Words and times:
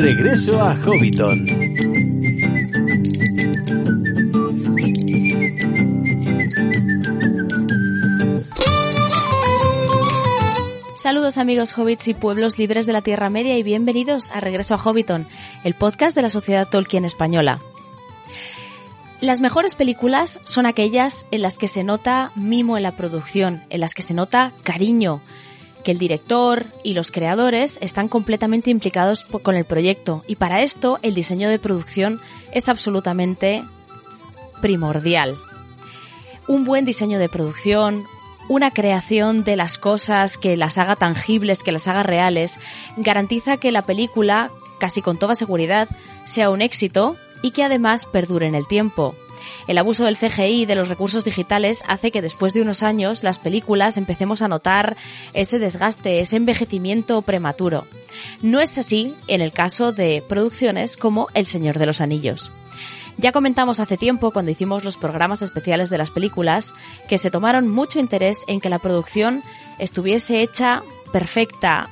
Regreso 0.00 0.58
a 0.62 0.74
Hobbiton. 0.76 1.46
Saludos 10.96 11.36
amigos 11.36 11.76
hobbits 11.76 12.08
y 12.08 12.14
pueblos 12.14 12.58
libres 12.58 12.86
de 12.86 12.94
la 12.94 13.02
Tierra 13.02 13.28
Media 13.28 13.58
y 13.58 13.62
bienvenidos 13.62 14.30
a 14.30 14.40
Regreso 14.40 14.74
a 14.74 14.78
Hobbiton, 14.78 15.28
el 15.64 15.74
podcast 15.74 16.16
de 16.16 16.22
la 16.22 16.30
Sociedad 16.30 16.66
Tolkien 16.70 17.04
Española. 17.04 17.58
Las 19.20 19.42
mejores 19.42 19.74
películas 19.74 20.40
son 20.44 20.64
aquellas 20.64 21.26
en 21.30 21.42
las 21.42 21.58
que 21.58 21.68
se 21.68 21.84
nota 21.84 22.32
mimo 22.36 22.78
en 22.78 22.84
la 22.84 22.96
producción, 22.96 23.62
en 23.68 23.80
las 23.80 23.92
que 23.92 24.00
se 24.00 24.14
nota 24.14 24.52
cariño, 24.62 25.20
que 25.82 25.92
el 25.92 25.98
director 25.98 26.66
y 26.84 26.94
los 26.94 27.10
creadores 27.10 27.78
están 27.80 28.08
completamente 28.08 28.70
implicados 28.70 29.24
con 29.24 29.56
el 29.56 29.64
proyecto 29.64 30.24
y 30.26 30.36
para 30.36 30.62
esto 30.62 30.98
el 31.02 31.14
diseño 31.14 31.48
de 31.48 31.58
producción 31.58 32.20
es 32.52 32.68
absolutamente 32.68 33.64
primordial. 34.60 35.36
Un 36.46 36.64
buen 36.64 36.84
diseño 36.84 37.18
de 37.18 37.28
producción, 37.28 38.06
una 38.48 38.70
creación 38.70 39.44
de 39.44 39.56
las 39.56 39.78
cosas 39.78 40.36
que 40.36 40.56
las 40.56 40.78
haga 40.78 40.96
tangibles, 40.96 41.62
que 41.62 41.72
las 41.72 41.86
haga 41.86 42.02
reales, 42.02 42.58
garantiza 42.96 43.58
que 43.58 43.70
la 43.70 43.86
película, 43.86 44.50
casi 44.78 45.02
con 45.02 45.18
toda 45.18 45.34
seguridad, 45.34 45.88
sea 46.24 46.50
un 46.50 46.60
éxito 46.60 47.16
y 47.42 47.52
que 47.52 47.62
además 47.62 48.06
perdure 48.06 48.46
en 48.46 48.54
el 48.54 48.66
tiempo. 48.66 49.14
El 49.66 49.78
abuso 49.78 50.04
del 50.04 50.16
CGI 50.16 50.62
y 50.62 50.66
de 50.66 50.74
los 50.74 50.88
recursos 50.88 51.24
digitales 51.24 51.82
hace 51.86 52.10
que 52.10 52.22
después 52.22 52.52
de 52.52 52.62
unos 52.62 52.82
años 52.82 53.22
las 53.22 53.38
películas 53.38 53.96
empecemos 53.96 54.42
a 54.42 54.48
notar 54.48 54.96
ese 55.32 55.58
desgaste, 55.58 56.20
ese 56.20 56.36
envejecimiento 56.36 57.22
prematuro. 57.22 57.86
No 58.42 58.60
es 58.60 58.78
así 58.78 59.14
en 59.26 59.40
el 59.40 59.52
caso 59.52 59.92
de 59.92 60.22
producciones 60.28 60.96
como 60.96 61.28
El 61.34 61.46
Señor 61.46 61.78
de 61.78 61.86
los 61.86 62.00
Anillos. 62.00 62.52
Ya 63.16 63.32
comentamos 63.32 63.80
hace 63.80 63.98
tiempo, 63.98 64.30
cuando 64.30 64.50
hicimos 64.50 64.82
los 64.82 64.96
programas 64.96 65.42
especiales 65.42 65.90
de 65.90 65.98
las 65.98 66.10
películas, 66.10 66.72
que 67.06 67.18
se 67.18 67.30
tomaron 67.30 67.68
mucho 67.68 67.98
interés 67.98 68.44
en 68.46 68.60
que 68.60 68.70
la 68.70 68.78
producción 68.78 69.42
estuviese 69.78 70.40
hecha 70.40 70.82
perfecta, 71.12 71.90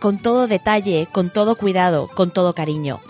con 0.00 0.18
todo 0.18 0.48
detalle, 0.48 1.06
con 1.12 1.30
todo 1.30 1.54
cuidado, 1.54 2.08
con 2.08 2.32
todo 2.32 2.54
cariño. 2.54 3.00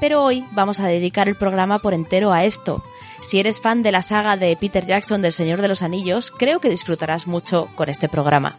Pero 0.00 0.22
hoy 0.22 0.44
vamos 0.52 0.80
a 0.80 0.86
dedicar 0.86 1.28
el 1.28 1.34
programa 1.34 1.78
por 1.78 1.94
entero 1.94 2.32
a 2.32 2.44
esto. 2.44 2.84
Si 3.20 3.40
eres 3.40 3.60
fan 3.60 3.82
de 3.82 3.92
la 3.92 4.02
saga 4.02 4.36
de 4.36 4.56
Peter 4.56 4.86
Jackson 4.86 5.22
del 5.22 5.32
Señor 5.32 5.60
de 5.60 5.68
los 5.68 5.82
Anillos, 5.82 6.30
creo 6.30 6.60
que 6.60 6.70
disfrutarás 6.70 7.26
mucho 7.26 7.68
con 7.74 7.88
este 7.88 8.08
programa. 8.08 8.58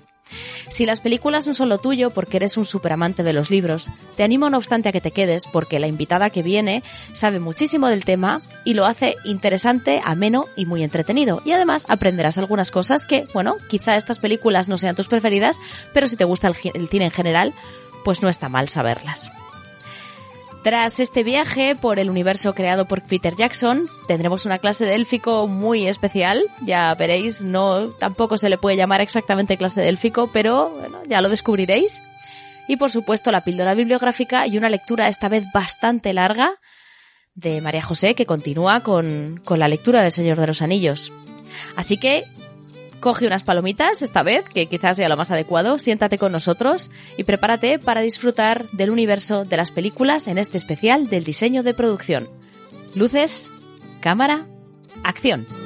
Si 0.69 0.85
las 0.85 1.01
películas 1.01 1.47
no 1.47 1.55
son 1.55 1.69
lo 1.69 1.79
tuyo 1.79 2.11
porque 2.11 2.37
eres 2.37 2.57
un 2.57 2.65
superamante 2.65 3.23
de 3.23 3.33
los 3.33 3.49
libros, 3.49 3.89
te 4.15 4.23
animo 4.23 4.49
no 4.49 4.57
obstante 4.57 4.89
a 4.89 4.91
que 4.91 5.01
te 5.01 5.11
quedes 5.11 5.47
porque 5.47 5.79
la 5.79 5.87
invitada 5.87 6.29
que 6.29 6.43
viene 6.43 6.83
sabe 7.13 7.39
muchísimo 7.39 7.87
del 7.87 8.05
tema 8.05 8.41
y 8.65 8.75
lo 8.75 8.85
hace 8.85 9.15
interesante, 9.25 10.01
ameno 10.03 10.45
y 10.55 10.65
muy 10.65 10.83
entretenido. 10.83 11.41
Y 11.45 11.53
además 11.53 11.85
aprenderás 11.87 12.37
algunas 12.37 12.69
cosas 12.69 13.05
que, 13.05 13.27
bueno, 13.33 13.57
quizá 13.67 13.95
estas 13.95 14.19
películas 14.19 14.69
no 14.69 14.77
sean 14.77 14.95
tus 14.95 15.07
preferidas, 15.07 15.59
pero 15.93 16.07
si 16.07 16.15
te 16.15 16.25
gusta 16.25 16.47
el, 16.47 16.55
el 16.75 16.87
cine 16.87 17.05
en 17.05 17.11
general, 17.11 17.53
pues 18.03 18.21
no 18.21 18.29
está 18.29 18.49
mal 18.49 18.69
saberlas. 18.69 19.31
Tras 20.63 20.99
este 20.99 21.23
viaje 21.23 21.75
por 21.75 21.99
el 21.99 22.09
universo 22.09 22.53
creado 22.53 22.85
por 22.85 23.01
Peter 23.01 23.33
Jackson, 23.35 23.87
tendremos 24.07 24.45
una 24.45 24.59
clase 24.59 24.83
de 24.85 24.95
élfico 24.95 25.47
muy 25.47 25.87
especial. 25.87 26.43
Ya 26.61 26.93
veréis, 26.95 27.41
no 27.41 27.87
tampoco 27.91 28.37
se 28.37 28.49
le 28.49 28.57
puede 28.57 28.75
llamar 28.75 28.99
exactamente 28.99 29.55
clase 29.55 29.79
de 29.79 29.87
élfico, 29.87 30.29
pero 30.33 30.69
bueno, 30.71 30.99
ya 31.07 31.21
lo 31.21 31.29
descubriréis. 31.29 32.01
Y 32.67 32.75
por 32.75 32.91
supuesto 32.91 33.31
la 33.31 33.43
píldora 33.43 33.73
bibliográfica 33.73 34.47
y 34.47 34.57
una 34.57 34.69
lectura 34.69 35.07
esta 35.07 35.29
vez 35.29 35.45
bastante 35.53 36.11
larga 36.11 36.51
de 37.35 37.61
María 37.61 37.81
José 37.81 38.13
que 38.13 38.25
continúa 38.25 38.81
con, 38.81 39.41
con 39.45 39.59
la 39.59 39.69
lectura 39.69 40.01
del 40.01 40.11
Señor 40.11 40.37
de 40.37 40.47
los 40.47 40.61
Anillos. 40.61 41.11
Así 41.77 41.97
que 41.97 42.25
Coge 42.99 43.27
unas 43.27 43.43
palomitas 43.43 44.01
esta 44.01 44.23
vez, 44.23 44.45
que 44.45 44.65
quizás 44.65 44.97
sea 44.97 45.09
lo 45.09 45.17
más 45.17 45.31
adecuado, 45.31 45.77
siéntate 45.79 46.17
con 46.17 46.31
nosotros 46.31 46.91
y 47.17 47.23
prepárate 47.23 47.79
para 47.79 48.01
disfrutar 48.01 48.69
del 48.71 48.89
universo 48.89 49.45
de 49.45 49.57
las 49.57 49.71
películas 49.71 50.27
en 50.27 50.37
este 50.37 50.57
especial 50.57 51.07
del 51.07 51.23
diseño 51.23 51.63
de 51.63 51.73
producción. 51.73 52.29
Luces, 52.95 53.51
cámara, 54.01 54.47
acción. 55.03 55.58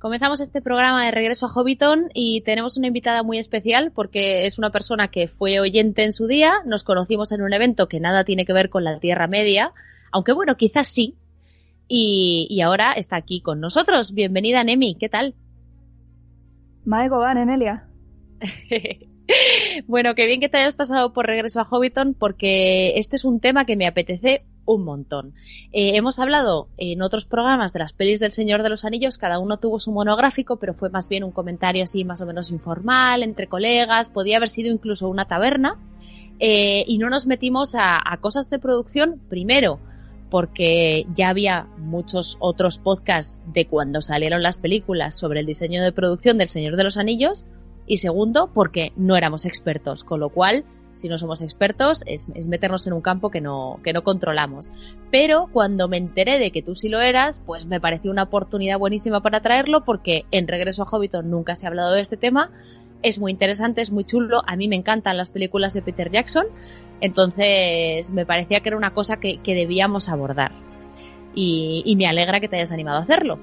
Comenzamos 0.00 0.40
este 0.40 0.62
programa 0.62 1.04
de 1.04 1.10
regreso 1.10 1.44
a 1.44 1.50
Hobbiton 1.50 2.08
y 2.14 2.40
tenemos 2.40 2.78
una 2.78 2.86
invitada 2.86 3.22
muy 3.22 3.36
especial 3.36 3.92
porque 3.94 4.46
es 4.46 4.58
una 4.58 4.70
persona 4.70 5.08
que 5.08 5.28
fue 5.28 5.60
oyente 5.60 6.04
en 6.04 6.14
su 6.14 6.26
día, 6.26 6.54
nos 6.64 6.84
conocimos 6.84 7.32
en 7.32 7.42
un 7.42 7.52
evento 7.52 7.86
que 7.86 8.00
nada 8.00 8.24
tiene 8.24 8.46
que 8.46 8.54
ver 8.54 8.70
con 8.70 8.82
la 8.82 8.98
Tierra 8.98 9.26
Media, 9.26 9.74
aunque 10.10 10.32
bueno, 10.32 10.56
quizás 10.56 10.88
sí, 10.88 11.18
y, 11.86 12.58
ahora 12.62 12.92
está 12.92 13.16
aquí 13.16 13.42
con 13.42 13.60
nosotros. 13.60 14.14
Bienvenida, 14.14 14.64
Nemi, 14.64 14.94
¿qué 14.94 15.10
tal? 15.10 15.34
Maego 16.86 17.18
van, 17.18 17.36
Enelia. 17.36 17.86
bueno, 19.86 20.14
qué 20.14 20.24
bien 20.24 20.40
que 20.40 20.48
te 20.48 20.56
hayas 20.56 20.74
pasado 20.74 21.12
por 21.12 21.26
regreso 21.26 21.60
a 21.60 21.64
Hobbiton 21.64 22.14
porque 22.14 22.94
este 22.96 23.16
es 23.16 23.26
un 23.26 23.38
tema 23.38 23.66
que 23.66 23.76
me 23.76 23.86
apetece 23.86 24.44
un 24.74 24.84
montón. 24.84 25.34
Eh, 25.72 25.96
hemos 25.96 26.18
hablado 26.18 26.68
en 26.76 27.02
otros 27.02 27.24
programas 27.24 27.72
de 27.72 27.80
las 27.80 27.92
pelis 27.92 28.20
del 28.20 28.32
Señor 28.32 28.62
de 28.62 28.68
los 28.68 28.84
Anillos, 28.84 29.18
cada 29.18 29.38
uno 29.38 29.58
tuvo 29.58 29.80
su 29.80 29.92
monográfico, 29.92 30.56
pero 30.56 30.74
fue 30.74 30.90
más 30.90 31.08
bien 31.08 31.24
un 31.24 31.32
comentario 31.32 31.84
así 31.84 32.04
más 32.04 32.20
o 32.20 32.26
menos 32.26 32.50
informal, 32.50 33.22
entre 33.22 33.46
colegas, 33.46 34.08
podía 34.08 34.36
haber 34.36 34.48
sido 34.48 34.72
incluso 34.72 35.08
una 35.08 35.26
taberna, 35.26 35.76
eh, 36.38 36.84
y 36.86 36.98
no 36.98 37.10
nos 37.10 37.26
metimos 37.26 37.74
a, 37.78 38.00
cosas 38.20 38.48
de 38.48 38.58
producción, 38.58 39.20
primero, 39.28 39.78
porque 40.30 41.06
ya 41.14 41.28
había 41.28 41.66
muchos 41.76 42.36
otros 42.40 42.78
podcasts 42.78 43.40
de 43.52 43.66
cuando 43.66 44.00
salieron 44.00 44.42
las 44.42 44.56
películas 44.56 45.14
sobre 45.14 45.40
el 45.40 45.46
diseño 45.46 45.82
de 45.82 45.92
producción 45.92 46.38
del 46.38 46.48
Señor 46.48 46.76
de 46.76 46.84
los 46.84 46.96
Anillos, 46.96 47.44
y 47.86 47.98
segundo, 47.98 48.50
porque 48.54 48.92
no 48.96 49.16
éramos 49.16 49.44
expertos, 49.44 50.04
con 50.04 50.20
lo 50.20 50.30
cual 50.30 50.64
si 51.00 51.08
no 51.08 51.18
somos 51.18 51.42
expertos, 51.42 52.02
es, 52.06 52.28
meternos 52.46 52.86
en 52.86 52.92
un 52.92 53.00
campo 53.00 53.30
que 53.30 53.40
no, 53.40 53.80
que 53.82 53.92
no 53.92 54.02
controlamos. 54.02 54.72
Pero 55.10 55.48
cuando 55.52 55.88
me 55.88 55.96
enteré 55.96 56.38
de 56.38 56.50
que 56.52 56.62
tú 56.62 56.74
sí 56.74 56.88
lo 56.88 57.00
eras, 57.00 57.40
pues 57.44 57.66
me 57.66 57.80
pareció 57.80 58.10
una 58.10 58.24
oportunidad 58.24 58.78
buenísima 58.78 59.20
para 59.20 59.40
traerlo 59.40 59.84
porque 59.84 60.24
en 60.30 60.46
Regreso 60.46 60.82
a 60.82 60.86
Hobbiton 60.86 61.30
nunca 61.30 61.54
se 61.54 61.66
ha 61.66 61.68
hablado 61.68 61.92
de 61.92 62.00
este 62.00 62.16
tema. 62.16 62.50
Es 63.02 63.18
muy 63.18 63.32
interesante, 63.32 63.80
es 63.80 63.90
muy 63.90 64.04
chulo. 64.04 64.42
A 64.46 64.56
mí 64.56 64.68
me 64.68 64.76
encantan 64.76 65.16
las 65.16 65.30
películas 65.30 65.72
de 65.72 65.82
Peter 65.82 66.10
Jackson. 66.10 66.46
Entonces 67.00 68.10
me 68.10 68.26
parecía 68.26 68.60
que 68.60 68.68
era 68.68 68.76
una 68.76 68.92
cosa 68.92 69.16
que, 69.16 69.40
debíamos 69.44 70.08
abordar. 70.08 70.52
Y, 71.34 71.82
y 71.86 71.96
me 71.96 72.06
alegra 72.06 72.40
que 72.40 72.48
te 72.48 72.56
hayas 72.56 72.72
animado 72.72 72.98
a 72.98 73.02
hacerlo. 73.02 73.38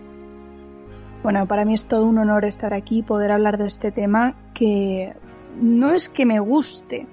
Bueno, 1.24 1.48
para 1.48 1.66
mí 1.66 1.74
es 1.74 1.88
todo 1.88 2.06
un 2.06 2.20
honor 2.20 2.46
estar 2.46 2.74
aquí, 2.74 3.02
poder 3.02 3.32
hablar 3.32 3.58
de 3.58 3.68
este 3.68 3.92
tema 3.92 4.36
que 4.54 5.14
no 5.60 5.92
es 5.92 6.10
que 6.10 6.26
me 6.26 6.40
guste, 6.40 7.08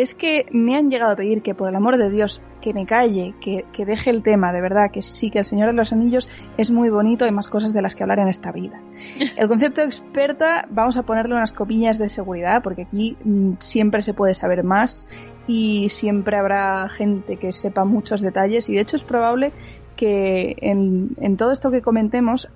es 0.00 0.14
que 0.14 0.46
me 0.50 0.76
han 0.76 0.90
llegado 0.90 1.12
a 1.12 1.16
pedir 1.16 1.42
que 1.42 1.54
por 1.54 1.68
el 1.68 1.76
amor 1.76 1.98
de 1.98 2.08
Dios 2.08 2.42
que 2.62 2.72
me 2.72 2.86
calle, 2.86 3.34
que, 3.40 3.84
deje 3.84 4.08
el 4.08 4.22
tema, 4.22 4.50
de 4.50 4.62
verdad, 4.62 4.90
que 4.90 5.02
sí, 5.02 5.30
que 5.30 5.40
el 5.40 5.44
Señor 5.44 5.68
de 5.68 5.74
los 5.74 5.92
Anillos 5.92 6.26
es 6.56 6.70
muy 6.70 6.88
bonito, 6.88 7.26
hay 7.26 7.32
más 7.32 7.48
cosas 7.48 7.74
de 7.74 7.82
las 7.82 7.94
que 7.94 8.02
hablar 8.02 8.18
en 8.18 8.28
esta 8.28 8.50
vida. 8.50 8.80
El 9.36 9.48
concepto 9.48 9.82
de 9.82 9.88
experta, 9.88 10.66
vamos 10.70 10.96
a 10.96 11.02
ponerle 11.02 11.34
unas 11.34 11.52
copillas 11.52 11.98
de 11.98 12.08
seguridad, 12.08 12.62
porque 12.62 12.82
aquí 12.82 13.18
mm, 13.22 13.52
siempre 13.58 14.00
se 14.00 14.14
puede 14.14 14.32
saber 14.32 14.64
más 14.64 15.06
y 15.46 15.90
siempre 15.90 16.38
habrá 16.38 16.88
gente 16.88 17.36
que 17.36 17.52
sepa 17.52 17.84
muchos 17.84 18.22
detalles 18.22 18.70
y 18.70 18.74
de 18.74 18.80
hecho 18.80 18.96
es 18.96 19.04
probable 19.04 19.52
que 19.96 20.56
en, 20.62 21.10
en 21.20 21.36
todo 21.36 21.52
esto 21.52 21.70
que 21.70 21.82
comentemos 21.82 22.50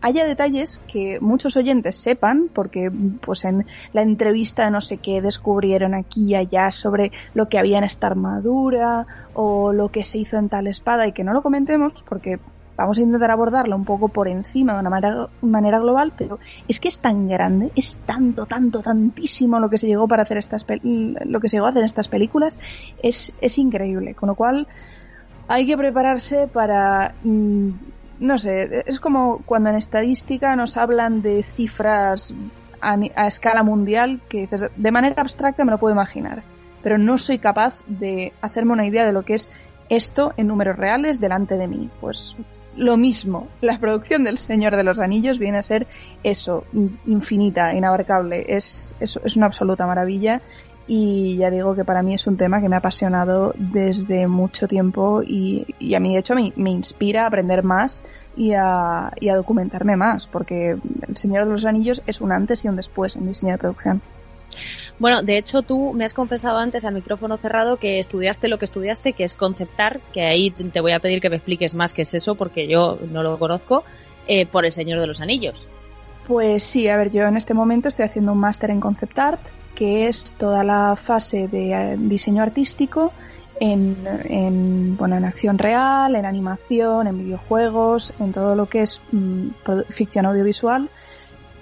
haya 0.00 0.26
detalles 0.26 0.80
que 0.86 1.18
muchos 1.20 1.56
oyentes 1.56 1.96
sepan, 1.96 2.48
porque 2.52 2.90
pues 3.20 3.44
en 3.44 3.66
la 3.92 4.02
entrevista 4.02 4.70
no 4.70 4.80
sé 4.80 4.98
qué 4.98 5.22
descubrieron 5.22 5.94
aquí 5.94 6.30
y 6.30 6.34
allá 6.34 6.70
sobre 6.70 7.12
lo 7.34 7.48
que 7.48 7.58
había 7.58 7.78
en 7.78 7.84
esta 7.84 8.08
armadura 8.08 9.06
o 9.34 9.72
lo 9.72 9.90
que 9.90 10.04
se 10.04 10.18
hizo 10.18 10.36
en 10.36 10.48
tal 10.48 10.66
espada 10.66 11.06
y 11.06 11.12
que 11.12 11.24
no 11.24 11.32
lo 11.32 11.42
comentemos 11.42 12.02
porque 12.08 12.38
vamos 12.76 12.98
a 12.98 13.02
intentar 13.02 13.30
abordarlo 13.30 13.76
un 13.76 13.84
poco 13.84 14.08
por 14.08 14.26
encima 14.28 14.74
de 14.74 14.80
una 14.80 14.90
manera, 14.90 15.28
manera, 15.42 15.78
global, 15.80 16.12
pero 16.16 16.38
es 16.66 16.80
que 16.80 16.88
es 16.88 16.98
tan 16.98 17.28
grande, 17.28 17.70
es 17.76 17.98
tanto, 18.06 18.46
tanto, 18.46 18.80
tantísimo 18.80 19.60
lo 19.60 19.68
que 19.68 19.76
se 19.76 19.86
llegó 19.86 20.08
para 20.08 20.22
hacer 20.22 20.38
estas 20.38 20.66
lo 20.82 21.40
que 21.40 21.48
se 21.48 21.56
llegó 21.56 21.66
a 21.66 21.70
hacer 21.70 21.82
en 21.82 21.86
estas 21.86 22.08
películas, 22.08 22.58
es, 23.02 23.34
es 23.40 23.58
increíble. 23.58 24.14
Con 24.14 24.28
lo 24.28 24.34
cual 24.34 24.66
hay 25.46 25.66
que 25.66 25.76
prepararse 25.76 26.48
para 26.48 27.14
mm, 27.22 27.70
no 28.20 28.38
sé, 28.38 28.84
es 28.86 29.00
como 29.00 29.38
cuando 29.44 29.70
en 29.70 29.76
estadística 29.76 30.54
nos 30.54 30.76
hablan 30.76 31.22
de 31.22 31.42
cifras 31.42 32.34
a, 32.80 33.26
escala 33.26 33.62
mundial 33.62 34.20
que 34.28 34.48
de 34.76 34.92
manera 34.92 35.20
abstracta 35.22 35.64
me 35.64 35.72
lo 35.72 35.78
puedo 35.78 35.94
imaginar. 35.94 36.42
pero 36.82 36.96
no 36.96 37.18
soy 37.18 37.38
capaz 37.38 37.82
de 37.86 38.32
hacerme 38.40 38.72
una 38.72 38.86
idea 38.86 39.04
de 39.04 39.12
lo 39.12 39.22
que 39.22 39.34
es 39.34 39.50
esto 39.90 40.32
en 40.36 40.46
números 40.46 40.76
reales 40.76 41.20
delante 41.20 41.58
de 41.58 41.68
mí. 41.68 41.90
Pues 42.00 42.36
lo 42.76 42.96
mismo, 42.96 43.48
la 43.60 43.78
producción 43.78 44.24
del 44.24 44.38
Señor 44.38 44.76
de 44.76 44.84
los 44.84 45.00
Anillos 45.00 45.38
viene 45.38 45.58
a 45.58 45.62
ser 45.62 45.86
eso, 46.22 46.64
infinita, 47.04 47.74
inabarcable, 47.74 48.46
es, 48.48 48.94
es, 49.00 49.18
es 49.22 49.36
una 49.36 49.46
absoluta 49.46 49.86
maravilla 49.86 50.40
y 50.92 51.36
ya 51.36 51.52
digo 51.52 51.76
que 51.76 51.84
para 51.84 52.02
mí 52.02 52.14
es 52.14 52.26
un 52.26 52.36
tema 52.36 52.60
que 52.60 52.68
me 52.68 52.74
ha 52.74 52.80
apasionado 52.80 53.54
desde 53.56 54.26
mucho 54.26 54.66
tiempo 54.66 55.22
y, 55.22 55.64
a 55.94 56.00
mí 56.00 56.14
de 56.14 56.18
hecho 56.18 56.34
me, 56.34 56.52
me, 56.56 56.70
inspira 56.70 57.22
a 57.22 57.26
aprender 57.28 57.62
más 57.62 58.02
y 58.36 58.54
a, 58.54 59.12
y 59.20 59.28
a 59.28 59.36
documentarme 59.36 59.96
más, 59.96 60.26
porque 60.26 60.70
El 61.06 61.16
Señor 61.16 61.44
de 61.44 61.52
los 61.52 61.64
Anillos 61.64 62.02
es 62.08 62.20
un 62.20 62.32
antes 62.32 62.64
y 62.64 62.68
un 62.68 62.74
después 62.74 63.14
en 63.14 63.28
diseño 63.28 63.52
de 63.52 63.58
producción. 63.58 64.02
Bueno, 64.98 65.22
de 65.22 65.38
hecho 65.38 65.62
tú 65.62 65.92
me 65.92 66.04
has 66.04 66.12
confesado 66.12 66.58
antes 66.58 66.84
a 66.84 66.90
micrófono 66.90 67.36
cerrado 67.36 67.76
que 67.76 68.00
estudiaste 68.00 68.48
lo 68.48 68.58
que 68.58 68.64
estudiaste, 68.64 69.12
que 69.12 69.22
es 69.22 69.36
conceptar, 69.36 70.00
que 70.12 70.22
ahí 70.22 70.50
te 70.50 70.80
voy 70.80 70.90
a 70.90 70.98
pedir 70.98 71.20
que 71.20 71.30
me 71.30 71.36
expliques 71.36 71.72
más 71.72 71.94
qué 71.94 72.02
es 72.02 72.14
eso, 72.14 72.34
porque 72.34 72.66
yo 72.66 72.98
no 73.12 73.22
lo 73.22 73.38
conozco, 73.38 73.84
eh, 74.26 74.44
por 74.44 74.64
El 74.64 74.72
Señor 74.72 74.98
de 74.98 75.06
los 75.06 75.20
Anillos. 75.20 75.68
Pues 76.26 76.64
sí, 76.64 76.88
a 76.88 76.96
ver, 76.96 77.12
yo 77.12 77.22
en 77.26 77.36
este 77.36 77.54
momento 77.54 77.86
estoy 77.86 78.06
haciendo 78.06 78.32
un 78.32 78.38
máster 78.38 78.70
en 78.70 78.80
concept 78.80 79.16
art, 79.20 79.40
que 79.74 80.08
es 80.08 80.34
toda 80.34 80.64
la 80.64 80.96
fase 80.96 81.48
de 81.48 81.72
eh, 81.72 81.96
diseño 81.98 82.42
artístico 82.42 83.12
en, 83.60 84.96
bueno, 84.96 85.16
en 85.16 85.24
acción 85.24 85.58
real, 85.58 86.16
en 86.16 86.24
animación, 86.24 87.06
en 87.06 87.18
videojuegos, 87.18 88.14
en 88.18 88.32
todo 88.32 88.56
lo 88.56 88.66
que 88.66 88.82
es 88.82 89.02
mm, 89.12 89.48
ficción 89.90 90.24
audiovisual, 90.24 90.88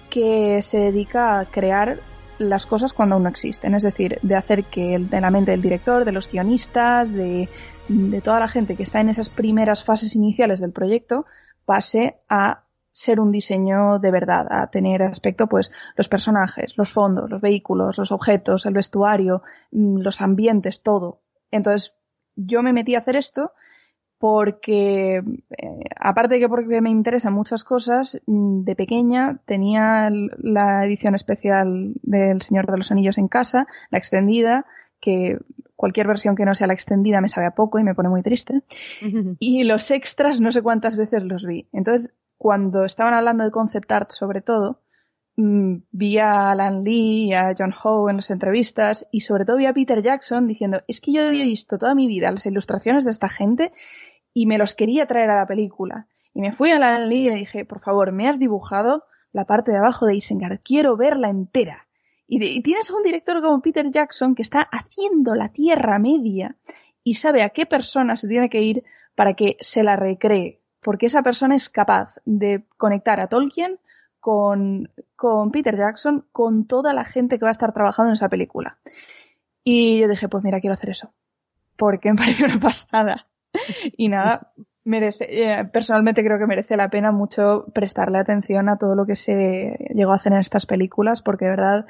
que 0.09 0.63
se 0.63 0.79
dedica 0.79 1.41
a 1.41 1.47
crear 1.47 2.01
las 2.39 2.67
cosas 2.67 2.93
cuando 2.93 3.17
aún 3.17 3.25
no 3.25 3.29
existen, 3.29 3.75
es 3.75 3.83
decir, 3.83 4.21
de 4.23 4.37
hacer 4.37 4.65
que 4.65 4.99
de 5.01 5.21
la 5.21 5.33
mente 5.33 5.51
del 5.51 5.61
director, 5.61 6.05
de 6.05 6.13
los 6.13 6.31
guionistas, 6.31 7.13
de, 7.13 7.49
de 7.89 8.21
toda 8.21 8.39
la 8.39 8.49
gente 8.49 8.77
que 8.77 8.85
está 8.85 9.01
en 9.01 9.09
esas 9.09 9.29
primeras 9.29 9.83
fases 9.83 10.15
iniciales 10.15 10.61
del 10.61 10.71
proyecto, 10.71 11.27
pase 11.65 12.17
a 12.29 12.63
ser 12.99 13.21
un 13.21 13.31
diseño 13.31 14.01
de 14.01 14.11
verdad, 14.11 14.49
a 14.51 14.71
tener 14.71 15.03
aspecto, 15.03 15.47
pues, 15.47 15.71
los 15.97 16.09
personajes, 16.09 16.77
los 16.77 16.91
fondos, 16.91 17.31
los 17.31 17.41
vehículos, 17.41 17.97
los 17.97 18.11
objetos, 18.11 18.67
el 18.67 18.75
vestuario, 18.75 19.43
mm, 19.71 19.99
los 19.99 20.21
ambientes, 20.21 20.83
todo. 20.83 21.21
Entonces, 21.53 21.95
yo 22.35 22.61
me 22.63 22.73
metí 22.73 22.97
a 22.97 22.99
hacer 22.99 23.15
esto 23.15 23.53
porque, 24.19 25.19
eh, 25.19 25.81
aparte 25.95 26.35
de 26.35 26.41
que 26.41 26.49
porque 26.49 26.81
me 26.81 26.91
interesan 26.91 27.35
muchas 27.35 27.63
cosas, 27.63 28.21
mm, 28.27 28.65
de 28.65 28.75
pequeña 28.75 29.41
tenía 29.45 30.11
la 30.11 30.85
edición 30.85 31.15
especial 31.15 31.93
del 32.03 32.43
Señor 32.43 32.67
de 32.69 32.79
los 32.79 32.91
Anillos 32.91 33.19
en 33.19 33.29
casa, 33.29 33.69
la 33.91 33.99
extendida, 33.99 34.67
que 34.99 35.39
cualquier 35.77 36.09
versión 36.09 36.35
que 36.35 36.45
no 36.45 36.57
sea 36.57 36.67
la 36.67 36.75
extendida 36.75 37.21
me 37.21 37.29
sabe 37.29 37.47
a 37.47 37.55
poco 37.55 37.79
y 37.79 37.85
me 37.85 37.95
pone 37.95 38.09
muy 38.09 38.23
triste. 38.23 38.65
Y 39.39 39.63
los 39.63 39.89
extras 39.93 40.41
no 40.41 40.51
sé 40.51 40.63
cuántas 40.63 40.97
veces 40.97 41.23
los 41.23 41.47
vi. 41.47 41.69
Entonces, 41.73 42.13
cuando 42.39 42.85
estaban 42.85 43.15
hablando 43.15 43.45
de 43.45 43.51
concept 43.51 43.91
art 43.91 44.11
sobre 44.13 44.41
todo, 44.41 44.81
mm, 45.37 45.75
vi 45.91 46.19
a 46.19 46.53
Alan 46.53 46.85
Lee 46.85 47.27
y 47.27 47.35
a 47.35 47.53
John 47.59 47.75
Howe 47.75 48.09
en 48.09 48.17
las 48.17 48.31
entrevistas 48.31 49.07
y 49.11 49.21
sobre 49.21 49.45
todo 49.45 49.57
vi 49.57 49.67
a 49.67 49.75
Peter 49.75 50.01
Jackson 50.03 50.47
diciendo, 50.47 50.81
es 50.87 51.01
que 51.01 51.13
yo 51.13 51.27
había 51.27 51.45
visto 51.45 51.77
toda 51.77 51.95
mi 51.95 52.07
vida 52.07 52.31
las 52.31 52.47
ilustraciones 52.47 53.05
de 53.05 53.11
esta 53.11 53.29
gente 53.29 53.73
y 54.33 54.47
me 54.47 54.57
los 54.57 54.75
quería 54.75 55.07
traer 55.07 55.31
a 55.31 55.37
la 55.37 55.47
película. 55.47 56.07
Y 56.33 56.41
me 56.41 56.53
fui 56.53 56.71
a 56.71 56.77
Alan 56.77 57.09
Lee 57.09 57.27
y 57.27 57.31
le 57.31 57.37
dije, 57.37 57.65
por 57.65 57.81
favor, 57.81 58.13
me 58.13 58.29
has 58.29 58.39
dibujado 58.39 59.05
la 59.33 59.45
parte 59.45 59.73
de 59.73 59.79
abajo 59.79 60.07
de 60.07 60.15
Isengard, 60.15 60.61
quiero 60.63 60.97
verla 60.97 61.29
entera. 61.29 61.89
Y, 62.29 62.43
y 62.45 62.63
tienes 62.63 62.89
a 62.91 62.95
un 62.95 63.03
director 63.03 63.43
como 63.43 63.61
Peter 63.61 63.91
Jackson 63.91 64.35
que 64.35 64.43
está 64.43 64.61
haciendo 64.61 65.35
la 65.35 65.49
Tierra 65.49 65.99
Media 65.99 66.57
y 67.03 67.15
sabe 67.15 67.43
a 67.43 67.49
qué 67.49 67.67
persona 67.67 68.17
se 68.17 68.29
tiene 68.29 68.49
que 68.49 68.63
ir 68.63 68.85
para 69.17 69.35
que 69.35 69.57
se 69.61 69.83
la 69.83 69.97
recree 69.97 70.63
porque 70.89 71.05
esa 71.05 71.23
persona 71.23 71.55
es 71.55 71.69
capaz 71.69 72.15
de 72.25 72.65
conectar 72.79 73.21
a 73.21 73.27
Tolkien 73.27 73.79
con, 74.21 74.91
con 75.17 75.51
Peter 75.51 75.77
Jackson, 75.77 76.25
con 76.33 76.67
toda 76.67 76.95
la 76.95 77.05
gente 77.05 77.39
que 77.39 77.45
va 77.45 77.51
a 77.51 77.53
estar 77.53 77.75
trabajando 77.75 78.09
en 78.09 78.15
esa 78.15 78.31
película. 78.31 78.79
Y 79.63 80.01
yo 80.01 80.09
dije, 80.09 80.31
pues 80.31 80.43
mira, 80.43 80.61
quiero 80.61 80.73
hacer 80.73 80.89
eso. 80.89 81.13
Porque 81.77 82.11
me 82.13 82.17
pareció 82.17 82.47
una 82.47 82.59
pasada. 82.59 83.27
Y 83.99 84.09
nada, 84.09 84.55
merece, 84.83 85.27
eh, 85.29 85.67
personalmente 85.67 86.25
creo 86.25 86.39
que 86.39 86.47
merece 86.47 86.75
la 86.75 86.89
pena 86.89 87.13
mucho 87.13 87.67
prestarle 87.75 88.17
atención 88.17 88.71
a 88.71 88.79
todo 88.79 88.95
lo 88.95 89.05
que 89.05 89.15
se 89.15 89.77
llegó 89.95 90.13
a 90.13 90.17
hacer 90.17 90.33
en 90.33 90.39
estas 90.39 90.65
películas, 90.65 91.21
porque 91.21 91.45
de 91.45 91.51
verdad 91.51 91.87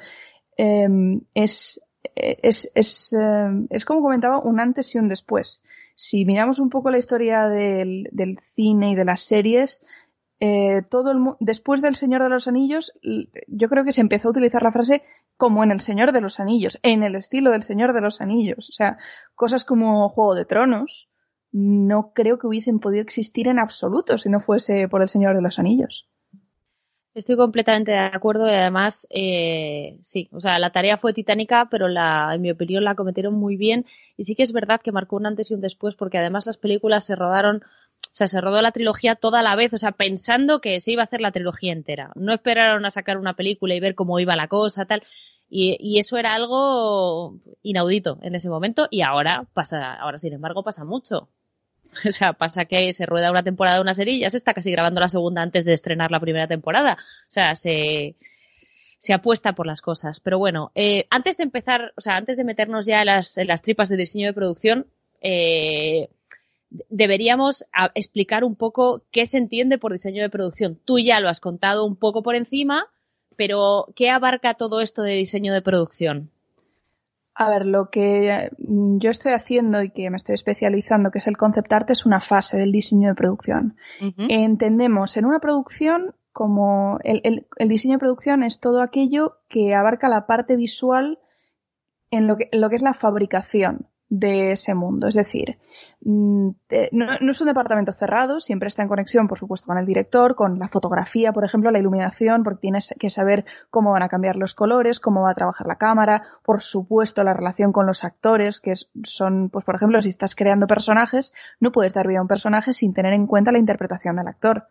em, 0.57 1.21
es, 1.35 1.81
es, 2.17 2.69
es, 2.75 3.13
em, 3.13 3.69
es 3.71 3.85
como 3.85 4.03
comentaba, 4.03 4.41
un 4.41 4.59
antes 4.59 4.93
y 4.97 4.99
un 4.99 5.09
después 5.09 5.63
si 6.01 6.25
miramos 6.25 6.61
un 6.61 6.71
poco 6.71 6.93
la 6.93 6.99
historia 6.99 7.49
del, 7.49 8.09
del 8.13 8.39
cine 8.39 8.93
y 8.93 8.95
de 8.95 9.05
las 9.05 9.21
series, 9.21 9.83
eh, 10.39 10.83
todo 10.89 11.11
el, 11.11 11.19
después 11.41 11.83
del 11.83 11.97
Señor 11.97 12.23
de 12.23 12.29
los 12.29 12.47
Anillos, 12.47 12.93
yo 13.49 13.69
creo 13.69 13.85
que 13.85 13.91
se 13.91 14.01
empezó 14.01 14.29
a 14.29 14.31
utilizar 14.31 14.63
la 14.63 14.71
frase 14.71 15.03
como 15.37 15.65
en 15.65 15.73
el 15.73 15.81
Señor 15.81 16.13
de 16.13 16.21
los 16.21 16.39
Anillos, 16.39 16.79
en 16.85 17.03
el 17.03 17.17
estilo 17.17 17.51
del 17.51 17.65
Señor 17.65 17.95
de 17.95 18.01
los 18.01 18.21
Anillos. 18.21 18.71
O 18.71 18.73
sea, 18.73 18.99
cosas 19.35 19.65
como 19.65 20.09
Juego 20.09 20.37
de 20.37 20.45
Tronos 20.45 21.11
no 21.51 22.13
creo 22.15 22.39
que 22.39 22.47
hubiesen 22.47 22.79
podido 22.79 23.03
existir 23.03 23.49
en 23.49 23.59
absoluto 23.59 24.19
si 24.19 24.29
no 24.29 24.39
fuese 24.39 24.87
por 24.89 25.03
el 25.03 25.09
Señor 25.09 25.35
de 25.35 25.43
los 25.43 25.59
Anillos. 25.59 26.09
Estoy 27.15 27.37
completamente 27.37 27.91
de 27.91 27.99
acuerdo 27.99 28.47
y 28.47 28.51
además, 28.55 29.07
eh, 29.11 29.99
sí, 30.03 30.29
o 30.33 30.39
sea, 30.41 30.59
la 30.61 30.71
tarea 30.71 30.99
fue 30.99 31.13
titánica, 31.13 31.67
pero 31.71 31.89
la, 31.89 32.31
en 32.35 32.41
mi 32.43 32.51
opinión 32.51 32.85
la 32.85 32.95
cometieron 32.95 33.35
muy 33.35 33.57
bien 33.57 33.87
y 34.17 34.25
sí 34.25 34.37
que 34.37 34.45
es 34.45 34.53
verdad 34.53 34.81
que 34.81 34.93
marcó 34.93 35.17
un 35.17 35.27
antes 35.27 35.51
y 35.51 35.55
un 35.55 35.61
después 35.61 35.97
porque 35.97 36.19
además 36.19 36.47
las 36.47 36.59
películas 36.59 37.05
se 37.05 37.17
rodaron, 37.17 37.57
o 37.65 38.15
sea, 38.15 38.29
se 38.29 38.41
rodó 38.41 38.63
la 38.63 38.71
trilogía 38.73 39.17
toda 39.17 39.43
la 39.43 39.57
vez, 39.57 39.73
o 39.73 39.79
sea, 39.79 39.93
pensando 39.93 40.61
que 40.61 40.81
se 40.81 40.93
iba 40.93 41.03
a 41.03 41.07
hacer 41.07 41.21
la 41.21 41.33
trilogía 41.33 41.73
entera. 41.73 42.13
No 42.15 42.33
esperaron 42.33 42.85
a 42.85 42.91
sacar 42.91 43.19
una 43.19 43.35
película 43.35 43.75
y 43.75 43.81
ver 43.81 43.95
cómo 43.97 44.21
iba 44.21 44.37
la 44.37 44.47
cosa, 44.49 44.85
tal. 44.87 45.03
Y, 45.51 45.77
y 45.81 45.99
eso 45.99 46.19
era 46.19 46.35
algo 46.35 47.41
inaudito 47.63 48.19
en 48.23 48.35
ese 48.37 48.49
momento 48.51 48.87
y 48.91 49.01
ahora 49.03 49.49
pasa, 49.55 49.95
ahora 49.95 50.19
sin 50.19 50.35
embargo 50.35 50.63
pasa 50.63 50.85
mucho. 50.85 51.29
O 52.09 52.13
sea, 52.13 52.33
pasa 52.33 52.65
que 52.67 52.93
se 52.93 53.07
rueda 53.07 53.31
una 53.31 53.43
temporada 53.43 53.77
de 53.77 53.83
una 53.83 53.95
serie 53.95 54.15
y 54.15 54.21
ya 54.21 54.31
se 54.31 54.37
está 54.37 54.55
casi 54.55 54.71
grabando 54.71 55.01
la 55.01 55.09
segunda 55.09 55.43
antes 55.43 55.65
de 55.65 55.73
estrenar 55.73 56.11
la 56.11 56.21
primera 56.21 56.47
temporada. 56.47 56.95
O 56.95 57.31
sea, 57.31 57.55
se, 57.55 58.17
se 58.99 59.13
apuesta 59.13 59.55
por 59.55 59.67
las 59.67 59.81
cosas. 59.81 60.21
Pero 60.21 60.39
bueno, 60.39 60.73
eh, 60.75 61.07
antes 61.11 61.37
de 61.37 61.45
empezar, 61.45 61.93
o 61.97 62.01
sea, 62.01 62.17
antes 62.17 62.37
de 62.37 62.45
meternos 62.45 62.87
ya 62.87 63.01
en 63.01 63.07
las, 63.07 63.39
en 63.39 63.47
las 63.47 63.63
tripas 63.63 63.89
de 63.89 63.97
diseño 63.97 64.27
de 64.27 64.35
producción, 64.35 64.87
eh, 65.21 66.09
deberíamos 66.71 67.65
explicar 67.95 68.45
un 68.45 68.55
poco 68.55 69.03
qué 69.11 69.27
se 69.27 69.39
entiende 69.39 69.79
por 69.79 69.93
diseño 69.93 70.23
de 70.23 70.31
producción. 70.31 70.79
Tú 70.85 70.99
ya 70.99 71.21
lo 71.21 71.29
has 71.29 71.41
contado 71.41 71.85
un 71.85 71.97
poco 71.97 72.23
por 72.23 72.35
encima, 72.35 72.87
pero 73.37 73.87
¿qué 73.97 74.11
abarca 74.11 74.55
todo 74.55 74.81
esto 74.81 75.03
de 75.03 75.15
diseño 75.15 75.55
de 75.55 75.63
producción? 75.63 76.31
A 77.41 77.49
ver, 77.49 77.67
lo 77.67 77.89
que 77.89 78.51
mm, 78.59 78.99
yo 78.99 79.13
estoy 79.13 79.31
haciendo 79.31 79.81
y 79.81 79.91
que 79.91 80.11
me 80.11 80.17
estoy 80.17 80.35
especializando, 80.35 81.13
que 81.13 81.21
es 81.21 81.29
el 81.29 81.37
concept 81.37 81.73
art, 81.73 81.91
es 81.91 82.05
una 82.05 82.21
fase 82.21 82.57
del 82.57 82.73
diseño 82.73 83.09
de 83.09 83.15
producción. 83.15 83.77
Entendemos 84.29 85.17
en 85.17 85.25
una 85.25 85.39
producción 85.39 86.17
como 86.33 86.99
el, 87.05 87.47
diseño 87.69 87.95
de 87.95 88.01
producción 88.01 88.43
es 88.43 88.59
todo 88.59 88.83
aquello 88.83 89.39
que 89.49 89.73
abarca 89.77 90.09
la 90.09 90.27
parte 90.27 90.57
visual 90.57 91.21
en 92.11 92.27
lo 92.27 92.37
que, 92.37 92.49
en 92.51 92.61
lo 92.61 92.71
que 92.71 92.77
es 92.77 92.83
la 92.83 92.95
fabricación 92.95 93.87
de 94.11 94.53
ese 94.53 94.75
mundo. 94.75 95.07
Es 95.09 95.15
decir, 95.15 95.59
mm, 96.03 96.49
no, 96.93 97.31
es 97.31 97.41
un 97.41 97.47
departamento 97.47 97.93
cerrado, 97.93 98.41
siempre 98.41 98.69
está 98.69 98.83
en 98.83 98.89
conexión, 98.89 99.29
por 99.29 99.39
supuesto, 99.39 99.67
con 99.67 99.79
el 99.79 99.87
director, 99.87 100.35
con 100.35 100.59
la 100.59 100.69
fotografía, 100.69 101.33
por 101.33 101.45
ejemplo, 101.45 101.71
la 101.71 101.79
iluminación, 101.79 102.43
porque 102.43 102.61
tienes 102.61 102.95
que 102.99 103.11
saber 103.11 103.45
cómo 103.71 103.93
van 103.93 104.03
a 104.03 104.09
cambiar 104.09 104.37
los 104.37 104.55
colores, 104.55 105.01
cómo 105.01 105.23
va 105.23 105.31
a 105.31 105.35
trabajar 105.35 105.67
la 105.67 105.77
cámara, 105.77 106.23
por 106.43 106.61
supuesto, 106.61 107.23
la 107.23 107.35
relación 107.35 107.73
con 107.73 107.87
los 107.87 108.05
actores, 108.05 108.61
que 108.61 108.75
son, 109.03 109.51
pues, 109.51 109.65
por 109.65 109.75
ejemplo, 109.75 110.01
si 110.01 110.09
estás 110.09 110.35
creando 110.35 110.67
personajes, 110.67 111.35
no 111.61 111.73
puedes 111.73 111.93
dar 111.93 112.07
vida 112.07 112.21
a 112.21 112.23
un 112.23 112.29
personaje 112.29 112.73
sin 112.73 112.95
tener 112.95 113.13
en 113.13 113.27
cuenta 113.27 113.53
la 113.53 113.59
interpretación 113.59 114.17
del 114.17 114.29
actor. 114.29 114.69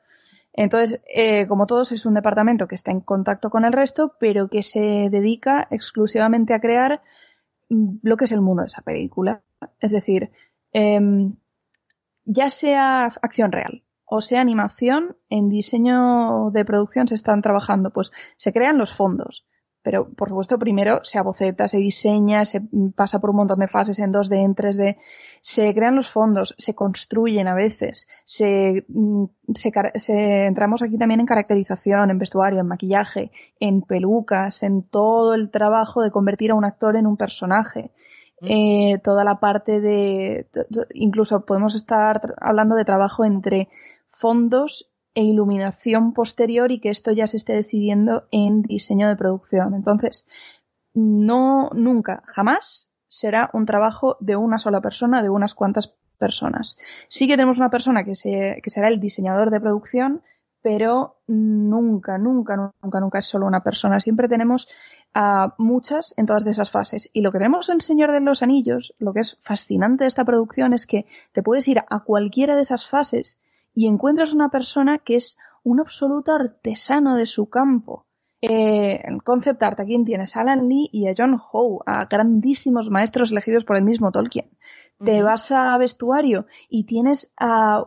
Entonces, 0.53 1.01
eh, 1.08 1.46
como 1.46 1.67
todos, 1.67 1.91
es 1.91 2.08
un 2.08 2.15
departamento 2.15 2.67
que 2.67 2.74
está 2.74 2.89
en 2.89 3.01
contacto 3.01 3.51
con 3.51 3.63
el 3.63 3.74
resto, 3.74 4.15
pero 4.20 4.50
que 4.50 4.63
se 4.63 5.10
dedica 5.12 5.67
exclusivamente 5.70 6.56
a 6.56 6.60
crear 6.60 7.03
lo 7.69 8.17
que 8.17 8.25
es 8.25 8.31
el 8.31 8.41
mundo 8.41 8.62
de 8.62 8.67
esa 8.67 8.81
película. 8.81 9.43
Es 9.79 9.91
decir, 9.91 10.31
em, 10.71 11.36
ya 12.25 12.50
sea 12.50 13.05
acción 13.05 13.51
real 13.51 13.83
o 14.09 14.21
sea 14.21 14.39
animación, 14.39 15.17
en 15.29 15.50
diseño 15.50 16.50
de 16.51 16.63
producción 16.63 17.09
se 17.09 17.15
están 17.15 17.41
trabajando, 17.41 17.91
pues 17.91 18.12
se 18.38 18.53
crean 18.53 18.77
los 18.77 18.93
fondos, 18.93 19.45
pero 19.88 20.10
por 20.10 20.27
supuesto 20.27 20.60
primero 20.60 21.00
se 21.03 21.17
aboceta, 21.17 21.70
se 21.70 21.77
diseña, 21.77 22.44
se 22.44 22.62
pasa 22.94 23.22
por 23.22 23.29
un 23.29 23.38
montón 23.38 23.60
de 23.60 23.70
fases 23.70 24.00
en 24.00 24.12
2D, 24.12 24.44
en 24.44 24.53
3D, 24.53 24.98
se 25.39 25.74
crean 25.74 25.96
los 25.96 26.10
fondos, 26.10 26.56
se 26.58 26.75
construyen 26.75 27.48
a 27.48 27.56
veces, 27.56 28.06
se, 28.25 28.84
mm, 28.89 29.24
se, 29.56 30.46
entramos 30.46 30.82
aquí 30.82 30.98
también 30.98 31.22
en 31.22 31.25
caracterización, 31.25 32.12
en 32.12 32.17
vestuario, 32.17 32.60
en 32.60 32.67
maquillaje, 32.67 33.32
en 33.62 33.82
pelucas, 33.82 34.62
en 34.62 34.84
todo 34.84 35.34
el 35.34 35.51
trabajo 35.51 36.01
de 36.01 36.12
convertir 36.12 36.51
a 36.51 36.56
un 36.56 36.65
actor 36.65 36.98
en 36.98 37.08
un 37.08 37.15
personaje. 37.15 37.91
eh, 38.41 39.00
toda 39.01 39.24
la 39.24 39.39
parte 39.39 39.79
de, 39.79 40.50
incluso 40.94 41.46
podemos 41.46 41.75
estar 41.75 42.36
hablando 42.41 42.75
de 42.75 42.84
trabajo 42.84 43.24
entre 43.24 43.70
fondos 44.10 44.91
e 45.17 45.24
iluminación 45.24 46.13
posterior 46.13 46.71
y 46.71 46.79
que 46.79 46.91
esto 46.91 47.12
ya 47.12 47.25
se 47.25 47.38
esté 47.38 47.53
decidiendo 47.53 48.27
en 48.29 48.62
diseño 48.62 49.07
de 49.07 49.15
producción. 49.15 49.74
Entonces, 49.74 50.27
no, 50.93 51.71
nunca, 51.74 52.21
jamás 52.27 52.91
será 53.07 53.50
un 53.53 53.65
trabajo 53.65 54.17
de 54.19 54.36
una 54.36 54.59
sola 54.59 54.79
persona, 54.79 55.24
de 55.24 55.31
unas 55.31 55.55
cuantas 55.55 55.95
personas. 56.19 56.77
Sí 57.07 57.25
que 57.25 57.33
tenemos 57.33 57.57
una 57.57 57.71
persona 57.71 58.03
que, 58.03 58.13
se, 58.13 58.62
que 58.62 58.69
será 58.69 58.89
el 58.89 59.00
diseñador 59.00 59.50
de 59.50 59.59
producción, 59.59 60.21
pero 60.62 61.19
nunca, 61.25 62.19
nunca, 62.19 62.55
nunca, 62.55 63.00
nunca 63.00 63.17
es 63.17 63.25
solo 63.25 63.47
una 63.47 63.63
persona. 63.63 64.00
Siempre 64.00 64.27
tenemos 64.27 64.69
a 65.15 65.55
muchas 65.57 66.13
en 66.17 66.27
todas 66.27 66.45
esas 66.45 66.69
fases. 66.69 67.09
Y 67.12 67.21
lo 67.21 67.31
que 67.31 67.39
tenemos 67.39 67.69
en 67.69 67.81
Señor 67.81 68.12
de 68.12 68.21
los 68.21 68.43
Anillos, 68.43 68.93
lo 69.00 69.13
que 69.13 69.21
es 69.21 69.39
fascinante 69.41 70.03
de 70.03 70.09
esta 70.09 70.25
producción 70.25 70.74
es 70.74 70.86
que 70.86 71.07
te 71.31 71.41
puedes 71.41 71.67
ir 71.67 71.79
a 71.89 72.03
cualquiera 72.03 72.55
de 72.55 72.62
esas 72.62 72.86
fases 72.86 73.39
y 73.77 73.86
encuentras 73.86 74.34
una 74.34 74.50
persona 74.50 74.98
que 74.98 75.17
es 75.17 75.38
un 75.62 75.79
absoluto 75.79 76.31
artesano 76.31 77.15
de 77.15 77.27
su 77.27 77.48
campo. 77.48 78.07
Eh, 78.41 79.01
en 79.03 79.19
Concept 79.19 79.62
Art 79.62 79.79
aquí 79.79 80.03
tienes 80.03 80.36
a 80.36 80.41
Alan 80.41 80.67
Lee 80.67 80.89
y 80.91 81.07
a 81.07 81.13
John 81.15 81.39
Howe, 81.39 81.84
a 81.86 82.05
grandísimos 82.05 82.89
maestros 82.89 83.29
elegidos 83.29 83.65
por 83.65 83.77
el 83.77 83.84
mismo 83.84 84.12
Tolkien 84.12 84.50
te 85.03 85.22
vas 85.22 85.51
a 85.51 85.77
vestuario 85.77 86.48
y 86.69 86.86
tienes 86.86 87.31
a, 87.38 87.86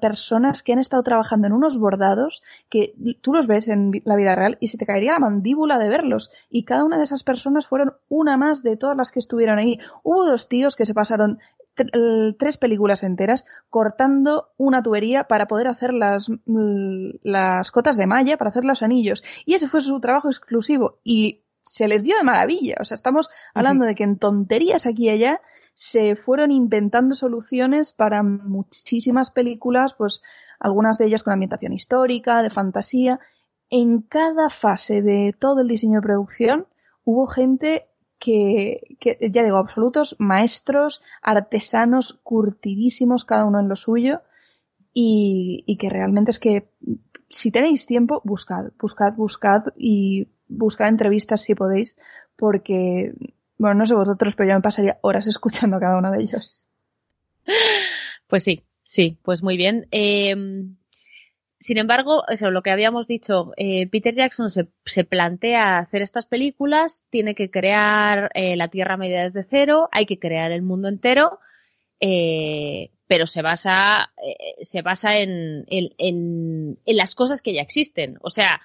personas 0.00 0.62
que 0.62 0.72
han 0.72 0.78
estado 0.78 1.02
trabajando 1.02 1.46
en 1.46 1.52
unos 1.52 1.78
bordados 1.78 2.42
que 2.68 2.94
tú 3.20 3.32
los 3.32 3.46
ves 3.46 3.68
en 3.68 4.02
la 4.04 4.16
vida 4.16 4.34
real 4.34 4.56
y 4.60 4.68
se 4.68 4.78
te 4.78 4.86
caería 4.86 5.12
la 5.12 5.18
mandíbula 5.18 5.78
de 5.78 5.88
verlos. 5.88 6.30
Y 6.50 6.64
cada 6.64 6.84
una 6.84 6.96
de 6.96 7.04
esas 7.04 7.24
personas 7.24 7.66
fueron 7.66 7.94
una 8.08 8.36
más 8.36 8.62
de 8.62 8.76
todas 8.76 8.96
las 8.96 9.10
que 9.10 9.18
estuvieron 9.18 9.58
ahí. 9.58 9.78
Hubo 10.02 10.24
dos 10.24 10.48
tíos 10.48 10.76
que 10.76 10.86
se 10.86 10.94
pasaron 10.94 11.38
tres 11.74 12.56
películas 12.56 13.02
enteras 13.02 13.44
cortando 13.68 14.52
una 14.56 14.82
tubería 14.82 15.24
para 15.24 15.46
poder 15.46 15.66
hacer 15.66 15.92
las, 15.92 16.30
las 16.46 17.70
cotas 17.70 17.96
de 17.96 18.06
malla, 18.06 18.36
para 18.38 18.50
hacer 18.50 18.64
los 18.64 18.82
anillos. 18.82 19.22
Y 19.44 19.54
ese 19.54 19.68
fue 19.68 19.80
su 19.80 20.00
trabajo 20.00 20.28
exclusivo. 20.28 21.00
Y 21.02 21.44
se 21.64 21.88
les 21.88 22.04
dio 22.04 22.16
de 22.16 22.24
maravilla. 22.24 22.76
O 22.80 22.84
sea, 22.84 22.94
estamos 22.94 23.30
hablando 23.54 23.86
de 23.86 23.94
que 23.94 24.04
en 24.04 24.18
tonterías 24.18 24.86
aquí 24.86 25.06
y 25.06 25.10
allá 25.10 25.40
se 25.74 26.14
fueron 26.14 26.50
inventando 26.50 27.14
soluciones 27.14 27.92
para 27.92 28.22
muchísimas 28.22 29.30
películas, 29.30 29.94
pues 29.94 30.22
algunas 30.60 30.98
de 30.98 31.06
ellas 31.06 31.22
con 31.22 31.32
ambientación 31.32 31.72
histórica, 31.72 32.42
de 32.42 32.50
fantasía. 32.50 33.18
En 33.70 34.02
cada 34.02 34.50
fase 34.50 35.02
de 35.02 35.34
todo 35.36 35.62
el 35.62 35.68
diseño 35.68 35.96
de 36.00 36.06
producción 36.06 36.68
hubo 37.02 37.26
gente 37.26 37.88
que, 38.24 38.96
que, 39.00 39.18
ya 39.30 39.42
digo, 39.42 39.56
absolutos 39.56 40.16
maestros, 40.18 41.02
artesanos, 41.22 42.20
curtidísimos, 42.22 43.24
cada 43.24 43.44
uno 43.44 43.60
en 43.60 43.68
lo 43.68 43.76
suyo, 43.76 44.22
y, 44.92 45.64
y 45.66 45.76
que 45.76 45.90
realmente 45.90 46.30
es 46.30 46.38
que 46.38 46.70
si 47.28 47.50
tenéis 47.50 47.86
tiempo, 47.86 48.22
buscad, 48.24 48.72
buscad, 48.78 49.14
buscad 49.14 49.64
y 49.76 50.28
buscad 50.48 50.88
entrevistas 50.88 51.42
si 51.42 51.54
podéis, 51.54 51.96
porque 52.36 53.12
bueno, 53.58 53.76
no 53.76 53.86
sé 53.86 53.94
vosotros, 53.94 54.34
pero 54.34 54.48
yo 54.50 54.54
me 54.56 54.62
pasaría 54.62 54.98
horas 55.02 55.26
escuchando 55.26 55.76
a 55.76 55.80
cada 55.80 55.98
uno 55.98 56.10
de 56.10 56.22
ellos. 56.22 56.68
Pues 58.26 58.42
sí, 58.42 58.64
sí, 58.84 59.18
pues 59.22 59.42
muy 59.42 59.56
bien. 59.56 59.86
Em, 59.90 60.76
sin 61.60 61.78
embargo, 61.78 62.24
eso, 62.28 62.50
lo 62.50 62.62
que 62.62 62.70
habíamos 62.70 63.06
dicho, 63.06 63.52
eh, 63.56 63.86
Peter 63.86 64.14
Jackson 64.14 64.48
se, 64.50 65.04
plantea 65.04 65.78
hacer 65.78 66.02
estas 66.02 66.26
películas, 66.26 67.04
tiene 67.10 67.34
que 67.34 67.50
crear 67.50 68.30
eh, 68.34 68.56
la 68.56 68.68
Tierra 68.68 68.96
Media 68.96 69.22
desde 69.22 69.44
cero, 69.44 69.88
hay 69.92 70.06
que 70.06 70.18
crear 70.18 70.52
el 70.52 70.62
mundo 70.62 70.88
entero, 70.88 71.38
eh, 72.00 72.90
pero 73.06 73.26
se 73.26 73.42
basa, 73.42 74.12
se 74.60 74.82
basa 74.82 75.18
en, 75.18 75.64
en, 75.68 76.78
en 76.84 76.96
las 76.96 77.14
cosas 77.14 77.42
que 77.42 77.54
ya 77.54 77.62
existen. 77.62 78.18
O 78.20 78.30
sea, 78.30 78.60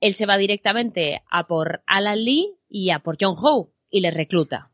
él 0.00 0.14
se 0.14 0.26
va 0.26 0.36
directamente 0.36 1.22
a 1.30 1.46
por 1.46 1.82
Alan 1.86 2.24
Lee 2.24 2.56
y 2.68 2.90
a 2.90 2.98
por 2.98 3.16
John 3.20 3.36
Howe 3.38 3.72
y 3.90 4.00
le 4.00 4.10
recluta. 4.10 4.71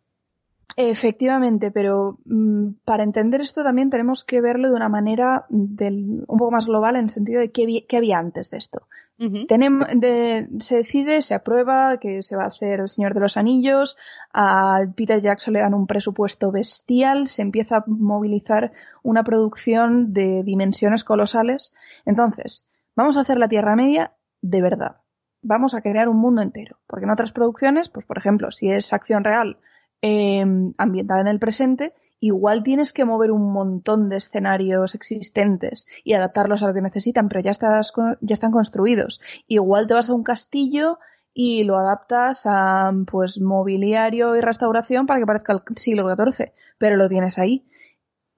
Efectivamente, 0.76 1.70
pero 1.70 2.18
mm, 2.24 2.70
para 2.84 3.02
entender 3.02 3.40
esto 3.40 3.64
también 3.64 3.90
tenemos 3.90 4.22
que 4.22 4.40
verlo 4.40 4.68
de 4.68 4.74
una 4.74 4.88
manera 4.88 5.46
del, 5.48 6.24
un 6.26 6.38
poco 6.38 6.50
más 6.50 6.66
global 6.66 6.96
en 6.96 7.04
el 7.04 7.10
sentido 7.10 7.40
de 7.40 7.50
qué, 7.50 7.96
había 7.96 8.18
antes 8.18 8.50
de 8.50 8.58
esto. 8.58 8.86
Se 9.18 10.76
decide, 10.76 11.22
se 11.22 11.34
aprueba 11.34 11.98
que 11.98 12.22
se 12.22 12.36
va 12.36 12.44
a 12.44 12.48
hacer 12.48 12.80
El 12.80 12.88
Señor 12.88 13.14
de 13.14 13.20
los 13.20 13.36
Anillos, 13.36 13.96
a 14.32 14.84
Peter 14.94 15.20
Jackson 15.20 15.54
le 15.54 15.60
dan 15.60 15.74
un 15.74 15.88
presupuesto 15.88 16.52
bestial, 16.52 17.26
se 17.26 17.42
empieza 17.42 17.78
a 17.78 17.84
movilizar 17.86 18.72
una 19.02 19.24
producción 19.24 20.12
de 20.12 20.44
dimensiones 20.44 21.02
colosales. 21.02 21.74
Entonces, 22.04 22.68
vamos 22.94 23.16
a 23.16 23.22
hacer 23.22 23.38
la 23.38 23.48
Tierra 23.48 23.74
Media 23.74 24.12
de 24.40 24.62
verdad 24.62 24.98
vamos 25.40 25.74
a 25.74 25.80
crear 25.80 26.08
un 26.08 26.18
mundo 26.18 26.42
entero. 26.42 26.78
Porque 26.86 27.04
en 27.04 27.10
otras 27.10 27.32
producciones, 27.32 27.88
pues 27.88 28.04
por 28.04 28.18
ejemplo, 28.18 28.50
si 28.50 28.70
es 28.70 28.92
acción 28.92 29.24
real 29.24 29.58
em, 30.02 30.74
ambientada 30.78 31.20
en 31.20 31.28
el 31.28 31.38
presente, 31.38 31.94
igual 32.20 32.62
tienes 32.62 32.92
que 32.92 33.04
mover 33.04 33.30
un 33.30 33.52
montón 33.52 34.08
de 34.08 34.16
escenarios 34.16 34.94
existentes 34.94 35.86
y 36.04 36.14
adaptarlos 36.14 36.62
a 36.62 36.68
lo 36.68 36.74
que 36.74 36.82
necesitan, 36.82 37.28
pero 37.28 37.40
ya, 37.40 37.50
estás, 37.50 37.92
ya 38.20 38.34
están 38.34 38.52
construidos. 38.52 39.20
Igual 39.46 39.86
te 39.86 39.94
vas 39.94 40.10
a 40.10 40.14
un 40.14 40.24
castillo 40.24 40.98
y 41.32 41.62
lo 41.64 41.78
adaptas 41.78 42.42
a 42.46 42.92
pues 43.06 43.40
mobiliario 43.40 44.34
y 44.36 44.40
restauración 44.40 45.06
para 45.06 45.20
que 45.20 45.26
parezca 45.26 45.52
el 45.52 45.76
siglo 45.76 46.08
XIV, 46.08 46.52
pero 46.78 46.96
lo 46.96 47.08
tienes 47.08 47.38
ahí. 47.38 47.64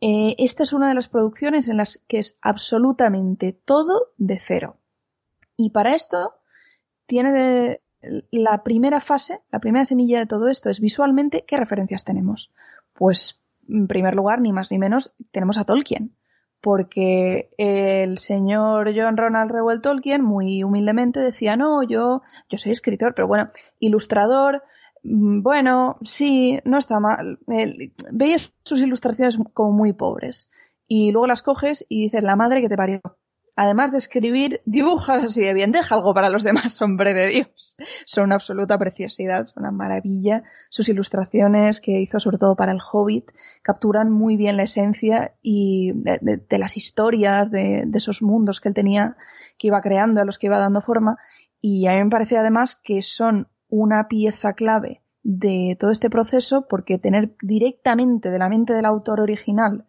Eh, 0.03 0.35
esta 0.39 0.63
es 0.63 0.73
una 0.73 0.89
de 0.89 0.95
las 0.95 1.09
producciones 1.09 1.69
en 1.69 1.77
las 1.77 1.99
que 2.09 2.19
es 2.19 2.39
absolutamente 2.43 3.53
todo 3.53 4.13
de 4.17 4.39
cero. 4.39 4.77
Y 5.57 5.71
para 5.71 5.95
esto 5.95 6.35
tiene 7.07 7.33
de, 7.33 7.83
la 8.03 8.63
primera 8.63 9.01
fase, 9.01 9.41
la 9.51 9.61
primera 9.61 9.85
semilla 9.85 10.19
de 10.19 10.27
todo 10.27 10.49
esto 10.49 10.71
es 10.71 10.81
visualmente 10.81 11.45
qué 11.47 11.57
referencias 11.57 12.05
tenemos. 12.05 12.53
Pues, 12.95 13.41
en 13.69 13.87
primer 13.87 14.15
lugar, 14.15 14.41
ni 14.41 14.53
más 14.53 14.71
ni 14.71 14.79
menos, 14.79 15.13
tenemos 15.31 15.59
a 15.59 15.65
Tolkien. 15.65 16.15
Porque 16.61 17.51
el 17.57 18.19
señor 18.19 18.93
John 18.95 19.17
Ronald 19.17 19.51
Reuel 19.51 19.81
Tolkien, 19.81 20.23
muy 20.23 20.63
humildemente, 20.63 21.21
decía, 21.21 21.57
no, 21.57 21.83
yo, 21.83 22.23
yo 22.51 22.59
soy 22.59 22.73
escritor, 22.73 23.15
pero 23.15 23.29
bueno, 23.29 23.51
ilustrador, 23.79 24.63
mm, 25.03 25.43
bueno, 25.43 25.97
sí, 26.03 26.61
no 26.65 26.77
está 26.77 27.01
mal. 27.01 27.39
Veis 27.47 28.53
sus 28.63 28.81
ilustraciones 28.81 29.39
como 29.55 29.73
muy 29.73 29.95
pobres. 29.95 30.51
Y 30.87 31.13
luego 31.13 31.27
las 31.27 31.43
coges 31.43 31.87
y 31.89 32.03
dices, 32.03 32.23
la 32.23 32.37
madre 32.37 32.61
que 32.61 32.69
te 32.69 32.77
parió 32.77 33.01
además 33.61 33.93
de 33.93 33.99
escribir, 33.99 34.63
dibujas 34.65 35.23
así 35.25 35.43
de 35.43 35.53
bien, 35.53 35.71
deja 35.71 35.95
algo 35.95 36.15
para 36.15 36.31
los 36.31 36.43
demás, 36.43 36.81
hombre 36.81 37.13
de 37.13 37.27
Dios. 37.29 37.77
Son 38.07 38.25
una 38.25 38.37
absoluta 38.37 38.79
preciosidad, 38.79 39.45
son 39.45 39.65
una 39.65 39.71
maravilla. 39.71 40.45
Sus 40.71 40.89
ilustraciones 40.89 41.83
que 41.83 42.01
hizo 42.01 42.19
sobre 42.21 42.39
todo 42.39 42.57
para 42.57 42.73
el 42.73 42.81
Hobbit 42.81 43.33
capturan 43.61 44.11
muy 44.11 44.39
bien 44.39 44.57
la 44.57 44.63
esencia 44.63 45.35
y 45.43 45.93
de, 45.95 46.59
las 46.59 46.79
historias, 46.79 47.51
de, 47.51 47.85
de, 47.87 47.99
esos 47.99 48.23
mundos 48.23 48.63
que 48.63 48.71
él 48.71 48.75
tenía, 48.75 49.19
que 49.59 49.67
iba 49.67 49.83
creando, 49.83 50.23
a 50.23 50.25
los 50.25 50.39
que 50.39 50.47
iba 50.47 50.59
dando 50.59 50.81
forma. 50.81 51.19
Y 51.61 51.87
a 51.87 51.93
mí 51.93 52.05
me 52.05 52.11
parece 52.11 52.39
además 52.39 52.81
que 52.83 53.03
son 53.03 53.49
una 53.69 54.09
pieza 54.09 54.55
clave 54.55 55.03
de 55.23 55.77
todo 55.79 55.91
este 55.91 56.09
proceso 56.09 56.67
porque 56.67 56.99
tener 56.99 57.37
directamente 57.43 58.31
de 58.31 58.39
la 58.39 58.49
mente 58.49 58.73
del 58.73 58.87
autor 58.87 59.21
original 59.21 59.85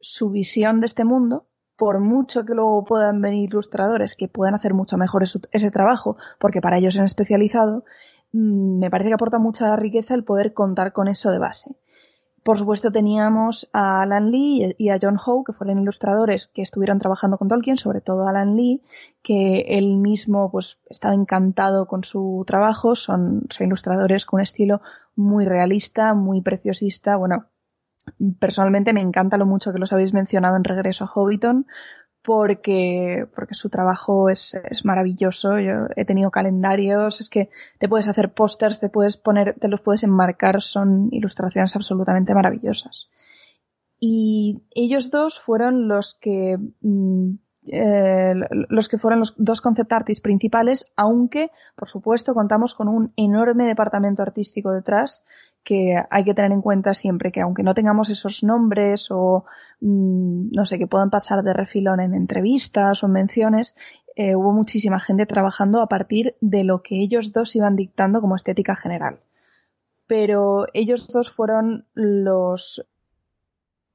su 0.00 0.30
visión 0.30 0.80
de 0.80 0.86
este 0.86 1.04
mundo 1.04 1.46
por 1.76 2.00
mucho 2.00 2.44
que 2.44 2.54
luego 2.54 2.84
puedan 2.84 3.20
venir 3.20 3.48
ilustradores 3.48 4.14
que 4.14 4.28
puedan 4.28 4.54
hacer 4.54 4.74
mucho 4.74 4.96
mejor 4.96 5.22
ese, 5.22 5.70
trabajo, 5.70 6.16
porque 6.38 6.60
para 6.60 6.78
ellos 6.78 6.98
han 6.98 7.04
especializado, 7.04 7.84
mm, 8.32 8.78
me 8.78 8.90
parece 8.90 9.10
que 9.10 9.14
aporta 9.14 9.38
mucha 9.38 9.74
riqueza 9.76 10.14
el 10.14 10.24
poder 10.24 10.52
contar 10.54 10.92
con 10.92 11.08
eso 11.08 11.30
de 11.30 11.38
base. 11.38 11.76
Por 12.44 12.58
supuesto 12.58 12.92
teníamos 12.92 13.70
a 13.72 14.02
Alan 14.02 14.30
Lee 14.30 14.74
y 14.76 14.90
a 14.90 14.98
John 15.00 15.16
Howe, 15.16 15.44
que 15.44 15.54
fueron 15.54 15.80
ilustradores 15.80 16.48
que 16.48 16.60
estuvieron 16.60 16.98
trabajando 16.98 17.38
con 17.38 17.48
Tolkien, 17.48 17.78
sobre 17.78 18.02
todo 18.02 18.28
Alan 18.28 18.54
Lee, 18.54 18.82
que 19.22 19.60
él 19.66 19.96
mismo 19.96 20.50
pues 20.50 20.78
estaba 20.90 21.14
encantado 21.14 21.86
con 21.86 22.04
su 22.04 22.44
trabajo, 22.46 22.96
son, 22.96 23.46
son 23.48 23.66
ilustradores 23.66 24.26
con 24.26 24.38
un 24.38 24.42
estilo 24.42 24.82
muy 25.16 25.46
realista, 25.46 26.12
muy 26.12 26.42
preciosista, 26.42 27.16
bueno, 27.16 27.46
personalmente 28.38 28.92
me 28.92 29.00
encanta 29.00 29.36
lo 29.36 29.46
mucho 29.46 29.72
que 29.72 29.78
los 29.78 29.92
habéis 29.92 30.14
mencionado 30.14 30.56
en 30.56 30.64
Regreso 30.64 31.04
a 31.04 31.08
Hobbiton 31.08 31.66
porque, 32.24 33.26
porque 33.34 33.52
su 33.52 33.68
trabajo 33.68 34.30
es, 34.30 34.54
es 34.54 34.86
maravilloso. 34.86 35.58
Yo 35.58 35.88
he 35.94 36.06
tenido 36.06 36.30
calendarios, 36.30 37.20
es 37.20 37.28
que 37.28 37.50
te 37.78 37.86
puedes 37.86 38.08
hacer 38.08 38.32
pósters, 38.32 38.80
te 38.80 38.88
puedes 38.88 39.18
poner, 39.18 39.58
te 39.60 39.68
los 39.68 39.82
puedes 39.82 40.04
enmarcar, 40.04 40.62
son 40.62 41.08
ilustraciones 41.12 41.76
absolutamente 41.76 42.34
maravillosas. 42.34 43.10
Y 44.00 44.62
ellos 44.70 45.10
dos 45.10 45.38
fueron 45.38 45.86
los 45.86 46.14
que 46.14 46.56
mm, 46.80 47.34
eh, 47.66 48.34
los 48.50 48.88
que 48.88 48.98
fueron 48.98 49.20
los 49.20 49.34
dos 49.38 49.60
concept 49.60 49.92
artists 49.92 50.22
principales, 50.22 50.92
aunque, 50.96 51.50
por 51.76 51.88
supuesto, 51.88 52.34
contamos 52.34 52.74
con 52.74 52.88
un 52.88 53.12
enorme 53.16 53.66
departamento 53.66 54.22
artístico 54.22 54.72
detrás 54.72 55.24
que 55.64 55.96
hay 56.10 56.24
que 56.24 56.34
tener 56.34 56.52
en 56.52 56.60
cuenta 56.60 56.94
siempre 56.94 57.32
que 57.32 57.40
aunque 57.40 57.62
no 57.62 57.74
tengamos 57.74 58.10
esos 58.10 58.44
nombres 58.44 59.08
o 59.10 59.46
mm, 59.80 60.50
no 60.52 60.66
sé, 60.66 60.78
que 60.78 60.86
puedan 60.86 61.10
pasar 61.10 61.42
de 61.42 61.54
refilón 61.54 62.00
en 62.00 62.14
entrevistas 62.14 63.02
o 63.02 63.06
en 63.06 63.12
menciones, 63.12 63.74
eh, 64.14 64.36
hubo 64.36 64.52
muchísima 64.52 65.00
gente 65.00 65.26
trabajando 65.26 65.80
a 65.80 65.88
partir 65.88 66.36
de 66.40 66.64
lo 66.64 66.82
que 66.82 67.00
ellos 67.00 67.32
dos 67.32 67.56
iban 67.56 67.76
dictando 67.76 68.20
como 68.20 68.36
estética 68.36 68.76
general. 68.76 69.20
Pero 70.06 70.66
ellos 70.74 71.08
dos 71.08 71.30
fueron 71.30 71.86
los 71.94 72.86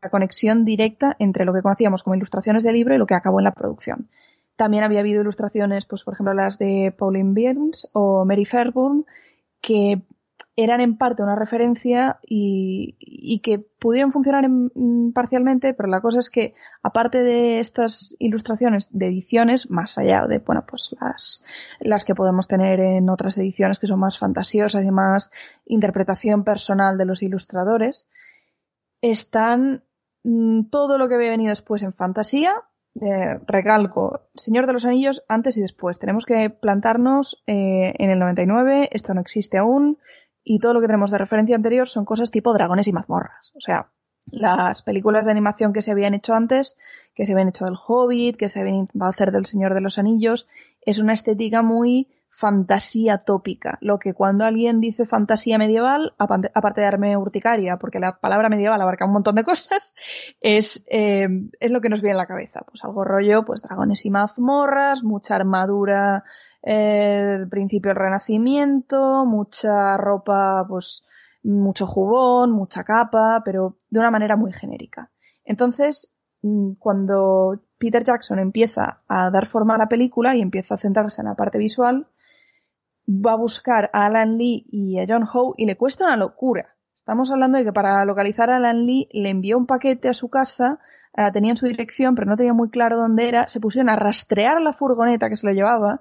la 0.01 0.09
conexión 0.09 0.65
directa 0.65 1.15
entre 1.19 1.45
lo 1.45 1.53
que 1.53 1.61
conocíamos 1.61 2.03
como 2.03 2.15
ilustraciones 2.15 2.63
de 2.63 2.71
libro 2.71 2.95
y 2.95 2.97
lo 2.97 3.05
que 3.05 3.15
acabó 3.15 3.39
en 3.39 3.43
la 3.43 3.53
producción. 3.53 4.09
También 4.55 4.83
había 4.83 5.01
habido 5.01 5.21
ilustraciones, 5.21 5.85
pues 5.85 6.03
por 6.03 6.13
ejemplo 6.13 6.33
las 6.33 6.57
de 6.57 6.93
Pauline 6.97 7.33
Burns 7.33 7.89
o 7.93 8.25
Mary 8.25 8.45
Fairburn, 8.45 9.05
que 9.61 10.01
eran 10.63 10.82
en 10.82 10.98
parte 10.98 11.24
una 11.24 11.38
referencia 11.38 12.20
y, 12.28 13.39
que 13.42 13.60
pudieron 13.60 14.12
funcionar 14.12 14.46
parcialmente, 15.13 15.74
pero 15.74 15.88
la 15.88 16.01
cosa 16.01 16.20
es 16.20 16.30
que, 16.30 16.54
aparte 16.84 17.24
de 17.24 17.60
estas 17.60 18.13
ilustraciones 18.20 18.89
de 18.92 19.08
ediciones, 19.08 19.70
más 19.70 19.98
allá 19.98 20.28
de, 20.28 20.39
bueno, 20.39 20.66
pues 20.68 20.94
las, 21.00 21.46
las 21.80 22.04
que 22.04 22.13
podemos 22.13 22.50
tener 22.50 22.82
en 22.82 23.10
otras 23.10 23.38
ediciones 23.38 23.80
que 23.80 23.88
son 23.88 24.01
más 24.01 24.20
fantasiosas 24.20 24.84
y 24.84 24.92
más 24.92 25.32
interpretación 25.66 26.44
personal 26.44 26.98
de 26.98 27.06
los 27.06 27.24
ilustradores, 27.24 28.10
están 29.01 29.86
mm, 30.24 30.63
todo 30.66 30.98
lo 30.98 31.08
que 31.08 31.16
había 31.16 31.30
venido 31.30 31.51
después 31.51 31.84
en 31.84 31.94
fantasía, 31.94 32.54
eh, 33.00 33.39
recalco, 33.48 34.24
Señor 34.36 34.68
de 34.68 34.74
los 34.74 34.84
Anillos 34.84 35.24
antes 35.30 35.56
y 35.56 35.62
después. 35.62 36.00
Tenemos 36.00 36.25
que 36.25 36.50
plantarnos 36.50 37.42
eh, 37.48 37.94
en 37.98 38.10
el 38.10 38.20
99, 38.20 38.89
esto 38.92 39.13
no 39.13 39.22
existe 39.22 39.58
aún, 39.58 40.00
y 40.43 40.60
todo 40.60 40.74
lo 40.74 40.81
que 40.81 40.88
tenemos 40.88 41.12
de 41.12 41.17
referencia 41.17 41.55
anterior 41.55 41.88
son 41.88 42.05
cosas 42.05 42.31
tipo 42.31 42.53
dragones 42.53 42.88
y 42.88 42.93
mazmorras. 42.93 43.51
O 43.55 43.62
sea, 43.62 43.91
las 44.31 44.81
películas 44.81 45.25
de 45.25 45.31
animación 45.31 45.74
que 45.74 45.81
se 45.81 45.91
habían 45.91 46.13
hecho 46.13 46.34
antes, 46.34 46.77
que 47.15 47.25
se 47.25 47.34
habían 47.34 47.50
hecho 47.50 47.65
del 47.65 47.75
Hobbit, 47.75 48.38
que 48.38 48.50
se 48.50 48.60
habían 48.60 48.75
intentado 48.75 49.10
hacer 49.10 49.31
del 49.31 49.46
Señor 49.46 49.74
de 49.74 49.81
los 49.81 49.98
Anillos, 49.98 50.48
es 50.81 51.00
una 51.00 51.13
estética 51.13 51.62
muy 51.62 52.08
fantasía 52.29 53.17
tópica. 53.17 53.77
Lo 53.81 53.98
que 54.00 54.13
cuando 54.13 54.46
alguien 54.46 54.79
dice 54.79 55.05
fantasía 55.05 55.58
medieval, 55.58 56.13
aparte 56.17 56.81
de 56.81 56.86
darme 56.86 57.17
urticaria, 57.17 57.77
porque 57.77 58.00
la 58.00 58.19
palabra 58.19 58.50
medieval 58.50 58.81
abarca 58.81 59.05
un 59.05 59.13
montón 59.13 59.36
de 59.36 59.43
cosas, 59.43 59.96
es, 60.39 60.86
eh, 60.89 61.27
es 61.60 61.72
lo 61.72 61.81
que 61.81 61.89
nos 61.89 62.01
viene 62.01 62.12
en 62.12 62.17
la 62.17 62.27
cabeza. 62.27 62.62
Pues 62.65 62.84
algo 62.86 63.03
rollo, 63.03 63.43
pues 63.46 63.62
dragones 63.62 64.05
y 64.05 64.12
mazmorras, 64.12 65.03
mucha 65.03 65.36
armadura 65.36 66.24
el 66.62 67.48
principio 67.50 67.89
del 67.89 67.98
Renacimiento, 67.98 69.25
mucha 69.25 69.98
ropa, 69.98 70.66
pues 70.68 71.04
mucho 71.44 71.88
jubón, 71.88 72.51
mucha 72.51 72.84
capa, 72.84 73.42
pero 73.46 73.78
de 73.89 74.00
una 74.00 74.12
manera 74.12 74.36
muy 74.36 74.51
genérica. 74.51 75.10
Entonces, 75.46 76.13
mm, 76.42 76.74
cuando 76.74 77.62
Peter 77.78 78.04
Jackson 78.04 78.39
empieza 78.39 79.01
a 79.08 79.30
dar 79.32 79.46
forma 79.48 79.75
a 79.75 79.78
la 79.78 79.88
película 79.88 80.36
y 80.36 80.42
empieza 80.42 80.75
a 80.75 80.78
centrarse 80.78 81.22
en 81.22 81.28
la 81.28 81.36
parte 81.36 81.58
visual, 81.58 82.08
va 83.08 83.34
a 83.34 83.38
buscar 83.38 83.89
a 83.94 84.06
Alan 84.06 84.38
Lee 84.38 84.66
y 84.70 85.00
a 85.00 85.06
John 85.08 85.28
Howe 85.32 85.56
y 85.58 85.66
le 85.66 85.78
cuesta 85.78 86.06
una 86.06 86.18
locura. 86.18 86.75
Estamos 86.96 87.32
hablando 87.32 87.58
de 87.58 87.63
que 87.63 87.74
para 87.74 88.06
localizar 88.06 88.51
a 88.51 88.58
Alan 88.58 88.86
Lee 88.86 89.10
le 89.12 89.30
envió 89.30 89.58
un 89.58 89.66
paquete 89.66 90.10
a 90.10 90.13
su 90.13 90.30
casa, 90.30 90.80
tenían 91.34 91.58
su 91.58 91.66
dirección, 91.66 92.13
pero 92.13 92.30
no 92.30 92.36
tenía 92.36 92.54
muy 92.54 92.70
claro 92.70 92.98
dónde 92.98 93.28
era, 93.28 93.50
se 93.50 93.60
pusieron 93.60 93.89
a 93.89 93.96
rastrear 93.96 94.62
la 94.62 94.74
furgoneta 94.74 95.28
que 95.28 95.36
se 95.36 95.48
lo 95.48 95.54
llevaba, 95.54 96.00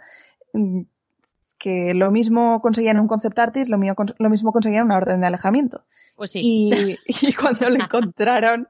que 1.59 1.93
lo 1.95 2.11
mismo 2.11 2.61
conseguían 2.61 3.01
un 3.01 3.09
concept 3.09 3.39
artist, 3.39 3.71
lo, 3.71 3.79
lo 3.79 4.31
mismo 4.31 4.53
conseguían 4.53 4.85
una 4.87 4.97
orden 4.97 5.21
de 5.21 5.27
alejamiento. 5.27 5.85
Pues 6.19 6.33
sí. 6.33 6.71
Y, 7.23 7.33
cuando 7.33 7.69
lo 7.71 7.77
encontraron, 7.77 8.69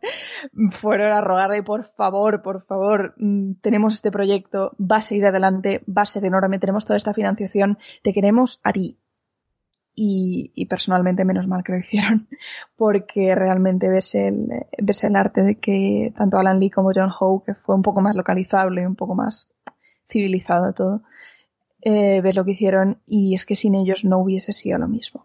fueron 0.70 1.12
a 1.12 1.20
rogarle, 1.20 1.62
por 1.62 1.84
favor, 1.84 2.42
por 2.42 2.62
favor, 2.64 3.14
mm, 3.16 3.54
tenemos 3.60 3.94
este 3.94 4.10
proyecto, 4.10 4.76
va 4.78 4.96
a 4.96 5.02
seguir 5.02 5.26
adelante, 5.26 5.82
va 5.86 6.02
a 6.02 6.06
ser 6.06 6.24
enorme, 6.24 6.58
tenemos 6.58 6.84
toda 6.84 6.96
esta 6.96 7.14
financiación, 7.14 7.78
te 8.02 8.12
queremos 8.12 8.60
a 8.64 8.72
ti. 8.72 8.98
Y, 10.00 10.66
personalmente 10.66 11.24
menos 11.24 11.48
mal 11.48 11.64
que 11.64 11.72
lo 11.72 11.78
hicieron, 11.80 12.28
porque 12.76 13.34
realmente 13.34 13.88
ves 13.88 14.14
el, 14.14 14.46
ves 14.78 15.02
el 15.02 15.16
arte 15.16 15.42
de 15.42 15.58
que 15.58 16.12
tanto 16.16 16.38
Alan 16.38 16.60
Lee 16.60 16.70
como 16.70 16.92
John 16.94 17.10
Howe, 17.10 17.42
que 17.44 17.54
fue 17.54 17.74
un 17.74 17.82
poco 17.82 18.00
más 18.00 18.14
localizable 18.14 18.82
y 18.82 18.86
un 18.86 18.94
poco 18.94 19.14
más 19.14 19.50
civilizado 20.06 20.72
todo, 20.72 21.02
eh, 21.90 22.20
ves 22.20 22.36
lo 22.36 22.44
que 22.44 22.50
hicieron 22.50 22.98
y 23.06 23.34
es 23.34 23.46
que 23.46 23.56
sin 23.56 23.74
ellos 23.74 24.04
no 24.04 24.18
hubiese 24.18 24.52
sido 24.52 24.76
lo 24.76 24.88
mismo. 24.88 25.24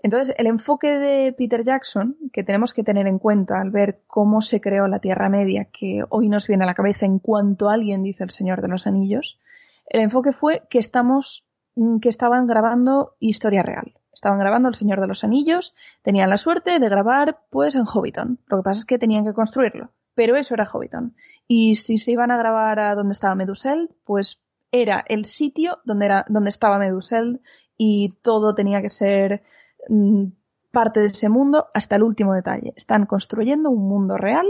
Entonces, 0.00 0.32
el 0.38 0.46
enfoque 0.46 0.96
de 0.96 1.32
Peter 1.32 1.64
Jackson, 1.64 2.16
que 2.32 2.44
tenemos 2.44 2.72
que 2.72 2.84
tener 2.84 3.08
en 3.08 3.18
cuenta 3.18 3.60
al 3.60 3.72
ver 3.72 4.02
cómo 4.06 4.40
se 4.40 4.60
creó 4.60 4.86
la 4.86 5.00
Tierra 5.00 5.28
Media, 5.28 5.64
que 5.64 6.04
hoy 6.08 6.28
nos 6.28 6.46
viene 6.46 6.62
a 6.62 6.66
la 6.68 6.74
cabeza 6.74 7.04
en 7.04 7.18
cuanto 7.18 7.68
alguien 7.68 8.04
dice 8.04 8.22
el 8.22 8.30
Señor 8.30 8.62
de 8.62 8.68
los 8.68 8.86
Anillos, 8.86 9.40
el 9.86 10.02
enfoque 10.02 10.30
fue 10.30 10.62
que 10.70 10.78
estamos, 10.78 11.48
mm, 11.74 11.98
que 11.98 12.10
estaban 12.10 12.46
grabando 12.46 13.16
historia 13.18 13.64
real. 13.64 13.94
Estaban 14.12 14.38
grabando 14.38 14.68
El 14.68 14.76
Señor 14.76 15.00
de 15.00 15.08
los 15.08 15.24
Anillos, 15.24 15.74
tenían 16.02 16.30
la 16.30 16.38
suerte 16.38 16.78
de 16.78 16.88
grabar, 16.88 17.40
pues, 17.50 17.74
en 17.74 17.86
Hobbiton. 17.86 18.38
Lo 18.46 18.58
que 18.58 18.62
pasa 18.62 18.78
es 18.78 18.84
que 18.84 18.98
tenían 19.00 19.24
que 19.24 19.34
construirlo. 19.34 19.90
Pero 20.14 20.36
eso 20.36 20.54
era 20.54 20.64
Hobbiton. 20.64 21.16
Y 21.48 21.74
si 21.74 21.98
se 21.98 22.12
iban 22.12 22.30
a 22.30 22.36
grabar 22.36 22.78
a 22.78 22.94
donde 22.94 23.14
estaba 23.14 23.34
Medusel, 23.34 23.90
pues 24.04 24.40
era 24.70 25.04
el 25.08 25.24
sitio 25.24 25.78
donde, 25.84 26.06
era, 26.06 26.24
donde 26.28 26.50
estaba 26.50 26.78
Medusel 26.78 27.40
y 27.76 28.14
todo 28.22 28.54
tenía 28.54 28.82
que 28.82 28.90
ser 28.90 29.42
mm, 29.88 30.26
parte 30.72 31.00
de 31.00 31.06
ese 31.06 31.28
mundo 31.28 31.68
hasta 31.74 31.96
el 31.96 32.02
último 32.02 32.34
detalle. 32.34 32.74
Están 32.76 33.06
construyendo 33.06 33.70
un 33.70 33.88
mundo 33.88 34.16
real 34.16 34.46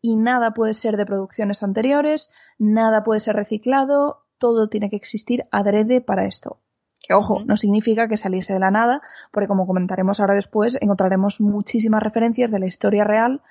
y 0.00 0.16
nada 0.16 0.52
puede 0.52 0.74
ser 0.74 0.96
de 0.96 1.06
producciones 1.06 1.62
anteriores, 1.62 2.30
nada 2.58 3.02
puede 3.02 3.20
ser 3.20 3.36
reciclado, 3.36 4.24
todo 4.38 4.68
tiene 4.68 4.90
que 4.90 4.96
existir 4.96 5.46
adrede 5.52 6.00
para 6.00 6.26
esto. 6.26 6.60
Que 6.98 7.14
ojo, 7.14 7.42
no 7.44 7.56
significa 7.56 8.08
que 8.08 8.16
saliese 8.16 8.52
de 8.52 8.58
la 8.60 8.70
nada, 8.70 9.02
porque 9.32 9.48
como 9.48 9.66
comentaremos 9.66 10.20
ahora 10.20 10.34
después, 10.34 10.78
encontraremos 10.80 11.40
muchísimas 11.40 12.02
referencias 12.02 12.50
de 12.50 12.60
la 12.60 12.66
historia 12.66 13.04
real 13.04 13.42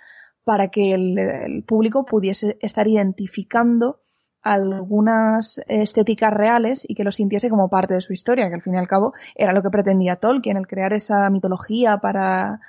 para 0.43 0.69
que 0.69 0.93
el 0.93 1.63
público 1.65 2.05
pudiese 2.05 2.57
estar 2.61 2.87
identificando 2.87 4.01
algunas 4.41 5.61
estéticas 5.67 6.33
reales 6.33 6.85
y 6.87 6.95
que 6.95 7.03
lo 7.03 7.11
sintiese 7.11 7.49
como 7.49 7.69
parte 7.69 7.93
de 7.93 8.01
su 8.01 8.13
historia, 8.13 8.49
que 8.49 8.55
al 8.55 8.61
fin 8.61 8.73
y 8.73 8.77
al 8.77 8.87
cabo 8.87 9.13
era 9.35 9.53
lo 9.53 9.61
que 9.61 9.69
pretendía 9.69 10.15
Tolkien, 10.15 10.57
el 10.57 10.67
crear 10.67 10.93
esa 10.93 11.29
mitología 11.29 11.99
para, 11.99 12.61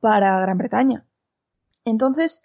para 0.00 0.40
Gran 0.40 0.58
Bretaña. 0.58 1.04
Entonces, 1.84 2.44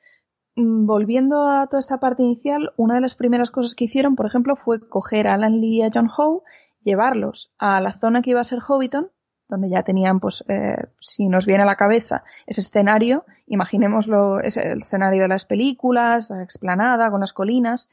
mm, 0.55 0.85
volviendo 0.85 1.47
a 1.47 1.67
toda 1.67 1.79
esta 1.79 1.99
parte 1.99 2.23
inicial, 2.23 2.71
una 2.77 2.95
de 2.95 3.01
las 3.01 3.15
primeras 3.15 3.51
cosas 3.51 3.75
que 3.75 3.85
hicieron, 3.85 4.15
por 4.15 4.25
ejemplo, 4.25 4.55
fue 4.55 4.87
coger 4.87 5.27
a 5.27 5.33
Alan 5.33 5.59
Lee 5.59 5.77
y 5.77 5.81
a 5.81 5.91
John 5.93 6.09
Howe, 6.09 6.43
llevarlos 6.83 7.53
a 7.57 7.81
la 7.81 7.91
zona 7.91 8.21
que 8.21 8.31
iba 8.31 8.41
a 8.41 8.45
ser 8.45 8.59
Hobbiton, 8.59 9.11
donde 9.49 9.69
ya 9.69 9.83
tenían, 9.83 10.19
pues, 10.19 10.43
eh, 10.47 10.77
si 10.99 11.27
nos 11.27 11.47
viene 11.47 11.63
a 11.63 11.65
la 11.65 11.75
cabeza 11.75 12.23
ese 12.45 12.61
escenario, 12.61 13.25
imaginémoslo, 13.47 14.39
es 14.39 14.57
el 14.57 14.77
escenario 14.77 15.23
de 15.23 15.27
las 15.27 15.45
películas, 15.45 16.29
la 16.29 16.43
explanada 16.43 17.09
con 17.09 17.21
las 17.21 17.33
colinas, 17.33 17.89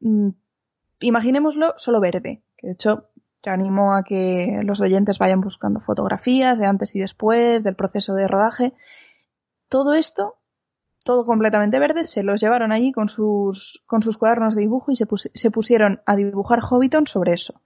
Mm, 0.00 0.30
imaginémoslo 1.00 1.74
solo 1.76 2.00
verde, 2.00 2.42
que 2.56 2.68
de 2.68 2.72
hecho 2.72 3.10
te 3.40 3.50
animo 3.50 3.94
a 3.94 4.02
que 4.02 4.60
los 4.64 4.80
oyentes 4.80 5.18
vayan 5.18 5.40
buscando 5.40 5.80
fotografías 5.80 6.58
de 6.58 6.66
antes 6.66 6.94
y 6.94 7.00
después, 7.00 7.62
del 7.62 7.74
proceso 7.74 8.14
de 8.14 8.28
rodaje. 8.28 8.74
Todo 9.68 9.94
esto, 9.94 10.36
todo 11.04 11.24
completamente 11.24 11.78
verde, 11.78 12.04
se 12.04 12.22
los 12.22 12.40
llevaron 12.40 12.72
allí 12.72 12.92
con 12.92 13.08
sus, 13.08 13.82
con 13.86 14.02
sus 14.02 14.18
cuadernos 14.18 14.54
de 14.54 14.62
dibujo 14.62 14.90
y 14.90 14.96
se, 14.96 15.06
se 15.34 15.50
pusieron 15.50 16.02
a 16.04 16.16
dibujar 16.16 16.60
Hobbiton 16.60 17.06
sobre 17.06 17.32
eso. 17.32 17.62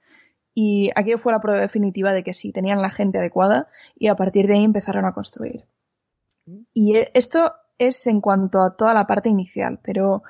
Y 0.54 0.92
aquí 0.94 1.14
fue 1.14 1.32
la 1.32 1.40
prueba 1.40 1.60
definitiva 1.60 2.12
de 2.12 2.22
que 2.22 2.32
sí, 2.32 2.52
tenían 2.52 2.80
la 2.80 2.90
gente 2.90 3.18
adecuada 3.18 3.68
y 3.96 4.06
a 4.06 4.14
partir 4.14 4.46
de 4.46 4.54
ahí 4.54 4.64
empezaron 4.64 5.04
a 5.04 5.12
construir. 5.12 5.66
Y 6.72 6.94
esto 7.14 7.54
es 7.78 8.06
en 8.06 8.20
cuanto 8.20 8.60
a 8.60 8.76
toda 8.76 8.94
la 8.94 9.06
parte 9.06 9.28
inicial, 9.28 9.80
pero 9.82 10.22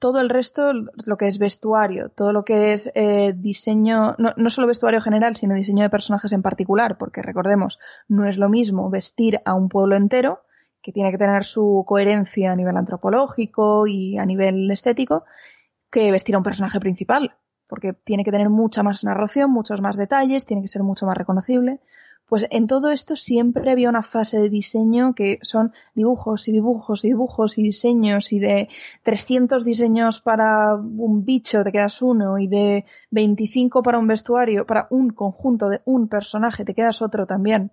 todo 0.00 0.20
el 0.20 0.28
resto, 0.28 0.72
lo 0.72 1.16
que 1.16 1.28
es 1.28 1.38
vestuario, 1.38 2.08
todo 2.08 2.32
lo 2.32 2.44
que 2.44 2.72
es 2.72 2.90
eh, 2.96 3.32
diseño, 3.36 4.16
no, 4.18 4.50
solo 4.50 4.66
vestuario 4.66 5.00
general, 5.00 5.36
sino 5.36 5.54
diseño 5.54 5.84
de 5.84 5.90
personajes 5.90 6.32
en 6.32 6.42
particular, 6.42 6.98
porque 6.98 7.22
recordemos, 7.22 7.78
no 8.08 8.26
es 8.26 8.38
lo 8.38 8.48
mismo 8.48 8.90
vestir 8.90 9.40
a 9.44 9.54
un 9.54 9.68
pueblo 9.68 9.94
entero, 9.94 10.40
que 10.82 10.90
tiene 10.90 11.12
que 11.12 11.18
tener 11.18 11.44
su 11.44 11.84
coherencia 11.86 12.50
a 12.50 12.56
nivel 12.56 12.76
antropológico 12.76 13.86
y 13.86 14.18
a 14.18 14.26
nivel 14.26 14.68
estético, 14.70 15.24
que 15.90 16.10
vestir 16.10 16.34
a 16.34 16.38
un 16.38 16.44
personaje 16.44 16.80
principal, 16.80 17.36
porque 17.68 17.92
tiene 17.92 18.24
que 18.24 18.32
tener 18.32 18.50
mucha 18.50 18.82
más 18.82 19.04
narración, 19.04 19.52
muchos 19.52 19.80
más 19.80 19.96
detalles, 19.96 20.44
tiene 20.44 20.62
que 20.62 20.68
ser 20.68 20.82
mucho 20.82 21.06
más 21.06 21.16
reconocible. 21.16 21.80
Pues 22.26 22.46
en 22.50 22.66
todo 22.66 22.90
esto 22.90 23.16
siempre 23.16 23.70
había 23.70 23.90
una 23.90 24.02
fase 24.02 24.38
de 24.40 24.48
diseño 24.48 25.14
que 25.14 25.38
son 25.42 25.72
dibujos 25.94 26.48
y 26.48 26.52
dibujos 26.52 27.04
y 27.04 27.08
dibujos 27.08 27.58
y 27.58 27.62
diseños 27.62 28.32
y 28.32 28.38
de 28.38 28.68
300 29.02 29.64
diseños 29.64 30.20
para 30.22 30.74
un 30.74 31.24
bicho 31.24 31.62
te 31.62 31.70
quedas 31.72 32.00
uno 32.00 32.38
y 32.38 32.46
de 32.46 32.86
25 33.10 33.82
para 33.82 33.98
un 33.98 34.06
vestuario, 34.06 34.66
para 34.66 34.86
un 34.90 35.10
conjunto 35.10 35.68
de 35.68 35.82
un 35.84 36.08
personaje 36.08 36.64
te 36.64 36.74
quedas 36.74 37.02
otro 37.02 37.26
también. 37.26 37.72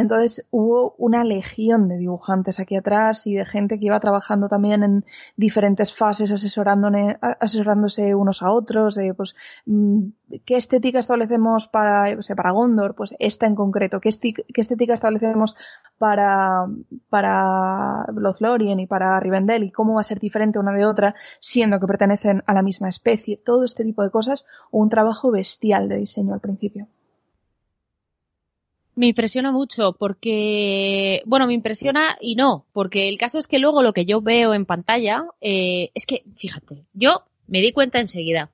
Entonces 0.00 0.46
hubo 0.50 0.94
una 0.98 1.24
legión 1.24 1.88
de 1.88 1.96
dibujantes 1.96 2.60
aquí 2.60 2.76
atrás 2.76 3.26
y 3.26 3.34
de 3.34 3.46
gente 3.46 3.78
que 3.78 3.86
iba 3.86 3.98
trabajando 3.98 4.48
también 4.48 4.82
en 4.82 5.04
diferentes 5.36 5.94
fases 5.94 6.30
asesorándose 6.32 8.14
unos 8.14 8.42
a 8.42 8.50
otros 8.52 8.94
de 8.94 9.14
pues 9.14 9.34
mm, 9.64 10.08
qué 10.44 10.56
estética 10.56 10.98
establecemos 10.98 11.66
para, 11.68 12.14
o 12.14 12.36
para 12.36 12.50
Gondor, 12.50 12.94
pues 12.94 13.14
esta 13.18 13.46
en 13.46 13.54
concreto, 13.54 13.98
qué, 14.00 14.10
qué 14.12 14.60
estética 14.60 14.92
establecemos 14.92 15.56
para, 15.96 16.66
para 17.08 18.04
Lothlorien 18.12 18.80
y 18.80 18.86
para 18.86 19.18
Rivendell 19.18 19.64
y 19.64 19.72
cómo 19.72 19.94
va 19.94 20.02
a 20.02 20.04
ser 20.04 20.20
diferente 20.20 20.58
una 20.58 20.72
de 20.72 20.84
otra 20.84 21.14
siendo 21.40 21.80
que 21.80 21.86
pertenecen 21.86 22.42
a 22.46 22.52
la 22.52 22.62
misma 22.62 22.88
especie, 22.88 23.38
todo 23.42 23.64
este 23.64 23.82
tipo 23.82 24.02
de 24.02 24.10
cosas, 24.10 24.44
un 24.70 24.90
trabajo 24.90 25.30
bestial 25.30 25.88
de 25.88 25.96
diseño 25.96 26.34
al 26.34 26.40
principio. 26.40 26.86
Me 28.96 29.08
impresiona 29.08 29.52
mucho 29.52 29.92
porque, 29.92 31.22
bueno, 31.26 31.46
me 31.46 31.52
impresiona 31.52 32.16
y 32.18 32.34
no, 32.34 32.64
porque 32.72 33.08
el 33.10 33.18
caso 33.18 33.38
es 33.38 33.46
que 33.46 33.58
luego 33.58 33.82
lo 33.82 33.92
que 33.92 34.06
yo 34.06 34.22
veo 34.22 34.54
en 34.54 34.64
pantalla 34.64 35.26
eh, 35.42 35.90
es 35.92 36.06
que, 36.06 36.24
fíjate, 36.36 36.86
yo 36.94 37.24
me 37.46 37.60
di 37.60 37.72
cuenta 37.72 38.00
enseguida. 38.00 38.50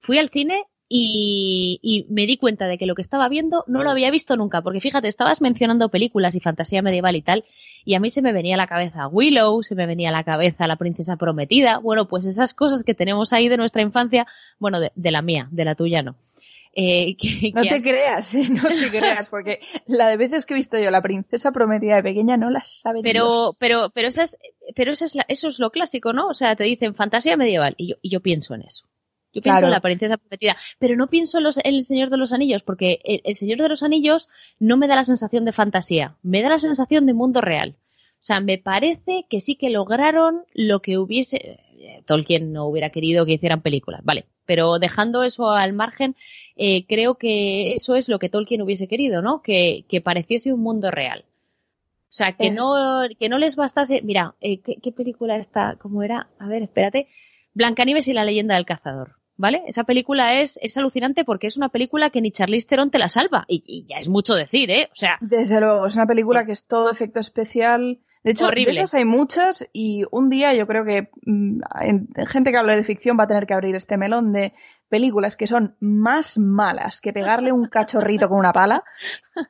Fui 0.00 0.16
al 0.16 0.30
cine 0.30 0.64
y, 0.88 1.78
y, 1.82 2.06
me 2.08 2.26
di 2.26 2.38
cuenta 2.38 2.66
de 2.66 2.78
que 2.78 2.86
lo 2.86 2.94
que 2.94 3.02
estaba 3.02 3.28
viendo 3.28 3.64
no 3.66 3.82
lo 3.82 3.90
había 3.90 4.10
visto 4.10 4.38
nunca, 4.38 4.62
porque 4.62 4.80
fíjate, 4.80 5.08
estabas 5.08 5.42
mencionando 5.42 5.90
películas 5.90 6.34
y 6.34 6.40
fantasía 6.40 6.80
medieval 6.80 7.16
y 7.16 7.22
tal, 7.22 7.44
y 7.84 7.92
a 7.92 8.00
mí 8.00 8.08
se 8.10 8.22
me 8.22 8.32
venía 8.32 8.54
a 8.54 8.58
la 8.58 8.66
cabeza 8.66 9.06
Willow, 9.06 9.62
se 9.62 9.74
me 9.74 9.84
venía 9.84 10.08
a 10.08 10.12
la 10.12 10.24
cabeza 10.24 10.66
la 10.66 10.76
princesa 10.76 11.16
prometida, 11.16 11.76
bueno, 11.78 12.08
pues 12.08 12.24
esas 12.24 12.54
cosas 12.54 12.84
que 12.84 12.94
tenemos 12.94 13.34
ahí 13.34 13.48
de 13.48 13.58
nuestra 13.58 13.82
infancia, 13.82 14.26
bueno, 14.58 14.80
de, 14.80 14.92
de 14.94 15.10
la 15.10 15.20
mía, 15.20 15.48
de 15.50 15.64
la 15.66 15.74
tuya 15.74 16.02
no. 16.02 16.16
Eh, 16.74 17.16
no 17.54 17.62
te 17.62 17.82
creas, 17.82 18.34
¿eh? 18.34 18.48
no 18.48 18.62
te 18.62 18.90
creas, 18.98 19.28
porque 19.28 19.60
la 19.86 20.08
de 20.08 20.16
veces 20.16 20.46
que 20.46 20.54
he 20.54 20.56
visto 20.56 20.78
yo 20.78 20.90
la 20.90 21.02
princesa 21.02 21.52
prometida 21.52 21.96
de 21.96 22.02
pequeña 22.02 22.36
no 22.36 22.50
la 22.50 22.64
sabe 22.64 23.00
Pero, 23.02 23.50
pero, 23.60 23.90
pero, 23.94 24.08
esa 24.08 24.22
es, 24.22 24.38
pero 24.74 24.92
esa 24.92 25.04
es 25.04 25.16
eso 25.28 25.48
es 25.48 25.58
lo 25.58 25.70
clásico, 25.70 26.12
¿no? 26.12 26.28
O 26.28 26.34
sea, 26.34 26.56
te 26.56 26.64
dicen 26.64 26.94
fantasía 26.94 27.36
medieval 27.36 27.74
y 27.76 27.88
yo, 27.88 27.96
y 28.00 28.08
yo 28.08 28.20
pienso 28.20 28.54
en 28.54 28.62
eso. 28.62 28.86
Yo 29.32 29.40
pienso 29.40 29.64
en 29.64 29.70
la 29.70 29.80
princesa 29.80 30.18
prometida, 30.18 30.56
pero 30.78 30.94
no 30.94 31.08
pienso 31.08 31.38
en, 31.38 31.44
los, 31.44 31.58
El 31.58 31.82
Señor 31.82 32.10
de 32.10 32.18
los 32.18 32.32
Anillos, 32.32 32.62
porque 32.62 33.00
el, 33.24 33.34
Señor 33.34 33.62
de 33.62 33.68
los 33.70 33.82
Anillos 33.82 34.28
no 34.58 34.76
me 34.76 34.88
da 34.88 34.94
la 34.94 35.04
sensación 35.04 35.44
de 35.44 35.52
fantasía, 35.52 36.16
me 36.22 36.42
da 36.42 36.50
la 36.50 36.58
sensación 36.58 37.06
de 37.06 37.14
mundo 37.14 37.40
real. 37.40 37.76
O 37.78 38.24
sea, 38.24 38.40
me 38.40 38.58
parece 38.58 39.26
que 39.28 39.40
sí 39.40 39.56
que 39.56 39.70
lograron 39.70 40.44
lo 40.52 40.80
que 40.80 40.98
hubiese. 40.98 41.60
Tolkien 42.04 42.52
no 42.52 42.66
hubiera 42.66 42.90
querido 42.90 43.26
que 43.26 43.32
hicieran 43.32 43.62
películas, 43.62 44.00
vale. 44.04 44.26
Pero 44.44 44.78
dejando 44.78 45.22
eso 45.22 45.50
al 45.50 45.72
margen, 45.72 46.16
eh, 46.56 46.86
creo 46.86 47.14
que 47.16 47.72
eso 47.72 47.94
es 47.94 48.08
lo 48.08 48.18
que 48.18 48.28
Tolkien 48.28 48.62
hubiese 48.62 48.88
querido, 48.88 49.22
¿no? 49.22 49.42
Que, 49.42 49.84
que 49.88 50.00
pareciese 50.00 50.52
un 50.52 50.60
mundo 50.60 50.90
real. 50.90 51.24
O 52.12 52.14
sea, 52.14 52.32
que, 52.32 52.48
eh. 52.48 52.50
no, 52.50 52.74
que 53.18 53.30
no 53.30 53.38
les 53.38 53.56
bastase. 53.56 54.02
Mira, 54.02 54.34
eh, 54.42 54.60
¿qué, 54.60 54.92
película 54.92 55.36
está? 55.36 55.76
¿Cómo 55.80 56.02
era? 56.02 56.28
A 56.38 56.46
ver, 56.46 56.62
espérate. 56.62 57.08
Blancanieves 57.54 58.06
y 58.06 58.12
la 58.12 58.24
leyenda 58.24 58.56
del 58.56 58.66
cazador. 58.66 59.16
¿Vale? 59.38 59.62
Esa 59.66 59.84
película 59.84 60.40
es, 60.40 60.58
es 60.62 60.76
alucinante 60.76 61.24
porque 61.24 61.46
es 61.46 61.56
una 61.56 61.70
película 61.70 62.10
que 62.10 62.20
ni 62.20 62.30
Charlize 62.30 62.68
Theron 62.68 62.90
te 62.90 62.98
la 62.98 63.08
salva. 63.08 63.46
Y, 63.48 63.64
y, 63.66 63.86
ya 63.86 63.96
es 63.96 64.10
mucho 64.10 64.34
decir, 64.34 64.70
¿eh? 64.70 64.90
O 64.92 64.94
sea. 64.94 65.16
Desde 65.22 65.58
luego, 65.58 65.86
es 65.86 65.94
una 65.96 66.06
película 66.06 66.44
que 66.44 66.52
es 66.52 66.66
todo 66.66 66.90
efecto 66.90 67.18
especial. 67.18 67.98
De 68.24 68.30
hecho, 68.30 68.48
de 68.48 68.62
esas 68.62 68.94
hay 68.94 69.04
muchas 69.04 69.68
y 69.72 70.04
un 70.12 70.30
día 70.30 70.54
yo 70.54 70.66
creo 70.68 70.84
que 70.84 71.10
mm, 71.26 71.60
gente 72.28 72.52
que 72.52 72.56
habla 72.56 72.76
de 72.76 72.84
ficción 72.84 73.18
va 73.18 73.24
a 73.24 73.26
tener 73.26 73.46
que 73.46 73.54
abrir 73.54 73.74
este 73.74 73.96
melón 73.96 74.32
de 74.32 74.52
películas 74.88 75.36
que 75.36 75.48
son 75.48 75.74
más 75.80 76.38
malas 76.38 77.00
que 77.00 77.12
pegarle 77.12 77.50
un 77.50 77.66
cachorrito 77.66 78.28
con 78.28 78.38
una 78.38 78.52
pala, 78.52 78.84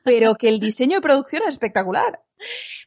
pero 0.03 0.35
que 0.35 0.49
el 0.49 0.59
diseño 0.59 0.95
de 0.95 1.01
producción 1.01 1.43
es 1.43 1.49
espectacular. 1.49 2.21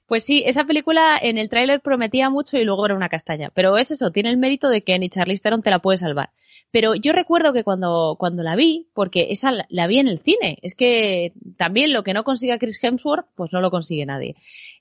Pues 0.06 0.24
sí, 0.24 0.42
esa 0.46 0.64
película 0.64 1.18
en 1.20 1.38
el 1.38 1.48
tráiler 1.48 1.80
prometía 1.80 2.30
mucho 2.30 2.58
y 2.58 2.64
luego 2.64 2.86
era 2.86 2.94
una 2.94 3.08
castaña. 3.08 3.50
Pero 3.54 3.76
es 3.76 3.90
eso, 3.90 4.10
tiene 4.10 4.30
el 4.30 4.36
mérito 4.36 4.68
de 4.68 4.82
que 4.82 4.98
ni 4.98 5.08
Charlize 5.08 5.42
Theron 5.42 5.62
te 5.62 5.70
la 5.70 5.80
puede 5.80 5.98
salvar. 5.98 6.30
Pero 6.70 6.94
yo 6.94 7.12
recuerdo 7.12 7.52
que 7.52 7.64
cuando, 7.64 8.16
cuando 8.18 8.42
la 8.42 8.56
vi, 8.56 8.88
porque 8.92 9.28
esa 9.30 9.52
la, 9.68 9.86
vi 9.86 9.98
en 9.98 10.08
el 10.08 10.18
cine, 10.18 10.58
es 10.62 10.74
que 10.74 11.32
también 11.56 11.92
lo 11.92 12.02
que 12.02 12.12
no 12.12 12.24
consiga 12.24 12.58
Chris 12.58 12.82
Hemsworth, 12.82 13.26
pues 13.34 13.52
no 13.52 13.60
lo 13.60 13.70
consigue 13.70 14.04
nadie. 14.04 14.36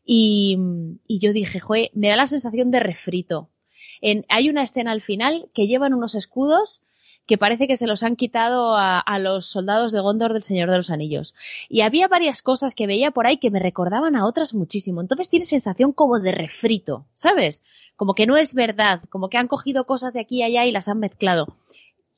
Y, 0.05 0.57
y 1.07 1.19
yo 1.19 1.33
dije, 1.33 1.59
joder, 1.59 1.89
me 1.93 2.09
da 2.09 2.15
la 2.15 2.27
sensación 2.27 2.71
de 2.71 2.79
refrito. 2.79 3.49
En, 4.01 4.25
hay 4.29 4.49
una 4.49 4.63
escena 4.63 4.91
al 4.91 5.01
final 5.01 5.49
que 5.53 5.67
llevan 5.67 5.93
unos 5.93 6.15
escudos 6.15 6.81
que 7.25 7.37
parece 7.37 7.67
que 7.67 7.77
se 7.77 7.87
los 7.87 8.03
han 8.03 8.15
quitado 8.15 8.75
a, 8.75 8.99
a, 8.99 9.19
los 9.19 9.47
soldados 9.47 9.91
de 9.91 9.99
Gondor 9.99 10.33
del 10.33 10.43
Señor 10.43 10.69
de 10.69 10.77
los 10.77 10.91
Anillos. 10.91 11.33
Y 11.69 11.81
había 11.81 12.07
varias 12.07 12.41
cosas 12.41 12.75
que 12.75 12.85
veía 12.85 13.11
por 13.11 13.25
ahí 13.25 13.37
que 13.37 13.49
me 13.49 13.59
recordaban 13.59 14.15
a 14.15 14.25
otras 14.25 14.53
muchísimo. 14.53 15.01
Entonces 15.01 15.29
tiene 15.29 15.45
sensación 15.45 15.91
como 15.91 16.19
de 16.19 16.31
refrito, 16.31 17.05
¿sabes? 17.15 17.63
Como 17.95 18.13
que 18.13 18.27
no 18.27 18.37
es 18.37 18.53
verdad, 18.53 19.01
como 19.09 19.29
que 19.29 19.37
han 19.37 19.47
cogido 19.47 19.85
cosas 19.85 20.13
de 20.13 20.19
aquí 20.19 20.37
y 20.37 20.43
allá 20.43 20.65
y 20.65 20.71
las 20.71 20.87
han 20.87 20.99
mezclado. 20.99 21.47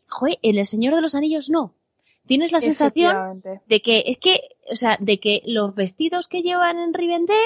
Joder, 0.09 0.39
en 0.41 0.57
El 0.57 0.65
Señor 0.65 0.95
de 0.95 1.01
los 1.01 1.15
Anillos 1.15 1.49
no. 1.49 1.73
Tienes 2.25 2.51
la 2.51 2.59
sensación 2.59 3.41
de 3.67 3.81
que, 3.81 4.03
es 4.07 4.17
que, 4.17 4.41
o 4.69 4.75
sea, 4.75 4.97
de 4.99 5.17
que 5.19 5.41
los 5.45 5.73
vestidos 5.73 6.27
que 6.27 6.41
llevan 6.41 6.77
en 6.77 6.93
Rivendell 6.93 7.37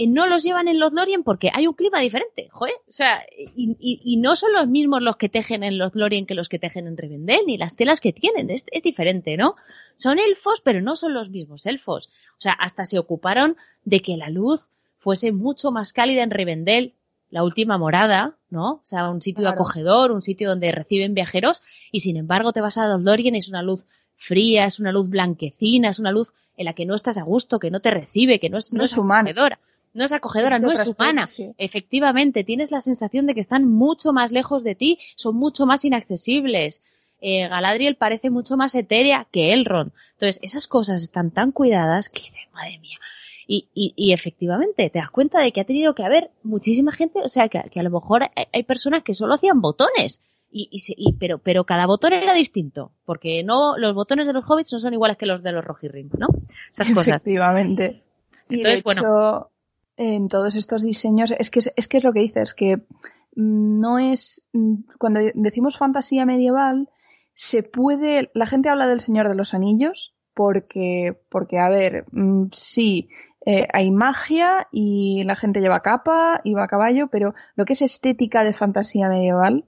eh, 0.00 0.06
no 0.06 0.26
los 0.26 0.42
llevan 0.42 0.66
en 0.66 0.78
Lothlorien 0.78 1.22
porque 1.22 1.50
hay 1.52 1.66
un 1.66 1.74
clima 1.74 2.00
diferente, 2.00 2.48
joder. 2.50 2.74
O 2.88 2.92
sea, 2.92 3.22
y, 3.36 3.76
y, 3.78 4.00
y, 4.02 4.16
no 4.16 4.34
son 4.34 4.54
los 4.54 4.66
mismos 4.66 5.02
los 5.02 5.16
que 5.16 5.28
tejen 5.28 5.62
en 5.62 5.76
Lothlorien 5.76 6.24
que 6.24 6.34
los 6.34 6.48
que 6.48 6.58
tejen 6.58 6.86
en 6.86 6.96
Rivendell, 6.96 7.44
ni 7.46 7.58
las 7.58 7.76
telas 7.76 8.00
que 8.00 8.14
tienen, 8.14 8.48
es, 8.48 8.64
es 8.72 8.82
diferente, 8.82 9.36
¿no? 9.36 9.56
Son 9.96 10.18
elfos, 10.18 10.62
pero 10.62 10.80
no 10.80 10.96
son 10.96 11.12
los 11.12 11.28
mismos 11.28 11.66
elfos. 11.66 12.08
O 12.32 12.40
sea, 12.40 12.52
hasta 12.52 12.86
se 12.86 12.98
ocuparon 12.98 13.58
de 13.84 14.00
que 14.00 14.16
la 14.16 14.30
luz 14.30 14.70
fuese 14.96 15.32
mucho 15.32 15.70
más 15.70 15.92
cálida 15.92 16.22
en 16.22 16.30
Rivendell, 16.30 16.94
la 17.28 17.44
última 17.44 17.76
morada, 17.76 18.36
¿no? 18.48 18.72
O 18.72 18.80
sea, 18.84 19.10
un 19.10 19.20
sitio 19.20 19.42
claro. 19.42 19.54
acogedor, 19.54 20.12
un 20.12 20.22
sitio 20.22 20.48
donde 20.48 20.72
reciben 20.72 21.12
viajeros, 21.12 21.60
y 21.92 22.00
sin 22.00 22.16
embargo 22.16 22.54
te 22.54 22.62
vas 22.62 22.78
a 22.78 22.86
Lothlorien 22.86 23.34
y 23.34 23.38
es 23.38 23.50
una 23.50 23.62
luz 23.62 23.86
fría, 24.16 24.64
es 24.64 24.80
una 24.80 24.92
luz 24.92 25.10
blanquecina, 25.10 25.90
es 25.90 25.98
una 25.98 26.10
luz 26.10 26.32
en 26.56 26.64
la 26.64 26.72
que 26.72 26.86
no 26.86 26.94
estás 26.94 27.18
a 27.18 27.22
gusto, 27.22 27.58
que 27.58 27.70
no 27.70 27.80
te 27.80 27.90
recibe, 27.90 28.40
que 28.40 28.48
no 28.48 28.56
es, 28.56 28.72
no, 28.72 28.78
no 28.78 28.84
es 28.84 28.96
acogedora. 28.96 29.58
No 29.92 30.04
es 30.04 30.12
acogedora, 30.12 30.56
es 30.56 30.62
no 30.62 30.70
es 30.70 30.86
humana. 30.86 31.24
Especie. 31.24 31.54
Efectivamente, 31.58 32.44
tienes 32.44 32.70
la 32.70 32.80
sensación 32.80 33.26
de 33.26 33.34
que 33.34 33.40
están 33.40 33.66
mucho 33.66 34.12
más 34.12 34.30
lejos 34.30 34.62
de 34.62 34.74
ti, 34.74 34.98
son 35.16 35.36
mucho 35.36 35.66
más 35.66 35.84
inaccesibles. 35.84 36.82
Eh, 37.20 37.48
Galadriel 37.48 37.96
parece 37.96 38.30
mucho 38.30 38.56
más 38.56 38.74
etérea 38.74 39.26
que 39.30 39.52
Elrond. 39.52 39.92
Entonces, 40.12 40.38
esas 40.42 40.68
cosas 40.68 41.02
están 41.02 41.30
tan 41.30 41.52
cuidadas 41.52 42.08
que 42.08 42.20
dices, 42.22 42.48
madre 42.52 42.78
mía. 42.78 42.98
Y, 43.46 43.68
y, 43.74 43.92
y, 43.96 44.12
efectivamente, 44.12 44.90
te 44.90 44.98
das 45.00 45.10
cuenta 45.10 45.40
de 45.40 45.50
que 45.50 45.60
ha 45.60 45.64
tenido 45.64 45.94
que 45.94 46.04
haber 46.04 46.30
muchísima 46.44 46.92
gente, 46.92 47.18
o 47.18 47.28
sea, 47.28 47.48
que, 47.48 47.60
que 47.68 47.80
a 47.80 47.82
lo 47.82 47.90
mejor 47.90 48.22
hay, 48.22 48.44
hay, 48.52 48.62
personas 48.62 49.02
que 49.02 49.12
solo 49.12 49.34
hacían 49.34 49.60
botones. 49.60 50.22
Y, 50.52 50.68
y, 50.70 51.12
pero, 51.14 51.38
pero 51.38 51.64
cada 51.64 51.86
botón 51.86 52.12
era 52.12 52.32
distinto, 52.32 52.92
porque 53.04 53.42
no, 53.42 53.76
los 53.76 53.92
botones 53.94 54.28
de 54.28 54.32
los 54.32 54.48
hobbits 54.48 54.72
no 54.72 54.78
son 54.78 54.94
iguales 54.94 55.16
que 55.16 55.26
los 55.26 55.42
de 55.42 55.52
los 55.52 55.64
rojirrim, 55.64 56.10
¿no? 56.16 56.28
Esas 56.70 56.88
cosas. 56.90 57.08
Efectivamente. 57.22 58.02
Y 58.48 58.56
Entonces, 58.56 58.84
de 58.84 58.90
hecho, 58.92 59.02
bueno 59.08 59.50
en 60.00 60.28
todos 60.28 60.56
estos 60.56 60.82
diseños, 60.82 61.30
es 61.30 61.50
que 61.50 61.60
es 61.76 61.88
que 61.88 61.98
es 61.98 62.04
lo 62.04 62.14
que 62.14 62.20
dices, 62.20 62.54
que 62.54 62.86
no 63.34 63.98
es 63.98 64.48
cuando 64.98 65.20
decimos 65.34 65.76
fantasía 65.76 66.24
medieval 66.24 66.88
se 67.34 67.62
puede 67.62 68.30
la 68.32 68.46
gente 68.46 68.70
habla 68.70 68.86
del 68.86 69.02
Señor 69.02 69.28
de 69.28 69.34
los 69.34 69.52
Anillos 69.52 70.14
porque 70.32 71.20
porque 71.28 71.58
a 71.58 71.68
ver, 71.68 72.06
sí, 72.50 73.10
eh, 73.44 73.68
hay 73.74 73.90
magia 73.90 74.68
y 74.72 75.22
la 75.24 75.36
gente 75.36 75.60
lleva 75.60 75.80
capa 75.80 76.40
y 76.44 76.54
va 76.54 76.64
a 76.64 76.68
caballo, 76.68 77.08
pero 77.08 77.34
lo 77.54 77.66
que 77.66 77.74
es 77.74 77.82
estética 77.82 78.42
de 78.42 78.54
fantasía 78.54 79.10
medieval 79.10 79.66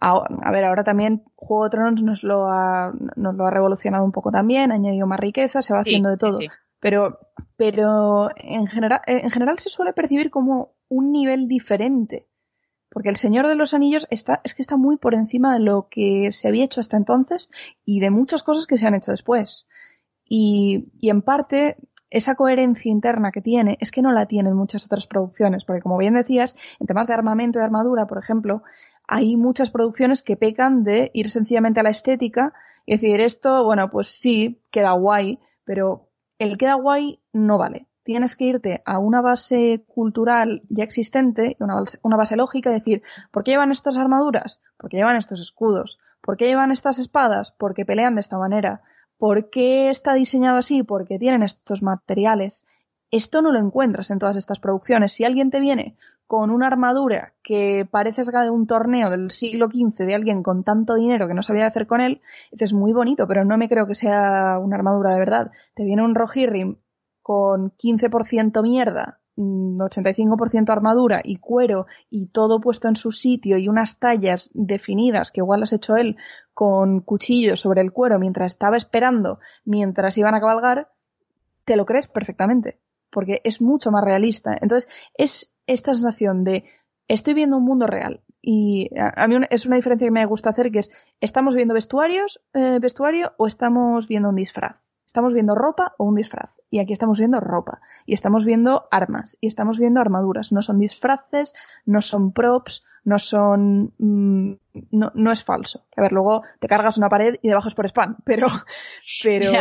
a, 0.00 0.24
a, 0.42 0.50
ver, 0.50 0.64
ahora 0.64 0.82
también 0.82 1.22
Juego 1.36 1.64
de 1.64 1.70
Tronos 1.70 2.02
nos 2.02 2.24
lo 2.24 2.48
ha, 2.48 2.92
nos 3.14 3.36
lo 3.36 3.46
ha 3.46 3.50
revolucionado 3.50 4.02
un 4.02 4.12
poco 4.12 4.32
también, 4.32 4.72
ha 4.72 4.74
añadido 4.74 5.06
más 5.06 5.20
riqueza, 5.20 5.62
se 5.62 5.74
va 5.74 5.84
sí, 5.84 5.90
haciendo 5.90 6.10
de 6.10 6.16
todo. 6.16 6.38
Sí, 6.38 6.48
sí. 6.48 6.69
Pero, 6.80 7.18
pero 7.56 8.30
en 8.36 8.66
general, 8.66 9.00
en 9.06 9.30
general 9.30 9.58
se 9.58 9.68
suele 9.68 9.92
percibir 9.92 10.30
como 10.30 10.74
un 10.88 11.10
nivel 11.10 11.46
diferente. 11.46 12.26
Porque 12.90 13.08
el 13.08 13.16
Señor 13.16 13.46
de 13.46 13.54
los 13.54 13.72
Anillos 13.72 14.08
está, 14.10 14.40
es 14.42 14.54
que 14.54 14.62
está 14.62 14.76
muy 14.76 14.96
por 14.96 15.14
encima 15.14 15.52
de 15.52 15.60
lo 15.60 15.88
que 15.88 16.32
se 16.32 16.48
había 16.48 16.64
hecho 16.64 16.80
hasta 16.80 16.96
entonces 16.96 17.50
y 17.84 18.00
de 18.00 18.10
muchas 18.10 18.42
cosas 18.42 18.66
que 18.66 18.78
se 18.78 18.86
han 18.86 18.94
hecho 18.94 19.12
después. 19.12 19.68
Y, 20.24 20.90
y 20.98 21.10
en 21.10 21.22
parte, 21.22 21.76
esa 22.10 22.34
coherencia 22.34 22.90
interna 22.90 23.30
que 23.30 23.40
tiene 23.40 23.78
es 23.80 23.92
que 23.92 24.02
no 24.02 24.10
la 24.10 24.26
tienen 24.26 24.54
muchas 24.54 24.84
otras 24.84 25.06
producciones, 25.06 25.64
porque 25.64 25.82
como 25.82 25.98
bien 25.98 26.14
decías, 26.14 26.56
en 26.80 26.88
temas 26.88 27.06
de 27.06 27.14
armamento 27.14 27.60
y 27.60 27.62
armadura, 27.62 28.06
por 28.08 28.18
ejemplo, 28.18 28.62
hay 29.06 29.36
muchas 29.36 29.70
producciones 29.70 30.22
que 30.22 30.36
pecan 30.36 30.82
de 30.82 31.10
ir 31.14 31.30
sencillamente 31.30 31.80
a 31.80 31.82
la 31.84 31.90
estética 31.90 32.52
y 32.86 32.92
decir 32.92 33.20
esto, 33.20 33.64
bueno, 33.64 33.90
pues 33.90 34.08
sí, 34.08 34.62
queda 34.70 34.92
guay, 34.92 35.38
pero 35.64 36.09
el 36.40 36.56
queda 36.56 36.74
guay 36.74 37.20
no 37.32 37.58
vale. 37.58 37.86
Tienes 38.02 38.34
que 38.34 38.46
irte 38.46 38.82
a 38.86 38.98
una 38.98 39.20
base 39.20 39.84
cultural 39.86 40.62
ya 40.70 40.82
existente, 40.82 41.56
una 41.60 41.74
base, 41.74 41.98
una 42.02 42.16
base 42.16 42.34
lógica, 42.34 42.70
y 42.70 42.72
decir, 42.72 43.02
¿por 43.30 43.44
qué 43.44 43.52
llevan 43.52 43.70
estas 43.70 43.98
armaduras? 43.98 44.62
¿Por 44.78 44.88
qué 44.88 44.96
llevan 44.96 45.16
estos 45.16 45.38
escudos? 45.38 46.00
¿Por 46.22 46.38
qué 46.38 46.46
llevan 46.46 46.72
estas 46.72 46.98
espadas? 46.98 47.52
Porque 47.52 47.84
pelean 47.84 48.14
de 48.14 48.22
esta 48.22 48.38
manera. 48.38 48.82
¿Por 49.18 49.50
qué 49.50 49.90
está 49.90 50.14
diseñado 50.14 50.56
así? 50.56 50.82
Porque 50.82 51.18
tienen 51.18 51.42
estos 51.42 51.82
materiales. 51.82 52.66
Esto 53.10 53.42
no 53.42 53.52
lo 53.52 53.58
encuentras 53.58 54.10
en 54.10 54.18
todas 54.18 54.36
estas 54.36 54.60
producciones. 54.60 55.12
Si 55.12 55.24
alguien 55.24 55.50
te 55.50 55.60
viene 55.60 55.98
con 56.30 56.52
una 56.52 56.68
armadura 56.68 57.34
que 57.42 57.88
parece 57.90 58.22
de 58.22 58.50
un 58.50 58.68
torneo 58.68 59.10
del 59.10 59.32
siglo 59.32 59.66
XV 59.66 60.06
de 60.06 60.14
alguien 60.14 60.44
con 60.44 60.62
tanto 60.62 60.94
dinero 60.94 61.26
que 61.26 61.34
no 61.34 61.42
sabía 61.42 61.66
hacer 61.66 61.88
con 61.88 62.00
él, 62.00 62.20
dices 62.52 62.72
muy 62.72 62.92
bonito, 62.92 63.26
pero 63.26 63.44
no 63.44 63.58
me 63.58 63.68
creo 63.68 63.88
que 63.88 63.96
sea 63.96 64.60
una 64.60 64.76
armadura 64.76 65.12
de 65.12 65.18
verdad. 65.18 65.50
Te 65.74 65.82
viene 65.82 66.04
un 66.04 66.14
Rohirrim 66.14 66.76
con 67.20 67.72
15% 67.72 68.62
mierda 68.62 69.18
85% 69.36 70.68
mm, 70.68 70.70
armadura 70.70 71.20
y 71.24 71.38
cuero 71.38 71.86
y 72.10 72.26
todo 72.26 72.60
puesto 72.60 72.86
en 72.86 72.94
su 72.94 73.10
sitio 73.10 73.58
y 73.58 73.66
unas 73.66 73.98
tallas 73.98 74.52
definidas 74.54 75.32
que 75.32 75.40
igual 75.40 75.64
has 75.64 75.72
hecho 75.72 75.96
él 75.96 76.16
con 76.54 77.00
cuchillo 77.00 77.56
sobre 77.56 77.80
el 77.80 77.90
cuero 77.90 78.20
mientras 78.20 78.52
estaba 78.52 78.76
esperando, 78.76 79.40
mientras 79.64 80.16
iban 80.16 80.36
a 80.36 80.40
cabalgar, 80.40 80.92
te 81.64 81.74
lo 81.74 81.86
crees 81.86 82.06
perfectamente, 82.06 82.78
porque 83.10 83.40
es 83.44 83.60
mucho 83.60 83.90
más 83.90 84.04
realista. 84.04 84.56
Entonces, 84.60 84.90
es 85.14 85.54
esta 85.66 85.94
sensación 85.94 86.44
de 86.44 86.64
estoy 87.08 87.34
viendo 87.34 87.56
un 87.56 87.64
mundo 87.64 87.86
real. 87.86 88.22
Y 88.42 88.90
a, 88.98 89.26
mí 89.28 89.36
es 89.50 89.66
una 89.66 89.76
diferencia 89.76 90.06
que 90.06 90.12
me 90.12 90.24
gusta 90.24 90.50
hacer, 90.50 90.70
que 90.70 90.78
es, 90.78 90.90
¿estamos 91.20 91.54
viendo 91.54 91.74
vestuarios, 91.74 92.40
eh, 92.54 92.78
vestuario 92.80 93.32
o 93.36 93.46
estamos 93.46 94.08
viendo 94.08 94.30
un 94.30 94.36
disfraz? 94.36 94.76
Estamos 95.10 95.34
viendo 95.34 95.56
ropa 95.56 95.94
o 95.98 96.04
un 96.04 96.14
disfraz. 96.14 96.60
Y 96.70 96.78
aquí 96.78 96.92
estamos 96.92 97.18
viendo 97.18 97.40
ropa. 97.40 97.80
Y 98.06 98.14
estamos 98.14 98.44
viendo 98.44 98.86
armas. 98.92 99.36
Y 99.40 99.48
estamos 99.48 99.80
viendo 99.80 100.00
armaduras. 100.00 100.52
No 100.52 100.62
son 100.62 100.78
disfraces, 100.78 101.52
no 101.84 102.00
son 102.00 102.30
props, 102.30 102.84
no 103.02 103.18
son. 103.18 103.92
Mm, 103.98 104.52
no, 104.92 105.10
no, 105.12 105.32
es 105.32 105.42
falso. 105.42 105.84
A 105.96 106.02
ver, 106.02 106.12
luego 106.12 106.44
te 106.60 106.68
cargas 106.68 106.96
una 106.96 107.08
pared 107.08 107.40
y 107.42 107.48
debajo 107.48 107.66
es 107.66 107.74
por 107.74 107.86
spam, 107.86 108.18
pero, 108.24 108.46
pero 109.24 109.52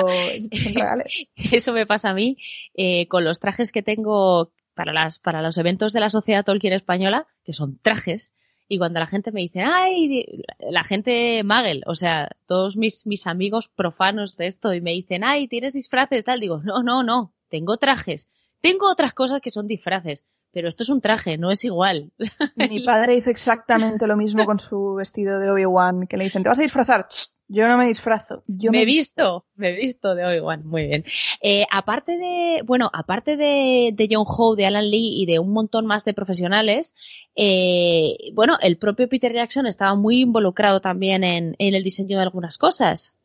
son 0.54 0.76
reales. 0.76 1.32
Eso 1.52 1.74
me 1.74 1.88
pasa 1.88 2.12
a 2.12 2.14
mí 2.14 2.38
eh, 2.76 3.08
con 3.08 3.24
los 3.24 3.40
trajes 3.40 3.72
que 3.72 3.82
tengo 3.82 4.52
para, 4.76 4.94
las, 4.94 5.18
para 5.18 5.42
los 5.42 5.58
eventos 5.58 5.94
de 5.94 6.00
la 6.00 6.12
Sociedad 6.12 6.46
Tolkien 6.46 6.74
Española, 6.74 7.26
que 7.44 7.54
son 7.54 7.80
trajes 7.82 8.34
y 8.72 8.78
cuando 8.78 9.00
la 9.00 9.08
gente 9.08 9.32
me 9.32 9.42
dice, 9.42 9.62
ay, 9.62 10.44
la 10.60 10.84
gente 10.84 11.44
magel, 11.44 11.82
o 11.88 11.96
sea, 11.96 12.30
todos 12.46 12.78
mis, 12.78 13.08
mis 13.08 13.26
amigos 13.26 13.68
profanos 13.68 14.38
de 14.38 14.46
esto 14.46 14.76
y 14.76 14.80
me 14.80 14.92
dicen, 14.92 15.24
ay, 15.24 15.48
tienes 15.48 15.74
disfraces 15.74 16.24
tal, 16.24 16.40
digo, 16.40 16.62
no, 16.64 16.84
no, 16.84 17.02
no, 17.02 17.34
tengo 17.50 17.78
trajes. 17.78 18.30
Tengo 18.62 18.88
otras 18.90 19.14
cosas 19.14 19.42
que 19.42 19.50
son 19.50 19.68
disfraces, 19.68 20.24
pero 20.52 20.68
esto 20.68 20.84
es 20.84 20.90
un 20.90 21.02
traje, 21.02 21.38
no 21.38 21.52
es 21.52 21.64
igual. 21.64 22.12
Mi 22.56 22.82
padre 22.82 23.16
hizo 23.16 23.30
exactamente 23.30 24.08
lo 24.08 24.18
mismo 24.18 24.46
con 24.46 24.60
su 24.60 24.96
vestido 24.96 25.40
de 25.40 25.52
Obi-Wan, 25.52 26.08
que 26.08 26.18
le 26.18 26.24
dicen, 26.26 26.44
¿te 26.44 26.50
vas 26.50 26.60
a 26.60 26.64
disfrazar? 26.64 27.08
Yo 27.48 27.68
no 27.68 27.78
me 27.78 27.86
disfrazo. 27.86 28.44
Yo 28.46 28.72
me, 28.72 28.84
he 28.84 28.86
visto, 28.86 29.46
me 29.56 29.70
he 29.70 29.76
visto 29.76 30.14
de 30.14 30.24
Obi-Wan, 30.24 30.68
muy 30.68 30.88
bien. 30.88 31.04
Eh, 31.42 31.66
aparte 31.72 32.18
de, 32.18 32.62
bueno, 32.64 32.92
aparte 32.94 33.38
de, 33.38 33.92
de, 33.94 34.08
John 34.10 34.26
Howe, 34.28 34.56
de 34.56 34.68
Alan 34.68 34.90
Lee 34.90 35.22
y 35.22 35.26
de 35.26 35.40
un 35.40 35.52
montón 35.52 35.88
más 35.88 36.06
de 36.06 36.14
profesionales, 36.14 36.94
eh, 37.36 38.16
bueno, 38.34 38.58
el 38.62 38.78
propio 38.78 39.10
Peter 39.10 39.34
Jackson 39.34 39.66
estaba 39.66 39.96
muy 39.96 40.22
involucrado 40.22 40.80
también 40.80 41.24
en, 41.24 41.56
en 41.58 41.74
el 41.74 41.84
diseño 41.84 42.18
de 42.18 42.24
algunas 42.24 42.60
cosas. 42.60 43.16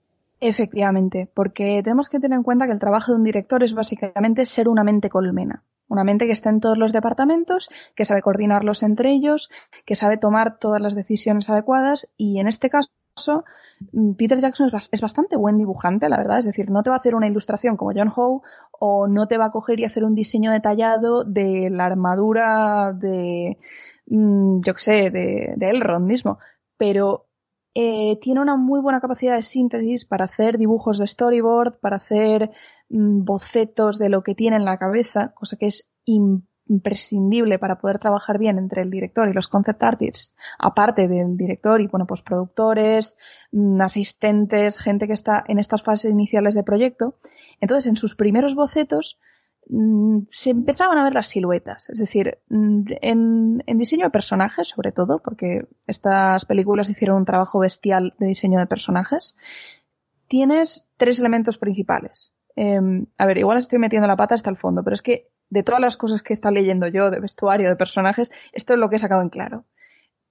Efectivamente, 0.40 1.28
porque 1.32 1.82
tenemos 1.82 2.08
que 2.08 2.20
tener 2.20 2.36
en 2.36 2.42
cuenta 2.42 2.66
que 2.66 2.72
el 2.72 2.78
trabajo 2.78 3.12
de 3.12 3.18
un 3.18 3.24
director 3.24 3.62
es 3.62 3.74
básicamente 3.74 4.46
ser 4.46 4.68
una 4.68 4.84
mente 4.84 5.08
colmena. 5.08 5.62
Una 5.88 6.04
mente 6.04 6.26
que 6.26 6.32
está 6.32 6.50
en 6.50 6.60
todos 6.60 6.78
los 6.78 6.92
departamentos, 6.92 7.68
que 7.94 8.04
sabe 8.04 8.22
coordinarlos 8.22 8.82
entre 8.82 9.10
ellos, 9.10 9.50
que 9.84 9.96
sabe 9.96 10.16
tomar 10.16 10.58
todas 10.58 10.80
las 10.80 10.94
decisiones 10.94 11.50
adecuadas 11.50 12.08
y 12.16 12.40
en 12.40 12.48
este 12.48 12.70
caso 12.70 12.90
Mm, 13.92 14.14
Peter 14.14 14.38
Jackson 14.38 14.70
es, 14.92 15.00
bastante 15.00 15.36
buen 15.36 15.58
dibujante, 15.58 16.08
la 16.08 16.18
verdad. 16.18 16.38
Es 16.38 16.44
decir, 16.44 16.70
no 16.70 16.82
te 16.82 16.90
va 16.90 16.96
a 16.96 16.98
hacer 16.98 17.14
una 17.14 17.26
ilustración 17.26 17.76
como 17.76 17.92
John 17.94 18.12
Howe 18.14 18.42
o 18.72 19.08
no 19.08 19.26
te 19.28 19.38
va 19.38 19.46
a 19.46 19.50
coger 19.50 19.80
y 19.80 19.84
hacer 19.84 20.04
un 20.04 20.14
diseño 20.14 20.52
detallado 20.52 21.24
de 21.24 21.70
la 21.70 21.86
armadura 21.86 22.92
de, 22.92 23.58
mm, 24.06 24.60
yo 24.60 24.74
qué 24.74 24.80
sé, 24.82 25.10
de, 25.10 25.54
Elrond 25.60 26.06
mismo. 26.06 26.38
Pero 26.76 27.26
eh, 27.74 28.18
tiene 28.20 28.40
una 28.40 28.56
muy 28.56 28.80
buena 28.80 29.00
capacidad 29.00 29.36
de 29.36 29.42
síntesis 29.42 30.04
para 30.04 30.26
hacer 30.26 30.58
dibujos 30.58 30.98
de 30.98 31.06
storyboard, 31.06 31.78
para 31.80 31.96
hacer 31.96 32.50
bocetos 32.88 33.98
de 33.98 34.08
lo 34.08 34.22
que 34.22 34.34
tiene 34.34 34.56
en 34.56 34.64
la 34.64 34.78
cabeza, 34.78 35.32
cosa 35.34 35.56
que 35.56 35.66
es 35.66 35.90
imprescindible 36.04 37.58
para 37.58 37.78
poder 37.78 37.98
trabajar 37.98 38.38
bien 38.38 38.58
entre 38.58 38.82
el 38.82 38.90
director 38.90 39.28
y 39.28 39.32
los 39.32 39.48
concept 39.48 39.82
artists, 39.82 40.34
aparte 40.58 41.08
del 41.08 41.36
director 41.36 41.80
y 41.80 41.86
bueno, 41.88 42.06
pues 42.06 42.22
productores, 42.22 43.16
mm, 43.52 43.80
asistentes, 43.80 44.78
gente 44.78 45.06
que 45.06 45.12
está 45.12 45.44
en 45.46 45.58
estas 45.58 45.82
fases 45.82 46.10
iniciales 46.10 46.54
de 46.54 46.62
proyecto. 46.62 47.18
Entonces, 47.60 47.86
en 47.86 47.96
sus 47.96 48.16
primeros 48.16 48.54
bocetos 48.54 49.18
mm, 49.68 50.20
se 50.30 50.50
empezaban 50.50 50.98
a 50.98 51.04
ver 51.04 51.14
las 51.14 51.28
siluetas, 51.28 51.88
es 51.90 51.98
decir, 51.98 52.38
mm, 52.48 52.84
en, 53.00 53.62
en 53.66 53.78
diseño 53.78 54.06
de 54.06 54.10
personajes, 54.10 54.68
sobre 54.68 54.92
todo, 54.92 55.20
porque 55.22 55.66
estas 55.86 56.44
películas 56.44 56.90
hicieron 56.90 57.18
un 57.18 57.24
trabajo 57.24 57.58
bestial 57.60 58.14
de 58.18 58.26
diseño 58.26 58.58
de 58.58 58.66
personajes, 58.66 59.36
tienes 60.28 60.86
tres 60.96 61.18
elementos 61.18 61.58
principales. 61.58 62.33
Em, 62.56 63.06
a 63.18 63.26
ver, 63.26 63.38
igual 63.38 63.58
estoy 63.58 63.78
metiendo 63.78 64.06
la 64.06 64.16
pata 64.16 64.34
hasta 64.34 64.50
el 64.50 64.56
fondo, 64.56 64.82
pero 64.84 64.94
es 64.94 65.02
que 65.02 65.28
de 65.50 65.62
todas 65.62 65.80
las 65.80 65.96
cosas 65.96 66.22
que 66.22 66.32
está 66.32 66.50
leyendo 66.50 66.86
yo, 66.88 67.10
de 67.10 67.20
vestuario, 67.20 67.68
de 67.68 67.76
personajes, 67.76 68.30
esto 68.52 68.74
es 68.74 68.78
lo 68.78 68.88
que 68.88 68.96
he 68.96 68.98
sacado 68.98 69.22
en 69.22 69.28
claro. 69.28 69.64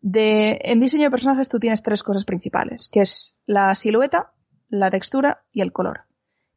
De, 0.02 0.60
en 0.64 0.80
diseño 0.80 1.06
de 1.06 1.12
personajes 1.12 1.50
tú 1.50 1.60
tienes 1.60 1.82
tres 1.82 2.04
cosas 2.04 2.26
principales, 2.26 2.90
que 2.90 3.02
es 3.02 3.38
la 3.46 3.74
silueta, 3.76 4.34
la 4.70 4.90
textura 4.90 5.44
y 5.52 5.62
el 5.62 5.72
color. 5.72 6.02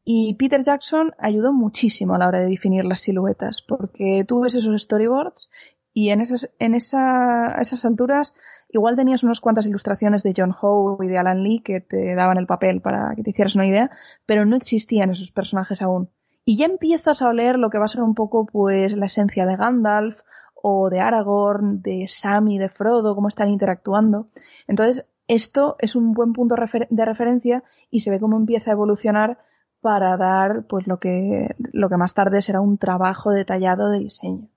Y 0.04 0.34
Peter 0.34 0.62
Jackson 0.62 1.14
ayudó 1.18 1.52
muchísimo 1.52 2.14
a 2.14 2.18
la 2.18 2.28
hora 2.28 2.40
de 2.40 2.46
definir 2.46 2.84
las 2.84 3.00
siluetas, 3.00 3.62
porque 3.62 4.24
tú 4.26 4.40
ves 4.40 4.54
esos 4.54 4.80
storyboards 4.82 5.50
y 5.96 6.10
en 6.10 6.20
esas, 6.20 6.50
en 6.58 6.74
esa, 6.74 7.52
esas 7.58 7.86
alturas 7.86 8.34
igual 8.68 8.96
tenías 8.96 9.24
unas 9.24 9.40
cuantas 9.40 9.64
ilustraciones 9.64 10.22
de 10.22 10.34
John 10.36 10.52
Howe 10.52 11.02
y 11.02 11.08
de 11.08 11.16
Alan 11.16 11.42
Lee 11.42 11.60
que 11.60 11.80
te 11.80 12.14
daban 12.14 12.36
el 12.36 12.46
papel 12.46 12.82
para 12.82 13.14
que 13.16 13.22
te 13.22 13.30
hicieras 13.30 13.54
una 13.54 13.64
idea, 13.64 13.90
pero 14.26 14.44
no 14.44 14.56
existían 14.56 15.08
esos 15.08 15.32
personajes 15.32 15.80
aún. 15.80 16.10
Y 16.44 16.58
ya 16.58 16.66
empiezas 16.66 17.22
a 17.22 17.30
oler 17.30 17.58
lo 17.58 17.70
que 17.70 17.78
va 17.78 17.86
a 17.86 17.88
ser 17.88 18.02
un 18.02 18.14
poco 18.14 18.44
pues 18.44 18.94
la 18.94 19.06
esencia 19.06 19.46
de 19.46 19.56
Gandalf 19.56 20.20
o 20.54 20.90
de 20.90 21.00
Aragorn, 21.00 21.80
de 21.80 22.04
Sam 22.08 22.48
y 22.48 22.58
de 22.58 22.68
Frodo, 22.68 23.14
cómo 23.14 23.28
están 23.28 23.48
interactuando. 23.48 24.28
Entonces, 24.68 25.06
esto 25.28 25.76
es 25.78 25.96
un 25.96 26.12
buen 26.12 26.34
punto 26.34 26.56
de 26.90 27.06
referencia 27.06 27.64
y 27.90 28.00
se 28.00 28.10
ve 28.10 28.20
cómo 28.20 28.36
empieza 28.36 28.70
a 28.70 28.74
evolucionar 28.74 29.38
para 29.80 30.18
dar 30.18 30.66
pues 30.66 30.86
lo 30.86 31.00
que, 31.00 31.56
lo 31.72 31.88
que 31.88 31.96
más 31.96 32.12
tarde 32.12 32.42
será 32.42 32.60
un 32.60 32.76
trabajo 32.76 33.30
detallado 33.30 33.88
de 33.88 34.00
diseño. 34.00 34.50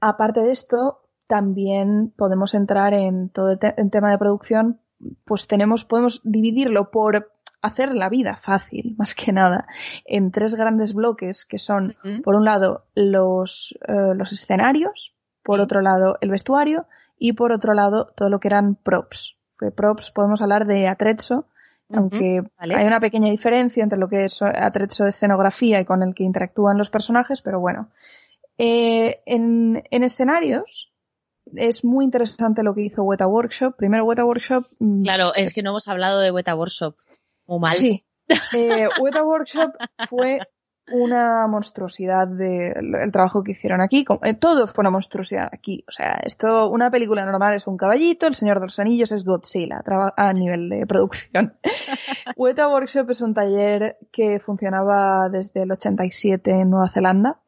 Aparte 0.00 0.40
de 0.40 0.52
esto, 0.52 1.00
también 1.26 2.12
podemos 2.16 2.54
entrar 2.54 2.94
en 2.94 3.28
todo 3.28 3.50
el 3.50 3.90
tema 3.90 4.10
de 4.10 4.18
producción 4.18 4.80
pues 5.24 5.46
tenemos, 5.46 5.84
podemos 5.84 6.20
dividirlo 6.24 6.90
por 6.90 7.32
hacer 7.62 7.94
la 7.94 8.08
vida 8.08 8.36
fácil, 8.36 8.94
más 8.98 9.14
que 9.14 9.32
nada, 9.32 9.66
en 10.04 10.30
tres 10.30 10.54
grandes 10.54 10.94
bloques 10.94 11.44
que 11.44 11.58
son, 11.58 11.96
por 12.22 12.34
un 12.34 12.44
lado, 12.44 12.84
los, 12.94 13.78
eh, 13.86 14.14
los 14.14 14.32
escenarios, 14.32 15.14
por 15.42 15.60
otro 15.60 15.80
lado, 15.80 16.18
el 16.20 16.30
vestuario 16.30 16.86
y 17.18 17.32
por 17.32 17.52
otro 17.52 17.74
lado, 17.74 18.06
todo 18.14 18.28
lo 18.28 18.38
que 18.38 18.48
eran 18.48 18.74
props. 18.74 19.36
Props 19.74 20.12
podemos 20.12 20.40
hablar 20.40 20.66
de 20.66 20.86
atrezzo, 20.86 21.46
aunque 21.90 22.42
hay 22.58 22.86
una 22.86 23.00
pequeña 23.00 23.30
diferencia 23.30 23.82
entre 23.82 23.98
lo 23.98 24.08
que 24.08 24.26
es 24.26 24.42
atrezzo 24.42 25.04
de 25.04 25.10
escenografía 25.10 25.80
y 25.80 25.84
con 25.84 26.02
el 26.02 26.14
que 26.14 26.22
interactúan 26.22 26.76
los 26.76 26.90
personajes, 26.90 27.40
pero 27.42 27.58
bueno. 27.58 27.88
Eh, 28.58 29.22
en, 29.26 29.82
en 29.90 30.02
escenarios 30.02 30.92
es 31.54 31.84
muy 31.84 32.04
interesante 32.04 32.62
lo 32.62 32.74
que 32.74 32.82
hizo 32.82 33.02
Weta 33.02 33.26
Workshop. 33.26 33.76
Primero, 33.76 34.04
Weta 34.04 34.24
Workshop. 34.24 34.66
Mm, 34.78 35.02
claro, 35.02 35.34
es 35.34 35.54
que 35.54 35.62
no 35.62 35.70
hemos 35.70 35.88
hablado 35.88 36.20
de 36.20 36.30
Weta 36.30 36.54
Workshop. 36.54 36.96
o 37.46 37.58
mal. 37.58 37.72
Sí. 37.72 38.04
Eh, 38.52 38.86
Weta 39.00 39.24
Workshop 39.24 39.72
fue 40.06 40.38
una 40.92 41.46
monstruosidad 41.46 42.28
del 42.28 42.94
el 42.94 43.12
trabajo 43.12 43.42
que 43.42 43.52
hicieron 43.52 43.80
aquí. 43.80 44.04
Eh, 44.22 44.34
todo 44.34 44.66
fue 44.66 44.82
una 44.82 44.90
monstruosidad 44.90 45.48
aquí. 45.50 45.84
O 45.88 45.92
sea, 45.92 46.20
esto, 46.22 46.70
una 46.70 46.90
película 46.90 47.24
normal 47.24 47.54
es 47.54 47.66
un 47.66 47.78
caballito, 47.78 48.26
El 48.26 48.34
Señor 48.34 48.60
de 48.60 48.66
los 48.66 48.78
Anillos 48.78 49.12
es 49.12 49.24
Godzilla 49.24 49.82
a 50.16 50.32
nivel 50.34 50.68
de 50.68 50.86
producción. 50.86 51.54
Weta 52.36 52.68
Workshop 52.68 53.10
es 53.10 53.20
un 53.22 53.32
taller 53.32 53.96
que 54.12 54.40
funcionaba 54.40 55.28
desde 55.30 55.62
el 55.62 55.72
87 55.72 56.50
en 56.50 56.70
Nueva 56.70 56.90
Zelanda, 56.90 57.40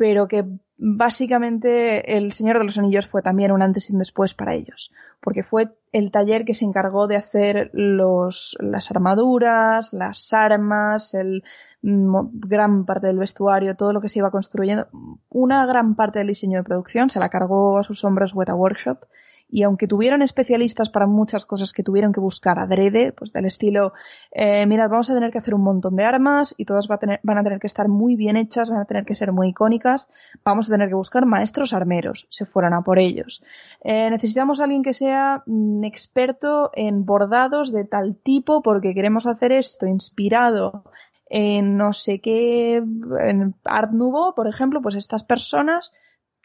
pero 0.00 0.28
que 0.28 0.46
básicamente 0.78 2.16
El 2.16 2.32
Señor 2.32 2.58
de 2.58 2.64
los 2.64 2.78
Anillos 2.78 3.06
fue 3.06 3.20
también 3.20 3.52
un 3.52 3.60
antes 3.60 3.90
y 3.90 3.92
un 3.92 3.98
después 3.98 4.32
para 4.32 4.54
ellos, 4.54 4.94
porque 5.20 5.42
fue 5.42 5.76
el 5.92 6.10
taller 6.10 6.46
que 6.46 6.54
se 6.54 6.64
encargó 6.64 7.06
de 7.06 7.16
hacer 7.16 7.70
los, 7.74 8.56
las 8.60 8.90
armaduras, 8.90 9.92
las 9.92 10.32
armas, 10.32 11.12
el 11.12 11.44
gran 11.82 12.86
parte 12.86 13.08
del 13.08 13.18
vestuario, 13.18 13.76
todo 13.76 13.92
lo 13.92 14.00
que 14.00 14.08
se 14.08 14.20
iba 14.20 14.30
construyendo. 14.30 14.88
Una 15.28 15.66
gran 15.66 15.96
parte 15.96 16.20
del 16.20 16.28
diseño 16.28 16.60
de 16.60 16.64
producción 16.64 17.10
se 17.10 17.20
la 17.20 17.28
cargó 17.28 17.76
a 17.76 17.82
sus 17.82 18.02
hombros 18.02 18.34
Weta 18.34 18.54
Workshop 18.54 19.04
Y 19.50 19.64
aunque 19.64 19.86
tuvieron 19.86 20.22
especialistas 20.22 20.90
para 20.90 21.06
muchas 21.06 21.44
cosas 21.44 21.72
que 21.72 21.82
tuvieron 21.82 22.12
que 22.12 22.20
buscar 22.20 22.58
adrede, 22.58 23.12
pues 23.12 23.32
del 23.32 23.46
estilo, 23.46 23.92
eh, 24.30 24.64
mirad, 24.66 24.88
vamos 24.88 25.10
a 25.10 25.14
tener 25.14 25.30
que 25.30 25.38
hacer 25.38 25.54
un 25.54 25.62
montón 25.62 25.96
de 25.96 26.04
armas 26.04 26.54
y 26.56 26.64
todas 26.64 26.86
van 26.88 27.38
a 27.38 27.42
tener 27.42 27.58
que 27.58 27.66
estar 27.66 27.88
muy 27.88 28.16
bien 28.16 28.36
hechas, 28.36 28.70
van 28.70 28.80
a 28.80 28.84
tener 28.84 29.04
que 29.04 29.14
ser 29.14 29.32
muy 29.32 29.48
icónicas, 29.48 30.08
vamos 30.44 30.68
a 30.68 30.72
tener 30.72 30.88
que 30.88 30.94
buscar 30.94 31.26
maestros 31.26 31.72
armeros, 31.72 32.26
se 32.30 32.44
fueron 32.44 32.74
a 32.74 32.82
por 32.82 32.98
ellos. 32.98 33.42
Eh, 33.82 34.08
necesitamos 34.10 34.60
a 34.60 34.64
alguien 34.64 34.82
que 34.82 34.92
sea 34.92 35.42
mm, 35.46 35.84
experto 35.84 36.70
en 36.74 37.04
bordados 37.04 37.72
de 37.72 37.84
tal 37.84 38.16
tipo 38.16 38.62
porque 38.62 38.94
queremos 38.94 39.26
hacer 39.26 39.52
esto 39.52 39.86
inspirado 39.86 40.84
en 41.30 41.76
no 41.76 41.92
sé 41.92 42.20
qué, 42.20 42.76
en 42.76 43.54
Art 43.64 43.92
Nouveau, 43.92 44.34
por 44.34 44.48
ejemplo, 44.48 44.82
pues 44.82 44.96
estas 44.96 45.22
personas 45.22 45.92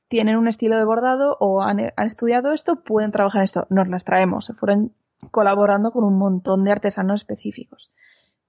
tienen 0.07 0.37
un 0.37 0.47
estilo 0.47 0.77
de 0.77 0.85
bordado 0.85 1.37
o 1.39 1.61
han, 1.61 1.79
estudiado 1.79 2.51
esto, 2.51 2.83
pueden 2.83 3.11
trabajar 3.11 3.43
esto. 3.43 3.67
Nos 3.69 3.89
las 3.89 4.05
traemos. 4.05 4.45
Se 4.45 4.53
fueron 4.53 4.93
colaborando 5.31 5.91
con 5.91 6.03
un 6.03 6.17
montón 6.17 6.63
de 6.63 6.71
artesanos 6.71 7.21
específicos. 7.21 7.91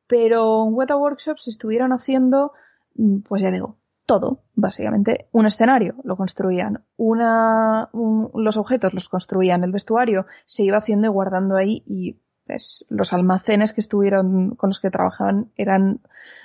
Pero 0.07 0.66
en 0.66 0.75
Weta 0.75 0.97
Workshops 0.97 1.49
estuvieron 1.49 1.92
haciendo, 1.92 2.53
mm, 2.95 3.21
pues 3.21 3.42
ya 3.42 3.51
digo, 3.51 3.79
todo, 4.07 4.45
básicamente. 4.55 5.29
Un 5.33 5.47
escenario 5.47 5.97
lo 6.05 6.16
construían, 6.16 6.85
una, 6.97 7.90
los 7.92 8.57
objetos 8.57 8.95
los 8.95 9.09
construían, 9.09 9.64
el 9.64 9.73
vestuario 9.73 10.27
se 10.45 10.62
iba 10.62 10.79
haciendo 10.79 11.09
y 11.09 11.11
guardando 11.11 11.57
ahí 11.57 11.83
y 11.87 12.21
pues, 12.47 12.87
los 12.88 13.12
almacenes 13.12 13.73
que 13.73 13.81
estuvieron 13.81 14.55
con 14.55 14.71
los 14.71 14.81
que 14.81 14.90
trabajaban 14.90 15.51
eran 15.57 16.01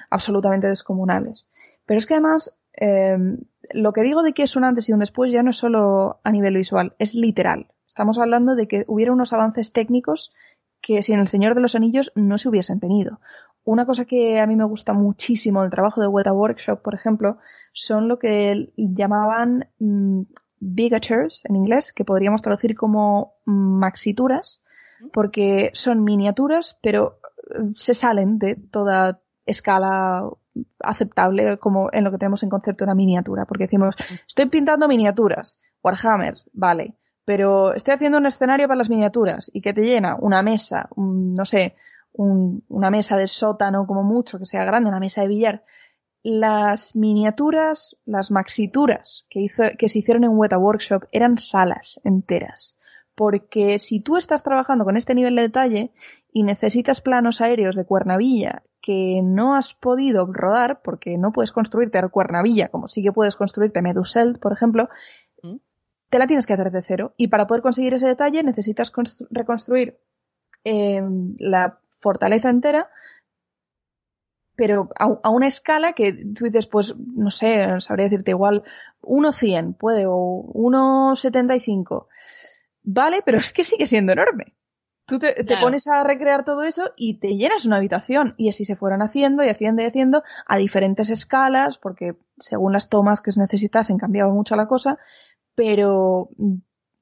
absolutamente 0.10 0.68
descomunales. 0.68 1.50
Pero 1.86 2.00
es 2.00 2.08
que 2.08 2.16
además, 2.16 2.60
eh, 2.74 3.18
lo 3.72 3.94
que 3.94 4.04
digo 4.04 4.24
de 4.24 4.34
que 4.34 4.44
es 4.44 4.56
un 4.56 4.64
antes 4.64 4.90
y 4.90 4.94
un 4.94 5.00
después 5.00 5.32
ya 5.32 5.44
no 5.44 5.52
es 5.52 5.58
solo 5.58 6.20
a 6.24 6.32
nivel 6.32 6.56
visual, 6.56 6.96
es 7.00 7.16
literal. 7.16 7.68
Estamos 7.88 8.20
hablando 8.20 8.56
de 8.56 8.68
que 8.68 8.86
hubiera 8.88 9.12
unos 9.12 9.34
avances 9.34 9.74
técnicos 9.74 10.34
que 10.82 11.04
sin 11.04 11.20
el 11.20 11.28
Señor 11.28 11.56
de 11.56 11.62
los 11.62 11.76
Anillos 11.76 12.12
no 12.16 12.38
se 12.38 12.50
hubiesen 12.50 12.80
tenido. 12.80 13.20
Una 13.64 13.86
cosa 13.86 14.06
que 14.06 14.40
a 14.40 14.48
mí 14.48 14.56
me 14.56 14.64
gusta 14.64 14.94
muchísimo 14.94 15.62
del 15.62 15.70
trabajo 15.70 16.02
de 16.02 16.08
Weta 16.08 16.34
Workshop, 16.34 16.82
por 16.82 16.96
ejemplo, 16.96 17.38
son 17.74 18.08
lo 18.08 18.18
que 18.18 18.74
llamaban 18.76 19.70
mm, 19.78 20.22
bigatures 20.60 21.46
en 21.46 21.56
inglés, 21.56 21.94
que 21.94 22.06
podríamos 22.06 22.42
traducir 22.42 22.76
como 22.76 23.36
maxituras, 23.46 24.64
porque 25.14 25.72
son 25.74 26.04
miniaturas, 26.04 26.80
pero 26.82 27.20
eh, 27.38 27.72
se 27.76 27.94
salen 27.94 28.40
de 28.40 28.56
toda 28.56 29.22
escala 29.46 30.28
aceptable 30.80 31.58
como 31.58 31.90
en 31.92 32.04
lo 32.04 32.12
que 32.12 32.18
tenemos 32.18 32.44
en 32.44 32.50
concepto 32.50 32.84
una 32.84 32.96
miniatura, 32.96 33.46
porque 33.46 33.66
decimos, 33.66 33.96
estoy 34.28 34.46
pintando 34.48 34.88
miniaturas, 34.88 35.60
Warhammer, 35.84 36.38
vale, 36.54 36.96
pero 37.26 37.74
estoy 37.74 37.94
haciendo 37.94 38.18
un 38.18 38.26
escenario 38.26 38.68
para 38.68 38.78
las 38.78 38.90
miniaturas 38.90 39.50
y 39.54 39.62
que 39.62 39.74
te 39.74 39.84
llena 39.84 40.18
una 40.20 40.42
mesa, 40.42 40.90
no 40.96 41.46
sé, 41.46 41.76
una 42.14 42.90
mesa 42.90 43.18
de 43.18 43.28
sótano 43.28 43.86
como 43.88 44.04
mucho, 44.04 44.38
que 44.38 44.46
sea 44.46 44.66
grande, 44.66 44.90
una 44.90 45.00
mesa 45.00 45.22
de 45.22 45.28
billar. 45.28 45.64
Las 46.24 46.96
miniaturas, 46.96 47.98
las 48.06 48.32
maxituras 48.32 49.26
que, 49.30 49.40
hizo, 49.40 49.64
que 49.78 49.90
se 49.90 50.00
hicieron 50.00 50.24
en 50.24 50.38
Weta 50.38 50.58
Workshop 50.58 51.06
eran 51.12 51.38
salas 51.38 52.02
enteras 52.04 52.76
porque 53.16 53.80
si 53.80 54.00
tú 54.00 54.18
estás 54.18 54.44
trabajando 54.44 54.86
con 54.86 54.98
este 54.98 55.14
nivel 55.14 55.36
de 55.36 55.44
detalle 55.44 55.92
y 56.32 56.44
necesitas 56.44 57.02
planos 57.02 57.42
aéreos 57.42 57.76
de 57.76 57.86
cuernavilla 57.86 58.64
que 58.82 59.22
no 59.24 59.56
has 59.56 59.74
podido 59.74 60.26
rodar 60.26 60.82
porque 60.82 61.18
no 61.18 61.32
puedes 61.32 61.52
construirte 61.52 62.02
cuernavilla 62.10 62.70
como 62.70 62.88
sí 62.88 63.04
que 63.04 63.12
puedes 63.12 63.36
construirte 63.36 63.82
Meduselt, 63.82 64.40
por 64.40 64.54
ejemplo, 64.54 64.90
¿Mm? 65.44 65.58
te 66.10 66.20
la 66.20 66.28
tienes 66.28 66.46
que 66.46 66.54
hacer 66.54 66.72
de 66.72 66.82
cero. 66.82 67.14
Y 67.18 67.28
para 67.28 67.48
poder 67.48 67.62
conseguir 67.62 67.94
ese 67.94 68.08
detalle 68.08 68.44
necesitas 68.44 68.92
reconstruir 69.30 70.00
em, 70.64 71.36
la 71.40 71.80
fortaleza 72.00 72.50
entera 72.50 72.90
pero 74.62 74.90
a, 75.00 75.30
una 75.32 75.48
escala 75.48 75.94
que 75.94 76.14
tú 76.14 76.46
dices, 76.46 76.68
pues, 76.68 76.96
no 76.96 77.32
sé, 77.32 77.82
sabría 77.82 78.06
decirte 78.06 78.30
igual 78.30 78.64
1.100 79.02 79.76
puede 79.76 80.06
o 80.08 80.44
1.75 80.54 82.06
Vale, 82.84 83.24
pero 83.26 83.40
es 83.40 83.54
que 83.54 83.64
sigue 83.64 83.88
siendo 83.88 84.14
enorme. 84.14 84.54
Tú 85.06 85.20
te, 85.20 85.36
pones 85.60 85.88
a 85.88 86.04
recrear 86.04 86.46
todo 86.46 86.64
eso 86.64 86.92
y 86.96 87.16
te 87.16 87.36
llenas 87.36 87.66
una 87.66 87.78
habitación. 87.78 88.34
Y 88.38 88.50
así 88.50 88.66
se 88.66 88.76
fueron 88.76 89.02
haciendo 89.02 89.44
y 89.44 89.50
haciendo 89.50 89.82
y 89.82 89.86
haciendo 89.86 90.24
a 90.46 90.58
diferentes 90.58 91.10
escalas, 91.10 91.78
porque 91.78 92.18
según 92.40 92.72
las 92.72 92.90
tomas 92.90 93.22
que 93.22 93.32
se 93.32 93.42
necesitasen 93.42 93.98
cambiaba 93.98 94.32
mucho 94.32 94.56
la 94.56 94.68
cosa, 94.68 95.00
pero 95.56 96.30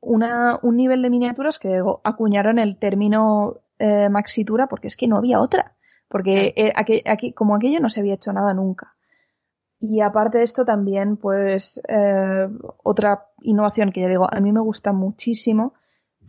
una, 0.01 0.59
un 0.63 0.75
nivel 0.75 1.01
de 1.01 1.09
miniaturas 1.09 1.59
que 1.59 1.81
acuñaron 2.03 2.57
el 2.57 2.77
término 2.77 3.62
eh, 3.77 4.09
maxitura 4.09 4.67
porque 4.67 4.88
es 4.88 4.97
que 4.97 5.07
no 5.07 5.17
había 5.17 5.39
otra. 5.39 5.75
Porque 6.07 6.53
eh, 6.55 6.73
aquí, 6.75 7.03
aquí, 7.05 7.33
como 7.33 7.55
aquello 7.55 7.79
no 7.79 7.89
se 7.89 7.99
había 7.99 8.15
hecho 8.15 8.33
nada 8.33 8.53
nunca. 8.53 8.95
Y 9.79 10.01
aparte 10.01 10.39
de 10.39 10.43
esto 10.43 10.65
también, 10.65 11.15
pues, 11.15 11.79
eh, 11.88 12.49
otra 12.83 13.27
innovación 13.41 13.91
que 13.91 14.01
ya 14.01 14.07
digo, 14.07 14.27
a 14.29 14.39
mí 14.41 14.51
me 14.51 14.59
gusta 14.59 14.91
muchísimo 14.91 15.73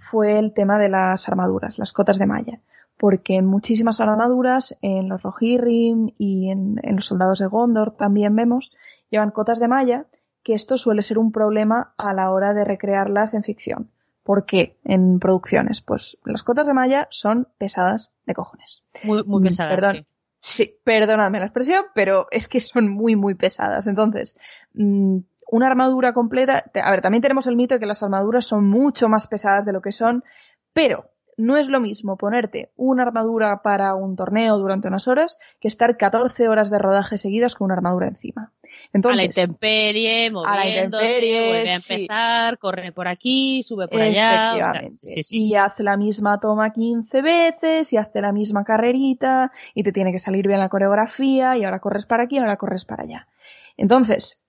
fue 0.01 0.39
el 0.39 0.53
tema 0.53 0.79
de 0.79 0.89
las 0.89 1.29
armaduras, 1.29 1.79
las 1.79 1.93
cotas 1.93 2.19
de 2.19 2.27
malla. 2.27 2.61
Porque 2.97 3.37
en 3.37 3.47
muchísimas 3.47 4.01
armaduras, 4.01 4.77
en 4.83 5.09
los 5.09 5.23
Rohirrim 5.23 6.11
y 6.19 6.51
en, 6.51 6.81
en 6.83 6.97
los 6.97 7.07
soldados 7.07 7.39
de 7.39 7.47
Gondor 7.47 7.97
también 7.97 8.35
vemos, 8.35 8.73
llevan 9.11 9.31
cotas 9.31 9.61
de 9.61 9.69
malla, 9.69 10.07
que 10.43 10.55
esto 10.55 10.77
suele 10.77 11.03
ser 11.03 11.19
un 11.19 11.33
problema 11.33 11.95
a 11.97 12.13
la 12.13 12.31
hora 12.31 12.53
de 12.53 12.65
recrearlas 12.65 13.35
en 13.35 13.45
ficción. 13.45 13.91
¿Por 14.23 14.45
qué 14.45 14.79
en 14.85 15.19
producciones? 15.19 15.81
Pues 15.81 16.19
las 16.25 16.43
cotas 16.43 16.67
de 16.67 16.75
malla 16.75 17.07
son 17.11 17.49
pesadas 17.57 18.13
de 18.27 18.35
cojones. 18.35 18.83
Muy, 19.05 19.25
muy 19.25 19.43
pesadas. 19.43 19.75
Perdón, 19.75 20.07
Sí, 20.43 20.79
perdóname 20.85 21.39
la 21.39 21.45
expresión, 21.45 21.85
pero 21.95 22.27
es 22.31 22.49
que 22.49 22.61
son 22.61 22.89
muy, 22.89 23.15
muy 23.15 23.35
pesadas. 23.35 23.87
Entonces, 23.87 24.39
mm, 24.73 25.19
una 25.51 25.67
armadura 25.67 26.13
completa, 26.13 26.65
a 26.75 26.91
ver, 26.91 27.01
también 27.01 27.23
tenemos 27.23 27.47
el 27.47 27.57
mito 27.57 27.75
de 27.75 27.81
que 27.81 27.87
las 27.87 28.03
armaduras 28.03 28.47
son 28.47 28.69
mucho 28.69 29.09
más 29.09 29.27
pesadas 29.27 29.65
de 29.65 29.73
lo 29.73 29.83
que 29.83 29.93
son, 29.93 30.25
pero 30.73 31.11
no 31.41 31.57
es 31.57 31.69
lo 31.69 31.81
mismo 31.81 32.17
ponerte 32.17 32.71
una 32.77 33.03
armadura 33.03 33.63
para 33.63 33.95
un 33.95 34.15
torneo 34.15 34.59
durante 34.59 34.89
unas 34.89 35.09
horas 35.09 35.39
que 35.59 35.69
estar 35.69 35.97
14 35.97 36.49
horas 36.49 36.71
de 36.71 36.79
rodaje 36.79 37.19
seguidas 37.19 37.55
con 37.55 37.67
una 37.67 37.75
armadura 37.75 38.09
encima. 38.09 38.53
Entonces, 38.93 39.15
a 39.15 39.17
la 39.17 39.25
intemperie, 39.25 40.31
moviéndote, 40.31 41.49
vuelve 41.49 41.71
a 41.71 41.75
empezar, 41.75 42.59
corre 42.59 42.93
por 42.93 43.09
aquí, 43.09 43.63
sube 43.63 43.89
por 43.89 44.01
allá. 44.01 44.53
Efectivamente. 44.53 45.21
Y 45.31 45.55
hace 45.55 45.83
la 45.83 45.97
misma 45.97 46.39
toma 46.39 46.73
15 46.73 47.23
veces 47.23 47.93
y 47.93 47.97
hace 47.97 48.21
la 48.21 48.33
misma 48.33 48.63
carrerita 48.63 49.51
y 49.75 49.83
te 49.83 49.93
tiene 49.93 50.13
que 50.13 50.19
salir 50.19 50.47
bien 50.47 50.61
la 50.61 50.69
coreografía 50.69 51.57
y 51.57 51.65
ahora 51.65 51.81
corres 51.81 52.07
para 52.07 52.25
aquí 52.25 52.37
y 52.37 52.39
ahora 52.39 52.57
corres 52.57 52.85
para 52.85 53.05
allá. 53.05 53.29
Entonces, 53.77 54.43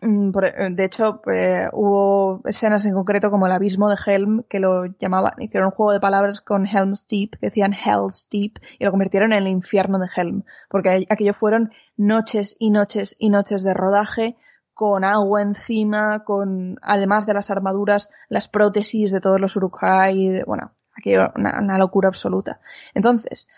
de 0.00 0.84
hecho, 0.84 1.22
eh, 1.32 1.68
hubo 1.72 2.42
escenas 2.44 2.84
en 2.84 2.94
concreto 2.94 3.30
como 3.30 3.46
el 3.46 3.52
abismo 3.52 3.88
de 3.88 3.96
Helm, 4.04 4.42
que 4.44 4.60
lo 4.60 4.86
llamaban, 4.98 5.40
hicieron 5.40 5.68
un 5.68 5.74
juego 5.74 5.92
de 5.92 6.00
palabras 6.00 6.40
con 6.40 6.66
Helm's 6.66 7.06
Deep, 7.06 7.38
que 7.38 7.46
decían 7.46 7.72
Hell's 7.72 8.28
Deep, 8.30 8.58
y 8.78 8.84
lo 8.84 8.90
convirtieron 8.90 9.32
en 9.32 9.44
el 9.44 9.48
infierno 9.48 9.98
de 9.98 10.08
Helm, 10.14 10.44
porque 10.68 11.06
aquello 11.08 11.32
fueron 11.32 11.72
noches 11.96 12.56
y 12.58 12.70
noches 12.70 13.16
y 13.18 13.30
noches 13.30 13.62
de 13.62 13.72
rodaje, 13.72 14.36
con 14.74 15.04
agua 15.04 15.40
encima, 15.40 16.24
con, 16.24 16.78
además 16.82 17.26
de 17.26 17.34
las 17.34 17.50
armaduras, 17.50 18.10
las 18.28 18.48
prótesis 18.48 19.12
de 19.12 19.20
todos 19.20 19.40
los 19.40 19.56
Uruk-hai, 19.56 20.42
bueno, 20.44 20.72
aquello, 20.96 21.32
una, 21.36 21.60
una, 21.60 21.78
locura 21.78 22.08
absoluta. 22.08 22.60
Entonces, 22.92 23.48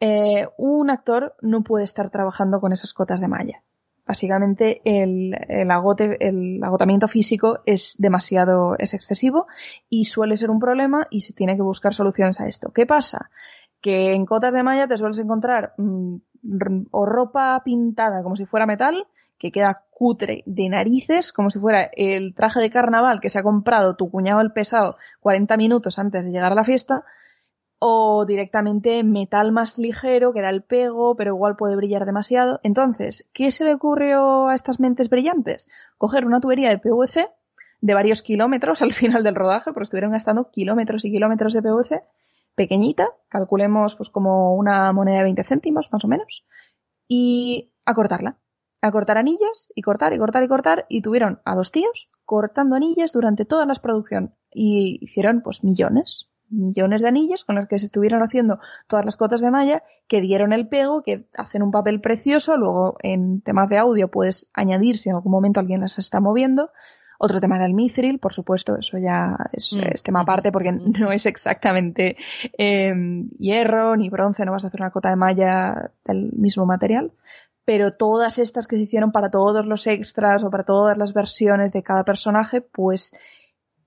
eh, 0.00 0.46
un 0.58 0.90
actor 0.90 1.34
no 1.40 1.62
puede 1.62 1.84
estar 1.84 2.10
trabajando 2.10 2.60
con 2.60 2.72
esas 2.72 2.92
cotas 2.92 3.20
de 3.20 3.28
malla 3.28 3.62
básicamente 4.06 4.80
el, 4.84 5.36
el, 5.48 5.70
agote, 5.70 6.16
el 6.26 6.62
agotamiento 6.62 7.08
físico 7.08 7.60
es 7.66 7.96
demasiado, 7.98 8.76
es 8.78 8.94
excesivo 8.94 9.46
y 9.90 10.04
suele 10.04 10.36
ser 10.36 10.50
un 10.50 10.60
problema 10.60 11.06
y 11.10 11.22
se 11.22 11.32
tiene 11.32 11.56
que 11.56 11.62
buscar 11.62 11.92
soluciones 11.92 12.40
a 12.40 12.46
esto. 12.46 12.72
¿Qué 12.72 12.86
pasa? 12.86 13.30
Que 13.80 14.12
en 14.12 14.24
cotas 14.24 14.54
de 14.54 14.62
malla 14.62 14.86
te 14.86 14.96
sueles 14.96 15.18
encontrar 15.18 15.74
mm, 15.76 16.16
o 16.90 17.06
ropa 17.06 17.60
pintada 17.64 18.22
como 18.22 18.36
si 18.36 18.46
fuera 18.46 18.66
metal, 18.66 19.06
que 19.38 19.52
queda 19.52 19.84
cutre 19.90 20.42
de 20.46 20.68
narices, 20.68 21.32
como 21.32 21.50
si 21.50 21.58
fuera 21.58 21.90
el 21.94 22.34
traje 22.34 22.60
de 22.60 22.70
carnaval 22.70 23.20
que 23.20 23.30
se 23.30 23.38
ha 23.38 23.42
comprado 23.42 23.96
tu 23.96 24.10
cuñado 24.10 24.40
el 24.40 24.52
pesado 24.52 24.96
40 25.20 25.56
minutos 25.56 25.98
antes 25.98 26.24
de 26.24 26.30
llegar 26.30 26.52
a 26.52 26.54
la 26.54 26.64
fiesta, 26.64 27.04
o 27.88 28.26
directamente 28.26 29.04
metal 29.04 29.52
más 29.52 29.78
ligero 29.78 30.32
que 30.32 30.42
da 30.42 30.50
el 30.50 30.64
pego, 30.64 31.14
pero 31.14 31.34
igual 31.34 31.56
puede 31.56 31.76
brillar 31.76 32.04
demasiado. 32.04 32.58
Entonces, 32.64 33.28
¿qué 33.32 33.52
se 33.52 33.64
le 33.64 33.74
ocurrió 33.74 34.48
a 34.48 34.54
estas 34.54 34.80
mentes 34.80 35.08
brillantes? 35.08 35.68
Coger 35.96 36.26
una 36.26 36.40
tubería 36.40 36.68
de 36.68 36.78
PVC 36.78 37.30
de 37.80 37.94
varios 37.94 38.22
kilómetros 38.22 38.82
al 38.82 38.92
final 38.92 39.22
del 39.22 39.36
rodaje, 39.36 39.72
porque 39.72 39.84
estuvieron 39.84 40.10
gastando 40.10 40.50
kilómetros 40.50 41.04
y 41.04 41.12
kilómetros 41.12 41.52
de 41.52 41.62
PVC, 41.62 42.02
pequeñita, 42.56 43.14
calculemos 43.28 43.94
pues 43.94 44.10
como 44.10 44.56
una 44.56 44.92
moneda 44.92 45.18
de 45.18 45.24
20 45.24 45.44
céntimos 45.44 45.92
más 45.92 46.04
o 46.04 46.08
menos, 46.08 46.44
y 47.06 47.72
a 47.84 47.94
cortarla. 47.94 48.38
A 48.82 48.90
cortar 48.90 49.16
anillas 49.16 49.72
y 49.74 49.82
cortar 49.82 50.12
y 50.12 50.18
cortar 50.18 50.42
y 50.42 50.48
cortar 50.48 50.86
y 50.88 51.02
tuvieron 51.02 51.40
a 51.44 51.54
dos 51.54 51.72
tíos 51.72 52.10
cortando 52.24 52.76
anillas 52.76 53.12
durante 53.12 53.44
todas 53.44 53.66
las 53.66 53.80
producciones 53.80 54.32
y 54.52 54.98
hicieron 55.00 55.40
pues 55.40 55.64
millones, 55.64 56.30
millones 56.50 57.02
de 57.02 57.08
anillos 57.08 57.44
con 57.44 57.56
los 57.56 57.68
que 57.68 57.78
se 57.78 57.86
estuvieron 57.86 58.22
haciendo 58.22 58.58
todas 58.86 59.04
las 59.04 59.16
cotas 59.16 59.40
de 59.40 59.50
malla 59.50 59.82
que 60.08 60.20
dieron 60.20 60.52
el 60.52 60.68
pego, 60.68 61.02
que 61.02 61.26
hacen 61.36 61.62
un 61.62 61.70
papel 61.70 62.00
precioso, 62.00 62.56
luego 62.56 62.96
en 63.02 63.40
temas 63.40 63.68
de 63.68 63.78
audio 63.78 64.08
puedes 64.10 64.50
añadir 64.54 64.96
si 64.96 65.08
en 65.08 65.16
algún 65.16 65.32
momento 65.32 65.60
alguien 65.60 65.80
las 65.80 65.98
está 65.98 66.20
moviendo. 66.20 66.70
Otro 67.18 67.40
tema 67.40 67.56
era 67.56 67.64
el 67.64 67.72
mithril, 67.72 68.18
por 68.18 68.34
supuesto, 68.34 68.76
eso 68.76 68.98
ya 68.98 69.36
es, 69.52 69.72
Mm. 69.72 69.80
es 69.90 70.02
tema 70.02 70.20
aparte 70.20 70.52
porque 70.52 70.72
no 70.72 71.12
es 71.12 71.24
exactamente 71.26 72.16
eh, 72.58 72.94
hierro 73.38 73.96
ni 73.96 74.10
bronce, 74.10 74.44
no 74.44 74.52
vas 74.52 74.64
a 74.64 74.68
hacer 74.68 74.80
una 74.82 74.90
cota 74.90 75.10
de 75.10 75.16
malla 75.16 75.92
del 76.04 76.32
mismo 76.32 76.66
material. 76.66 77.12
Pero 77.64 77.90
todas 77.90 78.38
estas 78.38 78.68
que 78.68 78.76
se 78.76 78.82
hicieron 78.82 79.10
para 79.10 79.28
todos 79.30 79.66
los 79.66 79.88
extras 79.88 80.44
o 80.44 80.50
para 80.50 80.62
todas 80.62 80.98
las 80.98 81.12
versiones 81.12 81.72
de 81.72 81.82
cada 81.82 82.04
personaje, 82.04 82.60
pues 82.60 83.12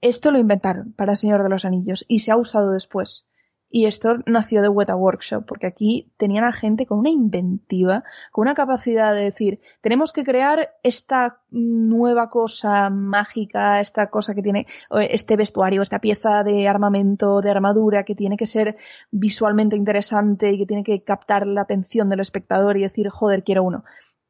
esto 0.01 0.31
lo 0.31 0.39
inventaron 0.39 0.93
para 0.93 1.15
Señor 1.15 1.43
de 1.43 1.49
los 1.49 1.65
Anillos 1.65 2.05
y 2.07 2.19
se 2.19 2.31
ha 2.31 2.37
usado 2.37 2.71
después. 2.71 3.25
Y 3.71 3.85
esto 3.85 4.17
nació 4.25 4.63
de 4.63 4.69
Weta 4.69 4.95
Workshop, 4.95 5.45
porque 5.45 5.67
aquí 5.67 6.11
tenían 6.17 6.43
a 6.43 6.51
gente 6.51 6.87
con 6.87 6.97
una 6.97 7.11
inventiva, 7.11 8.03
con 8.31 8.43
una 8.43 8.55
capacidad 8.55 9.13
de 9.13 9.25
decir, 9.25 9.59
tenemos 9.81 10.11
que 10.11 10.23
crear 10.23 10.71
esta 10.81 11.41
nueva 11.51 12.31
cosa 12.31 12.89
mágica, 12.89 13.79
esta 13.79 14.09
cosa 14.09 14.33
que 14.33 14.41
tiene, 14.41 14.65
este 14.89 15.37
vestuario, 15.37 15.83
esta 15.83 15.99
pieza 15.99 16.43
de 16.43 16.67
armamento, 16.67 17.41
de 17.41 17.51
armadura, 17.51 18.05
que 18.05 18.15
tiene 18.15 18.37
que 18.37 18.47
ser 18.47 18.75
visualmente 19.11 19.75
interesante 19.75 20.51
y 20.51 20.57
que 20.57 20.65
tiene 20.65 20.83
que 20.83 21.03
captar 21.03 21.45
la 21.45 21.61
atención 21.61 22.09
del 22.09 22.21
espectador 22.21 22.75
y 22.75 22.81
decir, 22.81 23.09
joder, 23.09 23.43
quiero 23.43 23.63
uno. 23.63 23.83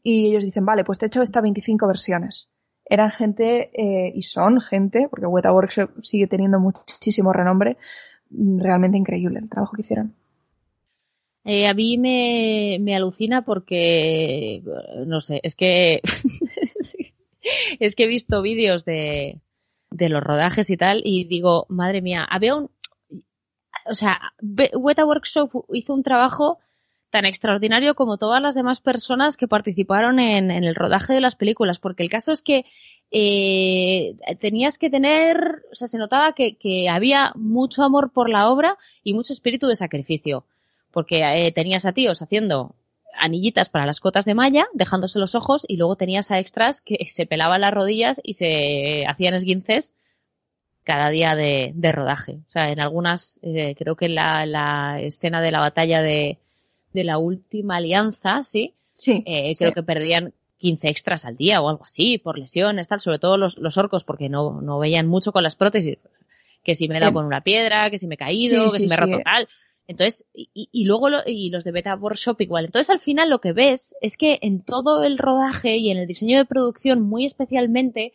Y 0.04 0.28
ellos 0.28 0.44
dicen, 0.44 0.66
vale, 0.66 0.84
pues 0.84 1.00
te 1.00 1.06
he 1.06 1.08
hecho 1.08 1.22
estas 1.22 1.44
25 1.44 1.88
versiones 1.88 2.50
eran 2.90 3.12
gente 3.12 3.70
eh, 3.74 4.12
y 4.16 4.24
son 4.24 4.60
gente, 4.60 5.08
porque 5.10 5.28
Weta 5.28 5.54
Workshop 5.54 6.04
sigue 6.04 6.28
teniendo 6.28 6.60
muchísimo 6.60 7.32
renombre, 7.32 7.78
realmente 8.32 8.98
increíble 8.98 9.40
el 9.40 9.50
trabajo 9.50 9.76
que 9.76 9.82
hicieron. 9.82 10.16
Eh, 11.46 11.68
a 11.68 11.74
mí 11.74 11.98
me, 11.98 12.78
me, 12.82 12.96
alucina 12.96 13.44
porque, 13.44 14.62
no 15.06 15.22
sé, 15.22 15.40
es 15.44 15.56
que 15.56 16.02
es 17.80 17.96
que 17.96 18.04
he 18.04 18.08
visto 18.08 18.42
vídeos 18.42 18.84
de, 18.84 19.40
de 19.90 20.10
los 20.10 20.22
rodajes 20.22 20.70
y 20.70 20.78
tal 20.78 21.02
y 21.04 21.24
digo, 21.26 21.66
madre 21.70 22.02
mía, 22.02 22.26
había 22.30 22.56
un, 22.56 22.70
o 23.86 23.94
sea, 23.94 24.34
Weta 24.42 25.06
Workshop 25.06 25.66
hizo 25.74 25.94
un 25.94 26.04
trabajo 26.04 26.60
tan 27.10 27.26
extraordinario 27.26 27.96
como 27.96 28.18
todas 28.18 28.42
las 28.42 28.56
demás 28.56 28.82
personas 28.82 29.36
que 29.36 29.48
participaron 29.48 30.20
en, 30.20 30.52
en 30.52 30.64
el 30.64 30.76
rodaje 30.76 31.14
de 31.14 31.22
las 31.22 31.36
películas, 31.36 31.80
porque 31.80 32.04
el 32.04 32.10
caso 32.10 32.32
es 32.32 32.42
que 32.42 32.66
eh, 33.12 34.16
tenías 34.40 34.78
que 34.78 34.90
tener, 34.90 35.64
o 35.72 35.76
sea, 35.76 35.88
se 35.88 35.98
notaba 35.98 36.34
que, 36.34 36.88
había 36.90 37.32
mucho 37.36 37.84
amor 37.84 38.12
por 38.12 38.30
la 38.30 38.50
obra 38.50 38.78
y 39.04 39.14
mucho 39.14 39.34
espíritu 39.34 39.68
de 39.68 39.76
sacrificio, 39.76 40.46
porque 40.92 41.22
eh, 41.24 41.52
tenías 41.52 41.86
a 41.86 41.94
tíos 41.94 42.22
haciendo 42.22 42.76
anillitas 43.18 43.70
para 43.70 43.88
las 43.88 44.00
cotas 44.00 44.26
de 44.26 44.36
malla, 44.36 44.68
dejándose 44.74 45.20
los 45.20 45.34
ojos, 45.36 45.66
y 45.68 45.78
luego 45.78 45.96
tenías 45.96 46.30
a 46.32 46.40
extras 46.40 46.82
que 46.82 46.98
se 47.08 47.26
pelaban 47.26 47.62
las 47.62 47.74
rodillas 47.74 48.22
y 48.24 48.36
se 48.36 49.06
hacían 49.08 49.34
esguinces 49.34 49.96
cada 50.84 51.10
día 51.10 51.36
de, 51.36 51.72
de 51.76 51.92
rodaje. 51.92 52.40
O 52.48 52.52
sea, 52.52 52.72
en 52.72 52.80
algunas, 52.80 53.40
eh, 53.42 53.76
creo 53.78 53.96
que 53.96 54.10
la 54.10 55.00
escena 55.02 55.42
de 55.42 55.52
la 55.52 55.60
batalla 55.60 56.02
de, 56.02 56.40
de 56.94 57.04
la 57.04 57.18
última 57.18 57.78
alianza, 57.78 58.44
¿sí? 58.44 58.74
Sí. 58.94 59.24
Eh, 59.26 59.54
creo 59.58 59.74
que 59.74 59.84
perdían 59.84 60.34
15 60.58 60.90
extras 60.90 61.26
al 61.26 61.38
día 61.38 61.62
o 61.62 61.70
algo 61.70 61.86
así, 61.86 62.18
por 62.18 62.38
lesiones, 62.38 62.88
tal, 62.88 63.00
sobre 63.00 63.20
todo 63.20 63.38
los, 63.38 63.58
los 63.58 63.78
orcos, 63.78 64.04
porque 64.04 64.28
no, 64.30 64.62
no 64.62 64.80
veían 64.80 65.08
mucho 65.08 65.32
con 65.32 65.44
las 65.44 65.56
prótesis. 65.56 65.98
Que 66.64 66.76
si 66.76 66.90
me 66.90 66.98
he 66.98 67.00
dado 67.00 67.12
Sí. 67.12 67.16
con 67.16 67.26
una 67.26 67.42
piedra, 67.42 67.90
que 67.90 67.98
si 67.98 68.08
me 68.08 68.16
he 68.16 68.18
caído, 68.18 68.70
que 68.72 68.80
si 68.80 68.88
me 68.88 68.96
he 68.96 68.98
roto 68.98 69.20
tal. 69.24 69.48
Entonces, 69.88 70.28
y, 70.34 70.50
y 70.54 70.84
luego 70.84 71.10
lo- 71.10 71.24
y 71.26 71.50
los 71.50 71.64
de 71.64 71.72
Beta 71.72 71.96
Workshop 71.96 72.42
igual. 72.42 72.66
Entonces 72.66 72.90
al 72.90 73.00
final 73.00 73.30
lo 73.30 73.40
que 73.40 73.54
ves 73.54 73.96
es 74.02 74.18
que 74.18 74.38
en 74.42 74.62
todo 74.62 75.04
el 75.04 75.18
rodaje 75.18 75.78
y 75.78 75.90
en 75.90 75.98
el 75.98 76.06
diseño 76.06 76.38
de 76.38 76.46
producción 76.46 77.02
muy 77.02 77.26
especialmente 77.26 78.14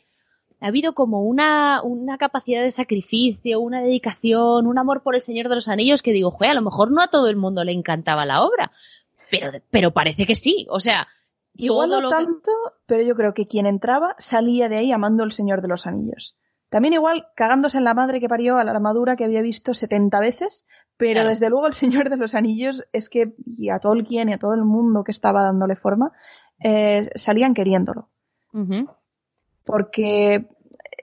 ha 0.65 0.69
habido 0.69 0.95
como 0.95 1.21
una, 1.23 1.83
una 1.83 2.17
capacidad 2.17 2.63
de 2.63 2.71
sacrificio, 2.71 3.61
una 3.61 3.83
dedicación, 3.83 4.67
un 4.67 4.79
amor 4.79 5.03
por 5.03 5.15
el 5.15 5.21
Señor 5.21 5.51
de 5.51 5.57
los 5.57 5.69
Anillos 5.69 6.01
que 6.03 6.13
digo, 6.13 6.31
joder, 6.31 6.53
a 6.53 6.55
lo 6.55 6.63
mejor 6.63 6.91
no 6.91 7.03
a 7.03 7.09
todo 7.09 7.29
el 7.29 7.37
mundo 7.37 7.63
le 7.65 7.73
encantaba 7.73 8.25
la 8.25 8.43
obra, 8.43 8.73
pero, 9.31 9.51
pero 9.71 9.91
parece 9.91 10.25
que 10.25 10.35
sí. 10.35 10.67
O 10.71 10.81
sea, 10.81 11.07
Igual 11.55 11.91
no 11.91 12.01
lo 12.01 12.09
que- 12.09 12.15
tanto, 12.17 12.51
pero 12.87 13.03
yo 13.03 13.15
creo 13.15 13.35
que 13.35 13.47
quien 13.47 13.67
entraba 13.67 14.17
salía 14.19 14.71
de 14.71 14.79
ahí 14.79 14.91
amando 14.91 15.23
el 15.23 15.33
Señor 15.33 15.61
de 15.61 15.69
los 15.69 15.87
Anillos. 15.87 16.37
También 16.71 16.95
igual 16.95 17.27
cagándose 17.37 17.77
en 17.77 17.85
la 17.85 17.93
madre 17.93 18.19
que 18.19 18.29
parió 18.31 18.57
a 18.57 18.65
la 18.65 18.71
armadura 18.73 19.17
que 19.17 19.25
había 19.25 19.43
visto 19.43 19.75
70 19.75 20.19
veces, 20.21 20.67
pero 20.97 21.13
Claro. 21.17 21.29
desde 21.29 21.51
luego 21.51 21.67
el 21.67 21.75
Señor 21.75 22.09
de 22.09 22.17
los 22.17 22.35
Anillos 22.35 22.87
es 22.95 23.11
que, 23.11 23.35
y 23.45 23.69
a 23.69 23.79
Tolkien 23.81 24.31
y 24.31 24.33
a 24.33 24.39
todo 24.39 24.55
el 24.55 24.65
mundo 24.65 25.05
que 25.05 25.13
estaba 25.13 25.43
dándole 25.43 25.77
forma, 25.77 26.13
eh, 26.59 27.11
salían 27.17 27.53
queriéndolo. 27.53 28.09
Porque 29.65 30.47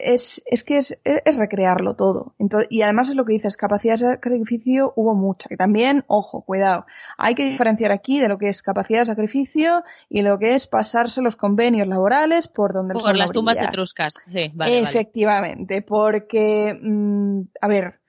es, 0.03 0.41
es 0.45 0.63
que 0.63 0.77
es, 0.77 0.99
es 1.03 1.37
recrearlo 1.37 1.95
todo. 1.95 2.35
Entonces, 2.39 2.67
y 2.71 2.81
además 2.81 3.09
es 3.09 3.15
lo 3.15 3.25
que 3.25 3.33
dices, 3.33 3.57
capacidad 3.57 3.93
de 3.93 3.99
sacrificio 3.99 4.93
hubo 4.95 5.15
mucha. 5.15 5.47
Y 5.51 5.57
también, 5.57 6.03
ojo, 6.07 6.41
cuidado, 6.41 6.85
hay 7.17 7.35
que 7.35 7.45
diferenciar 7.45 7.91
aquí 7.91 8.19
de 8.19 8.27
lo 8.27 8.37
que 8.37 8.49
es 8.49 8.63
capacidad 8.63 8.99
de 8.99 9.05
sacrificio 9.05 9.83
y 10.09 10.21
lo 10.21 10.39
que 10.39 10.55
es 10.55 10.67
pasarse 10.67 11.21
los 11.21 11.35
convenios 11.35 11.87
laborales 11.87 12.47
por 12.47 12.73
donde 12.73 12.93
por 12.93 13.17
las 13.17 13.31
tumbas 13.31 13.57
brilla. 13.57 13.69
etruscas. 13.69 14.15
Sí, 14.27 14.51
vale, 14.53 14.75
vale. 14.75 14.79
Efectivamente, 14.79 15.81
porque, 15.81 16.77
mm, 16.81 17.41
a 17.61 17.67
ver, 17.67 18.01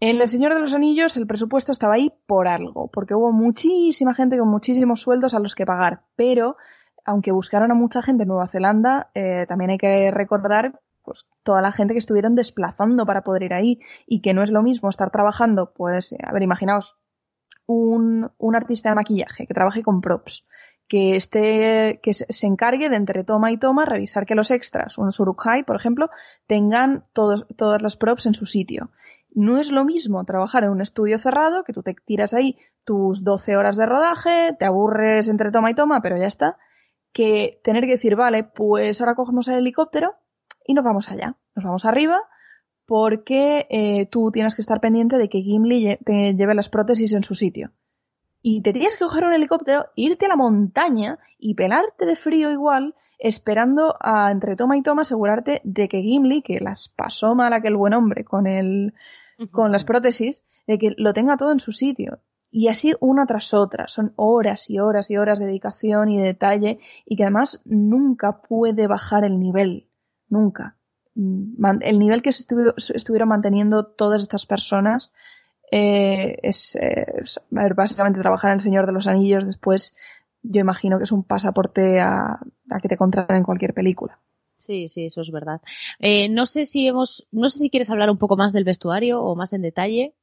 en 0.00 0.20
El 0.20 0.28
Señor 0.28 0.54
de 0.54 0.60
los 0.60 0.74
Anillos 0.74 1.16
el 1.16 1.26
presupuesto 1.26 1.72
estaba 1.72 1.94
ahí 1.94 2.12
por 2.26 2.46
algo, 2.46 2.88
porque 2.88 3.14
hubo 3.14 3.32
muchísima 3.32 4.14
gente 4.14 4.38
con 4.38 4.48
muchísimos 4.48 5.00
sueldos 5.00 5.34
a 5.34 5.40
los 5.40 5.54
que 5.54 5.66
pagar, 5.66 6.02
pero 6.14 6.56
aunque 7.04 7.32
buscaron 7.32 7.70
a 7.72 7.74
mucha 7.74 8.02
gente 8.02 8.22
en 8.22 8.28
Nueva 8.28 8.48
Zelanda, 8.48 9.10
eh, 9.14 9.46
también 9.48 9.70
hay 9.70 9.78
que 9.78 10.10
recordar 10.10 10.78
pues 11.08 11.26
toda 11.42 11.62
la 11.62 11.72
gente 11.72 11.94
que 11.94 11.98
estuvieron 11.98 12.34
desplazando 12.34 13.06
para 13.06 13.22
poder 13.22 13.44
ir 13.44 13.54
ahí 13.54 13.80
y 14.06 14.20
que 14.20 14.34
no 14.34 14.42
es 14.42 14.50
lo 14.50 14.62
mismo 14.62 14.90
estar 14.90 15.10
trabajando, 15.10 15.72
pues, 15.72 16.14
a 16.22 16.32
ver, 16.32 16.42
imaginaos 16.42 16.98
un, 17.64 18.30
un 18.36 18.56
artista 18.56 18.90
de 18.90 18.94
maquillaje 18.94 19.46
que 19.46 19.54
trabaje 19.54 19.82
con 19.82 20.02
props, 20.02 20.44
que 20.86 21.16
esté, 21.16 21.98
que 22.02 22.12
se 22.12 22.26
se 22.28 22.46
encargue 22.46 22.90
de 22.90 22.96
entre 22.96 23.24
toma 23.24 23.50
y 23.52 23.56
toma 23.56 23.86
revisar 23.86 24.26
que 24.26 24.34
los 24.34 24.50
extras, 24.50 24.98
un 24.98 25.10
Surukhai, 25.10 25.64
por 25.64 25.76
ejemplo, 25.76 26.10
tengan 26.46 27.06
todos, 27.14 27.46
todas 27.56 27.80
las 27.80 27.96
props 27.96 28.26
en 28.26 28.34
su 28.34 28.44
sitio. 28.44 28.90
No 29.30 29.56
es 29.56 29.72
lo 29.72 29.86
mismo 29.86 30.22
trabajar 30.26 30.64
en 30.64 30.70
un 30.70 30.82
estudio 30.82 31.18
cerrado, 31.18 31.64
que 31.64 31.72
tú 31.72 31.82
te 31.82 31.94
tiras 31.94 32.34
ahí 32.34 32.58
tus 32.84 33.24
12 33.24 33.56
horas 33.56 33.78
de 33.78 33.86
rodaje, 33.86 34.54
te 34.58 34.66
aburres 34.66 35.28
entre 35.28 35.50
toma 35.52 35.70
y 35.70 35.74
toma, 35.74 36.02
pero 36.02 36.18
ya 36.18 36.26
está, 36.26 36.58
que 37.12 37.62
tener 37.64 37.84
que 37.84 37.92
decir, 37.92 38.14
vale, 38.14 38.44
pues 38.44 39.00
ahora 39.00 39.14
cogemos 39.14 39.48
el 39.48 39.56
helicóptero 39.56 40.16
y 40.68 40.74
nos 40.74 40.84
vamos 40.84 41.10
allá. 41.10 41.36
Nos 41.56 41.64
vamos 41.64 41.84
arriba 41.86 42.20
porque 42.84 43.66
eh, 43.70 44.06
tú 44.06 44.30
tienes 44.30 44.54
que 44.54 44.60
estar 44.60 44.80
pendiente 44.80 45.16
de 45.16 45.28
que 45.28 45.40
Gimli 45.40 45.98
te 46.04 46.34
lleve 46.34 46.54
las 46.54 46.68
prótesis 46.68 47.14
en 47.14 47.24
su 47.24 47.34
sitio. 47.34 47.72
Y 48.42 48.60
te 48.60 48.72
tienes 48.72 48.96
que 48.96 49.04
coger 49.04 49.24
un 49.24 49.32
helicóptero, 49.32 49.86
irte 49.96 50.26
a 50.26 50.28
la 50.28 50.36
montaña 50.36 51.18
y 51.38 51.54
pelarte 51.54 52.04
de 52.04 52.16
frío 52.16 52.50
igual, 52.52 52.94
esperando 53.18 53.94
a 53.98 54.30
entre 54.30 54.56
toma 54.56 54.76
y 54.76 54.82
toma 54.82 55.02
asegurarte 55.02 55.62
de 55.64 55.88
que 55.88 56.02
Gimli, 56.02 56.42
que 56.42 56.60
las 56.60 56.88
pasó 56.88 57.34
mal 57.34 57.52
aquel 57.54 57.76
buen 57.76 57.94
hombre 57.94 58.24
con 58.24 58.46
el, 58.46 58.94
con 59.50 59.72
las 59.72 59.84
prótesis, 59.84 60.44
de 60.66 60.78
que 60.78 60.90
lo 60.98 61.14
tenga 61.14 61.38
todo 61.38 61.50
en 61.50 61.60
su 61.60 61.72
sitio. 61.72 62.20
Y 62.50 62.68
así 62.68 62.94
una 63.00 63.24
tras 63.26 63.54
otra. 63.54 63.88
Son 63.88 64.12
horas 64.16 64.68
y 64.68 64.78
horas 64.78 65.10
y 65.10 65.16
horas 65.16 65.38
de 65.38 65.46
dedicación 65.46 66.10
y 66.10 66.18
de 66.18 66.24
detalle 66.24 66.78
y 67.06 67.16
que 67.16 67.24
además 67.24 67.62
nunca 67.64 68.42
puede 68.42 68.86
bajar 68.86 69.24
el 69.24 69.40
nivel. 69.40 69.87
Nunca. 70.28 70.76
El 71.14 71.98
nivel 71.98 72.22
que 72.22 72.30
estuvieron 72.30 73.28
manteniendo 73.28 73.86
todas 73.86 74.22
estas 74.22 74.46
personas 74.46 75.12
eh, 75.72 76.38
es, 76.42 76.76
eh, 76.76 77.24
básicamente 77.50 78.20
trabajar 78.20 78.50
en 78.50 78.54
El 78.54 78.60
Señor 78.60 78.86
de 78.86 78.92
los 78.92 79.08
Anillos 79.08 79.44
después 79.44 79.96
yo 80.42 80.60
imagino 80.60 80.98
que 80.98 81.04
es 81.04 81.12
un 81.12 81.24
pasaporte 81.24 82.00
a, 82.00 82.40
a 82.70 82.80
que 82.80 82.88
te 82.88 82.96
contraten 82.96 83.38
en 83.38 83.42
cualquier 83.42 83.74
película. 83.74 84.20
Sí, 84.56 84.88
sí, 84.88 85.04
eso 85.04 85.20
es 85.20 85.30
verdad. 85.30 85.60
Eh, 86.00 86.28
no 86.28 86.46
sé 86.46 86.64
si 86.64 86.86
hemos, 86.86 87.26
no 87.30 87.48
sé 87.48 87.58
si 87.60 87.70
quieres 87.70 87.90
hablar 87.90 88.10
un 88.10 88.18
poco 88.18 88.36
más 88.36 88.52
del 88.52 88.64
vestuario 88.64 89.22
o 89.22 89.36
más 89.36 89.52
en 89.52 89.62
detalle. 89.62 90.14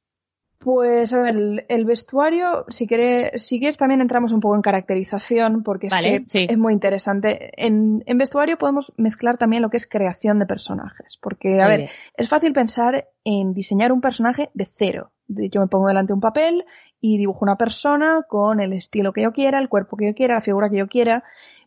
Pues 0.58 1.12
a 1.12 1.20
ver, 1.20 1.36
el, 1.36 1.64
el 1.68 1.84
vestuario, 1.84 2.64
si 2.68 2.86
quieres, 2.86 3.42
si 3.46 3.58
quieres 3.58 3.76
también 3.76 4.00
entramos 4.00 4.32
un 4.32 4.40
poco 4.40 4.56
en 4.56 4.62
caracterización, 4.62 5.62
porque 5.62 5.88
es 5.88 5.92
que 5.94 6.24
sí. 6.26 6.46
es 6.48 6.58
muy 6.58 6.72
interesante. 6.72 7.52
En, 7.56 8.02
en 8.06 8.18
vestuario 8.18 8.56
podemos 8.58 8.92
mezclar 8.96 9.36
también 9.38 9.62
lo 9.62 9.70
que 9.70 9.76
es 9.76 9.86
creación 9.86 10.38
de 10.38 10.46
personajes, 10.46 11.18
porque, 11.20 11.60
a 11.60 11.66
Muy 11.66 11.70
ver, 11.72 11.78
bien. 11.80 11.90
es 12.16 12.28
fácil 12.28 12.52
pensar 12.52 13.08
en 13.24 13.52
diseñar 13.52 13.92
un 13.92 14.00
personaje 14.00 14.50
de 14.54 14.64
cero. 14.64 15.12
Yo 15.28 15.60
me 15.60 15.66
pongo 15.66 15.88
delante 15.88 16.12
un 16.12 16.20
papel 16.20 16.64
y 17.00 17.18
dibujo 17.18 17.44
una 17.44 17.56
persona 17.56 18.22
con 18.28 18.60
el 18.60 18.72
estilo 18.72 19.12
que 19.12 19.22
yo 19.22 19.32
quiera, 19.32 19.58
el 19.58 19.68
cuerpo 19.68 19.96
que 19.96 20.06
yo 20.06 20.14
quiera, 20.14 20.34
la 20.36 20.40
figura 20.40 20.68
que 20.70 20.78
yo 20.78 20.88
quiera, 20.88 21.22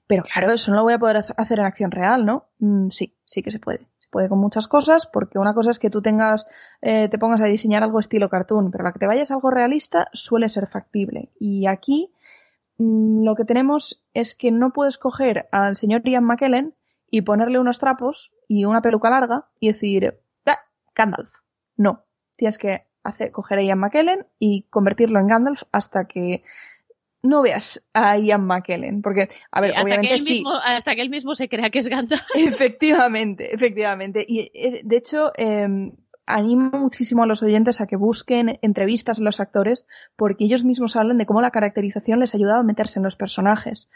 pero 0.07 0.23
claro, 0.23 0.51
eso 0.51 0.71
no 0.71 0.77
lo 0.77 0.83
voy 0.83 0.93
a 0.93 0.99
poder 0.99 1.17
hac- 1.17 1.33
hacer 1.37 1.59
en 1.59 1.65
acción 1.65 1.91
real, 1.91 2.25
¿no? 2.25 2.45
Mm, 2.59 2.89
sí, 2.89 3.15
sí 3.25 3.43
que 3.43 3.51
se 3.51 3.59
puede. 3.59 3.87
Puede 4.09 4.29
con 4.29 4.39
muchas 4.39 4.67
cosas, 4.67 5.05
porque 5.05 5.37
una 5.37 5.53
cosa 5.53 5.71
es 5.71 5.79
que 5.79 5.89
tú 5.89 6.01
tengas, 6.01 6.47
eh, 6.81 7.09
te 7.09 7.17
pongas 7.19 7.41
a 7.41 7.45
diseñar 7.45 7.83
algo 7.83 7.99
estilo 7.99 8.29
cartoon, 8.29 8.71
pero 8.71 8.83
la 8.83 8.91
que 8.91 8.99
te 8.99 9.07
vayas 9.07 9.29
a 9.29 9.35
algo 9.35 9.51
realista 9.51 10.09
suele 10.13 10.49
ser 10.49 10.67
factible. 10.67 11.31
Y 11.39 11.67
aquí 11.67 12.11
mm, 12.77 13.23
lo 13.23 13.35
que 13.35 13.45
tenemos 13.45 14.03
es 14.13 14.35
que 14.35 14.51
no 14.51 14.71
puedes 14.73 14.97
coger 14.97 15.47
al 15.51 15.77
señor 15.77 16.01
Ian 16.03 16.25
McKellen 16.25 16.75
y 17.11 17.21
ponerle 17.21 17.59
unos 17.59 17.79
trapos 17.79 18.33
y 18.47 18.65
una 18.65 18.81
peluca 18.81 19.09
larga 19.09 19.49
y 19.59 19.67
decir, 19.67 20.19
ah, 20.45 20.59
Gandalf. 20.95 21.33
No, 21.77 22.05
tienes 22.35 22.57
que 22.57 22.87
hacer, 23.03 23.31
coger 23.31 23.59
a 23.59 23.63
Ian 23.63 23.79
McKellen 23.79 24.27
y 24.39 24.63
convertirlo 24.69 25.19
en 25.19 25.27
Gandalf 25.27 25.63
hasta 25.71 26.05
que 26.05 26.43
no 27.21 27.41
veas 27.41 27.85
a 27.93 28.17
Ian 28.17 28.45
McKellen, 28.45 29.01
porque, 29.01 29.29
a 29.51 29.61
ver, 29.61 29.71
hasta 29.71 29.83
obviamente 29.83 30.07
que 30.07 30.13
él 30.13 30.21
sí. 30.21 30.33
mismo, 30.35 30.53
hasta 30.53 30.95
que 30.95 31.01
él 31.01 31.09
mismo 31.09 31.35
se 31.35 31.49
crea 31.49 31.69
que 31.69 31.79
es 31.79 31.89
Gandalf. 31.89 32.21
Efectivamente, 32.35 33.53
efectivamente. 33.53 34.25
Y 34.27 34.51
eh, 34.53 34.81
de 34.83 34.97
hecho, 34.97 35.31
eh, 35.37 35.67
animo 36.25 36.69
muchísimo 36.71 37.23
a 37.23 37.25
los 37.25 37.43
oyentes 37.43 37.81
a 37.81 37.87
que 37.87 37.97
busquen 37.97 38.59
entrevistas 38.61 39.19
a 39.19 39.23
los 39.23 39.39
actores, 39.39 39.85
porque 40.15 40.45
ellos 40.45 40.63
mismos 40.63 40.95
hablan 40.95 41.17
de 41.17 41.25
cómo 41.25 41.41
la 41.41 41.51
caracterización 41.51 42.19
les 42.19 42.35
ayudaba 42.35 42.59
a 42.59 42.63
meterse 42.63 42.99
en 42.99 43.03
los 43.03 43.15
personajes. 43.15 43.89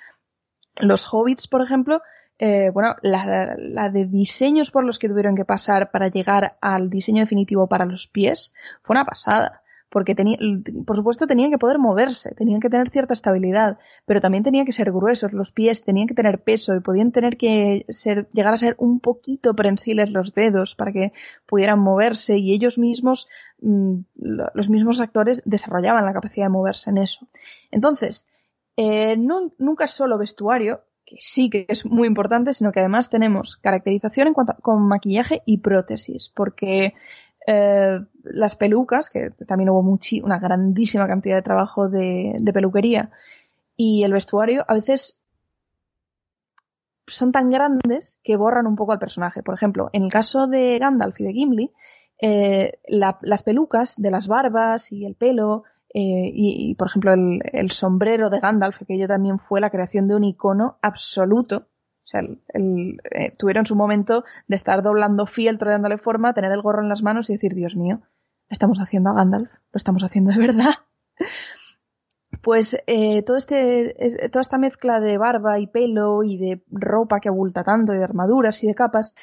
Los 0.78 1.07
hobbits, 1.13 1.47
por 1.47 1.61
ejemplo, 1.61 2.01
eh, 2.39 2.71
bueno, 2.74 2.95
la, 3.03 3.55
la, 3.57 3.89
de 3.89 4.05
diseños 4.05 4.71
por 4.71 4.84
los 4.84 4.97
que 4.97 5.07
tuvieron 5.07 5.36
que 5.36 5.45
pasar 5.45 5.91
para 5.91 6.07
llegar 6.07 6.57
al 6.61 6.89
diseño 6.89 7.21
definitivo 7.21 7.67
para 7.67 7.86
los 7.86 8.07
pies 8.07 8.53
fue 8.82 8.95
una 8.95 9.05
pasada. 9.05 9.62
Porque 9.93 10.15
tenía, 10.15 10.39
por 10.87 10.95
supuesto 10.95 11.27
tenían 11.27 11.51
que 11.51 11.59
poder 11.59 11.77
moverse, 11.77 12.33
tenían 12.33 12.59
que 12.59 12.69
tener 12.69 12.89
cierta 12.89 13.13
estabilidad, 13.13 13.77
pero 14.07 14.21
también 14.21 14.43
tenían 14.43 14.65
que 14.65 14.71
ser 14.71 14.91
gruesos 14.91 15.33
los 15.33 15.51
pies, 15.51 15.83
tenían 15.83 16.07
que 16.07 16.15
tener 16.15 16.41
peso 16.41 16.75
y 16.75 16.79
podían 16.79 17.11
tener 17.11 17.37
que 17.37 17.85
ser, 17.89 18.27
llegar 18.33 18.55
a 18.55 18.57
ser 18.57 18.75
un 18.79 18.99
poquito 18.99 19.55
prensiles 19.55 20.09
los 20.09 20.33
dedos 20.33 20.73
para 20.73 20.91
que 20.91 21.13
pudieran 21.45 21.79
moverse 21.79 22.39
y 22.39 22.53
ellos 22.53 22.79
mismos, 22.79 23.27
mmm, 23.61 23.99
los 24.15 24.71
mismos 24.71 24.99
actores 24.99 25.43
desarrollaban 25.45 26.05
la 26.05 26.13
capacidad 26.13 26.47
de 26.47 26.57
moverse 26.57 26.89
en 26.89 26.97
eso. 26.97 27.27
Entonces, 27.69 28.31
eh, 28.77 29.15
no, 29.15 29.53
nunca 29.59 29.85
es 29.85 29.91
solo 29.91 30.17
vestuario, 30.17 30.81
que 31.05 31.17
sí 31.19 31.51
que 31.51 31.67
es 31.69 31.85
muy 31.85 32.07
importante, 32.07 32.55
sino 32.55 32.71
que 32.71 32.79
además 32.79 33.11
tenemos 33.11 33.57
caracterización 33.57 34.29
en 34.29 34.33
cuanto 34.33 34.53
a, 34.53 34.55
con 34.55 34.81
maquillaje 34.87 35.43
y 35.45 35.59
prótesis, 35.59 36.31
porque 36.35 36.95
eh, 37.47 37.99
las 38.23 38.55
pelucas, 38.55 39.09
que 39.09 39.31
también 39.47 39.69
hubo 39.69 39.83
muchi, 39.83 40.21
una 40.21 40.39
grandísima 40.39 41.07
cantidad 41.07 41.35
de 41.35 41.41
trabajo 41.41 41.89
de, 41.89 42.37
de, 42.39 42.53
peluquería, 42.53 43.11
y 43.75 44.03
el 44.03 44.13
vestuario 44.13 44.65
a 44.67 44.73
veces 44.73 45.21
son 47.07 47.31
tan 47.31 47.49
grandes 47.49 48.19
que 48.23 48.37
borran 48.37 48.67
un 48.67 48.75
poco 48.75 48.93
al 48.93 48.99
personaje. 48.99 49.43
Por 49.43 49.55
ejemplo, 49.55 49.89
en 49.93 50.03
el 50.03 50.11
caso 50.11 50.47
de 50.47 50.79
Gandalf 50.79 51.19
y 51.19 51.23
de 51.25 51.33
Gimli, 51.33 51.71
eh, 52.19 52.79
la, 52.87 53.19
las 53.21 53.43
pelucas 53.43 53.95
de 53.97 54.11
las 54.11 54.27
barbas 54.27 54.91
y 54.91 55.05
el 55.05 55.15
pelo 55.15 55.63
eh, 55.93 56.31
y, 56.33 56.73
por 56.75 56.87
ejemplo, 56.87 57.13
el, 57.13 57.41
el, 57.51 57.71
sombrero 57.71 58.29
de 58.29 58.39
Gandalf, 58.39 58.81
que 58.87 58.95
ello 58.95 59.07
también 59.07 59.37
fue 59.37 59.61
la 59.61 59.69
creación 59.69 60.07
de 60.07 60.15
un 60.15 60.23
icono 60.23 60.79
absoluto. 60.81 61.67
O 62.04 62.08
sea, 62.08 62.22
el, 62.22 63.01
eh, 63.12 63.32
tuvieron 63.38 63.66
su 63.66 63.76
momento 63.76 64.26
de 64.47 64.56
estar 64.56 64.84
doblando 64.84 65.26
fieltro, 65.26 65.72
dándole 65.72 65.97
forma, 65.97 66.34
tener 66.34 66.51
el 66.51 66.62
gorro 66.62 66.82
en 66.82 66.89
las 66.89 67.01
manos 67.01 67.30
y 67.30 67.34
decir, 67.34 67.56
Dios 67.56 67.76
mío, 67.76 68.01
estamos 68.49 68.80
haciendo 68.80 69.10
a 69.10 69.14
Gandalf, 69.14 69.54
lo 69.54 69.78
estamos 69.78 70.04
haciendo 70.04 70.32
de 70.32 70.39
verdad. 70.39 70.74
Pues 72.41 72.78
eh, 72.88 73.22
todo 73.22 73.38
este, 73.38 74.06
es, 74.06 74.18
toda 74.30 74.41
esta 74.41 74.58
mezcla 74.58 74.99
de 74.99 75.18
barba 75.18 75.60
y 75.60 75.68
pelo 75.68 76.24
y 76.24 76.38
de 76.38 76.62
ropa 76.70 77.22
que 77.22 77.30
abulta 77.30 77.64
tanto, 77.64 77.93
y 77.93 77.97
de 77.97 78.04
armaduras 78.04 78.62
y 78.66 78.68
de 78.68 78.76
capas, 78.76 79.16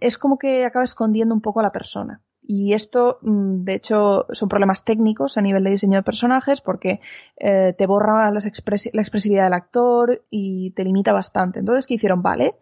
es 0.00 0.18
como 0.18 0.36
que 0.36 0.66
acaba 0.66 0.84
escondiendo 0.84 1.34
un 1.34 1.40
poco 1.40 1.60
a 1.60 1.62
la 1.62 1.72
persona. 1.72 2.20
Y 2.48 2.74
esto, 2.74 3.18
mm, 3.22 3.64
de 3.64 3.74
hecho, 3.74 4.26
son 4.30 4.48
problemas 4.48 4.84
técnicos 4.84 5.36
a 5.36 5.42
nivel 5.42 5.64
de 5.64 5.70
diseño 5.70 5.96
de 5.96 6.02
personajes 6.04 6.60
porque 6.60 7.00
eh, 7.36 7.74
te 7.76 7.86
borra 7.86 8.30
las 8.30 8.46
expres 8.46 8.88
la 8.92 9.02
expresividad 9.02 9.44
del 9.44 9.54
actor 9.54 10.24
y 10.30 10.70
te 10.70 10.84
limita 10.84 11.12
bastante. 11.12 11.58
Entonces, 11.58 11.86
¿qué 11.86 11.94
hicieron? 11.94 12.22
Vale, 12.22 12.56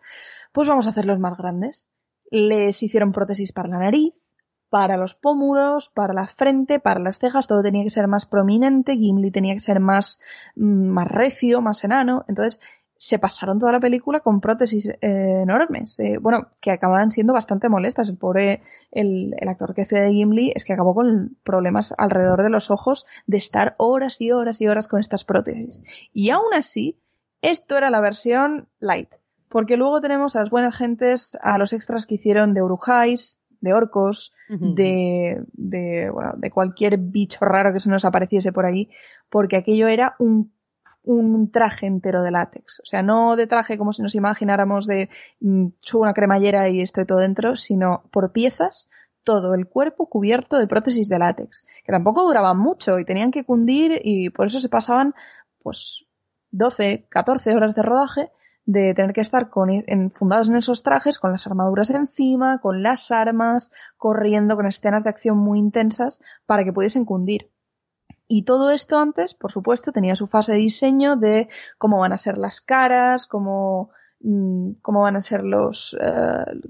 pues 0.52 0.68
vamos 0.68 0.86
a 0.86 0.90
hacerlos 0.90 1.18
más 1.18 1.36
grandes. 1.36 1.90
Les 2.30 2.82
hicieron 2.82 3.12
prótesis 3.12 3.52
para 3.52 3.68
la 3.68 3.78
nariz, 3.78 4.14
para 4.70 4.96
los 4.96 5.14
pómulos, 5.14 5.90
para 5.90 6.14
la 6.14 6.26
frente, 6.26 6.80
para 6.80 6.98
las 6.98 7.18
cejas, 7.18 7.46
todo 7.46 7.62
tenía 7.62 7.84
que 7.84 7.90
ser 7.90 8.08
más 8.08 8.26
prominente, 8.26 8.96
Gimli 8.96 9.30
tenía 9.30 9.54
que 9.54 9.60
ser 9.60 9.80
más, 9.80 10.20
mm, 10.56 10.88
más 10.88 11.08
recio, 11.08 11.60
más 11.60 11.84
enano. 11.84 12.24
Entonces, 12.26 12.58
se 12.96 13.18
pasaron 13.18 13.58
toda 13.58 13.72
la 13.72 13.80
película 13.80 14.20
con 14.20 14.40
prótesis 14.40 14.88
eh, 14.88 15.40
enormes, 15.42 15.98
eh, 15.98 16.18
bueno, 16.18 16.48
que 16.60 16.70
acababan 16.70 17.10
siendo 17.10 17.32
bastante 17.32 17.68
molestas. 17.68 18.08
El 18.08 18.16
pobre, 18.16 18.62
el, 18.92 19.34
el, 19.38 19.48
actor 19.48 19.74
que 19.74 19.82
hace 19.82 20.00
de 20.00 20.12
Gimli 20.12 20.52
es 20.54 20.64
que 20.64 20.72
acabó 20.72 20.94
con 20.94 21.36
problemas 21.42 21.94
alrededor 21.98 22.42
de 22.42 22.50
los 22.50 22.70
ojos 22.70 23.04
de 23.26 23.38
estar 23.38 23.74
horas 23.78 24.20
y 24.20 24.30
horas 24.30 24.60
y 24.60 24.68
horas 24.68 24.88
con 24.88 25.00
estas 25.00 25.24
prótesis. 25.24 25.82
Y 26.12 26.30
aún 26.30 26.54
así, 26.54 26.98
esto 27.42 27.76
era 27.76 27.90
la 27.90 28.00
versión 28.00 28.68
light, 28.78 29.10
porque 29.48 29.76
luego 29.76 30.00
tenemos 30.00 30.36
a 30.36 30.40
las 30.40 30.50
buenas 30.50 30.76
gentes, 30.76 31.36
a 31.42 31.58
los 31.58 31.72
extras 31.72 32.06
que 32.06 32.14
hicieron 32.14 32.54
de 32.54 32.62
Urujais, 32.62 33.38
de 33.60 33.72
orcos, 33.72 34.32
uh 34.50 34.54
-huh. 34.54 34.74
de, 34.74 35.44
de, 35.52 36.10
bueno, 36.10 36.34
de 36.36 36.50
cualquier 36.50 36.98
bicho 36.98 37.44
raro 37.44 37.72
que 37.72 37.80
se 37.80 37.90
nos 37.90 38.04
apareciese 38.04 38.52
por 38.52 38.66
ahí, 38.66 38.88
porque 39.30 39.56
aquello 39.56 39.88
era 39.88 40.16
un 40.18 40.52
un 41.04 41.50
traje 41.50 41.86
entero 41.86 42.22
de 42.22 42.30
látex. 42.30 42.80
O 42.80 42.86
sea, 42.86 43.02
no 43.02 43.36
de 43.36 43.46
traje 43.46 43.78
como 43.78 43.92
si 43.92 44.02
nos 44.02 44.14
imagináramos 44.14 44.86
de 44.86 45.08
mm, 45.40 45.68
subo 45.78 46.02
una 46.02 46.14
cremallera 46.14 46.68
y 46.68 46.80
estoy 46.80 47.04
todo 47.04 47.18
dentro, 47.18 47.56
sino 47.56 48.04
por 48.10 48.32
piezas, 48.32 48.90
todo 49.22 49.54
el 49.54 49.66
cuerpo 49.66 50.08
cubierto 50.08 50.58
de 50.58 50.66
prótesis 50.66 51.08
de 51.08 51.18
látex, 51.18 51.66
que 51.84 51.92
tampoco 51.92 52.22
duraban 52.24 52.58
mucho 52.58 52.98
y 52.98 53.04
tenían 53.04 53.30
que 53.30 53.44
cundir 53.44 54.00
y 54.02 54.30
por 54.30 54.46
eso 54.46 54.60
se 54.60 54.68
pasaban 54.68 55.14
pues 55.62 56.06
12, 56.50 57.06
14 57.08 57.54
horas 57.54 57.74
de 57.74 57.82
rodaje 57.82 58.30
de 58.66 58.94
tener 58.94 59.12
que 59.12 59.20
estar 59.20 59.50
con, 59.50 59.68
en, 59.70 60.10
fundados 60.10 60.48
en 60.48 60.56
esos 60.56 60.82
trajes, 60.82 61.18
con 61.18 61.32
las 61.32 61.46
armaduras 61.46 61.90
encima, 61.90 62.60
con 62.60 62.82
las 62.82 63.10
armas, 63.10 63.70
corriendo, 63.96 64.56
con 64.56 64.66
escenas 64.66 65.04
de 65.04 65.10
acción 65.10 65.36
muy 65.36 65.58
intensas 65.58 66.20
para 66.46 66.64
que 66.64 66.72
pudiesen 66.72 67.04
cundir. 67.04 67.50
Y 68.26 68.42
todo 68.44 68.70
esto 68.70 68.98
antes, 68.98 69.34
por 69.34 69.52
supuesto, 69.52 69.92
tenía 69.92 70.16
su 70.16 70.26
fase 70.26 70.52
de 70.52 70.58
diseño 70.58 71.16
de 71.16 71.48
cómo 71.78 71.98
van 71.98 72.12
a 72.12 72.18
ser 72.18 72.38
las 72.38 72.60
caras, 72.60 73.26
cómo, 73.26 73.90
mm, 74.20 74.72
cómo 74.80 75.00
van 75.02 75.16
a 75.16 75.20
ser 75.20 75.44
los, 75.44 75.94
uh, 75.94 76.60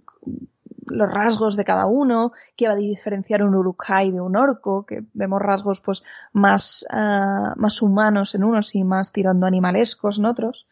los 0.90 1.12
rasgos 1.12 1.56
de 1.56 1.64
cada 1.64 1.86
uno, 1.86 2.32
qué 2.56 2.66
va 2.66 2.74
a 2.74 2.76
diferenciar 2.76 3.44
un 3.44 3.54
urukai 3.54 4.10
de 4.10 4.20
un 4.20 4.36
orco, 4.36 4.84
que 4.84 5.04
vemos 5.12 5.40
rasgos 5.40 5.80
pues 5.80 6.02
más, 6.32 6.84
uh, 6.92 7.58
más 7.58 7.82
humanos 7.82 8.34
en 8.34 8.44
unos 8.44 8.74
y 8.74 8.84
más 8.84 9.12
tirando 9.12 9.46
animalescos 9.46 10.18
en 10.18 10.26
otros. 10.26 10.66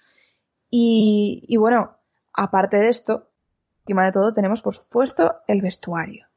Y, 0.68 1.44
y 1.46 1.56
bueno, 1.58 1.96
aparte 2.32 2.78
de 2.78 2.88
esto, 2.88 3.30
encima 3.82 4.04
de 4.04 4.12
todo 4.12 4.32
tenemos 4.32 4.62
por 4.62 4.74
supuesto 4.74 5.36
el 5.46 5.62
vestuario. 5.62 6.31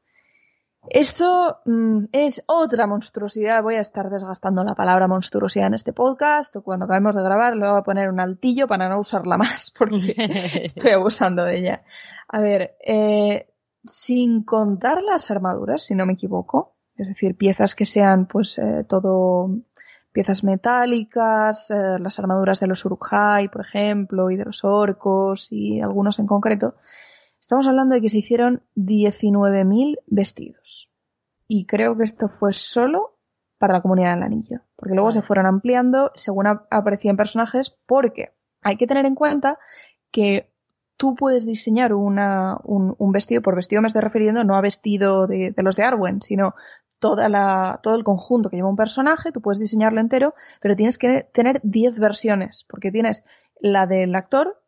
Esto 0.90 1.60
mmm, 1.64 2.04
es 2.12 2.44
otra 2.46 2.86
monstruosidad. 2.86 3.62
Voy 3.62 3.74
a 3.74 3.80
estar 3.80 4.10
desgastando 4.10 4.62
la 4.64 4.74
palabra 4.74 5.08
monstruosidad 5.08 5.68
en 5.68 5.74
este 5.74 5.92
podcast. 5.92 6.56
Cuando 6.64 6.84
acabemos 6.84 7.16
de 7.16 7.22
grabar 7.22 7.56
le 7.56 7.68
voy 7.68 7.78
a 7.78 7.82
poner 7.82 8.08
un 8.08 8.20
altillo 8.20 8.68
para 8.68 8.88
no 8.88 8.98
usarla 8.98 9.36
más 9.36 9.72
porque 9.78 10.14
estoy 10.64 10.90
abusando 10.92 11.44
de 11.44 11.58
ella. 11.58 11.82
A 12.28 12.40
ver, 12.40 12.76
eh, 12.84 13.48
sin 13.84 14.42
contar 14.42 15.02
las 15.02 15.30
armaduras, 15.30 15.82
si 15.82 15.94
no 15.94 16.06
me 16.06 16.14
equivoco, 16.14 16.76
es 16.96 17.08
decir, 17.08 17.36
piezas 17.36 17.74
que 17.74 17.86
sean 17.86 18.26
pues 18.26 18.58
eh, 18.58 18.84
todo 18.88 19.50
piezas 20.12 20.44
metálicas, 20.44 21.70
eh, 21.70 21.98
las 22.00 22.18
armaduras 22.18 22.58
de 22.58 22.66
los 22.66 22.84
Uruk-hai, 22.86 23.48
por 23.48 23.60
ejemplo, 23.60 24.30
y 24.30 24.36
de 24.36 24.46
los 24.46 24.64
orcos 24.64 25.52
y 25.52 25.80
algunos 25.82 26.18
en 26.18 26.26
concreto, 26.26 26.76
Estamos 27.46 27.68
hablando 27.68 27.94
de 27.94 28.00
que 28.00 28.08
se 28.08 28.18
hicieron 28.18 28.64
19.000 28.74 30.00
vestidos. 30.08 30.90
Y 31.46 31.64
creo 31.66 31.96
que 31.96 32.02
esto 32.02 32.28
fue 32.28 32.52
solo 32.52 33.20
para 33.56 33.72
la 33.72 33.82
comunidad 33.82 34.14
del 34.14 34.24
anillo. 34.24 34.62
Porque 34.74 34.94
luego 34.94 35.10
vale. 35.10 35.20
se 35.20 35.22
fueron 35.22 35.46
ampliando 35.46 36.10
según 36.16 36.48
aparecían 36.48 37.16
personajes. 37.16 37.78
Porque 37.86 38.34
hay 38.62 38.76
que 38.76 38.88
tener 38.88 39.06
en 39.06 39.14
cuenta 39.14 39.60
que 40.10 40.50
tú 40.96 41.14
puedes 41.14 41.46
diseñar 41.46 41.94
una, 41.94 42.58
un, 42.64 42.96
un, 42.98 43.12
vestido, 43.12 43.42
por 43.42 43.54
vestido 43.54 43.80
me 43.80 43.86
estoy 43.86 44.02
refiriendo 44.02 44.42
no 44.42 44.56
a 44.56 44.60
vestido 44.60 45.28
de, 45.28 45.52
de 45.52 45.62
los 45.62 45.76
de 45.76 45.84
Arwen, 45.84 46.22
sino 46.22 46.56
toda 46.98 47.28
la, 47.28 47.78
todo 47.80 47.94
el 47.94 48.02
conjunto 48.02 48.50
que 48.50 48.56
lleva 48.56 48.68
un 48.68 48.74
personaje, 48.74 49.30
tú 49.30 49.40
puedes 49.40 49.60
diseñarlo 49.60 50.00
entero, 50.00 50.34
pero 50.60 50.74
tienes 50.74 50.98
que 50.98 51.22
tener 51.32 51.60
10 51.62 52.00
versiones, 52.00 52.66
porque 52.68 52.90
tienes 52.90 53.22
la 53.60 53.86
del 53.86 54.16
actor, 54.16 54.60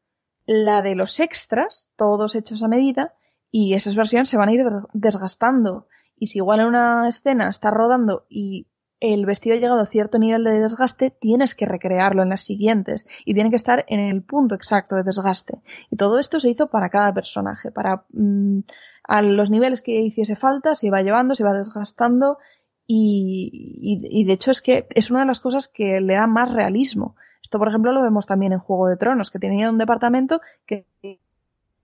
la 0.48 0.80
de 0.80 0.94
los 0.94 1.20
extras, 1.20 1.90
todos 1.94 2.34
hechos 2.34 2.62
a 2.62 2.68
medida, 2.68 3.14
y 3.50 3.74
esas 3.74 3.94
versiones 3.94 4.30
se 4.30 4.38
van 4.38 4.48
a 4.48 4.52
ir 4.52 4.64
desgastando. 4.94 5.88
Y 6.16 6.28
si 6.28 6.38
igual 6.38 6.60
en 6.60 6.66
una 6.68 7.06
escena 7.06 7.50
está 7.50 7.70
rodando 7.70 8.26
y 8.30 8.66
el 8.98 9.26
vestido 9.26 9.54
ha 9.54 9.58
llegado 9.58 9.78
a 9.78 9.84
cierto 9.84 10.18
nivel 10.18 10.44
de 10.44 10.58
desgaste, 10.58 11.10
tienes 11.10 11.54
que 11.54 11.66
recrearlo 11.66 12.22
en 12.22 12.30
las 12.30 12.40
siguientes 12.40 13.06
y 13.26 13.34
tiene 13.34 13.50
que 13.50 13.56
estar 13.56 13.84
en 13.88 14.00
el 14.00 14.22
punto 14.22 14.54
exacto 14.54 14.96
de 14.96 15.02
desgaste. 15.02 15.60
Y 15.90 15.96
todo 15.96 16.18
esto 16.18 16.40
se 16.40 16.48
hizo 16.48 16.68
para 16.68 16.88
cada 16.88 17.12
personaje, 17.12 17.70
para 17.70 18.06
mm, 18.10 18.60
a 19.04 19.20
los 19.20 19.50
niveles 19.50 19.82
que 19.82 20.00
hiciese 20.00 20.34
falta, 20.34 20.74
se 20.74 20.86
iba 20.86 21.02
llevando, 21.02 21.34
se 21.34 21.42
iba 21.42 21.52
desgastando 21.52 22.38
y, 22.86 24.00
y, 24.10 24.24
de 24.24 24.32
hecho 24.32 24.50
es 24.50 24.62
que 24.62 24.86
es 24.94 25.10
una 25.10 25.20
de 25.20 25.26
las 25.26 25.40
cosas 25.40 25.68
que 25.68 26.00
le 26.00 26.14
da 26.14 26.26
más 26.26 26.50
realismo. 26.50 27.16
Esto, 27.42 27.58
por 27.58 27.68
ejemplo, 27.68 27.92
lo 27.92 28.02
vemos 28.02 28.26
también 28.26 28.52
en 28.52 28.58
Juego 28.58 28.88
de 28.88 28.96
Tronos, 28.96 29.30
que 29.30 29.38
tenía 29.38 29.70
un 29.70 29.78
departamento 29.78 30.40
que 30.66 30.86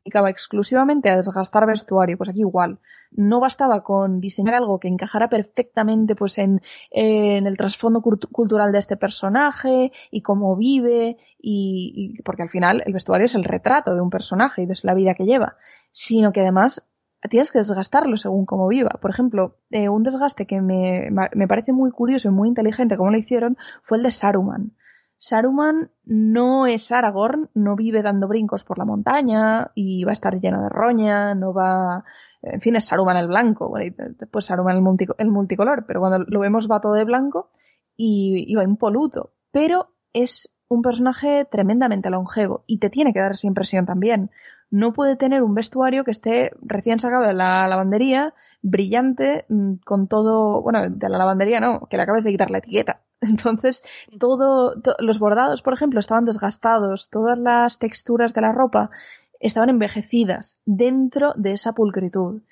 dedicaba 0.04 0.28
exclusivamente 0.28 1.08
a 1.08 1.16
desgastar 1.16 1.66
vestuario, 1.66 2.18
pues 2.18 2.28
aquí 2.28 2.40
igual. 2.40 2.78
No 3.10 3.40
bastaba 3.40 3.82
con 3.82 4.20
diseñar 4.20 4.54
algo 4.54 4.78
que 4.78 4.88
encajara 4.88 5.28
perfectamente 5.28 6.14
pues 6.14 6.36
en, 6.38 6.60
el 6.90 7.56
trasfondo 7.56 8.02
cultural 8.02 8.72
de 8.72 8.78
este 8.78 8.96
personaje 8.96 9.92
y 10.10 10.20
cómo 10.20 10.56
vive 10.56 11.16
y, 11.40 12.16
y, 12.18 12.22
porque 12.22 12.42
al 12.42 12.50
final 12.50 12.82
el 12.84 12.92
vestuario 12.92 13.24
es 13.24 13.34
el 13.34 13.44
retrato 13.44 13.94
de 13.94 14.00
un 14.00 14.10
personaje 14.10 14.62
y 14.62 14.66
de 14.66 14.74
la 14.82 14.94
vida 14.94 15.14
que 15.14 15.24
lleva, 15.24 15.56
sino 15.92 16.32
que 16.32 16.40
además 16.40 16.88
tienes 17.30 17.52
que 17.52 17.58
desgastarlo 17.58 18.16
según 18.16 18.44
cómo 18.44 18.68
viva. 18.68 18.90
Por 19.00 19.10
ejemplo, 19.10 19.56
eh, 19.70 19.88
un 19.88 20.02
desgaste 20.02 20.46
que 20.46 20.60
me, 20.60 21.10
me 21.10 21.48
parece 21.48 21.72
muy 21.72 21.90
curioso 21.90 22.28
y 22.28 22.32
muy 22.32 22.48
inteligente 22.48 22.96
como 22.96 23.10
lo 23.10 23.16
hicieron 23.16 23.56
fue 23.82 23.98
el 23.98 24.04
de 24.04 24.10
Saruman. 24.10 24.72
Saruman 25.18 25.90
no 26.04 26.66
es 26.66 26.92
Aragorn, 26.92 27.50
no 27.54 27.76
vive 27.76 28.02
dando 28.02 28.28
brincos 28.28 28.64
por 28.64 28.78
la 28.78 28.84
montaña 28.84 29.70
y 29.74 30.04
va 30.04 30.10
a 30.10 30.14
estar 30.14 30.40
lleno 30.40 30.62
de 30.62 30.68
roña, 30.68 31.34
no 31.34 31.52
va... 31.52 32.04
En 32.42 32.60
fin, 32.60 32.76
es 32.76 32.84
Saruman 32.84 33.16
el 33.16 33.28
blanco, 33.28 33.68
bueno, 33.68 33.94
después 34.18 34.44
Saruman 34.44 34.76
el, 34.76 35.08
el, 35.18 35.30
multicolor, 35.30 35.86
pero 35.86 36.00
cuando 36.00 36.18
lo 36.28 36.40
vemos 36.40 36.70
va 36.70 36.80
todo 36.80 36.92
de 36.92 37.04
blanco 37.04 37.50
y, 37.96 38.44
y 38.46 38.54
va 38.54 38.64
impoluto. 38.64 39.32
Pero 39.50 39.94
es 40.12 40.54
un 40.68 40.82
personaje 40.82 41.46
tremendamente 41.46 42.10
longevo 42.10 42.64
y 42.66 42.78
te 42.78 42.90
tiene 42.90 43.12
que 43.12 43.20
dar 43.20 43.32
esa 43.32 43.46
impresión 43.46 43.86
también. 43.86 44.30
No 44.74 44.92
puede 44.92 45.14
tener 45.14 45.44
un 45.44 45.54
vestuario 45.54 46.02
que 46.02 46.10
esté 46.10 46.50
recién 46.60 46.98
sacado 46.98 47.24
de 47.24 47.32
la 47.32 47.68
lavandería, 47.68 48.34
brillante, 48.60 49.44
mm, 49.48 49.74
con 49.84 50.08
todo, 50.08 50.62
bueno, 50.62 50.90
de 50.90 51.08
la 51.08 51.16
lavandería 51.16 51.60
no, 51.60 51.86
que 51.88 51.96
le 51.96 52.02
acabes 52.02 52.24
de 52.24 52.32
quitar 52.32 52.50
la 52.50 52.58
etiqueta. 52.58 53.00
Entonces, 53.20 53.84
todo, 54.18 54.74
los 54.98 55.20
bordados, 55.20 55.62
por 55.62 55.74
ejemplo, 55.74 56.00
estaban 56.00 56.24
desgastados, 56.24 57.08
todas 57.08 57.38
las 57.38 57.78
texturas 57.78 58.34
de 58.34 58.40
la 58.40 58.50
ropa 58.50 58.90
estaban 59.38 59.68
envejecidas 59.68 60.58
dentro 60.64 61.34
de 61.36 61.52
esa 61.52 61.72
pulcritud. 61.72 62.42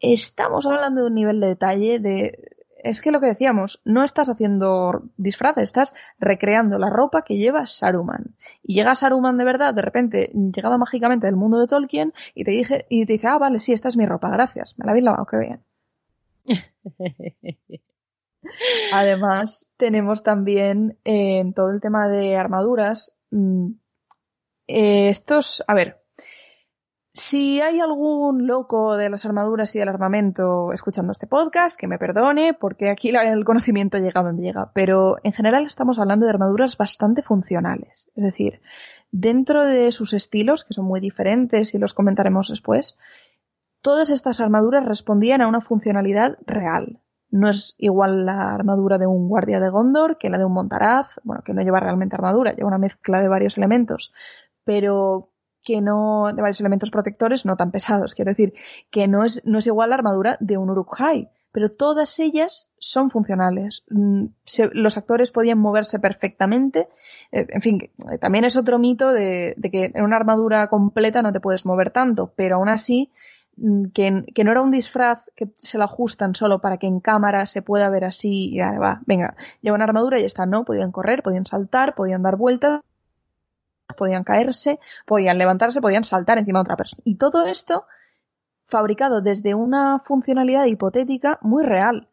Estamos 0.00 0.66
hablando 0.66 1.02
de 1.02 1.06
un 1.06 1.14
nivel 1.14 1.38
de 1.38 1.46
detalle 1.46 2.00
de, 2.00 2.56
es 2.82 3.02
que 3.02 3.10
lo 3.10 3.20
que 3.20 3.26
decíamos, 3.26 3.80
no 3.84 4.04
estás 4.04 4.28
haciendo 4.28 5.04
disfraces, 5.16 5.64
estás 5.64 5.94
recreando 6.18 6.78
la 6.78 6.90
ropa 6.90 7.22
que 7.22 7.36
lleva 7.36 7.66
Saruman. 7.66 8.36
Y 8.62 8.74
llega 8.74 8.94
Saruman 8.94 9.36
de 9.38 9.44
verdad, 9.44 9.74
de 9.74 9.82
repente, 9.82 10.32
llegado 10.34 10.78
mágicamente 10.78 11.26
del 11.26 11.36
mundo 11.36 11.58
de 11.58 11.66
Tolkien, 11.66 12.12
y 12.34 12.44
te, 12.44 12.50
dije, 12.50 12.86
y 12.88 13.06
te 13.06 13.14
dice, 13.14 13.28
ah, 13.28 13.38
vale, 13.38 13.58
sí, 13.58 13.72
esta 13.72 13.88
es 13.88 13.96
mi 13.96 14.06
ropa, 14.06 14.30
gracias, 14.30 14.78
me 14.78 14.84
la 14.84 14.92
habéis 14.92 15.04
lavado, 15.04 15.26
qué 15.26 15.38
bien. 15.38 15.64
Además, 18.92 19.72
tenemos 19.76 20.22
también 20.22 20.98
en 21.04 21.48
eh, 21.48 21.52
todo 21.54 21.70
el 21.70 21.80
tema 21.80 22.08
de 22.08 22.36
armaduras. 22.36 23.14
Mm, 23.30 23.72
eh, 24.66 25.08
estos, 25.08 25.62
a 25.66 25.74
ver, 25.74 26.01
si 27.14 27.60
hay 27.60 27.80
algún 27.80 28.46
loco 28.46 28.96
de 28.96 29.10
las 29.10 29.26
armaduras 29.26 29.74
y 29.74 29.78
del 29.78 29.88
armamento 29.88 30.72
escuchando 30.72 31.12
este 31.12 31.26
podcast, 31.26 31.76
que 31.76 31.86
me 31.86 31.98
perdone, 31.98 32.54
porque 32.54 32.88
aquí 32.88 33.10
el 33.10 33.44
conocimiento 33.44 33.98
llega 33.98 34.22
donde 34.22 34.42
llega. 34.42 34.70
Pero 34.72 35.18
en 35.22 35.32
general 35.32 35.66
estamos 35.66 35.98
hablando 35.98 36.24
de 36.24 36.30
armaduras 36.30 36.78
bastante 36.78 37.22
funcionales. 37.22 38.10
Es 38.16 38.24
decir, 38.24 38.62
dentro 39.10 39.64
de 39.64 39.92
sus 39.92 40.14
estilos, 40.14 40.64
que 40.64 40.72
son 40.72 40.86
muy 40.86 41.00
diferentes 41.00 41.74
y 41.74 41.78
los 41.78 41.92
comentaremos 41.92 42.48
después, 42.48 42.96
todas 43.82 44.08
estas 44.08 44.40
armaduras 44.40 44.86
respondían 44.86 45.42
a 45.42 45.48
una 45.48 45.60
funcionalidad 45.60 46.38
real. 46.46 47.00
No 47.30 47.50
es 47.50 47.74
igual 47.78 48.24
la 48.24 48.54
armadura 48.54 48.96
de 48.96 49.06
un 49.06 49.28
guardia 49.28 49.60
de 49.60 49.68
Gondor 49.68 50.16
que 50.16 50.30
la 50.30 50.38
de 50.38 50.46
un 50.46 50.52
montaraz, 50.52 51.20
bueno, 51.24 51.42
que 51.44 51.52
no 51.52 51.62
lleva 51.62 51.80
realmente 51.80 52.16
armadura, 52.16 52.52
lleva 52.52 52.68
una 52.68 52.78
mezcla 52.78 53.20
de 53.20 53.28
varios 53.28 53.58
elementos, 53.58 54.14
pero 54.64 55.31
que 55.62 55.80
no, 55.80 56.32
de 56.34 56.42
varios 56.42 56.60
elementos 56.60 56.90
protectores 56.90 57.46
no 57.46 57.56
tan 57.56 57.70
pesados, 57.70 58.14
quiero 58.14 58.30
decir, 58.30 58.54
que 58.90 59.08
no 59.08 59.24
es, 59.24 59.42
no 59.44 59.58
es 59.58 59.66
igual 59.66 59.90
la 59.90 59.96
armadura 59.96 60.36
de 60.40 60.56
un 60.56 60.70
Uruk-hai, 60.70 61.28
pero 61.52 61.70
todas 61.70 62.18
ellas 62.18 62.70
son 62.78 63.10
funcionales. 63.10 63.84
Mm, 63.90 64.26
los 64.72 64.96
actores 64.96 65.30
podían 65.30 65.58
moverse 65.58 65.98
perfectamente. 65.98 66.88
Eh, 67.30 67.46
en 67.50 67.60
fin, 67.60 67.90
también 68.20 68.44
es 68.44 68.56
otro 68.56 68.78
mito 68.78 69.12
de, 69.12 69.54
de, 69.58 69.70
que 69.70 69.92
en 69.94 70.02
una 70.02 70.16
armadura 70.16 70.66
completa 70.68 71.20
no 71.20 71.32
te 71.32 71.40
puedes 71.40 71.66
mover 71.66 71.90
tanto, 71.90 72.32
pero 72.36 72.56
aún 72.56 72.70
así 72.70 73.10
Mm, 73.56 73.90
que, 73.92 74.24
que, 74.34 74.44
no 74.44 74.50
era 74.52 74.62
un 74.62 74.70
disfraz 74.70 75.30
que 75.36 75.52
se 75.56 75.76
lo 75.76 75.84
ajustan 75.84 76.34
solo 76.34 76.60
para 76.60 76.78
que 76.78 76.86
en 76.86 77.00
cámara 77.00 77.44
se 77.46 77.60
pueda 77.60 77.90
ver 77.90 78.04
así 78.04 78.50
y 78.50 78.56
ya 78.56 78.72
va, 78.78 79.02
venga, 79.06 79.36
lleva 79.60 79.76
una 79.76 79.84
armadura 79.84 80.18
y 80.18 80.22
ya 80.22 80.26
está, 80.26 80.46
no, 80.46 80.64
podían 80.64 80.90
correr, 80.90 81.22
podían 81.22 81.44
saltar, 81.44 81.94
podían 81.94 82.22
dar 82.22 82.36
vueltas, 82.36 82.80
podían 83.94 84.24
caerse, 84.24 84.78
podían 85.06 85.38
levantarse, 85.38 85.80
podían 85.80 86.04
saltar 86.04 86.38
encima 86.38 86.60
de 86.60 86.62
otra 86.62 86.76
persona. 86.76 87.02
Y 87.04 87.16
todo 87.16 87.46
esto 87.46 87.86
fabricado 88.72 89.20
desde 89.20 89.54
una 89.54 90.00
funcionalidad 90.00 90.64
hipotética 90.64 91.38
muy 91.42 91.62
real. 91.62 92.08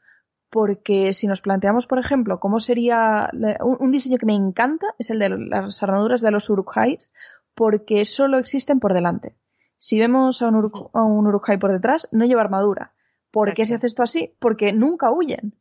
Porque 0.49 1.13
si 1.13 1.27
nos 1.27 1.41
planteamos, 1.41 1.85
por 1.85 1.99
ejemplo, 1.99 2.39
cómo 2.39 2.59
sería 2.59 3.29
un, 3.61 3.91
diseño 3.91 4.17
que 4.17 4.25
me 4.25 4.33
encanta 4.33 4.87
es 4.97 5.09
el 5.11 5.19
de 5.19 5.29
las 5.29 5.83
armaduras 5.83 6.21
de 6.21 6.31
los 6.31 6.49
Urukhais, 6.49 7.11
porque 7.53 8.03
solo 8.05 8.39
existen 8.39 8.79
por 8.79 8.93
delante. 8.93 9.35
Si 9.77 9.99
vemos 9.99 10.41
a 10.41 10.47
un, 10.47 10.55
Uru 10.55 10.89
a 10.93 11.03
un 11.03 11.39
por 11.59 11.71
detrás, 11.71 12.07
no 12.11 12.25
lleva 12.25 12.41
armadura. 12.41 12.93
¿Por 13.31 13.53
qué 13.53 13.65
se 13.65 13.75
hace 13.75 13.87
esto 13.87 14.01
así? 14.01 14.35
Porque 14.39 14.73
nunca 14.73 15.11
huyen. 15.11 15.53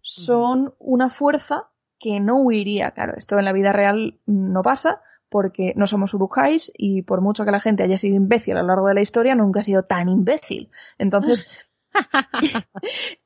Son 0.00 0.74
una 0.78 1.10
fuerza 1.10 1.70
que 1.98 2.18
no 2.18 2.36
huiría. 2.36 2.90
Claro, 2.90 3.14
esto 3.16 3.38
en 3.38 3.44
la 3.44 3.52
vida 3.52 3.72
real 3.72 4.18
no 4.26 4.62
pasa 4.62 5.00
porque 5.34 5.72
no 5.74 5.88
somos 5.88 6.14
Urukais 6.14 6.70
y 6.78 7.02
por 7.02 7.20
mucho 7.20 7.44
que 7.44 7.50
la 7.50 7.58
gente 7.58 7.82
haya 7.82 7.98
sido 7.98 8.14
imbécil 8.14 8.56
a 8.56 8.62
lo 8.62 8.68
largo 8.68 8.86
de 8.86 8.94
la 8.94 9.00
historia, 9.00 9.34
nunca 9.34 9.58
ha 9.58 9.62
sido 9.64 9.82
tan 9.82 10.08
imbécil. 10.08 10.70
Entonces, 10.96 11.48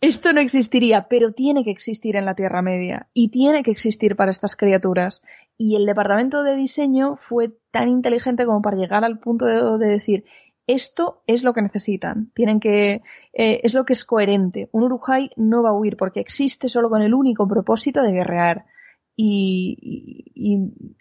Esto 0.01 0.33
no 0.33 0.41
existiría, 0.41 1.07
pero 1.11 1.33
tiene 1.33 1.65
que 1.65 1.71
existir 1.71 2.17
en 2.17 2.25
la 2.25 2.35
Tierra 2.35 2.63
Media 2.63 3.11
y 3.13 3.29
tiene 3.29 3.63
que 3.63 3.71
existir 3.71 4.17
para 4.17 4.31
estas 4.31 4.57
criaturas. 4.57 5.23
Y 5.59 5.77
el 5.77 5.85
departamento 5.85 6.43
de 6.43 6.57
diseño 6.57 7.17
fue 7.17 7.59
tan 7.71 7.91
inteligente 7.91 8.47
como 8.47 8.63
para 8.63 8.79
llegar 8.79 9.05
al 9.05 9.19
punto 9.19 9.45
de, 9.45 9.87
decir, 9.87 10.25
esto 10.67 11.23
es 11.27 11.43
lo 11.43 11.53
que 11.53 11.61
necesitan. 11.61 12.31
Tienen 12.33 12.59
que, 12.59 13.03
eh, 13.35 13.61
es 13.65 13.75
lo 13.75 13.85
que 13.85 13.93
es 13.93 14.07
coherente. 14.07 14.71
Un 14.73 14.85
Urujai 14.85 15.29
no 15.37 15.63
va 15.63 15.71
a 15.71 15.75
huir 15.75 15.99
porque 15.99 16.21
existe 16.21 16.71
solo 16.71 16.89
con 16.89 17.03
el 17.03 17.13
único 17.13 17.47
propósito 17.47 18.03
de 18.03 18.13
guerrear. 18.13 18.65
Y, 19.21 20.31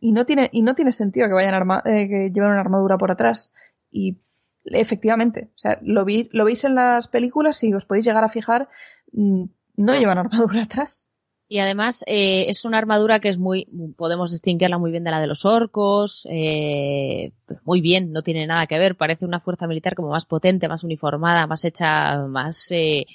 y, 0.02 0.12
no 0.12 0.26
tiene, 0.26 0.50
y 0.52 0.64
no 0.64 0.74
tiene 0.74 0.92
sentido 0.92 1.28
que 1.28 1.36
vayan 1.36 1.54
arma, 1.54 1.84
eh, 1.86 2.08
que 2.10 2.32
lleven 2.34 2.50
una 2.50 2.62
armadura 2.62 2.98
por 2.98 3.12
atrás. 3.12 3.52
Y 3.92 4.18
efectivamente, 4.66 5.52
o 5.56 5.58
sea, 5.60 5.78
lo, 5.84 6.04
vi, 6.04 6.28
lo 6.32 6.44
veis 6.44 6.64
en 6.64 6.74
las 6.74 7.08
películas 7.08 7.64
y 7.64 7.76
os 7.76 7.86
podéis 7.86 8.08
llegar 8.08 8.24
a 8.24 8.30
fijar, 8.30 8.70
mm, 9.12 9.44
no 9.76 9.96
llevan 9.96 10.18
armadura 10.18 10.64
atrás. 10.64 11.06
Y 11.48 11.60
además 11.60 12.04
eh, 12.08 12.48
es 12.50 12.66
una 12.66 12.80
armadura 12.80 13.20
que 13.20 13.30
es 13.30 13.38
muy, 13.38 13.68
podemos 13.96 14.32
distinguirla 14.32 14.80
muy 14.80 14.90
bien 14.90 15.04
de 15.04 15.12
la 15.12 15.22
de 15.22 15.28
los 15.28 15.46
orcos, 15.46 16.28
eh, 16.32 17.34
muy 17.66 17.82
bien, 17.82 18.12
no 18.12 18.24
tiene 18.24 18.48
nada 18.48 18.66
que 18.66 18.80
ver, 18.80 18.98
parece 18.98 19.26
una 19.26 19.42
fuerza 19.42 19.68
militar 19.68 19.94
como 19.94 20.10
más 20.10 20.26
potente, 20.26 20.68
más 20.68 20.84
uniformada, 20.84 21.46
más 21.46 21.64
hecha, 21.66 22.18
más, 22.26 22.72
eh, 22.72 23.06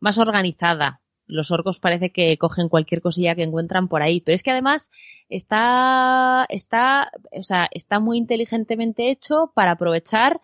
más 0.00 0.16
organizada. 0.16 1.02
Los 1.26 1.50
orcos 1.50 1.80
parece 1.80 2.10
que 2.10 2.36
cogen 2.38 2.68
cualquier 2.68 3.02
cosilla 3.02 3.34
que 3.34 3.42
encuentran 3.42 3.88
por 3.88 4.02
ahí, 4.02 4.20
pero 4.20 4.34
es 4.34 4.42
que 4.42 4.52
además 4.52 4.90
está, 5.28 6.46
está, 6.48 7.10
o 7.32 7.42
sea, 7.42 7.68
está 7.72 7.98
muy 8.00 8.18
inteligentemente 8.18 9.10
hecho 9.10 9.50
para 9.54 9.72
aprovechar 9.72 10.40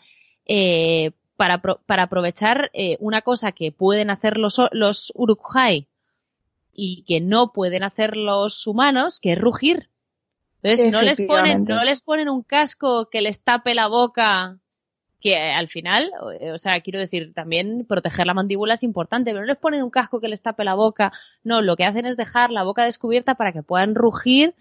eh, 0.47 1.13
para, 1.37 1.61
para, 1.61 2.05
aprovechar 2.05 2.71
eh, 2.73 2.97
una 3.01 3.23
cosa 3.23 3.53
que 3.53 3.73
pueden 3.73 4.11
hacer 4.11 4.37
los, 4.37 4.61
los 4.71 5.13
Uruk-hai 5.17 5.89
y 6.73 7.05
que 7.07 7.21
no 7.21 7.53
pueden 7.53 7.83
hacer 7.83 8.17
los 8.17 8.67
humanos, 8.67 9.19
que 9.21 9.33
es 9.33 9.39
rugir. 9.39 9.89
Entonces, 10.63 10.93
no 10.93 11.03
les, 11.03 11.21
ponen, 11.21 11.65
no 11.65 11.83
les 11.83 12.01
ponen 12.01 12.29
un 12.29 12.43
casco 12.43 13.09
que 13.11 13.21
les 13.21 13.41
tape 13.41 13.75
la 13.75 13.89
boca, 13.89 14.59
que 15.23 15.37
al 15.37 15.69
final, 15.69 16.11
o 16.53 16.59
sea, 16.59 16.81
quiero 16.81 16.99
decir, 16.99 17.33
también 17.33 17.87
proteger 17.89 18.27
la 18.27 18.35
mandíbula 18.35 18.75
es 18.75 18.83
importante, 18.83 19.31
pero 19.31 19.43
no 19.43 19.47
les 19.47 19.57
ponen 19.57 19.83
un 19.83 19.91
casco 19.91 20.21
que 20.21 20.29
les 20.29 20.43
tape 20.43 20.65
la 20.65 20.75
boca, 20.75 21.13
no, 21.45 21.63
lo 21.63 21.77
que 21.77 21.85
hacen 21.85 22.05
es 22.05 22.17
dejar 22.17 22.51
la 22.51 22.65
boca 22.65 22.85
descubierta 22.85 23.37
para 23.37 23.53
que 23.53 23.63
puedan 23.63 23.95
rugir 23.95 24.55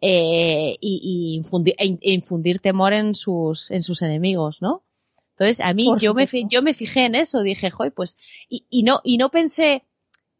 eh, 0.00 0.76
y, 0.80 1.00
y 1.02 1.36
infundir, 1.36 1.74
e 1.78 1.98
infundir 2.00 2.60
temor 2.60 2.92
en 2.92 3.14
sus, 3.14 3.70
en 3.70 3.84
sus 3.84 4.02
enemigos, 4.02 4.60
¿no? 4.60 4.82
Entonces, 5.32 5.60
a 5.60 5.74
mí, 5.74 5.86
yo 5.98 6.14
me, 6.14 6.26
yo 6.48 6.62
me 6.62 6.72
fijé 6.72 7.04
en 7.04 7.14
eso, 7.14 7.42
dije, 7.42 7.70
joy, 7.70 7.90
pues, 7.90 8.16
y, 8.48 8.64
y 8.70 8.82
no, 8.84 9.02
y 9.04 9.18
no 9.18 9.28
pensé, 9.28 9.84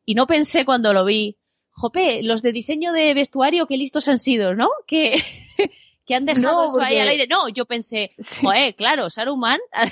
y 0.06 0.14
no 0.14 0.26
pensé 0.26 0.64
cuando 0.64 0.94
lo 0.94 1.04
vi, 1.04 1.36
jope, 1.70 2.22
los 2.22 2.40
de 2.40 2.52
diseño 2.52 2.92
de 2.92 3.12
vestuario, 3.12 3.66
qué 3.66 3.76
listos 3.76 4.08
han 4.08 4.18
sido, 4.18 4.54
¿no? 4.54 4.70
Que, 4.86 5.22
que 6.06 6.14
han 6.14 6.24
dejado 6.24 6.66
eso 6.66 6.80
ahí 6.80 6.98
al 6.98 7.08
aire. 7.08 7.26
No, 7.28 7.48
yo 7.48 7.66
pensé, 7.66 8.12
joder, 8.40 8.74
claro, 8.76 9.10
Saruman 9.10 9.58
ha 9.72 9.84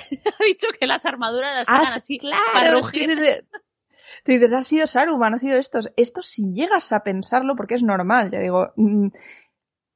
dicho 0.45 0.67
que 0.79 0.87
las 0.87 1.05
armaduras 1.05 1.53
las 1.55 1.69
hagan 1.69 1.93
así 1.97 2.17
claro. 2.17 2.79
Tú 4.23 4.31
dices, 4.31 4.53
ha 4.53 4.63
sido 4.63 4.87
Saruman, 4.87 5.33
ha 5.33 5.37
sido 5.37 5.57
estos. 5.57 5.91
Esto 5.97 6.21
si 6.21 6.53
llegas 6.53 6.91
a 6.93 7.03
pensarlo, 7.03 7.55
porque 7.55 7.75
es 7.75 7.83
normal, 7.83 8.31
ya 8.31 8.39
digo, 8.39 8.71
mm, 8.75 9.09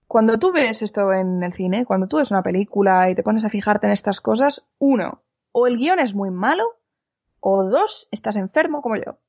cuando 0.08 0.38
tú 0.38 0.52
ves 0.52 0.82
esto 0.82 1.14
en 1.14 1.42
el 1.44 1.54
cine, 1.54 1.86
cuando 1.86 2.08
tú 2.08 2.18
ves 2.18 2.32
una 2.32 2.44
película 2.44 3.10
y 3.10 3.16
te 3.16 3.24
pones 3.24 3.46
a 3.46 3.50
fijarte 3.50 3.88
en 3.88 3.94
estas 3.94 4.22
cosas, 4.22 4.68
uno, 4.78 5.24
o 5.52 5.68
el 5.68 5.78
guion 5.78 6.00
es 6.00 6.14
muy 6.14 6.32
malo, 6.32 6.66
o 7.40 7.64
dos, 7.64 8.10
estás 8.12 8.36
enfermo 8.36 8.82
como 8.82 8.98
yo. 8.98 9.20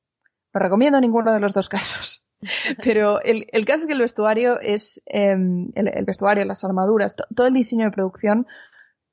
No 0.53 0.59
recomiendo 0.59 0.99
ninguno 0.99 1.31
de 1.31 1.39
los 1.39 1.53
dos 1.53 1.69
casos. 1.69 2.27
Pero 2.83 3.21
el, 3.21 3.65
caso 3.65 3.81
es 3.81 3.87
que 3.87 3.93
el 3.93 3.99
vestuario 3.99 4.59
es, 4.59 5.01
em, 5.05 5.71
el, 5.75 6.05
vestuario, 6.05 6.45
las 6.45 6.63
armaduras, 6.63 7.15
todo 7.35 7.47
el 7.47 7.53
diseño 7.53 7.85
de 7.85 7.91
producción, 7.91 8.47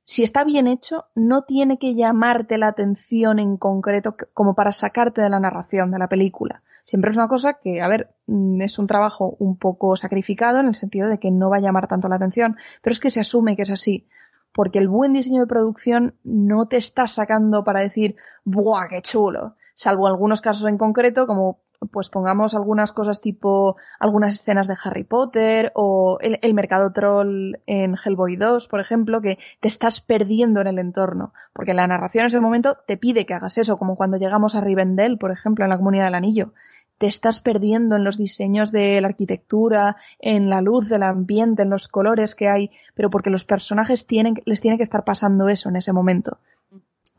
si 0.04 0.22
está 0.22 0.44
bien 0.44 0.66
hecho, 0.66 1.06
no 1.14 1.42
tiene 1.42 1.78
que 1.78 1.94
llamarte 1.94 2.56
la 2.56 2.68
atención 2.68 3.38
en 3.38 3.58
concreto 3.58 4.16
como 4.32 4.54
para 4.54 4.72
sacarte 4.72 5.20
de 5.20 5.28
la 5.28 5.40
narración 5.40 5.90
de 5.90 5.98
la 5.98 6.08
película. 6.08 6.62
Siempre 6.82 7.10
es 7.10 7.18
una 7.18 7.28
cosa 7.28 7.54
que, 7.54 7.82
a 7.82 7.88
ver, 7.88 8.14
mm, 8.26 8.62
es 8.62 8.78
un 8.78 8.86
trabajo 8.86 9.36
un 9.38 9.58
poco 9.58 9.96
sacrificado 9.96 10.60
en 10.60 10.66
el 10.66 10.74
sentido 10.74 11.08
de 11.08 11.18
que 11.18 11.30
no 11.30 11.50
va 11.50 11.58
a 11.58 11.60
llamar 11.60 11.88
tanto 11.88 12.08
la 12.08 12.16
atención, 12.16 12.56
pero 12.80 12.92
es 12.92 13.00
que 13.00 13.10
se 13.10 13.20
asume 13.20 13.56
que 13.56 13.62
es 13.62 13.70
así 13.70 14.08
porque 14.52 14.78
el 14.78 14.88
buen 14.88 15.12
diseño 15.12 15.42
de 15.42 15.46
producción 15.46 16.16
no 16.24 16.66
te 16.66 16.76
está 16.76 17.06
sacando 17.06 17.64
para 17.64 17.80
decir, 17.80 18.16
¡buah, 18.44 18.88
qué 18.88 19.02
chulo! 19.02 19.56
Salvo 19.74 20.08
algunos 20.08 20.40
casos 20.40 20.66
en 20.66 20.78
concreto, 20.78 21.26
como 21.26 21.60
pues 21.92 22.08
pongamos 22.08 22.54
algunas 22.54 22.92
cosas 22.92 23.20
tipo 23.20 23.76
algunas 24.00 24.34
escenas 24.34 24.66
de 24.66 24.76
Harry 24.82 25.04
Potter 25.04 25.72
o 25.74 26.18
el, 26.20 26.38
el, 26.42 26.54
mercado 26.54 26.92
troll 26.92 27.56
en 27.66 27.94
Hellboy 27.94 28.36
2, 28.36 28.68
por 28.68 28.80
ejemplo, 28.80 29.20
que 29.20 29.38
te 29.60 29.68
estás 29.68 30.00
perdiendo 30.00 30.60
en 30.60 30.66
el 30.66 30.78
entorno, 30.78 31.32
porque 31.52 31.74
la 31.74 31.86
narración 31.86 32.22
en 32.22 32.28
ese 32.28 32.40
momento 32.40 32.78
te 32.86 32.96
pide 32.96 33.26
que 33.26 33.34
hagas 33.34 33.58
eso, 33.58 33.78
como 33.78 33.96
cuando 33.96 34.16
llegamos 34.16 34.54
a 34.54 34.60
Rivendell, 34.60 35.18
por 35.18 35.30
ejemplo, 35.30 35.64
en 35.64 35.70
la 35.70 35.78
Comunidad 35.78 36.04
del 36.04 36.14
Anillo. 36.14 36.52
Te 36.98 37.06
estás 37.06 37.40
perdiendo 37.40 37.94
en 37.94 38.02
los 38.02 38.18
diseños 38.18 38.72
de 38.72 39.00
la 39.00 39.06
arquitectura, 39.06 39.96
en 40.18 40.50
la 40.50 40.60
luz 40.60 40.88
del 40.88 41.04
ambiente, 41.04 41.62
en 41.62 41.70
los 41.70 41.86
colores 41.86 42.34
que 42.34 42.48
hay, 42.48 42.70
pero 42.94 43.08
porque 43.08 43.30
los 43.30 43.44
personajes 43.44 44.04
tienen, 44.04 44.42
les 44.46 44.60
tiene 44.60 44.78
que 44.78 44.82
estar 44.82 45.04
pasando 45.04 45.48
eso 45.48 45.68
en 45.68 45.76
ese 45.76 45.92
momento. 45.92 46.38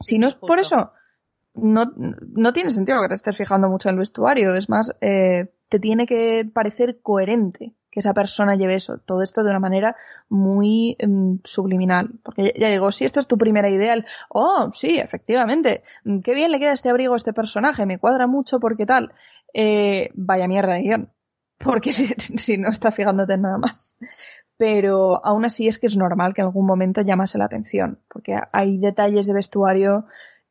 Si 0.01 0.19
no 0.19 0.27
es 0.27 0.35
por 0.35 0.59
eso, 0.59 0.91
no, 1.53 1.91
no 1.95 2.53
tiene 2.53 2.71
sentido 2.71 3.01
que 3.01 3.09
te 3.09 3.15
estés 3.15 3.37
fijando 3.37 3.69
mucho 3.69 3.89
en 3.89 3.95
el 3.95 3.99
vestuario. 3.99 4.55
Es 4.55 4.69
más, 4.69 4.93
eh, 5.01 5.51
te 5.69 5.79
tiene 5.79 6.05
que 6.05 6.49
parecer 6.51 6.99
coherente 7.01 7.75
que 7.91 8.01
esa 8.01 8.13
persona 8.13 8.55
lleve 8.55 8.75
eso, 8.75 8.99
todo 8.99 9.23
esto 9.23 9.43
de 9.43 9.49
una 9.49 9.59
manera 9.59 9.95
muy 10.29 10.95
mm, 11.05 11.37
subliminal. 11.43 12.19
Porque 12.23 12.53
ya, 12.57 12.69
digo, 12.69 12.91
si 12.91 13.05
esto 13.05 13.19
es 13.19 13.27
tu 13.27 13.37
primera 13.37 13.69
idea, 13.69 13.95
oh, 14.29 14.69
sí, 14.73 14.99
efectivamente, 14.99 15.83
mm, 16.03 16.19
qué 16.19 16.33
bien 16.33 16.51
le 16.51 16.59
queda 16.59 16.73
este 16.73 16.89
abrigo 16.89 17.13
a 17.13 17.17
este 17.17 17.33
personaje, 17.33 17.85
me 17.85 17.97
cuadra 17.99 18.27
mucho 18.27 18.59
porque 18.59 18.85
tal. 18.85 19.13
Eh, 19.53 20.11
vaya 20.13 20.47
mierda 20.47 20.73
de 20.73 20.81
guion. 20.81 21.13
Porque 21.57 21.93
si, 21.93 22.07
si 22.07 22.57
no 22.57 22.69
estás 22.69 22.95
fijándote 22.95 23.33
en 23.33 23.41
nada 23.41 23.57
más. 23.57 23.95
Pero 24.57 25.25
aún 25.25 25.45
así 25.45 25.67
es 25.67 25.79
que 25.79 25.87
es 25.87 25.95
normal 25.95 26.33
que 26.33 26.41
en 26.41 26.47
algún 26.47 26.65
momento 26.65 27.01
llamase 27.01 27.37
la 27.37 27.45
atención, 27.45 28.01
porque 28.09 28.37
hay 28.51 28.77
detalles 28.77 29.25
de 29.25 29.33
vestuario 29.33 30.05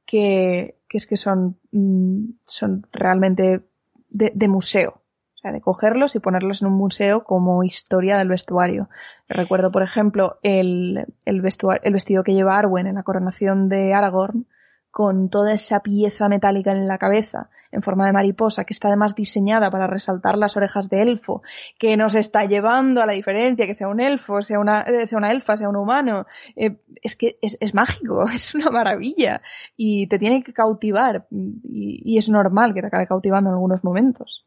que, 0.09 0.80
que 0.88 0.96
es 0.96 1.06
que 1.06 1.18
son, 1.18 1.59
mm, 1.70 2.30
son 2.46 2.86
realmente 2.92 3.62
de, 4.09 4.48
museo. 4.48 5.02
O 5.34 5.38
sea, 5.40 5.52
de 5.52 5.61
cogerlos 5.61 6.16
y 6.16 6.18
ponerlos 6.18 6.62
en 6.62 6.68
un 6.68 6.74
museo 6.74 7.22
como 7.22 7.62
historia 7.62 8.16
del 8.16 8.30
vestuario. 8.30 8.88
Recuerdo, 9.28 9.70
por 9.70 9.82
ejemplo, 9.82 10.38
el, 10.42 11.06
el, 11.26 11.42
el 11.82 11.92
vestido 11.92 12.24
que 12.24 12.34
lleva 12.34 12.59
Arwen 12.59 12.86
en 12.86 12.94
la 12.94 13.02
coronación 13.02 13.68
de 13.68 13.92
Aragorn, 13.92 14.46
con 14.90 15.28
toda 15.28 15.52
esa 15.52 15.80
pieza 15.80 16.30
metálica 16.30 16.72
en 16.72 16.88
la 16.88 16.96
cabeza, 16.96 17.50
en 17.70 17.82
forma 17.82 18.06
de 18.06 18.12
mariposa, 18.12 18.64
que 18.64 18.72
está 18.72 18.88
además 18.88 19.14
diseñada 19.14 19.70
para 19.70 19.86
resaltar 19.86 20.38
las 20.38 20.56
orejas 20.56 20.88
de 20.88 21.02
elfo, 21.02 21.42
que 21.78 21.96
nos 21.96 22.14
está 22.14 22.44
llevando 22.44 23.02
a 23.02 23.06
la 23.06 23.12
diferencia, 23.12 23.66
que 23.66 23.74
sea 23.74 23.88
un 23.88 24.00
elfo, 24.00 24.42
sea 24.42 24.58
una, 24.58 24.82
eh, 24.82 25.06
sea 25.06 25.18
una 25.18 25.30
elfa, 25.30 25.56
sea 25.56 25.68
un 25.68 25.76
humano. 25.76 26.26
Eh, 26.56 26.80
es 27.02 27.16
que 27.16 27.38
es, 27.42 27.56
es, 27.60 27.74
mágico, 27.74 28.24
es 28.34 28.54
una 28.54 28.70
maravilla 28.70 29.42
y 29.76 30.06
te 30.06 30.18
tiene 30.18 30.42
que 30.42 30.52
cautivar 30.52 31.26
y, 31.30 32.02
y, 32.04 32.18
es 32.18 32.28
normal 32.28 32.74
que 32.74 32.80
te 32.80 32.88
acabe 32.88 33.06
cautivando 33.06 33.50
en 33.50 33.54
algunos 33.54 33.84
momentos. 33.84 34.46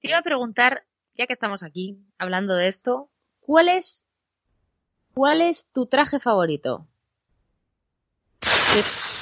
Te 0.00 0.08
iba 0.08 0.18
a 0.18 0.22
preguntar, 0.22 0.84
ya 1.14 1.26
que 1.26 1.32
estamos 1.32 1.62
aquí 1.62 1.98
hablando 2.18 2.54
de 2.54 2.68
esto, 2.68 3.10
¿cuál 3.40 3.68
es, 3.68 4.06
cuál 5.14 5.42
es 5.42 5.66
tu 5.72 5.86
traje 5.86 6.18
favorito? 6.18 6.86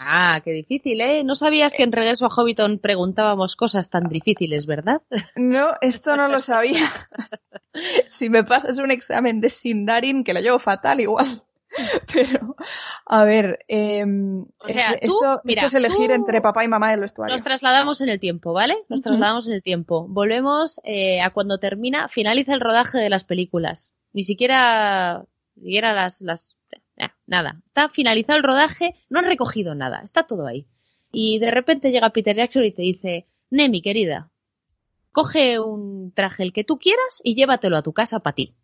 Ah, 0.00 0.40
qué 0.44 0.52
difícil, 0.52 1.00
¿eh? 1.00 1.24
No 1.24 1.34
sabías 1.34 1.74
que 1.74 1.82
en 1.82 1.90
Regreso 1.90 2.26
a 2.26 2.28
Hobbiton 2.28 2.78
preguntábamos 2.78 3.56
cosas 3.56 3.90
tan 3.90 4.08
difíciles, 4.08 4.64
¿verdad? 4.64 5.02
No, 5.34 5.70
esto 5.80 6.16
no 6.16 6.28
lo 6.28 6.40
sabía. 6.40 6.86
si 8.08 8.30
me 8.30 8.44
pasas 8.44 8.78
un 8.78 8.92
examen 8.92 9.40
de 9.40 9.48
Sindarin, 9.48 10.22
que 10.22 10.34
lo 10.34 10.40
llevo 10.40 10.58
fatal 10.60 11.00
igual. 11.00 11.42
Pero, 12.12 12.56
a 13.06 13.24
ver, 13.24 13.58
eh, 13.68 14.04
o 14.04 14.68
sea, 14.68 14.92
esto, 14.92 15.40
mira, 15.44 15.66
es 15.66 15.74
elegir 15.74 16.10
entre 16.12 16.40
papá 16.40 16.64
y 16.64 16.68
mamá 16.68 16.90
del 16.90 17.00
vestuario. 17.00 17.34
Nos 17.34 17.42
trasladamos 17.42 18.00
en 18.00 18.08
el 18.08 18.20
tiempo, 18.20 18.52
¿vale? 18.52 18.84
Nos 18.88 19.02
trasladamos 19.02 19.46
en 19.48 19.54
el 19.54 19.62
tiempo. 19.62 20.06
Volvemos 20.08 20.80
eh, 20.84 21.20
a 21.20 21.30
cuando 21.30 21.58
termina, 21.58 22.08
finaliza 22.08 22.54
el 22.54 22.60
rodaje 22.60 22.98
de 22.98 23.10
las 23.10 23.24
películas. 23.24 23.92
Ni 24.12 24.24
siquiera, 24.24 25.24
ni 25.56 25.64
siquiera 25.64 25.92
las, 25.92 26.20
las 26.22 26.56
nada. 27.28 27.60
Está 27.66 27.88
finalizado 27.88 28.38
el 28.38 28.42
rodaje, 28.42 28.96
no 29.08 29.20
han 29.20 29.26
recogido 29.26 29.74
nada, 29.74 30.00
está 30.02 30.24
todo 30.24 30.46
ahí. 30.46 30.66
Y 31.12 31.38
de 31.38 31.50
repente 31.50 31.90
llega 31.90 32.10
Peter 32.10 32.34
Jackson 32.34 32.64
y 32.64 32.72
te 32.72 32.82
dice, 32.82 33.26
Nemi, 33.50 33.80
querida, 33.80 34.30
coge 35.12 35.60
un 35.60 36.12
traje 36.12 36.42
el 36.42 36.52
que 36.52 36.64
tú 36.64 36.78
quieras 36.78 37.20
y 37.22 37.34
llévatelo 37.34 37.76
a 37.76 37.82
tu 37.82 37.92
casa 37.92 38.20
para 38.20 38.34
ti. 38.34 38.54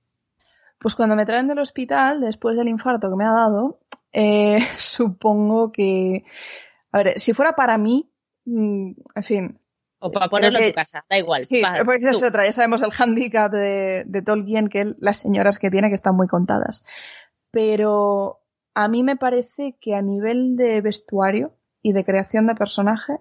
Pues 0.79 0.95
cuando 0.95 1.17
me 1.17 1.25
traen 1.25 1.49
del 1.49 1.61
hospital, 1.61 2.21
después 2.21 2.57
del 2.57 2.69
infarto 2.69 3.09
que 3.09 3.17
me 3.17 3.25
ha 3.25 3.33
dado, 3.33 3.81
eh, 4.13 4.59
supongo 4.79 5.71
que... 5.71 6.25
A 6.93 7.03
ver, 7.03 7.19
si 7.19 7.33
fuera 7.33 7.55
para 7.55 7.79
mí, 7.79 8.09
mm, 8.45 8.91
en 9.15 9.23
fin, 9.23 9.59
o 9.99 10.13
para 10.13 10.29
ponerlo 10.29 10.59
en 10.59 10.69
tu 10.69 10.75
casa, 10.75 11.05
da 11.09 11.17
igual. 11.17 11.47
Sí, 11.47 11.63
porque 11.85 12.11
es 12.11 12.23
otra, 12.23 12.45
ya 12.45 12.53
sabemos 12.53 12.83
el 12.83 12.91
hándicap 12.91 13.51
de, 13.51 14.05
de, 14.07 14.23
Tolkien, 14.23 14.69
que 14.69 14.93
las 14.99 15.17
señoras 15.17 15.59
que 15.59 15.71
tiene 15.71 15.89
que 15.89 15.95
están 15.95 16.15
muy 16.15 16.29
contadas 16.29 16.85
pero 17.55 18.41
a 18.75 18.89
mí 18.89 19.03
me 19.03 19.17
parece 19.17 19.77
que 19.81 19.95
a 19.95 20.03
nivel 20.03 20.57
de 20.57 20.81
vestuario 20.81 21.53
y 21.83 21.93
de 21.93 22.05
creación 22.05 22.47
de 22.47 22.55
personaje 22.55 23.21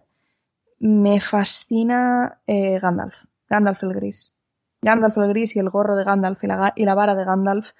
me 0.80 1.22
fascina 1.22 2.42
eh, 2.48 2.80
Gandalf, 2.80 3.16
Gandalf 3.48 3.84
el 3.84 3.94
gris. 3.94 4.34
Gandalf 4.82 5.18
el 5.18 5.30
gris 5.30 5.56
y 5.56 5.60
el 5.60 5.70
gorro 5.70 5.96
de 5.96 6.04
Gandalf 6.04 6.44
y 6.44 6.48
la, 6.48 6.96
vara 6.96 7.16
de 7.16 7.24
Gandalf 7.24 7.72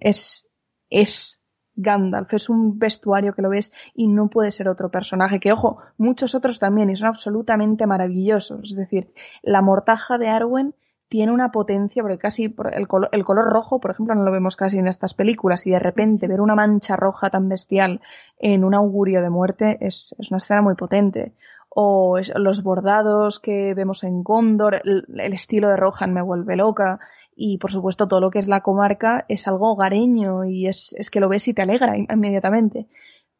es, 0.00 0.50
es 0.90 1.42
Gandalf, 1.76 2.34
es 2.34 2.48
un 2.48 2.78
vestuario 2.78 3.34
que 3.34 3.42
lo 3.42 3.50
ves 3.50 3.72
y 3.94 4.08
no 4.08 4.28
puede 4.28 4.50
ser 4.50 4.68
otro 4.68 4.90
personaje, 4.90 5.40
que 5.40 5.52
ojo, 5.52 5.78
muchos 5.98 6.34
otros 6.34 6.58
también 6.58 6.90
y 6.90 6.96
son 6.96 7.08
absolutamente 7.08 7.86
maravillosos. 7.86 8.70
Es 8.70 8.76
decir, 8.76 9.12
la 9.42 9.62
mortaja 9.62 10.18
de 10.18 10.28
Arwen 10.28 10.74
tiene 11.08 11.32
una 11.32 11.52
potencia, 11.52 12.02
porque 12.02 12.18
casi 12.18 12.54
el 12.72 12.88
color, 12.88 13.08
el 13.12 13.24
color 13.24 13.44
rojo, 13.46 13.80
por 13.80 13.92
ejemplo, 13.92 14.14
no 14.14 14.24
lo 14.24 14.32
vemos 14.32 14.56
casi 14.56 14.78
en 14.78 14.88
estas 14.88 15.14
películas, 15.14 15.66
y 15.66 15.70
de 15.70 15.78
repente 15.78 16.28
ver 16.28 16.40
una 16.40 16.54
mancha 16.54 16.96
roja 16.96 17.30
tan 17.30 17.48
bestial 17.48 18.00
en 18.38 18.64
un 18.64 18.74
augurio 18.74 19.22
de 19.22 19.30
muerte 19.30 19.78
es, 19.80 20.14
es 20.18 20.30
una 20.30 20.38
escena 20.38 20.62
muy 20.62 20.74
potente. 20.74 21.34
O 21.68 22.18
los 22.36 22.62
bordados 22.62 23.38
que 23.38 23.74
vemos 23.74 24.02
en 24.02 24.22
Gondor, 24.22 24.76
el, 24.82 25.04
el, 25.18 25.32
estilo 25.34 25.68
de 25.68 25.76
Rohan 25.76 26.14
me 26.14 26.22
vuelve 26.22 26.56
loca, 26.56 26.98
y 27.34 27.58
por 27.58 27.70
supuesto 27.70 28.08
todo 28.08 28.20
lo 28.20 28.30
que 28.30 28.38
es 28.38 28.48
la 28.48 28.62
comarca 28.62 29.26
es 29.28 29.46
algo 29.46 29.72
hogareño 29.72 30.44
y 30.44 30.66
es, 30.66 30.94
es 30.98 31.10
que 31.10 31.20
lo 31.20 31.28
ves 31.28 31.46
y 31.48 31.54
te 31.54 31.62
alegra 31.62 31.96
inmediatamente. 31.98 32.88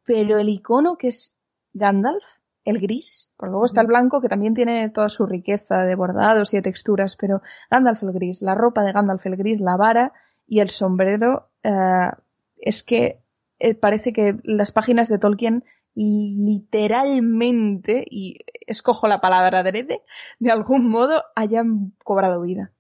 Pero 0.05 0.39
el 0.39 0.51
icono 0.51 0.99
que 0.99 1.09
es 1.09 1.37
Gandalf, 1.73 2.23
el 2.67 2.79
gris, 2.81 3.31
por 3.37 3.49
luego 3.49 3.65
está 3.65 3.81
el 3.81 3.87
blanco 3.87 4.21
que 4.21 4.29
también 4.29 4.55
tiene 4.55 4.91
toda 4.91 5.09
su 5.09 5.25
riqueza 5.25 5.85
de 5.85 5.95
bordados 5.95 6.53
y 6.53 6.57
de 6.57 6.63
texturas, 6.63 7.17
pero 7.17 7.41
Gandalf 7.71 8.03
el 8.03 8.13
gris, 8.13 8.43
la 8.43 8.55
ropa 8.55 8.83
de 8.83 8.93
Gandalf 8.93 9.25
el 9.25 9.37
gris, 9.37 9.61
la 9.61 9.77
vara 9.77 10.13
y 10.49 10.59
el 10.61 10.71
sombrero, 10.71 11.49
eh, 11.63 12.11
es 12.59 12.83
que 12.83 13.21
eh, 13.61 13.75
parece 13.75 14.13
que 14.13 14.37
las 14.43 14.73
páginas 14.73 15.09
de 15.09 15.19
Tolkien 15.19 15.65
literalmente, 15.95 18.05
y 18.11 18.41
escojo 18.67 19.09
la 19.09 19.23
palabra 19.23 19.61
adrede, 19.61 20.03
de 20.41 20.51
algún 20.51 20.91
modo 20.91 21.23
hayan 21.35 21.95
cobrado 22.05 22.43
vida. 22.43 22.73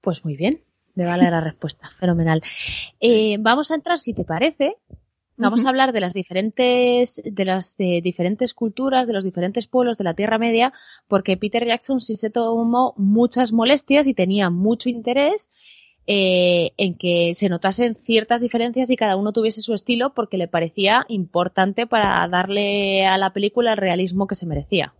Pues 0.00 0.24
muy 0.24 0.34
bien, 0.36 0.62
me 0.94 1.06
vale 1.06 1.30
la 1.30 1.40
respuesta, 1.40 1.90
fenomenal. 1.90 2.42
Eh, 3.00 3.36
vamos 3.38 3.70
a 3.70 3.74
entrar, 3.74 3.98
si 3.98 4.14
te 4.14 4.24
parece, 4.24 4.78
Vamos 5.36 5.64
a 5.64 5.68
hablar 5.68 5.92
de 5.92 6.00
las 6.00 6.12
diferentes, 6.12 7.20
de 7.24 7.44
las 7.44 7.76
de 7.76 8.00
diferentes 8.02 8.54
culturas, 8.54 9.06
de 9.06 9.12
los 9.12 9.24
diferentes 9.24 9.66
pueblos 9.66 9.96
de 9.98 10.04
la 10.04 10.14
Tierra 10.14 10.38
Media, 10.38 10.72
porque 11.08 11.36
Peter 11.36 11.66
Jackson 11.66 12.00
sí 12.00 12.16
se 12.16 12.30
tomó 12.30 12.94
muchas 12.96 13.52
molestias 13.52 14.06
y 14.06 14.14
tenía 14.14 14.50
mucho 14.50 14.88
interés 14.88 15.50
eh, 16.06 16.72
en 16.76 16.96
que 16.96 17.32
se 17.34 17.48
notasen 17.48 17.94
ciertas 17.94 18.40
diferencias 18.40 18.90
y 18.90 18.96
cada 18.96 19.16
uno 19.16 19.32
tuviese 19.32 19.62
su 19.62 19.72
estilo 19.72 20.14
porque 20.14 20.36
le 20.36 20.48
parecía 20.48 21.04
importante 21.08 21.86
para 21.86 22.26
darle 22.28 23.06
a 23.06 23.16
la 23.18 23.32
película 23.32 23.72
el 23.72 23.78
realismo 23.78 24.26
que 24.26 24.34
se 24.34 24.46
merecía. 24.46 24.94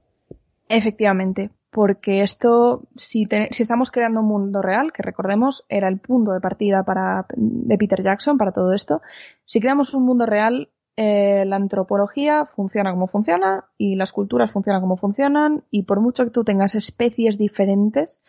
Efectivamente, 0.69 1.51
porque 1.73 2.23
esto, 2.23 2.83
si, 2.95 3.27
si 3.51 3.63
estamos 3.63 3.91
creando 3.91 4.21
un 4.21 4.29
mundo 4.29 4.63
real, 4.63 4.93
que 4.93 5.03
recordemos 5.03 5.65
era 5.69 5.89
el 5.89 5.99
punto 5.99 6.33
de 6.33 6.41
partida 6.41 6.85
para, 6.85 7.27
de 7.35 7.79
Peter 7.79 8.03
Jackson 8.03 8.39
para 8.39 8.53
todo 8.53 8.73
esto, 8.73 9.03
si 9.45 9.59
creamos 9.59 9.95
un 9.95 10.05
mundo 10.05 10.27
real, 10.27 10.71
eh, 10.97 11.45
la 11.47 11.57
antropología 11.57 12.45
funciona 12.45 12.91
como 12.93 13.07
funciona 13.07 13.65
y 13.79 13.97
las 13.97 14.13
culturas 14.13 14.51
funcionan 14.51 14.83
como 14.83 14.99
funcionan 14.99 15.65
y 15.71 15.85
por 15.85 16.01
mucho 16.01 16.25
que 16.25 16.31
tú 16.31 16.45
tengas 16.45 16.75
especies 16.75 17.39
diferentes, 17.39 18.21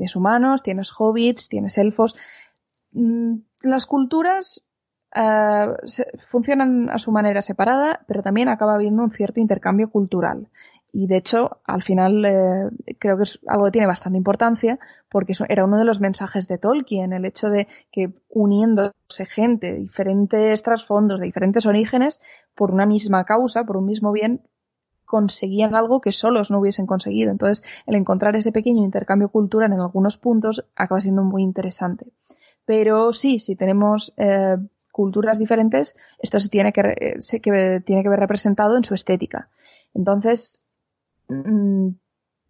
Tienes 0.00 0.16
humanos, 0.16 0.62
tienes 0.62 0.92
hobbits, 0.98 1.50
tienes 1.50 1.76
elfos. 1.76 2.16
Mm, 2.92 3.40
las 3.64 3.84
culturas 3.84 4.64
eh, 5.14 5.66
funcionan 6.16 6.88
a 6.88 6.98
su 6.98 7.12
manera 7.12 7.42
separada, 7.42 8.02
pero 8.08 8.22
también 8.22 8.48
acaba 8.48 8.76
habiendo 8.76 9.02
un 9.02 9.10
cierto 9.10 9.40
intercambio 9.40 9.90
cultural. 9.90 10.48
Y 10.92 11.06
de 11.06 11.16
hecho, 11.16 11.60
al 11.66 11.82
final 11.82 12.24
eh, 12.24 12.70
creo 12.98 13.16
que 13.16 13.22
es 13.22 13.40
algo 13.46 13.66
que 13.66 13.70
tiene 13.70 13.86
bastante 13.86 14.18
importancia 14.18 14.78
porque 15.08 15.34
era 15.48 15.64
uno 15.64 15.78
de 15.78 15.84
los 15.84 16.00
mensajes 16.00 16.48
de 16.48 16.58
Tolkien, 16.58 17.12
el 17.12 17.24
hecho 17.24 17.48
de 17.48 17.68
que 17.90 18.12
uniéndose 18.28 19.26
gente 19.26 19.72
de 19.72 19.78
diferentes 19.78 20.62
trasfondos, 20.62 21.20
de 21.20 21.26
diferentes 21.26 21.66
orígenes, 21.66 22.20
por 22.54 22.72
una 22.72 22.86
misma 22.86 23.24
causa, 23.24 23.64
por 23.64 23.76
un 23.76 23.86
mismo 23.86 24.12
bien, 24.12 24.42
conseguían 25.04 25.74
algo 25.74 26.00
que 26.00 26.12
solos 26.12 26.50
no 26.50 26.60
hubiesen 26.60 26.86
conseguido. 26.86 27.32
Entonces, 27.32 27.64
el 27.86 27.96
encontrar 27.96 28.36
ese 28.36 28.52
pequeño 28.52 28.84
intercambio 28.84 29.28
cultural 29.28 29.72
en 29.72 29.80
algunos 29.80 30.16
puntos 30.16 30.64
acaba 30.76 31.00
siendo 31.00 31.24
muy 31.24 31.42
interesante. 31.42 32.06
Pero 32.64 33.12
sí, 33.12 33.40
si 33.40 33.56
tenemos 33.56 34.14
eh, 34.16 34.56
culturas 34.92 35.40
diferentes, 35.40 35.96
esto 36.20 36.38
se 36.38 36.48
tiene 36.48 36.72
que, 36.72 36.80
eh, 36.80 37.16
se, 37.18 37.40
que, 37.40 37.82
tiene 37.84 38.04
que 38.04 38.08
ver 38.08 38.20
representado 38.20 38.76
en 38.76 38.84
su 38.84 38.94
estética. 38.94 39.48
Entonces, 39.94 40.59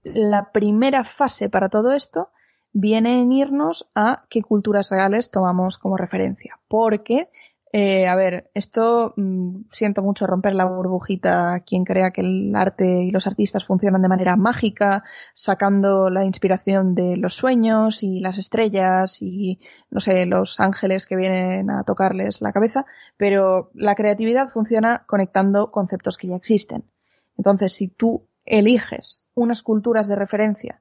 la 0.03 0.53
primera 0.53 1.05
fase 1.05 1.49
para 1.49 1.69
todo 1.69 1.93
esto 1.93 2.31
viene 2.73 3.21
en 3.21 3.33
irnos 3.33 3.91
a 3.95 4.25
qué 4.29 4.43
culturas 4.43 4.91
reales 4.91 5.31
tomamos 5.31 5.79
como 5.79 5.97
referencia. 5.97 6.59
Porque 6.69 7.29
eh, 7.73 8.09
a 8.09 8.17
ver, 8.17 8.51
esto 8.55 9.15
mm, 9.17 9.67
siento 9.71 10.03
mucho 10.03 10.27
romper 10.27 10.55
la 10.55 10.65
burbujita 10.65 11.61
quien 11.61 11.85
crea 11.85 12.11
que 12.11 12.21
el 12.21 12.53
arte 12.57 13.05
y 13.05 13.13
los 13.13 13.29
artistas 13.29 13.65
funcionan 13.65 14.03
de 14.03 14.09
manera 14.09 14.35
mágica, 14.37 15.05
sacando 15.35 16.11
la 16.11 16.25
inspiración 16.25 16.97
de 16.97 17.17
los 17.17 17.35
sueños 17.35 18.03
y 18.03 18.19
las 18.19 18.39
estrellas 18.39 19.23
y, 19.23 19.61
no 19.89 20.01
sé, 20.01 20.27
los 20.27 20.59
ángeles 20.59 21.07
que 21.07 21.15
vienen 21.15 21.71
a 21.71 21.85
tocarles 21.85 22.41
la 22.41 22.53
cabeza, 22.53 22.87
pero 23.17 23.71
la 23.75 23.95
creatividad 23.95 24.49
funciona 24.49 25.05
conectando 25.07 25.71
conceptos 25.71 26.19
que 26.19 26.27
ya 26.29 26.37
existen. 26.37 26.91
Entonces, 27.37 27.73
si 27.73 27.87
tú 27.87 28.27
eliges 28.45 29.23
unas 29.35 29.63
culturas 29.63 30.09
de 30.09 30.17
referencia, 30.17 30.81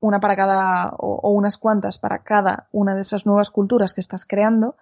una 0.00 0.20
para 0.20 0.36
cada, 0.36 0.90
o 0.98 1.30
unas 1.30 1.58
cuantas 1.58 1.98
para 1.98 2.22
cada 2.22 2.68
una 2.72 2.94
de 2.94 3.00
esas 3.00 3.26
nuevas 3.26 3.50
culturas 3.50 3.94
que 3.94 4.00
estás 4.00 4.24
creando, 4.24 4.76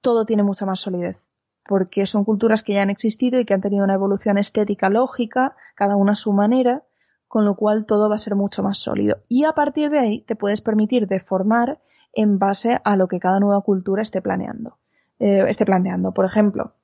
todo 0.00 0.24
tiene 0.24 0.42
mucha 0.42 0.66
más 0.66 0.80
solidez, 0.80 1.28
porque 1.64 2.06
son 2.06 2.24
culturas 2.24 2.62
que 2.62 2.74
ya 2.74 2.82
han 2.82 2.90
existido 2.90 3.40
y 3.40 3.44
que 3.44 3.54
han 3.54 3.60
tenido 3.60 3.84
una 3.84 3.94
evolución 3.94 4.38
estética 4.38 4.90
lógica, 4.90 5.56
cada 5.74 5.96
una 5.96 6.12
a 6.12 6.16
su 6.16 6.32
manera, 6.32 6.84
con 7.26 7.44
lo 7.44 7.56
cual 7.56 7.84
todo 7.84 8.08
va 8.08 8.14
a 8.14 8.18
ser 8.18 8.34
mucho 8.34 8.62
más 8.62 8.78
sólido. 8.78 9.18
Y 9.28 9.44
a 9.44 9.52
partir 9.52 9.90
de 9.90 9.98
ahí 9.98 10.20
te 10.22 10.36
puedes 10.36 10.60
permitir 10.60 11.06
deformar 11.06 11.80
en 12.12 12.38
base 12.38 12.80
a 12.84 12.96
lo 12.96 13.06
que 13.06 13.20
cada 13.20 13.38
nueva 13.38 13.60
cultura 13.60 14.02
esté 14.02 14.22
planeando. 14.22 14.78
Eh, 15.18 15.44
esté 15.48 15.66
planteando. 15.66 16.12
Por 16.12 16.24
ejemplo, 16.24 16.74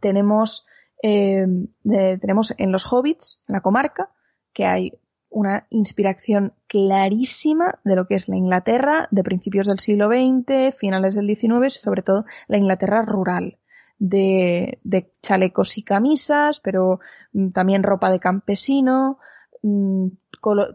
tenemos, 0.00 0.66
eh, 1.02 1.46
tenemos 1.84 2.54
en 2.58 2.72
los 2.72 2.90
hobbits, 2.92 3.42
en 3.48 3.54
la 3.54 3.60
comarca, 3.60 4.10
que 4.52 4.66
hay 4.66 4.98
una 5.30 5.66
inspiración 5.70 6.54
clarísima 6.66 7.78
de 7.84 7.96
lo 7.96 8.06
que 8.06 8.14
es 8.14 8.28
la 8.28 8.36
Inglaterra 8.36 9.08
de 9.10 9.22
principios 9.22 9.66
del 9.66 9.78
siglo 9.78 10.08
XX, 10.08 10.74
finales 10.76 11.14
del 11.14 11.26
XIX, 11.26 11.72
sobre 11.72 12.02
todo 12.02 12.24
la 12.46 12.56
Inglaterra 12.56 13.02
rural, 13.02 13.58
de, 13.98 14.78
de 14.84 15.12
chalecos 15.22 15.76
y 15.76 15.82
camisas, 15.82 16.60
pero 16.60 17.00
mm, 17.32 17.50
también 17.50 17.82
ropa 17.82 18.10
de 18.10 18.20
campesino, 18.20 19.18
Mm, 19.62 20.08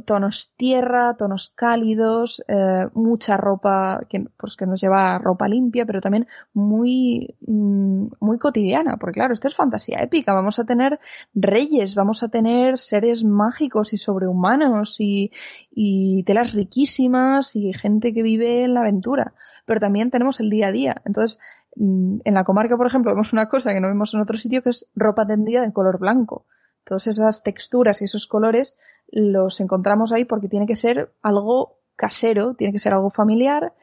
tonos 0.05 0.53
tierra, 0.55 1.15
tonos 1.15 1.51
cálidos, 1.55 2.43
eh, 2.47 2.87
mucha 2.93 3.37
ropa 3.37 4.01
que, 4.09 4.25
pues 4.37 4.55
que 4.55 4.65
nos 4.65 4.81
lleva 4.81 5.17
ropa 5.19 5.47
limpia, 5.47 5.85
pero 5.85 6.01
también 6.01 6.27
muy, 6.53 7.35
mm, 7.47 8.07
muy 8.19 8.37
cotidiana, 8.39 8.97
porque 8.97 9.19
claro, 9.19 9.33
esto 9.33 9.47
es 9.47 9.55
fantasía 9.55 9.99
épica, 10.01 10.33
vamos 10.33 10.59
a 10.59 10.65
tener 10.65 10.99
reyes, 11.33 11.95
vamos 11.95 12.23
a 12.23 12.29
tener 12.29 12.77
seres 12.77 13.23
mágicos 13.23 13.93
y 13.93 13.97
sobrehumanos 13.97 14.99
y, 14.99 15.31
y 15.71 16.23
telas 16.23 16.53
riquísimas 16.53 17.55
y 17.55 17.73
gente 17.73 18.13
que 18.13 18.23
vive 18.23 18.63
en 18.63 18.73
la 18.73 18.81
aventura, 18.81 19.33
pero 19.65 19.79
también 19.79 20.09
tenemos 20.09 20.39
el 20.39 20.49
día 20.49 20.67
a 20.67 20.71
día. 20.71 20.95
Entonces, 21.05 21.39
mm, 21.75 22.19
en 22.23 22.33
la 22.33 22.43
comarca, 22.43 22.77
por 22.77 22.87
ejemplo, 22.87 23.11
vemos 23.11 23.33
una 23.33 23.49
cosa 23.49 23.73
que 23.73 23.81
no 23.81 23.87
vemos 23.87 24.13
en 24.13 24.21
otro 24.21 24.37
sitio 24.37 24.61
que 24.61 24.71
es 24.71 24.87
ropa 24.95 25.25
tendida 25.25 25.61
de 25.61 25.73
color 25.73 25.99
blanco 25.99 26.45
Todas 26.83 27.07
esas 27.07 27.43
texturas 27.43 28.01
y 28.01 28.05
esos 28.05 28.27
colores 28.27 28.75
los 29.07 29.59
encontramos 29.59 30.11
ahí 30.11 30.25
porque 30.25 30.49
tiene 30.49 30.65
que 30.65 30.75
ser 30.75 31.13
algo 31.21 31.79
casero, 31.95 32.55
tiene 32.55 32.73
que 32.73 32.79
ser 32.79 32.93
algo 32.93 33.09
familiar 33.09 33.73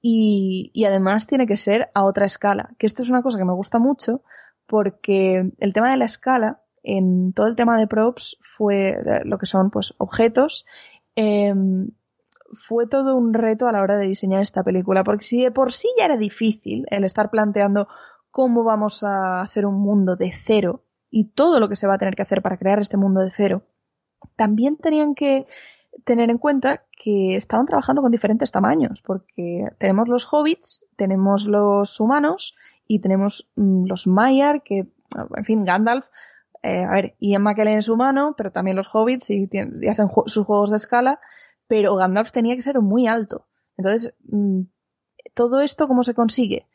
y, 0.00 0.70
y 0.74 0.84
además 0.84 1.26
tiene 1.26 1.46
que 1.46 1.56
ser 1.56 1.90
a 1.94 2.04
otra 2.04 2.26
escala. 2.26 2.74
Que 2.78 2.86
esto 2.86 3.02
es 3.02 3.10
una 3.10 3.22
cosa 3.22 3.38
que 3.38 3.44
me 3.44 3.52
gusta 3.52 3.78
mucho 3.78 4.22
porque 4.66 5.52
el 5.58 5.72
tema 5.72 5.90
de 5.90 5.96
la 5.96 6.04
escala 6.04 6.62
en 6.82 7.32
todo 7.32 7.46
el 7.46 7.56
tema 7.56 7.76
de 7.78 7.86
props 7.86 8.38
fue 8.40 8.98
lo 9.24 9.38
que 9.38 9.46
son 9.46 9.70
pues 9.70 9.94
objetos 9.98 10.64
eh, 11.16 11.52
fue 12.52 12.86
todo 12.86 13.16
un 13.16 13.34
reto 13.34 13.66
a 13.66 13.72
la 13.72 13.82
hora 13.82 13.96
de 13.96 14.06
diseñar 14.06 14.42
esta 14.42 14.62
película 14.62 15.04
porque 15.04 15.24
si 15.24 15.42
de 15.42 15.50
por 15.50 15.72
sí 15.72 15.88
ya 15.98 16.04
era 16.04 16.16
difícil 16.16 16.86
el 16.90 17.04
estar 17.04 17.30
planteando 17.30 17.88
cómo 18.30 18.64
vamos 18.64 19.02
a 19.02 19.40
hacer 19.40 19.66
un 19.66 19.80
mundo 19.80 20.16
de 20.16 20.32
cero 20.32 20.84
y 21.10 21.24
todo 21.24 21.60
lo 21.60 21.68
que 21.68 21.76
se 21.76 21.86
va 21.86 21.94
a 21.94 21.98
tener 21.98 22.14
que 22.14 22.22
hacer 22.22 22.42
para 22.42 22.58
crear 22.58 22.78
este 22.78 22.96
mundo 22.96 23.20
de 23.20 23.30
cero, 23.30 23.62
también 24.36 24.76
tenían 24.76 25.14
que 25.14 25.46
tener 26.04 26.30
en 26.30 26.38
cuenta 26.38 26.84
que 26.92 27.36
estaban 27.36 27.66
trabajando 27.66 28.02
con 28.02 28.12
diferentes 28.12 28.52
tamaños, 28.52 29.02
porque 29.02 29.68
tenemos 29.78 30.08
los 30.08 30.32
hobbits, 30.32 30.84
tenemos 30.96 31.46
los 31.46 31.98
humanos 32.00 32.54
y 32.86 33.00
tenemos 33.00 33.50
mm, 33.56 33.86
los 33.86 34.06
Maiar, 34.06 34.62
que, 34.62 34.88
en 35.36 35.44
fin, 35.44 35.64
Gandalf, 35.64 36.06
eh, 36.62 36.84
a 36.84 36.90
ver, 36.90 37.16
Ian 37.20 37.42
McKellen 37.42 37.78
es 37.78 37.88
humano, 37.88 38.34
pero 38.36 38.52
también 38.52 38.76
los 38.76 38.88
hobbits 38.92 39.30
y, 39.30 39.48
hacen 39.88 40.08
sus 40.26 40.46
juegos 40.46 40.70
de 40.70 40.76
escala, 40.76 41.20
pero 41.66 41.94
Gandalf 41.96 42.32
tenía 42.32 42.56
que 42.56 42.62
ser 42.62 42.80
muy 42.80 43.06
alto. 43.06 43.46
Entonces, 43.76 44.14
mm, 44.24 44.62
todo 45.34 45.60
esto, 45.60 45.86
¿cómo 45.86 46.02
se 46.02 46.14
consigue? 46.14 46.66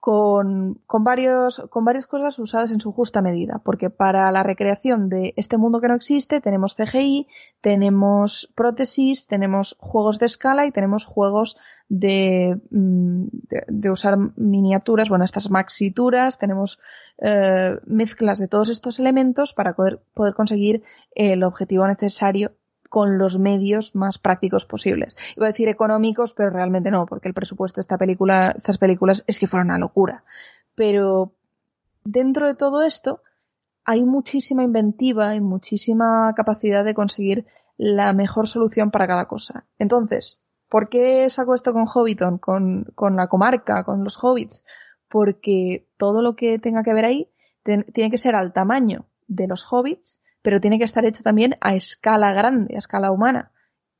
Con, 0.00 0.80
con, 0.86 1.04
varios, 1.04 1.62
con 1.68 1.84
varias 1.84 2.06
cosas 2.06 2.38
usadas 2.38 2.72
en 2.72 2.80
su 2.80 2.90
justa 2.90 3.20
medida, 3.20 3.60
porque 3.62 3.90
para 3.90 4.32
la 4.32 4.42
recreación 4.42 5.10
de 5.10 5.34
este 5.36 5.58
mundo 5.58 5.80
que 5.80 5.88
no 5.88 5.94
existe 5.94 6.40
tenemos 6.40 6.74
CGI, 6.74 7.28
tenemos 7.60 8.50
prótesis, 8.54 9.26
tenemos 9.26 9.76
juegos 9.78 10.18
de 10.18 10.26
escala 10.26 10.64
y 10.64 10.72
tenemos 10.72 11.04
juegos 11.04 11.58
de, 11.90 12.58
mm, 12.70 13.26
de, 13.68 13.90
usar 13.90 14.16
miniaturas, 14.36 15.10
bueno, 15.10 15.24
estas 15.24 15.50
maxituras, 15.50 16.38
tenemos 16.38 16.80
eh, 17.18 17.78
mezclas 17.84 18.38
de 18.38 18.48
todos 18.48 18.70
estos 18.70 18.98
elementos 18.98 19.52
para 19.52 19.74
poder, 19.74 20.00
poder 20.14 20.32
conseguir 20.32 20.82
el 21.14 21.42
objetivo 21.42 21.86
necesario 21.86 22.52
con 22.90 23.18
los 23.18 23.38
medios 23.38 23.94
más 23.94 24.18
prácticos 24.18 24.66
posibles. 24.66 25.16
Iba 25.36 25.46
a 25.46 25.52
decir 25.52 25.68
económicos, 25.68 26.34
pero 26.34 26.50
realmente 26.50 26.90
no, 26.90 27.06
porque 27.06 27.28
el 27.28 27.34
presupuesto 27.34 27.78
de 27.78 27.82
esta 27.82 27.96
película, 27.96 28.52
estas 28.54 28.78
películas 28.78 29.24
es 29.28 29.38
que 29.38 29.46
fueron 29.46 29.68
una 29.68 29.78
locura. 29.78 30.24
Pero 30.74 31.32
dentro 32.04 32.48
de 32.48 32.56
todo 32.56 32.82
esto 32.82 33.22
hay 33.84 34.04
muchísima 34.04 34.64
inventiva 34.64 35.34
y 35.36 35.40
muchísima 35.40 36.34
capacidad 36.34 36.84
de 36.84 36.94
conseguir 36.94 37.46
la 37.78 38.12
mejor 38.12 38.48
solución 38.48 38.90
para 38.90 39.06
cada 39.06 39.26
cosa. 39.26 39.66
Entonces, 39.78 40.40
¿por 40.68 40.88
qué 40.88 41.30
saco 41.30 41.54
esto 41.54 41.72
con 41.72 41.86
Hobbiton, 41.86 42.38
con, 42.38 42.86
con 42.96 43.14
la 43.14 43.28
comarca, 43.28 43.84
con 43.84 44.02
los 44.02 44.22
hobbits? 44.22 44.64
Porque 45.08 45.86
todo 45.96 46.22
lo 46.22 46.34
que 46.34 46.58
tenga 46.58 46.82
que 46.82 46.92
ver 46.92 47.04
ahí 47.04 47.30
tiene 47.62 48.10
que 48.10 48.18
ser 48.18 48.34
al 48.34 48.52
tamaño 48.52 49.06
de 49.28 49.46
los 49.46 49.64
hobbits 49.72 50.19
pero 50.42 50.60
tiene 50.60 50.78
que 50.78 50.84
estar 50.84 51.04
hecho 51.04 51.22
también 51.22 51.56
a 51.60 51.74
escala 51.74 52.32
grande, 52.32 52.74
a 52.74 52.78
escala 52.78 53.12
humana. 53.12 53.52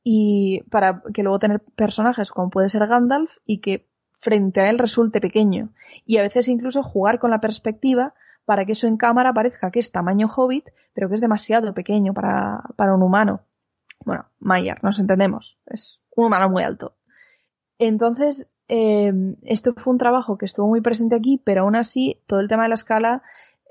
Y 0.03 0.63
para 0.69 1.03
que 1.13 1.23
luego 1.23 1.39
tener 1.39 1.59
personajes 1.59 2.31
como 2.31 2.49
puede 2.49 2.69
ser 2.69 2.87
Gandalf 2.87 3.37
y 3.45 3.59
que 3.59 3.87
frente 4.17 4.61
a 4.61 4.69
él 4.69 4.79
resulte 4.79 5.21
pequeño. 5.21 5.69
Y 6.05 6.17
a 6.17 6.23
veces 6.23 6.47
incluso 6.47 6.83
jugar 6.83 7.19
con 7.19 7.29
la 7.29 7.41
perspectiva 7.41 8.13
para 8.45 8.65
que 8.65 8.71
eso 8.71 8.87
en 8.87 8.97
cámara 8.97 9.33
parezca 9.33 9.71
que 9.71 9.79
es 9.79 9.91
tamaño 9.91 10.27
hobbit, 10.27 10.69
pero 10.93 11.09
que 11.09 11.15
es 11.15 11.21
demasiado 11.21 11.73
pequeño 11.73 12.13
para, 12.13 12.63
para 12.75 12.93
un 12.95 13.03
humano. 13.03 13.41
Bueno, 14.03 14.25
Mayer, 14.39 14.83
nos 14.83 14.99
entendemos, 14.99 15.59
es 15.67 16.01
un 16.15 16.25
humano 16.25 16.49
muy 16.49 16.63
alto. 16.63 16.95
Entonces, 17.77 18.49
eh, 18.67 19.11
esto 19.43 19.73
fue 19.75 19.91
un 19.91 19.99
trabajo 19.99 20.37
que 20.37 20.45
estuvo 20.45 20.67
muy 20.67 20.81
presente 20.81 21.15
aquí, 21.15 21.41
pero 21.43 21.61
aún 21.61 21.75
así 21.75 22.21
todo 22.25 22.39
el 22.39 22.47
tema 22.47 22.63
de 22.63 22.69
la 22.69 22.75
escala 22.75 23.23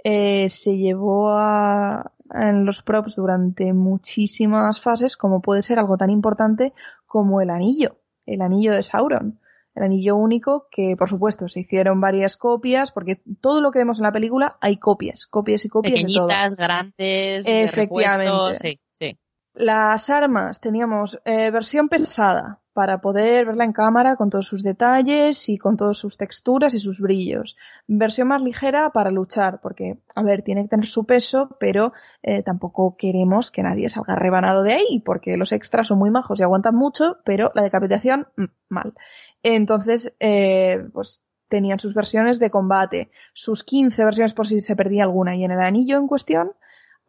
eh, 0.04 0.48
se 0.48 0.76
llevó 0.76 1.30
a, 1.32 2.12
en 2.32 2.64
los 2.64 2.82
props 2.82 3.16
durante 3.16 3.72
muchísimas 3.72 4.80
fases, 4.80 5.16
como 5.16 5.40
puede 5.40 5.62
ser 5.62 5.78
algo 5.78 5.96
tan 5.96 6.10
importante 6.10 6.72
como 7.06 7.40
el 7.40 7.50
anillo, 7.50 7.98
el 8.26 8.42
anillo 8.42 8.72
de 8.72 8.82
Sauron. 8.82 9.40
El 9.74 9.84
anillo 9.84 10.16
único 10.16 10.66
que, 10.70 10.96
por 10.96 11.08
supuesto, 11.08 11.46
se 11.46 11.60
hicieron 11.60 12.00
varias 12.00 12.36
copias, 12.36 12.90
porque 12.90 13.22
todo 13.40 13.60
lo 13.60 13.70
que 13.70 13.78
vemos 13.78 13.98
en 13.98 14.04
la 14.04 14.12
película 14.12 14.58
hay 14.60 14.78
copias, 14.78 15.26
copias 15.26 15.64
y 15.64 15.68
copias 15.68 15.94
Pequeñitas, 15.94 16.50
de 16.52 16.56
todo. 16.56 16.66
grandes, 16.66 17.44
Efectivamente. 17.46 18.54
sí, 18.56 18.80
sí. 18.94 19.18
Las 19.54 20.10
armas 20.10 20.60
teníamos 20.60 21.20
eh, 21.24 21.50
versión 21.50 21.88
pesada, 21.88 22.60
para 22.80 23.02
poder 23.02 23.44
verla 23.44 23.66
en 23.66 23.74
cámara 23.74 24.16
con 24.16 24.30
todos 24.30 24.46
sus 24.46 24.62
detalles 24.62 25.50
y 25.50 25.58
con 25.58 25.76
todas 25.76 25.98
sus 25.98 26.16
texturas 26.16 26.72
y 26.72 26.78
sus 26.78 26.98
brillos. 26.98 27.58
Versión 27.86 28.28
más 28.28 28.42
ligera 28.42 28.88
para 28.88 29.10
luchar, 29.10 29.60
porque, 29.60 29.98
a 30.14 30.22
ver, 30.22 30.40
tiene 30.40 30.62
que 30.62 30.68
tener 30.68 30.86
su 30.86 31.04
peso, 31.04 31.58
pero 31.60 31.92
eh, 32.22 32.42
tampoco 32.42 32.96
queremos 32.96 33.50
que 33.50 33.62
nadie 33.62 33.90
salga 33.90 34.16
rebanado 34.16 34.62
de 34.62 34.72
ahí, 34.72 35.02
porque 35.04 35.36
los 35.36 35.52
extras 35.52 35.88
son 35.88 35.98
muy 35.98 36.08
majos 36.08 36.40
y 36.40 36.42
aguantan 36.42 36.74
mucho, 36.74 37.18
pero 37.22 37.52
la 37.54 37.60
decapitación, 37.64 38.28
mm, 38.38 38.44
mal. 38.70 38.94
Entonces, 39.42 40.14
eh, 40.18 40.82
pues 40.94 41.22
tenían 41.48 41.80
sus 41.80 41.92
versiones 41.92 42.38
de 42.38 42.48
combate, 42.48 43.10
sus 43.34 43.62
15 43.62 44.06
versiones 44.06 44.32
por 44.32 44.46
si 44.46 44.58
se 44.62 44.74
perdía 44.74 45.02
alguna, 45.02 45.36
y 45.36 45.44
en 45.44 45.50
el 45.50 45.60
anillo 45.60 45.98
en 45.98 46.06
cuestión, 46.06 46.52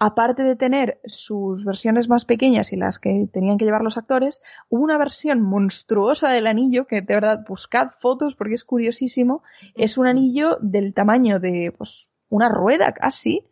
aparte 0.03 0.41
de 0.41 0.55
tener 0.55 0.99
sus 1.05 1.63
versiones 1.63 2.09
más 2.09 2.25
pequeñas 2.25 2.73
y 2.73 2.75
las 2.75 2.97
que 2.97 3.29
tenían 3.31 3.59
que 3.59 3.65
llevar 3.65 3.83
los 3.83 3.99
actores, 3.99 4.41
hubo 4.67 4.83
una 4.83 4.97
versión 4.97 5.41
monstruosa 5.43 6.31
del 6.31 6.47
anillo, 6.47 6.87
que 6.87 7.03
de 7.03 7.13
verdad 7.13 7.45
buscad 7.47 7.91
fotos 7.91 8.33
porque 8.33 8.55
es 8.55 8.63
curiosísimo, 8.63 9.43
es 9.75 9.99
un 9.99 10.07
anillo 10.07 10.57
del 10.59 10.95
tamaño 10.95 11.39
de 11.39 11.71
pues, 11.77 12.09
una 12.29 12.49
rueda 12.49 12.93
casi, 12.93 13.45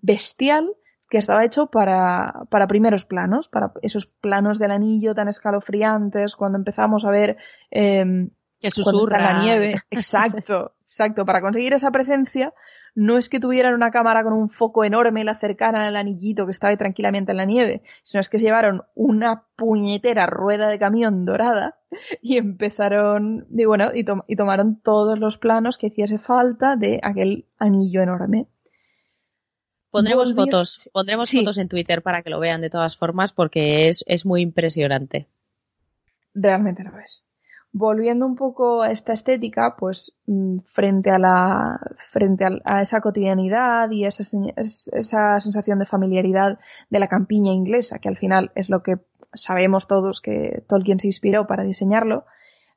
bestial, 0.00 0.76
que 1.10 1.18
estaba 1.18 1.44
hecho 1.44 1.72
para, 1.72 2.44
para 2.50 2.68
primeros 2.68 3.04
planos, 3.04 3.48
para 3.48 3.72
esos 3.82 4.06
planos 4.06 4.60
del 4.60 4.70
anillo 4.70 5.12
tan 5.12 5.26
escalofriantes, 5.26 6.36
cuando 6.36 6.56
empezamos 6.56 7.04
a 7.04 7.10
ver 7.10 7.36
eh, 7.72 8.28
que 8.60 8.70
susurra 8.70 9.18
la 9.20 9.42
nieve. 9.42 9.76
Exacto, 9.90 10.74
exacto. 10.82 11.26
Para 11.26 11.40
conseguir 11.40 11.72
esa 11.72 11.90
presencia, 11.90 12.52
no 12.94 13.18
es 13.18 13.28
que 13.28 13.40
tuvieran 13.40 13.74
una 13.74 13.90
cámara 13.90 14.24
con 14.24 14.32
un 14.32 14.50
foco 14.50 14.84
enorme 14.84 15.20
y 15.20 15.24
la 15.24 15.36
cercaran 15.36 15.82
al 15.82 15.96
anillito 15.96 16.46
que 16.46 16.52
estaba 16.52 16.70
ahí 16.70 16.76
tranquilamente 16.76 17.32
en 17.32 17.36
la 17.36 17.44
nieve, 17.44 17.82
sino 18.02 18.20
es 18.20 18.28
que 18.28 18.38
se 18.38 18.46
llevaron 18.46 18.82
una 18.94 19.44
puñetera 19.56 20.26
rueda 20.26 20.68
de 20.68 20.78
camión 20.78 21.24
dorada 21.24 21.78
y 22.22 22.36
empezaron, 22.36 23.46
y 23.50 23.64
bueno, 23.64 23.90
y, 23.94 24.04
to 24.04 24.24
y 24.26 24.36
tomaron 24.36 24.80
todos 24.80 25.18
los 25.18 25.38
planos 25.38 25.78
que 25.78 25.88
hiciese 25.88 26.18
falta 26.18 26.76
de 26.76 27.00
aquel 27.02 27.46
anillo 27.58 28.02
enorme. 28.02 28.46
Pondremos 29.90 30.34
fotos, 30.34 30.90
pondremos 30.92 31.28
sí. 31.28 31.38
fotos 31.38 31.56
en 31.58 31.68
Twitter 31.68 32.02
para 32.02 32.22
que 32.22 32.28
lo 32.28 32.38
vean 32.38 32.60
de 32.60 32.68
todas 32.68 32.96
formas 32.96 33.32
porque 33.32 33.88
es, 33.88 34.04
es 34.06 34.26
muy 34.26 34.42
impresionante. 34.42 35.26
Realmente 36.34 36.82
lo 36.82 36.98
es 36.98 37.26
volviendo 37.78 38.24
un 38.24 38.36
poco 38.36 38.80
a 38.80 38.90
esta 38.90 39.12
estética, 39.12 39.76
pues 39.76 40.16
mm, 40.26 40.60
frente 40.64 41.10
a 41.10 41.18
la 41.18 41.78
frente 41.96 42.46
a, 42.64 42.80
esa 42.80 43.02
cotidianidad 43.02 43.90
y 43.90 44.06
esa, 44.06 44.22
esa, 44.56 45.40
sensación 45.42 45.78
de 45.78 45.84
familiaridad 45.84 46.58
de 46.88 46.98
la 46.98 47.06
campiña 47.06 47.52
inglesa, 47.52 47.98
que 47.98 48.08
al 48.08 48.16
final 48.16 48.50
es 48.54 48.70
lo 48.70 48.82
que 48.82 48.96
sabemos 49.34 49.86
todos 49.88 50.22
que 50.22 50.64
Tolkien 50.66 50.98
se 50.98 51.08
inspiró 51.08 51.46
para 51.46 51.64
diseñarlo, 51.64 52.24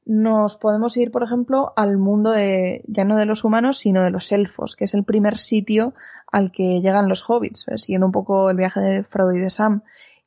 nos 0.05 0.57
podemos 0.57 0.97
ir, 0.97 1.11
por 1.11 1.23
ejemplo, 1.23 1.71
al 1.77 1.97
mundo 1.97 2.31
de 2.31 2.83
ya 2.87 3.05
no 3.05 3.15
de 3.15 3.25
los 3.25 3.45
humanos, 3.45 3.77
sino 3.77 4.03
de 4.03 4.11
los 4.11 4.29
elfos, 4.33 4.75
que 4.75 4.83
es 4.83 4.93
el 4.93 5.05
primer 5.05 5.37
sitio 5.37 5.93
al 6.29 6.51
que 6.51 6.81
llegan 6.81 7.07
los 7.07 7.23
hobbits, 7.29 7.67
siguiendo 7.77 8.07
un 8.07 8.11
poco 8.11 8.49
el 8.49 8.57
viaje 8.57 8.81
de 8.81 9.03
Frodo 9.03 9.31
y 9.31 9.39
de 9.39 9.49
Sam. 9.49 9.81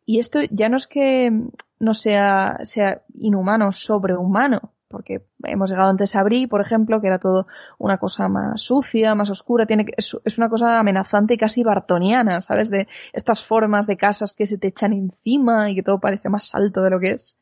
Y 0.04 0.18
esto 0.18 0.40
ya 0.50 0.68
no 0.68 0.76
es 0.76 0.86
que 0.86 1.32
no 1.78 1.94
sea, 1.94 2.58
sea 2.62 3.02
inhumano, 3.14 3.72
sobrehumano, 3.72 4.72
porque 4.88 5.26
hemos 5.44 5.70
llegado 5.70 5.90
antes 5.90 6.14
a 6.14 6.22
Bri, 6.22 6.46
por 6.46 6.60
ejemplo, 6.60 7.00
que 7.00 7.08
era 7.08 7.18
todo 7.18 7.46
una 7.78 7.96
cosa 7.98 8.28
más 8.28 8.60
sucia, 8.60 9.14
más 9.14 9.30
oscura, 9.30 9.66
tiene 9.66 9.86
es, 9.96 10.16
es, 10.24 10.38
una 10.38 10.48
cosa 10.48 10.78
amenazante 10.78 11.34
y 11.34 11.38
casi 11.38 11.64
bartoniana, 11.64 12.42
¿sabes? 12.42 12.70
De 12.70 12.86
estas 13.12 13.44
formas 13.44 13.86
de 13.86 13.96
casas 13.96 14.34
que 14.34 14.46
se 14.46 14.58
te 14.58 14.68
echan 14.68 14.92
encima 14.92 15.70
y 15.70 15.74
que 15.74 15.82
todo 15.82 15.98
parece 15.98 16.28
más 16.28 16.54
alto 16.54 16.82
de 16.82 16.90
lo 16.90 17.00
que 17.00 17.10
es. 17.10 17.38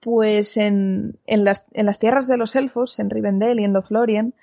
Pues 0.00 0.56
en, 0.56 1.18
en, 1.24 1.44
las, 1.44 1.64
en 1.72 1.86
las 1.86 1.98
tierras 1.98 2.28
de 2.28 2.36
los 2.36 2.54
elfos, 2.54 2.98
en 2.98 3.10
Rivendell 3.10 3.58
y 3.58 3.64
en 3.64 3.72
Lothlorien, 3.72 4.34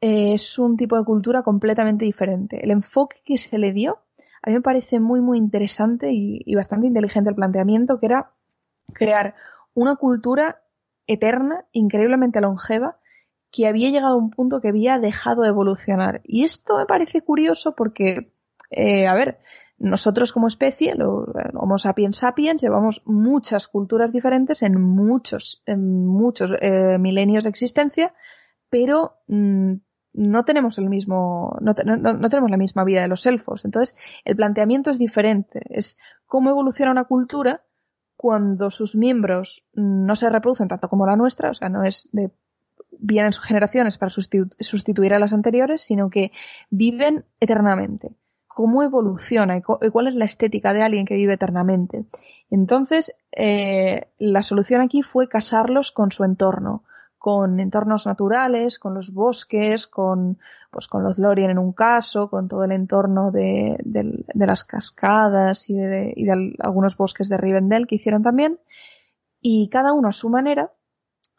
eh, 0.00 0.34
es 0.34 0.58
un 0.58 0.76
tipo 0.76 0.96
de 0.96 1.04
cultura 1.04 1.42
completamente 1.42 2.04
diferente. 2.04 2.62
El 2.62 2.70
enfoque 2.70 3.22
que 3.24 3.38
se 3.38 3.58
le 3.58 3.72
dio 3.72 4.02
a 4.42 4.50
mí 4.50 4.54
me 4.54 4.62
parece 4.62 5.00
muy, 5.00 5.20
muy 5.20 5.38
interesante 5.38 6.10
y, 6.12 6.54
bastante 6.54 6.86
inteligente 6.86 7.30
el 7.30 7.36
planteamiento, 7.36 7.98
que 7.98 8.06
era 8.06 8.32
crear 8.92 9.34
una 9.74 9.96
cultura 9.96 10.62
eterna, 11.06 11.66
increíblemente 11.72 12.40
longeva, 12.40 12.98
que 13.50 13.66
había 13.66 13.90
llegado 13.90 14.14
a 14.14 14.18
un 14.18 14.30
punto 14.30 14.60
que 14.60 14.68
había 14.68 14.98
dejado 14.98 15.42
de 15.42 15.48
evolucionar. 15.48 16.22
Y 16.24 16.44
esto 16.44 16.76
me 16.76 16.86
parece 16.86 17.22
curioso 17.22 17.74
porque, 17.74 18.32
eh, 18.70 19.06
a 19.06 19.14
ver, 19.14 19.40
nosotros 19.78 20.32
como 20.32 20.46
especie, 20.46 20.94
los 20.94 21.26
Homo 21.54 21.78
sapiens 21.78 22.18
sapiens, 22.18 22.62
llevamos 22.62 23.02
muchas 23.06 23.66
culturas 23.66 24.12
diferentes 24.12 24.62
en 24.62 24.80
muchos, 24.80 25.62
en 25.66 26.06
muchos 26.06 26.54
eh, 26.60 26.98
milenios 26.98 27.44
de 27.44 27.50
existencia, 27.50 28.14
pero 28.68 29.16
mmm, 29.26 29.74
no 30.12 30.44
tenemos 30.44 30.78
el 30.78 30.88
mismo, 30.88 31.56
no, 31.60 31.74
tenemos 31.74 32.50
la 32.50 32.56
misma 32.56 32.84
vida 32.84 33.02
de 33.02 33.08
los 33.08 33.26
elfos. 33.26 33.64
Entonces, 33.64 33.96
el 34.24 34.36
planteamiento 34.36 34.90
es 34.90 34.98
diferente. 34.98 35.60
Es 35.70 35.98
cómo 36.26 36.50
evoluciona 36.50 36.90
una 36.90 37.04
cultura 37.04 37.62
cuando 38.16 38.70
sus 38.70 38.96
miembros 38.96 39.66
no 39.72 40.16
se 40.16 40.28
reproducen 40.28 40.68
tanto 40.68 40.88
como 40.88 41.06
la 41.06 41.16
nuestra, 41.16 41.50
o 41.50 41.54
sea, 41.54 41.68
no 41.68 41.84
es 41.84 42.08
de 42.12 42.30
vienen 43.02 43.32
generaciones 43.32 43.96
para 43.96 44.10
sustitu 44.10 44.54
sustituir 44.58 45.14
a 45.14 45.18
las 45.18 45.32
anteriores, 45.32 45.80
sino 45.80 46.10
que 46.10 46.32
viven 46.68 47.24
eternamente. 47.38 48.10
¿Cómo 48.46 48.82
evoluciona 48.82 49.56
y, 49.56 49.60
y 49.60 49.90
cuál 49.90 50.08
es 50.08 50.16
la 50.16 50.26
estética 50.26 50.74
de 50.74 50.82
alguien 50.82 51.06
que 51.06 51.14
vive 51.14 51.34
eternamente? 51.34 52.04
Entonces, 52.50 53.14
eh, 53.32 54.08
la 54.18 54.42
solución 54.42 54.80
aquí 54.80 55.02
fue 55.02 55.28
casarlos 55.28 55.92
con 55.92 56.10
su 56.10 56.24
entorno 56.24 56.82
con 57.20 57.60
entornos 57.60 58.06
naturales, 58.06 58.78
con 58.78 58.94
los 58.94 59.12
bosques, 59.12 59.86
con, 59.86 60.38
pues 60.70 60.88
con 60.88 61.04
los 61.04 61.18
Lorien 61.18 61.50
en 61.50 61.58
un 61.58 61.74
caso, 61.74 62.30
con 62.30 62.48
todo 62.48 62.64
el 62.64 62.72
entorno 62.72 63.30
de, 63.30 63.76
de, 63.84 64.24
de 64.26 64.46
las 64.46 64.64
cascadas 64.64 65.68
y 65.68 65.74
de, 65.74 66.14
y 66.16 66.24
de, 66.24 66.54
algunos 66.60 66.96
bosques 66.96 67.28
de 67.28 67.36
Rivendell 67.36 67.86
que 67.86 67.96
hicieron 67.96 68.22
también. 68.22 68.58
Y 69.38 69.68
cada 69.68 69.92
uno 69.92 70.08
a 70.08 70.12
su 70.12 70.30
manera 70.30 70.72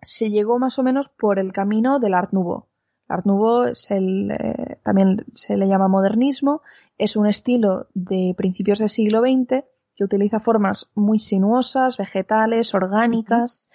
se 0.04 0.30
llegó 0.30 0.60
más 0.60 0.78
o 0.78 0.84
menos 0.84 1.10
por 1.10 1.40
el 1.40 1.52
camino 1.52 2.00
del 2.00 2.14
Art 2.14 2.32
Nouveau. 2.32 2.68
Art 3.08 3.26
Nouveau 3.26 3.64
es 3.64 3.90
el, 3.90 4.30
eh, 4.30 4.78
también 4.84 5.26
se 5.34 5.58
le 5.58 5.68
llama 5.68 5.88
modernismo, 5.88 6.62
es 7.00 7.16
un 7.16 7.26
estilo 7.26 7.88
de 7.96 8.36
principios 8.38 8.78
del 8.78 8.90
siglo 8.90 9.22
XX 9.22 9.66
que 9.96 10.04
utiliza 10.04 10.40
formas 10.40 10.92
muy 10.94 11.18
sinuosas, 11.18 11.98
vegetales, 11.98 12.76
orgánicas 12.76 13.68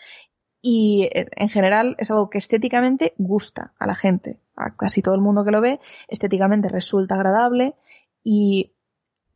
y 0.69 1.09
eh, 1.12 1.29
en 1.37 1.49
general 1.49 1.95
es 2.01 2.11
algo 2.11 2.29
que 2.29 2.39
estéticamente 2.39 3.14
gusta 3.19 3.73
a 3.79 3.87
la 3.87 3.95
gente. 3.95 4.41
A 4.57 4.75
casi 4.75 5.01
todo 5.01 5.14
el 5.14 5.21
mundo 5.21 5.45
que 5.45 5.53
lo 5.53 5.61
ve, 5.61 5.79
estéticamente 6.09 6.69
resulta 6.69 7.14
agradable 7.14 7.77
y 8.25 8.73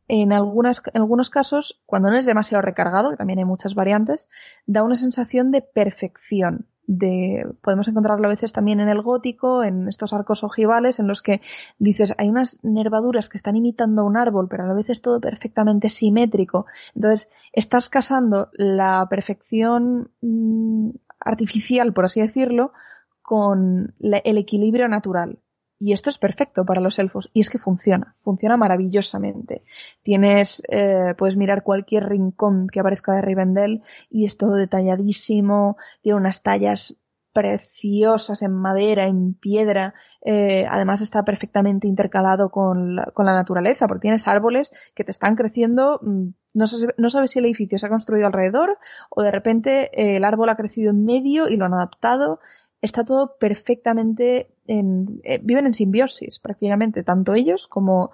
en, 0.09 0.33
algunas, 0.33 0.81
en 0.93 1.01
algunos 1.01 1.29
casos, 1.29 1.81
cuando 1.85 2.09
no 2.09 2.17
es 2.17 2.25
demasiado 2.25 2.61
recargado, 2.61 3.11
que 3.11 3.15
también 3.15 3.39
hay 3.39 3.45
muchas 3.45 3.75
variantes, 3.75 4.29
da 4.65 4.83
una 4.83 4.95
sensación 4.95 5.51
de 5.51 5.61
perfección. 5.61 6.67
De, 6.85 7.45
podemos 7.61 7.87
encontrarlo 7.87 8.27
a 8.27 8.31
veces 8.31 8.51
también 8.51 8.81
en 8.81 8.89
el 8.89 9.01
gótico, 9.01 9.63
en 9.63 9.87
estos 9.87 10.11
arcos 10.11 10.43
ojivales, 10.43 10.99
en 10.99 11.07
los 11.07 11.21
que 11.21 11.39
dices, 11.79 12.13
hay 12.17 12.27
unas 12.27 12.61
nervaduras 12.63 13.29
que 13.29 13.37
están 13.37 13.55
imitando 13.55 14.03
un 14.03 14.17
árbol, 14.17 14.49
pero 14.49 14.65
a 14.65 14.67
la 14.67 14.73
vez 14.73 14.89
es 14.89 15.01
todo 15.01 15.21
perfectamente 15.21 15.87
simétrico. 15.87 16.65
Entonces, 16.93 17.31
estás 17.53 17.87
casando 17.87 18.49
la 18.51 19.07
perfección 19.09 20.11
mmm, 20.19 20.89
artificial, 21.23 21.93
por 21.93 22.05
así 22.05 22.21
decirlo, 22.21 22.73
con 23.21 23.93
el 23.99 24.37
equilibrio 24.37 24.87
natural. 24.87 25.39
Y 25.79 25.93
esto 25.93 26.11
es 26.11 26.19
perfecto 26.19 26.63
para 26.63 26.79
los 26.79 26.99
elfos. 26.99 27.31
Y 27.33 27.41
es 27.41 27.49
que 27.49 27.57
funciona, 27.57 28.15
funciona 28.21 28.55
maravillosamente. 28.55 29.63
Tienes, 30.03 30.61
eh, 30.69 31.15
puedes 31.17 31.37
mirar 31.37 31.63
cualquier 31.63 32.07
rincón 32.07 32.67
que 32.67 32.79
aparezca 32.79 33.13
de 33.13 33.23
Rivendell 33.23 33.81
y 34.07 34.25
es 34.25 34.37
todo 34.37 34.53
detalladísimo, 34.53 35.77
tiene 36.01 36.17
unas 36.17 36.43
tallas 36.43 36.95
preciosas 37.33 38.41
en 38.41 38.53
madera, 38.53 39.05
en 39.05 39.33
piedra. 39.33 39.93
Eh, 40.23 40.65
además 40.69 41.01
está 41.01 41.23
perfectamente 41.23 41.87
intercalado 41.87 42.49
con 42.49 42.95
la, 42.95 43.05
con 43.13 43.25
la, 43.25 43.33
naturaleza, 43.33 43.87
porque 43.87 44.01
tienes 44.01 44.27
árboles 44.27 44.73
que 44.95 45.03
te 45.03 45.11
están 45.11 45.35
creciendo. 45.35 45.99
Mm, 46.01 46.29
no, 46.53 46.65
no 46.97 47.09
sabes 47.09 47.31
si 47.31 47.39
el 47.39 47.45
edificio 47.45 47.77
se 47.77 47.85
ha 47.85 47.89
construido 47.89 48.27
alrededor 48.27 48.77
o 49.09 49.23
de 49.23 49.31
repente 49.31 49.89
eh, 49.93 50.17
el 50.17 50.25
árbol 50.25 50.49
ha 50.49 50.57
crecido 50.57 50.91
en 50.91 51.05
medio 51.05 51.47
y 51.47 51.55
lo 51.55 51.65
han 51.65 51.73
adaptado. 51.73 52.39
Está 52.81 53.05
todo 53.05 53.37
perfectamente 53.39 54.53
en, 54.67 55.21
eh, 55.23 55.39
viven 55.43 55.67
en 55.67 55.73
simbiosis 55.73 56.39
prácticamente, 56.39 57.03
tanto 57.03 57.35
ellos 57.35 57.67
como, 57.67 58.11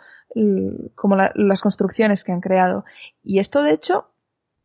como 0.93 1.15
la, 1.15 1.31
las 1.35 1.61
construcciones 1.61 2.23
que 2.23 2.33
han 2.33 2.41
creado. 2.41 2.83
Y 3.23 3.39
esto, 3.39 3.63
de 3.63 3.71
hecho, 3.71 4.09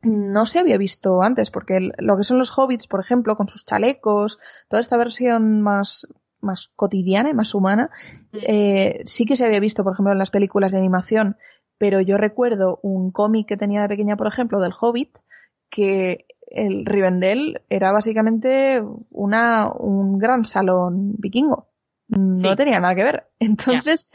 no 0.02 0.46
se 0.46 0.58
había 0.58 0.78
visto 0.78 1.22
antes, 1.22 1.50
porque 1.50 1.90
lo 1.98 2.16
que 2.16 2.24
son 2.24 2.38
los 2.38 2.56
hobbits, 2.56 2.86
por 2.86 3.00
ejemplo, 3.00 3.36
con 3.36 3.48
sus 3.48 3.64
chalecos, 3.64 4.38
toda 4.68 4.80
esta 4.80 4.96
versión 4.96 5.62
más, 5.62 6.08
más 6.40 6.70
cotidiana 6.74 7.30
y 7.30 7.34
más 7.34 7.54
humana, 7.54 7.90
mm. 8.32 8.38
eh, 8.42 9.02
sí 9.06 9.26
que 9.26 9.36
se 9.36 9.44
había 9.44 9.60
visto, 9.60 9.84
por 9.84 9.92
ejemplo, 9.92 10.12
en 10.12 10.18
las 10.18 10.30
películas 10.30 10.72
de 10.72 10.78
animación, 10.78 11.36
pero 11.78 12.00
yo 12.00 12.16
recuerdo 12.16 12.80
un 12.82 13.10
cómic 13.10 13.48
que 13.48 13.56
tenía 13.56 13.82
de 13.82 13.88
pequeña, 13.88 14.16
por 14.16 14.26
ejemplo, 14.26 14.60
del 14.60 14.74
Hobbit, 14.78 15.18
que 15.70 16.26
el 16.46 16.84
Rivendell 16.84 17.62
era 17.70 17.92
básicamente 17.92 18.82
una, 19.10 19.72
un 19.72 20.18
gran 20.18 20.44
salón 20.44 21.14
vikingo. 21.18 21.68
No 22.14 22.56
tenía 22.56 22.78
nada 22.78 22.94
que 22.94 23.04
ver. 23.04 23.26
Entonces, 23.38 24.10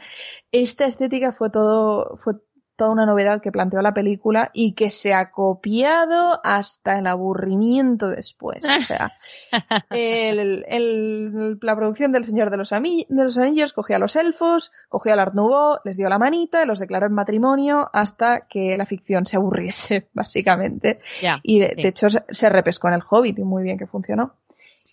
esta 0.52 0.86
estética 0.86 1.32
fue 1.32 1.50
todo, 1.50 2.16
fue 2.16 2.34
toda 2.78 2.92
una 2.92 3.06
novedad 3.06 3.42
que 3.42 3.50
planteó 3.50 3.82
la 3.82 3.92
película 3.92 4.50
y 4.54 4.74
que 4.74 4.92
se 4.92 5.12
ha 5.12 5.32
copiado 5.32 6.40
hasta 6.44 7.00
el 7.00 7.08
aburrimiento 7.08 8.08
después. 8.08 8.64
O 8.64 8.80
sea, 8.82 9.18
el, 9.90 10.64
el, 10.68 11.58
la 11.60 11.74
producción 11.74 12.12
del 12.12 12.24
Señor 12.24 12.50
de 12.50 12.56
los, 12.56 12.70
de 12.70 13.06
los, 13.08 13.36
Anillos 13.36 13.72
cogió 13.72 13.96
a 13.96 13.98
los 13.98 14.14
elfos, 14.14 14.72
cogió 14.88 15.12
al 15.12 15.18
Art 15.18 15.34
Nouveau, 15.34 15.80
les 15.84 15.96
dio 15.96 16.08
la 16.08 16.20
manita, 16.20 16.64
los 16.66 16.78
declaró 16.78 17.06
en 17.06 17.14
matrimonio 17.14 17.90
hasta 17.92 18.46
que 18.46 18.76
la 18.78 18.86
ficción 18.86 19.26
se 19.26 19.36
aburriese, 19.36 20.08
básicamente. 20.14 21.00
y 21.42 21.58
de, 21.58 21.74
hecho 21.78 22.06
se 22.08 22.48
repescó 22.48 22.86
en 22.86 22.94
el 22.94 23.02
Hobbit 23.10 23.40
y 23.40 23.42
muy 23.42 23.64
bien 23.64 23.76
que 23.76 23.88
funcionó. 23.88 24.36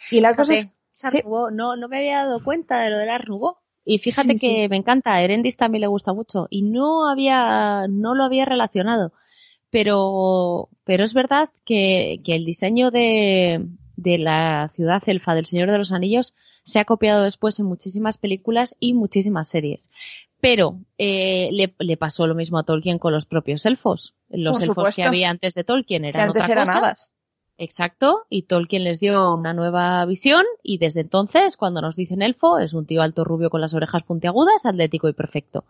Y 0.09 0.21
la 0.21 0.33
cosa 0.33 0.55
es... 0.55 0.73
No, 1.23 1.75
no 1.75 1.87
me 1.87 1.97
había 1.97 2.25
dado 2.25 2.43
cuenta 2.43 2.79
de 2.79 2.89
lo 2.89 2.97
del 2.97 3.09
Art 3.11 3.27
Nouveau. 3.27 3.57
Y 3.85 3.99
fíjate 3.99 4.35
que 4.35 4.67
me 4.67 4.77
encanta, 4.77 5.13
a 5.13 5.21
Erendis 5.21 5.57
también 5.57 5.81
le 5.81 5.87
gusta 5.87 6.11
mucho 6.11 6.47
y 6.49 6.63
no 6.63 7.07
había, 7.07 7.85
no 7.87 8.15
lo 8.15 8.23
había 8.23 8.43
relacionado. 8.45 9.13
Pero, 9.69 10.69
pero 10.83 11.03
es 11.03 11.13
verdad 11.13 11.49
que, 11.65 12.21
que 12.23 12.35
el 12.35 12.45
diseño 12.45 12.89
de, 12.89 13.67
de 13.95 14.17
la 14.17 14.71
ciudad 14.73 15.03
elfa 15.05 15.35
del 15.35 15.45
Señor 15.45 15.69
de 15.69 15.77
los 15.77 15.91
Anillos 15.91 16.33
se 16.63 16.79
ha 16.79 16.85
copiado 16.85 17.23
después 17.23 17.59
en 17.59 17.67
muchísimas 17.67 18.17
películas 18.17 18.75
y 18.79 18.93
muchísimas 18.93 19.47
series. 19.47 19.89
Pero 20.41 20.79
eh, 20.97 21.49
le, 21.51 21.73
le, 21.77 21.97
pasó 21.97 22.25
lo 22.25 22.35
mismo 22.35 22.57
a 22.57 22.63
Tolkien 22.63 22.97
con 22.97 23.13
los 23.13 23.25
propios 23.25 23.65
elfos. 23.65 24.15
Los 24.29 24.61
elfos 24.61 24.95
que 24.95 25.03
había 25.03 25.29
antes 25.29 25.53
de 25.53 25.63
Tolkien 25.63 26.05
eran 26.05 26.29
antes 26.29 26.43
otra 26.43 26.53
eran 26.53 26.65
cosa. 26.65 26.77
hadas. 26.79 27.13
Exacto, 27.57 28.25
y 28.29 28.43
Tolkien 28.43 28.83
les 28.83 28.99
dio 28.99 29.33
una 29.33 29.53
nueva 29.53 30.05
visión 30.05 30.43
y 30.61 30.77
desde 30.77 31.01
entonces, 31.01 31.55
cuando 31.55 31.81
nos 31.81 31.95
dicen 31.95 32.21
elfo, 32.21 32.59
es 32.59 32.73
un 32.73 32.85
tío 32.85 33.01
alto 33.01 33.23
rubio 33.23 33.49
con 33.49 33.61
las 33.61 33.73
orejas 33.73 34.03
puntiagudas, 34.03 34.65
atlético 34.65 35.07
y 35.07 35.13
perfecto. 35.13 35.63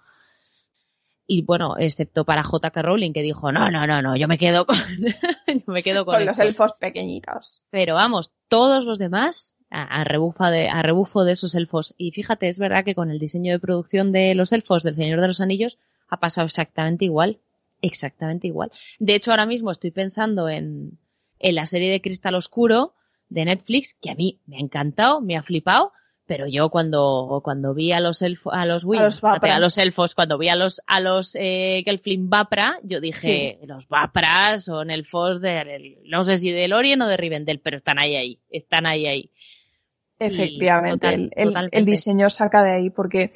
Y 1.27 1.43
bueno, 1.43 1.75
excepto 1.77 2.25
para 2.25 2.43
J.K. 2.43 2.81
Rowling 2.81 3.13
que 3.13 3.21
dijo, 3.21 3.51
no, 3.51 3.69
no, 3.69 3.86
no, 3.86 4.01
no, 4.01 4.15
yo 4.15 4.27
me 4.27 4.38
quedo 4.38 4.65
con, 4.65 4.77
yo 5.47 5.61
me 5.67 5.83
quedo 5.83 6.05
con, 6.05 6.15
con 6.15 6.25
los 6.25 6.39
elfos 6.39 6.73
pequeñitos. 6.73 7.63
Pero 7.69 7.93
vamos, 7.95 8.31
todos 8.47 8.86
los 8.86 8.97
demás, 8.97 9.55
a, 9.69 9.83
a, 9.83 10.03
rebufa 10.03 10.49
de, 10.49 10.69
a 10.69 10.81
rebufo 10.81 11.23
de 11.23 11.33
esos 11.33 11.53
elfos. 11.53 11.93
Y 11.97 12.11
fíjate, 12.11 12.47
es 12.47 12.57
verdad 12.57 12.83
que 12.83 12.95
con 12.95 13.11
el 13.11 13.19
diseño 13.19 13.51
de 13.51 13.59
producción 13.59 14.11
de 14.11 14.33
los 14.33 14.51
elfos 14.53 14.81
del 14.81 14.95
Señor 14.95 15.21
de 15.21 15.27
los 15.27 15.41
Anillos 15.41 15.77
ha 16.07 16.19
pasado 16.19 16.45
exactamente 16.45 17.05
igual. 17.05 17.39
Exactamente 17.81 18.47
igual. 18.47 18.71
De 18.99 19.13
hecho, 19.13 19.31
ahora 19.31 19.45
mismo 19.45 19.69
estoy 19.69 19.91
pensando 19.91 20.49
en, 20.49 20.97
en 21.45 21.53
la 21.53 21.67
serie 21.67 21.91
de 21.91 22.01
Cristal 22.01 22.33
Oscuro 22.33 22.95
de 23.29 23.45
Netflix, 23.45 23.95
que 24.01 24.09
a 24.09 24.15
mí 24.15 24.39
me 24.47 24.57
ha 24.57 24.59
encantado, 24.59 25.21
me 25.21 25.37
ha 25.37 25.43
flipado, 25.43 25.91
pero 26.25 26.47
yo 26.47 26.71
cuando, 26.71 27.39
cuando 27.43 27.75
vi 27.75 27.91
a 27.91 27.99
los 27.99 28.23
elfos, 28.23 28.51
a 28.51 28.65
los, 28.65 28.83
a, 28.83 29.03
los 29.03 29.23
a 29.23 29.59
los 29.59 29.77
elfos, 29.77 30.15
cuando 30.15 30.39
vi 30.39 30.49
a 30.49 30.55
los, 30.55 30.81
a 30.87 30.99
los 30.99 31.35
eh, 31.35 31.83
Gelfling 31.85 32.31
Vapra, 32.31 32.79
yo 32.81 32.99
dije, 32.99 33.59
sí. 33.61 33.67
los 33.67 33.87
Vapras 33.87 34.65
son 34.65 34.89
elfos 34.89 35.39
de, 35.39 36.01
no 36.05 36.25
sé 36.25 36.37
si 36.37 36.51
de 36.51 36.67
Lorien 36.67 37.03
o 37.03 37.07
de 37.07 37.15
Rivendell, 37.15 37.59
pero 37.59 37.77
están 37.77 37.99
ahí, 37.99 38.15
ahí, 38.15 38.39
están 38.49 38.87
ahí, 38.87 39.05
ahí. 39.05 39.31
Efectivamente, 40.17 41.07
total, 41.07 41.31
el, 41.35 41.55
el, 41.55 41.69
el, 41.71 41.85
diseño 41.85 42.31
saca 42.31 42.63
de 42.63 42.71
ahí 42.71 42.89
porque 42.89 43.33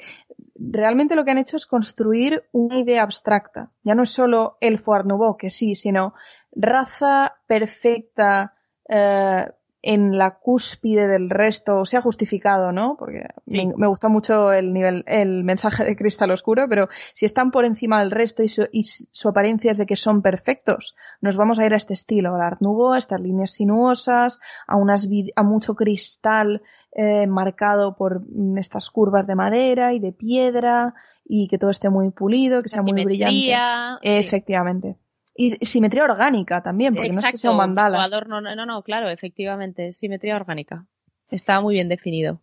realmente 0.56 1.16
lo 1.16 1.26
que 1.26 1.32
han 1.32 1.38
hecho 1.38 1.58
es 1.58 1.66
construir 1.66 2.44
una 2.52 2.80
idea 2.80 3.04
abstracta. 3.04 3.72
Ya 3.84 3.96
no 3.96 4.04
es 4.04 4.10
solo 4.10 4.58
elfo 4.62 4.94
Art 4.94 5.06
Nouveau, 5.06 5.38
que 5.38 5.50
sí, 5.50 5.76
sino 5.76 6.14
raza 6.52 7.36
perfecta 7.48 8.56
eh, 8.88 9.46
en 9.82 10.18
la 10.18 10.40
cúspide 10.40 11.08
del 11.08 11.30
resto, 11.30 11.86
sea 11.86 12.02
justificado, 12.02 12.72
¿no? 12.72 12.98
Porque 12.98 13.28
sí. 13.48 13.66
me, 13.66 13.74
me, 13.78 13.88
gusta 13.88 14.10
mucho 14.10 14.52
el 14.52 14.74
nivel, 14.74 15.06
el 15.08 15.44
mensaje 15.46 15.86
de 15.86 15.96
Cristal 15.96 16.32
Oscuro, 16.32 16.68
pero 16.68 16.90
si 17.14 17.26
están 17.26 17.52
por 17.52 17.64
encima 17.64 18.00
del 18.00 18.12
resto 18.12 18.44
y 18.44 18.50
su, 18.50 18.68
y 18.74 18.84
su 18.84 19.30
apariencia 19.30 19.72
es 19.72 19.78
de 19.78 19.86
que 19.86 19.96
son 19.96 20.22
perfectos, 20.22 20.96
nos 21.22 21.38
vamos 21.38 21.60
a 21.60 21.66
ir 21.66 21.74
a 21.74 21.78
este 21.78 21.94
estilo, 21.94 22.36
al 22.36 22.42
Art 22.42 22.62
Nouveau, 22.62 22.92
a 22.92 22.98
estas 22.98 23.22
líneas 23.22 23.52
sinuosas, 23.52 24.42
a 24.68 24.76
unas 24.76 25.08
a 25.36 25.44
mucho 25.44 25.76
cristal 25.76 26.62
eh, 26.92 27.26
marcado 27.28 27.96
por 27.96 28.24
estas 28.58 28.90
curvas 28.90 29.28
de 29.28 29.36
madera 29.36 29.94
y 29.94 30.00
de 30.00 30.12
piedra 30.12 30.94
y 31.24 31.48
que 31.48 31.58
todo 31.58 31.70
esté 31.70 31.90
muy 31.90 32.12
pulido, 32.12 32.62
que 32.62 32.70
sea 32.70 32.82
muy 32.82 33.06
brillante. 33.06 33.34
Sí. 33.34 33.54
Efectivamente. 34.02 34.98
Y 35.42 35.52
simetría 35.66 36.04
orgánica 36.04 36.62
también, 36.62 36.94
porque 36.94 37.08
Exacto. 37.08 37.24
no 37.24 37.30
es 37.30 37.32
que 37.32 37.38
sea 37.38 37.52
un 37.52 37.58
mandala. 37.58 38.04
Adorno, 38.04 38.42
no, 38.42 38.66
no, 38.66 38.84
claro, 38.84 39.08
efectivamente, 39.08 39.94
simetría 39.94 40.36
orgánica. 40.36 40.86
Está 41.32 41.62
muy 41.62 41.76
bien 41.76 41.88
definido. 41.88 42.42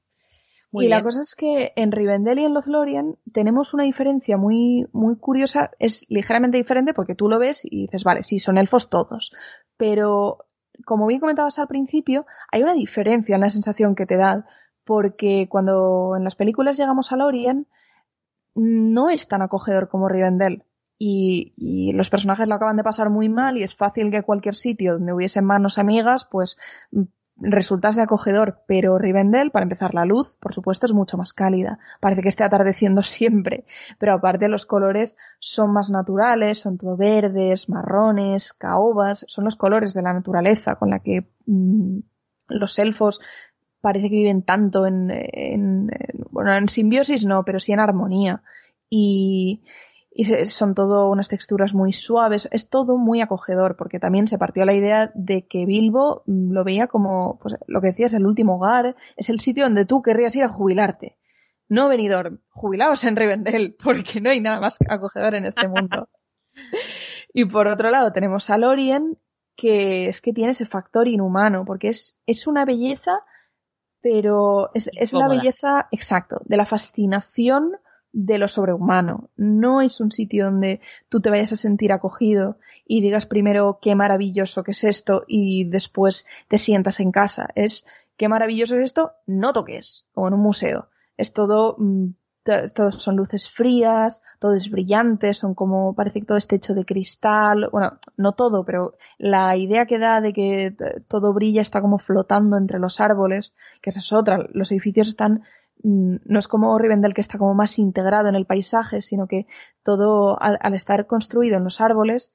Muy 0.72 0.86
y 0.86 0.88
bien. 0.88 0.97
la 0.97 1.05
cosa 1.05 1.20
es 1.20 1.34
que 1.34 1.74
en 1.76 1.92
Rivendell 1.92 2.38
y 2.38 2.47
en 2.47 2.55
Lothlorien 2.55 3.18
tenemos 3.34 3.74
una 3.74 3.84
diferencia 3.84 4.38
muy, 4.38 4.86
muy 4.92 5.18
curiosa. 5.18 5.72
Es 5.78 6.07
ligeramente 6.09 6.57
diferente 6.57 6.94
porque 6.94 7.14
tú 7.14 7.28
lo 7.28 7.38
ves 7.38 7.66
y 7.66 7.82
dices, 7.82 8.03
vale, 8.03 8.22
sí, 8.22 8.38
son 8.38 8.57
elfos 8.57 8.88
todos. 8.88 9.30
Pero, 9.76 10.47
como 10.86 11.07
bien 11.07 11.20
comentabas 11.20 11.59
al 11.59 11.68
principio, 11.68 12.24
hay 12.51 12.62
una 12.62 12.72
diferencia 12.72 13.34
en 13.34 13.42
la 13.42 13.51
sensación 13.51 13.94
que 13.94 14.07
te 14.07 14.16
da. 14.16 14.47
Porque 14.84 15.49
cuando 15.51 16.14
en 16.16 16.24
las 16.24 16.34
películas 16.34 16.78
llegamos 16.78 17.12
a 17.12 17.16
Lorien, 17.16 17.66
no 18.55 19.11
es 19.11 19.28
tan 19.28 19.42
acogedor 19.42 19.90
como 19.90 20.09
Rivendell. 20.09 20.62
Y, 20.99 21.53
y, 21.57 21.92
los 21.92 22.09
personajes 22.09 22.49
lo 22.49 22.55
acaban 22.55 22.78
de 22.78 22.84
pasar 22.84 23.11
muy 23.11 23.28
mal 23.28 23.59
y 23.59 23.62
es 23.62 23.76
fácil 23.76 24.11
que 24.11 24.22
cualquier 24.22 24.55
sitio 24.55 24.94
donde 24.94 25.12
hubiesen 25.12 25.44
manos 25.44 25.76
amigas 25.76 26.24
pues 26.24 26.57
resultase 27.38 28.01
acogedor, 28.01 28.62
pero 28.66 28.99
Rivendell, 28.99 29.50
para 29.50 29.64
empezar 29.64 29.95
la 29.95 30.04
luz, 30.04 30.34
por 30.41 30.54
supuesto, 30.54 30.87
es 30.87 30.92
mucho 30.92 31.18
más 31.18 31.33
cálida. 31.33 31.79
Parece 32.00 32.22
que 32.22 32.29
esté 32.29 32.45
atardeciendo 32.45 33.03
siempre, 33.03 33.64
pero 33.99 34.14
aparte 34.14 34.49
los 34.49 34.66
colores 34.66 35.16
son 35.38 35.72
más 35.72 35.91
naturales, 35.91 36.61
son 36.61 36.79
todo 36.79 36.96
verdes, 36.96 37.68
marrones, 37.68 38.53
caobas, 38.53 39.25
son 39.29 39.45
los 39.45 39.57
colores 39.57 39.95
de 39.95 40.03
la 40.03 40.14
naturaleza 40.14 40.76
con 40.76 40.91
la 40.91 41.00
que 41.00 41.29
mmm, 41.46 41.99
los 42.49 42.79
elfos 42.79 43.20
parece 43.80 44.08
que 44.08 44.16
viven 44.16 44.42
tanto 44.42 44.87
en, 44.87 45.11
en, 45.12 45.91
bueno, 46.30 46.54
en 46.54 46.68
simbiosis 46.68 47.25
no, 47.25 47.45
pero 47.45 47.61
sí 47.61 47.72
en 47.72 47.80
armonía. 47.80 48.42
Y, 48.88 49.62
y 50.18 50.25
son 50.25 50.75
todo 50.75 51.11
unas 51.11 51.29
texturas 51.29 51.75
muy 51.75 51.93
suaves, 51.93 52.49
es 52.51 52.71
todo 52.71 52.97
muy 52.97 53.21
acogedor, 53.21 53.76
porque 53.76 54.01
también 54.01 54.26
se 54.26 54.38
partió 54.38 54.64
la 54.64 54.72
idea 54.72 55.13
de 55.14 55.47
que 55.47 55.67
Bilbo 55.67 56.22
lo 56.25 56.64
veía 56.64 56.87
como, 56.87 57.38
pues 57.38 57.57
lo 57.67 57.83
que 57.83 57.88
decías, 57.88 58.14
el 58.14 58.25
último 58.25 58.57
hogar, 58.57 58.97
es 59.17 59.29
el 59.29 59.41
sitio 59.41 59.64
donde 59.64 59.84
tú 59.84 60.01
querrías 60.01 60.34
ir 60.34 60.43
a 60.43 60.49
jubilarte. 60.49 61.18
No 61.68 61.91
venidor, 61.91 62.41
jubilaos 62.49 63.05
en 63.05 63.14
Rivendell, 63.14 63.76
porque 63.84 64.22
no 64.22 64.30
hay 64.30 64.41
nada 64.41 64.59
más 64.59 64.79
acogedor 64.88 65.34
en 65.34 65.45
este 65.45 65.68
mundo. 65.68 66.09
y 67.34 67.45
por 67.45 67.67
otro 67.67 67.91
lado 67.91 68.11
tenemos 68.11 68.49
a 68.49 68.57
Lorien, 68.57 69.18
que 69.55 70.09
es 70.09 70.22
que 70.22 70.33
tiene 70.33 70.53
ese 70.53 70.64
factor 70.64 71.09
inhumano, 71.09 71.67
porque 71.67 71.88
es, 71.88 72.18
es 72.25 72.47
una 72.47 72.64
belleza, 72.64 73.21
pero 74.01 74.71
es, 74.72 74.88
es 74.95 75.13
la 75.13 75.29
belleza, 75.29 75.88
exacto, 75.91 76.41
de 76.47 76.57
la 76.57 76.64
fascinación 76.64 77.76
de 78.18 78.38
lo 78.38 78.49
sobrehumano. 78.49 79.29
No 79.37 79.83
es 79.83 80.01
un 80.01 80.11
sitio 80.11 80.47
donde 80.47 80.80
tú 81.11 81.21
te 81.21 81.29
vayas 81.29 81.53
a 81.53 81.57
sentir 81.57 81.93
acogido 81.93 82.57
y 82.87 83.03
digas 83.03 83.26
primero 83.26 83.79
qué 83.83 83.95
maravilloso 83.95 84.64
que 84.64 84.71
es 84.71 84.84
esto 84.84 85.25
y 85.29 85.64
después 85.68 86.25
te 86.49 86.57
sientas 86.57 86.99
en 87.01 87.13
casa. 87.13 87.51
Es 87.55 87.87
qué 88.17 88.29
maravilloso 88.29 88.76
es 88.76 88.87
esto, 88.87 89.13
no 89.26 89.53
toques, 89.53 90.07
como 90.14 90.29
en 90.29 90.34
un 90.34 90.41
museo. 90.41 90.88
Es 91.18 91.34
todo 91.34 91.76
mmm, 91.79 92.07
todos 92.75 93.03
son 93.03 93.17
luces 93.17 93.51
frías, 93.51 94.22
todo 94.38 94.53
es 94.55 94.71
brillante, 94.71 95.34
son 95.34 95.55
como, 95.55 95.95
parece 95.95 96.21
que 96.21 96.26
todo 96.26 96.38
está 96.38 96.57
hecho 96.57 96.75
de 96.75 96.84
cristal, 96.84 97.68
bueno, 97.72 97.99
no 98.17 98.33
todo, 98.33 98.64
pero 98.64 98.97
la 99.18 99.57
idea 99.57 99.87
que 99.87 99.99
da 99.99 100.21
de 100.21 100.33
que 100.33 100.75
todo 101.09 101.33
brilla 101.33 101.61
está 101.61 101.80
como 101.80 101.99
flotando 101.99 102.57
entre 102.57 102.79
los 102.79 103.01
árboles, 103.01 103.55
que 103.80 103.91
esa 103.91 104.01
es 104.01 104.13
otra, 104.13 104.38
los 104.53 104.71
edificios 104.71 105.09
están, 105.09 105.33
mm, 105.33 105.43
no 105.88 106.38
es 106.38 106.49
como 106.49 106.76
Rivendell 106.79 107.14
que 107.14 107.21
está 107.21 107.38
como 107.38 107.54
más 107.54 107.79
integrado 107.79 108.29
en 108.29 108.34
el 108.34 108.45
paisaje, 108.45 109.00
sino 109.00 109.29
que 109.29 109.46
todo, 109.84 110.37
al, 110.42 110.75
estar 110.75 111.07
construido 111.07 111.58
en 111.58 111.64
los 111.64 111.80
árboles, 111.80 112.34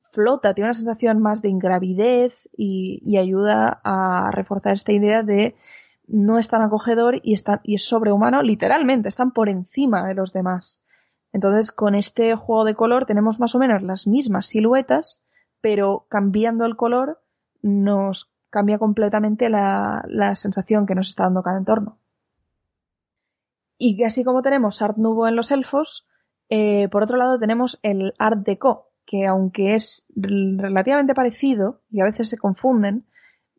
flota, 0.00 0.54
tiene 0.54 0.68
una 0.68 0.74
sensación 0.74 1.20
más 1.20 1.42
de 1.42 1.50
ingravidez 1.50 2.48
y, 2.56 3.02
y 3.04 3.18
ayuda 3.18 3.80
a 3.84 4.30
reforzar 4.30 4.72
esta 4.72 4.92
idea 4.92 5.22
de 5.22 5.56
no 6.06 6.38
es 6.38 6.48
tan 6.48 6.62
acogedor 6.62 7.20
y, 7.22 7.34
está, 7.34 7.60
y 7.64 7.74
es 7.74 7.84
sobrehumano, 7.84 8.42
literalmente, 8.42 9.08
están 9.08 9.32
por 9.32 9.50
encima 9.50 10.06
de 10.06 10.14
los 10.14 10.32
demás. 10.32 10.84
Entonces, 11.34 11.70
con 11.70 11.94
este 11.94 12.34
juego 12.34 12.64
de 12.64 12.74
color 12.74 13.04
tenemos 13.04 13.40
más 13.40 13.54
o 13.54 13.58
menos 13.58 13.82
las 13.82 14.06
mismas 14.06 14.46
siluetas, 14.46 15.22
pero 15.60 16.06
cambiando 16.08 16.64
el 16.64 16.76
color 16.76 17.22
nos 17.60 18.32
cambia 18.48 18.78
completamente 18.78 19.50
la, 19.50 20.02
la 20.08 20.34
sensación 20.36 20.86
que 20.86 20.94
nos 20.94 21.10
está 21.10 21.24
dando 21.24 21.42
cada 21.42 21.58
entorno. 21.58 21.98
Y 23.78 24.02
así 24.04 24.24
como 24.24 24.42
tenemos 24.42 24.82
Art 24.82 24.96
Nouveau 24.96 25.26
en 25.26 25.36
los 25.36 25.50
elfos, 25.50 26.06
eh, 26.48 26.88
por 26.88 27.02
otro 27.02 27.16
lado 27.16 27.38
tenemos 27.38 27.78
el 27.82 28.14
Art 28.18 28.44
Deco, 28.44 28.90
que 29.06 29.26
aunque 29.26 29.74
es 29.74 30.06
relativamente 30.14 31.14
parecido 31.14 31.82
y 31.90 32.00
a 32.00 32.04
veces 32.04 32.28
se 32.28 32.38
confunden, 32.38 33.06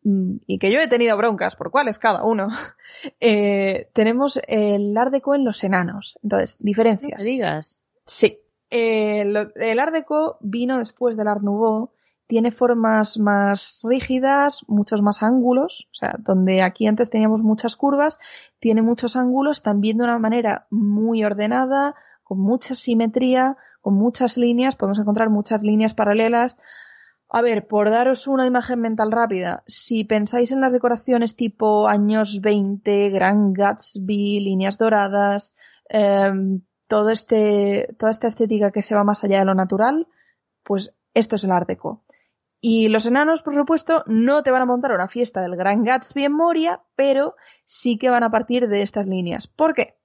Mm, 0.06 0.38
y 0.46 0.60
que 0.60 0.72
yo 0.72 0.80
he 0.80 0.88
tenido 0.88 1.18
broncas, 1.18 1.56
por 1.56 1.72
cuáles 1.72 1.98
cada 1.98 2.24
uno, 2.24 2.48
eh, 3.20 3.90
tenemos 3.94 4.40
el 4.48 4.96
Art 4.96 5.12
Deco 5.12 5.34
en 5.34 5.44
los 5.44 5.64
enanos. 5.64 6.20
Entonces, 6.24 6.58
diferencias. 6.60 7.24
¿Qué 7.24 7.32
digas? 7.32 7.82
Sí. 8.06 8.40
el, 8.70 9.52
el 9.56 9.80
Art 9.80 9.94
Deco 9.94 10.38
vino 10.42 10.78
después 10.78 11.18
del 11.18 11.28
Art 11.28 11.42
Nouveau, 11.42 11.92
tiene 12.28 12.52
formas 12.52 13.18
más 13.18 13.80
rígidas, 13.84 14.66
muchos 14.68 15.02
más 15.02 15.22
ángulos, 15.22 15.88
o 15.92 15.96
sea, 15.96 16.16
donde 16.20 16.62
aquí 16.62 16.88
antes 16.88 17.10
teníamos 17.10 17.44
muchas 17.44 17.76
curvas, 17.76 18.20
tiene 18.60 18.82
muchos 18.82 19.16
ángulos, 19.16 19.62
también 19.62 19.98
de 19.98 20.06
una 20.06 20.20
manera 20.20 20.68
muy 20.72 21.24
ordenada, 21.24 21.96
con 22.24 22.40
mucha 22.40 22.74
simetría, 22.74 23.58
con 23.82 23.94
muchas 23.94 24.38
líneas, 24.38 24.76
podemos 24.76 25.00
encontrar 25.00 25.30
muchas 25.30 25.62
líneas 25.62 25.94
paralelas, 25.94 26.58
a 27.30 27.42
ver, 27.42 27.68
por 27.68 27.90
daros 27.90 28.28
una 28.28 28.46
imagen 28.46 28.80
mental 28.82 29.12
rápida, 29.12 29.64
si 29.68 30.04
pensáis 30.04 30.52
en 30.52 30.62
las 30.62 30.72
decoraciones 30.72 31.36
tipo 31.36 31.88
años 31.88 32.42
20, 32.42 33.10
Gran 33.10 33.54
Gatsby, 33.54 34.40
líneas 34.40 34.78
doradas, 34.78 35.56
em, 35.90 36.62
todo 36.88 37.10
este, 37.10 37.96
toda 38.00 38.12
esta 38.12 38.28
estética 38.28 38.72
que 38.72 38.82
se 38.82 38.96
va 38.96 39.04
más 39.04 39.24
allá 39.24 39.40
de 39.40 39.46
lo 39.46 39.56
natural, 39.56 40.08
pues 40.64 40.96
esto 41.14 41.36
es 41.36 41.44
el 41.44 41.52
Art 41.52 41.68
Deco. 41.68 42.05
Y 42.62 42.90
los 42.90 43.06
enanos, 43.06 43.44
por 43.44 43.54
supuesto, 43.54 44.04
no 44.08 44.42
te 44.42 44.52
van 44.52 44.62
a 44.62 44.66
montar 44.66 44.92
una 44.92 45.08
fiesta 45.08 45.42
del 45.42 45.56
Gran 45.56 45.84
Gatsby 45.84 46.26
en 46.26 46.34
Moria, 46.34 46.84
pero 46.96 47.36
sí 47.66 47.98
que 47.98 48.10
van 48.10 48.24
a 48.24 48.32
partir 48.32 48.68
de 48.68 48.82
estas 48.82 49.08
líneas. 49.08 49.48
¿Por 49.48 49.74
qué? 49.74 49.98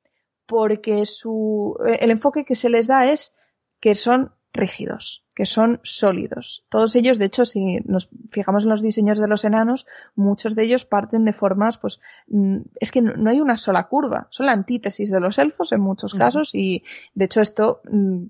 Porque 0.47 1.07
su, 1.07 1.77
el 2.01 2.11
enfoque 2.11 2.45
que 2.45 2.55
se 2.55 2.69
les 2.69 2.87
da 2.87 3.07
es 3.07 3.37
que 3.81 3.95
son 3.95 4.35
rígidos, 4.53 5.25
que 5.35 5.47
son 5.47 5.81
sólidos. 5.83 6.65
Todos 6.69 6.97
ellos, 6.97 7.19
de 7.19 7.27
hecho, 7.27 7.45
si 7.45 7.79
nos 7.85 8.11
fijamos 8.31 8.65
en 8.65 8.71
los 8.71 8.83
diseños 8.83 9.19
de 9.21 9.29
los 9.29 9.45
enanos, 9.45 9.87
muchos 10.17 10.55
de 10.55 10.65
ellos 10.65 10.85
parten 10.85 11.25
de 11.25 11.33
formas, 11.33 11.79
pues, 11.79 12.01
mm, 12.29 12.59
es 12.81 12.91
que 12.91 13.01
no 13.01 13.31
hay 13.31 13.41
una 13.41 13.57
sola 13.57 13.85
curva, 13.85 14.27
son 14.31 14.47
la 14.47 14.53
antítesis 14.53 15.11
de 15.11 15.21
los 15.21 15.39
elfos 15.39 15.73
en 15.73 15.81
muchos 15.81 16.15
casos 16.15 16.55
y, 16.55 16.83
de 17.15 17.25
hecho, 17.27 17.41
esto 17.41 17.81
mm, 17.91 18.25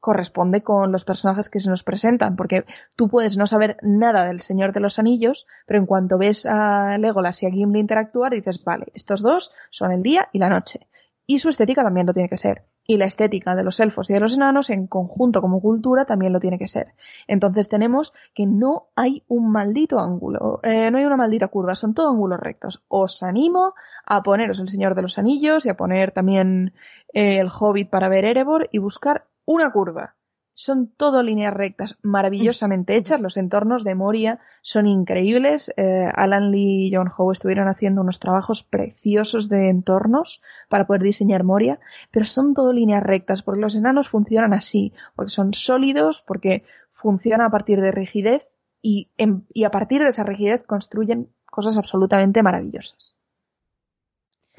corresponde 0.00 0.62
con 0.62 0.92
los 0.92 1.04
personajes 1.04 1.50
que 1.50 1.60
se 1.60 1.70
nos 1.70 1.82
presentan, 1.82 2.36
porque 2.36 2.64
tú 2.96 3.08
puedes 3.08 3.36
no 3.36 3.46
saber 3.46 3.76
nada 3.82 4.26
del 4.26 4.40
Señor 4.40 4.72
de 4.72 4.80
los 4.80 4.98
Anillos, 4.98 5.46
pero 5.66 5.80
en 5.80 5.86
cuanto 5.86 6.18
ves 6.18 6.46
a 6.46 6.98
Legolas 6.98 7.42
y 7.42 7.46
a 7.46 7.50
Gimli 7.50 7.80
interactuar, 7.80 8.32
dices, 8.32 8.62
vale, 8.62 8.86
estos 8.94 9.22
dos 9.22 9.52
son 9.70 9.90
el 9.92 10.02
día 10.02 10.28
y 10.32 10.38
la 10.38 10.48
noche. 10.48 10.88
Y 11.26 11.40
su 11.40 11.48
estética 11.48 11.82
también 11.82 12.06
lo 12.06 12.12
tiene 12.12 12.28
que 12.28 12.36
ser 12.36 12.64
y 12.90 12.96
la 12.96 13.04
estética 13.04 13.54
de 13.54 13.62
los 13.62 13.78
elfos 13.80 14.08
y 14.08 14.14
de 14.14 14.20
los 14.20 14.34
enanos 14.34 14.70
en 14.70 14.86
conjunto 14.86 15.42
como 15.42 15.60
cultura 15.60 16.06
también 16.06 16.32
lo 16.32 16.40
tiene 16.40 16.58
que 16.58 16.66
ser. 16.66 16.94
Entonces 17.26 17.68
tenemos 17.68 18.14
que 18.34 18.46
no 18.46 18.88
hay 18.96 19.22
un 19.28 19.52
maldito 19.52 20.00
ángulo, 20.00 20.60
eh, 20.62 20.90
no 20.90 20.96
hay 20.96 21.04
una 21.04 21.18
maldita 21.18 21.48
curva, 21.48 21.74
son 21.74 21.92
todos 21.92 22.10
ángulos 22.10 22.40
rectos. 22.40 22.82
Os 22.88 23.22
animo 23.22 23.74
a 24.06 24.22
poneros 24.22 24.58
el 24.60 24.70
Señor 24.70 24.94
de 24.94 25.02
los 25.02 25.18
Anillos 25.18 25.66
y 25.66 25.68
a 25.68 25.76
poner 25.76 26.12
también 26.12 26.72
eh, 27.12 27.38
el 27.38 27.50
Hobbit 27.50 27.90
para 27.90 28.08
ver 28.08 28.24
Erebor 28.24 28.70
y 28.72 28.78
buscar 28.78 29.26
una 29.44 29.70
curva 29.70 30.14
son 30.58 30.88
todo 30.88 31.22
líneas 31.22 31.54
rectas, 31.54 31.96
maravillosamente 32.02 32.96
hechas. 32.96 33.20
Los 33.20 33.36
entornos 33.36 33.84
de 33.84 33.94
Moria 33.94 34.40
son 34.60 34.88
increíbles. 34.88 35.72
Eh, 35.76 36.10
Alan 36.12 36.50
Lee 36.50 36.88
y 36.88 36.92
John 36.92 37.12
Howe 37.16 37.30
estuvieron 37.30 37.68
haciendo 37.68 38.00
unos 38.00 38.18
trabajos 38.18 38.64
preciosos 38.64 39.48
de 39.48 39.68
entornos 39.68 40.42
para 40.68 40.88
poder 40.88 41.02
diseñar 41.02 41.44
Moria, 41.44 41.78
pero 42.10 42.24
son 42.24 42.54
todo 42.54 42.72
líneas 42.72 43.04
rectas, 43.04 43.42
porque 43.44 43.60
los 43.60 43.76
enanos 43.76 44.08
funcionan 44.08 44.52
así, 44.52 44.92
porque 45.14 45.30
son 45.30 45.54
sólidos, 45.54 46.24
porque 46.26 46.64
funcionan 46.90 47.46
a 47.46 47.50
partir 47.50 47.80
de 47.80 47.92
rigidez 47.92 48.48
y, 48.82 49.10
y 49.54 49.62
a 49.62 49.70
partir 49.70 50.02
de 50.02 50.08
esa 50.08 50.24
rigidez 50.24 50.64
construyen 50.64 51.32
cosas 51.46 51.78
absolutamente 51.78 52.42
maravillosas. 52.42 53.17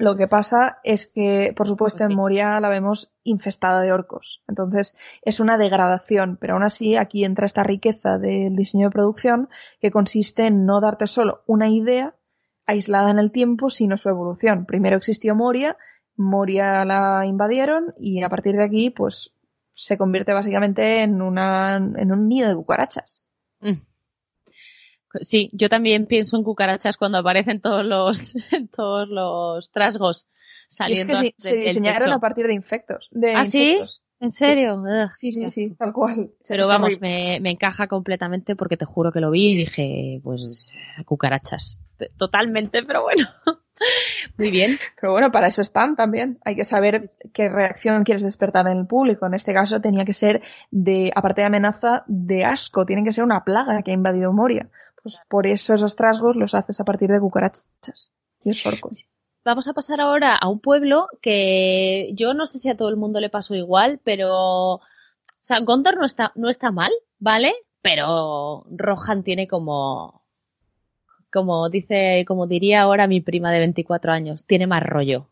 Lo 0.00 0.16
que 0.16 0.28
pasa 0.28 0.78
es 0.82 1.06
que, 1.06 1.52
por 1.54 1.68
supuesto, 1.68 1.98
pues 1.98 2.08
en 2.08 2.16
Moria 2.16 2.58
la 2.58 2.70
vemos 2.70 3.12
infestada 3.22 3.82
de 3.82 3.92
orcos. 3.92 4.42
Entonces, 4.48 4.96
es 5.20 5.40
una 5.40 5.58
degradación, 5.58 6.38
pero 6.40 6.54
aún 6.54 6.62
así 6.62 6.96
aquí 6.96 7.22
entra 7.22 7.44
esta 7.44 7.64
riqueza 7.64 8.18
del 8.18 8.56
diseño 8.56 8.86
de 8.86 8.92
producción 8.92 9.50
que 9.78 9.90
consiste 9.90 10.46
en 10.46 10.64
no 10.64 10.80
darte 10.80 11.06
solo 11.06 11.42
una 11.46 11.68
idea 11.68 12.14
aislada 12.64 13.10
en 13.10 13.18
el 13.18 13.30
tiempo, 13.30 13.68
sino 13.68 13.98
su 13.98 14.08
evolución. 14.08 14.64
Primero 14.64 14.96
existió 14.96 15.34
Moria, 15.34 15.76
Moria 16.16 16.82
la 16.86 17.26
invadieron 17.26 17.92
y 17.98 18.22
a 18.22 18.30
partir 18.30 18.56
de 18.56 18.64
aquí, 18.64 18.88
pues, 18.88 19.34
se 19.72 19.98
convierte 19.98 20.32
básicamente 20.32 21.02
en, 21.02 21.20
una, 21.20 21.76
en 21.76 22.10
un 22.10 22.26
nido 22.26 22.48
de 22.48 22.56
cucarachas. 22.56 23.26
Sí, 25.20 25.50
yo 25.52 25.68
también 25.68 26.06
pienso 26.06 26.36
en 26.36 26.44
cucarachas 26.44 26.96
cuando 26.96 27.18
aparecen 27.18 27.60
todos 27.60 27.84
los, 27.84 28.34
todos 28.74 29.08
los 29.08 29.70
trasgos 29.70 30.26
saliendo. 30.68 31.14
es 31.14 31.20
que 31.20 31.34
se 31.36 31.56
diseñaron 31.56 32.12
a 32.12 32.20
partir 32.20 32.46
de 32.46 32.54
infectos. 32.54 33.08
De 33.10 33.34
¿Ah, 33.34 33.44
sí? 33.44 33.78
¿En 34.20 34.32
serio? 34.32 34.82
Sí, 35.14 35.32
sí, 35.32 35.48
sí, 35.48 35.70
tal 35.78 35.92
cual. 35.92 36.30
Pero 36.46 36.68
vamos, 36.68 37.00
me, 37.00 37.38
me, 37.40 37.50
encaja 37.50 37.86
completamente 37.86 38.54
porque 38.54 38.76
te 38.76 38.84
juro 38.84 39.12
que 39.12 39.20
lo 39.20 39.30
vi 39.30 39.52
y 39.52 39.56
dije, 39.56 40.20
pues, 40.22 40.74
cucarachas. 41.06 41.78
Totalmente, 42.16 42.82
pero 42.82 43.02
bueno. 43.02 43.26
Muy 44.36 44.50
bien. 44.50 44.78
Pero 45.00 45.12
bueno, 45.12 45.32
para 45.32 45.46
eso 45.46 45.62
están 45.62 45.96
también. 45.96 46.38
Hay 46.44 46.54
que 46.54 46.64
saber 46.64 47.04
qué 47.32 47.48
reacción 47.48 48.04
quieres 48.04 48.22
despertar 48.22 48.66
en 48.66 48.78
el 48.78 48.86
público. 48.86 49.26
En 49.26 49.34
este 49.34 49.54
caso 49.54 49.80
tenía 49.80 50.04
que 50.04 50.12
ser 50.12 50.42
de, 50.70 51.12
aparte 51.14 51.40
de 51.40 51.46
amenaza, 51.46 52.04
de 52.06 52.44
asco. 52.44 52.84
Tiene 52.84 53.04
que 53.04 53.12
ser 53.12 53.24
una 53.24 53.44
plaga 53.44 53.82
que 53.82 53.90
ha 53.90 53.94
invadido 53.94 54.32
Moria. 54.32 54.68
Pues 55.02 55.20
por 55.28 55.46
eso 55.46 55.74
esos 55.74 55.96
trasgos 55.96 56.36
los 56.36 56.54
haces 56.54 56.80
a 56.80 56.84
partir 56.84 57.10
de 57.10 57.20
cucarachas 57.20 58.12
y. 58.42 58.52
Vamos 59.42 59.68
a 59.68 59.72
pasar 59.72 60.00
ahora 60.00 60.36
a 60.36 60.48
un 60.48 60.60
pueblo 60.60 61.08
que 61.22 62.10
yo 62.14 62.34
no 62.34 62.44
sé 62.44 62.58
si 62.58 62.68
a 62.68 62.76
todo 62.76 62.90
el 62.90 62.96
mundo 62.96 63.20
le 63.20 63.30
pasó 63.30 63.54
igual, 63.54 63.98
pero 64.04 64.80
o 64.80 64.80
sea, 65.42 65.60
Gondor 65.60 65.96
no 65.96 66.04
está, 66.04 66.32
no 66.34 66.50
está 66.50 66.70
mal, 66.70 66.92
¿vale? 67.18 67.54
Pero 67.80 68.66
Rohan 68.70 69.22
tiene 69.22 69.48
como, 69.48 70.22
como 71.32 71.70
dice, 71.70 72.24
como 72.26 72.46
diría 72.46 72.82
ahora 72.82 73.06
mi 73.06 73.22
prima 73.22 73.50
de 73.50 73.60
24 73.60 74.12
años, 74.12 74.44
tiene 74.44 74.66
más 74.66 74.82
rollo. 74.82 75.28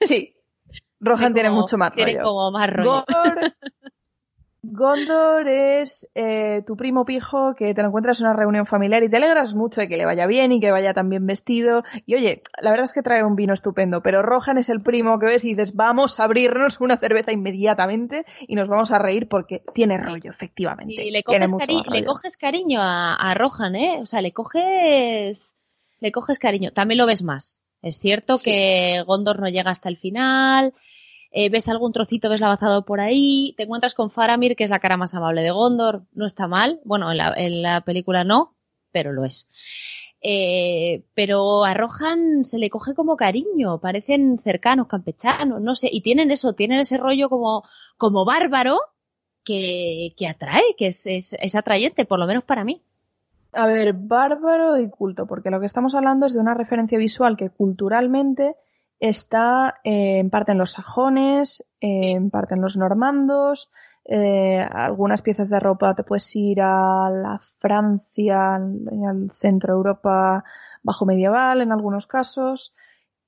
Sí. 0.00 0.36
Rohan 1.00 1.32
tiene, 1.32 1.50
mucho 1.50 1.78
más 1.78 1.90
rollo. 1.90 2.04
Tiene 2.04 2.22
como 2.22 2.50
más 2.50 2.70
rollo. 2.70 3.04
Gondor 3.08 3.54
es 5.48 6.08
eh, 6.14 6.62
tu 6.66 6.76
primo 6.76 7.04
pijo 7.04 7.54
que 7.54 7.74
te 7.74 7.82
lo 7.82 7.88
encuentras 7.88 8.20
en 8.20 8.26
una 8.26 8.36
reunión 8.36 8.64
familiar 8.64 9.02
y 9.02 9.08
te 9.08 9.16
alegras 9.16 9.54
mucho 9.54 9.80
de 9.80 9.88
que 9.88 9.96
le 9.96 10.04
vaya 10.04 10.26
bien 10.26 10.52
y 10.52 10.60
que 10.60 10.70
vaya 10.70 10.94
tan 10.94 11.08
bien 11.08 11.26
vestido. 11.26 11.82
Y 12.06 12.14
oye, 12.14 12.42
la 12.60 12.70
verdad 12.70 12.84
es 12.84 12.92
que 12.92 13.02
trae 13.02 13.24
un 13.24 13.34
vino 13.34 13.54
estupendo, 13.54 14.02
pero 14.02 14.22
Rohan 14.22 14.58
es 14.58 14.68
el 14.68 14.80
primo 14.80 15.18
que 15.18 15.26
ves 15.26 15.44
y 15.44 15.54
dices, 15.54 15.74
vamos 15.74 16.20
a 16.20 16.24
abrirnos 16.24 16.80
una 16.80 16.96
cerveza 16.96 17.32
inmediatamente 17.32 18.24
y 18.40 18.54
nos 18.54 18.68
vamos 18.68 18.92
a 18.92 18.98
reír 18.98 19.28
porque 19.28 19.62
tiene 19.74 19.98
rollo, 19.98 20.30
efectivamente. 20.30 21.04
Y 21.04 21.10
le 21.10 21.22
coges, 21.24 22.36
cariño 22.36 22.80
a, 22.82 23.34
Rohan, 23.34 23.74
¿eh? 23.74 23.98
O 24.00 24.06
sea, 24.06 24.22
le 24.22 24.32
coges, 24.32 25.56
le 26.00 26.12
coges 26.12 26.38
cariño. 26.38 26.72
También 26.72 26.98
lo 26.98 27.06
ves 27.06 27.22
más. 27.22 27.58
Es 27.82 27.98
cierto 27.98 28.38
que 28.38 29.02
Gondor 29.04 29.40
no 29.40 29.48
llega 29.48 29.72
hasta 29.72 29.88
el 29.88 29.96
final 29.96 30.72
eh, 31.32 31.48
ves 31.48 31.66
algún 31.68 31.92
trocito 31.92 32.28
deslavazado 32.28 32.84
por 32.84 33.00
ahí, 33.00 33.54
te 33.56 33.62
encuentras 33.62 33.94
con 33.94 34.10
Faramir, 34.10 34.54
que 34.54 34.64
es 34.64 34.70
la 34.70 34.80
cara 34.80 34.98
más 34.98 35.14
amable 35.14 35.42
de 35.42 35.50
Gondor, 35.50 36.02
no 36.12 36.26
está 36.26 36.46
mal, 36.46 36.80
bueno, 36.84 37.10
en 37.10 37.62
la, 37.62 37.80
película 37.80 38.22
no, 38.22 38.54
pero 38.92 39.12
lo 39.12 39.24
es. 39.24 39.48
Eh, 40.20 41.04
pero 41.14 41.64
a 41.64 41.74
se 42.42 42.58
le 42.58 42.70
coge 42.70 42.94
como 42.94 43.16
cariño, 43.16 43.80
parecen 43.80 44.38
cercanos, 44.38 44.86
campechanos, 44.88 45.60
no 45.60 45.74
sé, 45.74 45.88
y 45.90 46.02
tienen 46.02 46.30
eso, 46.30 46.52
tienen 46.52 46.80
ese 46.80 46.98
rollo 46.98 47.30
como, 47.30 47.64
como 47.96 48.26
bárbaro 48.26 48.78
que, 49.42 50.14
que 50.18 50.28
atrae, 50.28 50.76
que 50.76 50.88
es, 50.88 51.06
es, 51.06 51.34
es 51.40 51.54
atrayente, 51.54 52.04
por 52.04 52.18
lo 52.18 52.26
menos 52.26 52.44
para 52.44 52.62
mí. 52.62 52.82
A 53.54 53.66
ver, 53.66 53.94
bárbaro 53.94 54.78
y 54.78 54.90
culto, 54.90 55.26
porque 55.26 55.50
lo 55.50 55.60
que 55.60 55.66
estamos 55.66 55.94
hablando 55.94 56.26
es 56.26 56.34
de 56.34 56.40
una 56.40 56.54
referencia 56.54 56.98
visual 56.98 57.36
que 57.38 57.48
culturalmente 57.48 58.54
está 59.02 59.80
eh, 59.82 60.18
en 60.18 60.30
parte 60.30 60.52
en 60.52 60.58
los 60.58 60.70
sajones, 60.70 61.64
eh, 61.80 62.12
en 62.12 62.30
parte 62.30 62.54
en 62.54 62.60
los 62.60 62.76
normandos, 62.76 63.72
eh, 64.04 64.60
algunas 64.60 65.22
piezas 65.22 65.50
de 65.50 65.58
ropa 65.58 65.96
te 65.96 66.04
puedes 66.04 66.34
ir 66.36 66.60
a 66.62 67.10
la 67.10 67.40
Francia, 67.58 68.54
al, 68.54 69.30
centro 69.32 69.74
Europa 69.74 70.44
bajo 70.84 71.04
medieval 71.04 71.62
en 71.62 71.72
algunos 71.72 72.06
casos, 72.06 72.74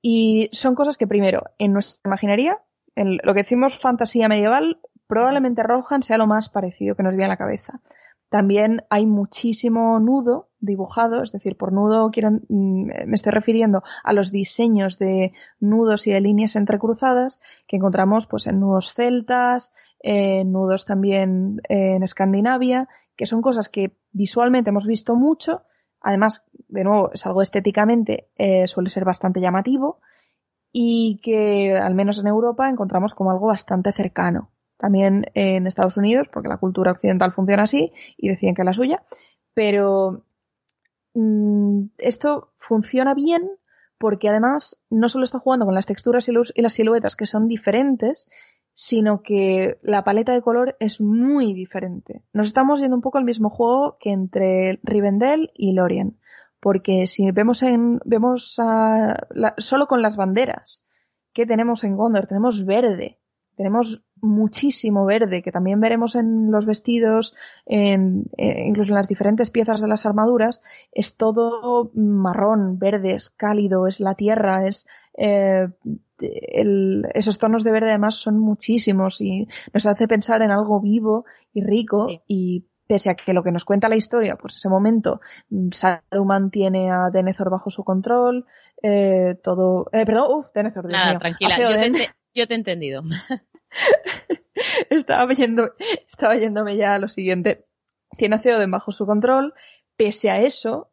y 0.01 0.49
son 0.53 0.75
cosas 0.75 0.95
que 0.95 1.07
primero, 1.07 1.43
en 1.57 1.73
nuestra 1.73 2.07
imaginería, 2.09 2.61
en 2.95 3.17
lo 3.21 3.33
que 3.33 3.41
decimos 3.41 3.77
fantasía 3.77 4.29
medieval, 4.29 4.79
probablemente 5.07 5.61
Rohan 5.61 6.03
sea 6.03 6.17
lo 6.17 6.25
más 6.25 6.47
parecido 6.47 6.95
que 6.95 7.03
nos 7.03 7.15
viene 7.15 7.25
a 7.25 7.33
la 7.33 7.37
cabeza. 7.37 7.81
También 8.29 8.83
hay 8.89 9.05
muchísimo 9.05 9.99
nudo 9.99 10.49
dibujado, 10.59 11.21
es 11.21 11.31
decir, 11.31 11.57
por 11.57 11.71
nudo 11.71 12.09
quiero, 12.11 12.31
mm, 12.31 12.85
me 13.07 13.15
estoy 13.15 13.31
refiriendo 13.31 13.83
a 14.03 14.13
los 14.13 14.31
diseños 14.31 14.97
de 14.97 15.31
nudos 15.59 16.07
y 16.07 16.11
de 16.11 16.21
líneas 16.21 16.55
entrecruzadas 16.55 17.39
que 17.67 17.77
encontramos 17.77 18.25
pues 18.25 18.47
en 18.47 18.59
nudos 18.59 18.93
celtas, 18.93 19.73
en 19.99 20.51
nudos 20.51 20.85
también 20.85 21.61
en 21.69 22.03
Escandinavia, 22.03 22.89
que 23.15 23.27
son 23.27 23.41
cosas 23.41 23.69
que 23.69 23.95
visualmente 24.11 24.71
hemos 24.71 24.87
visto 24.87 25.15
mucho. 25.15 25.63
Además, 26.01 26.45
de 26.67 26.83
nuevo, 26.83 27.11
es 27.13 27.25
algo 27.25 27.41
estéticamente 27.41 28.29
eh, 28.37 28.67
suele 28.67 28.89
ser 28.89 29.05
bastante 29.05 29.39
llamativo 29.39 29.99
y 30.71 31.19
que 31.23 31.77
al 31.77 31.95
menos 31.95 32.19
en 32.19 32.27
Europa 32.27 32.69
encontramos 32.69 33.13
como 33.13 33.31
algo 33.31 33.47
bastante 33.47 33.91
cercano 33.91 34.51
también 34.77 35.25
en 35.33 35.67
Estados 35.67 35.97
Unidos, 35.97 36.27
porque 36.31 36.49
la 36.49 36.57
cultura 36.57 36.91
occidental 36.91 37.31
funciona 37.31 37.63
así 37.63 37.93
y 38.17 38.29
deciden 38.29 38.55
que 38.55 38.61
es 38.61 38.65
la 38.65 38.73
suya, 38.73 39.03
pero 39.53 40.25
mm, 41.13 41.85
esto 41.97 42.53
funciona 42.57 43.13
bien 43.13 43.49
porque 43.97 44.29
además 44.29 44.81
no 44.89 45.09
solo 45.09 45.23
está 45.23 45.39
jugando 45.39 45.65
con 45.65 45.75
las 45.75 45.85
texturas 45.85 46.27
y, 46.27 46.61
las 46.61 46.73
siluetas 46.73 47.15
que 47.15 47.25
son 47.25 47.47
diferentes, 47.47 48.29
sino 48.73 49.21
que 49.21 49.79
la 49.81 50.03
paleta 50.03 50.33
de 50.33 50.41
color 50.41 50.75
es 50.79 50.99
muy 50.99 51.53
diferente. 51.53 52.23
Nos 52.33 52.47
estamos 52.47 52.81
yendo 52.81 52.97
un 52.97 53.01
poco 53.01 53.17
al 53.17 53.23
mismo 53.23 53.49
juego 53.49 53.97
que 53.99 54.11
entre 54.11 54.79
Rivendell 54.83 55.51
y 55.55 55.73
Lorien, 55.73 56.19
porque 56.59 57.07
si 57.07 57.31
vemos 57.31 57.63
en 57.63 57.99
vemos 58.03 58.59
solo 59.57 59.87
con 59.87 60.01
las 60.01 60.17
banderas 60.17 60.85
que 61.31 61.45
tenemos 61.45 61.83
en 61.83 61.95
Gondor, 61.95 62.27
tenemos 62.27 62.65
verde, 62.65 63.19
tenemos 63.55 64.03
muchísimo 64.21 65.05
verde, 65.05 65.41
que 65.41 65.51
también 65.51 65.79
veremos 65.79 66.15
en 66.15 66.51
los 66.51 66.65
vestidos, 66.65 67.35
en, 67.65 68.25
eh, 68.37 68.63
incluso 68.65 68.91
en 68.91 68.95
las 68.95 69.07
diferentes 69.07 69.49
piezas 69.49 69.81
de 69.81 69.87
las 69.87 70.05
armaduras, 70.05 70.61
es 70.91 71.15
todo 71.15 71.91
marrón, 71.93 72.79
verde, 72.79 73.13
es 73.13 73.29
cálido, 73.29 73.87
es 73.87 73.99
la 73.99 74.15
tierra, 74.15 74.65
es 74.65 74.87
eh, 75.17 75.67
esos 77.13 77.39
tonos 77.39 77.63
de 77.63 77.71
verde 77.71 77.89
además 77.89 78.15
son 78.15 78.39
muchísimos 78.39 79.19
y 79.19 79.47
nos 79.73 79.85
hace 79.85 80.07
pensar 80.07 80.41
en 80.41 80.51
algo 80.51 80.79
vivo 80.79 81.25
y 81.53 81.61
rico 81.61 82.07
y 82.25 82.65
pese 82.87 83.09
a 83.09 83.15
que 83.15 83.33
lo 83.33 83.43
que 83.43 83.51
nos 83.51 83.65
cuenta 83.65 83.89
la 83.89 83.95
historia, 83.95 84.35
pues 84.35 84.55
ese 84.55 84.69
momento 84.69 85.19
Saruman 85.71 86.51
tiene 86.51 86.91
a 86.91 87.09
Denethor 87.09 87.49
bajo 87.49 87.69
su 87.69 87.83
control, 87.83 88.45
eh, 88.81 89.37
todo, 89.43 89.87
eh, 89.91 90.05
perdón, 90.05 90.25
uh, 90.29 90.45
Denethor, 90.53 90.85
Nada, 90.89 91.19
tranquila, 91.19 91.57
yo 91.59 91.69
te, 91.69 92.09
yo 92.35 92.47
te 92.47 92.53
he 92.53 92.57
entendido. 92.57 93.01
estaba, 94.89 95.33
yendo, 95.33 95.73
estaba 96.07 96.35
yéndome 96.35 96.77
ya 96.77 96.95
a 96.95 96.99
lo 96.99 97.07
siguiente. 97.07 97.65
Tiene 98.17 98.35
a 98.35 98.39
Theoden 98.39 98.71
bajo 98.71 98.91
su 98.91 99.05
control. 99.05 99.53
Pese 99.97 100.29
a 100.29 100.41
eso, 100.41 100.91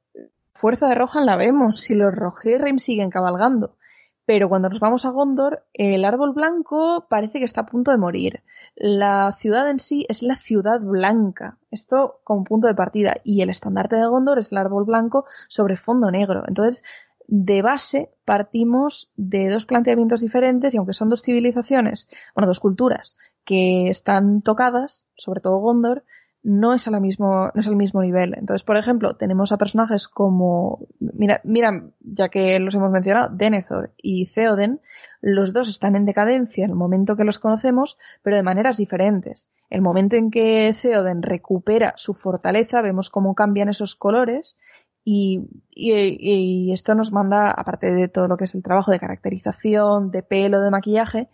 fuerza 0.55 0.89
de 0.89 0.95
Rohan 0.95 1.27
la 1.27 1.37
vemos. 1.37 1.81
Si 1.81 1.95
los 1.95 2.15
Rohirrim 2.15 2.79
siguen 2.79 3.11
cabalgando. 3.11 3.77
Pero 4.25 4.49
cuando 4.49 4.69
nos 4.69 4.79
vamos 4.79 5.05
a 5.05 5.11
Gondor, 5.11 5.67
el 5.75 6.05
árbol 6.05 6.33
blanco 6.33 7.07
parece 7.11 7.41
que 7.41 7.45
está 7.45 7.63
a 7.63 7.67
punto 7.67 7.91
de 7.91 7.99
morir. 7.99 8.45
La 8.77 9.33
ciudad 9.33 9.69
en 9.69 9.81
sí 9.81 10.07
es 10.09 10.23
la 10.23 10.37
ciudad 10.37 10.81
blanca. 10.81 11.59
Esto 11.73 12.21
como 12.23 12.45
punto 12.45 12.69
de 12.69 12.75
partida. 12.75 13.17
Y 13.25 13.43
el 13.43 13.51
estandarte 13.51 13.97
de 13.97 14.07
Gondor 14.07 14.39
es 14.39 14.53
el 14.53 14.59
árbol 14.59 14.85
blanco 14.85 15.27
sobre 15.49 15.75
fondo 15.75 16.11
negro. 16.11 16.45
Entonces, 16.47 16.85
de 17.35 17.63
base 17.63 18.11
partimos 18.27 19.11
de 19.17 19.49
dos 19.49 19.65
planteamientos 19.65 20.21
diferentes 20.21 20.75
y 20.75 20.77
aunque 20.77 20.93
son 20.93 21.09
dos 21.09 21.23
civilizaciones, 21.23 22.11
bueno, 22.35 22.47
dos 22.47 22.61
culturas 22.61 23.17
que 23.47 23.89
están 23.89 24.43
tocadas, 24.43 25.07
sobre 25.17 25.41
todo 25.41 25.57
Gondor, 25.57 26.05
no 26.43 26.75
es, 26.75 26.87
a 26.89 27.01
mismo, 27.01 27.51
no 27.55 27.61
es 27.61 27.67
al 27.67 27.77
mismo 27.77 28.03
nivel. 28.03 28.35
Entonces, 28.37 28.65
por 28.65 28.77
ejemplo, 28.77 29.17
tenemos 29.17 29.51
a 29.51 29.57
personajes 29.57 30.09
como, 30.09 30.87
mira, 30.99 31.41
mira, 31.45 31.85
ya 32.01 32.29
que 32.29 32.59
los 32.59 32.75
hemos 32.75 32.91
mencionado, 32.91 33.35
Denethor 33.35 33.93
y 33.97 34.27
Theoden, 34.27 34.83
los 35.23 35.55
dos 35.55 35.71
están 35.71 35.97
en 35.97 36.05
decadencia 36.05 36.65
en 36.65 36.71
el 36.73 36.77
momento 36.77 37.17
que 37.17 37.25
los 37.25 37.39
conocemos, 37.39 37.97
pero 38.23 38.37
de 38.37 38.43
maneras 38.43 38.77
diferentes. 38.77 39.51
El 39.71 39.81
momento 39.81 40.17
en 40.17 40.31
que 40.31 40.75
Theoden 40.81 41.23
recupera 41.23 41.95
su 41.97 42.13
fortaleza, 42.13 42.83
vemos 42.83 43.09
cómo 43.09 43.35
cambian 43.35 43.71
esos 43.71 43.95
colores 43.95 44.59
y, 45.05 45.49
y, 45.71 46.73
esto 46.73 46.95
nos 46.95 47.13
manda, 47.13 47.51
aparte 47.51 47.93
de 47.93 48.09
todo 48.09 48.29
lo 48.29 48.37
que 48.37 48.45
es 48.45 48.55
el 48.55 48.63
trabajo 48.63 48.91
de 48.91 49.01
caracterización, 49.01 50.11
de 50.11 50.23
pelo, 50.23 50.61
de 50.61 50.71
maquillaje, 50.71 51.29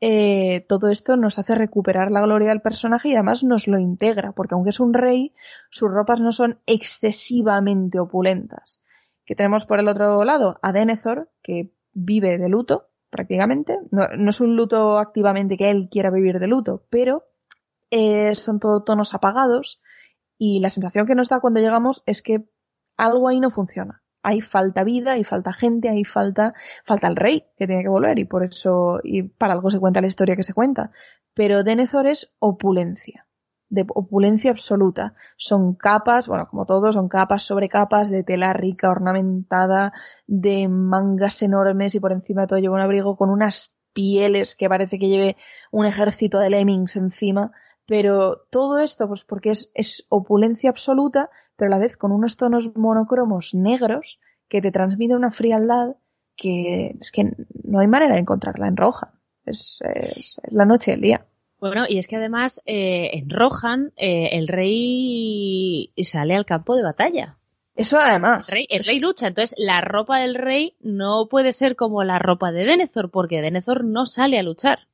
eh, 0.00 0.64
todo 0.68 0.88
esto 0.88 1.16
nos 1.16 1.38
hace 1.38 1.56
recuperar 1.56 2.12
la 2.12 2.22
gloria 2.22 2.50
del 2.50 2.62
personaje 2.62 3.08
y 3.08 3.14
además 3.14 3.42
nos 3.42 3.66
lo 3.66 3.78
integra, 3.78 4.32
porque 4.32 4.54
aunque 4.54 4.70
es 4.70 4.80
un 4.80 4.94
rey, 4.94 5.34
sus 5.70 5.90
ropas 5.90 6.20
no 6.20 6.30
son 6.30 6.60
excesivamente 6.66 7.98
opulentas. 7.98 8.82
Que 9.24 9.34
tenemos 9.34 9.66
por 9.66 9.80
el 9.80 9.88
otro 9.88 10.24
lado 10.24 10.58
a 10.62 10.72
Denethor, 10.72 11.30
que 11.42 11.72
vive 11.92 12.38
de 12.38 12.48
luto, 12.48 12.90
prácticamente. 13.10 13.78
No, 13.90 14.06
no 14.16 14.30
es 14.30 14.40
un 14.40 14.56
luto 14.56 14.98
activamente 14.98 15.56
que 15.56 15.70
él 15.70 15.88
quiera 15.90 16.10
vivir 16.10 16.38
de 16.38 16.46
luto, 16.46 16.86
pero 16.88 17.24
eh, 17.90 18.34
son 18.34 18.60
todo 18.60 18.84
tonos 18.84 19.14
apagados 19.14 19.80
y 20.38 20.60
la 20.60 20.70
sensación 20.70 21.06
que 21.06 21.14
nos 21.14 21.28
da 21.28 21.40
cuando 21.40 21.60
llegamos 21.60 22.02
es 22.06 22.22
que 22.22 22.48
algo 22.98 23.28
ahí 23.28 23.40
no 23.40 23.48
funciona. 23.48 24.02
Hay 24.22 24.42
falta 24.42 24.84
vida, 24.84 25.12
hay 25.12 25.24
falta 25.24 25.52
gente, 25.54 25.88
hay 25.88 26.04
falta, 26.04 26.52
falta 26.84 27.06
el 27.06 27.16
rey 27.16 27.46
que 27.56 27.66
tiene 27.66 27.82
que 27.82 27.88
volver 27.88 28.18
y 28.18 28.24
por 28.24 28.44
eso, 28.44 29.00
y 29.02 29.22
para 29.22 29.54
algo 29.54 29.70
se 29.70 29.78
cuenta 29.78 30.02
la 30.02 30.08
historia 30.08 30.36
que 30.36 30.42
se 30.42 30.52
cuenta. 30.52 30.90
Pero 31.32 31.62
Denethor 31.62 32.06
es 32.06 32.34
opulencia, 32.40 33.26
de 33.70 33.86
opulencia 33.88 34.50
absoluta. 34.50 35.14
Son 35.36 35.74
capas, 35.74 36.26
bueno, 36.26 36.48
como 36.50 36.66
todo, 36.66 36.92
son 36.92 37.08
capas 37.08 37.44
sobre 37.44 37.68
capas 37.68 38.10
de 38.10 38.24
tela 38.24 38.52
rica, 38.52 38.90
ornamentada, 38.90 39.92
de 40.26 40.68
mangas 40.68 41.40
enormes 41.42 41.94
y 41.94 42.00
por 42.00 42.12
encima 42.12 42.42
de 42.42 42.46
todo 42.48 42.58
lleva 42.58 42.74
un 42.74 42.82
abrigo 42.82 43.16
con 43.16 43.30
unas 43.30 43.76
pieles 43.92 44.56
que 44.56 44.68
parece 44.68 44.98
que 44.98 45.08
lleve 45.08 45.36
un 45.70 45.86
ejército 45.86 46.38
de 46.40 46.50
lemmings 46.50 46.96
encima. 46.96 47.52
Pero 47.88 48.46
todo 48.50 48.78
esto, 48.80 49.08
pues 49.08 49.24
porque 49.24 49.48
es, 49.48 49.70
es 49.72 50.06
opulencia 50.10 50.68
absoluta, 50.68 51.30
pero 51.56 51.72
a 51.72 51.76
la 51.76 51.80
vez 51.80 51.96
con 51.96 52.12
unos 52.12 52.36
tonos 52.36 52.76
monocromos 52.76 53.54
negros 53.54 54.20
que 54.46 54.60
te 54.60 54.70
transmiten 54.70 55.16
una 55.16 55.30
frialdad 55.30 55.96
que 56.36 56.94
es 57.00 57.10
que 57.10 57.32
no 57.64 57.80
hay 57.80 57.88
manera 57.88 58.12
de 58.12 58.20
encontrarla 58.20 58.68
en 58.68 58.76
roja. 58.76 59.14
Es, 59.46 59.80
es, 59.82 60.38
la 60.50 60.66
noche 60.66 60.90
y 60.90 60.94
el 60.94 61.00
día. 61.00 61.26
Bueno, 61.60 61.84
y 61.88 61.96
es 61.96 62.06
que 62.06 62.16
además 62.16 62.60
eh, 62.66 63.10
en 63.14 63.30
Rohan 63.30 63.92
eh, 63.96 64.28
el 64.32 64.48
rey 64.48 65.90
sale 66.04 66.34
al 66.34 66.44
campo 66.44 66.76
de 66.76 66.82
batalla. 66.82 67.38
Eso 67.74 67.98
además. 67.98 68.50
El 68.50 68.54
rey, 68.54 68.66
el 68.68 68.84
rey, 68.84 69.00
lucha, 69.00 69.28
entonces 69.28 69.54
la 69.56 69.80
ropa 69.80 70.18
del 70.18 70.34
rey 70.34 70.76
no 70.80 71.26
puede 71.30 71.52
ser 71.52 71.74
como 71.74 72.04
la 72.04 72.18
ropa 72.18 72.52
de 72.52 72.64
Denethor, 72.64 73.10
porque 73.10 73.40
Denethor 73.40 73.82
no 73.82 74.04
sale 74.04 74.38
a 74.38 74.42
luchar. 74.42 74.88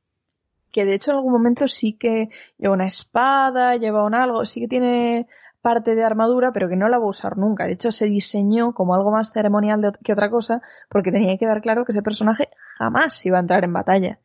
Que 0.74 0.84
de 0.84 0.94
hecho 0.94 1.12
en 1.12 1.18
algún 1.18 1.32
momento 1.32 1.68
sí 1.68 1.92
que 1.92 2.30
lleva 2.58 2.74
una 2.74 2.88
espada, 2.88 3.76
lleva 3.76 4.04
un 4.04 4.12
algo, 4.12 4.44
sí 4.44 4.58
que 4.58 4.66
tiene 4.66 5.28
parte 5.62 5.94
de 5.94 6.02
armadura, 6.02 6.50
pero 6.52 6.68
que 6.68 6.74
no 6.74 6.88
la 6.88 6.98
va 6.98 7.04
a 7.04 7.10
usar 7.10 7.38
nunca. 7.38 7.66
De 7.66 7.74
hecho, 7.74 7.92
se 7.92 8.06
diseñó 8.06 8.74
como 8.74 8.92
algo 8.92 9.12
más 9.12 9.30
ceremonial 9.32 9.80
que 10.02 10.12
otra 10.12 10.30
cosa, 10.30 10.62
porque 10.90 11.12
tenía 11.12 11.30
que 11.30 11.38
quedar 11.38 11.62
claro 11.62 11.84
que 11.84 11.92
ese 11.92 12.02
personaje 12.02 12.48
jamás 12.76 13.24
iba 13.24 13.36
a 13.36 13.40
entrar 13.40 13.62
en 13.62 13.72
batalla. 13.72 14.18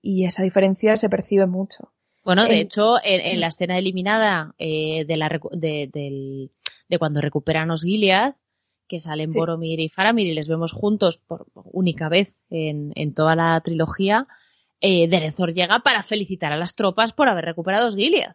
Y 0.00 0.26
esa 0.26 0.44
diferencia 0.44 0.96
se 0.96 1.10
percibe 1.10 1.46
mucho. 1.46 1.92
Bueno, 2.24 2.46
de 2.46 2.60
hecho, 2.60 2.98
en, 3.02 3.40
la 3.40 3.48
escena 3.48 3.76
eliminada 3.76 4.54
eh, 4.58 5.04
de, 5.06 5.16
la, 5.16 5.28
de, 5.28 6.50
cuando 7.00 7.20
recuperan 7.20 7.66
los 7.66 7.82
Gilead, 7.82 8.36
que 8.86 9.00
salen 9.00 9.32
Boromir 9.32 9.80
y 9.80 9.88
Faramir 9.88 10.28
y 10.28 10.34
les 10.34 10.46
vemos 10.46 10.70
juntos 10.70 11.18
por 11.18 11.46
única 11.54 12.08
vez 12.08 12.32
en, 12.48 13.12
toda 13.12 13.34
la 13.34 13.60
trilogía, 13.60 14.28
eh, 14.80 15.08
llega 15.08 15.78
para 15.80 16.02
felicitar 16.02 16.52
a 16.52 16.56
las 16.56 16.74
tropas 16.74 17.12
por 17.12 17.28
haber 17.28 17.44
recuperado 17.44 17.90
Gilead. 17.90 18.34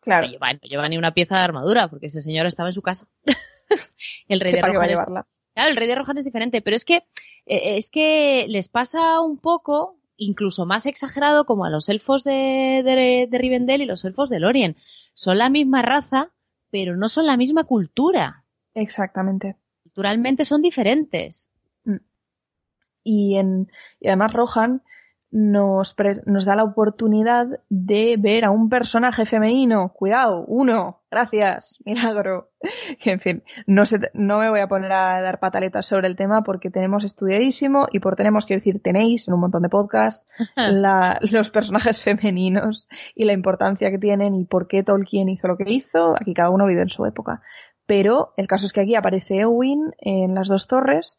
Claro. 0.00 0.26
No 0.26 0.58
lleva, 0.62 0.88
ni 0.88 0.96
una 0.96 1.12
pieza 1.12 1.36
de 1.36 1.42
armadura, 1.42 1.88
porque 1.88 2.06
ese 2.06 2.20
señor 2.20 2.46
estaba 2.46 2.68
en 2.68 2.74
su 2.74 2.82
casa. 2.82 3.06
el 4.28 4.40
rey 4.40 4.52
de 4.52 4.62
Rohan. 4.62 4.90
Es, 4.90 5.00
claro, 5.00 5.70
el 5.70 5.76
rey 5.76 5.88
de 5.88 5.94
Rohan 5.94 6.18
es 6.18 6.24
diferente, 6.24 6.62
pero 6.62 6.76
es 6.76 6.84
que, 6.84 7.04
eh, 7.46 7.76
es 7.76 7.90
que 7.90 8.46
les 8.48 8.68
pasa 8.68 9.20
un 9.20 9.38
poco, 9.38 9.98
incluso 10.16 10.66
más 10.66 10.86
exagerado, 10.86 11.46
como 11.46 11.64
a 11.64 11.70
los 11.70 11.88
elfos 11.88 12.22
de, 12.22 12.82
de, 12.84 13.28
de 13.28 13.38
Rivendell 13.38 13.82
y 13.82 13.86
los 13.86 14.04
elfos 14.04 14.28
de 14.28 14.40
Lorien. 14.40 14.76
Son 15.14 15.38
la 15.38 15.50
misma 15.50 15.82
raza, 15.82 16.30
pero 16.70 16.96
no 16.96 17.08
son 17.08 17.26
la 17.26 17.36
misma 17.36 17.64
cultura. 17.64 18.44
Exactamente. 18.74 19.56
Culturalmente 19.82 20.44
son 20.44 20.62
diferentes. 20.62 21.48
Mm. 21.84 21.96
Y, 23.02 23.36
en, 23.36 23.72
y 23.98 24.08
además 24.08 24.32
Rohan 24.32 24.82
nos, 25.30 25.94
nos 26.24 26.44
da 26.44 26.56
la 26.56 26.64
oportunidad 26.64 27.60
de 27.68 28.16
ver 28.18 28.44
a 28.44 28.50
un 28.50 28.68
personaje 28.70 29.26
femenino. 29.26 29.92
Cuidado, 29.92 30.44
uno, 30.46 31.02
gracias, 31.10 31.78
milagro. 31.84 32.50
Que 32.98 33.12
en 33.12 33.20
fin, 33.20 33.44
no, 33.66 33.84
no 34.14 34.38
me 34.38 34.50
voy 34.50 34.60
a 34.60 34.68
poner 34.68 34.90
a 34.90 35.20
dar 35.20 35.38
pataletas 35.38 35.86
sobre 35.86 36.08
el 36.08 36.16
tema 36.16 36.42
porque 36.42 36.70
tenemos 36.70 37.04
estudiadísimo 37.04 37.86
y 37.92 38.00
por 38.00 38.16
tenemos, 38.16 38.46
quiero 38.46 38.60
decir, 38.60 38.82
tenéis 38.82 39.28
en 39.28 39.34
un 39.34 39.40
montón 39.40 39.62
de 39.62 39.68
podcasts 39.68 40.26
los 41.30 41.50
personajes 41.50 42.00
femeninos 42.00 42.88
y 43.14 43.24
la 43.24 43.32
importancia 43.32 43.90
que 43.90 43.98
tienen 43.98 44.34
y 44.34 44.44
por 44.44 44.66
qué 44.66 44.82
Tolkien 44.82 45.28
hizo 45.28 45.46
lo 45.46 45.56
que 45.56 45.70
hizo. 45.70 46.14
Aquí 46.20 46.34
cada 46.34 46.50
uno 46.50 46.66
vive 46.66 46.82
en 46.82 46.88
su 46.88 47.04
época. 47.06 47.42
Pero 47.86 48.34
el 48.36 48.46
caso 48.46 48.66
es 48.66 48.72
que 48.72 48.80
aquí 48.80 48.94
aparece 48.96 49.38
Eowyn 49.38 49.94
en 49.98 50.34
las 50.34 50.48
dos 50.48 50.66
torres 50.66 51.18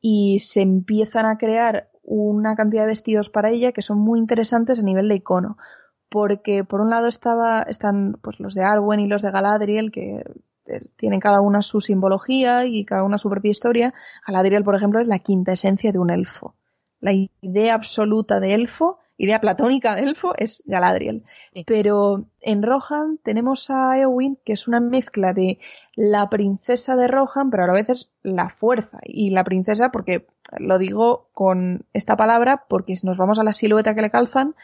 y 0.00 0.38
se 0.38 0.62
empiezan 0.62 1.26
a 1.26 1.36
crear 1.36 1.90
una 2.06 2.54
cantidad 2.54 2.82
de 2.82 2.88
vestidos 2.88 3.28
para 3.28 3.50
ella 3.50 3.72
que 3.72 3.82
son 3.82 3.98
muy 3.98 4.18
interesantes 4.18 4.78
a 4.78 4.82
nivel 4.82 5.08
de 5.08 5.16
icono. 5.16 5.58
Porque 6.08 6.64
por 6.64 6.80
un 6.80 6.88
lado 6.88 7.08
estaba, 7.08 7.62
están 7.62 8.16
pues 8.22 8.38
los 8.38 8.54
de 8.54 8.62
Arwen 8.62 9.00
y 9.00 9.08
los 9.08 9.22
de 9.22 9.32
Galadriel, 9.32 9.90
que 9.90 10.22
eh, 10.66 10.80
tienen 10.96 11.18
cada 11.18 11.40
una 11.40 11.62
su 11.62 11.80
simbología 11.80 12.64
y 12.64 12.84
cada 12.84 13.02
una 13.02 13.18
su 13.18 13.28
propia 13.28 13.50
historia. 13.50 13.92
Galadriel, 14.26 14.62
por 14.62 14.76
ejemplo, 14.76 15.00
es 15.00 15.08
la 15.08 15.18
quinta 15.18 15.52
esencia 15.52 15.90
de 15.90 15.98
un 15.98 16.10
elfo. 16.10 16.54
La 17.00 17.12
idea 17.12 17.74
absoluta 17.74 18.38
de 18.38 18.54
elfo, 18.54 19.00
idea 19.18 19.40
platónica 19.40 19.94
de 19.94 20.02
elfo, 20.02 20.34
es 20.36 20.62
Galadriel. 20.66 21.24
Pero 21.66 22.26
en 22.40 22.62
Rohan 22.62 23.18
tenemos 23.22 23.70
a 23.70 23.98
Eowyn, 23.98 24.38
que 24.44 24.52
es 24.52 24.68
una 24.68 24.80
mezcla 24.80 25.32
de 25.32 25.58
la 25.94 26.28
princesa 26.28 26.96
de 26.96 27.08
Rohan, 27.08 27.50
pero 27.50 27.64
a 27.64 27.72
veces 27.72 28.12
la 28.22 28.50
fuerza. 28.50 28.98
Y 29.04 29.30
la 29.30 29.44
princesa, 29.44 29.90
porque 29.90 30.26
lo 30.58 30.78
digo 30.78 31.28
con 31.32 31.86
esta 31.92 32.16
palabra 32.16 32.64
porque 32.68 32.96
si 32.96 33.06
nos 33.06 33.16
vamos 33.16 33.38
a 33.38 33.44
la 33.44 33.52
silueta 33.52 33.94
que 33.94 34.02
le 34.02 34.10
calzan, 34.10 34.54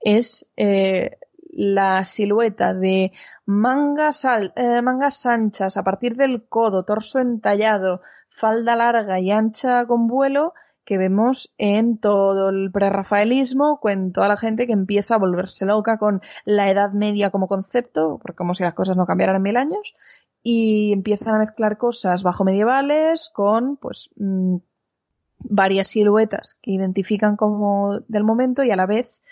es 0.00 0.50
eh, 0.56 1.18
la 1.52 2.04
silueta 2.04 2.74
de 2.74 3.12
mangas, 3.44 4.24
eh, 4.56 4.82
mangas 4.82 5.26
anchas 5.26 5.76
a 5.76 5.84
partir 5.84 6.16
del 6.16 6.44
codo, 6.44 6.84
torso 6.84 7.18
entallado, 7.18 8.02
falda 8.28 8.76
larga 8.76 9.18
y 9.20 9.30
ancha 9.30 9.86
con 9.86 10.06
vuelo 10.06 10.54
que 10.90 10.98
vemos 10.98 11.54
en 11.56 11.98
todo 11.98 12.48
el 12.48 12.72
prerrafaelismo, 12.72 13.78
con 13.78 14.10
toda 14.10 14.26
la 14.26 14.36
gente 14.36 14.66
que 14.66 14.72
empieza 14.72 15.14
a 15.14 15.18
volverse 15.18 15.64
loca 15.64 15.98
con 15.98 16.20
la 16.44 16.68
Edad 16.68 16.90
Media 16.90 17.30
como 17.30 17.46
concepto, 17.46 18.18
porque 18.20 18.38
como 18.38 18.54
si 18.54 18.64
las 18.64 18.74
cosas 18.74 18.96
no 18.96 19.06
cambiaran 19.06 19.36
en 19.36 19.42
mil 19.42 19.56
años, 19.56 19.94
y 20.42 20.90
empiezan 20.90 21.36
a 21.36 21.38
mezclar 21.38 21.78
cosas 21.78 22.24
bajo 22.24 22.42
medievales 22.42 23.30
con, 23.32 23.76
pues, 23.76 24.10
mm, 24.16 24.56
varias 25.44 25.86
siluetas 25.86 26.58
que 26.60 26.72
identifican 26.72 27.36
como 27.36 28.00
del 28.08 28.24
momento 28.24 28.64
y 28.64 28.72
a 28.72 28.76
la 28.76 28.86
vez 28.86 29.22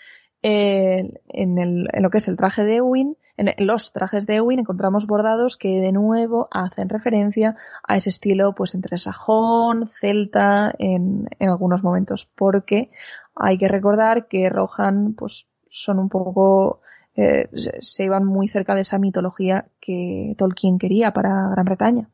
eh, 0.41 1.11
en, 1.27 1.57
en, 1.57 1.87
lo 2.01 2.09
que 2.09 2.19
es 2.19 2.27
el 2.29 2.37
traje 2.37 2.63
de 2.63 2.77
Ewin, 2.77 3.17
en 3.39 3.67
los 3.67 3.93
trajes 3.93 4.27
de 4.27 4.35
Ewin 4.35 4.59
encontramos 4.59 5.07
bordados 5.07 5.57
que 5.57 5.79
de 5.79 5.91
nuevo 5.91 6.47
hacen 6.51 6.89
referencia 6.89 7.55
a 7.87 7.97
ese 7.97 8.09
estilo 8.09 8.53
pues 8.53 8.75
entre 8.75 8.97
sajón, 8.97 9.87
celta 9.87 10.73
en, 10.77 11.27
en 11.39 11.49
algunos 11.49 11.83
momentos 11.83 12.25
porque 12.35 12.91
hay 13.35 13.57
que 13.57 13.67
recordar 13.67 14.27
que 14.27 14.49
Rohan 14.49 15.13
pues 15.13 15.47
son 15.69 15.99
un 15.99 16.09
poco 16.09 16.81
eh, 17.15 17.49
se 17.53 18.03
iban 18.05 18.23
muy 18.25 18.47
cerca 18.47 18.75
de 18.75 18.81
esa 18.81 18.97
mitología 18.97 19.67
que 19.79 20.35
Tolkien 20.37 20.77
quería 20.77 21.11
para 21.11 21.49
Gran 21.49 21.65
Bretaña. 21.65 22.09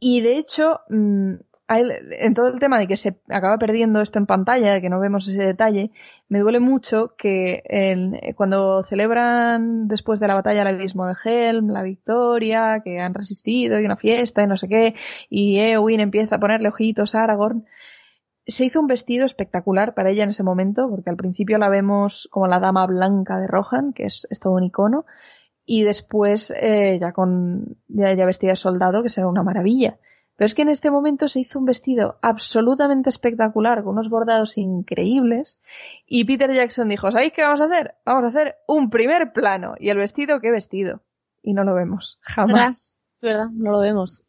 Y 0.00 0.20
de 0.22 0.38
hecho, 0.38 0.80
en 1.78 2.34
todo 2.34 2.48
el 2.48 2.58
tema 2.58 2.78
de 2.78 2.88
que 2.88 2.96
se 2.96 3.20
acaba 3.28 3.58
perdiendo 3.58 4.00
esto 4.00 4.18
en 4.18 4.26
pantalla, 4.26 4.74
de 4.74 4.80
que 4.80 4.90
no 4.90 4.98
vemos 4.98 5.28
ese 5.28 5.44
detalle, 5.44 5.92
me 6.28 6.40
duele 6.40 6.58
mucho 6.58 7.14
que 7.16 7.62
cuando 8.36 8.82
celebran 8.82 9.86
después 9.86 10.18
de 10.18 10.26
la 10.26 10.34
batalla 10.34 10.62
el 10.62 10.68
abismo 10.68 11.06
de 11.06 11.14
Helm, 11.24 11.68
la 11.68 11.82
victoria, 11.82 12.82
que 12.84 13.00
han 13.00 13.14
resistido 13.14 13.78
y 13.78 13.84
una 13.84 13.96
fiesta 13.96 14.42
y 14.42 14.46
no 14.48 14.56
sé 14.56 14.68
qué, 14.68 14.94
y 15.28 15.58
Eowyn 15.58 16.00
empieza 16.00 16.36
a 16.36 16.40
ponerle 16.40 16.68
ojitos 16.68 17.14
a 17.14 17.22
Aragorn, 17.22 17.64
se 18.46 18.64
hizo 18.64 18.80
un 18.80 18.86
vestido 18.86 19.24
espectacular 19.24 19.94
para 19.94 20.10
ella 20.10 20.24
en 20.24 20.30
ese 20.30 20.42
momento, 20.42 20.88
porque 20.90 21.10
al 21.10 21.16
principio 21.16 21.58
la 21.58 21.68
vemos 21.68 22.28
como 22.30 22.46
la 22.46 22.58
dama 22.58 22.86
blanca 22.86 23.38
de 23.38 23.46
Rohan, 23.46 23.92
que 23.92 24.06
es, 24.06 24.26
todo 24.40 24.54
un 24.54 24.64
icono, 24.64 25.06
y 25.64 25.84
después 25.84 26.50
eh, 26.50 26.98
ya 27.00 27.12
con 27.12 27.76
ya 27.86 28.14
vestida 28.26 28.50
de 28.50 28.56
soldado, 28.56 29.02
que 29.02 29.08
será 29.08 29.28
una 29.28 29.44
maravilla. 29.44 29.98
Pero 30.40 30.46
es 30.46 30.54
que 30.54 30.62
en 30.62 30.70
este 30.70 30.90
momento 30.90 31.28
se 31.28 31.40
hizo 31.40 31.58
un 31.58 31.66
vestido 31.66 32.18
absolutamente 32.22 33.10
espectacular, 33.10 33.84
con 33.84 33.92
unos 33.92 34.08
bordados 34.08 34.56
increíbles, 34.56 35.60
y 36.06 36.24
Peter 36.24 36.50
Jackson 36.50 36.88
dijo, 36.88 37.10
¿sabéis 37.10 37.34
qué 37.34 37.42
vamos 37.42 37.60
a 37.60 37.66
hacer? 37.66 37.96
Vamos 38.06 38.24
a 38.24 38.28
hacer 38.28 38.56
un 38.66 38.88
primer 38.88 39.34
plano. 39.34 39.74
Y 39.78 39.90
el 39.90 39.98
vestido, 39.98 40.40
¿qué 40.40 40.50
vestido? 40.50 41.02
Y 41.42 41.52
no 41.52 41.62
lo 41.62 41.74
vemos, 41.74 42.20
jamás. 42.22 42.96
Es 43.16 43.20
verdad, 43.20 43.48
no 43.52 43.70
lo 43.70 43.80
vemos. 43.80 44.24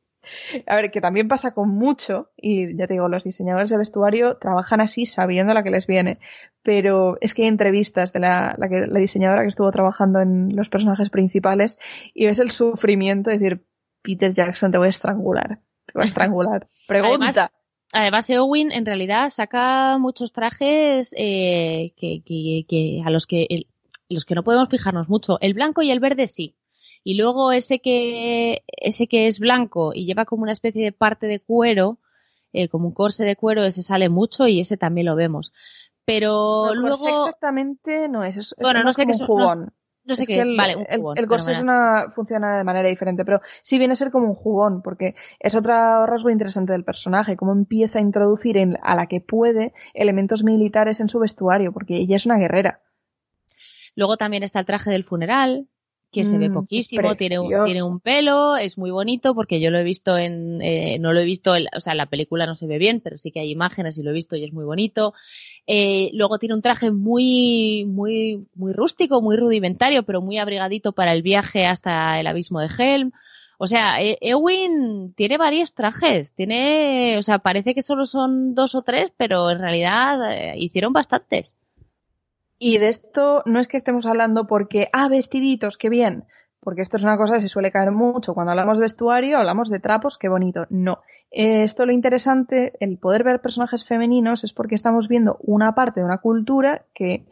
A 0.68 0.76
ver, 0.76 0.92
que 0.92 1.00
también 1.00 1.30
pasa 1.30 1.54
con 1.54 1.70
mucho, 1.70 2.34
y 2.36 2.76
ya 2.76 2.88
te 2.88 2.96
digo, 2.96 3.08
los 3.08 3.24
diseñadores 3.24 3.70
de 3.70 3.78
vestuario 3.78 4.36
trabajan 4.36 4.82
así 4.82 5.06
sabiendo 5.06 5.54
la 5.54 5.64
que 5.64 5.72
les 5.72 5.88
viene, 5.88 6.20
pero 6.62 7.18
es 7.22 7.34
que 7.34 7.44
hay 7.44 7.48
entrevistas 7.48 8.12
de 8.12 8.20
la, 8.20 8.54
la, 8.58 8.68
la 8.68 9.00
diseñadora 9.00 9.44
que 9.44 9.48
estuvo 9.48 9.72
trabajando 9.72 10.20
en 10.20 10.58
los 10.58 10.68
personajes 10.68 11.10
principales 11.10 11.80
y 12.14 12.26
ves 12.26 12.40
el 12.40 12.52
sufrimiento 12.52 13.30
de 13.30 13.38
decir, 13.38 13.66
Peter 14.02 14.34
Jackson, 14.34 14.74
te 14.74 14.78
voy 14.78 14.88
a 14.88 14.90
estrangular 14.90 15.62
va 15.98 16.02
a 16.02 16.06
estrangular. 16.06 16.68
Pregunta. 16.88 17.52
Además, 17.94 18.30
Eowyn 18.30 18.72
en 18.72 18.86
realidad 18.86 19.30
saca 19.30 19.98
muchos 19.98 20.32
trajes 20.32 21.14
eh, 21.18 21.94
que, 21.98 22.24
que, 22.24 23.02
a 23.06 23.10
los 23.10 23.28
que 23.28 23.68
los 24.10 24.26
que 24.26 24.36
no 24.36 24.44
podemos 24.44 24.70
fijarnos 24.70 25.10
mucho. 25.10 25.38
El 25.42 25.54
blanco 25.54 25.82
y 25.82 25.92
el 25.92 26.00
verde 26.00 26.28
sí. 26.28 26.56
Y 27.04 27.16
luego 27.16 27.52
ese 27.52 27.80
que 27.80 28.64
ese 28.68 29.08
que 29.08 29.28
es 29.28 29.40
blanco 29.40 29.92
y 29.94 30.06
lleva 30.06 30.26
como 30.26 30.44
una 30.44 30.52
especie 30.52 30.84
de 30.84 30.92
parte 30.92 31.28
de 31.28 31.40
cuero, 31.40 32.00
eh, 32.54 32.70
como 32.70 32.88
un 32.88 32.94
corse 32.94 33.26
de 33.26 33.36
cuero, 33.36 33.64
ese 33.64 33.84
sale 33.84 34.08
mucho 34.08 34.48
y 34.48 34.60
ese 34.60 34.78
también 34.78 35.08
lo 35.08 35.16
vemos. 35.16 35.52
Pero 36.06 36.74
luego 36.74 37.08
exactamente 37.08 38.08
no 38.08 38.24
es, 38.24 38.38
es 38.38 38.56
bueno, 38.60 38.84
no 38.84 38.94
sé 38.94 39.06
qué 39.06 39.12
es 39.12 39.22
un 39.22 39.28
jugón. 39.28 39.60
No 39.66 39.72
sé 40.16 40.26
qué 40.26 40.40
es. 40.40 40.48
El, 40.48 40.58
vale, 40.58 40.76
un 40.76 40.86
jugón, 40.86 41.18
el, 41.18 41.28
corsé 41.28 41.52
es 41.52 41.62
una, 41.62 42.12
funciona 42.14 42.58
de 42.58 42.64
manera 42.64 42.88
diferente, 42.90 43.26
pero 43.26 43.42
sí 43.62 43.78
viene 43.78 43.94
a 43.94 43.96
ser 43.96 44.12
como 44.12 44.28
un 44.28 44.36
jugón, 44.36 44.82
porque 44.82 45.16
es 45.40 45.56
otro 45.56 46.06
rasgo 46.06 46.30
interesante 46.30 46.74
del 46.74 46.84
personaje, 46.84 47.38
cómo 47.38 47.52
empieza 47.52 48.00
a 48.00 48.02
introducir 48.02 48.58
en, 48.58 48.78
a 48.82 48.96
la 48.96 49.08
que 49.08 49.22
puede 49.22 49.74
elementos 49.94 50.44
militares 50.44 51.00
en 51.00 51.10
su 51.10 51.20
vestuario, 51.20 51.72
porque 51.72 51.98
ella 51.98 52.16
es 52.16 52.26
una 52.26 52.38
guerrera. 52.38 52.82
Luego 53.96 54.18
también 54.18 54.44
está 54.44 54.60
el 54.60 54.66
traje 54.66 54.90
del 54.90 55.04
funeral, 55.04 55.68
que 56.12 56.26
se 56.26 56.38
ve 56.38 56.50
mm, 56.50 56.54
poquísimo, 56.54 57.16
tiene 57.16 57.40
un, 57.40 57.50
tiene 57.66 57.84
un 57.84 58.00
pelo, 58.00 58.58
es 58.58 58.78
muy 58.78 58.92
bonito 58.92 59.34
porque 59.34 59.62
yo 59.62 59.72
lo 59.72 59.80
he 59.80 59.84
visto 59.84 60.18
en, 60.18 60.62
eh, 60.62 60.98
no 61.00 61.14
lo 61.14 61.20
he 61.22 61.24
visto, 61.24 61.54
o 61.76 61.80
sea, 61.80 61.96
la 61.96 62.08
película 62.08 62.46
no 62.46 62.56
se 62.56 62.68
ve 62.68 62.78
bien, 62.78 63.00
pero 63.00 63.18
sí 63.18 63.32
que 63.32 63.40
hay 63.40 63.50
imágenes 63.50 63.98
y 63.98 64.04
lo 64.04 64.12
he 64.12 64.14
visto 64.14 64.36
y 64.36 64.44
es 64.44 64.52
muy 64.52 64.66
bonito. 64.66 65.14
Eh, 65.68 66.12
luego 66.14 66.38
tiene 66.38 66.56
un 66.56 66.62
traje 66.62 66.92
muy, 66.92 67.86
muy, 67.86 68.46
muy 68.56 68.74
rústico, 68.74 69.22
muy 69.22 69.38
rudimentario, 69.38 70.04
pero 70.04 70.22
muy 70.22 70.38
abrigadito 70.38 70.92
para 70.92 71.14
el 71.14 71.22
viaje 71.22 71.66
hasta 71.66 72.20
el 72.20 72.28
abismo 72.28 72.60
de 72.60 72.70
Helm. 72.78 73.12
O 73.58 73.68
sea, 73.68 74.02
e-, 74.02 74.18
Ewin 74.22 75.14
tiene 75.14 75.38
varios 75.38 75.74
trajes, 75.74 76.34
tiene, 76.34 77.18
o 77.20 77.24
sea, 77.24 77.40
parece 77.40 77.74
que 77.74 77.84
solo 77.84 78.06
son 78.06 78.54
dos 78.54 78.76
o 78.76 78.82
tres, 78.82 79.12
pero 79.16 79.50
en 79.50 79.60
realidad 79.60 80.34
eh, 80.34 80.56
hicieron 80.58 80.92
bastantes. 80.94 81.56
Y 82.64 82.78
de 82.78 82.90
esto 82.90 83.42
no 83.48 83.60
es 83.60 83.68
que 83.68 83.76
estemos 83.76 84.06
hablando 84.06 84.46
porque, 84.46 84.88
ah, 84.94 85.10
vestiditos, 85.10 85.80
qué 85.80 85.90
bien. 85.90 86.26
Porque 86.60 86.84
esto 86.84 86.98
es 86.98 87.04
una 87.04 87.18
cosa 87.18 87.34
que 87.34 87.42
se 87.42 87.48
suele 87.48 87.72
caer 87.72 87.92
mucho. 87.92 88.36
Cuando 88.36 88.52
hablamos 88.52 88.78
de 88.78 88.84
vestuario, 88.84 89.40
hablamos 89.40 89.72
de 89.72 89.80
trapos, 89.80 90.20
qué 90.20 90.30
bonito. 90.30 90.68
No. 90.70 91.00
Esto 91.32 91.88
lo 91.88 91.92
interesante, 91.92 92.74
el 92.80 93.00
poder 93.00 93.24
ver 93.24 93.42
personajes 93.42 93.84
femeninos, 93.84 94.44
es 94.44 94.54
porque 94.54 94.76
estamos 94.76 95.08
viendo 95.08 95.38
una 95.42 95.74
parte 95.74 96.02
de 96.02 96.06
una 96.06 96.20
cultura 96.20 96.86
que, 96.94 97.26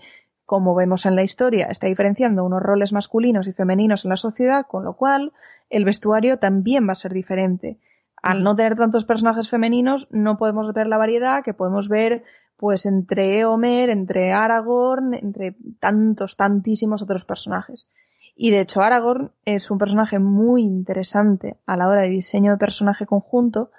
como 0.45 0.73
vemos 0.73 1.05
en 1.05 1.15
la 1.15 1.21
historia, 1.21 1.67
está 1.67 1.85
diferenciando 1.85 2.43
unos 2.43 2.63
roles 2.63 2.91
masculinos 2.91 3.45
y 3.45 3.53
femeninos 3.53 4.05
en 4.05 4.09
la 4.09 4.17
sociedad, 4.17 4.65
con 4.67 4.83
lo 4.83 4.95
cual 4.95 5.31
el 5.69 5.85
vestuario 5.85 6.39
también 6.39 6.87
va 6.87 6.93
a 6.93 6.95
ser 6.95 7.13
diferente. 7.13 7.77
Al 8.19 8.41
no 8.41 8.55
tener 8.55 8.75
tantos 8.75 9.05
personajes 9.05 9.47
femeninos, 9.47 10.07
no 10.09 10.39
podemos 10.39 10.73
ver 10.73 10.87
la 10.87 10.97
variedad 10.97 11.43
que 11.43 11.53
podemos 11.53 11.87
ver 11.87 12.23
pues 12.59 12.85
entre 12.85 13.39
Eomer, 13.39 13.89
entre 13.89 14.33
Aragorn, 14.33 15.13
entre 15.13 15.55
tantos, 15.79 16.35
tantísimos 16.35 17.01
otros 17.01 17.23
personajes. 17.23 17.89
Y 18.35 18.51
de 18.51 18.59
hecho 18.59 18.81
Aragorn 18.81 19.31
es 19.45 19.71
un 19.71 19.77
personaje 19.77 20.19
muy 20.19 20.63
interesante 20.63 21.57
a 21.65 21.77
la 21.77 21.87
hora 21.87 22.01
de 22.01 22.09
diseño 22.09 22.51
de 22.51 22.57
personaje 22.57 23.05
conjunto 23.05 23.71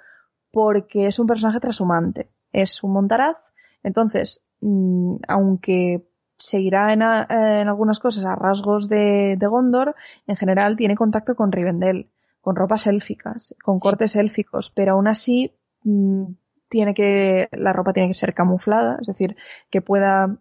porque 0.49 1.05
es 1.05 1.19
un 1.19 1.27
personaje 1.27 1.59
trashumante. 1.59 2.31
Es 2.51 2.83
un 2.83 2.93
montaraz, 2.93 3.37
entonces, 3.83 4.43
mm, 4.61 5.17
aunque 5.27 6.07
seguirá 6.37 6.91
en, 6.91 7.03
en, 7.03 7.67
algunas 7.67 7.99
cosas 7.99 8.25
a 8.25 8.35
rasgos 8.35 8.89
de, 8.89 9.35
de, 9.37 9.47
Gondor, 9.47 9.95
en 10.25 10.35
general 10.35 10.75
tiene 10.75 10.95
contacto 10.95 11.35
con 11.35 11.51
Rivendell, 11.51 12.09
con 12.41 12.55
ropas 12.55 12.87
élficas, 12.87 13.53
con 13.63 13.79
cortes 13.79 14.15
élficos, 14.15 14.71
pero 14.71 14.93
aún 14.93 15.07
así 15.07 15.53
mm, 15.83 16.23
tiene 16.71 16.93
que, 16.93 17.49
la 17.51 17.73
ropa 17.73 17.91
tiene 17.91 18.07
que 18.07 18.13
ser 18.15 18.33
camuflada, 18.33 18.97
es 19.01 19.07
decir, 19.07 19.35
que 19.69 19.81
pueda, 19.81 20.37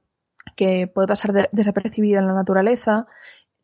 que 0.54 0.86
puede 0.86 1.08
pasar 1.08 1.32
de, 1.32 1.48
desapercibida 1.50 2.20
en 2.20 2.28
la 2.28 2.34
naturaleza, 2.34 3.08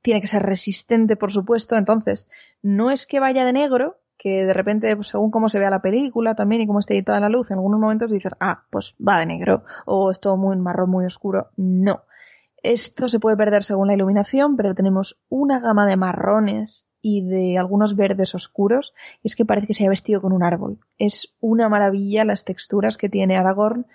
tiene 0.02 0.20
que 0.20 0.26
ser 0.26 0.42
resistente, 0.42 1.16
por 1.16 1.30
supuesto, 1.30 1.76
entonces, 1.76 2.28
no 2.62 2.90
es 2.90 3.06
que 3.06 3.20
vaya 3.20 3.44
de 3.44 3.52
negro, 3.52 4.00
que 4.18 4.44
de 4.44 4.52
repente, 4.52 4.96
pues, 4.96 5.08
según 5.08 5.30
cómo 5.30 5.48
se 5.48 5.60
vea 5.60 5.70
la 5.70 5.80
película 5.80 6.34
también 6.34 6.62
y 6.62 6.66
cómo 6.66 6.80
esté 6.80 6.94
editada 6.94 7.20
la 7.20 7.28
luz, 7.28 7.52
en 7.52 7.58
algunos 7.58 7.78
momentos 7.78 8.10
dices, 8.10 8.32
ah, 8.40 8.64
pues 8.68 8.96
va 8.96 9.20
de 9.20 9.26
negro, 9.26 9.62
o 9.84 10.10
es 10.10 10.18
todo 10.18 10.36
muy 10.36 10.56
marrón, 10.56 10.90
muy 10.90 11.06
oscuro. 11.06 11.50
No. 11.56 12.02
Esto 12.64 13.06
se 13.06 13.20
puede 13.20 13.36
perder 13.36 13.62
según 13.62 13.86
la 13.86 13.94
iluminación, 13.94 14.56
pero 14.56 14.74
tenemos 14.74 15.22
una 15.28 15.60
gama 15.60 15.86
de 15.86 15.96
marrones 15.96 16.88
y 17.08 17.22
de 17.22 17.56
algunos 17.56 17.94
verdes 17.94 18.34
oscuros, 18.34 18.92
es 19.22 19.36
que 19.36 19.44
parece 19.44 19.68
que 19.68 19.74
se 19.74 19.84
haya 19.84 19.90
vestido 19.90 20.20
con 20.20 20.32
un 20.32 20.42
árbol. 20.42 20.80
Es 20.98 21.36
una 21.38 21.68
maravilla 21.68 22.24
las 22.24 22.44
texturas 22.44 22.96
que 22.98 23.08
tiene 23.08 23.36
Aragorn, 23.36 23.86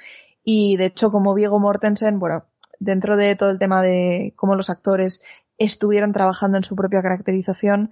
y 0.46 0.78
de 0.78 0.86
hecho, 0.86 1.12
como 1.12 1.34
Viego 1.34 1.60
Mortensen, 1.60 2.20
bueno, 2.20 2.46
dentro 2.80 3.18
de 3.18 3.36
todo 3.36 3.50
el 3.50 3.60
tema 3.60 3.82
de 3.82 4.34
cómo 4.38 4.56
los 4.56 4.70
actores 4.70 5.22
estuvieron 5.58 6.14
trabajando 6.14 6.58
en 6.58 6.64
su 6.64 6.78
propia 6.78 7.02
caracterización, 7.02 7.92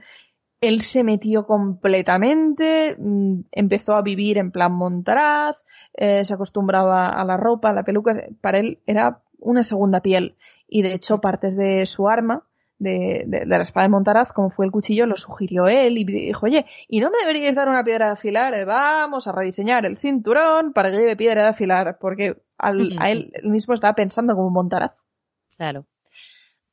él 0.62 0.80
se 0.80 1.04
metió 1.04 1.46
completamente, 1.46 2.96
mm, 2.98 3.42
empezó 3.52 3.96
a 3.96 4.02
vivir 4.02 4.38
en 4.38 4.52
plan 4.52 4.72
montaraz, 4.72 5.66
eh, 5.96 6.24
se 6.24 6.34
acostumbraba 6.34 7.10
a 7.10 7.26
la 7.26 7.36
ropa, 7.36 7.72
a 7.72 7.74
la 7.74 7.84
peluca, 7.84 8.16
para 8.40 8.60
él 8.60 8.80
era 8.86 9.22
una 9.38 9.66
segunda 9.66 10.02
piel. 10.02 10.38
Y 10.66 10.82
de 10.82 10.94
hecho, 10.94 11.20
partes 11.20 11.58
de 11.58 11.86
su 11.86 12.08
arma, 12.08 12.49
de, 12.80 13.24
de, 13.28 13.40
de, 13.42 13.46
la 13.46 13.62
espada 13.62 13.86
de 13.86 13.92
Montaraz, 13.92 14.34
como 14.34 14.50
fue 14.50 14.66
el 14.66 14.72
cuchillo, 14.72 15.06
lo 15.06 15.16
sugirió 15.16 15.68
él 15.68 15.98
y 15.98 16.04
dijo, 16.06 16.46
oye, 16.46 16.66
¿y 16.88 17.00
no 17.00 17.10
me 17.12 17.18
deberíais 17.20 17.56
dar 17.56 17.70
una 17.70 17.84
piedra 17.84 18.08
de 18.08 18.14
afilar? 18.14 18.66
Vamos 18.66 19.28
a 19.28 19.32
rediseñar 19.32 19.86
el 19.86 19.98
cinturón 19.98 20.74
para 20.74 20.90
que 20.90 20.98
lleve 20.98 21.16
piedra 21.16 21.44
de 21.44 21.50
afilar, 21.50 21.98
porque 22.00 22.42
al, 22.58 22.96
a 22.98 23.12
él, 23.12 23.32
él 23.34 23.52
mismo 23.52 23.74
estaba 23.74 23.94
pensando 23.94 24.36
como 24.36 24.50
Montaraz. 24.50 24.94
Claro. 25.58 25.86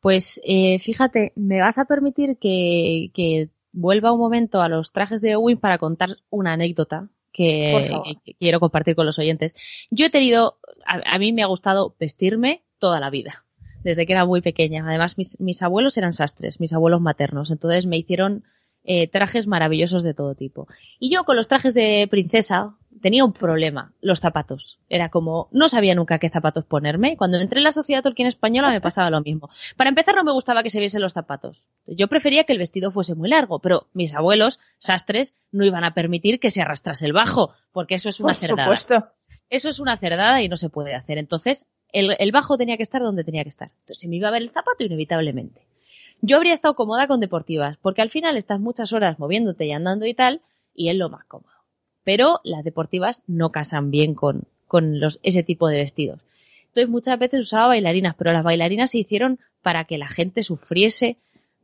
Pues 0.00 0.40
eh, 0.44 0.78
fíjate, 0.78 1.32
me 1.34 1.60
vas 1.60 1.78
a 1.78 1.84
permitir 1.84 2.38
que, 2.38 3.10
que 3.12 3.50
vuelva 3.72 4.12
un 4.12 4.20
momento 4.20 4.62
a 4.62 4.68
los 4.68 4.92
trajes 4.92 5.20
de 5.20 5.34
Owen 5.34 5.58
para 5.58 5.78
contar 5.78 6.18
una 6.30 6.52
anécdota 6.52 7.08
que, 7.32 8.14
que 8.24 8.34
quiero 8.34 8.60
compartir 8.60 8.94
con 8.94 9.04
los 9.04 9.18
oyentes. 9.18 9.52
Yo 9.90 10.06
he 10.06 10.10
tenido, 10.10 10.58
a, 10.86 11.14
a, 11.14 11.18
mí 11.18 11.32
me 11.32 11.42
ha 11.42 11.46
gustado 11.46 11.96
vestirme 11.98 12.64
toda 12.78 13.00
la 13.00 13.10
vida, 13.10 13.45
desde 13.86 14.04
que 14.04 14.12
era 14.12 14.26
muy 14.26 14.40
pequeña. 14.40 14.84
Además, 14.86 15.16
mis, 15.16 15.38
mis 15.40 15.62
abuelos 15.62 15.96
eran 15.96 16.12
sastres, 16.12 16.60
mis 16.60 16.72
abuelos 16.72 17.00
maternos, 17.00 17.50
entonces 17.50 17.86
me 17.86 17.96
hicieron 17.96 18.44
eh, 18.84 19.08
trajes 19.08 19.46
maravillosos 19.46 20.02
de 20.02 20.12
todo 20.12 20.34
tipo. 20.34 20.68
Y 20.98 21.10
yo 21.10 21.24
con 21.24 21.36
los 21.36 21.48
trajes 21.48 21.72
de 21.72 22.06
princesa 22.10 22.74
tenía 23.00 23.24
un 23.24 23.32
problema, 23.32 23.92
los 24.00 24.20
zapatos. 24.20 24.78
Era 24.88 25.08
como, 25.08 25.48
no 25.52 25.68
sabía 25.68 25.94
nunca 25.94 26.18
qué 26.18 26.30
zapatos 26.30 26.64
ponerme. 26.64 27.16
Cuando 27.16 27.38
entré 27.38 27.58
en 27.58 27.64
la 27.64 27.72
sociedad 27.72 28.02
Tolkien 28.02 28.26
española 28.26 28.70
me 28.70 28.80
pasaba 28.80 29.10
lo 29.10 29.20
mismo. 29.20 29.50
Para 29.76 29.88
empezar 29.88 30.16
no 30.16 30.24
me 30.24 30.32
gustaba 30.32 30.62
que 30.62 30.70
se 30.70 30.80
viesen 30.80 31.02
los 31.02 31.12
zapatos. 31.12 31.66
Yo 31.86 32.08
prefería 32.08 32.44
que 32.44 32.52
el 32.52 32.58
vestido 32.58 32.90
fuese 32.90 33.14
muy 33.14 33.28
largo, 33.28 33.60
pero 33.60 33.88
mis 33.92 34.14
abuelos, 34.14 34.58
sastres, 34.78 35.34
no 35.52 35.64
iban 35.64 35.84
a 35.84 35.94
permitir 35.94 36.40
que 36.40 36.50
se 36.50 36.62
arrastrase 36.62 37.06
el 37.06 37.12
bajo, 37.12 37.52
porque 37.72 37.94
eso 37.94 38.08
es 38.08 38.18
una 38.18 38.32
Por 38.32 38.36
cerdada. 38.36 38.64
supuesto. 38.64 39.12
Eso 39.48 39.68
es 39.68 39.78
una 39.78 39.96
cerdada 39.96 40.42
y 40.42 40.48
no 40.48 40.56
se 40.56 40.70
puede 40.70 40.94
hacer. 40.94 41.18
Entonces, 41.18 41.66
el, 41.96 42.32
bajo 42.32 42.58
tenía 42.58 42.76
que 42.76 42.82
estar 42.82 43.02
donde 43.02 43.24
tenía 43.24 43.42
que 43.42 43.48
estar. 43.48 43.70
Entonces, 43.80 44.00
se 44.00 44.08
me 44.08 44.16
iba 44.16 44.28
a 44.28 44.32
ver 44.32 44.42
el 44.42 44.50
zapato 44.50 44.84
inevitablemente. 44.84 45.62
Yo 46.20 46.36
habría 46.36 46.54
estado 46.54 46.74
cómoda 46.74 47.06
con 47.06 47.20
deportivas, 47.20 47.76
porque 47.82 48.02
al 48.02 48.10
final 48.10 48.36
estás 48.36 48.60
muchas 48.60 48.92
horas 48.92 49.18
moviéndote 49.18 49.66
y 49.66 49.72
andando 49.72 50.06
y 50.06 50.14
tal, 50.14 50.40
y 50.74 50.88
es 50.88 50.96
lo 50.96 51.08
más 51.08 51.24
cómodo. 51.24 51.52
Pero 52.04 52.40
las 52.44 52.64
deportivas 52.64 53.20
no 53.26 53.50
casan 53.50 53.90
bien 53.90 54.14
con, 54.14 54.44
con 54.66 55.00
los, 55.00 55.20
ese 55.22 55.42
tipo 55.42 55.68
de 55.68 55.78
vestidos. 55.78 56.20
Entonces 56.68 56.88
muchas 56.88 57.18
veces 57.18 57.40
usaba 57.40 57.68
bailarinas, 57.68 58.14
pero 58.16 58.32
las 58.32 58.44
bailarinas 58.44 58.90
se 58.90 58.98
hicieron 58.98 59.38
para 59.62 59.84
que 59.84 59.98
la 59.98 60.08
gente 60.08 60.42
sufriese 60.42 61.16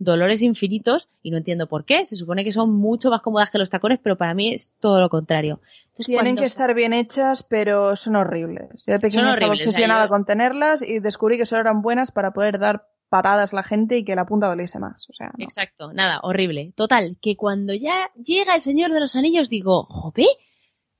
dolores 0.02 0.42
infinitos 0.42 1.08
y 1.22 1.30
no 1.30 1.38
entiendo 1.38 1.68
por 1.68 1.84
qué. 1.84 2.06
Se 2.06 2.16
supone 2.16 2.44
que 2.44 2.52
son 2.52 2.72
mucho 2.72 3.10
más 3.10 3.22
cómodas 3.22 3.50
que 3.50 3.58
los 3.58 3.70
tacones, 3.70 3.98
pero 4.02 4.16
para 4.16 4.34
mí 4.34 4.52
es 4.52 4.70
todo 4.78 5.00
lo 5.00 5.08
contrario. 5.08 5.60
Entonces, 5.88 6.06
Tienen 6.06 6.36
que 6.36 6.44
estar 6.44 6.74
bien 6.74 6.92
hechas, 6.92 7.42
pero 7.42 7.96
son 7.96 8.16
horribles. 8.16 8.86
Yo 8.86 8.94
de 8.94 8.98
pequeña 8.98 9.22
son 9.22 9.32
estaba 9.32 9.32
horribles, 9.32 9.66
obsesionada 9.66 10.00
o 10.00 10.02
sea, 10.02 10.06
yo... 10.06 10.10
con 10.10 10.24
tenerlas 10.24 10.82
y 10.82 11.00
descubrí 11.00 11.36
que 11.36 11.46
solo 11.46 11.60
eran 11.60 11.82
buenas 11.82 12.10
para 12.10 12.32
poder 12.32 12.58
dar 12.58 12.88
patadas 13.08 13.52
la 13.52 13.62
gente 13.62 13.98
y 13.98 14.04
que 14.04 14.16
la 14.16 14.24
punta 14.24 14.48
doliese 14.48 14.78
más. 14.78 15.08
O 15.10 15.12
sea, 15.12 15.32
no. 15.36 15.44
Exacto, 15.44 15.92
nada, 15.92 16.20
horrible. 16.22 16.72
Total, 16.74 17.18
que 17.20 17.36
cuando 17.36 17.74
ya 17.74 18.10
llega 18.14 18.54
el 18.54 18.62
Señor 18.62 18.90
de 18.90 19.00
los 19.00 19.16
Anillos 19.16 19.50
digo, 19.50 19.84
jope, 19.84 20.26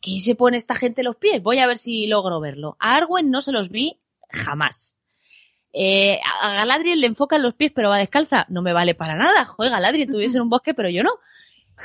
¿qué 0.01 0.20
se 0.20 0.35
pone 0.35 0.59
esta 0.59 0.74
gente 0.74 1.03
los 1.03 1.16
pies? 1.16 1.43
Voy 1.43 1.59
a 1.59 1.66
ver 1.66 1.79
si 1.79 2.07
logro 2.07 2.39
verlo. 2.39 2.77
A 2.81 2.97
Arwen 2.97 3.31
no 3.31 3.41
se 3.41 3.53
los 3.53 3.70
vi 3.70 3.99
jamás. 4.29 4.95
Eh, 5.73 6.20
a 6.40 6.55
Galadriel 6.55 7.01
le 7.01 7.07
enfocan 7.07 7.43
los 7.43 7.55
pies 7.55 7.73
pero 7.74 7.89
va 7.89 7.99
descalza. 7.99 8.47
No 8.49 8.62
me 8.62 8.73
vale 8.73 8.94
para 8.94 9.15
nada. 9.15 9.44
Joder, 9.44 9.73
Galadriel 9.73 10.11
tuviese 10.11 10.36
en 10.36 10.43
un 10.43 10.51
bosque 10.51 10.74
pero 10.74 10.89
yo 10.89 11.03
no. 11.03 11.19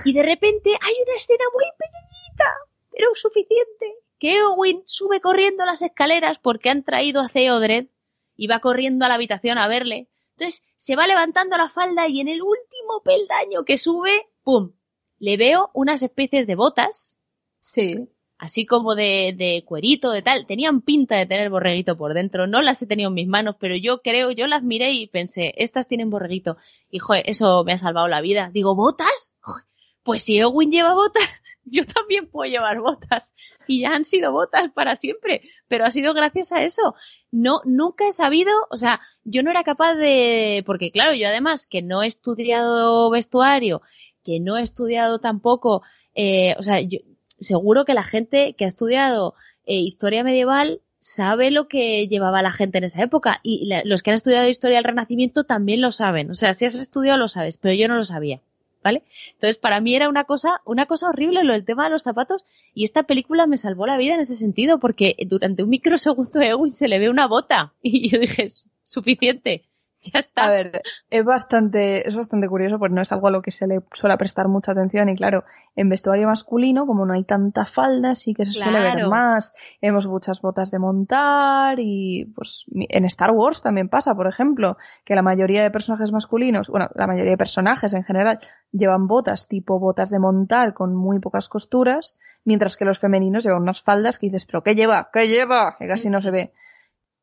Y 0.06 0.14
de 0.14 0.24
repente 0.24 0.70
hay 0.70 0.94
una 1.06 1.16
escena 1.16 1.46
muy 1.54 1.64
pequeñita, 1.78 2.54
pero 2.92 3.16
suficiente, 3.16 3.96
que 4.20 4.38
Eowyn 4.38 4.84
sube 4.86 5.22
corriendo 5.22 5.66
las 5.66 5.82
escaleras 5.82 6.40
porque 6.40 6.70
han 6.70 6.84
traído 6.84 7.22
a 7.22 7.30
Theodred 7.30 7.88
y 8.36 8.48
va 8.48 8.60
corriendo 8.60 9.06
a 9.06 9.08
la 9.08 9.16
habitación 9.16 9.58
a 9.58 9.68
verle. 9.68 10.10
Entonces 10.36 10.64
se 10.76 10.96
va 10.96 11.08
levantando 11.08 11.58
la 11.58 11.70
falda 11.70 12.08
y 12.08 12.20
en 12.20 12.28
el 12.28 12.42
último 12.42 13.02
peldaño 13.04 13.64
que 13.66 13.78
sube, 13.78 14.28
¡pum! 14.44 14.74
Le 15.18 15.38
veo 15.38 15.72
unas 15.74 16.04
especies 16.04 16.46
de 16.46 16.56
botas. 16.56 17.16
Sí. 17.60 18.08
Así 18.38 18.66
como 18.66 18.94
de, 18.96 19.34
de 19.36 19.64
cuerito, 19.66 20.12
de 20.12 20.22
tal. 20.22 20.46
Tenían 20.46 20.82
pinta 20.82 21.16
de 21.16 21.26
tener 21.26 21.50
borreguito 21.50 21.98
por 21.98 22.14
dentro. 22.14 22.46
No 22.48 22.62
las 22.62 22.82
he 22.82 22.88
tenido 22.88 23.10
en 23.10 23.16
mis 23.16 23.28
manos, 23.28 23.56
pero 23.60 23.76
yo 23.76 24.02
creo, 24.02 24.32
yo 24.32 24.48
las 24.48 24.64
miré 24.64 24.92
y 24.92 25.08
pensé, 25.08 25.54
estas 25.58 25.88
tienen 25.88 26.10
borreguito. 26.10 26.58
Y 26.90 27.00
joder, 27.00 27.24
eso 27.28 27.64
me 27.64 27.74
ha 27.74 27.78
salvado 27.78 28.08
la 28.08 28.22
vida. 28.22 28.52
Digo, 28.54 28.76
¿botas? 28.76 29.34
Joder, 29.40 29.64
pues 30.04 30.22
si 30.24 30.42
Owen 30.42 30.72
lleva 30.72 30.94
botas, 30.94 31.24
yo 31.66 31.84
también 31.86 32.28
puedo 32.28 32.50
llevar 32.50 32.80
botas. 32.80 33.34
Y 33.68 33.82
ya 33.82 33.90
han 33.90 34.06
sido 34.06 34.32
botas 34.32 34.72
para 34.72 34.96
siempre. 34.96 35.42
Pero 35.68 35.86
ha 35.86 35.92
sido 35.92 36.14
gracias 36.14 36.52
a 36.52 36.64
eso 36.64 36.96
no, 37.32 37.62
nunca 37.66 38.08
he 38.08 38.12
sabido, 38.12 38.52
o 38.70 38.78
sea, 38.78 39.02
yo 39.24 39.44
no 39.44 39.52
era 39.52 39.64
capaz 39.64 39.96
de, 39.96 40.64
porque 40.66 40.92
claro, 40.92 41.14
yo 41.14 41.28
además 41.28 41.68
que 41.68 41.82
no 41.82 42.04
he 42.04 42.08
estudiado 42.08 43.10
vestuario, 43.10 43.82
que 44.24 44.40
no 44.40 44.58
he 44.58 44.62
estudiado 44.62 45.20
tampoco, 45.20 45.84
eh, 46.16 46.56
o 46.58 46.64
sea, 46.64 46.82
yo, 46.82 47.00
seguro 47.40 47.86
que 47.86 47.94
la 47.94 48.04
gente 48.04 48.54
que 48.54 48.66
ha 48.66 48.68
estudiado 48.68 49.36
eh, 49.66 49.76
historia 49.76 50.24
medieval 50.24 50.82
sabe 51.00 51.52
lo 51.52 51.68
que 51.68 52.08
llevaba 52.08 52.42
la 52.42 52.52
gente 52.52 52.80
en 52.80 52.84
esa 52.84 53.02
época 53.02 53.40
y 53.44 53.66
la, 53.68 53.82
los 53.86 54.04
que 54.04 54.12
han 54.12 54.16
estudiado 54.16 54.48
historia 54.48 54.78
del 54.78 54.86
Renacimiento 54.86 55.44
también 55.44 55.82
lo 55.82 55.92
saben, 55.92 56.32
o 56.32 56.36
sea, 56.36 56.54
si 56.54 56.66
has 56.66 56.76
estudiado 56.76 57.18
lo 57.18 57.28
sabes, 57.30 57.58
pero 57.58 57.74
yo 57.74 57.88
no 57.88 57.96
lo 57.96 58.06
sabía. 58.06 58.42
¿Vale? 58.84 59.04
Entonces, 59.34 59.58
para 59.58 59.82
mí 59.82 59.96
era 59.96 60.08
una 60.08 60.24
cosa, 60.24 60.62
una 60.64 60.86
cosa 60.86 61.10
horrible 61.10 61.44
lo 61.44 61.52
del 61.52 61.66
tema 61.66 61.86
de 61.86 61.90
los 61.90 62.04
zapatos 62.04 62.46
y 62.74 62.86
esta 62.86 63.04
película 63.04 63.46
me 63.46 63.58
salvó 63.58 63.86
la 63.86 63.98
vida 63.98 64.14
en 64.14 64.22
ese 64.22 64.36
sentido 64.36 64.80
porque 64.80 65.16
durante 65.26 65.64
un 65.64 65.70
microsegundo 65.70 66.40
Eowyn 66.40 66.72
se 66.72 66.88
le 66.88 67.00
ve 67.00 67.10
una 67.10 67.28
bota 67.28 67.74
y 67.82 68.08
yo 68.10 68.20
dije, 68.20 68.48
suficiente. 68.84 69.66
Ya 70.14 70.20
está. 70.20 70.46
A 70.48 70.52
ver, 70.52 70.82
es 71.10 71.26
bastante, 71.26 72.08
es 72.08 72.16
bastante 72.16 72.48
curioso 72.48 72.78
porque 72.80 72.94
no 72.94 73.02
es 73.02 73.12
algo 73.12 73.28
a 73.28 73.32
lo 73.32 73.42
que 73.42 73.52
se 73.52 73.68
le 73.68 73.82
suele 73.94 74.16
prestar 74.18 74.48
mucha 74.48 74.72
atención 74.72 75.10
y 75.10 75.16
claro, 75.16 75.44
en 75.76 75.90
vestuario 75.90 76.28
masculino, 76.28 76.86
como 76.86 77.06
no 77.06 77.14
hay 77.14 77.24
tanta 77.24 77.66
falda, 77.66 78.16
sí 78.16 78.34
que 78.34 78.46
se 78.46 78.60
claro. 78.60 78.78
suele 78.78 78.96
ver 78.96 79.08
más. 79.08 79.54
Hemos 79.82 80.08
muchas 80.08 80.42
botas 80.42 80.72
de 80.72 80.80
montar 80.80 81.80
y 81.80 82.32
pues 82.36 82.66
en 82.72 83.06
Star 83.06 83.32
Wars 83.32 83.62
también 83.62 83.90
pasa, 83.90 84.16
por 84.16 84.28
ejemplo, 84.28 84.78
que 85.04 85.16
la 85.16 85.24
mayoría 85.24 85.64
de 85.64 85.72
personajes 85.72 86.12
masculinos, 86.12 86.70
bueno, 86.70 86.90
la 86.94 87.08
mayoría 87.08 87.32
de 87.32 87.38
personajes 87.38 87.94
en 87.94 88.04
general 88.04 88.40
llevan 88.72 89.08
botas 89.08 89.48
tipo 89.48 89.80
botas 89.80 90.10
de 90.10 90.20
montar 90.20 90.74
con 90.74 90.96
muy 90.96 91.20
pocas 91.20 91.50
costuras, 91.50 92.18
mientras 92.44 92.78
que 92.78 92.86
los 92.86 93.00
femeninos 93.00 93.44
llevan 93.44 93.64
unas 93.64 93.82
faldas 93.82 94.20
que 94.20 94.28
dices, 94.28 94.46
pero 94.46 94.64
¿qué 94.64 94.76
lleva? 94.76 95.10
¿Qué 95.12 95.28
lleva? 95.28 95.76
Que 95.78 95.88
casi 95.88 96.10
no 96.10 96.22
se 96.22 96.32
ve. 96.32 96.54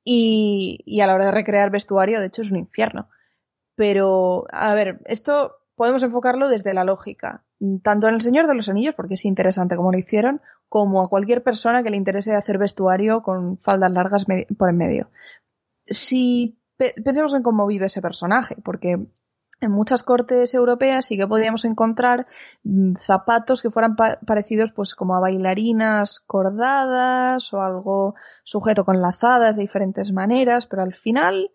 Y, 0.05 1.01
a 1.01 1.07
la 1.07 1.15
hora 1.15 1.27
de 1.27 1.33
recrear 1.33 1.71
vestuario, 1.71 2.21
de 2.21 2.27
hecho, 2.27 2.43
es 2.43 2.51
un 2.51 2.59
infierno. 2.59 3.09
Pero, 3.75 4.45
a 4.51 4.75
ver, 4.75 5.01
esto 5.07 5.57
podemos 5.75 6.03
enfocarlo 6.03 6.49
desde 6.49 6.75
la 6.75 6.85
lógica. 6.85 7.45
Tanto 7.83 8.09
en 8.09 8.15
El 8.15 8.21
Señor 8.21 8.47
de 8.47 8.55
los 8.55 8.69
Anillos, 8.69 8.95
porque 8.95 9.15
es 9.15 9.25
interesante 9.25 9.77
como 9.77 9.93
lo 9.93 9.99
hicieron, 9.99 10.41
como 10.69 11.03
a 11.03 11.09
cualquier 11.09 11.43
persona 11.43 11.83
que 11.83 11.91
le 11.91 11.97
interese 11.97 12.35
hacer 12.35 12.59
vestuario 12.59 13.23
con 13.23 13.59
faldas 13.59 13.93
largas 13.93 14.27
por 14.59 14.69
en 14.69 14.77
medio. 14.77 15.11
Si 15.87 16.59
pe 16.77 16.95
pensemos 17.03 17.35
en 17.35 17.43
cómo 17.43 17.67
vive 17.67 17.87
ese 17.87 18.03
personaje, 18.03 18.57
porque 18.63 19.07
en 19.65 19.73
muchas 19.73 20.03
cortes 20.03 20.55
europeas 20.55 21.07
sí 21.07 21.17
que 21.17 21.27
podíamos 21.27 21.65
encontrar 21.65 22.27
mm, 22.63 22.95
zapatos 22.97 23.63
que 23.63 23.71
fueran 23.71 23.97
parecidos 23.97 24.73
pues 24.73 24.95
como 24.95 25.15
a 25.17 25.21
bailarinas 25.21 26.21
cordadas 26.21 27.53
o 27.53 27.61
algo 27.61 28.15
sujeto 28.43 28.85
con 28.85 29.01
lazadas 29.01 29.57
de 29.57 29.63
diferentes 29.63 30.13
maneras, 30.13 30.67
pero 30.67 30.83
al 30.83 30.93
final 30.93 31.51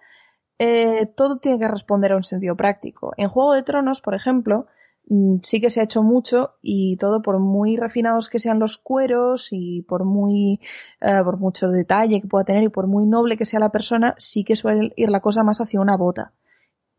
eh, 0.60 1.06
todo 1.16 1.38
tiene 1.38 1.60
que 1.60 1.68
responder 1.68 2.12
a 2.12 2.18
un 2.18 2.24
sentido 2.24 2.56
práctico. 2.56 3.14
En 3.18 3.30
Juego 3.30 3.54
de 3.54 3.64
Tronos, 3.64 4.02
por 4.02 4.14
ejemplo, 4.14 4.68
mm, 5.08 5.38
sí 5.44 5.62
que 5.62 5.70
se 5.70 5.80
ha 5.80 5.84
hecho 5.84 6.04
mucho 6.04 6.56
y 6.62 6.98
todo 6.98 7.22
por 7.22 7.40
muy 7.40 7.78
refinados 7.78 8.30
que 8.30 8.40
sean 8.40 8.60
los 8.60 8.78
cueros 8.78 9.50
y 9.52 9.84
por 9.84 10.04
muy 10.06 10.60
eh, 11.02 11.22
por 11.24 11.38
mucho 11.38 11.70
detalle 11.70 12.22
que 12.22 12.28
pueda 12.28 12.44
tener 12.46 12.64
y 12.64 12.70
por 12.70 12.88
muy 12.88 13.06
noble 13.06 13.38
que 13.38 13.46
sea 13.46 13.60
la 13.60 13.72
persona, 13.72 14.16
sí 14.18 14.44
que 14.44 14.56
suele 14.56 14.94
ir 14.98 15.10
la 15.10 15.22
cosa 15.22 15.44
más 15.44 15.62
hacia 15.62 15.82
una 15.82 15.98
bota. 15.98 16.34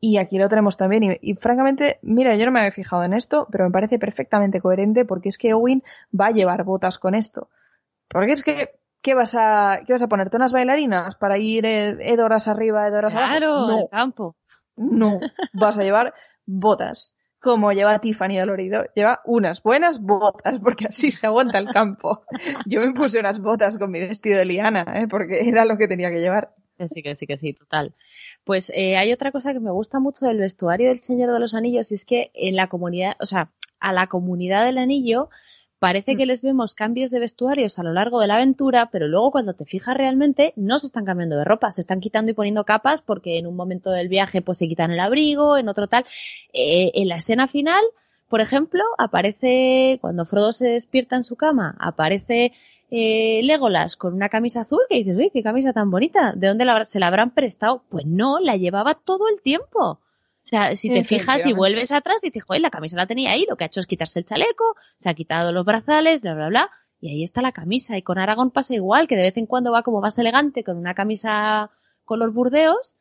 Y 0.01 0.17
aquí 0.17 0.39
lo 0.39 0.49
tenemos 0.49 0.79
también. 0.79 1.19
Y, 1.21 1.35
francamente, 1.35 1.99
mira, 2.03 2.35
yo 2.35 2.47
no 2.47 2.53
me 2.53 2.61
había 2.61 2.73
fijado 2.73 3.05
en 3.05 3.13
esto, 3.13 3.47
pero 3.53 3.65
me 3.65 3.71
parece 3.71 3.99
perfectamente 3.99 4.61
coherente 4.61 5.05
porque 5.05 5.29
es 5.29 5.37
que 5.37 5.53
Owen 5.53 5.83
va 6.19 6.29
a 6.29 6.31
llevar 6.31 6.65
botas 6.65 6.99
con 6.99 7.15
esto. 7.15 7.51
Porque 8.09 8.33
es 8.33 8.43
que, 8.43 8.81
¿qué 9.03 9.15
vas 9.15 9.35
a, 9.39 9.83
qué 9.87 9.93
vas 9.93 10.03
a 10.03 10.09
ponerte? 10.09 10.39
¿Unas 10.39 10.53
bailarinas 10.53 11.15
para 11.17 11.37
ir 11.37 11.67
Edoras 11.67 12.49
arriba, 12.49 12.87
Edoras 12.87 13.15
abajo? 13.15 13.31
Claro, 13.31 13.67
no. 13.67 13.89
campo. 13.89 14.37
No, 14.77 15.21
vas 15.53 15.79
a 15.79 15.83
llevar 15.83 16.15
botas. 16.47 17.15
Como 17.39 17.73
lleva 17.73 18.01
Tiffany 18.01 18.37
Dolorido, 18.39 18.85
lleva 18.95 19.21
unas 19.25 19.63
buenas 19.63 20.01
botas, 20.01 20.61
porque 20.61 20.87
así 20.89 21.11
se 21.11 21.27
aguanta 21.27 21.59
el 21.59 21.69
campo. 21.69 22.25
Yo 22.67 22.81
me 22.81 22.93
puse 22.93 23.19
unas 23.19 23.41
botas 23.41 23.79
con 23.79 23.91
mi 23.91 24.01
vestido 24.01 24.39
de 24.39 24.45
liana, 24.45 24.85
¿eh? 24.95 25.09
porque 25.09 25.49
era 25.49 25.65
lo 25.65 25.77
que 25.79 25.89
tenía 25.89 26.11
que 26.11 26.21
llevar. 26.21 26.55
Que 26.81 26.89
sí, 26.89 27.03
que 27.03 27.15
sí, 27.15 27.27
que 27.27 27.37
sí, 27.37 27.53
total. 27.53 27.93
Pues 28.43 28.73
eh, 28.75 28.97
hay 28.97 29.13
otra 29.13 29.33
cosa 29.33 29.53
que 29.53 29.61
me 29.61 29.71
gusta 29.71 30.01
mucho 30.01 30.25
del 30.25 30.39
vestuario 30.39 30.89
del 30.89 31.03
Señor 31.03 31.31
de 31.31 31.39
los 31.39 31.55
Anillos 31.55 31.93
y 31.93 31.95
es 31.95 32.07
que 32.07 32.31
en 32.33 32.57
la 32.57 32.69
comunidad, 32.69 33.17
o 33.21 33.27
sea, 33.27 33.51
a 33.81 33.93
la 33.93 34.07
comunidad 34.07 34.65
del 34.65 34.79
anillo 34.79 35.29
parece 35.79 36.17
que 36.17 36.25
mm. 36.25 36.29
les 36.29 36.41
vemos 36.41 36.75
cambios 36.75 37.11
de 37.11 37.21
vestuarios 37.21 37.79
a 37.79 37.83
lo 37.83 37.93
largo 37.93 38.19
de 38.19 38.29
la 38.29 38.37
aventura, 38.37 38.89
pero 38.91 39.09
luego 39.09 39.31
cuando 39.31 39.53
te 39.53 39.67
fijas 39.67 39.95
realmente 39.95 40.55
no 40.57 40.79
se 40.79 40.87
están 40.87 41.05
cambiando 41.05 41.37
de 41.37 41.45
ropa, 41.45 41.71
se 41.71 41.83
están 41.83 42.01
quitando 42.01 42.31
y 42.31 42.35
poniendo 42.35 42.65
capas 42.65 43.03
porque 43.03 43.37
en 43.37 43.47
un 43.47 43.57
momento 43.57 43.91
del 43.91 44.09
viaje 44.09 44.41
pues 44.41 44.57
se 44.57 44.67
quitan 44.67 44.91
el 44.91 45.01
abrigo, 45.01 45.59
en 45.59 45.69
otro 45.69 45.87
tal. 45.87 46.07
Eh, 46.55 46.93
en 46.95 47.09
la 47.09 47.17
escena 47.17 47.47
final, 47.47 47.85
por 48.31 48.41
ejemplo, 48.41 48.83
aparece 48.97 49.99
cuando 50.01 50.25
Frodo 50.25 50.55
se 50.55 50.69
despierta 50.69 51.17
en 51.17 51.25
su 51.25 51.37
cama, 51.37 51.77
aparece 51.79 52.53
eh, 52.91 53.41
Legolas 53.45 53.97
con 53.97 54.15
una 54.15 54.29
camisa 54.29 54.63
azul 54.63 54.81
que 54.89 54.97
dices, 54.97 55.17
uy, 55.17 55.31
qué 55.33 55.43
camisa 55.43 55.73
tan 55.73 55.91
bonita, 55.91 56.33
¿de 56.35 56.49
dónde 56.49 56.67
se 56.85 56.99
la 56.99 57.07
habrán 57.07 57.31
prestado? 57.31 57.85
Pues 57.89 58.05
no, 58.05 58.41
la 58.41 58.57
llevaba 58.57 58.95
todo 58.95 59.29
el 59.29 59.41
tiempo. 59.41 60.01
O 60.43 60.47
sea, 60.51 60.75
si 60.75 60.91
te 60.91 61.05
fijas 61.05 61.47
y 61.47 61.53
vuelves 61.53 61.93
atrás, 61.93 62.21
dices, 62.23 62.43
joder, 62.43 62.63
la 62.63 62.71
camisa 62.71 62.97
la 62.97 63.07
tenía 63.07 63.31
ahí, 63.31 63.47
lo 63.49 63.57
que 63.57 63.65
ha 63.65 63.67
hecho 63.69 63.81
es 63.81 63.87
quitarse 63.87 64.19
el 64.19 64.25
chaleco, 64.25 64.75
se 64.97 65.09
ha 65.09 65.15
quitado 65.15 65.53
los 65.53 65.65
brazales, 65.65 66.23
bla, 66.23 66.35
bla, 66.35 66.49
bla, 66.49 66.71
y 67.01 67.11
ahí 67.11 67.23
está 67.23 67.43
la 67.43 67.53
camisa. 67.53 67.97
Y 67.97 68.03
con 68.03 68.19
Aragón 68.19 68.51
pasa 68.51 68.75
igual, 68.75 69.07
que 69.07 69.17
de 69.17 69.23
vez 69.23 69.37
en 69.37 69.47
cuando 69.47 69.71
va 69.71 69.83
como 69.83 70.01
más 70.01 70.19
elegante 70.19 70.65
con 70.65 70.77
una 70.77 70.95
camisa 70.95 71.71
color 72.05 72.33
burdeos, 72.33 72.97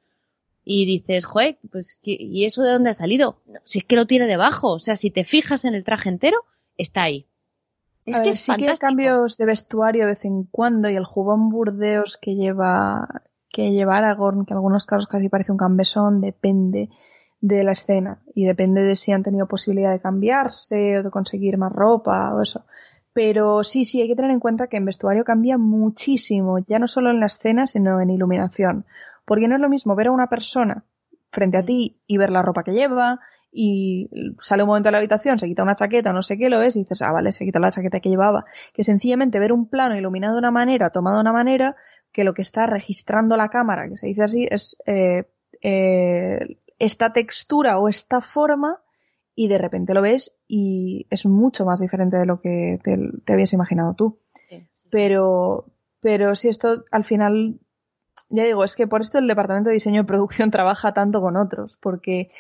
y 0.64 0.86
dices, 0.86 1.26
joder, 1.26 1.57
pues, 1.72 1.98
¿y 2.03 2.45
eso 2.45 2.61
de 2.61 2.74
dónde 2.74 2.91
ha 2.91 2.94
salido? 2.94 3.41
si 3.64 3.80
es 3.80 3.86
que 3.86 3.95
lo 3.95 4.06
tiene 4.06 4.28
debajo, 4.28 4.74
o 4.74 4.80
sea, 4.80 4.95
si 4.95 5.10
te 5.10 5.24
fijas 5.24 5.66
en 5.66 5.74
el 5.74 5.84
traje 5.84 6.10
entero, 6.10 6.45
está 6.78 7.03
ahí. 7.03 7.28
Es 8.06 8.20
que 8.22 8.34
sí 8.34 8.56
que 8.56 8.70
hay 8.70 8.78
cambios 8.78 9.38
de 9.38 9.46
vestuario 9.46 10.04
de 10.04 10.12
vez 10.12 10.26
en 10.26 10.44
cuando 10.44 10.90
y 10.90 10.96
el 10.96 11.06
jubón 11.06 11.50
burdeos 11.50 12.18
que 12.18 12.36
lleva 12.36 13.08
que 13.52 13.72
lleva 13.72 13.98
Aragorn, 13.98 14.46
que 14.46 14.54
en 14.54 14.58
algunos 14.58 14.86
casos 14.86 15.08
casi 15.08 15.30
parece 15.30 15.52
un 15.52 15.58
cambesón, 15.58 16.22
depende 16.22 16.90
de 17.42 17.64
la 17.64 17.72
escena 17.72 18.22
y 18.36 18.46
depende 18.46 18.84
de 18.84 18.96
si 18.96 19.12
han 19.12 19.24
tenido 19.24 19.48
posibilidad 19.48 19.92
de 19.92 20.00
cambiarse 20.00 21.00
o 21.00 21.04
de 21.04 21.10
conseguir 21.10 21.58
más 21.58 21.72
ropa 21.72 22.34
o 22.34 22.42
eso. 22.42 22.66
Pero 23.14 23.64
sí, 23.64 23.86
sí, 23.86 24.02
hay 24.02 24.08
que 24.08 24.16
tener 24.16 24.32
en 24.32 24.40
cuenta 24.40 24.68
que 24.68 24.78
en 24.78 24.86
vestuario 24.86 25.24
cambia 25.24 25.58
muchísimo, 25.58 26.60
ya 26.60 26.80
no 26.80 26.88
solo 26.88 27.10
en 27.10 27.20
la 27.20 27.26
escena, 27.26 27.66
sino 27.66 28.00
en 28.02 28.12
iluminación. 28.12 28.86
Porque 29.26 29.48
no 29.48 29.56
es 29.56 29.62
lo 29.62 29.70
mismo 29.70 29.96
ver 29.96 30.08
a 30.08 30.12
una 30.12 30.28
persona 30.28 30.86
frente 31.32 31.58
a 31.58 31.66
ti 31.66 32.02
y 32.08 32.18
ver 32.18 32.30
la 32.30 32.42
ropa 32.42 32.64
que 32.64 32.74
lleva 32.74 33.20
y 33.52 34.10
sale 34.40 34.64
un 34.64 34.68
momento 34.68 34.88
de 34.88 34.92
la 34.92 34.98
habitación, 35.00 35.40
se 35.40 35.48
quita 35.48 35.64
una 35.64 35.76
chaqueta, 35.76 36.14
no 36.14 36.22
sé 36.22 36.38
qué, 36.38 36.50
lo 36.50 36.60
ves 36.60 36.76
y 36.76 36.80
dices, 36.80 37.02
ah, 37.02 37.12
vale, 37.12 37.32
se 37.32 37.46
quita 37.46 37.60
la 37.60 37.72
chaqueta 37.72 38.00
que 38.00 38.10
llevaba. 38.10 38.46
Que 38.74 38.84
sencillamente 38.84 39.40
ver 39.40 39.52
un 39.52 39.68
plano 39.68 39.96
iluminado 39.96 40.36
de 40.36 40.40
una 40.40 40.52
manera, 40.52 40.92
tomado 40.92 41.18
de 41.18 41.22
una 41.22 41.34
manera, 41.34 41.76
que 42.12 42.24
lo 42.24 42.34
que 42.34 42.42
está 42.42 42.68
registrando 42.68 43.38
la 43.38 43.50
cámara, 43.50 43.90
que 43.90 43.98
se 43.98 44.08
dice 44.08 44.24
así, 44.24 44.48
es 44.50 44.78
eh, 44.86 45.26
eh, 45.62 46.60
esta 46.78 47.12
textura 47.12 47.80
o 47.80 47.88
esta 47.90 48.22
forma 48.22 48.82
y 49.36 49.48
de 49.48 49.58
repente 49.58 49.94
lo 49.94 50.02
ves 50.02 50.38
y 50.48 51.08
es 51.10 51.26
mucho 51.26 51.66
más 51.66 51.80
diferente 51.80 52.18
de 52.18 52.26
lo 52.26 52.42
que 52.42 52.80
te, 52.84 53.34
habías 53.34 53.54
imaginado 53.54 53.94
tú. 53.94 54.20
Pero, 54.92 55.66
pero 56.02 56.36
si 56.36 56.50
esto 56.50 56.84
al 56.92 57.04
final 57.04 57.60
ya 58.30 58.44
digo, 58.44 58.64
es 58.64 58.76
que 58.76 58.88
por 58.88 59.02
esto 59.02 59.18
el 59.18 59.28
departamento 59.28 59.70
de 59.70 59.76
diseño 59.76 60.02
y 60.02 60.06
producción 60.06 60.52
trabaja 60.52 60.94
tanto 60.94 61.22
con 61.22 61.36
otros, 61.36 61.78
porque 61.78 62.32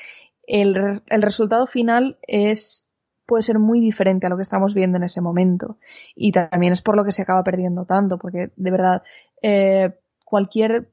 el, 0.49 1.01
el 1.07 1.21
resultado 1.21 1.67
final 1.67 2.17
es 2.27 2.89
puede 3.29 3.43
ser 3.43 3.59
muy 3.59 3.79
diferente 3.79 4.25
a 4.25 4.29
lo 4.29 4.37
que 4.37 4.41
estamos 4.41 4.73
viendo 4.73 4.97
en 4.97 5.03
ese 5.03 5.21
momento. 5.21 5.77
Y 6.15 6.31
también 6.31 6.73
es 6.73 6.81
por 6.81 6.97
lo 6.97 7.05
que 7.05 7.11
se 7.11 7.21
acaba 7.21 7.43
perdiendo 7.43 7.85
tanto, 7.85 8.17
porque 8.17 8.51
de 8.55 8.71
verdad, 8.71 9.03
eh, 9.41 9.93
cualquier 10.25 10.91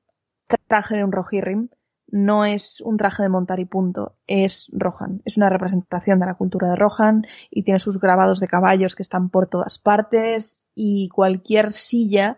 traje 0.69 0.97
de 0.97 1.05
un 1.05 1.13
Rohirrim 1.13 1.71
no 2.09 2.45
es 2.45 2.81
un 2.83 2.99
traje 2.99 3.23
de 3.23 3.31
montar 3.31 3.59
y 3.59 3.65
punto, 3.65 4.17
es 4.27 4.71
Rohan. 4.73 5.23
Es 5.25 5.39
una 5.39 5.49
representación 5.49 6.21
de 6.21 6.27
la 6.27 6.35
cultura 6.35 6.69
de 6.69 6.77
Rohan 6.77 7.27
y 7.51 7.63
tiene 7.63 7.81
sus 7.81 7.99
grabados 7.99 8.39
de 8.39 8.49
caballos 8.49 8.95
que 8.95 9.03
están 9.03 9.31
por 9.31 9.49
todas 9.49 9.79
partes 9.79 10.63
y 10.75 11.09
cualquier 11.09 11.73
silla, 11.73 12.37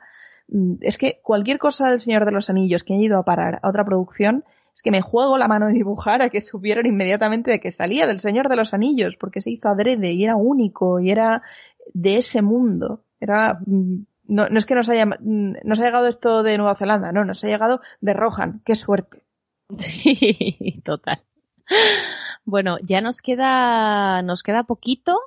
mm, 0.49 0.75
es 0.81 0.97
que 0.97 1.21
cualquier 1.23 1.59
cosa 1.59 1.91
del 1.91 2.01
Señor 2.01 2.25
de 2.25 2.33
los 2.33 2.49
Anillos 2.49 2.85
que 2.85 2.95
haya 2.95 3.03
ido 3.03 3.19
a 3.19 3.25
parar 3.25 3.59
a 3.63 3.69
otra 3.69 3.85
producción 3.85 4.45
es 4.75 4.83
que 4.83 4.91
me 4.91 5.01
juego 5.01 5.39
la 5.39 5.49
mano 5.49 5.67
de 5.67 5.73
dibujar 5.73 6.23
a 6.23 6.31
que 6.31 6.41
supieron 6.41 6.87
inmediatamente 6.87 7.51
de 7.51 7.61
que 7.61 7.71
salía 7.71 8.07
del 8.07 8.21
Señor 8.21 8.49
de 8.49 8.57
los 8.57 8.75
Anillos, 8.75 9.17
porque 9.17 9.41
se 9.41 9.51
hizo 9.51 9.69
adrede 9.69 10.13
y 10.13 10.25
era 10.25 10.37
único 10.37 11.01
y 11.01 11.11
era 11.11 11.43
de 11.95 12.19
ese 12.19 12.43
mundo. 12.43 13.05
Era, 13.21 13.61
mm, 13.67 14.05
no, 14.29 14.49
no 14.49 14.59
es 14.59 14.67
que 14.67 14.75
nos 14.75 14.89
haya, 14.89 15.07
mm, 15.07 15.57
nos 15.65 15.81
ha 15.81 15.85
llegado 15.85 16.07
esto 16.07 16.43
de 16.43 16.57
Nueva 16.59 16.75
Zelanda, 16.75 17.13
no, 17.13 17.25
nos 17.25 17.43
ha 17.45 17.49
llegado 17.49 17.81
de 18.01 18.15
Rohan. 18.15 18.63
Qué 18.65 18.77
suerte. 18.77 19.25
Sí, 19.79 20.81
total. 20.85 21.23
Bueno, 22.45 22.79
ya 22.83 23.03
nos 23.03 23.21
queda, 23.21 24.23
nos 24.23 24.43
queda 24.43 24.63
poquito 24.63 25.21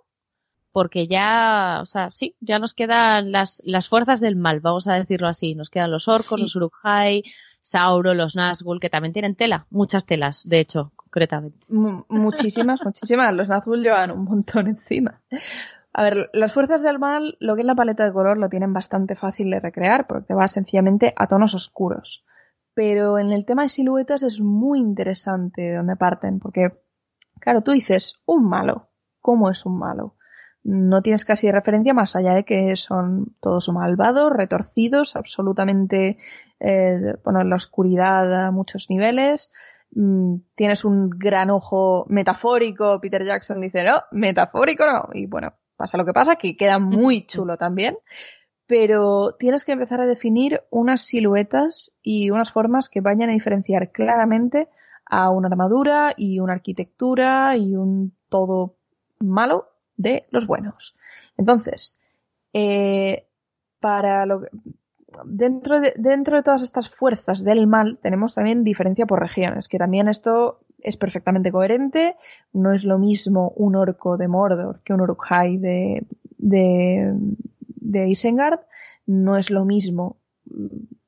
porque 0.72 1.08
ya, 1.08 1.80
o 1.82 1.86
sea, 1.86 2.12
sí, 2.12 2.36
ya 2.40 2.60
nos 2.60 2.74
quedan 2.74 3.32
las, 3.32 3.62
las 3.66 3.90
fuerzas 3.90 4.20
del 4.20 4.36
mal, 4.36 4.62
vamos 4.62 4.88
a 4.88 4.94
decirlo 4.94 5.28
así. 5.28 5.54
Nos 5.54 5.70
quedan 5.70 5.92
los 5.92 6.08
orcos, 6.08 6.40
los 6.40 6.56
Uruk-hai, 6.56 7.24
Sauro, 7.62 8.14
los 8.14 8.36
Nazgûl, 8.36 8.80
que 8.80 8.90
también 8.90 9.14
tienen 9.14 9.36
tela, 9.36 9.68
muchas 9.70 10.06
telas, 10.06 10.48
de 10.48 10.60
hecho, 10.60 10.92
concretamente. 10.96 11.66
muchísimas, 11.68 12.82
muchísimas. 12.86 13.34
Los 13.34 13.48
Nazgûl 13.48 13.84
llevan 13.84 14.12
un 14.12 14.24
montón 14.24 14.68
encima. 14.68 15.22
A 15.94 16.04
ver, 16.04 16.30
las 16.34 16.54
fuerzas 16.54 16.82
del 16.84 17.00
mal, 17.00 17.38
lo 17.40 17.56
que 17.56 17.62
es 17.62 17.68
la 17.68 17.76
paleta 17.76 18.06
de 18.06 18.14
color, 18.14 18.38
lo 18.38 18.50
tienen 18.50 18.74
bastante 18.74 19.16
fácil 19.16 19.52
de 19.52 19.60
recrear, 19.60 20.08
porque 20.08 20.34
va 20.34 20.48
sencillamente 20.48 21.14
a 21.18 21.28
tonos 21.28 21.54
oscuros. 21.54 22.26
Pero 22.74 23.20
en 23.20 23.32
el 23.32 23.46
tema 23.46 23.64
de 23.64 23.70
siluetas 23.70 24.24
es 24.24 24.40
muy 24.40 24.80
interesante 24.80 25.62
de 25.62 25.76
dónde 25.76 25.98
parten, 25.98 26.40
porque, 26.40 26.82
claro, 27.40 27.62
tú 27.62 27.72
dices, 27.72 28.22
un 28.26 28.48
malo. 28.48 28.90
¿Cómo 29.20 29.52
es 29.52 29.66
un 29.66 29.78
malo? 29.78 30.16
No 30.64 31.02
tienes 31.02 31.26
casi 31.26 31.50
referencia 31.52 31.94
más 31.94 32.16
allá 32.16 32.34
de 32.34 32.46
que 32.46 32.76
son 32.76 33.36
todos 33.40 33.70
malvados, 33.70 34.32
retorcidos, 34.32 35.16
absolutamente, 35.16 36.18
eh, 36.60 37.16
bueno, 37.24 37.42
en 37.42 37.50
la 37.50 37.56
oscuridad 37.56 38.46
a 38.46 38.52
muchos 38.52 38.90
niveles. 38.90 39.52
Mm, 39.94 40.36
tienes 40.56 40.86
un 40.86 41.10
gran 41.10 41.50
ojo 41.50 42.06
metafórico, 42.10 43.02
Peter 43.02 43.26
Jackson 43.26 43.60
dice, 43.60 43.84
no, 43.84 44.04
metafórico 44.12 44.86
no. 44.86 45.10
Y 45.14 45.26
bueno, 45.26 45.54
pasa 45.76 45.98
lo 45.98 46.06
que 46.06 46.14
pasa, 46.14 46.36
que 46.36 46.56
queda 46.56 46.78
muy 46.78 47.26
chulo 47.28 47.58
también. 47.58 47.98
Pero 48.68 49.36
tienes 49.38 49.66
que 49.66 49.74
empezar 49.74 50.00
a 50.00 50.06
definir 50.06 50.62
unas 50.70 51.02
siluetas 51.02 51.94
y 52.02 52.30
unas 52.30 52.52
formas 52.52 52.88
que 52.88 53.02
vayan 53.02 53.30
a 53.30 53.34
diferenciar 53.34 53.92
claramente 53.92 54.70
a 55.06 55.30
una 55.30 55.50
armadura 55.50 56.14
y 56.16 56.40
una 56.40 56.54
arquitectura 56.54 57.58
y 57.58 57.76
un 57.76 58.16
todo 58.30 58.78
malo 59.20 59.71
de 60.02 60.28
los 60.32 60.48
buenos. 60.48 60.96
Entonces, 61.38 61.98
eh, 62.54 63.28
para 63.80 64.26
lo 64.26 64.44
dentro 65.26 65.80
de, 65.80 65.94
dentro 65.98 66.38
de 66.38 66.44
todas 66.44 66.62
estas 66.62 66.90
fuerzas 66.90 67.44
del 67.44 67.68
mal 67.68 68.00
tenemos 68.02 68.36
también 68.36 68.64
diferencia 68.64 69.06
por 69.06 69.20
regiones, 69.20 69.68
que 69.68 69.78
también 69.78 70.08
esto 70.08 70.62
es 70.80 70.98
perfectamente 70.98 71.52
coherente. 71.52 72.16
No 72.54 72.74
es 72.74 72.84
lo 72.84 72.98
mismo 72.98 73.54
un 73.56 73.76
orco 73.76 74.18
de 74.18 74.28
Mordor 74.28 74.82
que 74.84 74.94
un 74.94 75.02
Uruk-hai 75.02 75.58
de, 75.58 76.06
de, 76.38 78.08
Isengard. 78.10 78.62
No 79.06 79.36
es 79.36 79.50
lo 79.50 79.66
mismo 79.66 80.18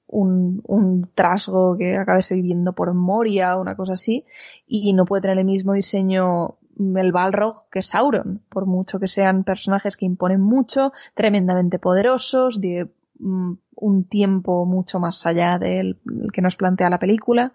un, 0.08 0.62
un 0.68 1.10
trasgo 1.16 1.78
que 1.78 1.98
acabase 1.98 2.36
viviendo 2.36 2.74
por 2.74 2.94
Moria 2.94 3.58
o 3.58 3.62
una 3.62 3.76
cosa 3.76 3.94
así, 3.94 4.26
y 4.68 4.94
no 4.94 5.06
puede 5.06 5.24
tener 5.24 5.40
el 5.40 5.46
mismo 5.46 5.74
diseño 5.74 6.58
el 6.78 7.12
Balrog 7.12 7.70
que 7.70 7.82
Sauron, 7.82 8.44
por 8.50 8.66
mucho 8.66 9.00
que 9.00 9.08
sean 9.08 9.44
personajes 9.44 9.98
que 9.98 10.06
imponen 10.06 10.42
mucho, 10.42 10.94
tremendamente 11.14 11.80
poderosos, 11.80 12.60
de 12.60 12.92
mm, 13.20 13.54
un 13.76 14.04
tiempo 14.06 14.66
mucho 14.66 15.00
más 15.00 15.26
allá 15.26 15.58
del 15.60 16.00
que 16.32 16.42
nos 16.42 16.56
plantea 16.56 16.90
la 16.90 17.00
película. 17.00 17.54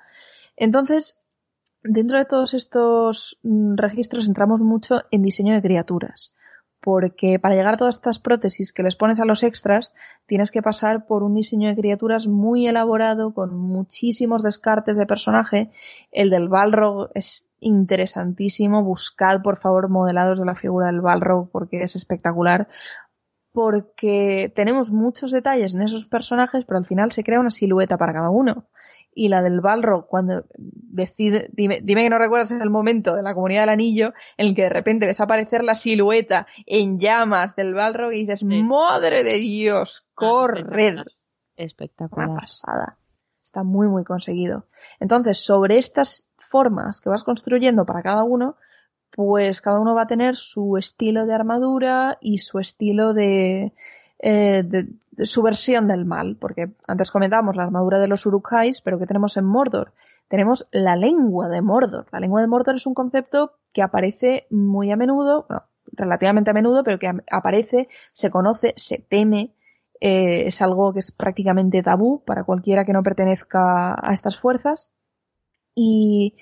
Entonces, 0.57 1.21
dentro 1.83 2.19
de 2.19 2.25
todos 2.25 2.55
estos 2.55 3.39
mm, 3.43 3.77
registros 3.77 4.29
entramos 4.29 4.63
mucho 4.63 5.03
en 5.11 5.23
diseño 5.23 5.55
de 5.55 5.63
criaturas 5.63 6.35
porque 6.81 7.39
para 7.39 7.55
llegar 7.55 7.75
a 7.75 7.77
todas 7.77 7.97
estas 7.97 8.19
prótesis 8.19 8.73
que 8.73 8.83
les 8.83 8.97
pones 8.97 9.21
a 9.21 9.25
los 9.25 9.43
extras, 9.43 9.95
tienes 10.27 10.51
que 10.51 10.63
pasar 10.63 11.07
por 11.07 11.23
un 11.23 11.35
diseño 11.35 11.69
de 11.69 11.77
criaturas 11.77 12.29
muy 12.29 12.67
elaborado, 12.67 13.35
con 13.35 13.57
muchísimos 13.57 14.43
descartes 14.43 14.97
de 14.97 15.07
personaje. 15.07 15.71
El 16.13 16.31
del 16.31 16.49
Balrog 16.49 17.11
es 17.15 17.48
interesantísimo. 17.61 18.83
Buscad, 18.83 19.43
por 19.43 19.57
favor, 19.57 19.89
modelados 19.89 20.39
de 20.39 20.45
la 20.45 20.55
figura 20.55 20.87
del 20.87 21.01
Balrog 21.01 21.51
porque 21.51 21.83
es 21.83 21.97
espectacular. 21.97 22.69
Porque 23.53 24.53
tenemos 24.55 24.91
muchos 24.91 25.33
detalles 25.33 25.75
en 25.75 25.83
esos 25.83 26.05
personajes, 26.05 26.65
pero 26.65 26.79
al 26.79 26.87
final 26.87 27.13
se 27.13 27.25
crea 27.25 27.41
una 27.41 27.51
silueta 27.51 27.97
para 27.97 28.13
cada 28.13 28.31
uno 28.31 28.69
y 29.19 29.29
la 29.29 29.43
del 29.43 29.61
Balrog 29.61 30.07
cuando 30.07 30.45
decide, 30.57 31.51
dime, 31.53 31.81
dime 31.83 32.05
que 32.05 32.11
no 32.11 32.19
recuerdas 32.19 32.53
el 32.53 32.71
momento 32.71 33.17
de 33.17 33.23
la 33.23 33.35
comunidad 33.35 33.63
del 33.63 33.71
anillo 33.71 34.15
en 34.37 34.47
el 34.47 34.55
que 34.55 34.63
de 34.63 34.71
repente 34.71 35.07
ves 35.07 35.21
aparecer 35.21 35.65
la 35.65 35.75
silueta 35.75 36.47
en 36.67 37.01
llamas 37.01 37.57
del 37.57 37.75
Balrog 37.75 38.13
y 38.13 38.21
dices, 38.21 38.45
madre 38.45 39.25
de 39.25 39.35
Dios, 39.35 40.07
ah, 40.07 40.11
corred. 40.15 40.99
Espectacular. 41.57 42.29
Una 42.29 42.39
pasada. 42.39 42.99
Está 43.43 43.65
muy, 43.65 43.89
muy 43.89 44.05
conseguido. 44.05 44.69
Entonces, 45.01 45.45
sobre 45.45 45.79
estas 45.79 46.28
formas 46.49 47.01
que 47.01 47.09
vas 47.09 47.25
construyendo 47.25 47.87
para 47.87 48.03
cada 48.03 48.25
uno, 48.25 48.57
pues 49.11 49.61
cada 49.61 49.81
uno 49.81 49.95
va 49.95 50.03
a 50.03 50.07
tener 50.07 50.37
su 50.37 50.77
estilo 50.77 51.27
de 51.27 51.35
armadura 51.35 52.19
y 52.21 52.39
su 52.39 52.59
estilo 52.59 53.15
de, 53.15 53.73
eh, 54.21 54.63
de, 54.65 55.27
su 55.27 55.43
versión 55.43 55.89
del 55.89 56.05
mal, 56.05 56.37
porque 56.37 56.71
antes 56.87 57.11
comentábamos 57.11 57.57
la 57.57 57.65
armadura 57.65 57.99
de 57.99 58.09
los 58.09 58.27
Urukais, 58.27 58.81
pero 58.81 58.99
¿qué 58.99 59.07
tenemos 59.07 59.37
en 59.37 59.45
Mordor? 59.45 59.93
Tenemos 60.29 60.69
la 60.71 60.97
lengua 60.97 61.49
de 61.49 61.63
Mordor. 61.63 62.07
La 62.13 62.21
lengua 62.21 62.41
de 62.41 62.47
Mordor 62.47 62.77
es 62.77 62.87
un 62.87 62.95
concepto 62.95 63.53
que 63.73 63.83
aparece 63.83 64.47
muy 64.51 64.91
a 64.91 64.97
menudo, 64.97 65.47
bueno, 65.49 65.65
relativamente 65.93 66.51
a 66.51 66.55
menudo, 66.55 66.85
pero 66.85 66.99
que 66.99 67.11
aparece, 67.31 67.89
se 68.13 68.31
conoce, 68.31 68.75
se 68.77 68.99
teme, 68.99 69.55
eh, 70.01 70.47
es 70.47 70.63
algo 70.63 70.93
que 70.93 71.01
es 71.01 71.11
prácticamente 71.11 71.83
tabú 71.83 72.23
para 72.25 72.45
cualquiera 72.45 72.85
que 72.85 72.93
no 72.93 73.03
pertenezca 73.03 73.95
a 74.01 74.13
estas 74.13 74.39
fuerzas. 74.39 74.93
Y, 75.81 76.35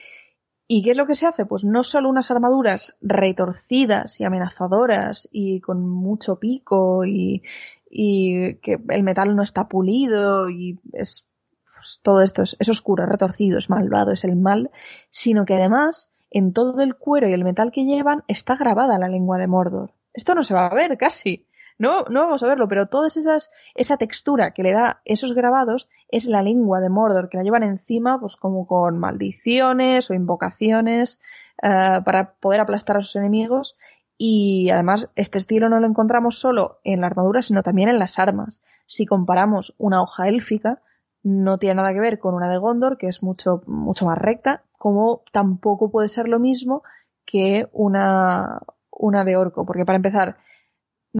¿Y 0.66 0.82
qué 0.82 0.92
es 0.92 0.96
lo 0.96 1.06
que 1.06 1.14
se 1.14 1.26
hace? 1.26 1.44
Pues 1.44 1.62
no 1.64 1.82
solo 1.82 2.08
unas 2.08 2.30
armaduras 2.30 2.96
retorcidas 3.02 4.18
y 4.18 4.24
amenazadoras 4.24 5.28
y 5.30 5.60
con 5.60 5.86
mucho 5.86 6.40
pico 6.40 7.04
y, 7.04 7.42
que 7.90 8.80
el 8.88 9.02
metal 9.02 9.36
no 9.36 9.42
está 9.42 9.68
pulido 9.68 10.50
y 10.50 10.80
es 10.92 11.26
pues, 11.74 12.00
todo 12.02 12.22
esto 12.22 12.42
es, 12.42 12.56
es, 12.58 12.68
oscuro, 12.68 13.04
es 13.04 13.10
retorcido, 13.10 13.58
es 13.58 13.70
malvado, 13.70 14.12
es 14.12 14.24
el 14.24 14.36
mal, 14.36 14.70
sino 15.10 15.44
que 15.44 15.54
además 15.54 16.14
en 16.30 16.52
todo 16.52 16.82
el 16.82 16.96
cuero 16.96 17.28
y 17.28 17.32
el 17.32 17.44
metal 17.44 17.70
que 17.70 17.84
llevan 17.84 18.24
está 18.26 18.56
grabada 18.56 18.98
la 18.98 19.08
lengua 19.08 19.38
de 19.38 19.46
Mordor. 19.46 19.92
Esto 20.14 20.34
no 20.34 20.42
se 20.42 20.54
va 20.54 20.66
a 20.66 20.74
ver 20.74 20.96
casi. 20.98 21.46
No, 21.78 22.04
no 22.08 22.22
vamos 22.22 22.42
a 22.42 22.46
verlo, 22.46 22.68
pero 22.68 22.86
todas 22.86 23.16
esas, 23.16 23.50
esa 23.74 23.98
textura 23.98 24.52
que 24.52 24.62
le 24.62 24.72
da 24.72 25.02
esos 25.04 25.34
grabados 25.34 25.88
es 26.08 26.24
la 26.26 26.42
lengua 26.42 26.80
de 26.80 26.88
Mordor, 26.88 27.28
que 27.28 27.36
la 27.36 27.42
llevan 27.42 27.62
encima, 27.62 28.18
pues 28.18 28.36
como 28.36 28.66
con 28.66 28.98
maldiciones 28.98 30.10
o 30.10 30.14
invocaciones, 30.14 31.20
uh, 31.62 32.02
para 32.02 32.34
poder 32.40 32.60
aplastar 32.60 32.96
a 32.96 33.02
sus 33.02 33.16
enemigos. 33.16 33.76
Y 34.18 34.70
además, 34.70 35.10
este 35.14 35.36
estilo 35.36 35.68
no 35.68 35.78
lo 35.78 35.86
encontramos 35.86 36.38
solo 36.38 36.80
en 36.84 37.02
la 37.02 37.08
armadura, 37.08 37.42
sino 37.42 37.62
también 37.62 37.90
en 37.90 37.98
las 37.98 38.18
armas. 38.18 38.62
Si 38.86 39.04
comparamos 39.04 39.74
una 39.76 40.00
hoja 40.00 40.28
élfica, 40.28 40.80
no 41.22 41.58
tiene 41.58 41.74
nada 41.74 41.92
que 41.92 42.00
ver 42.00 42.18
con 42.18 42.34
una 42.34 42.48
de 42.48 42.56
Gondor, 42.56 42.96
que 42.96 43.08
es 43.08 43.22
mucho, 43.22 43.62
mucho 43.66 44.06
más 44.06 44.16
recta, 44.16 44.62
como 44.78 45.22
tampoco 45.32 45.90
puede 45.90 46.08
ser 46.08 46.28
lo 46.28 46.38
mismo 46.38 46.82
que 47.24 47.68
una, 47.72 48.60
una 48.90 49.24
de 49.24 49.36
orco, 49.36 49.66
porque 49.66 49.84
para 49.84 49.96
empezar, 49.96 50.38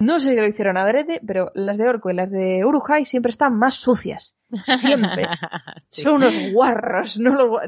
no 0.00 0.20
sé 0.20 0.30
si 0.30 0.36
lo 0.36 0.46
hicieron 0.46 0.76
adrede, 0.76 1.20
pero 1.26 1.50
las 1.54 1.78
de 1.78 1.88
Orco 1.88 2.10
y 2.10 2.14
las 2.14 2.30
de 2.30 2.64
Urujai 2.64 3.04
siempre 3.04 3.30
están 3.30 3.56
más 3.58 3.74
sucias. 3.74 4.36
Siempre. 4.74 5.26
Son 5.90 6.16
unos 6.16 6.38
guarros. 6.52 7.18
No, 7.18 7.58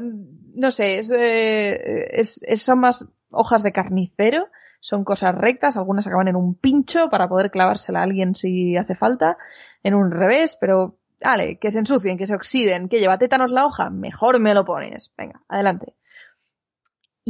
no 0.53 0.71
sé, 0.71 0.99
eh, 0.99 2.05
es, 2.11 2.39
es, 2.43 2.61
son 2.61 2.79
más 2.79 3.07
hojas 3.31 3.63
de 3.63 3.71
carnicero. 3.71 4.47
Son 4.79 5.03
cosas 5.03 5.35
rectas, 5.35 5.75
algunas 5.75 6.07
acaban 6.07 6.29
en 6.29 6.37
un 6.37 6.55
pincho 6.55 7.09
para 7.09 7.27
poder 7.27 7.51
clavársela 7.51 7.99
a 7.99 8.03
alguien 8.03 8.33
si 8.33 8.77
hace 8.77 8.95
falta, 8.95 9.37
en 9.83 9.93
un 9.93 10.09
revés, 10.09 10.57
pero 10.59 10.97
vale, 11.21 11.59
que 11.59 11.69
se 11.69 11.79
ensucien, 11.79 12.17
que 12.17 12.27
se 12.27 12.35
oxiden, 12.35 12.87
que 12.87 12.99
lleva 12.99 13.17
tétanos 13.17 13.51
la 13.51 13.65
hoja, 13.65 13.89
mejor 13.89 14.39
me 14.39 14.53
lo 14.53 14.63
pones. 14.63 15.11
Venga, 15.17 15.41
adelante. 15.49 15.95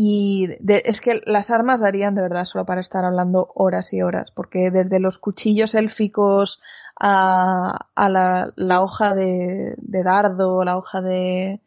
Y 0.02 0.48
es 0.66 1.02
que 1.02 1.22
las 1.26 1.52
armas 1.52 1.82
darían 1.82 2.16
de 2.16 2.22
verdad 2.22 2.46
solo 2.46 2.66
para 2.66 2.80
estar 2.80 3.04
hablando 3.04 3.52
horas 3.54 3.92
y 3.92 4.02
horas, 4.02 4.32
porque 4.32 4.72
desde 4.72 5.02
los 5.02 5.20
cuchillos 5.20 5.76
élficos 5.76 6.62
a, 6.98 7.90
a 7.96 8.08
la, 8.08 8.82
hoja 8.82 9.14
de, 9.14 9.76
de, 9.76 10.04
dardo, 10.04 10.64
la 10.64 10.78
hoja 10.78 11.02
de, 11.02 11.60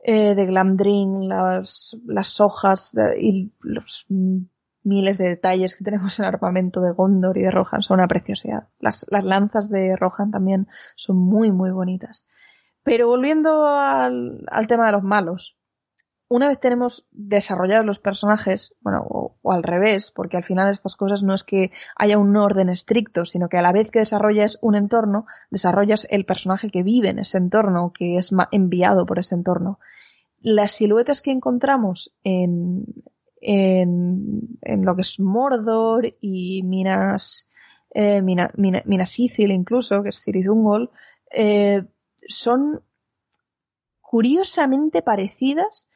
eh, 0.00 0.34
de 0.34 0.46
glamdring, 0.46 1.28
las, 1.28 2.40
hojas 2.40 2.90
de, 2.92 3.22
y 3.22 3.52
los 3.60 4.06
miles 4.82 5.16
de 5.18 5.28
detalles 5.28 5.76
que 5.76 5.84
tenemos 5.84 6.18
en 6.18 6.24
el 6.24 6.34
armamento 6.34 6.80
de 6.80 6.90
Gondor 6.90 7.38
y 7.38 7.42
de 7.42 7.52
Rohan 7.52 7.82
son 7.82 8.00
una 8.00 8.08
preciosidad. 8.08 8.66
Las, 8.80 9.06
las 9.10 9.22
lanzas 9.22 9.70
de 9.70 9.94
Rohan 9.94 10.32
también 10.32 10.66
son 10.96 11.18
muy, 11.18 11.52
muy 11.52 11.70
bonitas. 11.70 12.26
Pero 12.82 13.06
volviendo 13.06 13.68
al, 13.68 14.44
al 14.48 14.66
tema 14.66 14.86
de 14.86 14.92
los 14.92 15.04
malos, 15.04 15.56
una 16.34 16.48
vez 16.48 16.58
tenemos 16.58 17.06
desarrollados 17.12 17.86
los 17.86 18.00
personajes, 18.00 18.74
bueno, 18.80 19.06
o, 19.08 19.52
al 19.52 19.62
revés, 19.62 20.10
porque 20.10 20.36
al 20.36 20.42
final 20.42 20.68
estas 20.68 20.96
cosas 20.96 21.22
no 21.22 21.32
es 21.32 21.44
que 21.44 21.70
haya 21.94 22.18
un 22.18 22.36
orden 22.36 22.68
estricto, 22.70 23.24
sino 23.24 23.48
que 23.48 23.56
a 23.56 23.62
la 23.62 23.70
vez 23.70 23.92
que 23.92 24.00
desarrollas 24.00 24.58
un 24.60 24.74
entorno, 24.74 25.26
desarrollas 25.50 26.08
el 26.10 26.24
personaje 26.24 26.70
que 26.70 26.82
vive 26.82 27.10
en 27.10 27.20
ese 27.20 27.38
entorno, 27.38 27.92
que 27.92 28.16
es 28.16 28.32
enviado 28.50 29.06
por 29.06 29.20
ese 29.20 29.36
entorno. 29.36 29.78
Las 30.40 30.72
siluetas 30.72 31.22
que 31.22 31.30
encontramos 31.30 32.12
en, 32.24 32.84
en, 33.40 34.58
en 34.62 34.84
lo 34.84 34.96
que 34.96 35.02
es 35.02 35.20
Mordor 35.20 36.16
y 36.20 36.64
Minas, 36.64 37.48
eh, 37.90 38.22
Mina, 38.22 38.50
Minas 38.56 39.18
incluso, 39.20 40.02
que 40.02 40.08
es 40.08 40.20
Cirizungol, 40.20 40.90
eh, 41.30 41.84
son 42.26 42.82
curiosamente 44.00 45.00
parecidas 45.00 45.88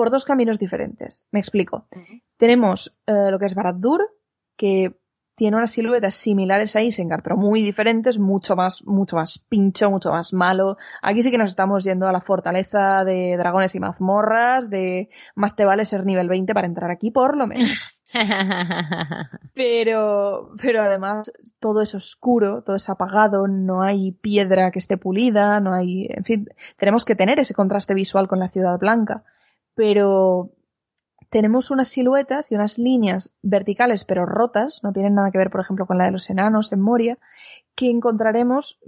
por 0.00 0.08
dos 0.08 0.24
caminos 0.24 0.58
diferentes. 0.58 1.24
Me 1.30 1.40
explico. 1.40 1.86
Tenemos 2.38 2.98
eh, 3.04 3.30
lo 3.30 3.38
que 3.38 3.44
es 3.44 3.54
Barad-dûr, 3.54 4.00
que 4.56 4.98
tiene 5.34 5.58
unas 5.58 5.72
siluetas 5.72 6.14
similares 6.14 6.74
a 6.74 6.80
Isengard, 6.80 7.22
pero 7.22 7.36
muy 7.36 7.60
diferentes, 7.60 8.18
mucho 8.18 8.56
más, 8.56 8.82
mucho 8.86 9.16
más 9.16 9.38
pincho, 9.38 9.90
mucho 9.90 10.10
más 10.10 10.32
malo. 10.32 10.78
Aquí 11.02 11.22
sí 11.22 11.30
que 11.30 11.36
nos 11.36 11.50
estamos 11.50 11.84
yendo 11.84 12.08
a 12.08 12.12
la 12.12 12.22
fortaleza 12.22 13.04
de 13.04 13.36
dragones 13.36 13.74
y 13.74 13.80
mazmorras, 13.80 14.70
de 14.70 15.10
más 15.34 15.54
te 15.54 15.66
vale 15.66 15.84
ser 15.84 16.06
nivel 16.06 16.30
20 16.30 16.54
para 16.54 16.66
entrar 16.66 16.90
aquí, 16.90 17.10
por 17.10 17.36
lo 17.36 17.46
menos. 17.46 18.00
pero, 19.54 20.52
pero 20.62 20.80
además 20.80 21.30
todo 21.58 21.82
es 21.82 21.94
oscuro, 21.94 22.62
todo 22.62 22.76
es 22.76 22.88
apagado, 22.88 23.48
no 23.48 23.82
hay 23.82 24.12
piedra 24.12 24.70
que 24.70 24.78
esté 24.78 24.96
pulida, 24.96 25.60
no 25.60 25.74
hay, 25.74 26.06
en 26.08 26.24
fin, 26.24 26.48
tenemos 26.78 27.04
que 27.04 27.16
tener 27.16 27.38
ese 27.38 27.52
contraste 27.52 27.92
visual 27.92 28.28
con 28.28 28.38
la 28.38 28.48
ciudad 28.48 28.78
blanca 28.78 29.24
pero 29.80 30.50
tenemos 31.30 31.70
unas 31.70 31.88
siluetas 31.88 32.52
y 32.52 32.54
unas 32.54 32.76
líneas 32.76 33.34
verticales 33.40 34.04
pero 34.04 34.26
rotas, 34.26 34.84
no 34.84 34.92
tienen 34.92 35.14
nada 35.14 35.30
que 35.30 35.38
ver, 35.38 35.48
por 35.48 35.62
ejemplo, 35.62 35.86
con 35.86 35.96
la 35.96 36.04
de 36.04 36.10
los 36.10 36.28
enanos 36.28 36.70
en 36.74 36.82
Moria, 36.82 37.18
que 37.74 37.88
encontraremos, 37.88 38.78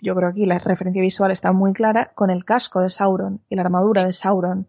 yo 0.00 0.14
creo 0.14 0.34
que 0.34 0.40
aquí 0.42 0.46
la 0.46 0.58
referencia 0.58 1.00
visual 1.00 1.30
está 1.30 1.52
muy 1.54 1.72
clara, 1.72 2.12
con 2.14 2.28
el 2.28 2.44
casco 2.44 2.82
de 2.82 2.90
Sauron 2.90 3.40
y 3.48 3.56
la 3.56 3.62
armadura 3.62 4.04
de 4.04 4.12
Sauron. 4.12 4.68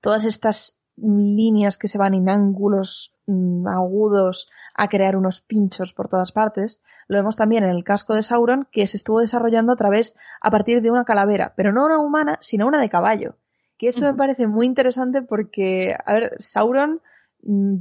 Todas 0.00 0.24
estas 0.24 0.80
líneas 0.94 1.76
que 1.76 1.88
se 1.88 1.98
van 1.98 2.14
en 2.14 2.28
ángulos 2.28 3.16
mm, 3.26 3.66
agudos 3.66 4.48
a 4.76 4.88
crear 4.88 5.16
unos 5.16 5.40
pinchos 5.40 5.92
por 5.92 6.06
todas 6.06 6.30
partes. 6.30 6.80
Lo 7.08 7.18
vemos 7.18 7.34
también 7.34 7.64
en 7.64 7.70
el 7.70 7.82
casco 7.82 8.14
de 8.14 8.22
Sauron 8.22 8.68
que 8.70 8.86
se 8.86 8.96
estuvo 8.96 9.18
desarrollando 9.18 9.72
a 9.72 9.76
través, 9.76 10.14
a 10.40 10.52
partir 10.52 10.82
de 10.82 10.92
una 10.92 11.04
calavera, 11.04 11.52
pero 11.56 11.72
no 11.72 11.84
una 11.84 11.98
humana, 11.98 12.38
sino 12.40 12.68
una 12.68 12.80
de 12.80 12.90
caballo. 12.90 13.38
Que 13.78 13.88
esto 13.88 14.06
me 14.06 14.14
parece 14.14 14.46
muy 14.46 14.66
interesante 14.66 15.22
porque, 15.22 15.96
a 16.04 16.14
ver, 16.14 16.34
Sauron 16.38 17.02
mm, 17.42 17.76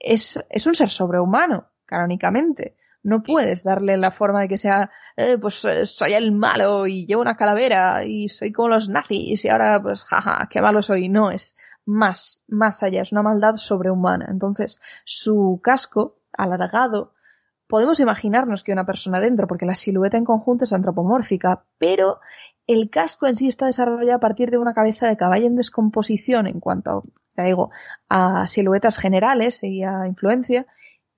es, 0.00 0.44
es 0.48 0.66
un 0.66 0.74
ser 0.74 0.90
sobrehumano, 0.90 1.68
canónicamente. 1.86 2.76
No 3.02 3.22
puedes 3.22 3.64
darle 3.64 3.96
la 3.96 4.10
forma 4.10 4.40
de 4.42 4.48
que 4.48 4.58
sea, 4.58 4.90
eh, 5.16 5.38
pues 5.38 5.64
eh, 5.64 5.86
soy 5.86 6.14
el 6.14 6.32
malo 6.32 6.86
y 6.86 7.06
llevo 7.06 7.22
una 7.22 7.36
calavera 7.36 8.04
y 8.04 8.28
soy 8.28 8.52
como 8.52 8.68
los 8.68 8.88
nazis 8.88 9.44
y 9.44 9.48
ahora 9.48 9.80
pues 9.80 10.04
jaja, 10.04 10.48
qué 10.50 10.60
malo 10.60 10.82
soy. 10.82 11.08
No, 11.08 11.30
es 11.30 11.56
más, 11.84 12.42
más 12.48 12.82
allá, 12.82 13.02
es 13.02 13.12
una 13.12 13.22
maldad 13.22 13.56
sobrehumana. 13.56 14.26
Entonces, 14.28 14.80
su 15.04 15.60
casco 15.62 16.20
alargado, 16.32 17.14
podemos 17.66 18.00
imaginarnos 18.00 18.62
que 18.62 18.72
una 18.72 18.84
persona 18.84 19.20
dentro, 19.20 19.46
porque 19.46 19.66
la 19.66 19.74
silueta 19.74 20.16
en 20.16 20.24
conjunto 20.24 20.64
es 20.64 20.72
antropomórfica, 20.72 21.64
pero 21.78 22.20
el 22.68 22.90
casco 22.90 23.26
en 23.26 23.34
sí 23.34 23.48
está 23.48 23.66
desarrollado 23.66 24.18
a 24.18 24.20
partir 24.20 24.50
de 24.50 24.58
una 24.58 24.74
cabeza 24.74 25.08
de 25.08 25.16
caballo 25.16 25.46
en 25.46 25.56
descomposición 25.56 26.46
en 26.46 26.60
cuanto, 26.60 27.02
te 27.34 27.42
digo, 27.42 27.70
a 28.08 28.46
siluetas 28.46 28.98
generales 28.98 29.64
y 29.64 29.82
a 29.82 30.06
influencia, 30.06 30.66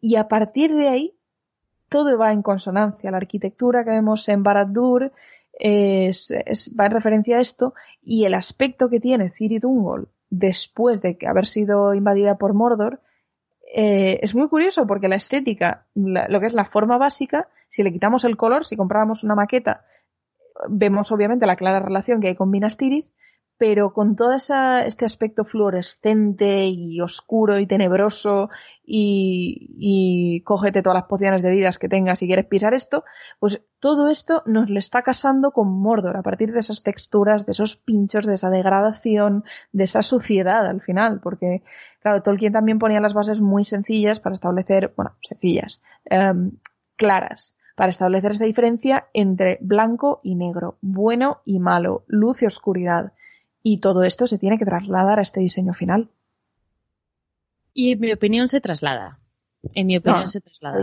y 0.00 0.16
a 0.16 0.28
partir 0.28 0.74
de 0.74 0.88
ahí 0.88 1.14
todo 1.88 2.16
va 2.16 2.32
en 2.32 2.42
consonancia. 2.42 3.10
La 3.10 3.18
arquitectura 3.18 3.84
que 3.84 3.90
vemos 3.90 4.28
en 4.28 4.44
Barad-dûr 4.44 5.12
va 5.60 6.86
en 6.86 6.90
referencia 6.90 7.36
a 7.36 7.40
esto 7.40 7.74
y 8.00 8.24
el 8.24 8.34
aspecto 8.34 8.88
que 8.88 9.00
tiene 9.00 9.30
Ciri 9.30 9.58
Ungol 9.62 10.08
después 10.30 11.02
de 11.02 11.18
haber 11.26 11.46
sido 11.46 11.92
invadida 11.92 12.38
por 12.38 12.54
Mordor 12.54 13.02
eh, 13.74 14.20
es 14.22 14.34
muy 14.34 14.48
curioso 14.48 14.86
porque 14.86 15.08
la 15.08 15.16
estética, 15.16 15.86
lo 15.94 16.40
que 16.40 16.46
es 16.46 16.54
la 16.54 16.64
forma 16.64 16.96
básica, 16.96 17.48
si 17.68 17.82
le 17.82 17.92
quitamos 17.92 18.24
el 18.24 18.36
color, 18.36 18.64
si 18.64 18.76
compráramos 18.76 19.24
una 19.24 19.34
maqueta, 19.34 19.84
vemos 20.68 21.12
obviamente 21.12 21.46
la 21.46 21.56
clara 21.56 21.80
relación 21.80 22.20
que 22.20 22.28
hay 22.28 22.34
con 22.34 22.50
Minas 22.50 22.76
Tirith, 22.76 23.14
pero 23.60 23.92
con 23.92 24.16
todo 24.16 24.32
este 24.32 25.04
aspecto 25.04 25.44
fluorescente 25.44 26.64
y 26.68 26.98
oscuro 27.02 27.58
y 27.58 27.66
tenebroso 27.66 28.48
y, 28.82 29.76
y, 29.76 30.40
cógete 30.44 30.80
todas 30.80 30.94
las 30.94 31.08
pociones 31.08 31.42
de 31.42 31.50
vidas 31.50 31.78
que 31.78 31.90
tengas 31.90 32.20
si 32.20 32.26
quieres 32.26 32.46
pisar 32.46 32.72
esto, 32.72 33.04
pues 33.38 33.60
todo 33.78 34.08
esto 34.08 34.42
nos 34.46 34.70
lo 34.70 34.78
está 34.78 35.02
casando 35.02 35.50
con 35.50 35.68
Mordor 35.68 36.16
a 36.16 36.22
partir 36.22 36.54
de 36.54 36.60
esas 36.60 36.82
texturas, 36.82 37.44
de 37.44 37.52
esos 37.52 37.76
pinchos, 37.76 38.24
de 38.24 38.32
esa 38.32 38.48
degradación, 38.48 39.44
de 39.72 39.84
esa 39.84 40.02
suciedad 40.02 40.64
al 40.64 40.80
final, 40.80 41.20
porque 41.20 41.62
claro, 42.00 42.22
Tolkien 42.22 42.54
también 42.54 42.78
ponía 42.78 43.02
las 43.02 43.12
bases 43.12 43.42
muy 43.42 43.64
sencillas 43.64 44.20
para 44.20 44.32
establecer, 44.32 44.94
bueno, 44.96 45.16
sencillas, 45.20 45.82
em, 46.06 46.52
claras, 46.96 47.56
para 47.80 47.88
establecer 47.88 48.32
esa 48.32 48.44
diferencia 48.44 49.08
entre 49.14 49.56
blanco 49.62 50.20
y 50.22 50.34
negro, 50.34 50.76
bueno 50.82 51.40
y 51.46 51.60
malo, 51.60 52.04
luz 52.08 52.42
y 52.42 52.44
oscuridad 52.44 53.14
y 53.62 53.78
todo 53.78 54.04
esto 54.04 54.26
se 54.26 54.36
tiene 54.36 54.58
que 54.58 54.66
trasladar 54.66 55.18
a 55.18 55.22
este 55.22 55.40
diseño 55.40 55.72
final. 55.72 56.10
Y 57.72 57.92
en 57.92 58.00
mi 58.00 58.12
opinión 58.12 58.50
se 58.50 58.60
traslada. 58.60 59.18
En 59.74 59.86
mi 59.86 59.96
opinión 59.96 60.28
se 60.28 60.42
traslada. 60.42 60.76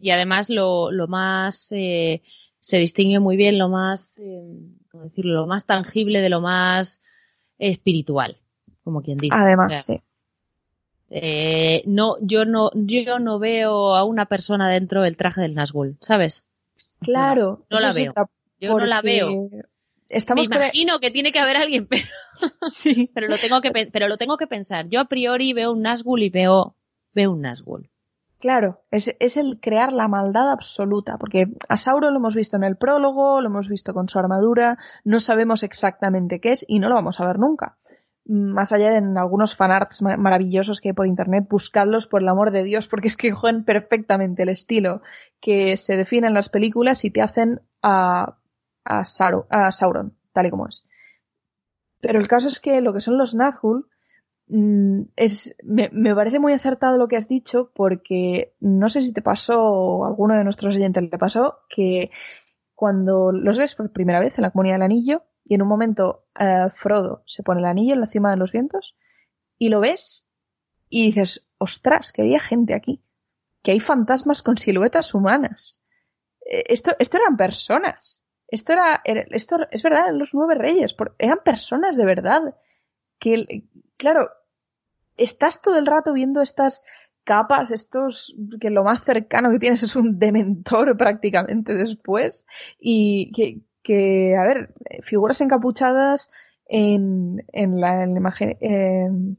Y 0.00 0.10
además 0.10 0.50
lo, 0.50 0.90
lo 0.90 1.06
más 1.06 1.70
eh, 1.70 2.22
se 2.58 2.78
distingue 2.78 3.20
muy 3.20 3.36
bien 3.36 3.56
lo 3.56 3.68
más, 3.68 4.18
eh, 4.18 4.42
¿cómo 4.90 5.04
decirlo? 5.04 5.42
Lo 5.42 5.46
más 5.46 5.64
tangible 5.64 6.22
de 6.22 6.28
lo 6.28 6.40
más 6.40 7.02
espiritual, 7.56 8.40
como 8.82 9.00
quien 9.00 9.16
dice. 9.16 9.36
Además, 9.38 9.84
sí. 9.84 10.02
Eh, 11.10 11.82
no, 11.86 12.16
yo 12.20 12.44
no, 12.44 12.70
yo 12.74 13.18
no 13.18 13.40
veo 13.40 13.96
a 13.96 14.04
una 14.04 14.26
persona 14.26 14.70
dentro 14.70 15.02
del 15.02 15.16
traje 15.16 15.40
del 15.40 15.56
Nazgûl, 15.56 15.96
¿sabes? 16.00 16.46
Claro. 17.00 17.66
No, 17.68 17.80
la 17.80 17.92
veo. 17.92 18.14
Yo 18.60 18.78
no 18.78 18.86
la 18.86 19.02
veo. 19.02 19.50
Me 20.34 20.42
imagino 20.42 20.98
que 21.00 21.10
tiene 21.10 21.32
que 21.32 21.38
haber 21.38 21.56
alguien, 21.56 21.86
pero, 21.86 22.04
sí. 22.62 23.10
pero, 23.14 23.28
lo 23.28 23.38
tengo 23.38 23.60
que, 23.60 23.70
pero 23.70 24.08
lo 24.08 24.16
tengo 24.16 24.36
que 24.36 24.46
pensar. 24.46 24.88
Yo 24.88 25.00
a 25.00 25.06
priori 25.06 25.52
veo 25.52 25.72
un 25.72 25.82
Nazgûl 25.82 26.22
y 26.22 26.30
veo, 26.30 26.76
veo 27.12 27.32
un 27.32 27.42
Nazgûl. 27.42 27.90
Claro, 28.38 28.82
es, 28.90 29.14
es, 29.20 29.36
el 29.36 29.60
crear 29.60 29.92
la 29.92 30.08
maldad 30.08 30.50
absoluta, 30.50 31.18
porque 31.18 31.48
a 31.68 31.76
Sauron 31.76 32.14
lo 32.14 32.20
hemos 32.20 32.34
visto 32.34 32.56
en 32.56 32.64
el 32.64 32.76
prólogo, 32.76 33.42
lo 33.42 33.48
hemos 33.48 33.68
visto 33.68 33.92
con 33.92 34.08
su 34.08 34.18
armadura, 34.18 34.78
no 35.04 35.20
sabemos 35.20 35.62
exactamente 35.62 36.40
qué 36.40 36.52
es 36.52 36.64
y 36.66 36.78
no 36.78 36.88
lo 36.88 36.94
vamos 36.94 37.20
a 37.20 37.26
ver 37.26 37.38
nunca. 37.38 37.76
Más 38.32 38.70
allá 38.72 38.90
de 38.90 39.18
algunos 39.18 39.56
fanarts 39.56 40.02
maravillosos 40.02 40.80
que 40.80 40.90
hay 40.90 40.92
por 40.94 41.06
internet, 41.06 41.46
buscadlos 41.48 42.06
por 42.06 42.22
el 42.22 42.28
amor 42.28 42.52
de 42.52 42.62
Dios, 42.62 42.86
porque 42.86 43.08
es 43.08 43.16
que 43.16 43.32
juegan 43.32 43.64
perfectamente 43.64 44.44
el 44.44 44.50
estilo 44.50 45.02
que 45.40 45.76
se 45.76 45.96
define 45.96 46.28
en 46.28 46.34
las 46.34 46.48
películas 46.48 47.04
y 47.04 47.10
te 47.10 47.22
hacen 47.22 47.60
a 47.82 48.36
a, 48.84 49.04
Sauron, 49.72 50.16
tal 50.32 50.46
y 50.46 50.50
como 50.50 50.68
es. 50.68 50.84
Pero 52.00 52.18
el 52.18 52.28
caso 52.28 52.48
es 52.48 52.60
que 52.60 52.80
lo 52.80 52.92
que 52.92 53.00
son 53.00 53.18
los 53.18 53.34
Nazgûl 53.34 53.86
mm, 54.48 55.02
es, 55.16 55.56
me, 55.62 55.90
parece 56.14 56.38
muy 56.38 56.52
acertado 56.52 56.96
lo 56.96 57.08
que 57.08 57.16
has 57.16 57.28
dicho 57.28 57.72
porque 57.74 58.54
no 58.60 58.88
sé 58.88 59.02
si 59.02 59.12
te 59.12 59.22
pasó 59.22 59.62
o 59.62 60.06
alguno 60.06 60.34
de 60.34 60.44
nuestros 60.44 60.76
oyentes 60.76 61.02
le 61.02 61.18
pasó 61.18 61.58
que 61.68 62.10
cuando 62.74 63.32
los 63.32 63.58
ves 63.58 63.74
por 63.74 63.92
primera 63.92 64.20
vez 64.20 64.38
en 64.38 64.42
la 64.42 64.50
comunidad 64.50 64.76
del 64.76 64.82
anillo 64.82 65.24
y 65.50 65.54
en 65.54 65.62
un 65.62 65.68
momento 65.68 66.28
eh, 66.38 66.68
Frodo 66.72 67.24
se 67.26 67.42
pone 67.42 67.58
el 67.58 67.66
anillo 67.66 67.94
en 67.94 68.00
la 68.00 68.06
cima 68.06 68.30
de 68.30 68.36
los 68.36 68.52
vientos 68.52 68.96
y 69.58 69.68
lo 69.68 69.80
ves 69.80 70.28
y 70.88 71.06
dices, 71.06 71.44
ostras, 71.58 72.12
que 72.12 72.22
había 72.22 72.38
gente 72.38 72.72
aquí, 72.72 73.02
que 73.60 73.72
hay 73.72 73.80
fantasmas 73.80 74.44
con 74.44 74.56
siluetas 74.56 75.12
humanas. 75.12 75.82
Eh, 76.46 76.62
esto, 76.68 76.92
esto 77.00 77.16
eran 77.16 77.36
personas. 77.36 78.22
Esto 78.46 78.74
era, 78.74 79.02
esto 79.04 79.56
es 79.72 79.82
verdad, 79.82 80.04
eran 80.04 80.20
los 80.20 80.34
nueve 80.34 80.54
reyes, 80.54 80.94
eran 81.18 81.40
personas 81.44 81.96
de 81.96 82.04
verdad. 82.04 82.54
Que, 83.18 83.64
claro, 83.96 84.30
estás 85.16 85.60
todo 85.60 85.78
el 85.78 85.86
rato 85.86 86.12
viendo 86.12 86.42
estas 86.42 86.84
capas, 87.24 87.72
estos, 87.72 88.36
que 88.60 88.70
lo 88.70 88.84
más 88.84 89.02
cercano 89.02 89.50
que 89.50 89.58
tienes 89.58 89.82
es 89.82 89.96
un 89.96 90.20
dementor 90.20 90.96
prácticamente 90.96 91.74
después, 91.74 92.46
y 92.78 93.32
que, 93.32 93.62
que 93.90 94.36
a 94.36 94.42
ver, 94.42 94.72
figuras 95.02 95.40
encapuchadas 95.40 96.30
en, 96.66 97.44
en 97.52 97.80
la, 97.80 98.04
en 98.04 98.16
imagen, 98.16 98.56
en, 98.60 99.36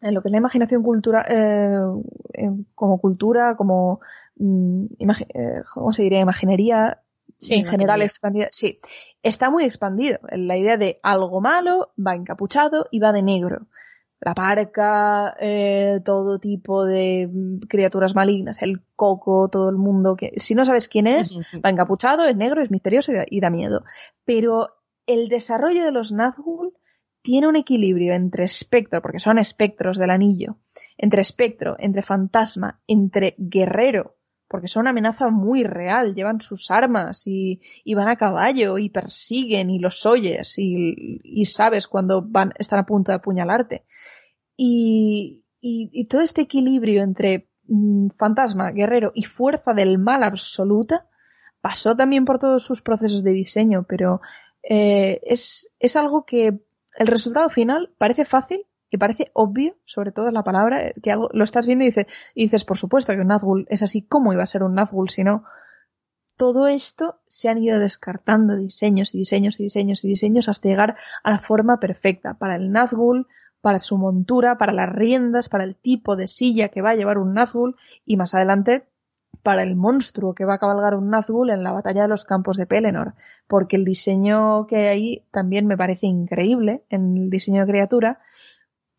lo 0.00 0.20
que 0.20 0.28
es 0.28 0.32
la 0.32 0.38
imaginación 0.38 0.82
cultura, 0.82 1.24
eh, 1.28 2.50
como 2.74 3.00
cultura, 3.00 3.54
como, 3.54 4.00
mm, 4.36 4.86
eh, 4.98 5.62
¿cómo 5.72 5.92
se 5.92 6.02
diría? 6.02 6.18
Imaginería, 6.18 6.98
Sí, 7.38 7.54
en 7.54 7.64
general 7.64 8.02
expandida. 8.02 8.48
Sí, 8.52 8.78
está 9.22 9.50
muy 9.50 9.64
expandido. 9.64 10.18
La 10.30 10.56
idea 10.56 10.76
de 10.76 11.00
algo 11.02 11.40
malo 11.40 11.92
va 11.98 12.14
encapuchado 12.14 12.86
y 12.92 13.00
va 13.00 13.12
de 13.12 13.22
negro. 13.22 13.66
La 14.24 14.34
parca, 14.34 15.36
eh, 15.40 16.00
todo 16.04 16.38
tipo 16.38 16.84
de 16.84 17.28
criaturas 17.68 18.14
malignas, 18.14 18.62
el 18.62 18.80
coco, 18.94 19.48
todo 19.48 19.68
el 19.68 19.76
mundo 19.76 20.14
que, 20.14 20.34
si 20.36 20.54
no 20.54 20.64
sabes 20.64 20.88
quién 20.88 21.08
es, 21.08 21.36
va 21.64 21.70
encapuchado, 21.70 22.24
es 22.24 22.36
negro, 22.36 22.62
es 22.62 22.70
misterioso 22.70 23.10
y 23.28 23.40
da, 23.40 23.50
miedo. 23.50 23.82
Pero 24.24 24.76
el 25.08 25.28
desarrollo 25.28 25.84
de 25.84 25.90
los 25.90 26.14
Nazgûl 26.14 26.72
tiene 27.20 27.48
un 27.48 27.56
equilibrio 27.56 28.14
entre 28.14 28.44
espectro, 28.44 29.02
porque 29.02 29.18
son 29.18 29.38
espectros 29.38 29.98
del 29.98 30.10
anillo, 30.10 30.58
entre 30.96 31.20
espectro, 31.20 31.74
entre 31.80 32.02
fantasma, 32.02 32.80
entre 32.86 33.34
guerrero, 33.38 34.18
porque 34.52 34.68
son 34.68 34.82
una 34.82 34.90
amenaza 34.90 35.30
muy 35.30 35.64
real, 35.64 36.14
llevan 36.14 36.42
sus 36.42 36.70
armas 36.70 37.26
y, 37.26 37.58
van 37.96 38.08
a 38.08 38.16
caballo 38.16 38.76
y 38.76 38.90
persiguen 38.90 39.70
y 39.70 39.78
los 39.78 40.04
oyes 40.04 40.58
y, 40.58 41.44
sabes 41.46 41.88
cuando 41.88 42.22
van, 42.22 42.52
están 42.58 42.78
a 42.78 42.86
punto 42.86 43.10
de 43.10 43.16
apuñalarte. 43.16 43.86
Y, 44.54 45.42
todo 46.08 46.20
este 46.20 46.42
equilibrio 46.42 47.02
entre 47.02 47.48
mm, 47.66 48.08
fantasma, 48.10 48.72
guerrero 48.72 49.12
y 49.14 49.22
fuerza 49.22 49.72
del 49.72 49.98
mal 49.98 50.22
absoluta 50.22 51.08
pasó 51.62 51.96
también 51.96 52.26
por 52.26 52.38
todos 52.38 52.62
sus 52.62 52.82
procesos 52.82 53.24
de 53.24 53.30
diseño, 53.30 53.86
pero 53.88 54.20
eh, 54.62 55.20
es, 55.24 55.72
es 55.78 55.96
algo 55.96 56.26
que 56.26 56.60
el 56.98 57.06
resultado 57.06 57.48
final 57.48 57.94
parece 57.96 58.26
fácil, 58.26 58.66
que 58.92 58.98
parece 58.98 59.30
obvio, 59.32 59.74
sobre 59.86 60.12
todo 60.12 60.30
la 60.30 60.44
palabra, 60.44 60.88
eh, 60.88 60.94
que 61.02 61.10
algo 61.10 61.30
lo 61.32 61.44
estás 61.44 61.64
viendo 61.66 61.82
y 61.82 61.86
dices, 61.86 62.04
y 62.34 62.42
dices, 62.42 62.66
por 62.66 62.76
supuesto 62.76 63.14
que 63.14 63.22
un 63.22 63.28
Nazgûl 63.28 63.64
es 63.70 63.82
así, 63.82 64.02
¿cómo 64.02 64.34
iba 64.34 64.42
a 64.42 64.46
ser 64.46 64.62
un 64.62 64.74
Nazgûl 64.74 65.08
si 65.08 65.24
no? 65.24 65.44
Todo 66.36 66.66
esto 66.66 67.22
se 67.26 67.48
han 67.48 67.56
ido 67.56 67.78
descartando 67.78 68.54
diseños 68.54 69.14
y 69.14 69.18
diseños 69.18 69.58
y 69.58 69.62
diseños 69.62 70.04
y 70.04 70.08
diseños 70.08 70.50
hasta 70.50 70.68
llegar 70.68 70.96
a 71.22 71.30
la 71.30 71.38
forma 71.38 71.80
perfecta 71.80 72.34
para 72.34 72.56
el 72.56 72.70
Nazgûl, 72.70 73.28
para 73.62 73.78
su 73.78 73.96
montura, 73.96 74.58
para 74.58 74.74
las 74.74 74.90
riendas, 74.90 75.48
para 75.48 75.64
el 75.64 75.74
tipo 75.74 76.14
de 76.14 76.28
silla 76.28 76.68
que 76.68 76.82
va 76.82 76.90
a 76.90 76.94
llevar 76.94 77.16
un 77.16 77.34
Nazgûl 77.34 77.76
y 78.04 78.18
más 78.18 78.34
adelante 78.34 78.84
para 79.42 79.62
el 79.62 79.74
monstruo 79.74 80.34
que 80.34 80.44
va 80.44 80.54
a 80.54 80.58
cabalgar 80.58 80.96
un 80.96 81.10
Nazgûl 81.10 81.50
en 81.50 81.62
la 81.62 81.72
batalla 81.72 82.02
de 82.02 82.08
los 82.08 82.26
campos 82.26 82.58
de 82.58 82.66
Pelennor, 82.66 83.14
porque 83.46 83.76
el 83.76 83.86
diseño 83.86 84.66
que 84.66 84.88
hay 84.88 85.24
también 85.30 85.66
me 85.66 85.78
parece 85.78 86.08
increíble 86.08 86.84
en 86.90 87.16
el 87.16 87.30
diseño 87.30 87.62
de 87.62 87.72
criatura 87.72 88.20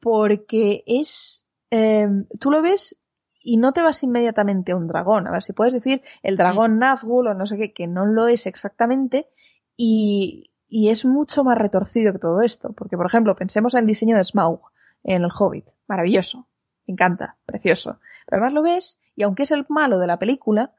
porque 0.04 0.84
es, 0.86 1.50
eh, 1.72 2.10
tú 2.38 2.52
lo 2.52 2.62
ves 2.62 3.00
y 3.40 3.56
no 3.56 3.72
te 3.72 3.82
vas 3.82 4.04
inmediatamente 4.04 4.74
a 4.74 4.76
un 4.76 4.88
dragón. 4.88 5.28
A 5.28 5.32
ver 5.32 5.44
si 5.44 5.54
puedes 5.54 5.74
decir 5.74 6.02
el 6.24 6.36
dragón 6.36 6.78
Nazgûl 6.78 7.30
o 7.30 7.34
no 7.34 7.48
sé 7.48 7.56
qué, 7.56 7.74
que 7.74 7.88
no 7.88 8.06
lo 8.06 8.28
es 8.28 8.46
exactamente 8.46 9.30
y, 9.78 10.52
y 10.68 10.90
es 10.90 11.06
mucho 11.06 11.46
más 11.46 11.58
retorcido 11.58 12.12
que 12.12 12.20
todo 12.20 12.42
esto. 12.42 12.74
Porque, 12.74 12.98
por 12.98 13.06
ejemplo, 13.06 13.34
pensemos 13.38 13.76
en 13.76 13.82
el 13.82 13.88
diseño 13.88 14.18
de 14.18 14.26
Smaug 14.26 14.60
en 15.04 15.24
el 15.24 15.32
Hobbit. 15.34 15.70
Maravilloso. 15.88 16.50
Me 16.86 16.92
encanta. 16.92 17.38
Precioso. 17.46 18.02
Pero 18.26 18.42
además 18.42 18.54
lo 18.54 18.62
ves 18.62 19.02
y 19.16 19.24
aunque 19.24 19.44
es 19.44 19.52
el 19.52 19.66
malo 19.70 20.00
de 20.00 20.08
la 20.08 20.20
película, 20.20 20.74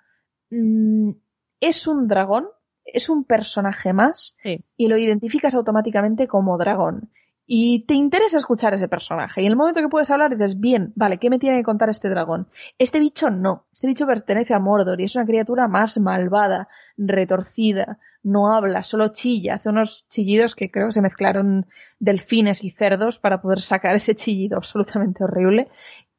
mm, 0.51 1.13
es 1.61 1.87
un 1.87 2.09
dragón, 2.09 2.47
es 2.85 3.09
un 3.09 3.25
personaje 3.25 3.95
más 3.95 4.37
y 4.77 4.89
lo 4.89 4.99
identificas 4.99 5.55
automáticamente 5.55 6.29
como 6.29 6.59
dragón 6.59 7.11
y 7.47 7.81
te 7.81 7.95
interesa 7.95 8.39
escuchar 8.39 8.73
ese 8.73 8.89
personaje. 8.89 9.43
Y 9.43 9.47
en 9.47 9.53
el 9.53 9.57
momento 9.57 9.81
que 9.81 9.89
puedes 9.89 10.11
hablar 10.11 10.31
dices, 10.31 10.61
bien, 10.61 10.93
vale, 10.97 11.19
¿qué 11.19 11.29
me 11.29 11.39
tiene 11.39 11.59
que 11.59 11.62
contar 11.62 11.91
este 11.91 12.09
dragón? 12.09 12.49
Este 12.79 13.01
bicho 13.01 13.31
no. 13.31 13.66
Este 13.73 13.87
bicho 13.87 14.07
pertenece 14.07 14.55
a 14.55 14.61
Mordor 14.61 15.01
y 15.01 15.05
es 15.05 15.15
una 15.15 15.27
criatura 15.27 15.69
más 15.69 15.99
malvada, 15.99 16.69
retorcida, 16.97 17.99
no 18.23 18.51
habla, 18.51 18.83
solo 18.83 19.09
chilla, 19.09 19.57
hace 19.57 19.69
unos 19.69 20.09
chillidos 20.09 20.55
que 20.55 20.71
creo 20.71 20.87
que 20.87 20.93
se 20.93 21.03
mezclaron 21.03 21.66
delfines 21.99 22.65
y 22.65 22.71
cerdos 22.71 23.19
para 23.19 23.43
poder 23.43 23.61
sacar 23.61 23.95
ese 23.95 24.15
chillido 24.15 24.57
absolutamente 24.57 25.25
horrible. 25.25 25.69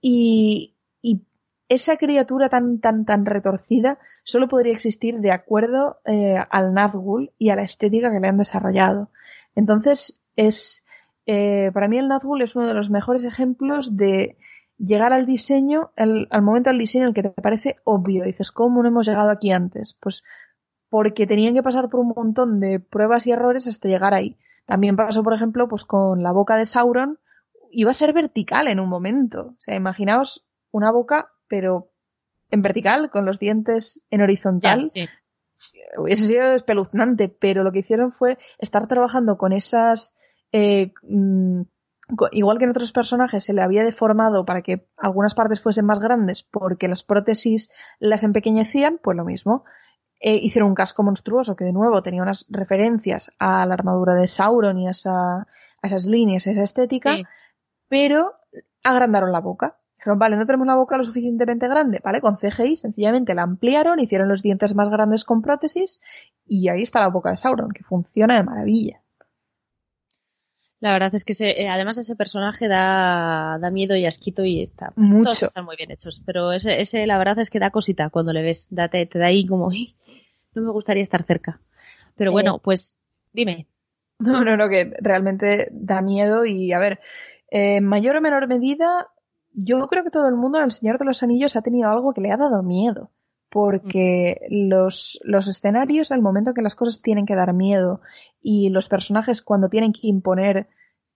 Y, 0.01 0.75
y 1.01 1.23
esa 1.69 1.97
criatura 1.97 2.49
tan, 2.49 2.79
tan, 2.79 3.05
tan 3.05 3.25
retorcida 3.25 3.97
solo 4.23 4.47
podría 4.47 4.73
existir 4.73 5.19
de 5.21 5.31
acuerdo 5.31 5.99
eh, 6.05 6.37
al 6.51 6.73
Nazgûl 6.73 7.31
y 7.39 7.49
a 7.49 7.55
la 7.55 7.63
estética 7.63 8.11
que 8.11 8.19
le 8.19 8.27
han 8.27 8.37
desarrollado. 8.37 9.09
Entonces, 9.55 10.21
es, 10.35 10.84
eh, 11.25 11.71
para 11.73 11.87
mí 11.87 11.97
el 11.97 12.07
Nazgûl 12.07 12.43
es 12.43 12.55
uno 12.55 12.67
de 12.67 12.73
los 12.73 12.89
mejores 12.89 13.25
ejemplos 13.25 13.97
de 13.97 14.37
llegar 14.77 15.13
al 15.13 15.25
diseño, 15.25 15.91
al 15.95 16.41
momento 16.41 16.69
del 16.69 16.79
diseño 16.79 17.05
en 17.05 17.07
el 17.09 17.13
que 17.13 17.23
te 17.23 17.29
parece 17.29 17.77
obvio. 17.83 18.23
dices, 18.25 18.51
¿cómo 18.51 18.81
no 18.81 18.89
hemos 18.89 19.05
llegado 19.05 19.29
aquí 19.29 19.51
antes? 19.51 19.97
Pues 19.99 20.23
porque 20.89 21.27
tenían 21.27 21.53
que 21.53 21.63
pasar 21.63 21.89
por 21.89 21.99
un 22.01 22.13
montón 22.15 22.59
de 22.59 22.79
pruebas 22.79 23.25
y 23.27 23.31
errores 23.31 23.67
hasta 23.67 23.87
llegar 23.87 24.13
ahí. 24.13 24.37
También 24.65 24.95
pasó, 24.95 25.23
por 25.23 25.33
ejemplo, 25.33 25.67
pues 25.67 25.83
con 25.83 26.23
la 26.23 26.31
boca 26.31 26.57
de 26.57 26.65
Sauron, 26.65 27.19
iba 27.71 27.91
a 27.91 27.95
ser 27.95 28.13
vertical 28.13 28.67
en 28.67 28.79
un 28.79 28.89
momento. 28.89 29.55
O 29.57 29.61
sea, 29.61 29.75
imaginaos 29.75 30.45
una 30.71 30.91
boca, 30.91 31.31
pero 31.47 31.91
en 32.51 32.61
vertical, 32.61 33.09
con 33.09 33.25
los 33.25 33.39
dientes 33.39 34.03
en 34.09 34.21
horizontal. 34.21 34.89
sí. 34.89 35.07
Hubiese 35.97 36.27
sido 36.27 36.51
espeluznante, 36.51 37.29
pero 37.29 37.63
lo 37.63 37.71
que 37.71 37.79
hicieron 37.79 38.11
fue 38.11 38.37
estar 38.57 38.87
trabajando 38.87 39.37
con 39.37 39.53
esas 39.53 40.17
eh, 40.51 40.93
mm, 41.03 41.61
igual 42.31 42.57
que 42.57 42.65
en 42.65 42.69
otros 42.69 42.91
personajes 42.91 43.43
se 43.43 43.53
le 43.53 43.61
había 43.61 43.83
deformado 43.83 44.45
para 44.45 44.61
que 44.61 44.87
algunas 44.97 45.33
partes 45.33 45.59
fuesen 45.59 45.85
más 45.85 45.99
grandes 45.99 46.43
porque 46.43 46.87
las 46.87 47.03
prótesis 47.03 47.71
las 47.99 48.23
empequeñecían, 48.23 48.99
pues 49.01 49.17
lo 49.17 49.25
mismo. 49.25 49.65
Eh, 50.19 50.39
hicieron 50.41 50.69
un 50.69 50.75
casco 50.75 51.03
monstruoso 51.03 51.55
que 51.55 51.65
de 51.65 51.73
nuevo 51.73 52.01
tenía 52.01 52.21
unas 52.21 52.45
referencias 52.49 53.31
a 53.37 53.65
la 53.65 53.73
armadura 53.73 54.13
de 54.15 54.27
Sauron 54.27 54.77
y 54.77 54.87
a, 54.87 54.91
esas 55.83 56.05
líneas, 56.05 56.47
a 56.47 56.51
esa 56.51 56.63
estética, 56.63 57.17
pero 57.87 58.33
agrandaron 58.83 59.31
la 59.31 59.41
boca. 59.41 59.77
Dijeron, 59.97 60.19
vale, 60.19 60.35
no 60.35 60.45
tenemos 60.45 60.67
la 60.67 60.75
boca 60.75 60.97
lo 60.97 61.03
suficientemente 61.03 61.67
grande, 61.67 62.01
¿vale? 62.03 62.21
Con 62.21 62.37
CGI 62.37 62.75
sencillamente 62.75 63.33
la 63.33 63.43
ampliaron, 63.43 63.99
hicieron 63.99 64.27
los 64.27 64.41
dientes 64.41 64.75
más 64.75 64.89
grandes 64.89 65.25
con 65.25 65.41
prótesis 65.41 66.01
y 66.45 66.69
ahí 66.69 66.81
está 66.81 66.99
la 67.01 67.09
boca 67.09 67.31
de 67.31 67.37
Sauron, 67.37 67.71
que 67.71 67.83
funciona 67.83 68.35
de 68.35 68.43
maravilla. 68.43 69.04
La 70.85 70.93
verdad 70.93 71.15
es 71.15 71.25
que 71.25 71.33
eh, 71.39 71.67
además 71.67 71.97
ese 71.97 72.15
personaje 72.15 72.67
da, 72.67 73.57
da 73.59 73.71
miedo 73.71 73.95
y 73.95 74.05
asquito 74.05 74.45
y 74.45 74.61
está. 74.61 74.93
Mucho. 74.95 75.23
Todos 75.23 75.41
están 75.41 75.65
muy 75.65 75.75
bien 75.77 75.89
hechos. 75.89 76.21
Pero 76.23 76.51
ese, 76.51 76.79
ese, 76.79 77.07
la 77.07 77.17
verdad 77.17 77.39
es 77.39 77.49
que 77.49 77.57
da 77.57 77.71
cosita 77.71 78.11
cuando 78.11 78.33
le 78.33 78.43
ves. 78.43 78.67
Date, 78.69 79.07
te 79.07 79.17
da 79.17 79.25
ahí 79.25 79.47
como, 79.47 79.71
no 79.71 80.61
me 80.61 80.71
gustaría 80.71 81.01
estar 81.01 81.23
cerca. 81.23 81.59
Pero 82.15 82.31
bueno, 82.31 82.57
eh. 82.57 82.61
pues 82.63 82.97
dime. 83.33 83.67
No, 84.19 84.45
no, 84.45 84.55
no, 84.55 84.69
que 84.69 84.95
realmente 85.01 85.69
da 85.71 86.01
miedo 86.01 86.45
y 86.45 86.71
a 86.71 86.79
ver, 86.79 87.01
en 87.49 87.83
mayor 87.83 88.15
o 88.15 88.21
menor 88.21 88.47
medida, 88.47 89.09
yo 89.53 89.87
creo 89.87 90.05
que 90.05 90.11
todo 90.11 90.29
el 90.29 90.35
mundo 90.35 90.59
en 90.59 90.65
El 90.65 90.71
Señor 90.71 90.99
de 90.99 91.05
los 91.05 91.21
Anillos 91.21 91.57
ha 91.57 91.61
tenido 91.63 91.89
algo 91.89 92.13
que 92.13 92.21
le 92.21 92.31
ha 92.31 92.37
dado 92.37 92.63
miedo. 92.63 93.11
Porque 93.49 94.41
los, 94.49 95.19
los 95.23 95.47
escenarios, 95.47 96.11
al 96.11 96.21
momento 96.21 96.53
que 96.53 96.61
las 96.61 96.75
cosas 96.75 97.01
tienen 97.01 97.25
que 97.25 97.35
dar 97.35 97.53
miedo 97.53 98.01
y 98.41 98.69
los 98.69 98.89
personajes 98.89 99.41
cuando 99.41 99.69
tienen 99.69 99.93
que 99.93 100.07
imponer 100.07 100.67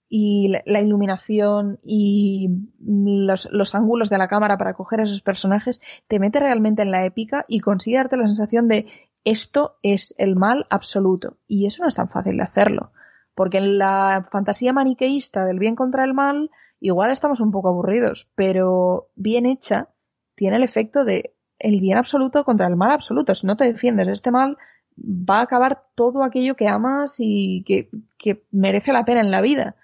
y 0.10 0.52
la 0.66 0.82
iluminación 0.82 1.80
y 1.84 2.50
los, 2.80 3.48
los, 3.52 3.76
ángulos 3.76 4.10
de 4.10 4.18
la 4.18 4.28
cámara 4.28 4.58
para 4.58 4.74
coger 4.74 5.00
a 5.02 5.04
esos 5.04 5.22
personajes, 5.22 5.82
te 6.08 6.18
mete 6.18 6.40
realmente 6.40 6.82
en 6.82 6.90
la 6.90 7.06
épica 7.06 7.46
y 7.48 7.60
consigue 7.60 7.98
darte 7.98 8.18
la 8.18 8.28
sensación 8.28 8.68
de 8.68 8.88
esto 9.24 9.78
es 9.84 10.16
el 10.18 10.36
mal 10.36 10.66
absoluto. 10.72 11.38
Y 11.48 11.68
eso 11.68 11.84
no 11.84 11.90
es 11.90 11.96
tan 11.96 12.10
fácil 12.10 12.38
de 12.38 12.44
hacerlo. 12.44 12.92
Porque 13.36 13.60
en 13.60 13.78
la 13.78 14.28
fantasía 14.32 14.74
maniqueísta 14.74 15.46
del 15.46 15.60
bien 15.60 15.76
contra 15.76 16.04
el 16.04 16.16
mal, 16.16 16.50
igual 16.80 17.12
estamos 17.12 17.40
un 17.40 17.52
poco 17.52 17.70
aburridos, 17.70 18.30
pero 18.36 19.12
bien 19.16 19.46
hecha, 19.46 19.90
tiene 20.36 20.58
el 20.58 20.64
efecto 20.64 21.06
de 21.06 21.36
el 21.60 21.80
bien 21.80 21.98
absoluto 21.98 22.44
contra 22.44 22.68
el 22.68 22.76
mal 22.76 22.92
absoluto. 22.92 23.36
Si 23.36 23.46
no 23.46 23.58
te 23.58 23.66
defiendes 23.66 24.08
de 24.08 24.14
este 24.14 24.32
mal, 24.32 24.58
va 24.98 25.40
a 25.40 25.42
acabar 25.42 25.84
todo 25.96 26.24
aquello 26.24 26.56
que 26.56 26.68
amas 26.68 27.16
y 27.20 27.64
que, 27.66 27.90
que 28.18 28.44
merece 28.52 28.94
la 28.94 29.06
pena 29.06 29.22
en 29.22 29.32
la 29.32 29.42
vida 29.42 29.76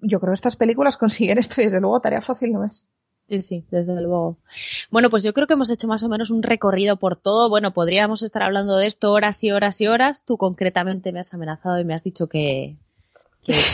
yo 0.00 0.20
creo 0.20 0.32
que 0.32 0.36
estas 0.36 0.56
películas 0.56 0.96
consiguen 0.96 1.38
esto 1.38 1.60
y 1.60 1.64
desde 1.64 1.80
luego 1.80 2.00
tarea 2.00 2.20
fácil 2.20 2.52
no 2.52 2.64
es. 2.64 2.88
Sí, 3.28 3.42
sí, 3.42 3.64
desde 3.70 4.00
luego. 4.00 4.38
Bueno, 4.90 5.10
pues 5.10 5.22
yo 5.22 5.34
creo 5.34 5.46
que 5.46 5.52
hemos 5.52 5.68
hecho 5.68 5.86
más 5.86 6.02
o 6.02 6.08
menos 6.08 6.30
un 6.30 6.42
recorrido 6.42 6.96
por 6.96 7.16
todo. 7.16 7.50
Bueno, 7.50 7.74
podríamos 7.74 8.22
estar 8.22 8.42
hablando 8.42 8.76
de 8.76 8.86
esto 8.86 9.12
horas 9.12 9.44
y 9.44 9.50
horas 9.50 9.82
y 9.82 9.86
horas. 9.86 10.22
Tú 10.24 10.38
concretamente 10.38 11.12
me 11.12 11.20
has 11.20 11.34
amenazado 11.34 11.78
y 11.78 11.84
me 11.84 11.92
has 11.92 12.02
dicho 12.02 12.26
que, 12.26 12.76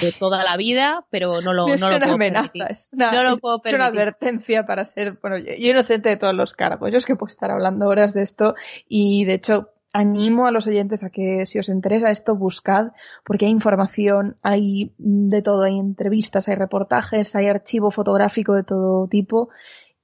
que, 0.00 0.12
toda 0.18 0.44
la 0.44 0.56
vida, 0.56 1.06
pero 1.10 1.40
no 1.40 1.52
lo, 1.52 1.66
no, 1.66 1.74
es 1.74 1.80
lo 1.80 1.96
una 1.96 2.12
amenaza, 2.12 2.66
es 2.68 2.88
una, 2.92 3.12
no 3.12 3.22
lo 3.22 3.36
puedo 3.38 3.60
es 3.64 3.72
una 3.72 3.86
advertencia 3.86 4.66
para 4.66 4.84
ser, 4.84 5.18
bueno, 5.20 5.38
yo, 5.38 5.52
yo 5.58 5.70
inocente 5.70 6.08
de 6.08 6.16
todos 6.16 6.34
los 6.34 6.54
cargos. 6.54 6.90
Yo 6.90 6.98
es 6.98 7.06
que 7.06 7.16
puedo 7.16 7.30
estar 7.30 7.50
hablando 7.50 7.86
horas 7.86 8.14
de 8.14 8.22
esto 8.22 8.54
y 8.88 9.24
de 9.24 9.34
hecho 9.34 9.70
animo 9.94 10.46
a 10.46 10.50
los 10.50 10.66
oyentes 10.66 11.04
a 11.04 11.10
que 11.10 11.46
si 11.46 11.58
os 11.58 11.68
interesa 11.68 12.10
esto 12.10 12.34
buscad 12.34 12.92
porque 13.24 13.46
hay 13.46 13.52
información, 13.52 14.36
hay 14.42 14.92
de 14.98 15.40
todo, 15.40 15.62
hay 15.62 15.78
entrevistas, 15.78 16.48
hay 16.48 16.56
reportajes, 16.56 17.34
hay 17.36 17.46
archivo 17.46 17.92
fotográfico 17.92 18.54
de 18.54 18.64
todo 18.64 19.06
tipo 19.06 19.50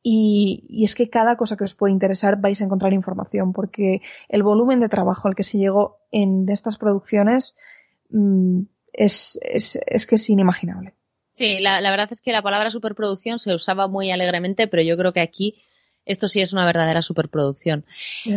y, 0.03 0.65
y, 0.69 0.85
es 0.85 0.95
que 0.95 1.11
cada 1.11 1.37
cosa 1.37 1.57
que 1.57 1.65
os 1.65 1.75
puede 1.75 1.93
interesar 1.93 2.41
vais 2.41 2.61
a 2.63 2.65
encontrar 2.65 2.93
información 2.93 3.53
porque 3.53 4.01
el 4.29 4.43
volumen 4.45 4.81
de 4.81 4.89
trabajo 4.89 5.29
al 5.29 5.35
que 5.35 5.45
se 5.45 5.59
llegó 5.59 5.99
en 6.11 6.49
estas 6.49 6.79
producciones 6.79 7.59
mm, 8.11 8.61
es, 8.93 9.39
es, 9.43 9.79
es, 9.87 10.07
que 10.07 10.15
es 10.17 10.31
inimaginable. 10.31 10.95
Sí, 11.33 11.59
la, 11.61 11.81
la 11.81 11.91
verdad 11.91 12.09
es 12.11 12.21
que 12.21 12.33
la 12.33 12.43
palabra 12.43 12.71
superproducción 12.71 13.39
se 13.39 13.55
usaba 13.55 13.89
muy 13.89 14.11
alegremente, 14.11 14.67
pero 14.67 14.83
yo 14.83 14.97
creo 14.97 15.13
que 15.13 15.21
aquí 15.21 15.63
esto 16.05 16.29
sí 16.29 16.41
es 16.41 16.53
una 16.53 16.67
verdadera 16.67 17.03
superproducción. 17.03 17.85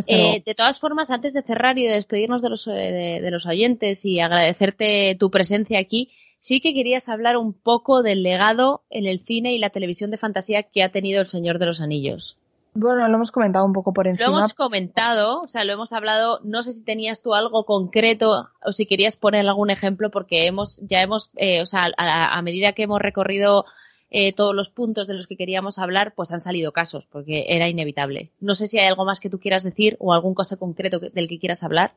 Eh, 0.06 0.42
de 0.44 0.54
todas 0.54 0.78
formas, 0.78 1.10
antes 1.10 1.32
de 1.32 1.42
cerrar 1.42 1.78
y 1.78 1.86
de 1.86 1.94
despedirnos 1.94 2.42
de 2.42 2.48
los, 2.48 2.66
eh, 2.66 3.20
de, 3.20 3.30
los 3.30 3.46
oyentes 3.46 4.04
y 4.04 4.20
agradecerte 4.20 5.16
tu 5.18 5.30
presencia 5.30 5.78
aquí, 5.78 6.12
sí 6.40 6.60
que 6.60 6.74
querías 6.74 7.08
hablar 7.08 7.36
un 7.36 7.52
poco 7.52 8.02
del 8.02 8.22
legado 8.22 8.84
en 8.90 9.06
el 9.06 9.20
cine 9.20 9.54
y 9.54 9.58
la 9.58 9.70
televisión 9.70 10.10
de 10.10 10.18
fantasía 10.18 10.62
que 10.62 10.82
ha 10.82 10.92
tenido 10.92 11.20
El 11.20 11.26
Señor 11.26 11.58
de 11.58 11.66
los 11.66 11.80
Anillos. 11.80 12.38
Bueno, 12.74 13.06
lo 13.06 13.14
hemos 13.14 13.30
comentado 13.30 13.64
un 13.64 13.72
poco 13.72 13.92
por 13.92 14.08
encima. 14.08 14.28
Lo 14.28 14.36
hemos 14.36 14.52
comentado, 14.52 15.40
o 15.40 15.48
sea, 15.48 15.64
lo 15.64 15.72
hemos 15.72 15.92
hablado. 15.92 16.40
No 16.42 16.64
sé 16.64 16.72
si 16.72 16.82
tenías 16.82 17.22
tú 17.22 17.34
algo 17.34 17.64
concreto 17.64 18.50
o 18.64 18.72
si 18.72 18.84
querías 18.84 19.16
poner 19.16 19.46
algún 19.46 19.70
ejemplo, 19.70 20.10
porque 20.10 20.46
hemos, 20.46 20.80
ya 20.82 21.00
hemos, 21.00 21.30
eh, 21.36 21.62
o 21.62 21.66
sea, 21.66 21.90
a, 21.96 22.42
medida 22.42 22.72
que 22.72 22.82
hemos 22.82 23.00
recorrido 23.00 23.64
eh, 24.10 24.32
todos 24.32 24.56
los 24.56 24.70
puntos 24.70 25.06
de 25.06 25.14
los 25.14 25.28
que 25.28 25.36
queríamos 25.36 25.78
hablar, 25.78 26.14
pues 26.16 26.32
han 26.32 26.40
salido 26.40 26.72
casos, 26.72 27.06
porque 27.06 27.46
era 27.48 27.68
inevitable. 27.68 28.32
No 28.40 28.56
sé 28.56 28.66
si 28.66 28.80
hay 28.80 28.88
algo 28.88 29.04
más 29.04 29.20
que 29.20 29.30
tú 29.30 29.38
quieras 29.38 29.62
decir 29.62 29.96
o 30.00 30.12
algún 30.12 30.34
cosa 30.34 30.56
concreto 30.56 30.98
del 30.98 31.28
que 31.28 31.38
quieras 31.38 31.62
hablar. 31.62 31.94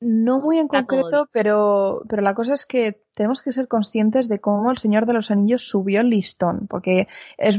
No 0.00 0.38
muy 0.38 0.58
en 0.58 0.68
concreto, 0.68 1.28
pero, 1.32 2.02
pero 2.08 2.22
la 2.22 2.34
cosa 2.34 2.54
es 2.54 2.66
que 2.66 3.02
tenemos 3.14 3.42
que 3.42 3.50
ser 3.50 3.66
conscientes 3.66 4.28
de 4.28 4.40
cómo 4.40 4.70
el 4.70 4.78
Señor 4.78 5.06
de 5.06 5.12
los 5.12 5.32
Anillos 5.32 5.68
subió 5.68 6.00
el 6.00 6.10
listón, 6.10 6.68
porque 6.68 7.08
es, 7.36 7.58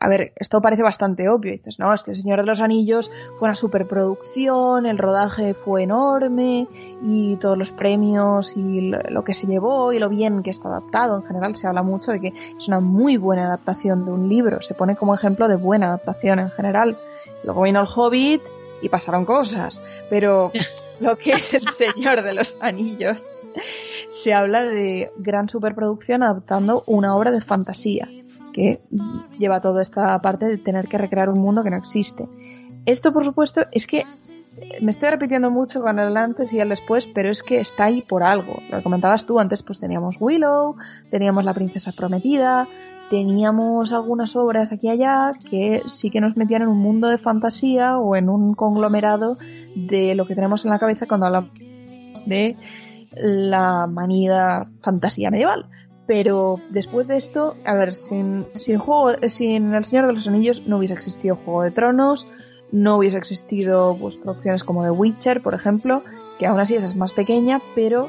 a 0.00 0.08
ver, 0.08 0.32
esto 0.34 0.60
parece 0.60 0.82
bastante 0.82 1.28
obvio, 1.28 1.52
dices, 1.52 1.78
no, 1.78 1.94
es 1.94 2.02
que 2.02 2.10
el 2.10 2.16
Señor 2.16 2.40
de 2.40 2.46
los 2.46 2.60
Anillos 2.60 3.12
fue 3.38 3.46
una 3.46 3.54
superproducción, 3.54 4.86
el 4.86 4.98
rodaje 4.98 5.54
fue 5.54 5.84
enorme 5.84 6.66
y 7.00 7.36
todos 7.36 7.56
los 7.56 7.70
premios 7.70 8.56
y 8.56 8.90
lo 9.08 9.22
que 9.22 9.34
se 9.34 9.46
llevó 9.46 9.92
y 9.92 10.00
lo 10.00 10.08
bien 10.08 10.42
que 10.42 10.50
está 10.50 10.68
adaptado, 10.68 11.16
en 11.16 11.22
general 11.22 11.54
se 11.54 11.68
habla 11.68 11.84
mucho 11.84 12.10
de 12.10 12.20
que 12.20 12.32
es 12.56 12.66
una 12.66 12.80
muy 12.80 13.16
buena 13.18 13.44
adaptación 13.44 14.04
de 14.04 14.10
un 14.10 14.28
libro, 14.28 14.62
se 14.62 14.74
pone 14.74 14.96
como 14.96 15.14
ejemplo 15.14 15.46
de 15.46 15.54
buena 15.54 15.86
adaptación 15.86 16.40
en 16.40 16.50
general. 16.50 16.98
Luego 17.44 17.62
vino 17.62 17.80
el 17.80 17.86
Hobbit 17.86 18.42
y 18.82 18.88
pasaron 18.88 19.24
cosas, 19.24 19.80
pero 20.10 20.50
lo 21.00 21.16
que 21.16 21.32
es 21.32 21.54
El 21.54 21.68
Señor 21.68 22.22
de 22.22 22.34
los 22.34 22.58
Anillos, 22.60 23.46
se 24.08 24.34
habla 24.34 24.62
de 24.62 25.10
gran 25.18 25.48
superproducción 25.48 26.22
adaptando 26.22 26.82
una 26.86 27.16
obra 27.16 27.30
de 27.30 27.40
fantasía, 27.40 28.08
que 28.52 28.80
lleva 29.38 29.60
toda 29.60 29.82
esta 29.82 30.20
parte 30.20 30.46
de 30.46 30.58
tener 30.58 30.88
que 30.88 30.98
recrear 30.98 31.28
un 31.28 31.40
mundo 31.40 31.62
que 31.62 31.70
no 31.70 31.76
existe. 31.76 32.28
Esto, 32.86 33.12
por 33.12 33.24
supuesto, 33.24 33.66
es 33.72 33.86
que 33.86 34.04
me 34.80 34.90
estoy 34.90 35.10
repitiendo 35.10 35.50
mucho 35.50 35.80
con 35.80 35.98
el 35.98 36.16
antes 36.16 36.52
y 36.52 36.60
el 36.60 36.70
después, 36.70 37.06
pero 37.06 37.30
es 37.30 37.42
que 37.42 37.60
está 37.60 37.84
ahí 37.84 38.02
por 38.02 38.22
algo. 38.22 38.60
Lo 38.70 38.82
comentabas 38.82 39.26
tú 39.26 39.38
antes, 39.38 39.62
pues 39.62 39.80
teníamos 39.80 40.16
Willow, 40.18 40.76
teníamos 41.10 41.44
la 41.44 41.54
princesa 41.54 41.92
prometida, 41.92 42.66
teníamos 43.10 43.92
algunas 43.92 44.36
obras 44.36 44.72
aquí 44.72 44.88
y 44.88 44.90
allá 44.90 45.32
que 45.50 45.82
sí 45.86 46.10
que 46.10 46.20
nos 46.20 46.36
metían 46.36 46.62
en 46.62 46.68
un 46.68 46.78
mundo 46.78 47.08
de 47.08 47.18
fantasía 47.18 47.98
o 47.98 48.16
en 48.16 48.28
un 48.28 48.54
conglomerado 48.54 49.36
de 49.74 50.14
lo 50.14 50.26
que 50.26 50.34
tenemos 50.34 50.64
en 50.64 50.70
la 50.70 50.78
cabeza 50.78 51.06
cuando 51.06 51.26
hablamos 51.26 51.50
de 52.26 52.56
la 53.14 53.86
manida 53.86 54.68
fantasía 54.80 55.30
medieval. 55.30 55.66
Pero 56.06 56.60
después 56.70 57.06
de 57.06 57.18
esto, 57.18 57.54
a 57.66 57.74
ver, 57.74 57.94
sin, 57.94 58.46
sin, 58.54 58.78
juego, 58.78 59.12
sin 59.28 59.74
El 59.74 59.84
Señor 59.84 60.06
de 60.06 60.14
los 60.14 60.26
Anillos 60.26 60.66
no 60.66 60.78
hubiese 60.78 60.94
existido 60.94 61.36
Juego 61.36 61.62
de 61.62 61.70
Tronos, 61.70 62.26
no 62.72 62.96
hubiese 62.96 63.18
existido 63.18 63.96
pues, 64.00 64.16
producciones 64.16 64.64
como 64.64 64.84
The 64.84 64.90
Witcher, 64.90 65.42
por 65.42 65.54
ejemplo, 65.54 66.02
que 66.38 66.46
aún 66.46 66.60
así 66.60 66.74
esa 66.74 66.86
es 66.86 66.96
más 66.96 67.12
pequeña, 67.12 67.60
pero 67.74 68.08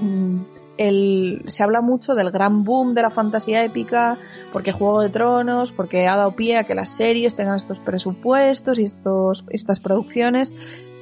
mm, 0.00 0.42
el, 0.80 1.42
se 1.44 1.62
habla 1.62 1.82
mucho 1.82 2.14
del 2.14 2.30
gran 2.30 2.64
boom 2.64 2.94
de 2.94 3.02
la 3.02 3.10
fantasía 3.10 3.62
épica, 3.62 4.16
porque 4.50 4.72
Juego 4.72 5.02
de 5.02 5.10
Tronos, 5.10 5.72
porque 5.72 6.08
ha 6.08 6.16
dado 6.16 6.32
pie 6.32 6.56
a 6.56 6.64
que 6.64 6.74
las 6.74 6.88
series 6.88 7.36
tengan 7.36 7.56
estos 7.56 7.80
presupuestos 7.80 8.78
y 8.78 8.84
estos, 8.84 9.44
estas 9.50 9.78
producciones, 9.78 10.54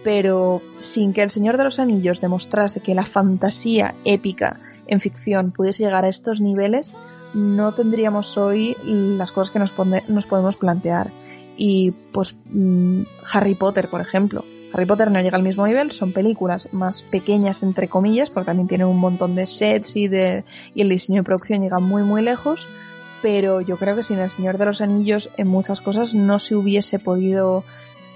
pero 0.02 0.60
sin 0.78 1.12
que 1.12 1.22
El 1.22 1.30
Señor 1.30 1.59
de 1.59 1.64
los 1.64 1.78
Anillos 1.78 2.20
demostrase 2.20 2.80
que 2.80 2.96
la 2.96 3.06
fantasía 3.06 3.94
épica 4.05 4.59
en 4.88 5.00
ficción 5.00 5.52
pudiese 5.52 5.84
llegar 5.84 6.05
a 6.05 6.09
estos 6.09 6.40
niveles, 6.40 6.96
no 7.32 7.72
tendríamos 7.72 8.36
hoy 8.36 8.76
las 8.84 9.30
cosas 9.30 9.52
que 9.52 9.60
nos, 9.60 9.72
nos 10.09 10.26
podemos 10.26 10.56
plantear. 10.56 11.12
Y 11.56 11.92
pues 12.12 12.34
mm, 12.50 13.02
Harry 13.32 13.55
Potter, 13.55 13.88
por 13.88 14.00
ejemplo, 14.00 14.44
Harry 14.73 14.85
Potter 14.85 15.11
no 15.11 15.20
llega 15.20 15.36
al 15.36 15.43
mismo 15.43 15.66
nivel, 15.66 15.93
son 15.93 16.12
películas 16.12 16.69
más 16.73 17.03
pequeñas 17.03 17.62
entre 17.62 17.89
comillas, 17.89 18.31
porque 18.31 18.47
también 18.47 18.69
tienen 18.69 18.86
un 18.86 18.99
montón 18.99 19.35
de 19.35 19.47
sets 19.47 19.97
y, 19.97 20.09
de, 20.09 20.45
y 20.74 20.82
el 20.82 20.89
diseño 20.89 21.20
de 21.20 21.24
producción 21.24 21.62
llega 21.62 21.78
muy 21.78 22.03
muy 22.03 22.23
lejos, 22.23 22.69
pero 23.23 23.61
yo 23.61 23.78
creo 23.78 23.97
que 23.97 24.03
sin 24.03 24.19
El 24.19 24.31
Señor 24.31 24.59
de 24.59 24.66
los 24.66 24.81
Anillos 24.81 25.31
en 25.36 25.49
muchas 25.49 25.81
cosas 25.81 26.15
no 26.15 26.39
se 26.39 26.55
hubiese 26.55 26.99
podido 26.99 27.65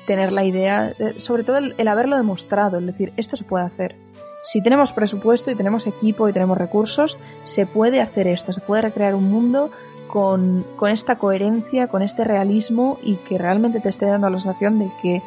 tener 0.07 0.33
la 0.33 0.45
idea, 0.45 0.95
sobre 1.17 1.45
todo 1.45 1.59
el, 1.59 1.89
haberlo 1.89 2.17
demostrado, 2.17 2.79
es 2.79 2.87
decir, 2.87 3.13
esto 3.17 3.37
se 3.37 3.45
puede 3.45 3.65
hacer. 3.65 3.97
Si 4.43 4.61
tenemos 4.61 4.93
presupuesto 4.93 5.51
y 5.53 5.55
tenemos 5.55 5.87
equipo 5.87 6.29
y 6.29 6.33
tenemos 6.33 6.59
recursos, 6.59 7.17
se 7.45 7.65
puede 7.65 8.01
hacer 8.01 8.27
esto, 8.27 8.51
se 8.53 8.61
puede 8.61 8.83
recrear 8.83 9.15
un 9.15 9.31
mundo 9.31 9.71
con 10.09 10.67
esta 10.91 11.17
coherencia, 11.17 11.87
con 11.87 12.03
este 12.03 12.23
realismo 12.23 12.99
y 13.03 13.15
que 13.17 13.39
realmente 13.39 13.81
te 13.81 13.89
esté 13.89 14.05
dando 14.05 14.29
la 14.29 14.39
sensación 14.39 14.79
de 14.79 14.91
que 15.01 15.23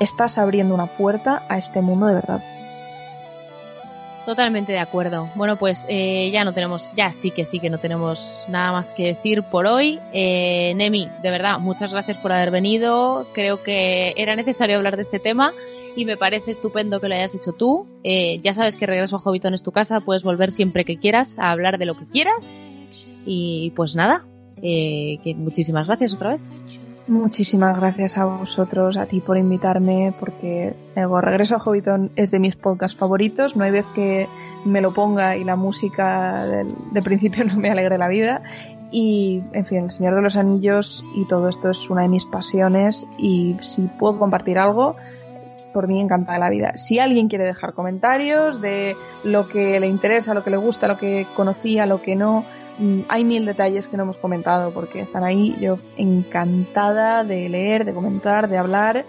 estás 0.00 0.38
abriendo 0.38 0.74
una 0.74 0.86
puerta 0.86 1.42
a 1.48 1.58
este 1.58 1.80
mundo 1.80 2.06
de 2.06 2.14
verdad. 2.14 2.42
Totalmente 4.28 4.72
de 4.72 4.78
acuerdo. 4.78 5.26
Bueno, 5.36 5.56
pues 5.56 5.86
eh, 5.88 6.30
ya 6.30 6.44
no 6.44 6.52
tenemos, 6.52 6.92
ya 6.94 7.12
sí 7.12 7.30
que 7.30 7.46
sí 7.46 7.60
que 7.60 7.70
no 7.70 7.78
tenemos 7.78 8.44
nada 8.46 8.72
más 8.72 8.92
que 8.92 9.14
decir 9.14 9.42
por 9.42 9.66
hoy. 9.66 9.98
Eh, 10.12 10.74
Nemi, 10.76 11.08
de 11.22 11.30
verdad, 11.30 11.58
muchas 11.58 11.92
gracias 11.92 12.18
por 12.18 12.32
haber 12.32 12.50
venido. 12.50 13.26
Creo 13.32 13.62
que 13.62 14.12
era 14.18 14.36
necesario 14.36 14.76
hablar 14.76 14.96
de 14.96 15.02
este 15.02 15.18
tema 15.18 15.54
y 15.96 16.04
me 16.04 16.18
parece 16.18 16.50
estupendo 16.50 17.00
que 17.00 17.08
lo 17.08 17.14
hayas 17.14 17.34
hecho 17.34 17.52
tú. 17.52 17.86
Eh, 18.04 18.38
ya 18.44 18.52
sabes 18.52 18.76
que 18.76 18.84
regreso 18.84 19.16
a 19.16 19.18
Hobbiton 19.18 19.54
es 19.54 19.62
tu 19.62 19.72
casa, 19.72 20.00
puedes 20.00 20.24
volver 20.24 20.52
siempre 20.52 20.84
que 20.84 20.98
quieras 20.98 21.38
a 21.38 21.50
hablar 21.50 21.78
de 21.78 21.86
lo 21.86 21.96
que 21.96 22.04
quieras. 22.04 22.54
Y 23.24 23.70
pues 23.76 23.96
nada, 23.96 24.26
que 24.60 25.34
muchísimas 25.38 25.86
gracias 25.86 26.12
otra 26.12 26.32
vez. 26.32 26.40
Muchísimas 27.08 27.74
gracias 27.74 28.18
a 28.18 28.26
vosotros, 28.26 28.98
a 28.98 29.06
ti 29.06 29.20
por 29.20 29.38
invitarme, 29.38 30.12
porque 30.20 30.74
el 30.94 31.22
Regreso 31.22 31.56
a 31.56 31.58
Hobbiton 31.58 32.10
es 32.16 32.30
de 32.30 32.38
mis 32.38 32.54
podcasts 32.54 32.98
favoritos. 32.98 33.56
No 33.56 33.64
hay 33.64 33.70
vez 33.70 33.86
que 33.94 34.28
me 34.66 34.82
lo 34.82 34.92
ponga 34.92 35.34
y 35.34 35.42
la 35.42 35.56
música 35.56 36.44
del, 36.44 36.74
de 36.92 37.00
principio 37.00 37.44
no 37.46 37.56
me 37.56 37.70
alegre 37.70 37.96
la 37.96 38.08
vida. 38.08 38.42
Y, 38.90 39.42
en 39.54 39.64
fin, 39.64 39.84
El 39.84 39.90
Señor 39.90 40.16
de 40.16 40.20
los 40.20 40.36
Anillos 40.36 41.02
y 41.14 41.24
todo 41.24 41.48
esto 41.48 41.70
es 41.70 41.88
una 41.88 42.02
de 42.02 42.08
mis 42.08 42.26
pasiones 42.26 43.06
y 43.16 43.56
si 43.60 43.82
puedo 43.98 44.18
compartir 44.18 44.58
algo, 44.58 44.94
por 45.72 45.88
mí 45.88 46.02
encantada 46.02 46.38
la 46.38 46.50
vida. 46.50 46.76
Si 46.76 46.98
alguien 46.98 47.28
quiere 47.28 47.44
dejar 47.44 47.72
comentarios 47.72 48.60
de 48.60 48.96
lo 49.24 49.48
que 49.48 49.80
le 49.80 49.86
interesa, 49.86 50.34
lo 50.34 50.44
que 50.44 50.50
le 50.50 50.58
gusta, 50.58 50.86
lo 50.86 50.98
que 50.98 51.26
conocía, 51.34 51.86
lo 51.86 52.02
que 52.02 52.16
no, 52.16 52.44
hay 53.08 53.24
mil 53.24 53.44
detalles 53.44 53.88
que 53.88 53.96
no 53.96 54.04
hemos 54.04 54.18
comentado 54.18 54.72
porque 54.72 55.00
están 55.00 55.24
ahí. 55.24 55.56
Yo 55.60 55.78
encantada 55.96 57.24
de 57.24 57.48
leer, 57.48 57.84
de 57.84 57.92
comentar, 57.92 58.48
de 58.48 58.58
hablar 58.58 59.04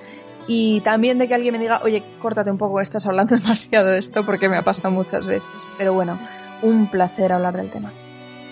y 0.48 0.82
también 0.82 1.20
de 1.20 1.28
que 1.28 1.36
alguien 1.36 1.54
me 1.54 1.60
diga, 1.60 1.82
oye, 1.84 2.04
córtate 2.20 2.50
un 2.50 2.58
poco, 2.58 2.82
estás 2.82 3.06
hablando 3.06 3.36
demasiado 3.40 3.90
de 3.90 4.00
esto 4.00 4.26
porque 4.26 4.50
me 4.50 4.58
ha 4.58 4.64
pasado 4.64 4.92
muchas 4.92 5.28
veces. 5.28 5.48
Pero 5.78 5.94
bueno, 5.94 6.20
un 6.62 6.88
placer 6.88 7.32
hablar 7.32 7.56
del 7.56 7.70
tema. 7.70 7.92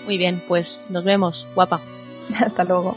Muy 0.04 0.16
bien, 0.16 0.40
pues 0.46 0.80
nos 0.88 1.04
vemos, 1.04 1.46
guapa. 1.54 1.80
Hasta 2.40 2.64
luego. 2.64 2.96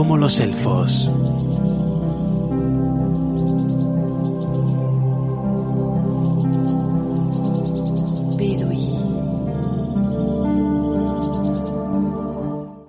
Como 0.00 0.16
los 0.16 0.40
elfos. 0.40 1.10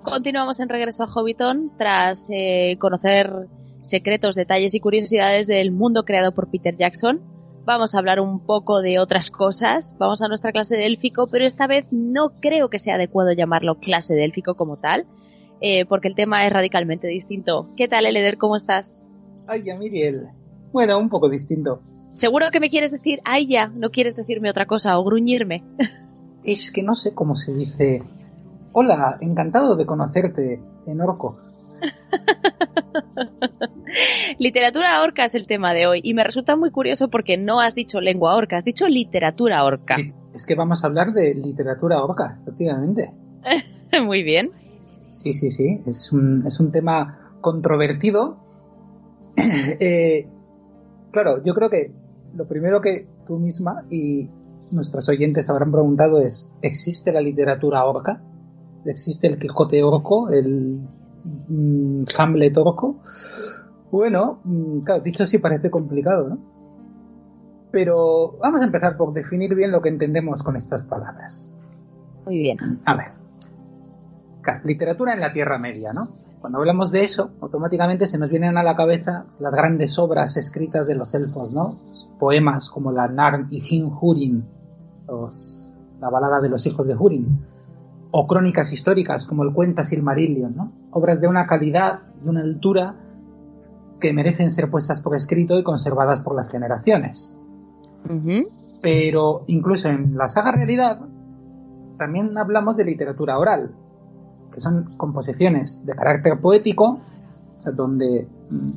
Continuamos 0.02 0.58
en 0.60 0.70
Regreso 0.70 1.04
a 1.04 1.06
Hobbiton 1.06 1.72
tras 1.76 2.30
eh, 2.30 2.78
conocer 2.78 3.30
secretos, 3.82 4.34
detalles 4.34 4.74
y 4.74 4.80
curiosidades 4.80 5.46
del 5.46 5.70
mundo 5.70 6.06
creado 6.06 6.32
por 6.32 6.48
Peter 6.50 6.74
Jackson 6.78 7.20
vamos 7.64 7.94
a 7.94 7.98
hablar 7.98 8.20
un 8.20 8.40
poco 8.40 8.80
de 8.80 8.98
otras 8.98 9.30
cosas. 9.30 9.94
Vamos 9.98 10.22
a 10.22 10.28
nuestra 10.28 10.52
clase 10.52 10.76
de 10.76 10.86
élfico, 10.86 11.26
pero 11.26 11.44
esta 11.44 11.66
vez 11.66 11.86
no 11.90 12.30
creo 12.40 12.68
que 12.68 12.78
sea 12.78 12.96
adecuado 12.96 13.32
llamarlo 13.32 13.78
clase 13.78 14.14
de 14.14 14.24
élfico 14.24 14.54
como 14.54 14.76
tal. 14.76 15.06
Eh, 15.62 15.86
porque 15.86 16.08
el 16.08 16.14
tema 16.14 16.44
es 16.44 16.52
radicalmente 16.52 17.06
distinto. 17.06 17.70
¿Qué 17.76 17.88
tal, 17.88 18.04
Eleder? 18.04 18.36
¿Cómo 18.36 18.56
estás? 18.56 18.98
Ay, 19.46 19.62
ya, 19.64 19.76
Miriel. 19.76 20.28
Bueno, 20.72 20.98
un 20.98 21.08
poco 21.08 21.28
distinto. 21.28 21.80
Seguro 22.14 22.50
que 22.50 22.60
me 22.60 22.68
quieres 22.68 22.90
decir, 22.90 23.20
ay, 23.24 23.46
ya, 23.46 23.68
no 23.68 23.90
quieres 23.90 24.16
decirme 24.16 24.50
otra 24.50 24.66
cosa 24.66 24.98
o 24.98 25.04
gruñirme. 25.04 25.64
Es 26.44 26.72
que 26.72 26.82
no 26.82 26.96
sé 26.96 27.14
cómo 27.14 27.36
se 27.36 27.54
dice. 27.54 28.02
Hola, 28.72 29.16
encantado 29.20 29.76
de 29.76 29.86
conocerte 29.86 30.60
en 30.88 31.00
orco. 31.00 31.38
literatura 34.40 35.00
orca 35.02 35.24
es 35.24 35.36
el 35.36 35.46
tema 35.46 35.72
de 35.72 35.86
hoy 35.86 36.00
y 36.02 36.14
me 36.14 36.24
resulta 36.24 36.56
muy 36.56 36.72
curioso 36.72 37.08
porque 37.08 37.36
no 37.36 37.60
has 37.60 37.76
dicho 37.76 38.00
lengua 38.00 38.34
orca, 38.34 38.56
has 38.56 38.64
dicho 38.64 38.88
literatura 38.88 39.64
orca. 39.64 39.94
Es 40.34 40.46
que 40.46 40.56
vamos 40.56 40.82
a 40.82 40.88
hablar 40.88 41.12
de 41.12 41.32
literatura 41.34 42.02
orca, 42.02 42.40
efectivamente. 42.42 43.12
muy 44.04 44.24
bien. 44.24 44.50
Sí, 45.12 45.34
sí, 45.34 45.50
sí, 45.50 45.82
es 45.86 46.10
un, 46.10 46.42
es 46.46 46.58
un 46.58 46.72
tema 46.72 47.36
controvertido. 47.40 48.38
eh, 49.36 50.26
claro, 51.12 51.44
yo 51.44 51.54
creo 51.54 51.68
que 51.70 51.92
lo 52.34 52.48
primero 52.48 52.80
que 52.80 53.06
tú 53.26 53.38
misma 53.38 53.82
y 53.90 54.28
nuestros 54.70 55.08
oyentes 55.10 55.50
habrán 55.50 55.70
preguntado 55.70 56.20
es, 56.20 56.50
¿existe 56.62 57.12
la 57.12 57.20
literatura 57.20 57.84
orca? 57.84 58.22
¿Existe 58.86 59.26
el 59.26 59.38
Quijote 59.38 59.82
orco? 59.82 60.30
¿El 60.30 60.80
mm, 61.48 62.04
Hamlet 62.16 62.56
orco? 62.56 62.96
Bueno, 63.90 64.40
mm, 64.44 64.78
claro, 64.78 65.02
dicho 65.02 65.24
así 65.24 65.36
parece 65.38 65.70
complicado, 65.70 66.30
¿no? 66.30 66.38
Pero 67.70 68.38
vamos 68.40 68.62
a 68.62 68.64
empezar 68.64 68.96
por 68.96 69.12
definir 69.12 69.54
bien 69.54 69.70
lo 69.70 69.82
que 69.82 69.90
entendemos 69.90 70.42
con 70.42 70.56
estas 70.56 70.82
palabras. 70.82 71.50
Muy 72.24 72.38
bien. 72.38 72.58
A 72.86 72.96
ver. 72.96 73.21
Literatura 74.64 75.12
en 75.12 75.20
la 75.20 75.32
Tierra 75.32 75.58
Media, 75.58 75.92
¿no? 75.92 76.10
Cuando 76.40 76.58
hablamos 76.58 76.90
de 76.90 77.04
eso, 77.04 77.30
automáticamente 77.40 78.08
se 78.08 78.18
nos 78.18 78.28
vienen 78.28 78.56
a 78.56 78.64
la 78.64 78.74
cabeza 78.74 79.26
las 79.38 79.54
grandes 79.54 79.98
obras 79.98 80.36
escritas 80.36 80.88
de 80.88 80.96
los 80.96 81.14
elfos, 81.14 81.52
¿no? 81.52 81.78
Poemas 82.18 82.68
como 82.68 82.90
la 82.90 83.06
Narn 83.06 83.46
y 83.50 83.62
Hin 83.64 83.92
Hurin, 84.00 84.44
la 86.00 86.10
balada 86.10 86.40
de 86.40 86.48
los 86.48 86.66
hijos 86.66 86.88
de 86.88 86.96
Hurin, 86.96 87.46
o 88.10 88.26
crónicas 88.26 88.72
históricas 88.72 89.24
como 89.24 89.44
el 89.44 89.52
Cuenta 89.52 89.84
Silmarillion, 89.84 90.56
¿no? 90.56 90.72
Obras 90.90 91.20
de 91.20 91.28
una 91.28 91.46
calidad 91.46 92.00
y 92.24 92.28
una 92.28 92.40
altura 92.40 92.96
que 94.00 94.12
merecen 94.12 94.50
ser 94.50 94.68
puestas 94.68 95.00
por 95.00 95.14
escrito 95.14 95.56
y 95.56 95.62
conservadas 95.62 96.22
por 96.22 96.34
las 96.34 96.50
generaciones. 96.50 97.38
Pero 98.82 99.44
incluso 99.46 99.88
en 99.88 100.16
la 100.16 100.28
saga 100.28 100.50
realidad 100.50 100.98
también 101.98 102.36
hablamos 102.36 102.76
de 102.76 102.84
literatura 102.84 103.38
oral, 103.38 103.76
que 104.52 104.60
son 104.60 104.96
composiciones 104.96 105.84
de 105.84 105.94
carácter 105.94 106.40
poético, 106.40 107.00
o 107.56 107.60
sea, 107.60 107.72
donde 107.72 108.28
mm, 108.50 108.70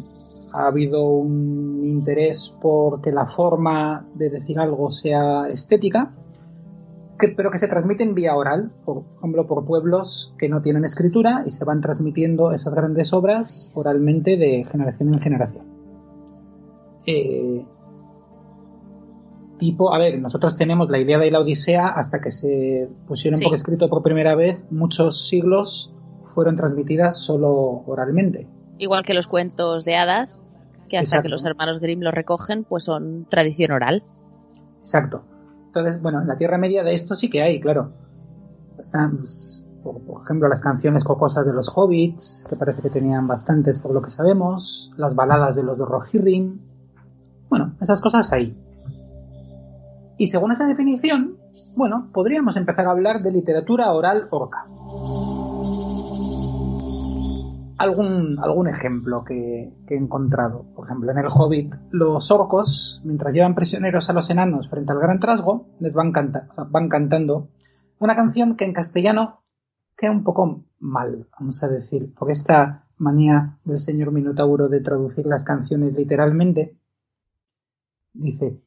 ha 0.54 0.68
habido 0.68 1.06
un 1.06 1.82
interés 1.84 2.50
por 2.62 3.02
que 3.02 3.12
la 3.12 3.28
forma 3.28 4.08
de 4.16 4.30
decir 4.30 4.58
algo 4.58 4.90
sea 4.90 5.50
estética, 5.50 6.14
pero 7.38 7.50
que 7.52 7.58
se 7.58 7.68
transmiten 7.68 8.14
vía 8.14 8.36
oral, 8.36 8.72
por 8.84 9.04
ejemplo, 9.18 9.48
por 9.48 9.66
pueblos 9.66 10.34
que 10.38 10.50
no 10.50 10.62
tienen 10.62 10.84
escritura 10.84 11.44
y 11.46 11.52
se 11.52 11.66
van 11.66 11.82
transmitiendo 11.82 12.52
esas 12.52 12.74
grandes 12.74 13.14
obras 13.14 13.72
oralmente 13.74 14.38
de 14.38 14.66
generación 14.66 15.14
en 15.14 15.20
generación. 15.20 15.66
Eh, 17.08 17.66
tipo, 19.57 19.94
a 19.94 19.98
ver, 19.98 20.19
nosotros 20.19 20.56
tenemos 20.56 20.90
la 20.90 20.99
idea 20.99 21.18
de 21.18 21.32
la 21.32 21.40
Odisea 21.40 21.88
hasta 21.88 22.19
que 22.19 22.32
se 22.32 22.90
pusieron 23.07 23.40
por 23.40 23.53
escrito 23.53 23.90
por 23.90 24.03
primera 24.03 24.36
vez, 24.36 24.65
muchos 24.69 25.27
siglos 25.27 25.94
fueron 26.23 26.56
transmitidas 26.56 27.19
solo 27.19 27.84
oralmente. 27.86 28.48
Igual 28.77 29.03
que 29.03 29.14
los 29.14 29.27
cuentos 29.27 29.86
de 29.86 29.95
hadas, 29.95 30.44
que 30.90 30.98
hasta 30.98 31.22
que 31.22 31.30
los 31.30 31.45
hermanos 31.45 31.80
Grimm 31.80 32.02
los 32.02 32.14
recogen, 32.14 32.64
pues 32.64 32.84
son 32.84 33.26
tradición 33.30 33.72
oral. 33.72 34.03
Exacto. 34.80 35.23
Entonces, 35.68 36.02
bueno, 36.02 36.22
en 36.22 36.27
la 36.27 36.36
Tierra 36.36 36.57
Media 36.57 36.84
de 36.84 36.94
esto 36.94 37.15
sí 37.15 37.30
que 37.30 37.41
hay, 37.41 37.60
claro. 37.60 37.94
Están, 38.77 39.18
pues, 39.18 39.65
por, 39.84 40.22
ejemplo, 40.23 40.48
las 40.48 40.61
canciones 40.61 41.03
cocosas 41.03 41.45
de 41.45 41.53
los 41.53 41.72
hobbits, 41.76 42.45
que 42.49 42.56
parece 42.56 42.82
que 42.82 42.90
tenían 42.90 43.27
bastantes 43.27 43.80
por 43.80 43.94
lo 43.94 44.02
que 44.02 44.10
sabemos, 44.10 44.94
las 44.98 45.15
baladas 45.15 45.56
de 45.56 45.64
los 45.64 45.77
de 45.80 45.86
Rohirrim. 45.86 46.60
Bueno, 47.49 47.76
esas 47.80 48.02
cosas 48.02 48.32
hay. 48.32 48.57
Y 50.18 50.28
según 50.28 50.52
esa 50.52 50.66
definición, 50.68 51.38
bueno, 51.76 52.10
podríamos 52.14 52.56
empezar 52.56 52.88
a 52.88 52.92
hablar 52.92 53.22
de 53.22 53.32
literatura 53.32 53.92
oral 53.92 54.28
orca. 54.32 54.66
Algún, 57.78 58.40
algún 58.40 58.68
ejemplo 58.68 59.26
que, 59.26 59.74
he 59.88 59.96
encontrado. 59.96 60.66
Por 60.74 60.86
ejemplo, 60.86 61.12
en 61.12 61.18
el 61.18 61.28
Hobbit, 61.28 61.76
los 61.92 62.32
orcos, 62.32 63.02
mientras 63.04 63.34
llevan 63.34 63.56
prisioneros 63.56 64.10
a 64.10 64.14
los 64.14 64.30
enanos 64.30 64.70
frente 64.70 64.94
al 64.94 65.00
gran 65.00 65.20
trasgo, 65.20 65.68
les 65.80 65.94
van, 65.94 66.14
van 66.70 66.88
cantando 66.88 67.50
una 68.00 68.16
canción 68.16 68.56
que 68.56 68.66
en 68.66 68.74
castellano 68.74 69.42
queda 69.98 70.12
un 70.12 70.24
poco 70.24 70.66
mal, 70.80 71.28
vamos 71.38 71.64
a 71.64 71.68
decir, 71.68 72.14
por 72.14 72.32
esta 72.32 72.88
manía 72.98 73.60
del 73.64 73.80
señor 73.80 74.12
Minotauro 74.12 74.70
de 74.70 74.82
traducir 74.82 75.26
las 75.26 75.44
canciones 75.44 75.94
literalmente. 75.94 76.78
Dice, 78.14 78.62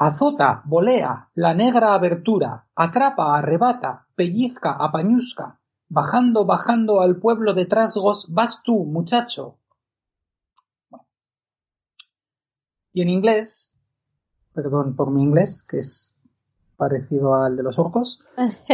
azota, 0.00 0.62
volea, 0.64 1.30
la 1.34 1.52
negra 1.52 1.92
abertura, 1.92 2.66
atrapa, 2.74 3.36
arrebata, 3.36 4.06
pellizca, 4.14 4.72
apañusca, 4.72 5.60
bajando, 5.90 6.46
bajando 6.46 7.02
al 7.02 7.18
pueblo 7.18 7.52
de 7.52 7.66
Trasgos, 7.66 8.32
vas 8.32 8.62
tú, 8.62 8.86
muchacho. 8.86 9.58
Y 12.94 13.02
en 13.02 13.10
inglés, 13.10 13.74
perdón 14.54 14.96
por 14.96 15.10
mi 15.10 15.22
inglés, 15.22 15.62
que 15.62 15.80
es 15.80 16.16
parecido 16.78 17.34
al 17.34 17.56
de 17.56 17.62
los 17.62 17.78
orcos, 17.78 18.24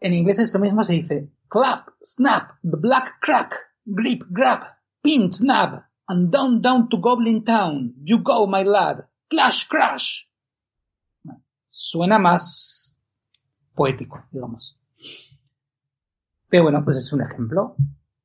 en 0.00 0.12
inglés 0.12 0.38
esto 0.38 0.58
mismo 0.58 0.84
se 0.84 0.92
dice 0.92 1.30
clap, 1.48 1.88
snap, 2.02 2.50
the 2.62 2.76
black 2.76 3.18
crack, 3.22 3.54
grip, 3.86 4.24
grab, 4.28 4.62
pin, 5.02 5.32
snap, 5.32 5.86
and 6.06 6.30
down, 6.30 6.60
down 6.60 6.90
to 6.90 6.98
Goblin 6.98 7.42
Town, 7.44 7.94
you 8.04 8.18
go, 8.18 8.46
my 8.46 8.62
lad. 8.62 9.08
Clash 9.28 9.66
Crash. 9.68 10.24
Suena 11.68 12.18
más 12.18 12.96
poético, 13.74 14.24
digamos. 14.30 14.78
Pero 16.48 16.64
bueno, 16.64 16.84
pues 16.84 16.96
es 16.96 17.12
un 17.12 17.22
ejemplo. 17.22 17.76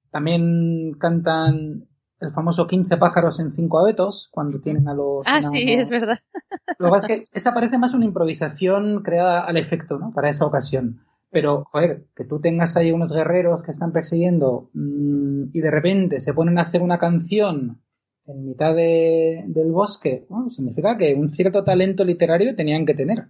También 0.10 0.94
cantan 0.99 1.88
el 2.19 2.32
famoso 2.32 2.68
15 2.68 2.98
pájaros 2.98 3.40
en 3.40 3.49
5 3.49 3.80
abetos 3.80 4.30
cuando 4.32 4.60
tienen 4.60 4.88
a 4.88 4.94
los... 4.94 5.28
Ah, 5.28 5.41
sí, 5.41 5.65
es 5.68 5.90
verdad. 5.90 6.19
Lo 6.78 6.88
que 6.88 6.91
pasa 6.91 7.07
es 7.07 7.18
que 7.18 7.23
esa 7.34 7.53
parece 7.53 7.78
más 7.78 7.94
una 7.94 8.06
improvisación 8.06 9.02
creada 9.02 9.41
al 9.41 9.57
efecto, 9.57 9.98
¿no? 9.98 10.11
Para 10.11 10.30
esa 10.30 10.45
ocasión. 10.45 11.03
Pero, 11.32 11.64
joder, 11.65 12.07
que 12.15 12.26
tú 12.26 12.40
tengas 12.40 12.76
ahí 12.78 12.91
unos 12.91 13.14
guerreros 13.14 13.64
que 13.64 13.72
están 13.72 13.91
persiguiendo 13.91 14.69
mmm, 14.73 15.45
y 15.53 15.61
de 15.61 15.72
repente 15.72 16.19
se 16.19 16.34
ponen 16.34 16.60
a 16.60 16.64
hacer 16.64 16.82
una 16.82 16.98
canción 16.98 17.82
en 18.27 18.45
mitad 18.45 18.76
del 18.76 19.72
bosque, 19.72 20.27
significa 20.49 20.98
que 20.98 21.14
un 21.15 21.30
cierto 21.30 21.64
talento 21.64 22.03
literario 22.06 22.56
tenían 22.56 22.85
que 22.85 22.93
tener, 22.93 23.30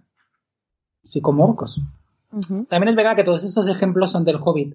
así 1.02 1.20
como 1.20 1.44
orcos. 1.44 1.80
También 2.68 2.88
es 2.88 2.94
verdad 2.94 3.16
que 3.16 3.24
todos 3.24 3.44
estos 3.44 3.68
ejemplos 3.68 4.10
son 4.10 4.24
del 4.24 4.38
Hobbit. 4.40 4.74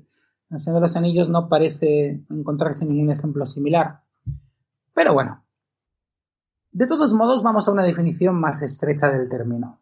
En 0.49 0.55
el 0.55 0.59
Señor 0.59 0.75
de 0.75 0.81
los 0.81 0.95
Anillos 0.95 1.29
no 1.29 1.49
parece 1.49 2.21
encontrarse 2.29 2.85
ningún 2.85 3.11
ejemplo 3.11 3.45
similar. 3.45 4.01
Pero 4.93 5.13
bueno, 5.13 5.43
de 6.71 6.87
todos 6.87 7.13
modos 7.13 7.43
vamos 7.43 7.67
a 7.67 7.71
una 7.71 7.83
definición 7.83 8.39
más 8.39 8.61
estrecha 8.61 9.09
del 9.09 9.29
término. 9.29 9.79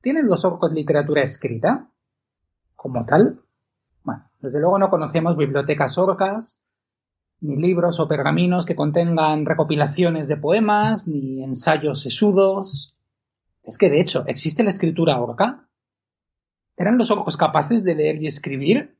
¿Tienen 0.00 0.26
los 0.26 0.44
orcos 0.44 0.72
literatura 0.72 1.22
escrita? 1.22 1.90
Como 2.76 3.04
tal. 3.04 3.42
Bueno, 4.04 4.30
desde 4.40 4.60
luego 4.60 4.78
no 4.78 4.88
conocemos 4.88 5.36
bibliotecas 5.36 5.98
orcas, 5.98 6.64
ni 7.40 7.56
libros 7.56 8.00
o 8.00 8.08
pergaminos 8.08 8.66
que 8.66 8.76
contengan 8.76 9.46
recopilaciones 9.46 10.28
de 10.28 10.36
poemas, 10.36 11.08
ni 11.08 11.42
ensayos 11.42 12.00
sesudos. 12.00 12.96
Es 13.62 13.78
que, 13.78 13.90
de 13.90 14.00
hecho, 14.00 14.24
¿existe 14.26 14.62
la 14.62 14.70
escritura 14.70 15.20
orca? 15.20 15.68
¿Eran 16.76 16.98
los 16.98 17.10
orcos 17.10 17.36
capaces 17.36 17.84
de 17.84 17.94
leer 17.94 18.22
y 18.22 18.26
escribir? 18.26 18.98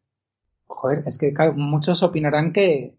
Joder, 0.66 1.02
es 1.06 1.18
que 1.18 1.32
muchos 1.54 2.02
opinarán 2.02 2.52
que, 2.52 2.98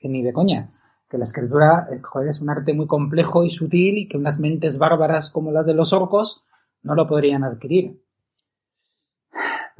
que 0.00 0.08
ni 0.08 0.22
de 0.22 0.32
coña, 0.32 0.72
que 1.08 1.18
la 1.18 1.24
escritura 1.24 1.86
eh, 1.92 2.00
es 2.28 2.40
un 2.40 2.50
arte 2.50 2.72
muy 2.72 2.86
complejo 2.86 3.44
y 3.44 3.50
sutil 3.50 3.98
y 3.98 4.08
que 4.08 4.16
unas 4.16 4.38
mentes 4.38 4.78
bárbaras 4.78 5.30
como 5.30 5.52
las 5.52 5.66
de 5.66 5.74
los 5.74 5.92
orcos 5.92 6.44
no 6.82 6.94
lo 6.94 7.06
podrían 7.06 7.44
adquirir. 7.44 8.02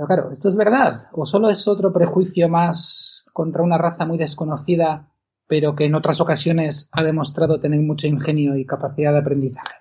Pero 0.00 0.06
claro, 0.06 0.32
¿esto 0.32 0.48
es 0.48 0.56
verdad? 0.56 0.94
¿O 1.12 1.26
solo 1.26 1.50
es 1.50 1.68
otro 1.68 1.92
prejuicio 1.92 2.48
más 2.48 3.26
contra 3.34 3.62
una 3.62 3.76
raza 3.76 4.06
muy 4.06 4.16
desconocida, 4.16 5.12
pero 5.46 5.74
que 5.74 5.84
en 5.84 5.94
otras 5.94 6.22
ocasiones 6.22 6.88
ha 6.92 7.02
demostrado 7.02 7.60
tener 7.60 7.82
mucho 7.82 8.06
ingenio 8.06 8.56
y 8.56 8.64
capacidad 8.64 9.12
de 9.12 9.18
aprendizaje. 9.18 9.74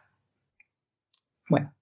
Bueno, 1.49 1.73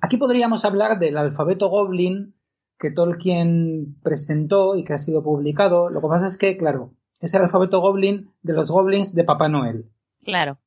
aquí 0.00 0.16
podríamos 0.16 0.64
hablar 0.64 0.98
del 0.98 1.18
alfabeto 1.18 1.68
goblin 1.68 2.34
que 2.78 2.90
Tolkien 2.90 4.00
presentó 4.02 4.74
y 4.74 4.82
que 4.82 4.94
ha 4.94 4.98
sido 4.98 5.22
publicado. 5.22 5.90
Lo 5.90 6.00
que 6.00 6.08
pasa 6.08 6.28
es 6.28 6.38
que, 6.38 6.56
claro, 6.56 6.94
es 7.20 7.34
el 7.34 7.42
alfabeto 7.42 7.82
goblin 7.82 8.32
de 8.40 8.54
los 8.54 8.70
goblins 8.70 9.14
de 9.14 9.24
Papá 9.24 9.50
Noel. 9.50 9.90
Claro. 10.24 10.58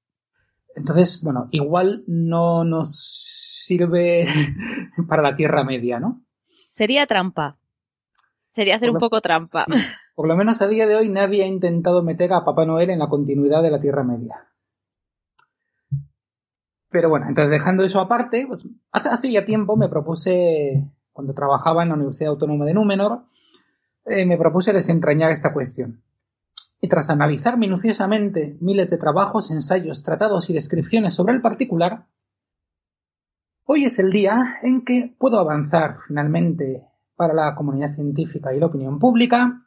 Entonces, 0.75 1.21
bueno, 1.21 1.47
igual 1.51 2.03
no 2.07 2.63
nos 2.63 3.63
sirve 3.65 4.25
para 5.07 5.21
la 5.21 5.35
Tierra 5.35 5.63
Media, 5.63 5.99
¿no? 5.99 6.23
Sería 6.47 7.05
trampa. 7.05 7.57
Sería 8.53 8.75
hacer 8.75 8.89
un 8.89 8.99
poco 8.99 9.21
trampa. 9.21 9.65
sí. 9.65 9.73
Por 10.15 10.27
lo 10.27 10.35
menos 10.35 10.61
a 10.61 10.67
día 10.67 10.85
de 10.85 10.95
hoy 10.95 11.09
nadie 11.09 11.43
ha 11.43 11.47
intentado 11.47 12.03
meter 12.03 12.33
a 12.33 12.45
Papá 12.45 12.65
Noel 12.65 12.91
en 12.91 12.99
la 12.99 13.09
continuidad 13.09 13.63
de 13.63 13.71
la 13.71 13.79
Tierra 13.79 14.03
Media. 14.03 14.47
Pero 16.89 17.09
bueno, 17.09 17.27
entonces 17.27 17.49
dejando 17.49 17.83
eso 17.83 17.99
aparte, 17.99 18.45
pues 18.47 18.67
hace, 18.91 19.09
hace 19.09 19.31
ya 19.31 19.43
tiempo 19.43 19.75
me 19.75 19.89
propuse, 19.89 20.87
cuando 21.11 21.33
trabajaba 21.33 21.81
en 21.81 21.89
la 21.89 21.95
Universidad 21.95 22.29
Autónoma 22.29 22.65
de 22.65 22.75
Númenor, 22.75 23.23
eh, 24.05 24.25
me 24.27 24.37
propuse 24.37 24.71
desentrañar 24.71 25.31
esta 25.31 25.51
cuestión. 25.51 26.03
Y 26.83 26.89
tras 26.89 27.09
analizar 27.09 27.57
minuciosamente 27.57 28.57
miles 28.59 28.89
de 28.89 28.97
trabajos, 28.97 29.51
ensayos, 29.51 30.03
tratados 30.03 30.49
y 30.49 30.53
descripciones 30.53 31.13
sobre 31.13 31.33
el 31.33 31.41
particular, 31.41 32.07
hoy 33.63 33.85
es 33.85 33.99
el 33.99 34.11
día 34.11 34.57
en 34.61 34.83
que 34.83 35.15
puedo 35.17 35.39
avanzar 35.39 35.95
finalmente 36.05 36.85
para 37.15 37.33
la 37.33 37.55
comunidad 37.55 37.95
científica 37.95 38.53
y 38.53 38.59
la 38.59 38.65
opinión 38.65 38.99
pública 38.99 39.65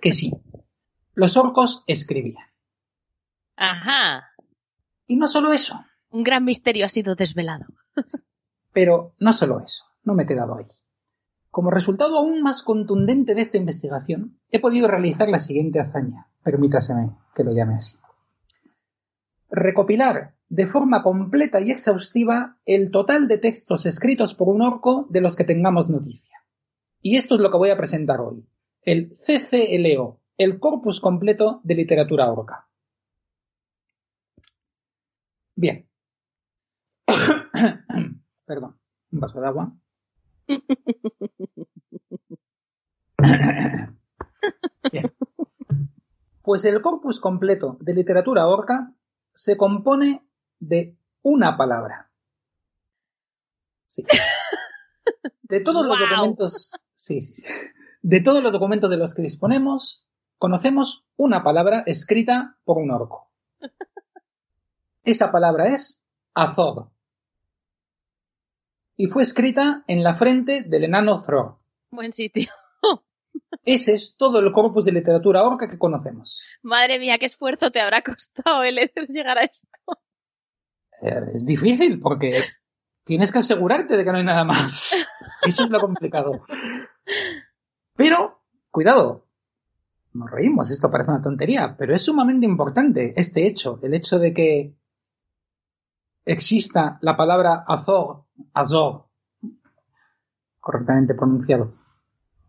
que 0.00 0.14
sí, 0.14 0.32
los 1.12 1.36
orcos 1.36 1.84
escribían. 1.88 2.46
Ajá. 3.56 4.30
Y 5.06 5.16
no 5.16 5.28
solo 5.28 5.52
eso, 5.52 5.84
Un 6.08 6.24
gran 6.24 6.42
misterio 6.42 6.86
ha 6.86 6.88
sido 6.88 7.14
desvelado. 7.14 7.66
pero 8.72 9.14
no 9.18 9.34
solo 9.34 9.60
eso, 9.60 9.84
no 10.04 10.14
me 10.14 10.22
he 10.22 10.26
quedado 10.26 10.56
ahí. 10.56 10.64
Como 11.56 11.70
resultado 11.70 12.18
aún 12.18 12.42
más 12.42 12.62
contundente 12.62 13.34
de 13.34 13.40
esta 13.40 13.56
investigación, 13.56 14.38
he 14.50 14.60
podido 14.60 14.88
realizar 14.88 15.30
la 15.30 15.38
siguiente 15.40 15.80
hazaña, 15.80 16.28
permítaseme 16.42 17.16
que 17.34 17.44
lo 17.44 17.54
llame 17.54 17.76
así. 17.76 17.96
Recopilar 19.48 20.36
de 20.50 20.66
forma 20.66 21.02
completa 21.02 21.62
y 21.62 21.70
exhaustiva 21.70 22.58
el 22.66 22.90
total 22.90 23.26
de 23.26 23.38
textos 23.38 23.86
escritos 23.86 24.34
por 24.34 24.50
un 24.50 24.60
orco 24.60 25.06
de 25.08 25.22
los 25.22 25.34
que 25.34 25.44
tengamos 25.44 25.88
noticia. 25.88 26.44
Y 27.00 27.16
esto 27.16 27.36
es 27.36 27.40
lo 27.40 27.50
que 27.50 27.56
voy 27.56 27.70
a 27.70 27.78
presentar 27.78 28.20
hoy, 28.20 28.46
el 28.82 29.14
CCLO, 29.14 30.20
el 30.36 30.60
corpus 30.60 31.00
completo 31.00 31.62
de 31.64 31.74
literatura 31.74 32.30
orca. 32.30 32.68
Bien. 35.54 35.88
Perdón, 38.44 38.78
un 39.10 39.20
vaso 39.20 39.40
de 39.40 39.46
agua. 39.46 39.74
Bien. 44.92 45.12
Pues 46.42 46.64
el 46.64 46.80
corpus 46.80 47.18
completo 47.20 47.76
de 47.80 47.94
literatura 47.94 48.46
orca 48.46 48.94
se 49.34 49.56
compone 49.56 50.24
de 50.58 50.96
una 51.22 51.56
palabra. 51.56 52.10
Sí. 53.86 54.04
De 55.42 55.60
todos 55.60 55.86
los 55.86 55.98
documentos. 55.98 56.72
Sí, 56.94 57.20
sí, 57.20 57.34
sí. 57.34 57.44
De 58.02 58.20
todos 58.20 58.42
los 58.42 58.52
documentos 58.52 58.90
de 58.90 58.96
los 58.96 59.14
que 59.14 59.22
disponemos, 59.22 60.06
conocemos 60.38 61.08
una 61.16 61.42
palabra 61.42 61.82
escrita 61.86 62.58
por 62.64 62.78
un 62.78 62.90
orco. 62.90 63.30
Esa 65.02 65.30
palabra 65.32 65.66
es 65.66 66.04
Azog. 66.34 66.90
Y 68.96 69.06
fue 69.06 69.22
escrita 69.22 69.84
en 69.86 70.02
la 70.02 70.14
frente 70.14 70.62
del 70.62 70.84
enano 70.84 71.22
Thror. 71.22 71.58
Buen 71.90 72.12
sitio. 72.12 72.50
Ese 73.64 73.94
es 73.94 74.16
todo 74.16 74.38
el 74.38 74.52
corpus 74.52 74.84
de 74.84 74.92
literatura 74.92 75.42
orca 75.42 75.68
que 75.68 75.78
conocemos. 75.78 76.42
Madre 76.62 76.98
mía, 76.98 77.18
qué 77.18 77.26
esfuerzo 77.26 77.70
te 77.70 77.80
habrá 77.80 78.02
costado 78.02 78.62
el 78.62 78.90
llegar 79.08 79.38
a 79.38 79.44
esto. 79.44 79.68
Eh, 81.02 81.20
es 81.34 81.44
difícil 81.44 82.00
porque 82.00 82.44
tienes 83.04 83.32
que 83.32 83.40
asegurarte 83.40 83.96
de 83.96 84.04
que 84.04 84.12
no 84.12 84.18
hay 84.18 84.24
nada 84.24 84.44
más. 84.44 85.04
Eso 85.42 85.64
es 85.64 85.70
lo 85.70 85.80
complicado. 85.80 86.42
Pero, 87.94 88.42
cuidado, 88.70 89.26
nos 90.12 90.30
reímos, 90.30 90.70
esto 90.70 90.90
parece 90.90 91.10
una 91.10 91.20
tontería, 91.20 91.76
pero 91.78 91.94
es 91.94 92.02
sumamente 92.02 92.46
importante 92.46 93.12
este 93.16 93.46
hecho, 93.46 93.78
el 93.82 93.94
hecho 93.94 94.18
de 94.18 94.32
que 94.32 94.74
exista 96.26 96.98
la 97.00 97.16
palabra 97.16 97.62
Azog, 97.66 98.26
Azog, 98.52 99.06
correctamente 100.60 101.14
pronunciado, 101.14 101.72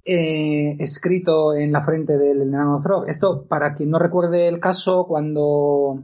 eh, 0.03 0.75
escrito 0.79 1.53
en 1.53 1.71
la 1.71 1.81
frente 1.81 2.17
del 2.17 2.41
enano 2.41 2.79
Throg. 2.81 3.07
Esto, 3.07 3.47
para 3.47 3.75
quien 3.75 3.91
no 3.91 3.99
recuerde 3.99 4.47
el 4.47 4.59
caso, 4.59 5.05
cuando 5.05 6.03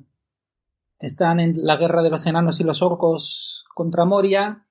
están 1.00 1.40
en 1.40 1.54
la 1.56 1.76
guerra 1.76 2.04
de 2.04 2.12
los 2.12 2.26
enanos 2.28 2.60
y 2.60 2.64
los 2.64 2.82
orcos 2.82 3.66
contra 3.74 4.06
Moria, 4.06 4.68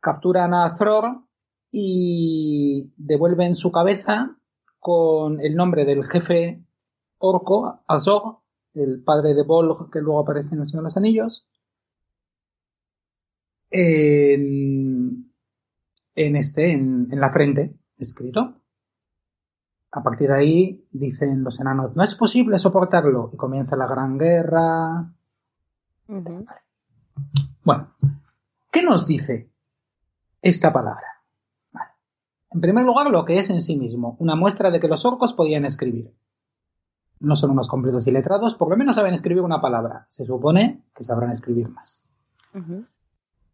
capturan 0.00 0.54
a 0.54 0.74
Thror 0.74 1.24
y 1.70 2.94
devuelven 2.96 3.56
su 3.56 3.72
cabeza 3.72 4.36
con 4.78 5.40
el 5.40 5.56
nombre 5.56 5.84
del 5.84 6.04
jefe 6.04 6.64
orco, 7.18 7.82
Azog, 7.88 8.42
el 8.74 9.02
padre 9.02 9.34
de 9.34 9.42
Bolg 9.42 9.90
que 9.90 10.00
luego 10.00 10.20
aparece 10.20 10.54
en 10.54 10.60
El 10.60 10.66
Señor 10.68 10.82
de 10.82 10.86
los 10.86 10.96
Anillos, 10.96 11.48
en, 13.72 15.32
en 16.14 16.36
este, 16.36 16.72
en, 16.72 17.08
en 17.10 17.20
la 17.20 17.30
frente, 17.30 17.74
escrito. 17.98 18.60
A 19.90 20.02
partir 20.02 20.28
de 20.28 20.36
ahí 20.36 20.88
dicen 20.90 21.44
los 21.44 21.60
enanos, 21.60 21.96
no 21.96 22.02
es 22.02 22.14
posible 22.14 22.58
soportarlo, 22.58 23.30
y 23.32 23.36
comienza 23.36 23.76
la 23.76 23.86
gran 23.86 24.18
guerra. 24.18 25.12
Bueno, 27.64 27.94
¿qué 28.70 28.82
nos 28.82 29.06
dice 29.06 29.50
esta 30.40 30.72
palabra? 30.72 31.06
Vale. 31.72 31.90
En 32.52 32.60
primer 32.60 32.84
lugar, 32.84 33.10
lo 33.10 33.24
que 33.24 33.38
es 33.38 33.50
en 33.50 33.60
sí 33.60 33.76
mismo, 33.76 34.16
una 34.18 34.34
muestra 34.34 34.70
de 34.70 34.80
que 34.80 34.88
los 34.88 35.04
orcos 35.04 35.34
podían 35.34 35.64
escribir. 35.64 36.14
No 37.20 37.36
son 37.36 37.50
unos 37.50 37.68
completos 37.68 38.06
y 38.08 38.10
letrados, 38.10 38.54
por 38.56 38.68
lo 38.68 38.76
menos 38.76 38.96
saben 38.96 39.14
escribir 39.14 39.42
una 39.42 39.60
palabra. 39.60 40.06
Se 40.08 40.24
supone 40.24 40.84
que 40.94 41.04
sabrán 41.04 41.30
escribir 41.30 41.68
más. 41.68 42.04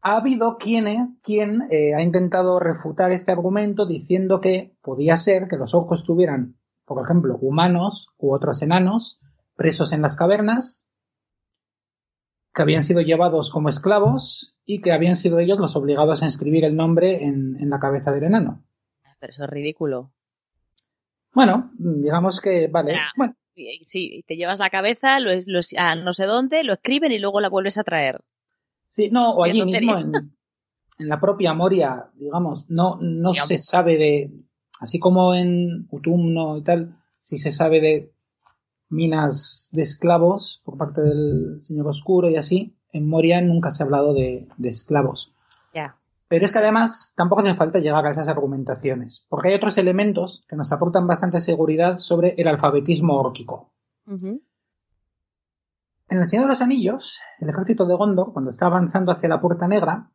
Ha 0.01 0.17
habido 0.17 0.57
quien, 0.59 1.19
quien 1.23 1.63
eh, 1.71 1.95
ha 1.95 2.03
intentado 2.03 2.61
refutar 2.61 3.11
este 3.11 3.33
argumento 3.33 3.85
diciendo 3.87 4.41
que 4.41 4.77
podía 4.81 5.17
ser 5.17 5.49
que 5.49 5.57
los 5.57 5.75
orcos 5.75 6.05
tuvieran, 6.05 6.57
por 6.85 7.03
ejemplo, 7.03 7.37
humanos 7.41 8.15
u 8.17 8.33
otros 8.33 8.63
enanos 8.63 9.21
presos 9.57 9.93
en 9.93 10.03
las 10.03 10.15
cavernas, 10.15 10.89
que 12.55 12.63
habían 12.63 12.85
sido 12.85 13.01
llevados 13.01 13.51
como 13.51 13.69
esclavos 13.69 14.57
y 14.65 14.81
que 14.81 14.93
habían 14.93 15.17
sido 15.17 15.41
ellos 15.41 15.59
los 15.59 15.75
obligados 15.75 16.23
a 16.23 16.27
inscribir 16.27 16.65
el 16.65 16.77
nombre 16.77 17.25
en, 17.25 17.57
en 17.59 17.71
la 17.71 17.79
cabeza 17.81 18.13
del 18.13 18.25
enano. 18.25 18.65
Pero 19.19 19.33
eso 19.33 19.45
es 19.45 19.51
ridículo. 19.51 20.13
Bueno, 21.33 21.73
digamos 21.77 22.41
que, 22.41 22.69
vale, 22.69 22.93
Ya. 22.93 23.09
bueno, 23.17 23.35
Sí, 23.87 24.25
te 24.29 24.37
llevas 24.37 24.61
la 24.61 24.71
cabeza, 24.71 25.19
lo, 25.19 25.31
a 25.79 25.95
no 25.97 26.13
sé 26.13 26.25
dónde, 26.27 26.63
lo 26.63 26.75
escriben 26.75 27.11
y 27.11 27.19
luego 27.19 27.41
la 27.41 27.49
vuelves 27.49 27.77
a 27.77 27.83
traer. 27.83 28.21
Sí, 28.89 29.11
no, 29.11 29.33
o 29.33 29.45
allí 29.45 29.65
mismo 29.65 29.99
en, 29.99 30.13
en 30.99 31.09
la 31.09 31.21
propia 31.21 31.55
Moria, 31.55 32.11
digamos, 32.15 32.69
no, 32.71 32.99
no 33.01 33.33
Digamos. 33.33 33.49
se 33.49 33.59
sabe 33.59 33.97
de, 33.97 34.33
así 34.81 34.99
como 34.99 35.35
en 35.35 35.87
Utumno 35.91 36.57
y 36.57 36.63
tal, 36.63 36.97
sí 37.21 37.39
se 37.39 37.53
sabe 37.53 37.81
de 37.81 38.13
minas 38.91 39.69
de 39.73 39.83
esclavos 39.83 40.63
por 40.65 40.77
parte 40.77 41.01
del 41.03 41.61
Señor 41.63 41.87
Oscuro 41.89 42.31
y 42.31 42.37
así, 42.37 42.77
en 42.93 43.09
Moria 43.09 43.41
nunca 43.41 43.71
se 43.71 43.83
ha 43.83 43.87
hablado 43.87 44.15
de, 44.15 44.49
de 44.57 44.69
esclavos. 44.69 45.35
Ya. 45.75 45.97
Pero 46.29 46.45
es 46.45 46.53
que 46.53 46.59
además 46.59 47.15
tampoco 47.17 47.43
hace 47.43 47.55
falta 47.55 47.79
llegar 47.79 48.07
a 48.07 48.11
esas 48.11 48.29
argumentaciones, 48.29 49.25
porque 49.29 49.49
hay 49.49 49.55
otros 49.55 49.79
elementos 49.79 50.45
que 50.49 50.57
nos 50.57 50.73
aportan 50.73 51.07
bastante 51.07 51.41
seguridad 51.41 51.99
sobre 51.99 52.35
el 52.39 52.49
alfabetismo 52.49 53.19
órquico. 53.19 53.73
En 56.11 56.19
El 56.19 56.27
Señor 56.27 56.47
de 56.47 56.49
los 56.51 56.63
Anillos, 56.63 57.21
el 57.39 57.51
ejército 57.51 57.85
de 57.85 57.95
Gondor, 57.95 58.33
cuando 58.33 58.51
está 58.51 58.67
avanzando 58.67 59.13
hacia 59.13 59.29
la 59.29 59.43
Puerta 59.43 59.69
Negra, 59.69 60.11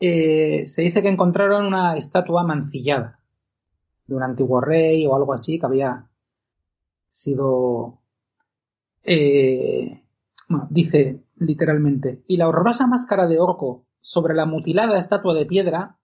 eh, 0.00 0.66
se 0.66 0.82
dice 0.82 1.00
que 1.00 1.08
encontraron 1.08 1.64
una 1.64 1.96
estatua 1.96 2.44
mancillada 2.44 3.20
de 4.06 4.14
un 4.14 4.22
antiguo 4.22 4.60
rey 4.60 5.06
o 5.06 5.16
algo 5.16 5.32
así 5.32 5.58
que 5.58 5.64
había 5.64 6.10
sido, 7.08 8.02
eh, 9.02 10.04
bueno, 10.50 10.66
dice 10.68 11.24
literalmente, 11.36 12.22
y 12.26 12.36
la 12.36 12.46
horrorosa 12.46 12.86
máscara 12.86 13.26
de 13.26 13.38
orco 13.38 13.86
sobre 14.00 14.34
la 14.34 14.44
mutilada 14.44 14.98
estatua 14.98 15.32
de 15.32 15.46
piedra 15.46 15.98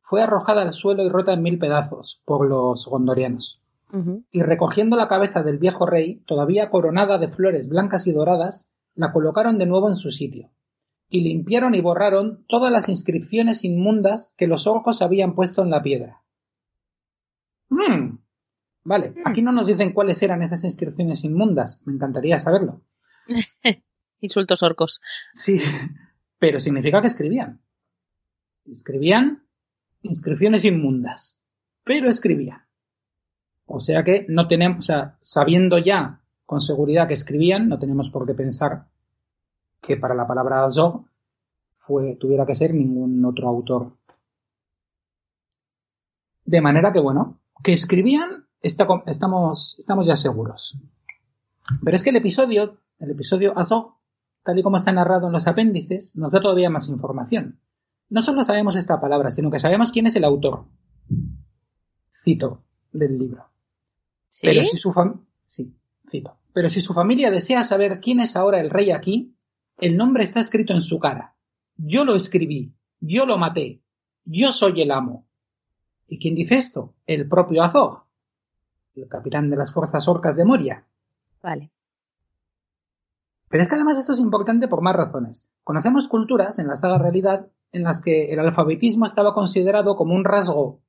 fue 0.00 0.22
arrojada 0.22 0.62
al 0.62 0.72
suelo 0.72 1.02
y 1.02 1.08
rota 1.08 1.32
en 1.32 1.42
mil 1.42 1.58
pedazos 1.58 2.22
por 2.24 2.46
los 2.46 2.86
gondorianos 2.86 3.60
Y 4.30 4.42
recogiendo 4.42 4.96
la 4.96 5.08
cabeza 5.08 5.42
del 5.42 5.58
viejo 5.58 5.86
rey, 5.86 6.22
todavía 6.26 6.68
coronada 6.70 7.16
de 7.18 7.28
flores 7.28 7.68
blancas 7.68 8.06
y 8.06 8.12
doradas, 8.12 8.68
la 8.94 9.12
colocaron 9.12 9.58
de 9.58 9.66
nuevo 9.66 9.88
en 9.88 9.96
su 9.96 10.10
sitio. 10.10 10.50
y 11.10 11.22
limpiaron 11.22 11.74
y 11.74 11.80
borraron 11.80 12.44
todas 12.48 12.70
las 12.70 12.90
inscripciones 12.90 13.64
inmundas 13.64 14.34
que 14.36 14.46
los 14.46 14.66
orcos 14.66 15.00
habían 15.00 15.34
puesto 15.34 15.62
en 15.62 15.70
la 15.70 15.82
piedra. 15.82 16.22
Hmm. 17.70 18.18
Vale, 18.84 19.10
Hmm. 19.16 19.22
aquí 19.26 19.40
no 19.40 19.52
nos 19.52 19.68
dicen 19.68 19.94
cuáles 19.94 20.22
eran 20.22 20.42
esas 20.42 20.64
inscripciones 20.64 21.24
inmundas. 21.24 21.80
Me 21.86 21.94
encantaría 21.94 22.38
saberlo. 22.38 22.82
Insultos 24.20 24.62
orcos. 24.62 25.00
Sí, 25.32 25.58
pero 26.38 26.60
significa 26.60 27.00
que 27.00 27.06
escribían. 27.06 27.62
Escribían 28.66 29.46
inscripciones 30.02 30.66
inmundas, 30.66 31.40
pero 31.84 32.10
escribían. 32.10 32.67
O 33.70 33.80
sea 33.80 34.02
que 34.02 34.24
no 34.28 34.48
tenemos, 34.48 34.78
o 34.78 34.82
sea, 34.82 35.18
sabiendo 35.20 35.76
ya 35.78 36.22
con 36.46 36.60
seguridad 36.60 37.06
que 37.06 37.14
escribían, 37.14 37.68
no 37.68 37.78
tenemos 37.78 38.08
por 38.10 38.26
qué 38.26 38.34
pensar 38.34 38.88
que 39.80 39.96
para 39.98 40.14
la 40.14 40.26
palabra 40.26 40.64
Azog 40.64 41.04
fue, 41.74 42.16
tuviera 42.16 42.46
que 42.46 42.54
ser 42.54 42.72
ningún 42.74 43.22
otro 43.24 43.46
autor. 43.48 43.96
De 46.44 46.60
manera 46.62 46.92
que, 46.92 47.00
bueno, 47.00 47.40
que 47.62 47.74
escribían, 47.74 48.46
está- 48.62 48.86
estamos, 49.06 49.76
estamos 49.78 50.06
ya 50.06 50.16
seguros. 50.16 50.80
Pero 51.84 51.94
es 51.96 52.02
que 52.02 52.10
el 52.10 52.16
episodio, 52.16 52.80
el 52.98 53.10
episodio 53.10 53.52
Azog, 53.56 53.96
tal 54.42 54.58
y 54.58 54.62
como 54.62 54.78
está 54.78 54.92
narrado 54.92 55.26
en 55.26 55.34
los 55.34 55.46
apéndices, 55.46 56.16
nos 56.16 56.32
da 56.32 56.40
todavía 56.40 56.70
más 56.70 56.88
información. 56.88 57.60
No 58.08 58.22
solo 58.22 58.42
sabemos 58.44 58.76
esta 58.76 58.98
palabra, 58.98 59.30
sino 59.30 59.50
que 59.50 59.60
sabemos 59.60 59.92
quién 59.92 60.06
es 60.06 60.16
el 60.16 60.24
autor. 60.24 60.64
Cito 62.10 62.64
del 62.92 63.18
libro. 63.18 63.44
¿Sí? 64.28 64.46
Pero 64.46 64.64
si 64.64 64.76
su 64.76 64.90
fam- 64.90 65.24
sí, 65.46 65.74
cito. 66.08 66.36
Pero 66.52 66.70
si 66.70 66.80
su 66.80 66.92
familia 66.92 67.30
desea 67.30 67.64
saber 67.64 68.00
quién 68.00 68.20
es 68.20 68.36
ahora 68.36 68.60
el 68.60 68.70
rey 68.70 68.90
aquí, 68.90 69.34
el 69.78 69.96
nombre 69.96 70.24
está 70.24 70.40
escrito 70.40 70.72
en 70.72 70.82
su 70.82 70.98
cara. 70.98 71.36
Yo 71.76 72.04
lo 72.04 72.14
escribí, 72.14 72.74
yo 73.00 73.26
lo 73.26 73.38
maté, 73.38 73.80
yo 74.24 74.52
soy 74.52 74.80
el 74.82 74.90
amo. 74.90 75.26
¿Y 76.08 76.18
quién 76.18 76.34
dice 76.34 76.56
esto? 76.56 76.94
El 77.06 77.28
propio 77.28 77.62
Azog, 77.62 78.04
el 78.94 79.08
capitán 79.08 79.50
de 79.50 79.56
las 79.56 79.72
fuerzas 79.72 80.08
orcas 80.08 80.36
de 80.36 80.44
Moria. 80.44 80.86
Vale. 81.42 81.70
Pero 83.48 83.62
es 83.62 83.68
que 83.68 83.76
además 83.76 83.98
esto 83.98 84.12
es 84.12 84.18
importante 84.18 84.68
por 84.68 84.82
más 84.82 84.94
razones. 84.96 85.48
Conocemos 85.64 86.08
culturas 86.08 86.58
en 86.58 86.66
la 86.66 86.76
saga 86.76 86.98
realidad 86.98 87.48
en 87.72 87.82
las 87.82 88.00
que 88.02 88.32
el 88.32 88.40
alfabetismo 88.40 89.06
estaba 89.06 89.34
considerado 89.34 89.96
como 89.96 90.14
un 90.14 90.24
rasgo 90.24 90.80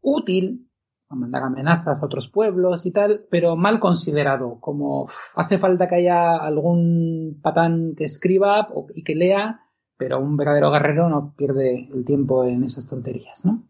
útil 0.00 0.68
a 1.12 1.16
mandar 1.16 1.42
amenazas 1.42 2.02
a 2.02 2.06
otros 2.06 2.28
pueblos 2.28 2.86
y 2.86 2.90
tal, 2.90 3.26
pero 3.30 3.56
mal 3.56 3.78
considerado, 3.80 4.58
como 4.60 5.02
"Uf, 5.02 5.14
hace 5.36 5.58
falta 5.58 5.88
que 5.88 5.96
haya 5.96 6.36
algún 6.36 7.38
patán 7.42 7.94
que 7.96 8.04
escriba 8.04 8.68
y 8.94 9.04
que 9.04 9.14
lea, 9.14 9.60
pero 9.96 10.18
un 10.18 10.36
verdadero 10.36 10.70
guerrero 10.70 11.08
no 11.08 11.34
pierde 11.36 11.88
el 11.92 12.04
tiempo 12.04 12.44
en 12.44 12.64
esas 12.64 12.86
tonterías, 12.86 13.44
¿no? 13.44 13.62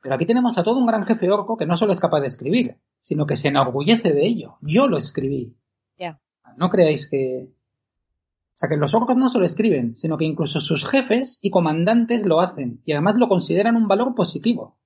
Pero 0.00 0.14
aquí 0.14 0.26
tenemos 0.26 0.56
a 0.58 0.62
todo 0.62 0.78
un 0.78 0.86
gran 0.86 1.02
jefe 1.02 1.30
orco 1.30 1.56
que 1.56 1.66
no 1.66 1.76
solo 1.76 1.92
es 1.92 2.00
capaz 2.00 2.20
de 2.20 2.26
escribir, 2.26 2.78
sino 3.00 3.26
que 3.26 3.36
se 3.36 3.48
enorgullece 3.48 4.12
de 4.12 4.24
ello. 4.24 4.56
Yo 4.60 4.86
lo 4.86 4.98
escribí. 4.98 5.56
Ya. 5.98 6.20
No 6.56 6.70
creáis 6.70 7.08
que... 7.08 7.50
O 7.50 8.56
sea, 8.56 8.68
que 8.68 8.76
los 8.76 8.94
orcos 8.94 9.16
no 9.16 9.28
solo 9.30 9.46
escriben, 9.46 9.96
sino 9.96 10.16
que 10.16 10.26
incluso 10.26 10.60
sus 10.60 10.84
jefes 10.88 11.40
y 11.42 11.50
comandantes 11.50 12.24
lo 12.24 12.40
hacen, 12.40 12.80
y 12.84 12.92
además 12.92 13.16
lo 13.16 13.28
consideran 13.28 13.74
un 13.76 13.88
valor 13.88 14.14
positivo. 14.14 14.76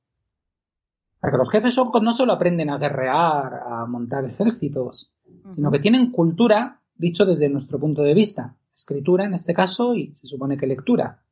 Porque 1.21 1.37
los 1.37 1.51
jefes 1.51 1.77
orcos 1.79 2.03
no 2.03 2.15
solo 2.15 2.33
aprenden 2.33 2.71
a 2.71 2.79
guerrear, 2.79 3.61
a 3.65 3.87
montar 3.87 4.25
ejércitos, 4.25 5.13
sino 5.49 5.71
que 5.71 5.79
tienen 5.79 6.13
cultura, 6.13 6.83
dicho 6.95 7.27
desde 7.27 7.49
nuestro 7.49 7.79
punto 7.79 8.03
de 8.03 8.15
vista. 8.15 8.57
Escritura 8.75 9.25
en 9.25 9.35
este 9.35 9.55
caso 9.55 9.95
y 9.95 10.15
se 10.17 10.29
supone 10.29 10.57
que 10.57 10.67
lectura. 10.67 11.25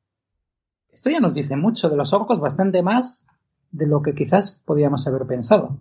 Esto 0.89 1.11
ya 1.11 1.21
nos 1.21 1.35
dice 1.35 1.57
mucho 1.57 1.89
de 1.89 1.97
los 1.97 2.13
orcos, 2.13 2.41
bastante 2.41 2.83
más 2.83 3.27
de 3.71 3.87
lo 3.87 4.03
que 4.03 4.15
quizás 4.15 4.63
podíamos 4.65 5.07
haber 5.07 5.27
pensado. 5.27 5.79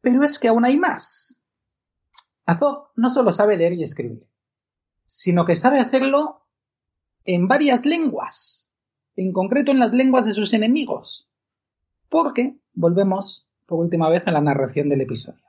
Pero 0.00 0.22
es 0.22 0.38
que 0.38 0.48
aún 0.48 0.64
hay 0.64 0.78
más. 0.78 1.42
Azog 2.46 2.90
no 2.96 3.10
solo 3.10 3.32
sabe 3.32 3.56
leer 3.56 3.72
y 3.74 3.82
escribir, 3.82 4.28
sino 5.06 5.44
que 5.44 5.56
sabe 5.56 5.78
hacerlo 5.78 6.46
en 7.24 7.48
varias 7.48 7.86
lenguas, 7.86 8.72
en 9.16 9.32
concreto 9.32 9.70
en 9.70 9.78
las 9.78 9.92
lenguas 9.92 10.26
de 10.26 10.34
sus 10.34 10.52
enemigos. 10.52 11.30
Porque 12.14 12.54
volvemos 12.74 13.48
por 13.66 13.80
última 13.80 14.08
vez 14.08 14.22
a 14.28 14.30
la 14.30 14.40
narración 14.40 14.88
del 14.88 15.00
episodio. 15.00 15.42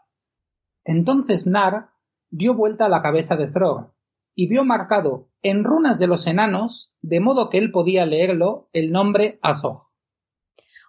Entonces 0.83 1.45
Nar 1.45 1.91
dio 2.31 2.55
vuelta 2.55 2.87
a 2.87 2.89
la 2.89 3.03
cabeza 3.03 3.35
de 3.35 3.45
Throg 3.51 3.93
y 4.33 4.47
vio 4.47 4.65
marcado 4.65 5.29
en 5.43 5.63
runas 5.63 5.99
de 5.99 6.07
los 6.07 6.25
enanos, 6.25 6.91
de 7.03 7.19
modo 7.19 7.51
que 7.51 7.59
él 7.59 7.69
podía 7.71 8.07
leerlo, 8.07 8.67
el 8.73 8.91
nombre 8.91 9.37
Azog. 9.43 9.91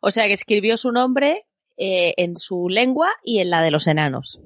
O 0.01 0.11
sea 0.11 0.25
que 0.29 0.33
escribió 0.33 0.79
su 0.79 0.93
nombre 0.93 1.47
eh, 1.77 2.15
en 2.17 2.37
su 2.39 2.71
lengua 2.71 3.11
y 3.23 3.41
en 3.41 3.51
la 3.51 3.61
de 3.61 3.71
los 3.71 3.87
enanos. 3.87 4.41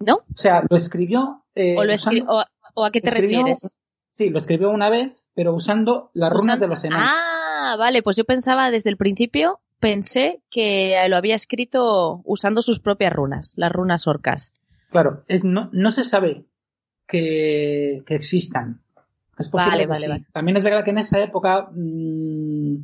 ¿No? 0.00 0.14
O 0.14 0.24
sea, 0.34 0.62
lo 0.70 0.78
escribió. 0.78 1.44
eh, 1.54 1.76
¿O, 1.76 1.84
lo 1.84 1.92
usando- 1.92 2.20
escri- 2.24 2.26
o, 2.26 2.44
o 2.80 2.84
a 2.86 2.90
qué 2.90 3.02
te 3.02 3.08
escribió- 3.10 3.40
refieres? 3.40 3.70
Sí, 4.18 4.30
lo 4.30 4.38
escribió 4.38 4.70
una 4.70 4.90
vez, 4.90 5.28
pero 5.32 5.54
usando 5.54 6.10
las 6.12 6.32
runas 6.32 6.58
de 6.58 6.66
los 6.66 6.82
enanos. 6.82 7.08
Ah, 7.08 7.76
vale, 7.78 8.02
pues 8.02 8.16
yo 8.16 8.24
pensaba 8.24 8.68
desde 8.72 8.90
el 8.90 8.96
principio, 8.96 9.60
pensé 9.78 10.42
que 10.50 10.96
lo 11.08 11.16
había 11.16 11.36
escrito 11.36 12.20
usando 12.24 12.60
sus 12.60 12.80
propias 12.80 13.12
runas, 13.12 13.52
las 13.54 13.70
runas 13.70 14.08
orcas. 14.08 14.52
Claro, 14.90 15.20
es, 15.28 15.44
no, 15.44 15.70
no 15.72 15.92
se 15.92 16.02
sabe 16.02 16.46
que, 17.06 18.02
que 18.06 18.16
existan. 18.16 18.82
Es 19.38 19.48
posible 19.48 19.70
Vale, 19.70 19.84
que 19.84 19.88
vale, 19.88 20.00
sí. 20.00 20.08
vale. 20.08 20.26
También 20.32 20.56
es 20.56 20.64
verdad 20.64 20.82
que 20.82 20.90
en 20.90 20.98
esa 20.98 21.22
época 21.22 21.70
mm, 21.72 22.82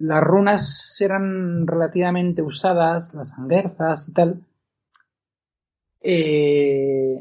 las 0.00 0.20
runas 0.22 1.00
eran 1.00 1.66
relativamente 1.66 2.42
usadas, 2.42 3.14
las 3.14 3.32
angerzas 3.32 4.10
y 4.10 4.12
tal. 4.12 4.44
Eh, 6.02 7.14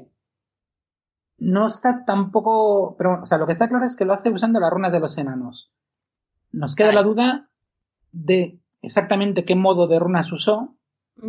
no 1.37 1.67
está 1.67 2.05
tampoco, 2.05 2.95
pero 2.97 3.19
o 3.21 3.25
sea, 3.25 3.37
lo 3.37 3.45
que 3.45 3.51
está 3.53 3.67
claro 3.67 3.85
es 3.85 3.95
que 3.95 4.05
lo 4.05 4.13
hace 4.13 4.29
usando 4.29 4.59
las 4.59 4.69
runas 4.69 4.91
de 4.91 4.99
los 4.99 5.17
enanos. 5.17 5.73
Nos 6.51 6.75
queda 6.75 6.91
la 6.93 7.03
duda 7.03 7.49
de 8.11 8.59
exactamente 8.81 9.43
qué 9.43 9.55
modo 9.55 9.87
de 9.87 9.99
runas 9.99 10.31
usó, 10.31 10.75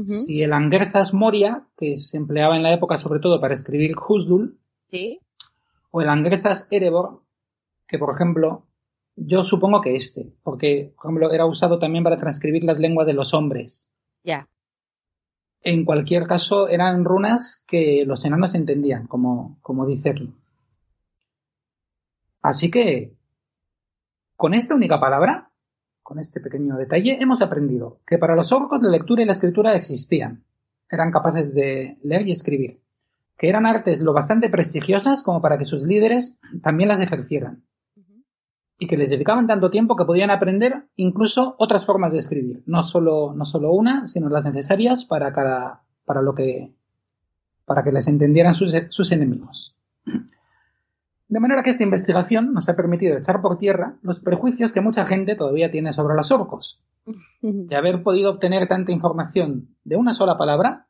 si 0.06 0.42
el 0.42 0.52
Angerzas 0.52 1.14
Moria, 1.14 1.68
que 1.76 1.98
se 1.98 2.16
empleaba 2.16 2.56
en 2.56 2.64
la 2.64 2.72
época 2.72 2.98
sobre 2.98 3.20
todo 3.20 3.40
para 3.40 3.54
escribir 3.54 3.94
Husdul, 3.96 4.58
Sí. 4.90 5.20
o 5.90 6.00
el 6.02 6.08
Angerzas 6.08 6.66
Erebor, 6.70 7.22
que 7.86 7.98
por 7.98 8.14
ejemplo, 8.14 8.66
yo 9.14 9.44
supongo 9.44 9.80
que 9.80 9.94
este, 9.94 10.34
porque 10.42 10.92
por 10.96 11.06
ejemplo 11.06 11.32
era 11.32 11.46
usado 11.46 11.78
también 11.78 12.04
para 12.04 12.16
transcribir 12.16 12.64
las 12.64 12.78
lenguas 12.78 13.06
de 13.06 13.14
los 13.14 13.32
hombres. 13.32 13.88
Ya. 14.24 14.48
En 15.62 15.84
cualquier 15.84 16.26
caso, 16.26 16.68
eran 16.68 17.04
runas 17.04 17.64
que 17.66 18.04
los 18.06 18.24
enanos 18.24 18.54
entendían, 18.54 19.06
como, 19.06 19.58
como 19.62 19.86
dice 19.86 20.10
aquí. 20.10 20.32
Así 22.42 22.70
que, 22.70 23.16
con 24.36 24.54
esta 24.54 24.74
única 24.74 25.00
palabra, 25.00 25.50
con 26.02 26.20
este 26.20 26.40
pequeño 26.40 26.76
detalle, 26.76 27.18
hemos 27.20 27.42
aprendido 27.42 27.98
que 28.06 28.18
para 28.18 28.36
los 28.36 28.52
orcos 28.52 28.80
la 28.80 28.90
lectura 28.90 29.22
y 29.22 29.24
la 29.24 29.32
escritura 29.32 29.74
existían. 29.74 30.44
Eran 30.88 31.10
capaces 31.10 31.54
de 31.54 31.98
leer 32.04 32.28
y 32.28 32.30
escribir. 32.30 32.80
Que 33.36 33.48
eran 33.48 33.66
artes 33.66 34.00
lo 34.00 34.12
bastante 34.12 34.48
prestigiosas 34.48 35.24
como 35.24 35.42
para 35.42 35.58
que 35.58 35.64
sus 35.64 35.82
líderes 35.82 36.38
también 36.62 36.88
las 36.88 37.00
ejercieran. 37.00 37.64
Y 38.78 38.86
que 38.86 38.96
les 38.96 39.10
dedicaban 39.10 39.46
tanto 39.46 39.70
tiempo 39.70 39.96
que 39.96 40.04
podían 40.04 40.30
aprender 40.30 40.86
incluso 40.96 41.56
otras 41.58 41.86
formas 41.86 42.12
de 42.12 42.18
escribir. 42.18 42.62
No 42.66 42.84
solo, 42.84 43.32
no 43.34 43.44
solo 43.44 43.72
una, 43.72 44.06
sino 44.06 44.28
las 44.28 44.44
necesarias 44.44 45.04
para 45.06 45.32
cada, 45.32 45.82
para 46.04 46.20
lo 46.20 46.34
que, 46.34 46.74
para 47.64 47.82
que 47.82 47.92
les 47.92 48.06
entendieran 48.06 48.54
sus, 48.54 48.74
sus 48.90 49.12
enemigos. 49.12 49.74
De 51.28 51.40
manera 51.40 51.62
que 51.62 51.70
esta 51.70 51.82
investigación 51.82 52.52
nos 52.52 52.68
ha 52.68 52.76
permitido 52.76 53.16
echar 53.16 53.40
por 53.40 53.58
tierra 53.58 53.96
los 54.02 54.20
prejuicios 54.20 54.72
que 54.72 54.80
mucha 54.80 55.06
gente 55.06 55.34
todavía 55.34 55.70
tiene 55.70 55.92
sobre 55.92 56.14
los 56.14 56.30
orcos. 56.30 56.82
De 57.40 57.76
haber 57.76 58.02
podido 58.02 58.30
obtener 58.30 58.66
tanta 58.68 58.92
información 58.92 59.74
de 59.84 59.96
una 59.96 60.12
sola 60.12 60.36
palabra, 60.36 60.86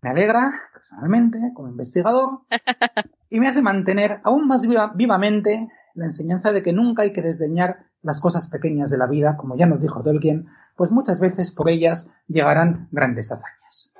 me 0.00 0.10
alegra, 0.10 0.52
personalmente, 0.72 1.38
como 1.54 1.68
investigador, 1.68 2.42
y 3.30 3.40
me 3.40 3.48
hace 3.48 3.62
mantener 3.62 4.20
aún 4.22 4.46
más 4.46 4.64
viva- 4.64 4.92
vivamente 4.94 5.68
la 5.98 6.06
enseñanza 6.06 6.52
de 6.52 6.62
que 6.62 6.72
nunca 6.72 7.02
hay 7.02 7.12
que 7.12 7.22
desdeñar 7.22 7.86
las 8.02 8.20
cosas 8.20 8.48
pequeñas 8.48 8.90
de 8.90 8.98
la 8.98 9.06
vida, 9.06 9.36
como 9.36 9.56
ya 9.56 9.66
nos 9.66 9.80
dijo 9.80 10.02
Tolkien, 10.02 10.46
pues 10.76 10.90
muchas 10.90 11.20
veces 11.20 11.50
por 11.50 11.68
ellas 11.68 12.10
llegarán 12.28 12.88
grandes 12.92 13.32
hazañas. 13.32 13.92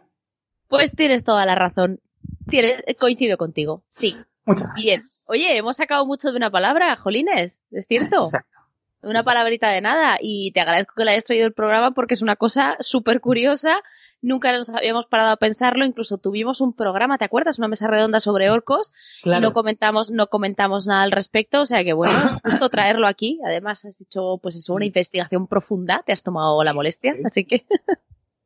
Pues 0.68 0.92
tienes 0.94 1.24
toda 1.24 1.44
la 1.46 1.54
razón. 1.54 2.00
Tienes- 2.46 2.82
coincido 3.00 3.36
contigo. 3.36 3.82
Sí. 3.90 4.14
Muchas 4.44 4.72
Bien. 4.74 4.96
gracias. 4.96 5.26
Oye, 5.28 5.56
hemos 5.56 5.76
sacado 5.76 6.06
mucho 6.06 6.30
de 6.30 6.36
una 6.36 6.50
palabra, 6.50 6.94
Jolines. 6.96 7.62
¿Es 7.70 7.86
cierto? 7.86 8.24
Exacto. 8.24 8.58
Una 9.02 9.22
palabrita 9.22 9.68
de 9.70 9.80
nada. 9.80 10.18
Y 10.20 10.52
te 10.52 10.60
agradezco 10.60 10.94
que 10.96 11.04
la 11.04 11.10
hayas 11.10 11.24
traído 11.24 11.46
el 11.46 11.52
programa 11.52 11.90
porque 11.92 12.14
es 12.14 12.22
una 12.22 12.36
cosa 12.36 12.76
súper 12.80 13.20
curiosa 13.20 13.82
nunca 14.20 14.52
nos 14.52 14.68
habíamos 14.70 15.06
parado 15.06 15.30
a 15.30 15.36
pensarlo, 15.36 15.84
incluso 15.84 16.18
tuvimos 16.18 16.60
un 16.60 16.72
programa, 16.72 17.18
¿te 17.18 17.24
acuerdas? 17.24 17.58
Una 17.58 17.68
mesa 17.68 17.86
redonda 17.86 18.20
sobre 18.20 18.50
orcos, 18.50 18.92
claro. 19.22 19.42
no 19.42 19.52
comentamos, 19.52 20.10
no 20.10 20.28
comentamos 20.28 20.86
nada 20.86 21.02
al 21.02 21.12
respecto, 21.12 21.62
o 21.62 21.66
sea 21.66 21.84
que 21.84 21.92
bueno, 21.92 22.14
es 22.18 22.32
justo 22.44 22.68
traerlo 22.68 23.06
aquí, 23.06 23.38
además 23.44 23.84
has 23.84 24.00
hecho 24.00 24.38
pues 24.42 24.56
eso, 24.56 24.74
una 24.74 24.86
investigación 24.86 25.46
profunda, 25.46 26.02
te 26.04 26.12
has 26.12 26.22
tomado 26.22 26.62
la 26.64 26.72
molestia, 26.72 27.14
así 27.24 27.44
que 27.44 27.66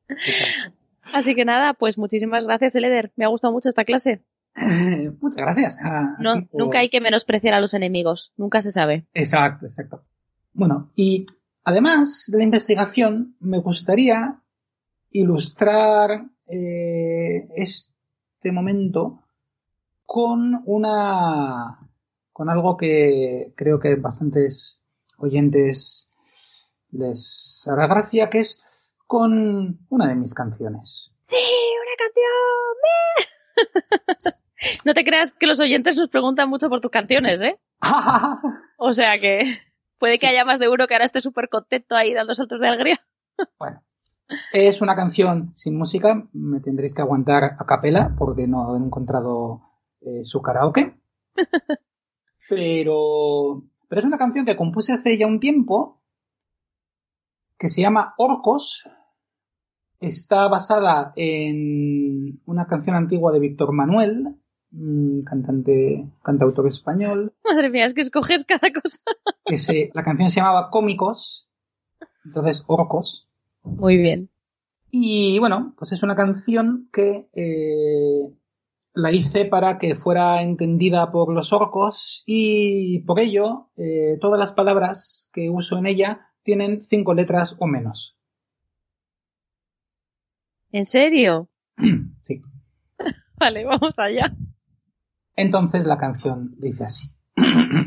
así 1.13 1.35
que 1.35 1.45
nada, 1.45 1.75
pues 1.75 1.99
muchísimas 1.99 2.45
gracias 2.45 2.77
Eleder, 2.77 3.13
me 3.17 3.25
ha 3.25 3.29
gustado 3.29 3.53
mucho 3.53 3.69
esta 3.69 3.85
clase. 3.85 4.23
muchas 5.21 5.41
gracias. 5.41 5.79
no, 6.19 6.47
Nunca 6.53 6.81
hay 6.81 6.91
que 6.91 7.01
menospreciar 7.01 7.55
a 7.55 7.61
los 7.61 7.75
enemigos, 7.75 8.33
nunca 8.37 8.61
se 8.61 8.71
sabe. 8.71 9.07
Exacto, 9.15 9.67
exacto. 9.67 10.05
Bueno, 10.53 10.91
y 10.95 11.25
además 11.65 12.25
de 12.29 12.37
la 12.37 12.45
investigación, 12.45 13.37
me 13.41 13.59
gustaría 13.59 14.42
ilustrar 15.13 16.11
eh, 16.49 17.45
este 17.57 18.53
momento 18.53 19.23
con 20.05 20.63
una 20.67 21.79
con 22.33 22.49
algo 22.49 22.77
que 22.77 23.53
creo 23.57 23.79
que 23.79 23.97
bastantes 23.97 24.85
oyentes 25.19 26.11
les 26.91 27.69
hará 27.71 27.87
gracia, 27.87 28.29
que 28.29 28.41
es 28.41 28.95
con 29.07 29.79
una 29.89 30.07
de 30.09 30.15
mis 30.15 30.35
canciones. 30.35 31.13
Sí, 31.23 31.37
una 31.83 31.97
canción. 31.99 32.33
no 34.85 34.95
te 34.95 35.05
creas 35.05 35.33
que 35.33 35.47
los 35.47 35.61
oyentes 35.61 35.97
nos 35.97 36.09
preguntan 36.09 36.49
mucho 36.49 36.69
por 36.69 36.81
tus 36.81 36.91
canciones, 36.91 37.43
¿eh? 37.43 37.59
o 38.77 38.93
sea 38.93 39.19
que 39.19 39.61
puede 39.99 40.19
que 40.19 40.27
haya 40.27 40.45
más 40.45 40.59
de 40.59 40.69
uno 40.69 40.87
que 40.87 40.95
ahora 40.95 41.05
esté 41.05 41.21
súper 41.21 41.49
contento 41.49 41.95
ahí 41.95 42.13
dando 42.15 42.35
saltos 42.35 42.61
de 42.61 42.69
alegría. 42.69 43.07
bueno, 43.59 43.83
es 44.53 44.81
una 44.81 44.95
canción 44.95 45.53
sin 45.55 45.77
música, 45.77 46.29
me 46.33 46.61
tendréis 46.61 46.95
que 46.95 47.03
aguantar 47.03 47.45
a 47.45 47.67
capela 47.67 48.15
porque 48.17 48.47
no 48.47 48.75
he 48.75 48.79
encontrado 48.79 49.63
eh, 50.01 50.25
su 50.25 50.43
karaoke. 50.43 50.99
Pero, 52.49 53.65
pero 53.89 54.01
es 54.01 54.05
una 54.05 54.19
canción 54.19 54.45
que 54.45 54.57
compuse 54.57 54.93
hace 54.93 55.17
ya 55.17 55.27
un 55.27 55.41
tiempo 55.41 56.03
que 57.57 57.71
se 57.71 57.81
llama 57.81 58.13
Orcos. 58.19 58.87
Está 59.99 60.49
basada 60.49 61.13
en 61.17 62.43
una 62.45 62.67
canción 62.67 62.95
antigua 62.97 63.33
de 63.33 63.39
Víctor 63.39 63.73
Manuel, 63.73 64.37
cantante, 65.25 66.11
cantautor 66.23 66.67
español. 66.67 67.33
Madre 67.45 67.71
mía, 67.71 67.87
es 67.87 67.95
que 67.95 68.03
escoges 68.03 68.45
cada 68.45 68.71
cosa. 68.73 69.01
Que 69.47 69.91
la 69.95 70.03
canción 70.03 70.29
se 70.29 70.41
llamaba 70.41 70.69
Cómicos, 70.69 71.49
entonces 72.25 72.65
Orcos. 72.67 73.32
Muy 73.63 73.97
bien. 73.97 74.31
Y 74.91 75.39
bueno, 75.39 75.75
pues 75.79 75.93
es 75.93 76.03
una 76.03 76.15
canción 76.15 76.89
que 76.93 77.29
eh, 77.35 78.37
la 78.95 79.11
hice 79.11 79.47
para 79.47 79.79
que 79.79 79.95
fuera 79.95 80.43
entendida 80.43 81.11
por 81.11 81.33
los 81.33 81.53
orcos 81.53 82.23
y 82.27 83.01
por 83.01 83.21
ello 83.21 83.71
eh, 83.79 84.19
todas 84.21 84.39
las 84.39 84.53
palabras 84.53 85.31
que 85.33 85.49
uso 85.49 85.79
en 85.79 85.87
ella 85.87 86.29
tienen 86.43 86.83
cinco 86.83 87.15
letras 87.15 87.57
o 87.59 87.67
menos. 87.67 88.19
¿En 90.73 90.87
serio? 90.87 91.49
sí. 92.23 92.43
vale, 93.39 93.65
vamos 93.65 93.95
allá. 93.97 94.37
Entonces 95.37 95.85
la 95.87 95.97
canción 95.97 96.55
dice 96.59 96.85
así. 96.85 97.09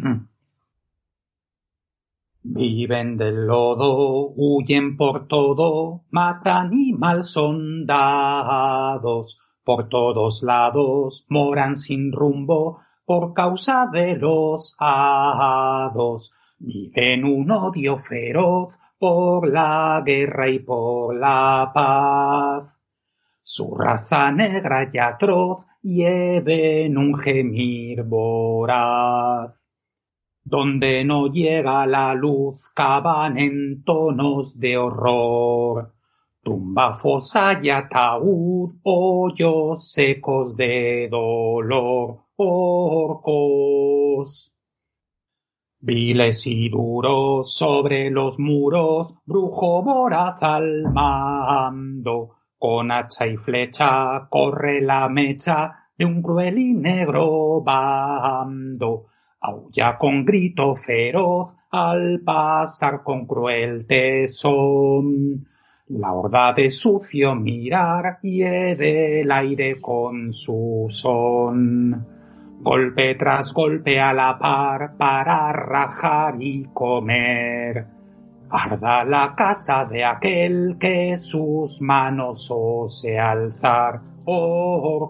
Viven 2.47 3.17
del 3.17 3.47
lodo, 3.47 4.29
huyen 4.35 4.97
por 4.97 5.27
todo, 5.27 6.03
matan 6.11 6.69
y 6.73 6.93
mal 6.93 7.23
son 7.23 7.87
dados. 7.87 9.39
Por 9.63 9.89
todos 9.89 10.43
lados 10.43 11.25
moran 11.27 11.75
sin 11.75 12.11
rumbo 12.11 12.81
por 13.03 13.33
causa 13.33 13.87
de 13.91 14.15
los 14.17 14.75
hados. 14.77 16.33
Viven 16.59 17.25
un 17.25 17.51
odio 17.51 17.97
feroz 17.97 18.77
por 18.99 19.47
la 19.51 20.03
guerra 20.05 20.47
y 20.47 20.59
por 20.59 21.15
la 21.15 21.71
paz. 21.73 22.79
Su 23.41 23.73
raza 23.75 24.31
negra 24.31 24.87
y 24.93 24.99
atroz 24.99 25.65
lleven 25.81 26.95
un 26.95 27.15
gemir 27.17 28.03
voraz. 28.03 29.64
Donde 30.47 31.03
no 31.03 31.25
llega 31.25 31.87
la 31.87 32.13
luz 32.13 32.69
cavan 32.69 33.39
en 33.39 33.83
tonos 33.83 34.59
de 34.59 34.77
horror. 34.77 35.95
Tumba, 36.43 36.93
fosa 36.93 37.59
y 37.59 37.71
ataúd, 37.71 38.75
hoyos 38.83 39.91
secos 39.91 40.55
de 40.55 41.07
dolor, 41.09 42.25
orcos. 42.35 43.25
Viles 45.79 46.45
y 46.45 46.69
duros 46.69 47.51
sobre 47.51 48.11
los 48.11 48.37
muros, 48.37 49.15
brujo 49.25 49.81
voraz 49.81 50.43
al 50.43 50.83
mando, 50.93 52.35
con 52.59 52.91
hacha 52.91 53.25
y 53.25 53.37
flecha 53.37 54.27
corre 54.29 54.79
la 54.79 55.09
mecha 55.09 55.89
de 55.97 56.05
un 56.05 56.21
cruel 56.21 56.59
y 56.59 56.75
negro 56.75 57.63
bando 57.63 59.05
Aulla 59.47 59.95
con 59.95 60.25
grito 60.25 60.73
feroz 60.73 61.55
al 61.69 62.21
pasar 62.25 63.03
con 63.03 63.27
cruel 63.27 63.85
tesón. 63.85 65.45
La 65.89 66.13
horda 66.13 66.51
de 66.53 66.71
sucio 66.71 67.35
mirar 67.35 68.17
hiede 68.23 69.21
el 69.21 69.31
aire 69.31 69.79
con 69.79 70.33
su 70.33 70.87
son. 70.89 72.07
Golpe 72.59 73.13
tras 73.13 73.53
golpe 73.53 74.01
a 74.01 74.15
la 74.15 74.39
par 74.39 74.97
para 74.97 75.53
rajar 75.53 76.37
y 76.39 76.65
comer. 76.73 77.85
Arda 78.49 79.05
la 79.05 79.35
casa 79.35 79.83
de 79.83 80.03
aquel 80.05 80.77
que 80.79 81.19
sus 81.19 81.83
manos 81.83 82.49
ose 82.49 83.19
alzar, 83.19 84.01
orcos. 84.25 85.05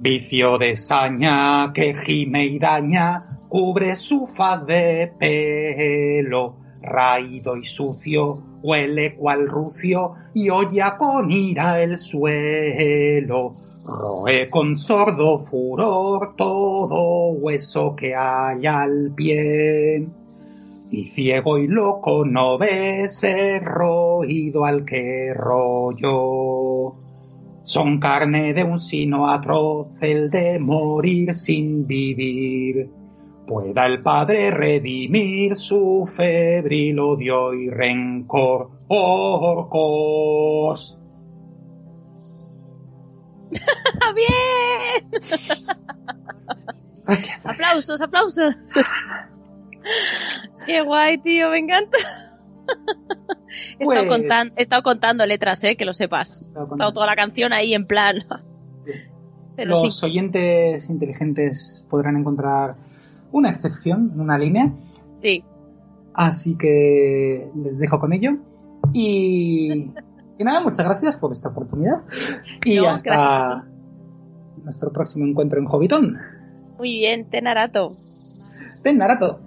Vicio 0.00 0.58
de 0.58 0.76
saña 0.76 1.72
que 1.72 1.92
gime 1.92 2.46
y 2.46 2.60
daña, 2.60 3.40
cubre 3.48 3.96
su 3.96 4.28
faz 4.28 4.64
de 4.64 5.12
pelo, 5.18 6.56
raído 6.80 7.56
y 7.56 7.64
sucio, 7.64 8.40
huele 8.62 9.16
cual 9.16 9.48
rucio 9.48 10.14
y 10.34 10.50
olla 10.50 10.96
con 10.96 11.32
ira 11.32 11.82
el 11.82 11.98
suelo. 11.98 13.56
Roe 13.84 14.48
con 14.48 14.76
sordo 14.76 15.40
furor 15.40 16.36
todo 16.36 17.30
hueso 17.30 17.96
que 17.96 18.14
haya 18.14 18.82
al 18.82 19.12
pie. 19.16 20.06
Y 20.92 21.04
ciego 21.06 21.58
y 21.58 21.66
loco 21.66 22.24
no 22.24 22.56
ve 22.56 23.02
ese 23.02 23.58
roído 23.58 24.64
al 24.64 24.84
que 24.84 25.34
rollo. 25.34 27.07
Son 27.68 28.00
carne 28.00 28.54
de 28.54 28.64
un 28.64 28.78
sino 28.78 29.28
atroz 29.28 30.02
el 30.02 30.30
de 30.30 30.58
morir 30.58 31.34
sin 31.34 31.86
vivir. 31.86 32.90
Pueda 33.46 33.84
el 33.84 34.02
Padre 34.02 34.50
redimir 34.50 35.54
su 35.54 36.06
febril 36.06 36.98
odio 36.98 37.52
y 37.52 37.68
rencor. 37.68 38.70
Orcos. 38.88 39.78
¡Bien! 44.14 45.10
aplausos, 47.44 48.00
aplausos. 48.00 48.54
Qué 50.64 50.80
guay, 50.80 51.18
tío, 51.18 51.50
me 51.50 51.58
encanta. 51.58 51.98
He, 53.78 53.82
estado 53.82 54.06
pues- 54.08 54.56
he, 54.56 54.62
estado 54.62 54.82
contando 54.82 55.26
letras, 55.26 55.62
¿eh? 55.64 55.76
que 55.76 55.84
lo 55.84 55.94
sepas. 55.94 56.42
He 56.42 56.44
estado 56.44 56.92
toda 56.92 57.06
la 57.06 57.16
canción 57.16 57.52
ahí 57.52 57.74
en 57.74 57.86
plan. 57.86 58.24
Los 59.56 60.02
oyentes 60.04 60.88
inteligentes 60.88 61.84
podrán 61.90 62.16
encontrar 62.16 62.76
una 63.32 63.50
excepción, 63.50 64.12
una 64.18 64.38
línea. 64.38 64.72
Sí. 65.20 65.44
Así 66.14 66.56
que 66.56 67.50
les 67.56 67.78
dejo 67.78 67.98
con 67.98 68.12
ello. 68.12 68.38
Y, 68.92 69.92
y 70.38 70.44
nada, 70.44 70.60
muchas 70.60 70.86
gracias 70.86 71.16
por 71.16 71.32
esta 71.32 71.48
oportunidad. 71.48 72.04
Y 72.64 72.78
hasta 72.78 73.66
nuestro 74.62 74.92
próximo 74.92 75.26
encuentro 75.26 75.58
en 75.58 75.66
Hobbiton. 75.66 76.16
Muy 76.78 76.92
bien, 76.92 77.28
Tenarato. 77.28 77.96
Tenarato. 78.82 79.40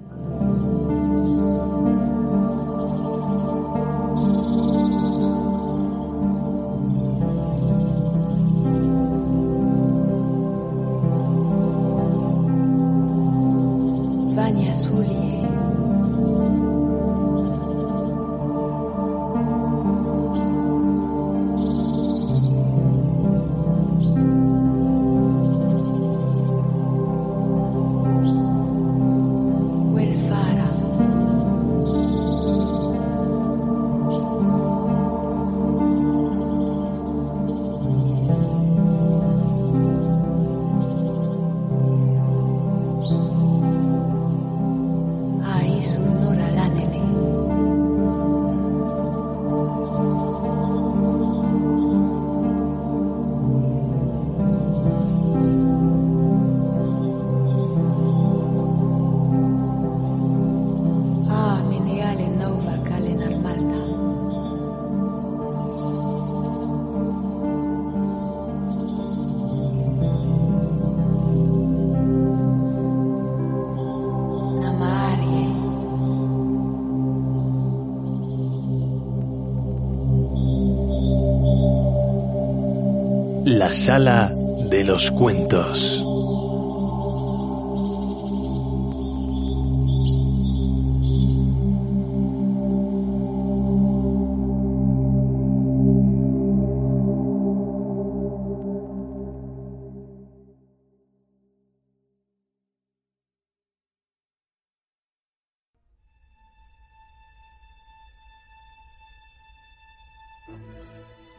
La 83.72 83.78
sala 83.78 84.34
de 84.70 84.84
los 84.84 85.10
cuentos. 85.12 86.06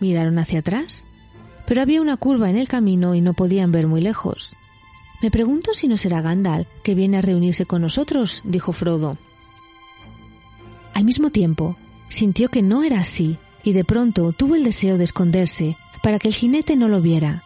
Miraron 0.01 0.39
hacia 0.39 0.61
atrás, 0.61 1.07
pero 1.67 1.83
había 1.83 2.03
una 2.03 2.17
curva 2.17 2.51
en 2.51 2.57
el 2.57 2.69
camino 2.69 3.15
y 3.15 3.21
no 3.21 3.35
podían 3.35 3.73
ver 3.73 3.87
muy 3.87 4.01
lejos. 4.01 4.55
Me 5.23 5.31
pregunto 5.31 5.73
si 5.73 5.87
no 5.87 5.97
será 5.97 6.21
Gandalf 6.21 6.67
que 6.83 6.95
viene 6.95 7.19
a 7.19 7.23
reunirse 7.23 7.65
con 7.65 7.83
nosotros, 7.83 8.41
dijo 8.45 8.73
Frodo. 8.73 9.19
Al 10.95 11.05
mismo 11.05 11.31
tiempo, 11.31 11.77
sintió 12.09 12.49
que 12.49 12.63
no 12.63 12.83
era 12.83 13.01
así 13.01 13.39
y 13.63 13.73
de 13.73 13.85
pronto 13.85 14.33
tuvo 14.33 14.57
el 14.57 14.65
deseo 14.65 14.99
de 14.99 15.05
esconderse 15.05 15.77
para 16.03 16.19
que 16.19 16.29
el 16.29 16.35
jinete 16.35 16.77
no 16.77 16.89
lo 16.89 17.01
viera. 17.01 17.45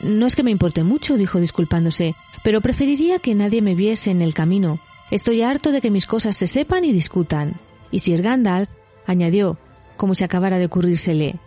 No 0.00 0.26
es 0.26 0.36
que 0.36 0.44
me 0.44 0.52
importe 0.52 0.84
mucho, 0.84 1.16
dijo 1.16 1.40
disculpándose, 1.40 2.14
pero 2.44 2.60
preferiría 2.60 3.18
que 3.18 3.34
nadie 3.34 3.62
me 3.62 3.74
viese 3.74 4.10
en 4.10 4.22
el 4.22 4.32
camino. 4.32 4.78
Estoy 5.10 5.42
harto 5.42 5.72
de 5.72 5.80
que 5.80 5.90
mis 5.90 6.06
cosas 6.06 6.36
se 6.36 6.46
sepan 6.46 6.84
y 6.84 6.92
discutan. 6.92 7.58
Y 7.90 7.98
si 7.98 8.12
es 8.12 8.20
Gandalf, 8.20 8.68
añadió, 9.06 9.58
como 9.96 10.14
si 10.14 10.22
acabara 10.22 10.58
de 10.58 10.66
ocurrírsele, 10.66 11.40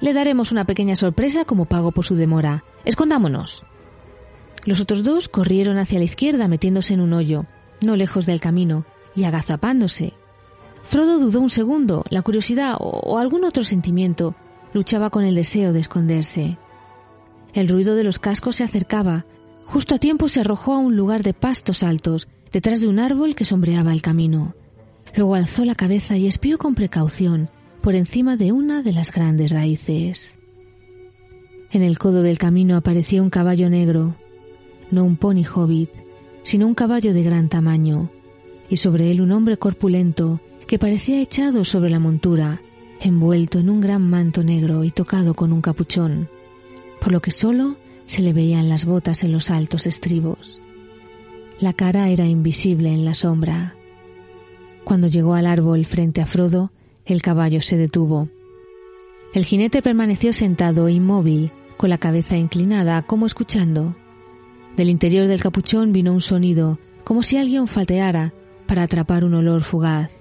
le 0.00 0.12
daremos 0.12 0.52
una 0.52 0.64
pequeña 0.64 0.96
sorpresa 0.96 1.44
como 1.44 1.64
pago 1.64 1.92
por 1.92 2.04
su 2.04 2.14
demora. 2.14 2.64
Escondámonos. 2.84 3.64
Los 4.64 4.80
otros 4.80 5.02
dos 5.02 5.28
corrieron 5.28 5.78
hacia 5.78 5.98
la 5.98 6.04
izquierda 6.04 6.48
metiéndose 6.48 6.94
en 6.94 7.00
un 7.00 7.12
hoyo, 7.12 7.46
no 7.84 7.96
lejos 7.96 8.26
del 8.26 8.40
camino, 8.40 8.84
y 9.14 9.24
agazapándose. 9.24 10.12
Frodo 10.82 11.18
dudó 11.18 11.40
un 11.40 11.50
segundo, 11.50 12.04
la 12.10 12.22
curiosidad 12.22 12.76
o, 12.78 13.18
algún 13.18 13.44
otro 13.44 13.64
sentimiento 13.64 14.34
luchaba 14.72 15.10
con 15.10 15.24
el 15.24 15.34
deseo 15.34 15.72
de 15.72 15.80
esconderse. 15.80 16.58
El 17.54 17.68
ruido 17.68 17.94
de 17.94 18.04
los 18.04 18.18
cascos 18.18 18.56
se 18.56 18.64
acercaba. 18.64 19.24
Justo 19.64 19.94
a 19.94 19.98
tiempo 19.98 20.28
se 20.28 20.40
arrojó 20.40 20.74
a 20.74 20.78
un 20.78 20.96
lugar 20.96 21.22
de 21.22 21.32
pastos 21.32 21.82
altos, 21.82 22.28
detrás 22.52 22.80
de 22.80 22.88
un 22.88 22.98
árbol 22.98 23.34
que 23.34 23.44
sombreaba 23.44 23.92
el 23.92 24.02
camino. 24.02 24.54
Luego 25.16 25.34
alzó 25.34 25.64
la 25.64 25.74
cabeza 25.74 26.16
y 26.16 26.26
espió 26.26 26.58
con 26.58 26.74
precaución, 26.74 27.50
por 27.86 27.94
encima 27.94 28.36
de 28.36 28.50
una 28.50 28.82
de 28.82 28.92
las 28.92 29.12
grandes 29.12 29.52
raíces. 29.52 30.36
En 31.70 31.82
el 31.82 32.00
codo 32.00 32.22
del 32.22 32.36
camino 32.36 32.74
apareció 32.76 33.22
un 33.22 33.30
caballo 33.30 33.70
negro, 33.70 34.16
no 34.90 35.04
un 35.04 35.16
pony 35.16 35.44
hobbit, 35.44 35.90
sino 36.42 36.66
un 36.66 36.74
caballo 36.74 37.14
de 37.14 37.22
gran 37.22 37.48
tamaño, 37.48 38.10
y 38.68 38.78
sobre 38.78 39.12
él 39.12 39.20
un 39.20 39.30
hombre 39.30 39.56
corpulento 39.56 40.40
que 40.66 40.80
parecía 40.80 41.20
echado 41.20 41.64
sobre 41.64 41.88
la 41.88 42.00
montura, 42.00 42.60
envuelto 42.98 43.60
en 43.60 43.70
un 43.70 43.80
gran 43.80 44.02
manto 44.02 44.42
negro 44.42 44.82
y 44.82 44.90
tocado 44.90 45.34
con 45.34 45.52
un 45.52 45.60
capuchón, 45.60 46.28
por 47.00 47.12
lo 47.12 47.22
que 47.22 47.30
solo 47.30 47.76
se 48.06 48.20
le 48.20 48.32
veían 48.32 48.68
las 48.68 48.84
botas 48.84 49.22
en 49.22 49.30
los 49.30 49.48
altos 49.48 49.86
estribos. 49.86 50.60
La 51.60 51.72
cara 51.72 52.08
era 52.08 52.26
invisible 52.26 52.92
en 52.92 53.04
la 53.04 53.14
sombra. 53.14 53.76
Cuando 54.82 55.06
llegó 55.06 55.34
al 55.34 55.46
árbol 55.46 55.84
frente 55.84 56.20
a 56.20 56.26
Frodo, 56.26 56.72
el 57.06 57.22
caballo 57.22 57.62
se 57.62 57.76
detuvo. 57.76 58.28
El 59.32 59.44
jinete 59.44 59.80
permaneció 59.80 60.32
sentado 60.32 60.88
e 60.88 60.92
inmóvil, 60.92 61.52
con 61.76 61.90
la 61.90 61.98
cabeza 61.98 62.36
inclinada, 62.36 63.02
como 63.02 63.26
escuchando. 63.26 63.94
Del 64.76 64.90
interior 64.90 65.28
del 65.28 65.40
capuchón 65.40 65.92
vino 65.92 66.12
un 66.12 66.20
sonido, 66.20 66.78
como 67.04 67.22
si 67.22 67.36
alguien 67.36 67.68
falteara 67.68 68.34
para 68.66 68.82
atrapar 68.82 69.24
un 69.24 69.34
olor 69.34 69.62
fugaz. 69.62 70.12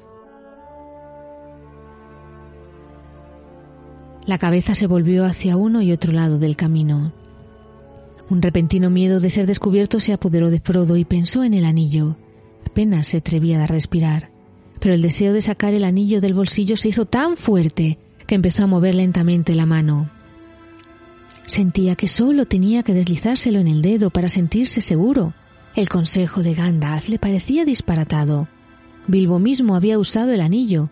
La 4.28 4.38
cabeza 4.38 4.76
se 4.76 4.88
volvió 4.88 5.26
hacia 5.26 5.58
uno 5.58 5.82
y 5.82 5.92
otro 5.92 6.12
lado 6.12 6.38
del 6.38 6.56
camino. 6.56 7.14
Un 8.30 8.42
repentino 8.42 8.90
miedo 8.90 9.20
de 9.20 9.30
ser 9.30 9.46
descubierto 9.46 10.00
se 10.00 10.14
apoderó 10.14 10.50
de 10.50 10.60
Frodo 10.60 10.98
y 10.98 11.06
pensó 11.06 11.44
en 11.44 11.54
el 11.54 11.66
anillo. 11.66 12.18
Apenas 12.66 13.08
se 13.08 13.18
atrevía 13.18 13.64
a 13.64 13.68
respirar 13.68 14.35
pero 14.80 14.94
el 14.94 15.02
deseo 15.02 15.34
de 15.34 15.42
sacar 15.42 15.74
el 15.74 15.84
anillo 15.84 16.22
del 16.22 16.34
bolsillo 16.34 16.78
se 16.78 16.90
hizo 16.90 17.06
tan 17.06 17.38
fuerte 17.38 17.98
que 18.28 18.36
empezó 18.36 18.64
a 18.64 18.68
mover 18.68 18.96
lentamente 18.96 19.56
la 19.56 19.66
mano. 19.66 20.10
Sentía 21.48 21.96
que 21.96 22.08
solo 22.08 22.46
tenía 22.46 22.84
que 22.84 22.94
deslizárselo 22.94 23.60
en 23.60 23.68
el 23.68 23.82
dedo 23.82 24.10
para 24.10 24.30
sentirse 24.30 24.82
seguro. 24.82 25.34
El 25.76 25.90
consejo 25.90 26.42
de 26.42 26.54
Gandalf 26.54 27.10
le 27.10 27.20
parecía 27.20 27.66
disparatado. 27.66 28.48
Bilbo 29.08 29.40
mismo 29.40 29.76
había 29.76 30.00
usado 30.00 30.32
el 30.32 30.42
anillo. 30.42 30.90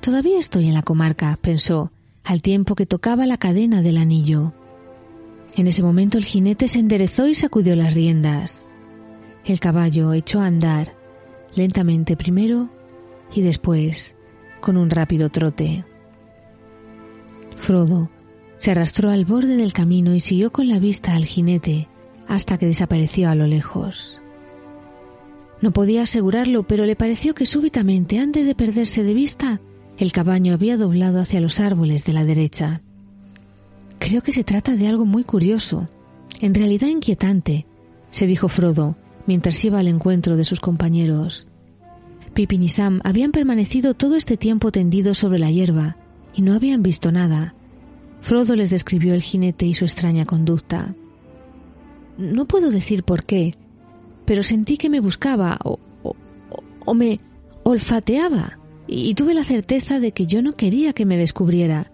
Todavía 0.00 0.38
estoy 0.38 0.68
en 0.68 0.74
la 0.74 0.82
comarca, 0.82 1.38
pensó, 1.40 1.90
al 2.24 2.40
tiempo 2.40 2.74
que 2.74 2.86
tocaba 2.86 3.26
la 3.26 3.36
cadena 3.36 3.82
del 3.82 3.98
anillo. 3.98 4.54
En 5.56 5.66
ese 5.66 5.82
momento 5.82 6.18
el 6.18 6.24
jinete 6.24 6.68
se 6.68 6.78
enderezó 6.78 7.26
y 7.28 7.34
sacudió 7.34 7.76
las 7.76 7.94
riendas. 7.94 8.66
El 9.44 9.60
caballo 9.60 10.12
echó 10.14 10.40
a 10.40 10.46
andar, 10.46 10.94
lentamente 11.54 12.16
primero 12.16 12.70
y 13.32 13.42
después 13.42 14.16
con 14.60 14.76
un 14.76 14.90
rápido 14.90 15.28
trote. 15.28 15.84
Frodo 17.56 18.10
se 18.56 18.70
arrastró 18.70 19.10
al 19.10 19.24
borde 19.24 19.56
del 19.56 19.72
camino 19.72 20.14
y 20.14 20.20
siguió 20.20 20.52
con 20.52 20.68
la 20.68 20.78
vista 20.78 21.14
al 21.14 21.24
jinete 21.24 21.88
hasta 22.28 22.58
que 22.58 22.66
desapareció 22.66 23.28
a 23.28 23.34
lo 23.34 23.46
lejos. 23.46 24.20
No 25.60 25.72
podía 25.72 26.02
asegurarlo, 26.02 26.64
pero 26.64 26.84
le 26.84 26.96
pareció 26.96 27.34
que 27.34 27.46
súbitamente, 27.46 28.18
antes 28.18 28.46
de 28.46 28.54
perderse 28.54 29.02
de 29.02 29.14
vista, 29.14 29.60
el 29.98 30.12
caballo 30.12 30.54
había 30.54 30.76
doblado 30.76 31.20
hacia 31.20 31.40
los 31.40 31.60
árboles 31.60 32.04
de 32.04 32.12
la 32.12 32.24
derecha. 32.24 32.82
Creo 33.98 34.22
que 34.22 34.32
se 34.32 34.44
trata 34.44 34.76
de 34.76 34.88
algo 34.88 35.06
muy 35.06 35.24
curioso, 35.24 35.88
en 36.40 36.54
realidad 36.54 36.88
inquietante, 36.88 37.66
se 38.10 38.26
dijo 38.26 38.48
Frodo, 38.48 38.96
mientras 39.26 39.64
iba 39.64 39.78
al 39.78 39.88
encuentro 39.88 40.36
de 40.36 40.44
sus 40.44 40.60
compañeros. 40.60 41.48
Pippin 42.34 42.62
y 42.64 42.68
Sam 42.68 43.00
habían 43.04 43.30
permanecido 43.30 43.94
todo 43.94 44.16
este 44.16 44.36
tiempo 44.36 44.72
tendidos 44.72 45.18
sobre 45.18 45.38
la 45.38 45.50
hierba 45.50 45.96
y 46.34 46.42
no 46.42 46.54
habían 46.54 46.82
visto 46.82 47.12
nada. 47.12 47.54
Frodo 48.20 48.56
les 48.56 48.70
describió 48.70 49.14
el 49.14 49.22
jinete 49.22 49.66
y 49.66 49.74
su 49.74 49.84
extraña 49.84 50.24
conducta. 50.24 50.94
No 52.18 52.46
puedo 52.46 52.70
decir 52.70 53.04
por 53.04 53.24
qué, 53.24 53.54
pero 54.24 54.42
sentí 54.42 54.76
que 54.76 54.90
me 54.90 55.00
buscaba 55.00 55.58
o, 55.62 55.78
me 56.94 57.18
olfateaba 57.62 58.58
y 58.86 59.14
tuve 59.14 59.34
la 59.34 59.44
certeza 59.44 60.00
de 60.00 60.12
que 60.12 60.26
yo 60.26 60.42
no 60.42 60.56
quería 60.56 60.92
que 60.92 61.06
me 61.06 61.16
descubriera. 61.16 61.92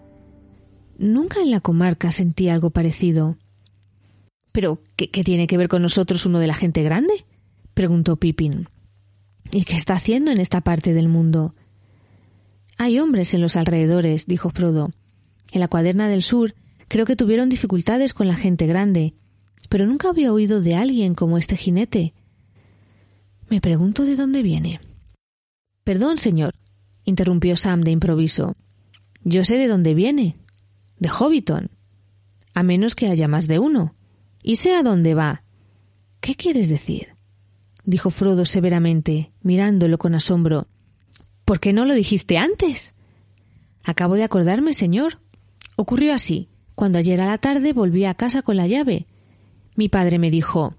Nunca 0.97 1.41
en 1.41 1.51
la 1.51 1.61
comarca 1.61 2.11
sentí 2.11 2.49
algo 2.49 2.71
parecido. 2.71 3.37
¿Pero 4.51 4.81
qué, 4.95 5.09
qué 5.09 5.23
tiene 5.23 5.47
que 5.47 5.57
ver 5.57 5.69
con 5.69 5.81
nosotros 5.81 6.25
uno 6.25 6.39
de 6.39 6.47
la 6.47 6.53
gente 6.53 6.83
grande? 6.83 7.25
preguntó 7.73 8.17
Pippin. 8.17 8.67
¿Y 9.53 9.65
qué 9.65 9.75
está 9.75 9.95
haciendo 9.95 10.31
en 10.31 10.39
esta 10.39 10.61
parte 10.61 10.93
del 10.93 11.09
mundo? 11.09 11.53
Hay 12.77 12.99
hombres 12.99 13.33
en 13.33 13.41
los 13.41 13.57
alrededores, 13.57 14.25
dijo 14.25 14.49
Frodo. 14.49 14.91
En 15.51 15.59
la 15.59 15.67
cuaderna 15.67 16.07
del 16.07 16.23
sur 16.23 16.55
creo 16.87 17.05
que 17.05 17.17
tuvieron 17.17 17.49
dificultades 17.49 18.13
con 18.13 18.27
la 18.27 18.35
gente 18.35 18.65
grande, 18.65 19.13
pero 19.69 19.85
nunca 19.85 20.09
había 20.09 20.31
oído 20.31 20.61
de 20.61 20.75
alguien 20.75 21.15
como 21.15 21.37
este 21.37 21.57
jinete. 21.57 22.13
Me 23.49 23.59
pregunto 23.59 24.05
de 24.05 24.15
dónde 24.15 24.41
viene. 24.41 24.79
Perdón, 25.83 26.17
señor, 26.17 26.53
interrumpió 27.03 27.57
Sam 27.57 27.81
de 27.81 27.91
improviso. 27.91 28.55
Yo 29.23 29.43
sé 29.43 29.57
de 29.57 29.67
dónde 29.67 29.93
viene. 29.93 30.37
De 30.97 31.09
Hobbiton. 31.09 31.71
A 32.53 32.63
menos 32.63 32.95
que 32.95 33.07
haya 33.07 33.27
más 33.27 33.47
de 33.47 33.59
uno. 33.59 33.95
Y 34.41 34.55
sé 34.55 34.73
a 34.73 34.83
dónde 34.83 35.13
va. 35.13 35.43
¿Qué 36.21 36.35
quieres 36.35 36.69
decir? 36.69 37.15
Dijo 37.83 38.09
Frodo 38.09 38.45
severamente, 38.45 39.31
mirándolo 39.41 39.97
con 39.97 40.15
asombro. 40.15 40.67
¿Por 41.45 41.59
qué 41.59 41.73
no 41.73 41.85
lo 41.85 41.93
dijiste 41.93 42.37
antes? 42.37 42.93
Acabo 43.83 44.15
de 44.15 44.23
acordarme, 44.23 44.73
señor. 44.73 45.19
Ocurrió 45.75 46.13
así, 46.13 46.49
cuando 46.75 46.97
ayer 46.97 47.21
a 47.21 47.27
la 47.27 47.37
tarde 47.37 47.73
volví 47.73 48.05
a 48.05 48.13
casa 48.13 48.41
con 48.41 48.57
la 48.57 48.67
llave. 48.67 49.07
Mi 49.75 49.89
padre 49.89 50.19
me 50.19 50.31
dijo 50.31 50.75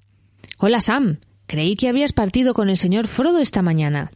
Hola, 0.59 0.81
Sam. 0.81 1.19
Creí 1.47 1.77
que 1.77 1.89
habías 1.89 2.13
partido 2.13 2.55
con 2.55 2.71
el 2.71 2.77
señor 2.77 3.09
Frodo 3.09 3.41
esta 3.41 3.63
mañana. 3.63 4.13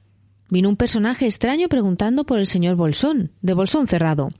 Vino 0.48 0.68
un 0.68 0.76
personaje 0.76 1.26
extraño 1.26 1.68
preguntando 1.68 2.24
por 2.24 2.38
el 2.38 2.46
señor 2.46 2.76
Bolsón, 2.76 3.32
de 3.42 3.52
Bolsón 3.52 3.88
cerrado. 3.88 4.30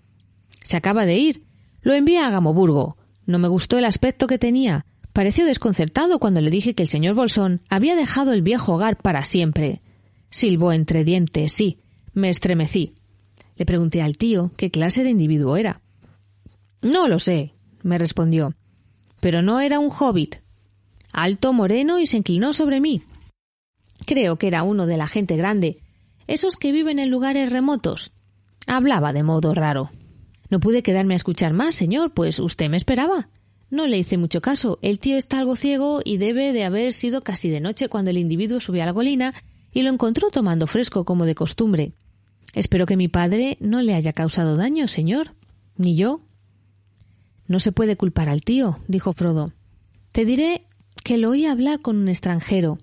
Se 0.62 0.76
acaba 0.76 1.04
de 1.04 1.16
ir. 1.16 1.44
Lo 1.82 1.94
envié 1.94 2.20
a 2.20 2.30
Gamoburgo. 2.30 2.96
No 3.26 3.38
me 3.38 3.48
gustó 3.48 3.76
el 3.76 3.84
aspecto 3.84 4.28
que 4.28 4.38
tenía, 4.38 4.86
Pareció 5.16 5.46
desconcertado 5.46 6.18
cuando 6.18 6.42
le 6.42 6.50
dije 6.50 6.74
que 6.74 6.82
el 6.82 6.90
señor 6.90 7.14
Bolsón 7.14 7.62
había 7.70 7.96
dejado 7.96 8.34
el 8.34 8.42
viejo 8.42 8.74
hogar 8.74 8.98
para 8.98 9.24
siempre. 9.24 9.80
Silbó 10.28 10.74
entre 10.74 11.04
dientes, 11.04 11.54
sí. 11.54 11.78
Me 12.12 12.28
estremecí. 12.28 12.96
Le 13.56 13.64
pregunté 13.64 14.02
al 14.02 14.18
tío 14.18 14.50
qué 14.58 14.70
clase 14.70 15.04
de 15.04 15.08
individuo 15.08 15.56
era. 15.56 15.80
No 16.82 17.08
lo 17.08 17.18
sé, 17.18 17.54
me 17.82 17.96
respondió. 17.96 18.52
pero 19.20 19.40
no 19.40 19.60
era 19.60 19.78
un 19.78 19.90
hobbit. 19.90 20.34
Alto, 21.14 21.54
moreno 21.54 21.98
y 21.98 22.06
se 22.06 22.18
inclinó 22.18 22.52
sobre 22.52 22.82
mí. 22.82 23.00
Creo 24.04 24.36
que 24.36 24.48
era 24.48 24.64
uno 24.64 24.84
de 24.84 24.98
la 24.98 25.06
gente 25.06 25.34
grande, 25.38 25.78
esos 26.26 26.58
que 26.58 26.72
viven 26.72 26.98
en 26.98 27.08
lugares 27.08 27.50
remotos. 27.50 28.12
Hablaba 28.66 29.14
de 29.14 29.22
modo 29.22 29.54
raro. 29.54 29.88
No 30.50 30.60
pude 30.60 30.82
quedarme 30.82 31.14
a 31.14 31.16
escuchar 31.16 31.54
más, 31.54 31.74
señor, 31.74 32.12
pues 32.12 32.38
usted 32.38 32.68
me 32.68 32.76
esperaba. 32.76 33.30
No 33.70 33.86
le 33.86 33.98
hice 33.98 34.16
mucho 34.16 34.40
caso. 34.40 34.78
El 34.82 34.98
tío 35.00 35.16
está 35.16 35.38
algo 35.38 35.56
ciego 35.56 36.00
y 36.04 36.18
debe 36.18 36.52
de 36.52 36.64
haber 36.64 36.92
sido 36.92 37.22
casi 37.22 37.48
de 37.48 37.60
noche 37.60 37.88
cuando 37.88 38.10
el 38.10 38.18
individuo 38.18 38.60
subió 38.60 38.82
a 38.82 38.86
la 38.86 38.94
colina 38.94 39.34
y 39.72 39.82
lo 39.82 39.90
encontró 39.90 40.30
tomando 40.30 40.66
fresco 40.66 41.04
como 41.04 41.26
de 41.26 41.34
costumbre. 41.34 41.92
Espero 42.54 42.86
que 42.86 42.96
mi 42.96 43.08
padre 43.08 43.56
no 43.60 43.82
le 43.82 43.94
haya 43.94 44.12
causado 44.12 44.56
daño, 44.56 44.88
señor. 44.88 45.34
Ni 45.76 45.96
yo. 45.96 46.20
No 47.48 47.60
se 47.60 47.72
puede 47.72 47.96
culpar 47.96 48.28
al 48.28 48.42
tío, 48.42 48.78
dijo 48.88 49.12
Frodo. 49.12 49.52
Te 50.12 50.24
diré 50.24 50.64
que 51.04 51.18
lo 51.18 51.30
oí 51.30 51.46
hablar 51.46 51.80
con 51.80 51.96
un 51.96 52.08
extranjero. 52.08 52.78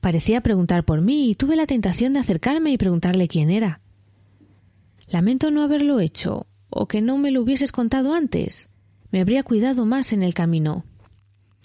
Parecía 0.00 0.40
preguntar 0.40 0.84
por 0.84 1.00
mí 1.00 1.30
y 1.30 1.34
tuve 1.34 1.56
la 1.56 1.66
tentación 1.66 2.12
de 2.12 2.20
acercarme 2.20 2.72
y 2.72 2.78
preguntarle 2.78 3.28
quién 3.28 3.50
era. 3.50 3.80
Lamento 5.08 5.50
no 5.50 5.62
haberlo 5.62 6.00
hecho, 6.00 6.46
o 6.68 6.86
que 6.86 7.00
no 7.00 7.18
me 7.18 7.30
lo 7.30 7.42
hubieses 7.42 7.72
contado 7.72 8.14
antes. 8.14 8.69
Me 9.10 9.20
habría 9.20 9.42
cuidado 9.42 9.86
más 9.86 10.12
en 10.12 10.22
el 10.22 10.34
camino. 10.34 10.84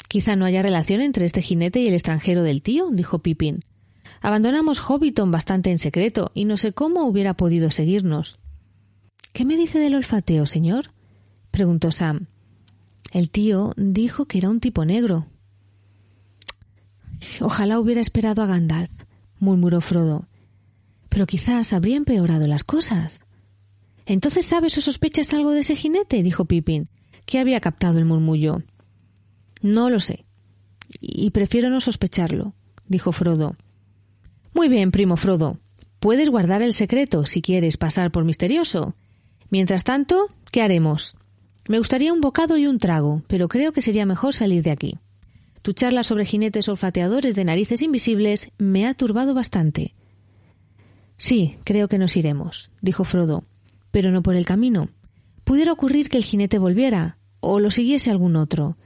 Quizá 0.07 0.35
no 0.35 0.45
haya 0.45 0.61
relación 0.61 1.01
entre 1.01 1.25
este 1.25 1.41
jinete 1.41 1.79
y 1.79 1.87
el 1.87 1.93
extranjero 1.93 2.43
del 2.43 2.61
tío, 2.61 2.89
dijo 2.91 3.19
Pippin. 3.19 3.61
Abandonamos 4.21 4.79
Hobbiton 4.79 5.31
bastante 5.31 5.71
en 5.71 5.79
secreto, 5.79 6.31
y 6.33 6.45
no 6.45 6.57
sé 6.57 6.73
cómo 6.73 7.05
hubiera 7.05 7.35
podido 7.35 7.69
seguirnos. 7.71 8.39
¿Qué 9.33 9.45
me 9.45 9.57
dice 9.57 9.79
del 9.79 9.95
olfateo, 9.95 10.45
señor? 10.45 10.91
preguntó 11.51 11.91
Sam. 11.91 12.27
El 13.11 13.29
tío 13.29 13.73
dijo 13.77 14.25
que 14.25 14.37
era 14.37 14.49
un 14.49 14.59
tipo 14.59 14.85
negro. 14.85 15.27
Ojalá 17.41 17.79
hubiera 17.79 18.01
esperado 18.01 18.41
a 18.41 18.45
Gandalf, 18.45 18.91
murmuró 19.39 19.81
Frodo. 19.81 20.27
Pero 21.09 21.27
quizás 21.27 21.73
habría 21.73 21.97
empeorado 21.97 22.47
las 22.47 22.63
cosas. 22.63 23.21
Entonces 24.05 24.45
sabes 24.45 24.77
o 24.77 24.81
sospechas 24.81 25.33
algo 25.33 25.51
de 25.51 25.61
ese 25.61 25.75
jinete, 25.75 26.23
dijo 26.23 26.45
Pippin, 26.45 26.89
que 27.25 27.39
había 27.39 27.59
captado 27.59 27.97
el 27.99 28.05
murmullo. 28.05 28.63
No 29.61 29.89
lo 29.89 29.99
sé. 29.99 30.25
Y 30.99 31.31
prefiero 31.31 31.69
no 31.69 31.79
sospecharlo, 31.81 32.53
dijo 32.87 33.11
Frodo. 33.11 33.55
Muy 34.53 34.69
bien, 34.69 34.91
primo 34.91 35.17
Frodo. 35.17 35.59
Puedes 35.99 36.29
guardar 36.29 36.61
el 36.61 36.73
secreto 36.73 37.25
si 37.25 37.41
quieres 37.41 37.77
pasar 37.77 38.11
por 38.11 38.25
misterioso. 38.25 38.95
Mientras 39.49 39.83
tanto, 39.83 40.29
¿qué 40.51 40.61
haremos? 40.61 41.15
Me 41.67 41.79
gustaría 41.79 42.13
un 42.13 42.21
bocado 42.21 42.57
y 42.57 42.67
un 42.67 42.77
trago, 42.77 43.23
pero 43.27 43.47
creo 43.47 43.71
que 43.71 43.81
sería 43.81 44.05
mejor 44.05 44.33
salir 44.33 44.61
de 44.61 44.71
aquí. 44.71 44.99
Tu 45.63 45.73
charla 45.73 46.03
sobre 46.03 46.25
jinetes 46.25 46.69
olfateadores 46.69 47.33
de 47.33 47.43
narices 47.43 47.81
invisibles 47.81 48.51
me 48.59 48.85
ha 48.85 48.93
turbado 48.93 49.33
bastante. 49.33 49.95
Sí, 51.17 51.57
creo 51.63 51.87
que 51.87 51.97
nos 51.97 52.15
iremos, 52.17 52.69
dijo 52.81 53.03
Frodo, 53.03 53.45
pero 53.89 54.11
no 54.11 54.21
por 54.21 54.35
el 54.35 54.45
camino. 54.45 54.89
Pudiera 55.45 55.71
ocurrir 55.71 56.09
que 56.09 56.17
el 56.17 56.23
jinete 56.23 56.57
volviera, 56.57 57.17
o 57.39 57.59
lo 57.59 57.69
siguiese 57.69 58.09
algún 58.09 58.35
otro. 58.35 58.77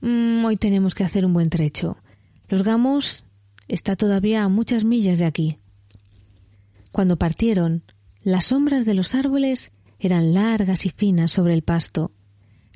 Mm, 0.00 0.44
hoy 0.44 0.56
tenemos 0.56 0.96
que 0.96 1.04
hacer 1.04 1.24
un 1.24 1.32
buen 1.32 1.50
trecho. 1.50 1.98
Los 2.48 2.64
gamos 2.64 3.24
está 3.68 3.94
todavía 3.94 4.42
a 4.42 4.48
muchas 4.48 4.84
millas 4.84 5.20
de 5.20 5.24
aquí. 5.24 5.58
Cuando 6.90 7.16
partieron, 7.16 7.84
las 8.24 8.46
sombras 8.46 8.84
de 8.84 8.94
los 8.94 9.14
árboles 9.14 9.70
eran 10.00 10.34
largas 10.34 10.84
y 10.84 10.90
finas 10.90 11.30
sobre 11.30 11.54
el 11.54 11.62
pasto. 11.62 12.10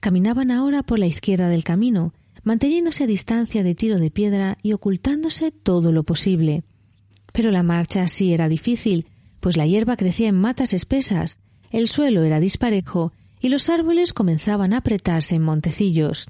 Caminaban 0.00 0.52
ahora 0.52 0.84
por 0.84 1.00
la 1.00 1.06
izquierda 1.06 1.48
del 1.48 1.64
camino, 1.64 2.14
manteniéndose 2.44 3.02
a 3.02 3.08
distancia 3.08 3.64
de 3.64 3.74
tiro 3.74 3.98
de 3.98 4.12
piedra 4.12 4.58
y 4.62 4.74
ocultándose 4.74 5.50
todo 5.50 5.90
lo 5.90 6.04
posible. 6.04 6.62
Pero 7.32 7.50
la 7.50 7.64
marcha 7.64 8.06
sí 8.06 8.32
era 8.32 8.48
difícil, 8.48 9.06
pues 9.40 9.56
la 9.56 9.66
hierba 9.66 9.96
crecía 9.96 10.28
en 10.28 10.36
matas 10.36 10.72
espesas, 10.72 11.40
el 11.72 11.88
suelo 11.88 12.22
era 12.22 12.38
disparejo 12.38 13.12
y 13.44 13.50
los 13.50 13.68
árboles 13.68 14.14
comenzaban 14.14 14.72
a 14.72 14.78
apretarse 14.78 15.34
en 15.34 15.42
montecillos. 15.42 16.28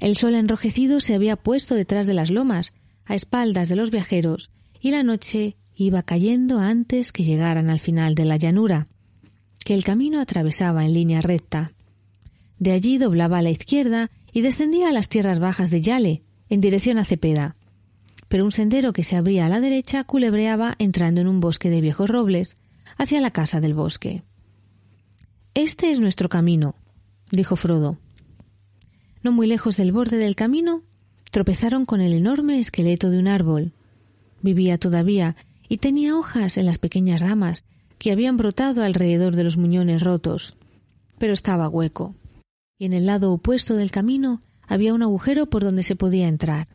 El 0.00 0.16
sol 0.16 0.34
enrojecido 0.34 1.00
se 1.00 1.14
había 1.14 1.36
puesto 1.36 1.74
detrás 1.74 2.06
de 2.06 2.12
las 2.12 2.30
lomas, 2.30 2.74
a 3.06 3.14
espaldas 3.14 3.70
de 3.70 3.76
los 3.76 3.90
viajeros, 3.90 4.50
y 4.82 4.90
la 4.90 5.02
noche 5.02 5.56
iba 5.74 6.02
cayendo 6.02 6.58
antes 6.58 7.12
que 7.12 7.24
llegaran 7.24 7.70
al 7.70 7.80
final 7.80 8.14
de 8.14 8.26
la 8.26 8.36
llanura, 8.36 8.86
que 9.64 9.72
el 9.72 9.82
camino 9.82 10.20
atravesaba 10.20 10.84
en 10.84 10.92
línea 10.92 11.22
recta. 11.22 11.72
De 12.58 12.72
allí 12.72 12.98
doblaba 12.98 13.38
a 13.38 13.42
la 13.42 13.50
izquierda 13.50 14.10
y 14.30 14.42
descendía 14.42 14.90
a 14.90 14.92
las 14.92 15.08
tierras 15.08 15.38
bajas 15.38 15.70
de 15.70 15.80
Yale, 15.80 16.22
en 16.50 16.60
dirección 16.60 16.98
a 16.98 17.06
Cepeda. 17.06 17.56
Pero 18.28 18.44
un 18.44 18.52
sendero 18.52 18.92
que 18.92 19.04
se 19.04 19.16
abría 19.16 19.46
a 19.46 19.48
la 19.48 19.60
derecha 19.60 20.04
culebreaba 20.04 20.74
entrando 20.78 21.22
en 21.22 21.28
un 21.28 21.40
bosque 21.40 21.70
de 21.70 21.80
viejos 21.80 22.10
robles, 22.10 22.58
hacia 22.98 23.22
la 23.22 23.30
casa 23.30 23.62
del 23.62 23.72
bosque. 23.72 24.22
Este 25.54 25.90
es 25.90 26.00
nuestro 26.00 26.28
camino, 26.28 26.74
dijo 27.30 27.56
Frodo. 27.56 27.98
No 29.22 29.32
muy 29.32 29.46
lejos 29.46 29.76
del 29.76 29.92
borde 29.92 30.16
del 30.16 30.36
camino, 30.36 30.82
tropezaron 31.30 31.86
con 31.86 32.00
el 32.00 32.14
enorme 32.14 32.58
esqueleto 32.58 33.10
de 33.10 33.18
un 33.18 33.28
árbol. 33.28 33.72
Vivía 34.42 34.78
todavía 34.78 35.36
y 35.68 35.78
tenía 35.78 36.16
hojas 36.16 36.56
en 36.56 36.66
las 36.66 36.78
pequeñas 36.78 37.20
ramas 37.20 37.64
que 37.98 38.12
habían 38.12 38.36
brotado 38.36 38.82
alrededor 38.82 39.36
de 39.36 39.44
los 39.44 39.56
muñones 39.56 40.02
rotos, 40.02 40.56
pero 41.18 41.32
estaba 41.32 41.68
hueco 41.68 42.14
y 42.80 42.86
en 42.86 42.94
el 42.94 43.04
lado 43.04 43.30
opuesto 43.30 43.76
del 43.76 43.90
camino 43.90 44.40
había 44.66 44.94
un 44.94 45.02
agujero 45.02 45.50
por 45.50 45.62
donde 45.62 45.82
se 45.82 45.96
podía 45.96 46.28
entrar. 46.28 46.66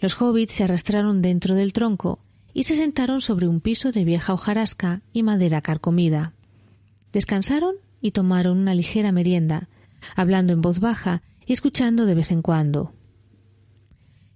Los 0.00 0.20
hobbits 0.20 0.52
se 0.52 0.64
arrastraron 0.64 1.22
dentro 1.22 1.54
del 1.54 1.72
tronco 1.72 2.18
y 2.52 2.64
se 2.64 2.76
sentaron 2.76 3.22
sobre 3.22 3.48
un 3.48 3.62
piso 3.62 3.90
de 3.90 4.04
vieja 4.04 4.34
hojarasca 4.34 5.00
y 5.14 5.22
madera 5.22 5.62
carcomida. 5.62 6.34
Descansaron 7.16 7.76
y 8.02 8.10
tomaron 8.10 8.58
una 8.58 8.74
ligera 8.74 9.10
merienda, 9.10 9.70
hablando 10.16 10.52
en 10.52 10.60
voz 10.60 10.80
baja 10.80 11.22
y 11.46 11.54
escuchando 11.54 12.04
de 12.04 12.14
vez 12.14 12.30
en 12.30 12.42
cuando. 12.42 12.92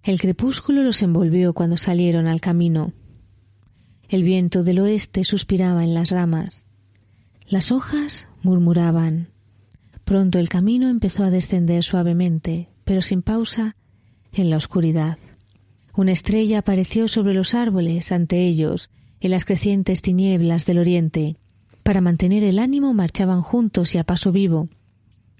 El 0.02 0.18
crepúsculo 0.18 0.82
los 0.82 1.02
envolvió 1.02 1.52
cuando 1.52 1.76
salieron 1.76 2.26
al 2.26 2.40
camino. 2.40 2.94
El 4.08 4.22
viento 4.22 4.62
del 4.62 4.78
oeste 4.78 5.24
suspiraba 5.24 5.84
en 5.84 5.92
las 5.92 6.10
ramas. 6.10 6.68
Las 7.46 7.70
hojas 7.70 8.26
murmuraban. 8.42 9.28
Pronto 10.06 10.38
el 10.38 10.48
camino 10.48 10.88
empezó 10.88 11.22
a 11.22 11.30
descender 11.30 11.82
suavemente, 11.82 12.70
pero 12.84 13.02
sin 13.02 13.20
pausa, 13.20 13.76
en 14.32 14.48
la 14.48 14.56
oscuridad. 14.56 15.18
Una 15.94 16.12
estrella 16.12 16.60
apareció 16.60 17.08
sobre 17.08 17.34
los 17.34 17.52
árboles 17.52 18.10
ante 18.10 18.46
ellos, 18.46 18.88
en 19.20 19.32
las 19.32 19.44
crecientes 19.44 20.00
tinieblas 20.00 20.64
del 20.64 20.78
oriente. 20.78 21.36
Para 21.90 22.00
mantener 22.00 22.44
el 22.44 22.60
ánimo 22.60 22.94
marchaban 22.94 23.42
juntos 23.42 23.96
y 23.96 23.98
a 23.98 24.04
paso 24.04 24.30
vivo. 24.30 24.68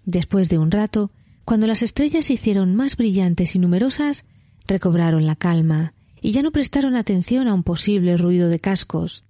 Después 0.04 0.48
de 0.48 0.58
un 0.58 0.72
rato, 0.72 1.12
cuando 1.44 1.68
las 1.68 1.80
estrellas 1.80 2.24
se 2.24 2.32
hicieron 2.32 2.74
más 2.74 2.96
brillantes 2.96 3.54
y 3.54 3.60
numerosas, 3.60 4.24
recobraron 4.66 5.26
la 5.26 5.36
calma 5.36 5.94
y 6.20 6.32
ya 6.32 6.42
no 6.42 6.50
prestaron 6.50 6.96
atención 6.96 7.46
a 7.46 7.54
un 7.54 7.62
posible 7.62 8.16
ruido 8.16 8.48
de 8.48 8.58
cascos. 8.58 9.22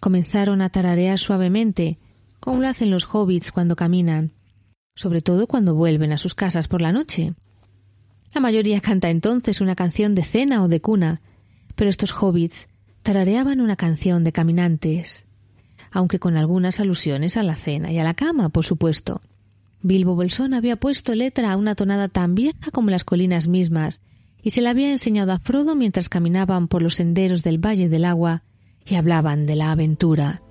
Comenzaron 0.00 0.62
a 0.62 0.70
tararear 0.70 1.18
suavemente, 1.18 1.98
como 2.40 2.62
lo 2.62 2.68
hacen 2.68 2.90
los 2.90 3.04
hobbits 3.04 3.52
cuando 3.52 3.76
caminan, 3.76 4.32
sobre 4.94 5.20
todo 5.20 5.46
cuando 5.46 5.74
vuelven 5.74 6.10
a 6.10 6.16
sus 6.16 6.34
casas 6.34 6.68
por 6.68 6.80
la 6.80 6.90
noche. 6.90 7.34
La 8.32 8.40
mayoría 8.40 8.80
canta 8.80 9.10
entonces 9.10 9.60
una 9.60 9.74
canción 9.74 10.14
de 10.14 10.24
cena 10.24 10.62
o 10.62 10.68
de 10.68 10.80
cuna, 10.80 11.20
pero 11.74 11.90
estos 11.90 12.14
hobbits 12.18 12.66
tarareaban 13.02 13.60
una 13.60 13.76
canción 13.76 14.24
de 14.24 14.32
caminantes, 14.32 15.26
aunque 15.90 16.18
con 16.18 16.36
algunas 16.36 16.80
alusiones 16.80 17.36
a 17.36 17.42
la 17.42 17.56
cena 17.56 17.92
y 17.92 17.98
a 17.98 18.04
la 18.04 18.14
cama, 18.14 18.48
por 18.48 18.64
supuesto. 18.64 19.20
Bilbo 19.82 20.14
Bolsón 20.14 20.54
había 20.54 20.76
puesto 20.76 21.14
letra 21.14 21.52
a 21.52 21.56
una 21.56 21.74
tonada 21.74 22.08
tan 22.08 22.34
vieja 22.34 22.70
como 22.72 22.90
las 22.90 23.04
colinas 23.04 23.48
mismas, 23.48 24.02
y 24.42 24.50
se 24.50 24.62
la 24.62 24.70
había 24.70 24.90
enseñado 24.90 25.32
a 25.32 25.38
Frodo 25.38 25.74
mientras 25.74 26.08
caminaban 26.08 26.68
por 26.68 26.82
los 26.82 26.96
senderos 26.96 27.42
del 27.42 27.58
Valle 27.58 27.88
del 27.88 28.04
Agua 28.04 28.42
y 28.86 28.94
hablaban 28.94 29.46
de 29.46 29.56
la 29.56 29.70
aventura. 29.70 30.42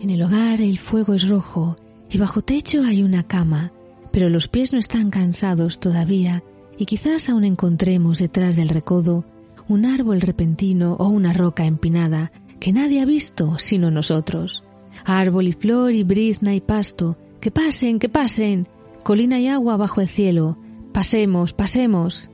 En 0.00 0.10
el 0.10 0.22
hogar 0.22 0.60
el 0.60 0.78
fuego 0.78 1.14
es 1.14 1.26
rojo 1.26 1.76
y 2.10 2.18
bajo 2.18 2.42
techo 2.42 2.82
hay 2.82 3.02
una 3.02 3.22
cama, 3.22 3.72
pero 4.12 4.28
los 4.28 4.48
pies 4.48 4.72
no 4.72 4.78
están 4.78 5.10
cansados 5.10 5.80
todavía 5.80 6.42
y 6.78 6.84
quizás 6.84 7.28
aún 7.28 7.44
encontremos 7.44 8.18
detrás 8.18 8.56
del 8.56 8.68
recodo 8.68 9.24
un 9.68 9.84
árbol 9.84 10.20
repentino 10.20 10.94
o 10.94 11.08
una 11.08 11.32
roca 11.32 11.64
empinada 11.64 12.30
que 12.60 12.72
nadie 12.72 13.00
ha 13.00 13.04
visto 13.04 13.58
sino 13.58 13.90
nosotros. 13.90 14.64
Árbol 15.04 15.48
y 15.48 15.52
flor 15.52 15.92
y 15.92 16.02
brizna 16.02 16.54
y 16.54 16.60
pasto, 16.60 17.16
que 17.40 17.50
pasen, 17.50 17.98
que 17.98 18.08
pasen, 18.08 18.66
colina 19.02 19.38
y 19.38 19.48
agua 19.48 19.76
bajo 19.76 20.00
el 20.00 20.08
cielo, 20.08 20.58
pasemos, 20.92 21.52
pasemos. 21.52 22.30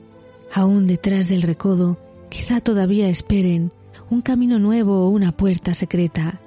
Aún 0.53 0.85
detrás 0.85 1.29
del 1.29 1.41
recodo, 1.41 1.97
quizá 2.29 2.61
todavía 2.61 3.09
esperen 3.09 3.71
un 4.09 4.21
camino 4.21 4.59
nuevo 4.59 5.05
o 5.05 5.09
una 5.09 5.31
puerta 5.31 5.73
secreta. 5.73 6.39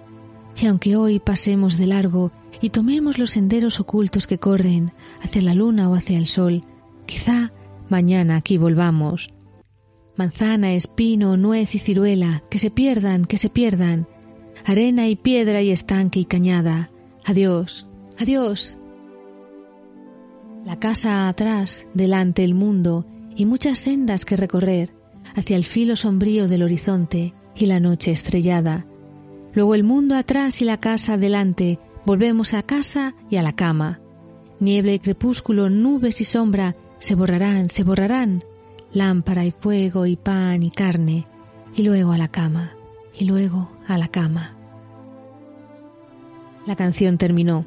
Y 0.61 0.67
aunque 0.67 0.97
hoy 0.97 1.21
pasemos 1.21 1.77
de 1.77 1.87
largo 1.87 2.33
y 2.61 2.71
tomemos 2.71 3.19
los 3.19 3.31
senderos 3.31 3.81
ocultos 3.81 4.27
que 4.27 4.39
corren 4.39 4.93
hacia 5.21 5.43
la 5.43 5.55
luna 5.55 5.91
o 5.91 5.95
hacia 5.95 6.19
el 6.19 6.27
sol. 6.27 6.65
Quizá 7.07 7.53
mañana 7.89 8.37
aquí 8.37 8.57
volvamos. 8.57 9.29
Manzana, 10.17 10.73
espino, 10.73 11.37
nuez 11.37 11.75
y 11.75 11.79
ciruela, 11.79 12.43
que 12.51 12.59
se 12.59 12.71
pierdan, 12.71 13.27
que 13.27 13.37
se 13.37 13.51
pierdan. 13.51 14.09
Arena 14.65 15.09
y 15.09 15.17
piedra 15.17 15.63
y 15.63 15.71
estanque 15.71 16.21
y 16.21 16.25
cañada. 16.25 16.91
Adiós, 17.25 17.87
adiós. 18.19 18.79
La 20.65 20.79
casa 20.79 21.29
atrás, 21.29 21.87
delante 21.95 22.43
el 22.45 22.55
mundo 22.55 23.07
y 23.37 23.45
muchas 23.45 23.79
sendas 23.79 24.25
que 24.25 24.37
recorrer 24.37 24.95
hacia 25.35 25.57
el 25.57 25.65
filo 25.65 25.97
sombrío 25.97 26.49
del 26.49 26.63
horizonte 26.63 27.35
y 27.55 27.67
la 27.67 27.79
noche 27.79 28.11
estrellada. 28.11 28.87
Luego 29.53 29.75
el 29.75 29.85
mundo 29.85 30.17
atrás 30.17 30.63
y 30.63 30.65
la 30.65 30.81
casa 30.81 31.15
adelante, 31.15 31.79
volvemos 32.05 32.55
a 32.55 32.63
casa 32.63 33.15
y 33.31 33.37
a 33.37 33.43
la 33.43 33.55
cama. 33.55 34.01
Niebla 34.61 34.93
y 34.93 34.99
crepúsculo, 34.99 35.69
nubes 35.69 36.21
y 36.21 36.25
sombra 36.25 36.75
se 36.99 37.15
borrarán, 37.15 37.69
se 37.69 37.85
borrarán. 37.85 38.43
Lámpara 38.93 39.45
y 39.45 39.51
fuego 39.51 40.07
y 40.07 40.17
pan 40.17 40.63
y 40.63 40.71
carne, 40.71 41.27
y 41.75 41.83
luego 41.83 42.13
a 42.13 42.19
la 42.19 42.29
cama, 42.29 42.75
y 43.19 43.25
luego 43.25 43.71
a 43.87 43.99
la 43.99 44.09
cama. 44.09 44.57
La 46.67 46.77
canción 46.77 47.19
terminó. 47.19 47.65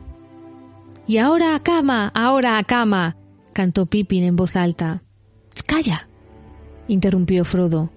Y 1.08 1.18
ahora 1.18 1.56
a 1.56 1.64
cama, 1.64 2.12
ahora 2.14 2.58
a 2.58 2.64
cama, 2.64 3.16
cantó 3.54 3.86
Pippin 3.86 4.24
en 4.24 4.36
voz 4.36 4.56
alta. 4.56 5.04
¡Calla! 5.66 6.08
interrumpió 6.88 7.46
Frodo. 7.46 7.90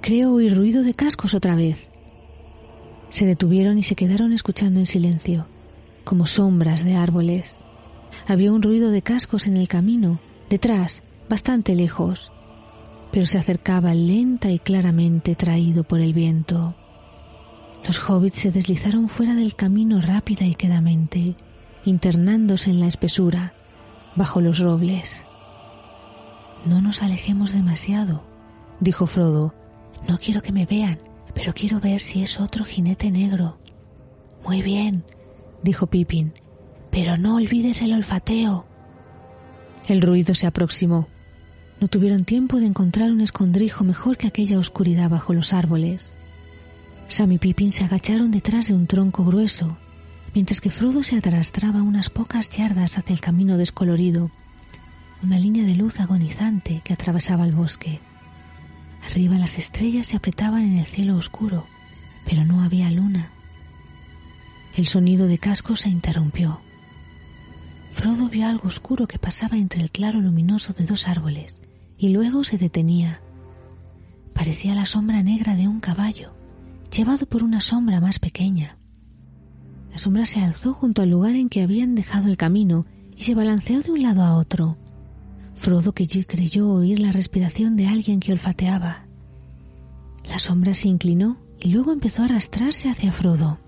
Creo 0.00 0.32
oír 0.32 0.54
ruido 0.54 0.82
de 0.82 0.92
cascos 0.92 1.34
otra 1.34 1.54
vez. 1.54 1.88
Se 3.08 3.24
detuvieron 3.24 3.78
y 3.78 3.82
se 3.82 3.94
quedaron 3.94 4.32
escuchando 4.32 4.80
en 4.80 4.86
silencio, 4.86 5.46
como 6.04 6.26
sombras 6.26 6.84
de 6.84 6.96
árboles. 6.96 7.62
Había 8.26 8.52
un 8.52 8.60
ruido 8.60 8.90
de 8.90 9.02
cascos 9.02 9.46
en 9.46 9.56
el 9.56 9.68
camino, 9.68 10.20
detrás, 10.50 11.02
bastante 11.28 11.74
lejos, 11.74 12.32
pero 13.14 13.26
se 13.26 13.38
acercaba 13.38 13.94
lenta 13.94 14.50
y 14.50 14.58
claramente 14.58 15.36
traído 15.36 15.84
por 15.84 16.00
el 16.00 16.12
viento. 16.12 16.74
Los 17.86 18.10
hobbits 18.10 18.40
se 18.40 18.50
deslizaron 18.50 19.08
fuera 19.08 19.36
del 19.36 19.54
camino 19.54 20.00
rápida 20.00 20.46
y 20.46 20.56
quedamente, 20.56 21.36
internándose 21.84 22.70
en 22.70 22.80
la 22.80 22.88
espesura, 22.88 23.54
bajo 24.16 24.40
los 24.40 24.58
robles. 24.58 25.24
No 26.66 26.82
nos 26.82 27.04
alejemos 27.04 27.52
demasiado, 27.52 28.24
dijo 28.80 29.06
Frodo. 29.06 29.54
No 30.08 30.18
quiero 30.18 30.42
que 30.42 30.50
me 30.50 30.66
vean, 30.66 30.98
pero 31.36 31.54
quiero 31.54 31.78
ver 31.78 32.00
si 32.00 32.20
es 32.20 32.40
otro 32.40 32.64
jinete 32.64 33.12
negro. 33.12 33.58
Muy 34.44 34.60
bien, 34.60 35.04
dijo 35.62 35.86
Pippin, 35.86 36.32
pero 36.90 37.16
no 37.16 37.36
olvides 37.36 37.80
el 37.80 37.92
olfateo. 37.92 38.66
El 39.86 40.02
ruido 40.02 40.34
se 40.34 40.48
aproximó. 40.48 41.13
No 41.84 41.88
tuvieron 41.88 42.24
tiempo 42.24 42.60
de 42.60 42.64
encontrar 42.64 43.12
un 43.12 43.20
escondrijo 43.20 43.84
mejor 43.84 44.16
que 44.16 44.26
aquella 44.26 44.58
oscuridad 44.58 45.10
bajo 45.10 45.34
los 45.34 45.52
árboles. 45.52 46.14
Sam 47.08 47.32
y 47.32 47.38
Pippin 47.38 47.72
se 47.72 47.84
agacharon 47.84 48.30
detrás 48.30 48.68
de 48.68 48.72
un 48.72 48.86
tronco 48.86 49.22
grueso, 49.22 49.76
mientras 50.32 50.62
que 50.62 50.70
Frodo 50.70 51.02
se 51.02 51.18
arrastraba 51.18 51.82
unas 51.82 52.08
pocas 52.08 52.48
yardas 52.48 52.96
hacia 52.96 53.12
el 53.12 53.20
camino 53.20 53.58
descolorido 53.58 54.30
una 55.22 55.38
línea 55.38 55.64
de 55.64 55.74
luz 55.74 56.00
agonizante 56.00 56.80
que 56.82 56.94
atravesaba 56.94 57.44
el 57.44 57.52
bosque. 57.52 58.00
Arriba 59.04 59.36
las 59.36 59.58
estrellas 59.58 60.06
se 60.06 60.16
apretaban 60.16 60.62
en 60.62 60.78
el 60.78 60.86
cielo 60.86 61.18
oscuro, 61.18 61.66
pero 62.24 62.46
no 62.46 62.62
había 62.62 62.90
luna. 62.90 63.30
El 64.74 64.86
sonido 64.86 65.26
de 65.26 65.36
casco 65.36 65.76
se 65.76 65.90
interrumpió. 65.90 66.62
Frodo 67.92 68.30
vio 68.30 68.46
algo 68.46 68.68
oscuro 68.68 69.06
que 69.06 69.18
pasaba 69.18 69.58
entre 69.58 69.82
el 69.82 69.90
claro 69.90 70.22
luminoso 70.22 70.72
de 70.72 70.86
dos 70.86 71.06
árboles 71.06 71.60
y 71.96 72.08
luego 72.08 72.44
se 72.44 72.58
detenía. 72.58 73.20
Parecía 74.34 74.74
la 74.74 74.86
sombra 74.86 75.22
negra 75.22 75.54
de 75.54 75.68
un 75.68 75.80
caballo, 75.80 76.34
llevado 76.94 77.26
por 77.26 77.42
una 77.42 77.60
sombra 77.60 78.00
más 78.00 78.18
pequeña. 78.18 78.78
La 79.92 79.98
sombra 79.98 80.26
se 80.26 80.40
alzó 80.40 80.74
junto 80.74 81.02
al 81.02 81.10
lugar 81.10 81.36
en 81.36 81.48
que 81.48 81.62
habían 81.62 81.94
dejado 81.94 82.28
el 82.28 82.36
camino 82.36 82.84
y 83.16 83.22
se 83.22 83.34
balanceó 83.34 83.80
de 83.80 83.92
un 83.92 84.02
lado 84.02 84.22
a 84.22 84.36
otro. 84.36 84.76
Frodo 85.54 85.92
que 85.92 86.06
creyó 86.26 86.68
oír 86.68 86.98
la 86.98 87.12
respiración 87.12 87.76
de 87.76 87.86
alguien 87.86 88.18
que 88.18 88.32
olfateaba. 88.32 89.06
La 90.28 90.38
sombra 90.38 90.74
se 90.74 90.88
inclinó 90.88 91.38
y 91.60 91.68
luego 91.68 91.92
empezó 91.92 92.22
a 92.22 92.24
arrastrarse 92.24 92.90
hacia 92.90 93.12
Frodo. 93.12 93.58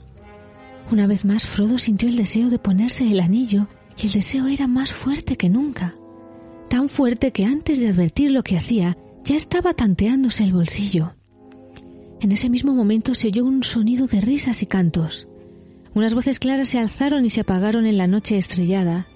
Una 0.90 1.06
vez 1.06 1.24
más 1.24 1.46
Frodo 1.46 1.78
sintió 1.78 2.08
el 2.08 2.16
deseo 2.16 2.50
de 2.50 2.58
ponerse 2.58 3.10
el 3.10 3.20
anillo 3.20 3.68
y 3.96 4.06
el 4.06 4.12
deseo 4.12 4.46
era 4.48 4.66
más 4.66 4.92
fuerte 4.92 5.36
que 5.36 5.48
nunca. 5.48 5.94
Tan 6.68 6.88
fuerte 6.88 7.32
que 7.32 7.44
antes 7.44 7.78
de 7.78 7.88
advertir 7.88 8.30
lo 8.30 8.42
que 8.42 8.56
hacía 8.56 8.96
ya 9.24 9.36
estaba 9.36 9.74
tanteándose 9.74 10.44
el 10.44 10.52
bolsillo. 10.52 11.14
En 12.20 12.32
ese 12.32 12.48
mismo 12.48 12.72
momento 12.72 13.14
se 13.14 13.28
oyó 13.28 13.44
un 13.44 13.62
sonido 13.62 14.06
de 14.06 14.20
risas 14.20 14.62
y 14.62 14.66
cantos. 14.66 15.28
Unas 15.94 16.14
voces 16.14 16.38
claras 16.38 16.68
se 16.68 16.78
alzaron 16.78 17.24
y 17.24 17.30
se 17.30 17.40
apagaron 17.40 17.86
en 17.86 17.96
la 17.96 18.06
noche 18.06 18.36
estrellada, 18.36 19.06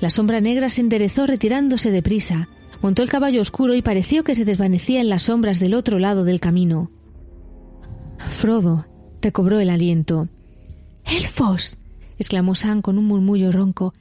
la 0.00 0.10
sombra 0.10 0.40
negra 0.40 0.68
se 0.68 0.80
enderezó 0.80 1.26
retirándose 1.26 1.90
deprisa, 1.90 2.48
montó 2.82 3.02
el 3.02 3.08
caballo 3.08 3.40
oscuro 3.40 3.74
y 3.74 3.82
pareció 3.82 4.24
que 4.24 4.34
se 4.34 4.44
desvanecía 4.44 5.00
en 5.00 5.08
las 5.08 5.22
sombras 5.22 5.60
del 5.60 5.74
otro 5.74 5.98
lado 5.98 6.24
del 6.24 6.40
camino. 6.40 6.90
Frodo 8.18 8.86
recobró 9.22 9.60
el 9.60 9.70
aliento. 9.70 10.28
¡Elfos! 11.04 11.78
exclamó 12.18 12.54
Sam 12.54 12.82
con 12.82 12.98
un 12.98 13.06
murmullo 13.06 13.52
ronco. 13.52 13.94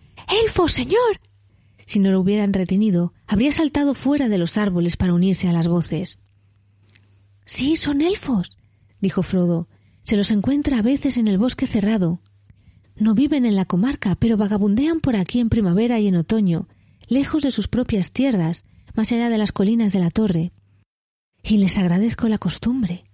¡Elfos, 0.43 0.73
señor! 0.73 1.19
Si 1.85 1.99
no 1.99 2.11
lo 2.11 2.21
hubieran 2.21 2.53
retenido, 2.53 3.13
habría 3.27 3.51
saltado 3.51 3.93
fuera 3.93 4.29
de 4.29 4.37
los 4.37 4.57
árboles 4.57 4.97
para 4.97 5.13
unirse 5.13 5.47
a 5.47 5.53
las 5.53 5.67
voces. 5.67 6.19
Sí, 7.45 7.75
son 7.75 8.01
elfos, 8.01 8.57
dijo 9.01 9.23
Frodo. 9.23 9.67
Se 10.03 10.17
los 10.17 10.31
encuentra 10.31 10.79
a 10.79 10.81
veces 10.81 11.17
en 11.17 11.27
el 11.27 11.37
bosque 11.37 11.67
cerrado. 11.67 12.19
No 12.95 13.13
viven 13.13 13.45
en 13.45 13.55
la 13.55 13.65
comarca, 13.65 14.15
pero 14.15 14.37
vagabundean 14.37 14.99
por 14.99 15.15
aquí 15.15 15.39
en 15.39 15.49
primavera 15.49 15.99
y 15.99 16.07
en 16.07 16.15
otoño, 16.15 16.67
lejos 17.07 17.43
de 17.43 17.51
sus 17.51 17.67
propias 17.67 18.11
tierras, 18.11 18.65
más 18.95 19.11
allá 19.11 19.29
de 19.29 19.37
las 19.37 19.51
colinas 19.51 19.91
de 19.93 19.99
la 19.99 20.11
torre. 20.11 20.51
Y 21.41 21.57
les 21.57 21.77
agradezco 21.77 22.27
la 22.27 22.37
costumbre. 22.37 23.05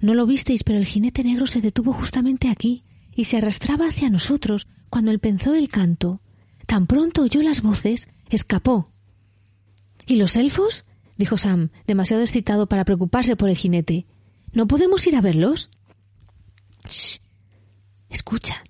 No 0.00 0.14
lo 0.14 0.26
visteis, 0.26 0.62
pero 0.64 0.78
el 0.78 0.86
jinete 0.86 1.24
negro 1.24 1.46
se 1.46 1.60
detuvo 1.60 1.92
justamente 1.92 2.48
aquí 2.48 2.84
y 3.14 3.24
se 3.24 3.38
arrastraba 3.38 3.88
hacia 3.88 4.10
nosotros 4.10 4.66
cuando 4.90 5.10
él 5.10 5.18
pensó 5.18 5.54
el 5.54 5.68
canto. 5.68 6.20
Tan 6.66 6.86
pronto 6.86 7.22
oyó 7.22 7.42
las 7.42 7.62
voces, 7.62 8.08
escapó. 8.30 8.90
¿Y 10.06 10.16
los 10.16 10.36
elfos? 10.36 10.84
dijo 11.16 11.38
Sam, 11.38 11.70
demasiado 11.86 12.22
excitado 12.22 12.66
para 12.66 12.84
preocuparse 12.84 13.36
por 13.36 13.48
el 13.48 13.56
jinete. 13.56 14.06
¿No 14.52 14.66
podemos 14.66 15.06
ir 15.06 15.16
a 15.16 15.20
verlos? 15.20 15.70
Shh. 16.88 17.18
Escucha, 18.10 18.62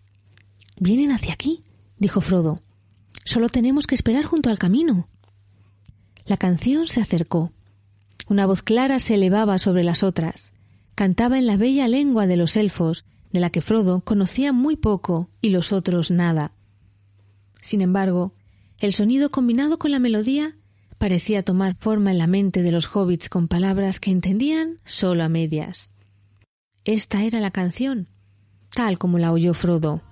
Vienen 0.79 1.13
hacia 1.13 1.33
aquí, 1.33 1.63
dijo 1.99 2.21
Frodo. 2.21 2.61
Solo 3.25 3.49
tenemos 3.49 3.87
que 3.87 3.95
esperar 3.95 4.25
junto 4.25 4.51
al 4.51 4.59
camino. 4.59 5.09
La 6.27 6.37
canción 6.37 6.87
se 6.87 7.01
acercó. 7.01 7.51
Una 8.29 8.47
voz 8.47 8.63
clara 8.63 8.99
se 9.01 9.15
elevaba 9.15 9.59
sobre 9.59 9.85
las 9.85 10.03
otras. 10.03 10.53
Cantaba 10.95 11.39
en 11.39 11.47
la 11.47 11.57
bella 11.57 11.89
lengua 11.89 12.27
de 12.27 12.37
los 12.37 12.57
elfos, 12.57 13.07
de 13.33 13.41
la 13.41 13.51
que 13.51 13.63
Frodo 13.63 14.01
conocía 14.01 14.53
muy 14.53 14.77
poco 14.77 15.31
y 15.41 15.49
los 15.49 15.73
otros 15.73 16.11
nada. 16.11 16.53
Sin 17.63 17.81
embargo, 17.81 18.35
el 18.79 18.93
sonido 18.93 19.31
combinado 19.31 19.79
con 19.79 19.91
la 19.91 19.99
melodía 19.99 20.57
parecía 20.99 21.43
tomar 21.43 21.77
forma 21.77 22.11
en 22.11 22.19
la 22.19 22.27
mente 22.27 22.63
de 22.63 22.73
los 22.73 22.95
hobbits 22.95 23.29
con 23.29 23.49
palabras 23.49 24.01
que 24.01 24.11
entendían 24.11 24.79
solo 24.85 25.25
a 25.25 25.29
medias. 25.29 25.91
Esta 26.85 27.25
era 27.25 27.41
la 27.41 27.51
canción, 27.51 28.09
tal 28.75 28.99
como 28.99 29.19
la 29.19 29.33
oyó 29.33 29.55
Frodo. 29.55 30.03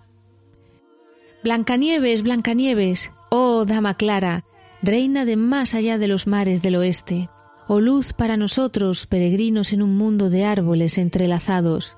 Blancanieves, 1.42 2.22
Blancanieves, 2.22 3.12
oh 3.30 3.64
dama 3.64 3.96
clara, 3.96 4.44
reina 4.82 5.24
de 5.24 5.36
más 5.36 5.74
allá 5.74 5.98
de 5.98 6.08
los 6.08 6.26
mares 6.26 6.62
del 6.62 6.76
oeste, 6.76 7.28
oh 7.68 7.80
luz 7.80 8.12
para 8.12 8.36
nosotros, 8.36 9.06
peregrinos 9.06 9.72
en 9.72 9.82
un 9.82 9.96
mundo 9.96 10.30
de 10.30 10.44
árboles 10.44 10.98
entrelazados. 10.98 11.96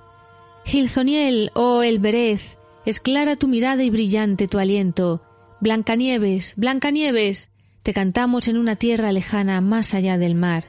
Gilzoniel, 0.65 1.53
oh 1.55 1.83
Elberez, 1.83 2.59
es 2.85 2.99
clara 2.99 3.37
tu 3.37 3.47
mirada 3.47 3.85
y 3.85 3.91
brillante 3.91 4.49
tu 4.49 4.59
aliento. 4.59 5.23
Blancanieves, 5.61 6.53
Blancanieves, 6.57 7.51
te 7.83 7.95
cantamos 7.95 8.47
en 8.49 8.59
una 8.59 8.77
tierra 8.77 9.11
lejana 9.13 9.61
más 9.61 9.95
allá 9.95 10.19
del 10.19 10.35
mar. 10.35 10.65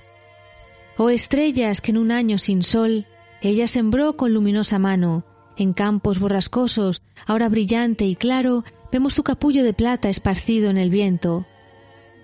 Oh 0.98 1.10
estrellas 1.10 1.82
que 1.82 1.92
en 1.92 1.98
un 1.98 2.12
año 2.12 2.38
sin 2.38 2.64
sol 2.64 3.06
ella 3.42 3.68
sembró 3.68 4.14
con 4.14 4.34
luminosa 4.34 4.80
mano, 4.80 5.26
en 5.58 5.74
campos 5.74 6.20
borrascosos, 6.20 7.02
ahora 7.26 7.50
brillante 7.50 8.06
y 8.06 8.16
claro, 8.16 8.64
vemos 8.92 9.14
tu 9.14 9.24
capullo 9.24 9.64
de 9.64 9.74
plata 9.74 10.10
esparcido 10.10 10.70
en 10.70 10.78
el 10.78 10.90
viento. 10.90 11.46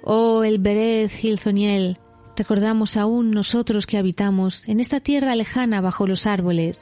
Oh, 0.04 0.44
el 0.44 0.60
Berez 0.60 1.14
Gilzoniel, 1.14 1.98
recordamos 2.38 2.96
aún 2.96 3.32
nosotros 3.32 3.86
que 3.88 3.98
habitamos 3.98 4.68
en 4.70 4.80
esta 4.80 5.02
tierra 5.02 5.36
lejana 5.36 5.82
bajo 5.82 6.08
los 6.08 6.26
árboles, 6.26 6.80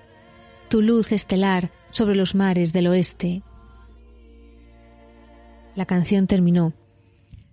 tu 0.69 0.82
luz 0.82 1.11
estelar 1.11 1.72
sobre 1.92 2.16
los 2.16 2.35
mares 2.35 2.72
del 2.72 2.88
oeste. 2.88 3.42
La 5.75 5.85
canción 5.85 6.27
terminó. 6.27 6.74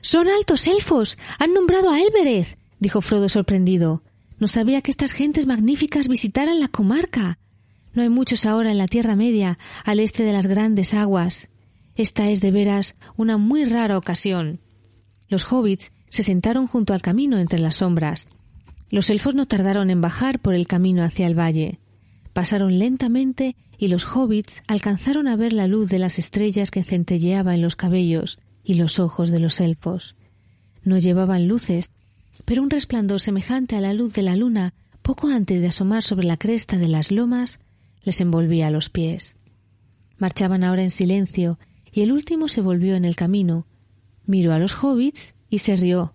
Son 0.01 0.29
altos 0.29 0.67
elfos. 0.67 1.19
Han 1.39 1.55
nombrado 1.55 1.91
a 1.91 2.01
Elbereth, 2.01 2.59
dijo 2.81 3.01
Frodo 3.01 3.29
sorprendido. 3.29 4.03
No 4.39 4.47
sabía 4.47 4.83
que 4.83 4.91
estas 4.91 5.13
gentes 5.13 5.47
magníficas 5.47 6.09
visitaran 6.09 6.61
la 6.61 6.69
comarca. 6.69 7.39
No 7.93 8.03
hay 8.03 8.09
muchos 8.09 8.47
ahora 8.47 8.71
en 8.71 8.79
la 8.79 8.87
Tierra 8.87 9.17
Media, 9.17 9.59
al 9.85 9.99
este 9.99 10.23
de 10.23 10.33
las 10.33 10.47
grandes 10.47 10.95
aguas. 10.95 11.49
Esta 11.97 12.31
es 12.31 12.41
de 12.41 12.53
veras 12.53 12.97
una 13.17 13.39
muy 13.39 13.65
rara 13.65 13.99
ocasión. 13.99 14.61
Los 15.29 15.51
hobbits 15.53 15.91
se 16.09 16.23
sentaron 16.23 16.69
junto 16.69 16.95
al 16.95 17.03
camino 17.03 17.39
entre 17.39 17.59
las 17.59 17.77
sombras. 17.77 18.29
Los 18.91 19.11
elfos 19.11 19.35
no 19.35 19.47
tardaron 19.47 19.91
en 19.91 20.01
bajar 20.01 20.39
por 20.39 20.55
el 20.55 20.67
camino 20.67 21.03
hacia 21.03 21.27
el 21.27 21.39
valle. 21.39 21.81
Pasaron 22.39 22.78
lentamente 22.78 23.57
y 23.78 23.89
los 23.89 24.05
hobbits 24.05 24.62
alcanzaron 24.68 25.26
a 25.26 25.34
ver 25.34 25.52
la 25.52 25.67
luz 25.67 25.91
de 25.91 25.99
las 25.99 26.20
estrellas 26.20 26.70
que 26.70 26.84
centelleaba 26.84 27.52
en 27.57 27.62
los 27.62 27.75
cabellos 27.75 28.39
y 28.62 28.75
los 28.75 29.00
ojos 29.00 29.31
de 29.31 29.41
los 29.41 29.60
elfos. 29.60 30.15
No 30.84 30.99
llevaban 30.99 31.49
luces, 31.49 31.91
pero 32.44 32.62
un 32.62 32.70
resplandor 32.70 33.20
semejante 33.20 33.75
a 33.75 33.81
la 33.81 33.92
luz 33.92 34.12
de 34.12 34.23
la 34.23 34.36
luna, 34.36 34.73
poco 35.02 35.26
antes 35.26 35.60
de 35.60 35.67
asomar 35.67 36.05
sobre 36.05 36.28
la 36.28 36.36
cresta 36.36 36.78
de 36.78 36.86
las 36.86 37.10
lomas, 37.10 37.58
les 38.05 38.20
envolvía 38.20 38.70
los 38.70 38.89
pies. 38.89 39.34
Marchaban 40.17 40.62
ahora 40.62 40.84
en 40.84 40.92
silencio, 40.92 41.58
y 41.91 42.02
el 42.02 42.12
último 42.12 42.47
se 42.47 42.60
volvió 42.60 42.94
en 42.94 43.05
el 43.05 43.17
camino, 43.17 43.67
miró 44.26 44.52
a 44.52 44.60
los 44.60 44.76
hobbits 44.81 45.34
y 45.50 45.58
se 45.58 45.75
rió. 45.75 46.15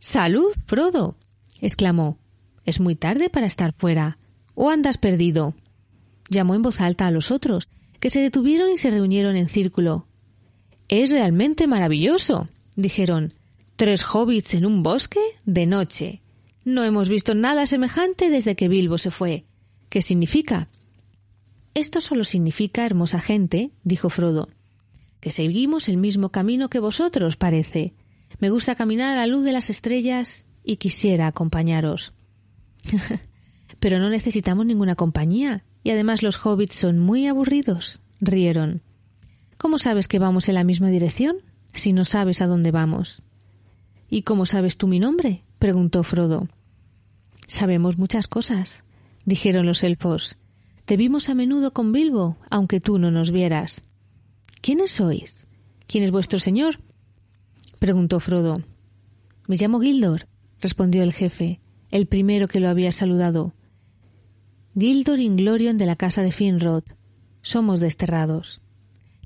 Salud, 0.00 0.50
Frodo. 0.66 1.14
exclamó. 1.60 2.18
Es 2.64 2.80
muy 2.80 2.96
tarde 2.96 3.30
para 3.30 3.46
estar 3.46 3.72
fuera. 3.78 4.18
¿O 4.60 4.70
andas 4.70 4.98
perdido? 4.98 5.54
Llamó 6.28 6.56
en 6.56 6.62
voz 6.62 6.80
alta 6.80 7.06
a 7.06 7.12
los 7.12 7.30
otros, 7.30 7.68
que 8.00 8.10
se 8.10 8.20
detuvieron 8.20 8.72
y 8.72 8.76
se 8.76 8.90
reunieron 8.90 9.36
en 9.36 9.46
círculo. 9.46 10.08
Es 10.88 11.12
realmente 11.12 11.68
maravilloso, 11.68 12.48
dijeron. 12.74 13.34
Tres 13.76 14.04
hobbits 14.04 14.54
en 14.54 14.66
un 14.66 14.82
bosque 14.82 15.20
de 15.44 15.66
noche. 15.66 16.22
No 16.64 16.82
hemos 16.82 17.08
visto 17.08 17.36
nada 17.36 17.66
semejante 17.66 18.30
desde 18.30 18.56
que 18.56 18.66
Bilbo 18.66 18.98
se 18.98 19.12
fue. 19.12 19.44
¿Qué 19.90 20.02
significa? 20.02 20.68
Esto 21.74 22.00
solo 22.00 22.24
significa, 22.24 22.84
hermosa 22.84 23.20
gente, 23.20 23.70
dijo 23.84 24.10
Frodo, 24.10 24.48
que 25.20 25.30
seguimos 25.30 25.88
el 25.88 25.98
mismo 25.98 26.30
camino 26.30 26.68
que 26.68 26.80
vosotros, 26.80 27.36
parece. 27.36 27.94
Me 28.40 28.50
gusta 28.50 28.74
caminar 28.74 29.12
a 29.12 29.20
la 29.20 29.28
luz 29.28 29.44
de 29.44 29.52
las 29.52 29.70
estrellas 29.70 30.46
y 30.64 30.78
quisiera 30.78 31.28
acompañaros. 31.28 32.12
Pero 33.80 33.98
no 33.98 34.10
necesitamos 34.10 34.66
ninguna 34.66 34.94
compañía, 34.94 35.64
y 35.84 35.90
además 35.90 36.22
los 36.22 36.44
hobbits 36.44 36.76
son 36.76 36.98
muy 36.98 37.26
aburridos. 37.26 38.00
Rieron. 38.20 38.82
¿Cómo 39.56 39.78
sabes 39.78 40.08
que 40.08 40.18
vamos 40.18 40.48
en 40.48 40.54
la 40.54 40.64
misma 40.64 40.88
dirección 40.88 41.38
si 41.72 41.92
no 41.92 42.04
sabes 42.04 42.40
a 42.42 42.46
dónde 42.46 42.70
vamos? 42.70 43.22
¿Y 44.08 44.22
cómo 44.22 44.46
sabes 44.46 44.76
tú 44.76 44.86
mi 44.86 44.98
nombre? 44.98 45.44
preguntó 45.58 46.02
Frodo. 46.02 46.48
Sabemos 47.46 47.98
muchas 47.98 48.28
cosas, 48.28 48.84
dijeron 49.24 49.66
los 49.66 49.82
elfos. 49.82 50.36
Te 50.84 50.96
vimos 50.96 51.28
a 51.28 51.34
menudo 51.34 51.72
con 51.72 51.92
Bilbo, 51.92 52.36
aunque 52.50 52.80
tú 52.80 52.98
no 52.98 53.10
nos 53.10 53.30
vieras. 53.30 53.82
¿Quiénes 54.60 54.92
sois? 54.92 55.46
¿Quién 55.86 56.04
es 56.04 56.10
vuestro 56.10 56.38
señor? 56.38 56.80
preguntó 57.78 58.20
Frodo. 58.20 58.62
Me 59.46 59.56
llamo 59.56 59.80
Gildor, 59.80 60.28
respondió 60.60 61.02
el 61.02 61.12
jefe, 61.12 61.60
el 61.90 62.06
primero 62.06 62.48
que 62.48 62.60
lo 62.60 62.68
había 62.68 62.92
saludado. 62.92 63.54
Gildor 64.76 65.18
Inglorion 65.18 65.78
de 65.78 65.86
la 65.86 65.96
casa 65.96 66.22
de 66.22 66.30
Finrod. 66.30 66.84
Somos 67.42 67.80
desterrados. 67.80 68.60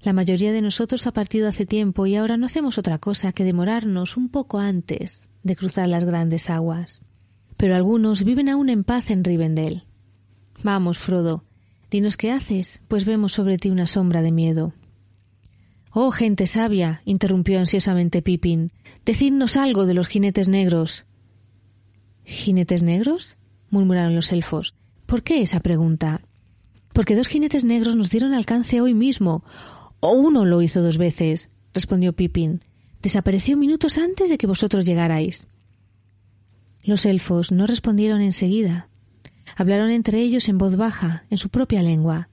La 0.03 0.13
mayoría 0.13 0.53
de 0.53 0.63
nosotros 0.63 1.07
ha 1.07 1.13
partido 1.13 1.49
hace 1.49 1.67
tiempo 1.67 2.07
y 2.07 2.17
ahora 2.17 2.37
no 2.37 2.47
hacemos 2.47 2.79
otra 2.79 2.99
cosa 2.99 3.33
que 3.33 3.45
demorarnos 3.45 4.17
un 4.17 4.29
poco 4.29 4.59
antes 4.59 5.29
de 5.43 5.57
cruzar 5.57 5.89
las 5.89 6.05
grandes 6.05 6.49
aguas. 6.49 7.03
Pero 7.57 7.77
algunos 7.77 8.25
viven 8.25 8.49
aún 8.49 8.69
en 8.69 8.83
paz 8.83 9.11
en 9.11 9.25
Rivendell. 9.25 9.85
Vamos, 10.63 10.99
Frodo, 10.99 11.45
dinos 11.91 12.17
qué 12.17 12.33
haces, 12.33 12.83
pues 12.89 13.05
vemos 13.05 13.33
sobre 13.33 13.59
ti 13.59 13.69
una 13.71 13.87
sombra 13.87 14.23
de 14.23 14.33
miedo. 14.33 14.73
Oh, 15.93 16.11
gente 16.11 16.47
sabia, 16.47 17.03
interrumpió 17.05 17.59
ansiosamente 17.59 18.23
Pippin, 18.23 18.73
decidnos 19.05 19.57
algo 19.57 19.85
de 19.85 19.95
los 19.95 20.09
jinetes 20.09 20.49
negros. 20.49 21.05
¿Jinetes 22.25 22.83
negros? 22.83 23.37
murmuraron 23.69 24.15
los 24.15 24.33
elfos. 24.33 24.75
¿Por 25.07 25.23
qué 25.23 25.43
esa 25.43 25.61
pregunta? 25.61 26.23
Porque 26.93 27.17
dos 27.17 27.29
jinetes 27.29 27.65
negros 27.65 27.97
nos 27.97 28.11
dieron 28.11 28.35
alcance 28.35 28.81
hoy 28.81 28.95
mismo. 28.95 29.45
O 30.01 30.13
uno 30.13 30.45
lo 30.45 30.63
hizo 30.63 30.83
dos 30.83 30.99
veces, 30.99 31.49
respondió 31.73 32.13
Pippin. 32.13 32.61
Desapareció 33.03 33.57
minutos 33.57 33.99
antes 33.99 34.29
de 34.29 34.39
que 34.39 34.47
vosotros 34.47 34.87
llegarais. 34.87 35.49
Los 36.83 37.07
elfos 37.07 37.53
no 37.53 37.67
respondieron 37.67 38.21
enseguida. 38.21 38.89
Hablaron 39.57 39.91
entre 39.91 40.21
ellos 40.21 40.49
en 40.49 40.59
voz 40.59 40.77
baja, 40.77 41.25
en 41.31 41.39
su 41.39 41.49
propia 41.49 41.83
lengua, 41.83 42.29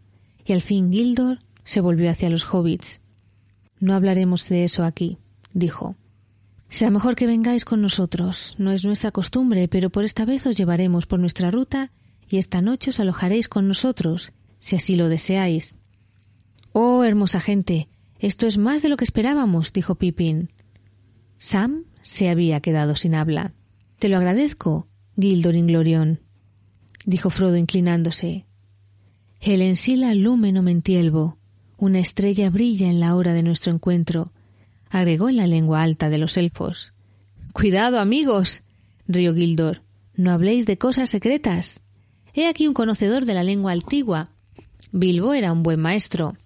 y 0.45 0.53
al 0.53 0.61
fin 0.61 0.91
Gildor 0.91 1.39
se 1.63 1.81
volvió 1.81 2.09
hacia 2.09 2.29
los 2.29 2.45
hobbits. 2.51 3.01
No 3.79 3.93
hablaremos 3.93 4.47
de 4.49 4.63
eso 4.63 4.83
aquí, 4.83 5.17
dijo. 5.53 5.95
Sea 6.69 6.91
mejor 6.91 7.15
que 7.15 7.27
vengáis 7.27 7.65
con 7.65 7.81
nosotros. 7.81 8.55
No 8.57 8.71
es 8.71 8.83
nuestra 8.85 9.11
costumbre, 9.11 9.67
pero 9.67 9.89
por 9.89 10.03
esta 10.03 10.25
vez 10.25 10.45
os 10.45 10.55
llevaremos 10.55 11.05
por 11.07 11.19
nuestra 11.19 11.51
ruta 11.51 11.91
y 12.29 12.37
esta 12.37 12.61
noche 12.61 12.91
os 12.91 12.99
alojaréis 12.99 13.47
con 13.47 13.67
nosotros, 13.67 14.31
si 14.59 14.75
así 14.75 14.95
lo 14.95 15.09
deseáis. 15.09 15.77
Oh, 16.71 17.03
hermosa 17.03 17.41
gente, 17.41 17.89
esto 18.19 18.45
es 18.47 18.57
más 18.57 18.81
de 18.81 18.89
lo 18.89 18.97
que 18.97 19.03
esperábamos, 19.03 19.73
dijo 19.73 19.95
Pippin. 19.95 20.49
Sam 21.37 21.85
se 22.03 22.29
había 22.29 22.59
quedado 22.59 22.95
sin 22.95 23.15
habla. 23.15 23.53
Te 23.97 24.09
lo 24.09 24.17
agradezco, 24.17 24.87
Gildor 25.19 25.55
Inglorion, 25.55 26.19
dijo 27.05 27.29
Frodo 27.29 27.57
inclinándose. 27.57 28.45
El 29.41 29.61
ensila 29.61 30.13
lumen 30.13 30.57
o 30.57 30.61
mentielvo, 30.61 31.37
una 31.77 31.99
estrella 31.99 32.49
brilla 32.49 32.89
en 32.89 32.99
la 32.99 33.15
hora 33.15 33.33
de 33.33 33.41
nuestro 33.41 33.73
encuentro, 33.73 34.33
agregó 34.89 35.29
en 35.29 35.37
la 35.37 35.47
lengua 35.47 35.81
alta 35.81 36.09
de 36.09 36.17
los 36.17 36.37
elfos. 36.37 36.93
Cuidado, 37.53 37.99
amigos, 37.99 38.63
rió 39.07 39.33
Gildor, 39.33 39.81
no 40.15 40.31
habléis 40.31 40.65
de 40.65 40.77
cosas 40.77 41.09
secretas. 41.09 41.81
He 42.39 42.47
aquí 42.47 42.69
un 42.69 42.73
conocedor 42.73 43.25
de 43.25 43.33
la 43.33 43.43
lengua 43.43 43.73
antigua. 43.73 44.29
Bilbo 44.93 45.33
era 45.33 45.51
un 45.51 45.61
buen 45.61 45.77
maestro. 45.77 46.37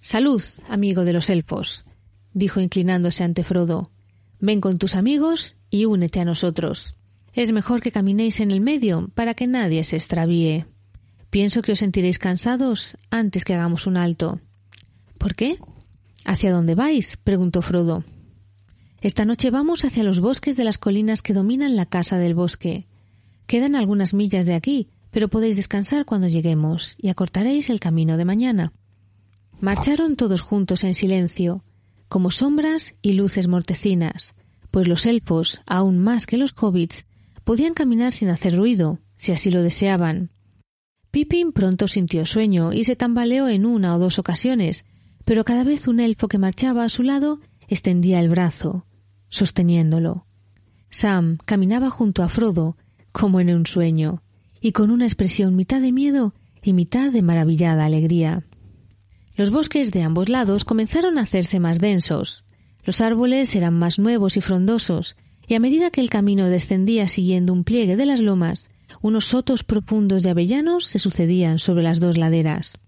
Salud, 0.00 0.40
amigo 0.68 1.04
de 1.04 1.12
los 1.12 1.30
elfos, 1.30 1.84
dijo 2.32 2.60
inclinándose 2.60 3.24
ante 3.24 3.42
Frodo. 3.42 3.90
Ven 4.38 4.60
con 4.60 4.78
tus 4.78 4.94
amigos 4.94 5.56
y 5.68 5.84
únete 5.84 6.20
a 6.20 6.24
nosotros. 6.24 6.94
Es 7.32 7.50
mejor 7.50 7.80
que 7.80 7.90
caminéis 7.90 8.38
en 8.38 8.52
el 8.52 8.60
medio 8.60 9.10
para 9.16 9.34
que 9.34 9.48
nadie 9.48 9.82
se 9.82 9.96
extravíe. 9.96 10.64
Pienso 11.28 11.60
que 11.60 11.72
os 11.72 11.80
sentiréis 11.80 12.20
cansados 12.20 12.96
antes 13.10 13.44
que 13.44 13.54
hagamos 13.54 13.88
un 13.88 13.96
alto. 13.96 14.38
¿Por 15.18 15.34
qué? 15.34 15.58
¿Hacia 16.24 16.52
dónde 16.52 16.76
vais? 16.76 17.16
preguntó 17.16 17.62
Frodo. 17.62 18.04
Esta 19.00 19.24
noche 19.24 19.50
vamos 19.50 19.84
hacia 19.84 20.04
los 20.04 20.20
bosques 20.20 20.56
de 20.56 20.62
las 20.62 20.78
colinas 20.78 21.20
que 21.20 21.32
dominan 21.32 21.74
la 21.74 21.86
casa 21.86 22.18
del 22.18 22.36
bosque. 22.36 22.86
Quedan 23.48 23.74
algunas 23.74 24.14
millas 24.14 24.46
de 24.46 24.54
aquí, 24.54 24.86
pero 25.12 25.28
podéis 25.28 25.54
descansar 25.54 26.04
cuando 26.04 26.26
lleguemos 26.26 26.96
y 26.98 27.10
acortaréis 27.10 27.70
el 27.70 27.78
camino 27.78 28.16
de 28.16 28.24
mañana. 28.24 28.72
Marcharon 29.60 30.16
todos 30.16 30.40
juntos 30.40 30.82
en 30.82 30.94
silencio, 30.94 31.62
como 32.08 32.30
sombras 32.32 32.94
y 33.02 33.12
luces 33.12 33.46
mortecinas, 33.46 34.34
pues 34.72 34.88
los 34.88 35.06
elfos, 35.06 35.60
aún 35.66 35.98
más 35.98 36.26
que 36.26 36.38
los 36.38 36.54
hobbits, 36.58 37.04
podían 37.44 37.74
caminar 37.74 38.12
sin 38.12 38.30
hacer 38.30 38.56
ruido, 38.56 38.98
si 39.16 39.32
así 39.32 39.50
lo 39.50 39.62
deseaban. 39.62 40.30
Pippin 41.10 41.52
pronto 41.52 41.88
sintió 41.88 42.24
sueño 42.24 42.72
y 42.72 42.84
se 42.84 42.96
tambaleó 42.96 43.48
en 43.48 43.66
una 43.66 43.94
o 43.94 43.98
dos 43.98 44.18
ocasiones, 44.18 44.86
pero 45.26 45.44
cada 45.44 45.62
vez 45.62 45.86
un 45.86 46.00
elfo 46.00 46.26
que 46.26 46.38
marchaba 46.38 46.84
a 46.84 46.88
su 46.88 47.02
lado 47.02 47.38
extendía 47.68 48.18
el 48.18 48.30
brazo, 48.30 48.86
sosteniéndolo. 49.28 50.26
Sam 50.88 51.38
caminaba 51.44 51.90
junto 51.90 52.22
a 52.22 52.28
Frodo, 52.28 52.76
como 53.12 53.40
en 53.40 53.54
un 53.54 53.66
sueño, 53.66 54.22
y 54.62 54.70
con 54.70 54.92
una 54.92 55.04
expresión 55.04 55.56
mitad 55.56 55.82
de 55.82 55.90
miedo 55.90 56.34
y 56.62 56.72
mitad 56.72 57.10
de 57.10 57.20
maravillada 57.20 57.84
alegría. 57.84 58.44
Los 59.36 59.50
bosques 59.50 59.90
de 59.90 60.02
ambos 60.02 60.28
lados 60.28 60.64
comenzaron 60.64 61.18
a 61.18 61.22
hacerse 61.22 61.58
más 61.58 61.80
densos. 61.80 62.44
Los 62.84 63.00
árboles 63.00 63.54
eran 63.56 63.76
más 63.76 63.98
nuevos 63.98 64.36
y 64.36 64.40
frondosos, 64.40 65.16
y 65.48 65.54
a 65.54 65.60
medida 65.60 65.90
que 65.90 66.00
el 66.00 66.10
camino 66.10 66.48
descendía 66.48 67.08
siguiendo 67.08 67.52
un 67.52 67.64
pliegue 67.64 67.96
de 67.96 68.06
las 68.06 68.20
lomas, 68.20 68.70
unos 69.00 69.24
sotos 69.24 69.64
profundos 69.64 70.22
de 70.22 70.30
avellanos 70.30 70.86
se 70.86 71.00
sucedían 71.00 71.58
sobre 71.58 71.82
las 71.82 71.98
dos 71.98 72.16
laderas. 72.16 72.78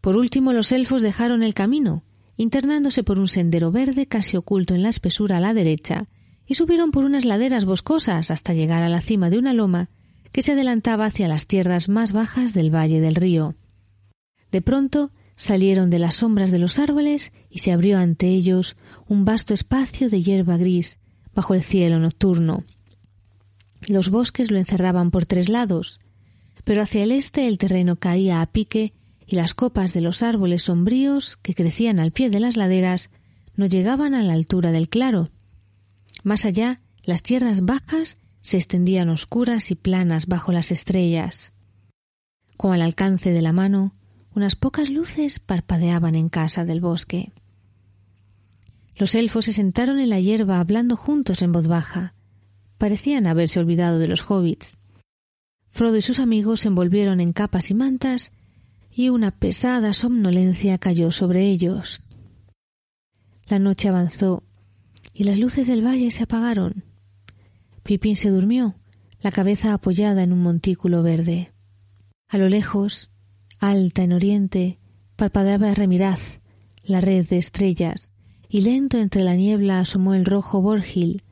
Por 0.00 0.16
último, 0.16 0.52
los 0.52 0.70
elfos 0.70 1.02
dejaron 1.02 1.42
el 1.42 1.54
camino, 1.54 2.04
internándose 2.36 3.02
por 3.02 3.18
un 3.18 3.26
sendero 3.26 3.72
verde 3.72 4.06
casi 4.06 4.36
oculto 4.36 4.76
en 4.76 4.84
la 4.84 4.90
espesura 4.90 5.38
a 5.38 5.40
la 5.40 5.54
derecha, 5.54 6.06
y 6.46 6.54
subieron 6.54 6.92
por 6.92 7.04
unas 7.04 7.24
laderas 7.24 7.64
boscosas 7.64 8.30
hasta 8.30 8.54
llegar 8.54 8.84
a 8.84 8.88
la 8.88 9.00
cima 9.00 9.28
de 9.28 9.38
una 9.38 9.52
loma 9.52 9.90
que 10.38 10.44
se 10.44 10.52
adelantaba 10.52 11.06
hacia 11.06 11.26
las 11.26 11.48
tierras 11.48 11.88
más 11.88 12.12
bajas 12.12 12.54
del 12.54 12.72
valle 12.72 13.00
del 13.00 13.16
río. 13.16 13.56
De 14.52 14.62
pronto 14.62 15.10
salieron 15.34 15.90
de 15.90 15.98
las 15.98 16.14
sombras 16.14 16.52
de 16.52 16.60
los 16.60 16.78
árboles 16.78 17.32
y 17.50 17.58
se 17.58 17.72
abrió 17.72 17.98
ante 17.98 18.28
ellos 18.28 18.76
un 19.08 19.24
vasto 19.24 19.52
espacio 19.52 20.08
de 20.08 20.22
hierba 20.22 20.56
gris 20.56 21.00
bajo 21.34 21.54
el 21.54 21.64
cielo 21.64 21.98
nocturno. 21.98 22.62
Los 23.88 24.10
bosques 24.10 24.52
lo 24.52 24.58
encerraban 24.58 25.10
por 25.10 25.26
tres 25.26 25.48
lados, 25.48 25.98
pero 26.62 26.82
hacia 26.82 27.02
el 27.02 27.10
este 27.10 27.48
el 27.48 27.58
terreno 27.58 27.96
caía 27.96 28.40
a 28.40 28.46
pique 28.46 28.92
y 29.26 29.34
las 29.34 29.54
copas 29.54 29.92
de 29.92 30.02
los 30.02 30.22
árboles 30.22 30.62
sombríos 30.62 31.36
que 31.36 31.56
crecían 31.56 31.98
al 31.98 32.12
pie 32.12 32.30
de 32.30 32.38
las 32.38 32.56
laderas 32.56 33.10
no 33.56 33.66
llegaban 33.66 34.14
a 34.14 34.22
la 34.22 34.34
altura 34.34 34.70
del 34.70 34.88
claro. 34.88 35.32
Más 36.22 36.44
allá, 36.44 36.78
las 37.02 37.24
tierras 37.24 37.62
bajas 37.64 38.18
se 38.48 38.56
extendían 38.56 39.10
oscuras 39.10 39.70
y 39.70 39.74
planas 39.74 40.26
bajo 40.26 40.52
las 40.52 40.70
estrellas. 40.70 41.52
Con 42.56 42.72
al 42.72 42.80
alcance 42.80 43.30
de 43.30 43.42
la 43.42 43.52
mano, 43.52 43.92
unas 44.34 44.56
pocas 44.56 44.88
luces 44.88 45.38
parpadeaban 45.38 46.14
en 46.14 46.30
casa 46.30 46.64
del 46.64 46.80
bosque. 46.80 47.30
Los 48.96 49.14
elfos 49.14 49.44
se 49.44 49.52
sentaron 49.52 50.00
en 50.00 50.08
la 50.08 50.18
hierba 50.18 50.60
hablando 50.60 50.96
juntos 50.96 51.42
en 51.42 51.52
voz 51.52 51.66
baja. 51.66 52.14
Parecían 52.78 53.26
haberse 53.26 53.60
olvidado 53.60 53.98
de 53.98 54.08
los 54.08 54.22
hobbits. 54.22 54.78
Frodo 55.68 55.98
y 55.98 56.02
sus 56.02 56.18
amigos 56.18 56.62
se 56.62 56.68
envolvieron 56.68 57.20
en 57.20 57.34
capas 57.34 57.70
y 57.70 57.74
mantas 57.74 58.32
y 58.90 59.10
una 59.10 59.30
pesada 59.30 59.92
somnolencia 59.92 60.78
cayó 60.78 61.12
sobre 61.12 61.50
ellos. 61.50 62.00
La 63.46 63.58
noche 63.58 63.90
avanzó 63.90 64.42
y 65.12 65.24
las 65.24 65.38
luces 65.38 65.66
del 65.66 65.84
valle 65.84 66.10
se 66.12 66.22
apagaron. 66.22 66.87
Pipín 67.88 68.16
se 68.16 68.28
durmió, 68.28 68.74
la 69.22 69.32
cabeza 69.32 69.72
apoyada 69.72 70.22
en 70.22 70.34
un 70.34 70.42
montículo 70.42 71.02
verde. 71.02 71.52
A 72.28 72.36
lo 72.36 72.50
lejos, 72.50 73.10
alta 73.60 74.02
en 74.02 74.12
oriente, 74.12 74.78
parpadeaba 75.16 75.72
Remiraz, 75.72 76.38
la 76.84 77.00
red 77.00 77.26
de 77.26 77.38
estrellas, 77.38 78.10
y 78.46 78.60
lento 78.60 78.98
entre 78.98 79.22
la 79.22 79.36
niebla 79.36 79.80
asomó 79.80 80.12
el 80.12 80.26
rojo 80.26 80.60
Borgil, 80.60 81.22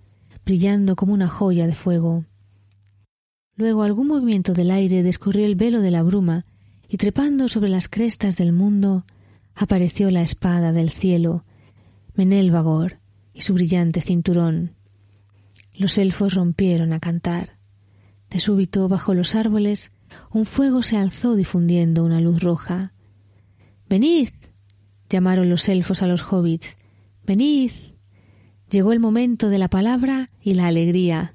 brillando 0.47 0.97
como 0.97 1.13
una 1.13 1.29
joya 1.29 1.67
de 1.67 1.75
fuego. 1.75 2.25
Luego 3.57 3.83
algún 3.83 4.07
movimiento 4.07 4.55
del 4.55 4.71
aire 4.71 5.03
descorrió 5.03 5.45
el 5.45 5.57
velo 5.57 5.83
de 5.83 5.91
la 5.91 6.03
bruma, 6.03 6.47
y 6.89 6.97
trepando 6.97 7.49
sobre 7.49 7.69
las 7.69 7.91
crestas 7.91 8.39
del 8.39 8.55
mundo, 8.55 9.05
apareció 9.55 10.11
la 10.11 10.23
espada 10.23 10.73
del 10.73 10.89
cielo, 10.89 11.45
Menelvagor, 12.15 12.97
y 13.35 13.43
su 13.43 13.53
brillante 13.53 14.01
cinturón. 14.01 14.76
Los 15.77 15.99
elfos 15.99 16.35
rompieron 16.35 16.93
a 16.93 17.01
cantar. 17.01 17.59
De 18.31 18.41
súbito, 18.41 18.89
bajo 18.89 19.13
los 19.15 19.35
árboles, 19.35 19.93
un 20.33 20.47
fuego 20.47 20.83
se 20.83 20.97
alzó 20.97 21.35
difundiendo 21.35 22.03
una 22.03 22.21
luz 22.21 22.41
roja. 22.41 22.93
Venid. 23.89 24.31
llamaron 25.09 25.49
los 25.49 25.69
elfos 25.69 26.03
a 26.03 26.07
los 26.07 26.23
hobbits. 26.23 26.77
Venid. 27.25 27.73
Llegó 28.71 28.93
el 28.93 29.01
momento 29.01 29.49
de 29.49 29.59
la 29.59 29.69
palabra 29.69 30.31
y 30.41 30.55
la 30.55 30.67
alegría. 30.67 31.35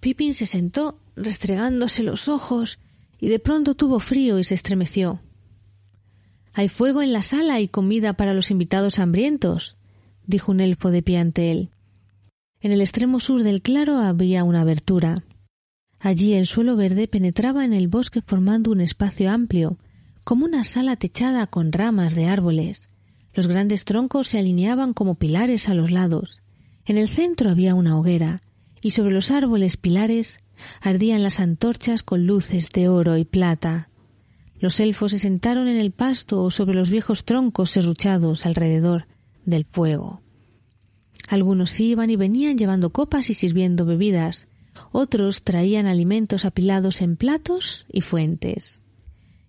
Pippin 0.00 0.34
se 0.34 0.46
sentó, 0.46 0.98
restregándose 1.16 2.02
los 2.02 2.28
ojos, 2.28 2.78
y 3.18 3.28
de 3.28 3.38
pronto 3.38 3.74
tuvo 3.74 4.00
frío 4.00 4.38
y 4.38 4.44
se 4.44 4.54
estremeció. 4.54 5.20
Hay 6.52 6.68
fuego 6.68 7.02
en 7.02 7.12
la 7.12 7.22
sala 7.22 7.60
y 7.60 7.68
comida 7.68 8.12
para 8.12 8.34
los 8.34 8.50
invitados 8.50 8.98
hambrientos, 8.98 9.76
dijo 10.26 10.52
un 10.52 10.60
elfo 10.60 10.90
de 10.90 11.02
pie 11.02 11.18
ante 11.18 11.50
él. 11.50 11.71
En 12.62 12.70
el 12.70 12.80
extremo 12.80 13.18
sur 13.18 13.42
del 13.42 13.60
claro 13.60 13.98
había 13.98 14.44
una 14.44 14.60
abertura. 14.60 15.24
Allí 15.98 16.34
el 16.34 16.46
suelo 16.46 16.76
verde 16.76 17.08
penetraba 17.08 17.64
en 17.64 17.72
el 17.72 17.88
bosque 17.88 18.22
formando 18.22 18.70
un 18.70 18.80
espacio 18.80 19.32
amplio, 19.32 19.78
como 20.22 20.44
una 20.44 20.62
sala 20.62 20.94
techada 20.94 21.48
con 21.48 21.72
ramas 21.72 22.14
de 22.14 22.26
árboles. 22.26 22.88
Los 23.34 23.48
grandes 23.48 23.84
troncos 23.84 24.28
se 24.28 24.38
alineaban 24.38 24.94
como 24.94 25.16
pilares 25.16 25.68
a 25.68 25.74
los 25.74 25.90
lados. 25.90 26.40
En 26.84 26.98
el 26.98 27.08
centro 27.08 27.50
había 27.50 27.74
una 27.74 27.98
hoguera, 27.98 28.38
y 28.80 28.92
sobre 28.92 29.12
los 29.12 29.32
árboles 29.32 29.76
pilares 29.76 30.38
ardían 30.80 31.24
las 31.24 31.40
antorchas 31.40 32.04
con 32.04 32.28
luces 32.28 32.70
de 32.70 32.88
oro 32.88 33.16
y 33.16 33.24
plata. 33.24 33.88
Los 34.60 34.78
elfos 34.78 35.10
se 35.10 35.18
sentaron 35.18 35.66
en 35.66 35.78
el 35.78 35.90
pasto 35.90 36.40
o 36.44 36.52
sobre 36.52 36.76
los 36.76 36.90
viejos 36.90 37.24
troncos 37.24 37.72
serruchados 37.72 38.46
alrededor 38.46 39.08
del 39.44 39.64
fuego. 39.64 40.22
Algunos 41.32 41.80
iban 41.80 42.10
y 42.10 42.16
venían 42.16 42.58
llevando 42.58 42.90
copas 42.90 43.30
y 43.30 43.34
sirviendo 43.34 43.86
bebidas, 43.86 44.48
otros 44.90 45.44
traían 45.44 45.86
alimentos 45.86 46.44
apilados 46.44 47.00
en 47.00 47.16
platos 47.16 47.86
y 47.90 48.02
fuentes. 48.02 48.82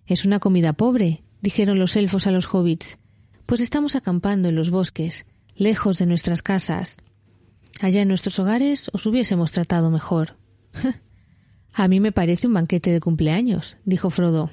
Es 0.06 0.24
una 0.24 0.38
comida 0.38 0.72
pobre, 0.72 1.24
dijeron 1.42 1.78
los 1.78 1.94
elfos 1.96 2.26
a 2.26 2.30
los 2.30 2.46
hobbits, 2.46 2.96
pues 3.44 3.60
estamos 3.60 3.96
acampando 3.96 4.48
en 4.48 4.54
los 4.54 4.70
bosques, 4.70 5.26
lejos 5.56 5.98
de 5.98 6.06
nuestras 6.06 6.40
casas. 6.40 6.96
Allá 7.82 8.00
en 8.00 8.08
nuestros 8.08 8.38
hogares 8.38 8.90
os 8.94 9.04
hubiésemos 9.04 9.52
tratado 9.52 9.90
mejor. 9.90 10.38
a 11.74 11.86
mí 11.86 12.00
me 12.00 12.12
parece 12.12 12.46
un 12.46 12.54
banquete 12.54 12.92
de 12.92 13.00
cumpleaños, 13.00 13.76
dijo 13.84 14.08
Frodo. 14.08 14.50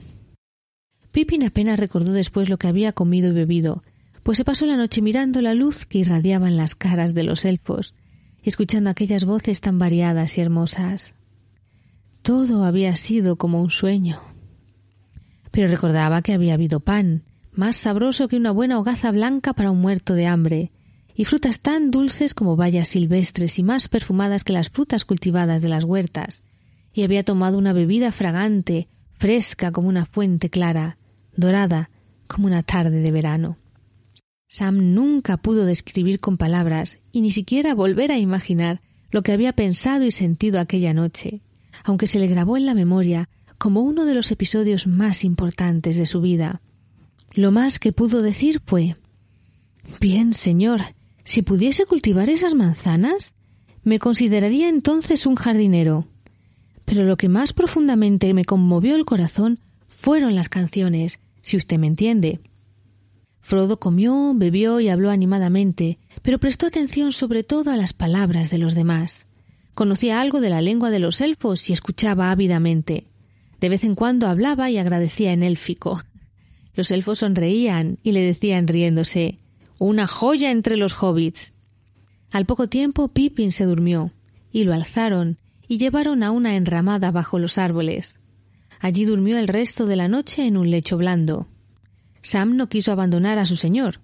Pippin 1.13 1.45
apenas 1.45 1.79
recordó 1.79 2.11
después 2.11 2.49
lo 2.49 2.57
que 2.57 2.67
había 2.67 2.91
comido 2.91 3.29
y 3.29 3.31
bebido, 3.31 3.83
pues 4.23 4.37
se 4.37 4.45
pasó 4.45 4.65
la 4.65 4.77
noche 4.77 5.01
mirando 5.01 5.41
la 5.41 5.53
luz 5.53 5.85
que 5.85 5.99
irradiaban 5.99 6.57
las 6.57 6.75
caras 6.75 7.13
de 7.13 7.23
los 7.23 7.45
elfos, 7.45 7.93
y 8.43 8.49
escuchando 8.49 8.89
aquellas 8.89 9.25
voces 9.25 9.61
tan 9.61 9.79
variadas 9.79 10.37
y 10.37 10.41
hermosas. 10.41 11.13
Todo 12.21 12.63
había 12.63 12.95
sido 12.95 13.35
como 13.35 13.61
un 13.61 13.71
sueño. 13.71 14.21
Pero 15.51 15.67
recordaba 15.67 16.21
que 16.21 16.33
había 16.33 16.53
habido 16.53 16.79
pan, 16.79 17.23
más 17.51 17.75
sabroso 17.75 18.27
que 18.27 18.37
una 18.37 18.51
buena 18.51 18.79
hogaza 18.79 19.11
blanca 19.11 19.53
para 19.53 19.71
un 19.71 19.81
muerto 19.81 20.13
de 20.13 20.27
hambre, 20.27 20.71
y 21.13 21.25
frutas 21.25 21.59
tan 21.59 21.91
dulces 21.91 22.33
como 22.33 22.55
bayas 22.55 22.89
silvestres 22.89 23.59
y 23.59 23.63
más 23.63 23.89
perfumadas 23.89 24.43
que 24.43 24.53
las 24.53 24.69
frutas 24.69 25.03
cultivadas 25.03 25.61
de 25.61 25.69
las 25.69 25.83
huertas, 25.83 26.43
y 26.93 27.03
había 27.03 27.23
tomado 27.23 27.57
una 27.57 27.73
bebida 27.73 28.11
fragante, 28.11 28.87
fresca 29.13 29.71
como 29.71 29.89
una 29.89 30.05
fuente 30.05 30.49
clara, 30.49 30.97
dorada 31.35 31.89
como 32.27 32.47
una 32.47 32.63
tarde 32.63 33.01
de 33.01 33.11
verano. 33.11 33.57
Sam 34.51 34.93
nunca 34.93 35.37
pudo 35.37 35.63
describir 35.63 36.19
con 36.19 36.35
palabras 36.35 36.99
y 37.13 37.21
ni 37.21 37.31
siquiera 37.31 37.73
volver 37.73 38.11
a 38.11 38.19
imaginar 38.19 38.81
lo 39.09 39.21
que 39.21 39.31
había 39.31 39.53
pensado 39.53 40.03
y 40.03 40.11
sentido 40.11 40.59
aquella 40.59 40.93
noche, 40.93 41.39
aunque 41.85 42.05
se 42.05 42.19
le 42.19 42.27
grabó 42.27 42.57
en 42.57 42.65
la 42.65 42.73
memoria 42.73 43.29
como 43.57 43.79
uno 43.79 44.03
de 44.03 44.13
los 44.13 44.29
episodios 44.29 44.87
más 44.87 45.23
importantes 45.23 45.95
de 45.95 46.05
su 46.05 46.19
vida. 46.19 46.59
Lo 47.33 47.53
más 47.53 47.79
que 47.79 47.93
pudo 47.93 48.21
decir 48.21 48.61
fue 48.65 48.97
Bien, 50.01 50.33
señor, 50.33 50.81
si 51.23 51.43
pudiese 51.43 51.85
cultivar 51.85 52.29
esas 52.29 52.53
manzanas, 52.53 53.33
me 53.85 53.99
consideraría 53.99 54.67
entonces 54.67 55.25
un 55.25 55.35
jardinero. 55.35 56.07
Pero 56.83 57.05
lo 57.05 57.15
que 57.15 57.29
más 57.29 57.53
profundamente 57.53 58.33
me 58.33 58.43
conmovió 58.43 58.97
el 58.97 59.05
corazón 59.05 59.59
fueron 59.87 60.35
las 60.35 60.49
canciones, 60.49 61.21
si 61.41 61.55
usted 61.55 61.77
me 61.77 61.87
entiende. 61.87 62.41
Frodo 63.41 63.77
comió, 63.79 64.33
bebió 64.35 64.79
y 64.79 64.89
habló 64.89 65.09
animadamente, 65.09 65.99
pero 66.21 66.39
prestó 66.39 66.67
atención 66.67 67.11
sobre 67.11 67.43
todo 67.43 67.71
a 67.71 67.75
las 67.75 67.93
palabras 67.93 68.49
de 68.49 68.59
los 68.59 68.75
demás. 68.75 69.25
Conocía 69.73 70.21
algo 70.21 70.41
de 70.41 70.49
la 70.49 70.61
lengua 70.61 70.91
de 70.91 70.99
los 70.99 71.21
elfos 71.21 71.69
y 71.69 71.73
escuchaba 71.73 72.31
ávidamente. 72.31 73.07
De 73.59 73.69
vez 73.69 73.83
en 73.83 73.95
cuando 73.95 74.27
hablaba 74.27 74.69
y 74.69 74.77
agradecía 74.77 75.33
en 75.33 75.43
élfico. 75.43 76.03
Los 76.75 76.91
elfos 76.91 77.19
sonreían 77.19 77.97
y 78.03 78.11
le 78.11 78.21
decían 78.21 78.67
riéndose 78.67 79.39
Una 79.77 80.07
joya 80.07 80.51
entre 80.51 80.77
los 80.77 80.93
hobbits. 81.01 81.53
Al 82.31 82.45
poco 82.45 82.67
tiempo 82.67 83.09
Pippin 83.09 83.51
se 83.51 83.65
durmió, 83.65 84.11
y 84.51 84.63
lo 84.63 84.73
alzaron 84.73 85.37
y 85.67 85.77
llevaron 85.77 86.23
a 86.23 86.31
una 86.31 86.55
enramada 86.55 87.11
bajo 87.11 87.39
los 87.39 87.57
árboles. 87.57 88.15
Allí 88.79 89.05
durmió 89.05 89.37
el 89.37 89.47
resto 89.47 89.85
de 89.85 89.95
la 89.95 90.07
noche 90.07 90.45
en 90.45 90.57
un 90.57 90.69
lecho 90.69 90.97
blando. 90.97 91.47
Sam 92.21 92.55
no 92.55 92.69
quiso 92.69 92.91
abandonar 92.91 93.39
a 93.39 93.45
su 93.45 93.55
señor. 93.55 93.99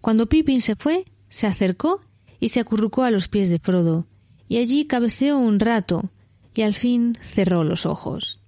Cuando 0.00 0.28
Pippin 0.28 0.60
se 0.60 0.76
fue, 0.76 1.06
se 1.28 1.46
acercó 1.46 2.00
y 2.40 2.50
se 2.50 2.60
acurrucó 2.60 3.04
a 3.04 3.10
los 3.10 3.28
pies 3.28 3.48
de 3.48 3.58
Frodo, 3.58 4.06
y 4.48 4.58
allí 4.58 4.86
cabeceó 4.86 5.38
un 5.38 5.60
rato, 5.60 6.10
y 6.54 6.62
al 6.62 6.74
fin 6.74 7.16
cerró 7.22 7.64
los 7.64 7.86
ojos. 7.86 8.40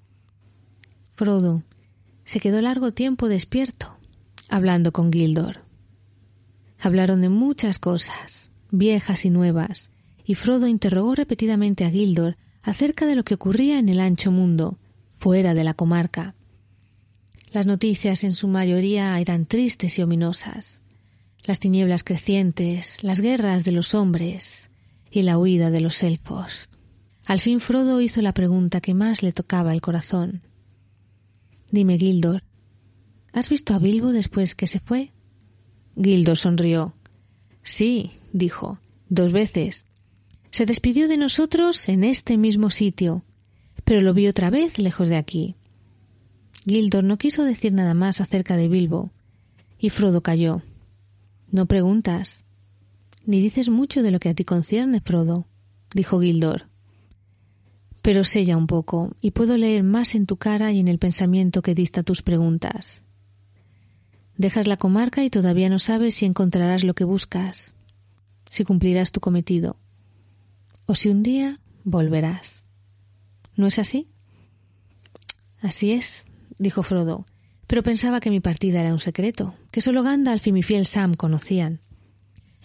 Frodo 1.15 1.63
se 2.25 2.41
quedó 2.41 2.61
largo 2.61 2.93
tiempo 2.93 3.29
despierto, 3.29 3.97
hablando 4.49 4.93
con 4.93 5.13
Gildor. 5.13 5.61
Hablaron 6.79 7.21
de 7.21 7.29
muchas 7.29 7.79
cosas, 7.79 8.51
viejas 8.71 9.25
y 9.25 9.31
nuevas, 9.31 9.91
y 10.25 10.35
Frodo 10.35 10.67
interrogó 10.67 11.15
repetidamente 11.15 11.85
a 11.85 11.91
Gildor 11.91 12.37
acerca 12.63 13.07
de 13.07 13.15
lo 13.15 13.25
que 13.25 13.35
ocurría 13.35 13.79
en 13.79 13.89
el 13.89 14.01
ancho 14.01 14.33
mundo, 14.33 14.79
fuera 15.19 15.55
de 15.55 15.65
la 15.65 15.75
comarca. 15.75 16.35
Las 17.55 17.67
noticias 17.67 18.25
en 18.25 18.33
su 18.33 18.49
mayoría 18.49 19.17
eran 19.21 19.47
tristes 19.47 19.97
y 20.01 20.03
ominosas. 20.03 20.81
Las 21.45 21.61
tinieblas 21.61 22.03
crecientes, 22.03 23.01
las 23.05 23.21
guerras 23.21 23.63
de 23.63 23.71
los 23.71 23.95
hombres 23.95 24.71
y 25.09 25.23
la 25.23 25.39
huida 25.39 25.71
de 25.71 25.81
los 25.81 26.03
elfos. 26.03 26.69
Al 27.25 27.39
fin 27.39 27.61
Frodo 27.61 28.01
hizo 28.01 28.23
la 28.23 28.35
pregunta 28.35 28.81
que 28.81 28.93
más 28.93 29.23
le 29.23 29.31
tocaba 29.31 29.73
el 29.73 29.83
corazón. 29.83 30.43
Dime, 31.71 31.97
Gildor, 31.97 32.43
¿Has 33.33 33.51
visto 33.51 33.73
a 33.73 33.79
Bilbo 33.79 34.11
después 34.13 34.57
que 34.57 34.67
se 34.67 34.81
fue? 34.81 35.13
Gildo 35.95 36.35
sonrió. 36.35 36.95
Sí, 37.63 38.11
dijo, 38.33 38.81
dos 39.09 39.31
veces. 39.31 39.87
Se 40.51 40.67
despidió 40.67 41.07
de 41.07 41.19
nosotros 41.19 41.89
en 41.89 42.03
este 42.03 42.37
mismo 42.37 42.71
sitio, 42.71 43.23
pero 43.85 44.01
lo 44.01 44.13
vi 44.13 44.27
otra 44.27 44.51
vez 44.51 44.81
lejos 44.81 45.09
de 45.09 45.17
aquí. 45.17 45.55
Gildor 46.67 47.05
no 47.05 47.19
quiso 47.19 47.45
decir 47.45 47.73
nada 47.73 47.95
más 47.95 48.21
acerca 48.21 48.57
de 48.57 48.69
Bilbo, 48.69 49.11
y 49.79 49.91
Frodo 49.91 50.23
calló. 50.23 50.63
No 51.51 51.67
preguntas, 51.67 52.43
ni 53.27 53.41
dices 53.41 53.69
mucho 53.69 54.03
de 54.03 54.11
lo 54.11 54.19
que 54.19 54.31
a 54.31 54.35
ti 54.35 54.45
concierne, 54.45 55.01
Frodo, 55.01 55.47
dijo 55.95 56.21
Gildor. 56.21 56.69
Pero 58.03 58.25
sé 58.25 58.45
ya 58.45 58.57
un 58.57 58.67
poco, 58.67 59.15
y 59.21 59.33
puedo 59.33 59.57
leer 59.57 59.83
más 59.83 60.15
en 60.15 60.27
tu 60.27 60.37
cara 60.37 60.73
y 60.73 60.81
en 60.81 60.89
el 60.89 60.99
pensamiento 60.99 61.63
que 61.63 61.75
dicta 61.75 62.03
tus 62.03 62.23
preguntas. 62.23 63.03
Dejas 64.37 64.67
la 64.67 64.77
comarca 64.77 65.25
y 65.25 65.31
todavía 65.31 65.69
no 65.69 65.79
sabes 65.79 66.17
si 66.17 66.27
encontrarás 66.27 66.83
lo 66.83 66.95
que 66.95 67.05
buscas, 67.05 67.77
si 68.51 68.65
cumplirás 68.65 69.13
tu 69.13 69.21
cometido 69.21 69.77
o 70.87 70.95
si 70.95 71.09
un 71.09 71.23
día 71.23 71.61
volverás. 71.85 72.65
¿No 73.57 73.67
es 73.67 73.79
así? 73.79 74.09
Así 75.61 75.93
es, 75.93 76.27
dijo 76.59 76.83
Frodo, 76.83 77.27
pero 77.67 77.83
pensaba 77.83 78.21
que 78.21 78.31
mi 78.31 78.41
partida 78.41 78.81
era 78.81 78.93
un 78.93 79.01
secreto, 79.01 79.55
que 79.71 79.81
solo 79.81 80.03
Gandalf 80.03 80.47
y 80.47 80.53
mi 80.53 80.63
fiel 80.63 80.87
Sam 80.87 81.15
conocían. 81.15 81.81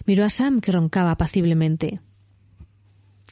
Miró 0.06 0.24
a 0.24 0.30
Sam 0.30 0.60
que 0.60 0.72
roncaba 0.72 1.12
apaciblemente. 1.12 2.00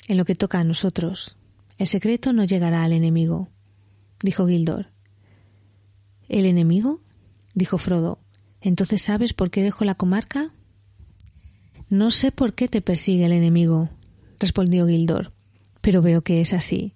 En 0.06 0.16
lo 0.16 0.24
que 0.24 0.34
toca 0.34 0.58
a 0.60 0.64
nosotros, 0.64 1.36
el 1.76 1.86
secreto 1.86 2.32
no 2.32 2.44
llegará 2.44 2.82
al 2.82 2.92
enemigo, 2.92 3.48
dijo 4.22 4.46
Gildor. 4.46 4.88
¿El 6.28 6.46
enemigo? 6.46 7.00
dijo 7.54 7.78
Frodo. 7.78 8.18
¿Entonces 8.60 9.02
sabes 9.02 9.32
por 9.32 9.50
qué 9.50 9.62
dejo 9.62 9.84
la 9.84 9.94
comarca? 9.94 10.52
No 11.88 12.10
sé 12.10 12.32
por 12.32 12.54
qué 12.54 12.68
te 12.68 12.82
persigue 12.82 13.24
el 13.24 13.32
enemigo, 13.32 13.88
respondió 14.38 14.86
Gildor, 14.86 15.32
pero 15.80 16.02
veo 16.02 16.22
que 16.22 16.40
es 16.40 16.52
así, 16.52 16.94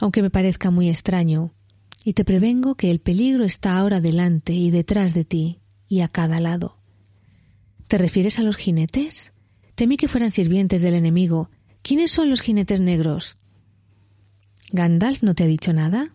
aunque 0.00 0.22
me 0.22 0.30
parezca 0.30 0.70
muy 0.70 0.88
extraño, 0.88 1.52
y 2.04 2.14
te 2.14 2.24
prevengo 2.24 2.74
que 2.74 2.90
el 2.90 3.00
peligro 3.00 3.44
está 3.44 3.78
ahora 3.78 4.00
delante 4.00 4.52
y 4.52 4.70
detrás 4.70 5.14
de 5.14 5.24
ti, 5.24 5.58
y 5.88 6.00
a 6.00 6.08
cada 6.08 6.40
lado. 6.40 6.78
¿Te 7.88 7.98
refieres 7.98 8.38
a 8.38 8.42
los 8.42 8.56
jinetes? 8.56 9.32
Temí 9.74 9.96
que 9.96 10.08
fueran 10.08 10.30
sirvientes 10.30 10.82
del 10.82 10.94
enemigo. 10.94 11.50
¿Quiénes 11.82 12.10
son 12.10 12.30
los 12.30 12.40
jinetes 12.40 12.80
negros? 12.80 13.38
¿Gandalf 14.72 15.22
no 15.22 15.34
te 15.34 15.44
ha 15.44 15.46
dicho 15.46 15.72
nada? 15.72 16.14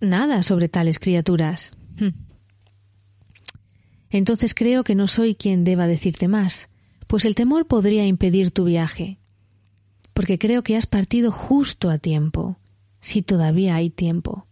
Nada 0.00 0.42
sobre 0.42 0.68
tales 0.68 0.98
criaturas. 0.98 1.76
Hm. 1.98 2.14
Entonces 4.10 4.54
creo 4.54 4.84
que 4.84 4.94
no 4.94 5.08
soy 5.08 5.34
quien 5.34 5.64
deba 5.64 5.86
decirte 5.86 6.28
más, 6.28 6.68
pues 7.06 7.24
el 7.24 7.34
temor 7.34 7.66
podría 7.66 8.06
impedir 8.06 8.50
tu 8.50 8.64
viaje 8.64 9.18
porque 10.16 10.38
creo 10.38 10.62
que 10.62 10.78
has 10.78 10.86
partido 10.86 11.30
justo 11.30 11.90
a 11.90 11.98
tiempo, 11.98 12.56
si 13.02 13.20
todavía 13.20 13.74
hay 13.74 13.90
tiempo. 13.90 14.46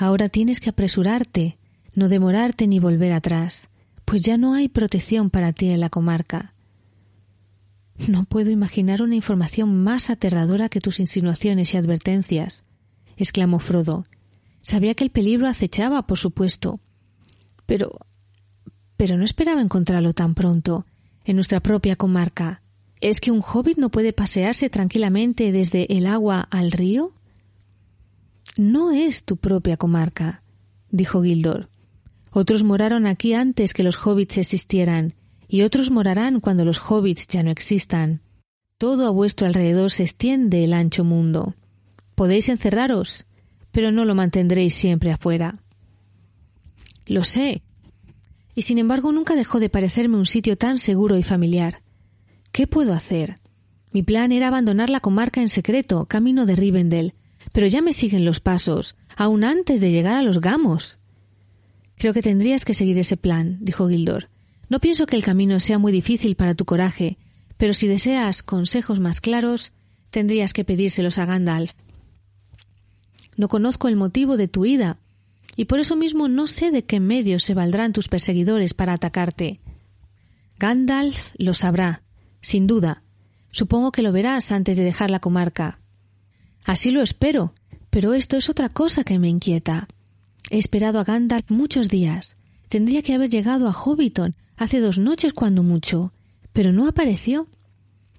Ahora 0.00 0.28
tienes 0.28 0.60
que 0.60 0.70
apresurarte, 0.70 1.58
no 1.92 2.08
demorarte 2.08 2.68
ni 2.68 2.78
volver 2.78 3.12
atrás, 3.12 3.68
pues 4.04 4.22
ya 4.22 4.36
no 4.38 4.54
hay 4.54 4.68
protección 4.68 5.28
para 5.28 5.52
ti 5.52 5.70
en 5.70 5.80
la 5.80 5.90
comarca. 5.90 6.54
No 8.06 8.24
puedo 8.24 8.52
imaginar 8.52 9.02
una 9.02 9.16
información 9.16 9.82
más 9.82 10.08
aterradora 10.08 10.68
que 10.68 10.80
tus 10.80 11.00
insinuaciones 11.00 11.74
y 11.74 11.78
advertencias, 11.78 12.62
exclamó 13.16 13.58
Frodo. 13.58 14.04
Sabía 14.62 14.94
que 14.94 15.02
el 15.02 15.10
peligro 15.10 15.48
acechaba, 15.48 16.06
por 16.06 16.16
supuesto, 16.16 16.78
pero 17.66 17.98
pero 18.96 19.16
no 19.16 19.24
esperaba 19.24 19.60
encontrarlo 19.60 20.12
tan 20.12 20.34
pronto, 20.34 20.86
en 21.24 21.36
nuestra 21.36 21.60
propia 21.60 21.96
comarca. 21.96 22.62
¿Es 23.00 23.20
que 23.20 23.32
un 23.32 23.42
hobbit 23.42 23.78
no 23.78 23.90
puede 23.90 24.12
pasearse 24.12 24.70
tranquilamente 24.70 25.50
desde 25.50 25.92
el 25.96 26.06
agua 26.06 26.40
al 26.50 26.70
río? 26.70 27.12
No 28.58 28.90
es 28.90 29.22
tu 29.22 29.36
propia 29.36 29.76
comarca, 29.76 30.42
dijo 30.90 31.22
Gildor. 31.22 31.68
Otros 32.32 32.64
moraron 32.64 33.06
aquí 33.06 33.32
antes 33.32 33.72
que 33.72 33.84
los 33.84 34.04
hobbits 34.04 34.36
existieran, 34.36 35.14
y 35.46 35.62
otros 35.62 35.92
morarán 35.92 36.40
cuando 36.40 36.64
los 36.64 36.80
hobbits 36.80 37.28
ya 37.28 37.44
no 37.44 37.52
existan. 37.52 38.20
Todo 38.76 39.06
a 39.06 39.10
vuestro 39.10 39.46
alrededor 39.46 39.92
se 39.92 40.02
extiende 40.02 40.64
el 40.64 40.72
ancho 40.72 41.04
mundo. 41.04 41.54
Podéis 42.16 42.48
encerraros, 42.48 43.26
pero 43.70 43.92
no 43.92 44.04
lo 44.04 44.16
mantendréis 44.16 44.74
siempre 44.74 45.12
afuera. 45.12 45.54
Lo 47.06 47.22
sé. 47.22 47.62
Y 48.56 48.62
sin 48.62 48.78
embargo 48.78 49.12
nunca 49.12 49.36
dejó 49.36 49.60
de 49.60 49.70
parecerme 49.70 50.16
un 50.16 50.26
sitio 50.26 50.58
tan 50.58 50.80
seguro 50.80 51.16
y 51.16 51.22
familiar. 51.22 51.82
¿Qué 52.50 52.66
puedo 52.66 52.92
hacer? 52.92 53.36
Mi 53.92 54.02
plan 54.02 54.32
era 54.32 54.48
abandonar 54.48 54.90
la 54.90 54.98
comarca 54.98 55.40
en 55.40 55.48
secreto, 55.48 56.06
camino 56.06 56.44
de 56.44 56.56
Rivendell, 56.56 57.14
pero 57.52 57.66
ya 57.66 57.82
me 57.82 57.92
siguen 57.92 58.24
los 58.24 58.40
pasos, 58.40 58.96
aún 59.16 59.44
antes 59.44 59.80
de 59.80 59.90
llegar 59.90 60.16
a 60.16 60.22
los 60.22 60.40
gamos. 60.40 60.98
Creo 61.96 62.12
que 62.14 62.22
tendrías 62.22 62.64
que 62.64 62.74
seguir 62.74 62.98
ese 62.98 63.16
plan, 63.16 63.58
dijo 63.60 63.88
Gildor. 63.88 64.28
No 64.68 64.80
pienso 64.80 65.06
que 65.06 65.16
el 65.16 65.24
camino 65.24 65.60
sea 65.60 65.78
muy 65.78 65.92
difícil 65.92 66.36
para 66.36 66.54
tu 66.54 66.64
coraje, 66.64 67.18
pero 67.56 67.74
si 67.74 67.88
deseas 67.88 68.42
consejos 68.42 69.00
más 69.00 69.20
claros, 69.20 69.72
tendrías 70.10 70.52
que 70.52 70.64
pedírselos 70.64 71.18
a 71.18 71.26
Gandalf. 71.26 71.72
No 73.36 73.48
conozco 73.48 73.88
el 73.88 73.96
motivo 73.96 74.36
de 74.36 74.48
tu 74.48 74.64
ida, 74.64 74.98
y 75.56 75.64
por 75.64 75.80
eso 75.80 75.96
mismo 75.96 76.28
no 76.28 76.46
sé 76.46 76.70
de 76.70 76.84
qué 76.84 77.00
medios 77.00 77.42
se 77.42 77.54
valdrán 77.54 77.92
tus 77.92 78.08
perseguidores 78.08 78.74
para 78.74 78.92
atacarte. 78.92 79.60
Gandalf 80.58 81.34
lo 81.36 81.54
sabrá, 81.54 82.02
sin 82.40 82.66
duda. 82.66 83.02
Supongo 83.50 83.90
que 83.90 84.02
lo 84.02 84.12
verás 84.12 84.52
antes 84.52 84.76
de 84.76 84.84
dejar 84.84 85.10
la 85.10 85.20
comarca. 85.20 85.80
Así 86.68 86.90
lo 86.90 87.00
espero, 87.00 87.54
pero 87.88 88.12
esto 88.12 88.36
es 88.36 88.50
otra 88.50 88.68
cosa 88.68 89.02
que 89.02 89.18
me 89.18 89.30
inquieta. 89.30 89.88
He 90.50 90.58
esperado 90.58 91.00
a 91.00 91.04
Gandalf 91.04 91.50
muchos 91.50 91.88
días. 91.88 92.36
Tendría 92.68 93.00
que 93.00 93.14
haber 93.14 93.30
llegado 93.30 93.68
a 93.68 93.72
Hobbiton 93.72 94.34
hace 94.54 94.78
dos 94.78 94.98
noches 94.98 95.32
cuando 95.32 95.62
mucho, 95.62 96.12
pero 96.52 96.70
no 96.70 96.86
apareció. 96.86 97.46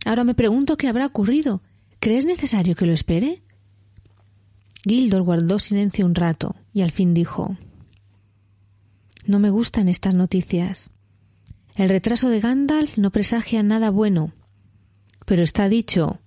Ahora 0.04 0.24
me 0.24 0.34
pregunto 0.34 0.78
qué 0.78 0.88
habrá 0.88 1.06
ocurrido. 1.06 1.62
¿Crees 2.00 2.26
necesario 2.26 2.76
que 2.76 2.88
lo 2.88 2.94
espere? 2.94 3.44
Gildor 4.84 5.22
guardó 5.22 5.60
silencio 5.60 6.04
un 6.08 6.16
rato 6.16 6.56
y 6.74 6.82
al 6.82 6.90
fin 6.90 7.14
dijo 7.14 7.56
No 9.28 9.38
me 9.38 9.52
gustan 9.52 9.88
estas 9.88 10.16
noticias. 10.16 10.90
El 11.76 11.88
retraso 11.88 12.30
de 12.30 12.40
Gandalf 12.40 12.98
no 12.98 13.12
presagia 13.12 13.62
nada 13.62 13.92
bueno. 13.92 14.34
Pero 15.28 15.44
está 15.44 15.70
dicho, 15.70 16.20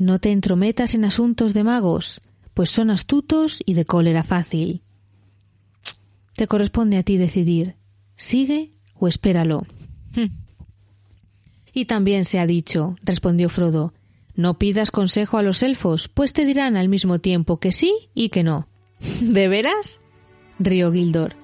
no 0.00 0.18
te 0.18 0.32
entrometas 0.32 0.94
en 0.94 1.04
asuntos 1.04 1.54
de 1.54 1.62
magos, 1.62 2.20
pues 2.54 2.70
son 2.70 2.90
astutos 2.90 3.62
y 3.64 3.74
de 3.74 3.84
cólera 3.84 4.24
fácil. 4.24 4.82
Te 6.34 6.48
corresponde 6.48 6.96
a 6.96 7.04
ti 7.04 7.16
decidir, 7.18 7.76
sigue 8.16 8.72
o 8.94 9.06
espéralo. 9.06 9.64
Hm. 10.16 10.32
Y 11.72 11.84
también 11.84 12.24
se 12.24 12.40
ha 12.40 12.46
dicho, 12.46 12.96
respondió 13.04 13.48
Frodo, 13.48 13.94
no 14.34 14.58
pidas 14.58 14.90
consejo 14.90 15.38
a 15.38 15.42
los 15.42 15.62
elfos, 15.62 16.08
pues 16.08 16.32
te 16.32 16.44
dirán 16.44 16.76
al 16.76 16.88
mismo 16.88 17.20
tiempo 17.20 17.60
que 17.60 17.70
sí 17.70 17.94
y 18.12 18.30
que 18.30 18.42
no. 18.42 18.66
¿De 19.20 19.46
veras? 19.46 20.00
rió 20.58 20.90
Gildor. 20.90 21.36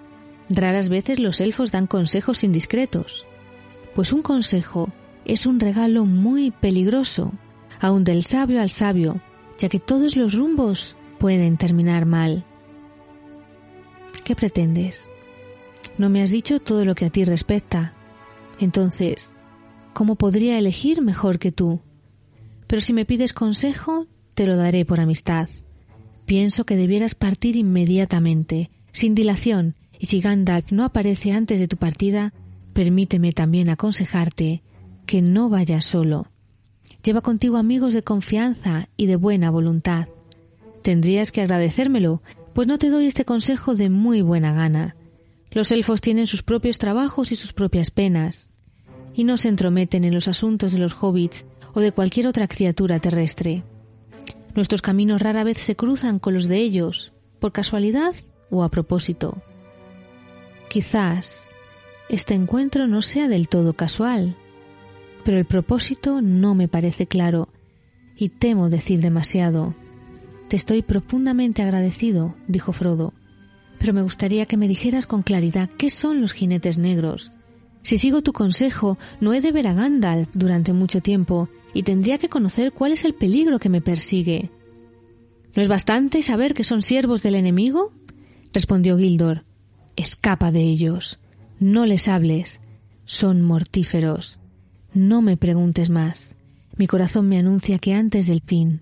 Raras 0.49 0.89
veces 0.89 1.20
los 1.20 1.41
elfos 1.41 1.70
dan 1.70 1.86
consejos 1.86 2.43
indiscretos 2.43 3.26
pues 3.97 4.12
un 4.12 4.20
consejo 4.20 4.91
es 5.25 5.47
un 5.47 5.59
regalo 5.59 6.05
muy 6.05 6.51
peligroso, 6.51 7.33
aun 7.81 8.05
del 8.05 8.23
sabio 8.23 8.61
al 8.61 8.71
sabio, 8.71 9.21
ya 9.59 9.69
que 9.69 9.81
todos 9.81 10.17
los 10.17 10.35
rumbos 10.35 10.97
pueden 11.19 11.57
terminar 11.57 12.07
mal. 12.07 12.45
¿Qué 14.25 14.35
pretendes? 14.35 15.09
No 15.99 16.09
me 16.09 16.23
has 16.23 16.31
dicho 16.31 16.61
todo 16.61 16.85
lo 16.85 16.95
que 16.95 17.07
a 17.07 17.11
ti 17.11 17.25
respecta. 17.25 17.95
Entonces, 18.59 19.33
¿cómo 19.93 20.17
podría 20.17 20.59
elegir 20.59 21.01
mejor 21.01 21.39
que 21.39 21.53
tú? 21.53 21.81
Pero 22.67 22.81
si 22.81 22.93
me 22.93 23.05
pides 23.05 23.33
consejo, 23.33 24.07
te 24.35 24.47
lo 24.47 24.57
daré 24.57 24.85
por 24.85 25.01
amistad. 25.01 25.49
Pienso 26.27 26.65
que 26.65 26.77
debieras 26.77 27.15
partir 27.15 27.57
inmediatamente, 27.57 28.71
sin 28.93 29.15
dilación, 29.15 29.77
y 29.99 30.07
si 30.07 30.21
Gandalf 30.21 30.73
no 30.73 30.85
aparece 30.85 31.33
antes 31.33 31.61
de 31.61 31.69
tu 31.69 31.77
partida, 31.77 32.33
Permíteme 32.77 33.33
también 33.33 33.71
aconsejarte 33.71 34.63
que 35.07 35.23
no 35.23 35.49
vayas 35.49 35.87
solo. 35.87 36.27
Lleva 37.07 37.20
contigo 37.20 37.57
amigos 37.57 37.94
de 37.94 38.02
confianza 38.02 38.89
y 38.97 39.07
de 39.07 39.15
buena 39.15 39.49
voluntad. 39.52 40.09
Tendrías 40.83 41.31
que 41.31 41.41
agradecérmelo, 41.41 42.20
pues 42.52 42.67
no 42.67 42.78
te 42.78 42.91
doy 42.91 43.07
este 43.07 43.25
consejo 43.25 43.76
de 43.76 43.91
muy 43.91 44.23
buena 44.23 44.52
gana. 44.52 44.97
Los 45.52 45.70
elfos 45.70 46.01
tienen 46.01 46.26
sus 46.26 46.43
propios 46.43 46.78
trabajos 46.78 47.31
y 47.31 47.36
sus 47.36 47.52
propias 47.52 47.93
penas, 47.93 48.51
y 49.15 49.23
no 49.23 49.36
se 49.36 49.49
entrometen 49.49 50.02
en 50.02 50.15
los 50.15 50.26
asuntos 50.26 50.73
de 50.73 50.81
los 50.81 50.97
hobbits 51.01 51.47
o 51.75 51.81
de 51.81 51.93
cualquier 51.93 52.26
otra 52.26 52.49
criatura 52.49 52.99
terrestre. 52.99 53.62
Nuestros 54.57 54.83
caminos 54.83 55.23
rara 55.23 55.44
vez 55.44 55.59
se 55.59 55.76
cruzan 55.76 56.18
con 56.18 56.35
los 56.35 56.49
de 56.49 56.57
ellos, 56.57 57.12
por 57.39 57.52
casualidad 57.52 58.17
o 58.51 58.65
a 58.65 58.68
propósito. 58.68 59.41
quizás 60.68 61.49
este 62.09 62.35
encuentro 62.35 62.89
no 62.89 63.01
sea 63.01 63.28
del 63.28 63.49
todo 63.49 63.75
casual, 63.75 64.36
pero 65.27 65.39
el 65.39 65.45
propósito 65.45 66.23
no 66.23 66.55
me 66.55 66.69
parece 66.69 67.09
claro 67.09 67.49
y 68.17 68.29
temo 68.29 68.71
decir 68.71 69.01
demasiado. 69.01 69.75
Te 70.47 70.55
estoy 70.55 70.83
profundamente 70.83 71.63
agradecido, 71.63 72.37
dijo 72.47 72.73
Frodo, 72.73 73.13
pero 73.81 73.93
me 73.93 74.03
gustaría 74.03 74.47
que 74.47 74.57
me 74.57 74.69
dijeras 74.69 75.05
con 75.07 75.25
claridad 75.25 75.69
qué 75.79 75.91
son 75.91 76.21
los 76.21 76.33
jinetes 76.33 76.79
negros. 76.79 77.33
Si 77.83 77.99
sigo 77.99 78.23
tu 78.23 78.33
consejo, 78.33 78.99
no 79.21 79.35
he 79.35 79.41
de 79.41 79.51
ver 79.51 79.67
a 79.67 79.75
Gandalf 79.75 80.29
durante 80.33 80.73
mucho 80.73 81.01
tiempo 81.01 81.49
y 81.75 81.83
tendría 81.83 82.19
que 82.19 82.29
conocer 82.29 82.71
cuál 82.71 82.93
es 82.93 83.05
el 83.05 83.15
peligro 83.15 83.59
que 83.59 83.69
me 83.69 83.81
persigue. 83.81 84.53
¿No 85.57 85.61
es 85.61 85.67
bastante 85.67 86.23
saber 86.23 86.55
que 86.55 86.63
son 86.63 86.83
siervos 86.83 87.25
del 87.25 87.35
enemigo? 87.35 87.93
respondió 88.53 88.97
Gildor. 88.97 89.45
Escapa 89.97 90.53
de 90.53 90.61
ellos. 90.61 91.19
No 91.59 91.85
les 91.85 92.07
hables. 92.07 92.61
Son 93.07 93.43
mortíferos. 93.43 94.39
No 94.97 95.20
me 95.20 95.36
preguntes 95.36 95.91
más. 95.91 96.34
Mi 96.78 96.86
corazón 96.86 97.28
me 97.28 97.36
anuncia 97.36 97.78
que 97.78 97.92
antes 97.92 98.26
del 98.26 98.41
fin, 98.41 98.81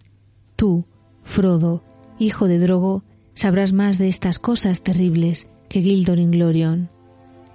tú, 0.54 0.84
Frodo, 1.24 1.82
hijo 2.20 2.46
de 2.46 2.60
Drogo, 2.60 3.02
sabrás 3.34 3.72
más 3.72 3.98
de 3.98 4.06
estas 4.06 4.38
cosas 4.38 4.80
terribles 4.80 5.48
que 5.68 5.82
Gildor 5.82 6.20
Inglorion. 6.20 6.88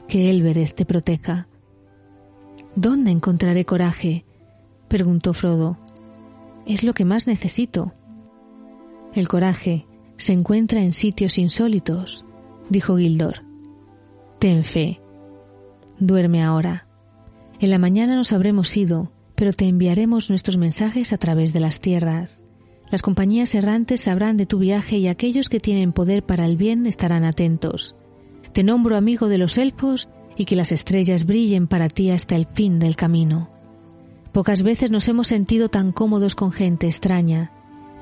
Que 0.09 0.29
Elbereth 0.29 0.75
te 0.75 0.83
proteja. 0.83 1.47
¿Dónde 2.75 3.11
encontraré 3.11 3.63
coraje? 3.63 4.25
preguntó 4.89 5.33
Frodo. 5.33 5.77
Es 6.65 6.83
lo 6.83 6.93
que 6.93 7.05
más 7.05 7.27
necesito. 7.27 7.93
El 9.13 9.29
coraje 9.29 9.85
se 10.17 10.33
encuentra 10.33 10.81
en 10.81 10.91
sitios 10.91 11.37
insólitos, 11.37 12.25
dijo 12.69 12.97
Gildor. 12.97 13.41
Ten 14.37 14.65
fe. 14.65 14.99
Duerme 15.97 16.43
ahora. 16.43 16.88
En 17.59 17.69
la 17.69 17.77
mañana 17.77 18.15
nos 18.15 18.31
habremos 18.31 18.75
ido, 18.75 19.11
pero 19.35 19.53
te 19.53 19.67
enviaremos 19.67 20.29
nuestros 20.29 20.57
mensajes 20.57 21.13
a 21.13 21.17
través 21.17 21.53
de 21.53 21.59
las 21.59 21.79
tierras. 21.79 22.43
Las 22.89 23.01
compañías 23.01 23.53
errantes 23.53 24.01
sabrán 24.01 24.37
de 24.37 24.45
tu 24.45 24.59
viaje 24.59 24.97
y 24.97 25.07
aquellos 25.07 25.49
que 25.49 25.59
tienen 25.59 25.93
poder 25.93 26.23
para 26.23 26.45
el 26.45 26.57
bien 26.57 26.85
estarán 26.85 27.23
atentos. 27.23 27.95
Te 28.53 28.63
nombro 28.63 28.95
amigo 28.95 29.27
de 29.27 29.37
los 29.37 29.57
elfos 29.57 30.09
y 30.37 30.45
que 30.45 30.55
las 30.55 30.71
estrellas 30.71 31.25
brillen 31.25 31.67
para 31.67 31.89
ti 31.89 32.09
hasta 32.09 32.35
el 32.35 32.47
fin 32.47 32.79
del 32.79 32.95
camino. 32.95 33.49
Pocas 34.31 34.63
veces 34.63 34.89
nos 34.89 35.07
hemos 35.07 35.27
sentido 35.27 35.69
tan 35.69 35.91
cómodos 35.91 36.35
con 36.35 36.51
gente 36.51 36.87
extraña, 36.87 37.51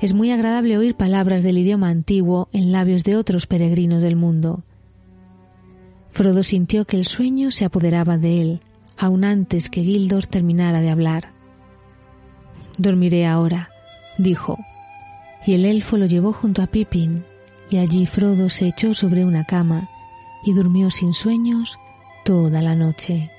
es 0.00 0.14
muy 0.14 0.30
agradable 0.30 0.78
oír 0.78 0.94
palabras 0.94 1.42
del 1.42 1.58
idioma 1.58 1.88
antiguo 1.88 2.48
en 2.52 2.70
labios 2.70 3.02
de 3.02 3.16
otros 3.16 3.48
peregrinos 3.48 4.02
del 4.02 4.14
mundo. 4.14 4.62
Frodo 6.08 6.44
sintió 6.44 6.84
que 6.84 6.96
el 6.96 7.04
sueño 7.04 7.50
se 7.50 7.64
apoderaba 7.64 8.16
de 8.16 8.40
él, 8.40 8.60
aun 8.98 9.24
antes 9.24 9.70
que 9.70 9.82
Gildor 9.82 10.26
terminara 10.26 10.80
de 10.80 10.90
hablar. 10.90 11.30
Dormiré 12.76 13.26
ahora, 13.26 13.70
dijo, 14.18 14.58
y 15.46 15.54
el 15.54 15.64
elfo 15.64 15.96
lo 15.96 16.06
llevó 16.06 16.32
junto 16.32 16.62
a 16.62 16.66
Pippin, 16.66 17.24
y 17.70 17.78
allí 17.78 18.06
Frodo 18.06 18.50
se 18.50 18.66
echó 18.66 18.94
sobre 18.94 19.24
una 19.24 19.44
cama 19.44 19.88
y 20.44 20.52
durmió 20.52 20.90
sin 20.90 21.14
sueños 21.14 21.78
toda 22.24 22.62
la 22.62 22.74
noche. 22.74 23.30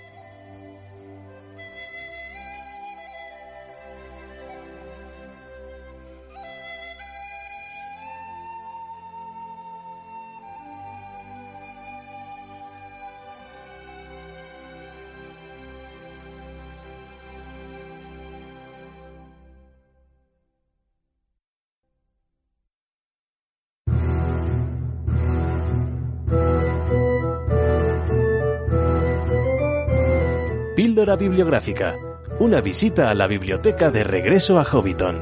Bibliográfica. 31.05 31.95
Una 32.39 32.59
visita 32.59 33.09
a 33.09 33.13
la 33.13 33.25
biblioteca 33.25 33.89
de 33.89 34.03
regreso 34.03 34.59
a 34.59 34.65
Hobbiton. 34.65 35.21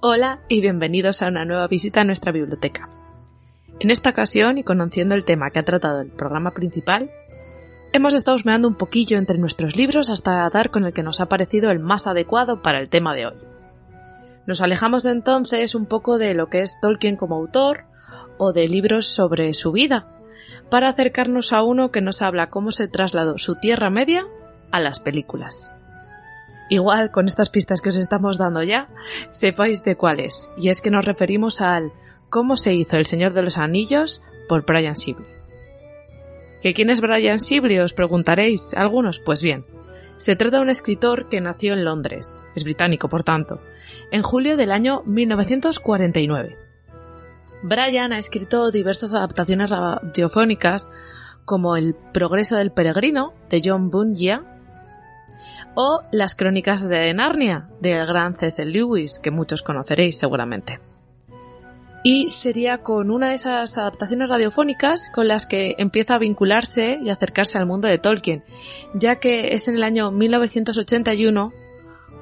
Hola 0.00 0.40
y 0.48 0.62
bienvenidos 0.62 1.20
a 1.20 1.28
una 1.28 1.44
nueva 1.44 1.68
visita 1.68 2.00
a 2.00 2.04
nuestra 2.04 2.32
biblioteca. 2.32 2.88
En 3.78 3.90
esta 3.90 4.08
ocasión, 4.08 4.56
y 4.56 4.64
conociendo 4.64 5.14
el 5.14 5.26
tema 5.26 5.50
que 5.50 5.58
ha 5.58 5.64
tratado 5.64 6.00
el 6.00 6.08
programa 6.08 6.52
principal, 6.52 7.10
hemos 7.92 8.14
estado 8.14 8.36
husmeando 8.36 8.68
un 8.68 8.76
poquillo 8.76 9.18
entre 9.18 9.36
nuestros 9.36 9.76
libros 9.76 10.08
hasta 10.08 10.48
dar 10.48 10.70
con 10.70 10.86
el 10.86 10.94
que 10.94 11.02
nos 11.02 11.20
ha 11.20 11.28
parecido 11.28 11.70
el 11.70 11.78
más 11.78 12.06
adecuado 12.06 12.62
para 12.62 12.80
el 12.80 12.88
tema 12.88 13.14
de 13.14 13.26
hoy. 13.26 13.36
Nos 14.46 14.62
alejamos 14.62 15.02
de 15.02 15.10
entonces 15.10 15.74
un 15.74 15.84
poco 15.84 16.16
de 16.16 16.32
lo 16.32 16.48
que 16.48 16.62
es 16.62 16.80
Tolkien 16.80 17.16
como 17.16 17.36
autor, 17.36 17.89
o 18.38 18.52
de 18.52 18.68
libros 18.68 19.06
sobre 19.06 19.52
su 19.54 19.72
vida, 19.72 20.08
para 20.70 20.88
acercarnos 20.88 21.52
a 21.52 21.62
uno 21.62 21.90
que 21.90 22.00
nos 22.00 22.22
habla 22.22 22.50
cómo 22.50 22.70
se 22.70 22.88
trasladó 22.88 23.38
su 23.38 23.56
Tierra 23.56 23.90
Media 23.90 24.26
a 24.70 24.80
las 24.80 25.00
películas. 25.00 25.70
Igual 26.70 27.10
con 27.10 27.26
estas 27.26 27.50
pistas 27.50 27.80
que 27.82 27.88
os 27.88 27.96
estamos 27.96 28.38
dando 28.38 28.62
ya, 28.62 28.86
sepáis 29.32 29.82
de 29.82 29.96
cuál 29.96 30.20
es, 30.20 30.50
y 30.56 30.68
es 30.68 30.80
que 30.80 30.90
nos 30.90 31.04
referimos 31.04 31.60
al 31.60 31.92
cómo 32.28 32.56
se 32.56 32.72
hizo 32.72 32.96
El 32.96 33.06
Señor 33.06 33.32
de 33.32 33.42
los 33.42 33.58
Anillos 33.58 34.22
por 34.48 34.64
Brian 34.64 34.96
Sibley. 34.96 35.26
¿Que 36.62 36.72
quién 36.72 36.90
es 36.90 37.00
Brian 37.00 37.40
Sibley? 37.40 37.80
Os 37.80 37.92
preguntaréis 37.92 38.74
algunos. 38.74 39.18
Pues 39.18 39.42
bien, 39.42 39.64
se 40.16 40.36
trata 40.36 40.58
de 40.58 40.62
un 40.62 40.70
escritor 40.70 41.28
que 41.28 41.40
nació 41.40 41.72
en 41.72 41.84
Londres, 41.84 42.38
es 42.54 42.62
británico 42.62 43.08
por 43.08 43.24
tanto, 43.24 43.60
en 44.12 44.22
julio 44.22 44.56
del 44.56 44.70
año 44.70 45.02
1949 45.06 46.69
Brian 47.62 48.12
ha 48.12 48.18
escrito 48.18 48.70
diversas 48.70 49.12
adaptaciones 49.14 49.70
radiofónicas 49.70 50.88
como 51.44 51.76
El 51.76 51.94
progreso 51.94 52.56
del 52.56 52.72
peregrino 52.72 53.34
de 53.48 53.60
John 53.64 53.90
Bunyan 53.90 54.46
o 55.74 56.02
Las 56.10 56.34
crónicas 56.34 56.86
de 56.88 57.12
Narnia 57.12 57.68
del 57.80 58.06
gran 58.06 58.34
C.S. 58.34 58.64
Lewis 58.64 59.18
que 59.18 59.30
muchos 59.30 59.62
conoceréis 59.62 60.18
seguramente. 60.18 60.80
Y 62.02 62.30
sería 62.30 62.78
con 62.78 63.10
una 63.10 63.28
de 63.28 63.34
esas 63.34 63.76
adaptaciones 63.76 64.30
radiofónicas 64.30 65.10
con 65.10 65.28
las 65.28 65.46
que 65.46 65.74
empieza 65.76 66.14
a 66.14 66.18
vincularse 66.18 66.98
y 67.02 67.10
acercarse 67.10 67.58
al 67.58 67.66
mundo 67.66 67.88
de 67.88 67.98
Tolkien, 67.98 68.42
ya 68.94 69.16
que 69.16 69.54
es 69.54 69.68
en 69.68 69.74
el 69.74 69.82
año 69.82 70.10
1981 70.10 71.52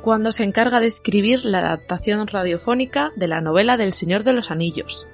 cuando 0.03 0.33
se 0.33 0.43
encarga 0.43 0.81
de 0.81 0.89
escribir 0.89 1.45
la 1.45 1.59
adaptación 1.59 2.27
radiofónica 2.27 3.13
de 3.15 3.29
la 3.29 3.41
novela 3.41 3.77
del 3.77 3.93
Señor 3.93 4.25
de 4.25 4.33
los 4.33 4.51
Anillos. 4.51 5.07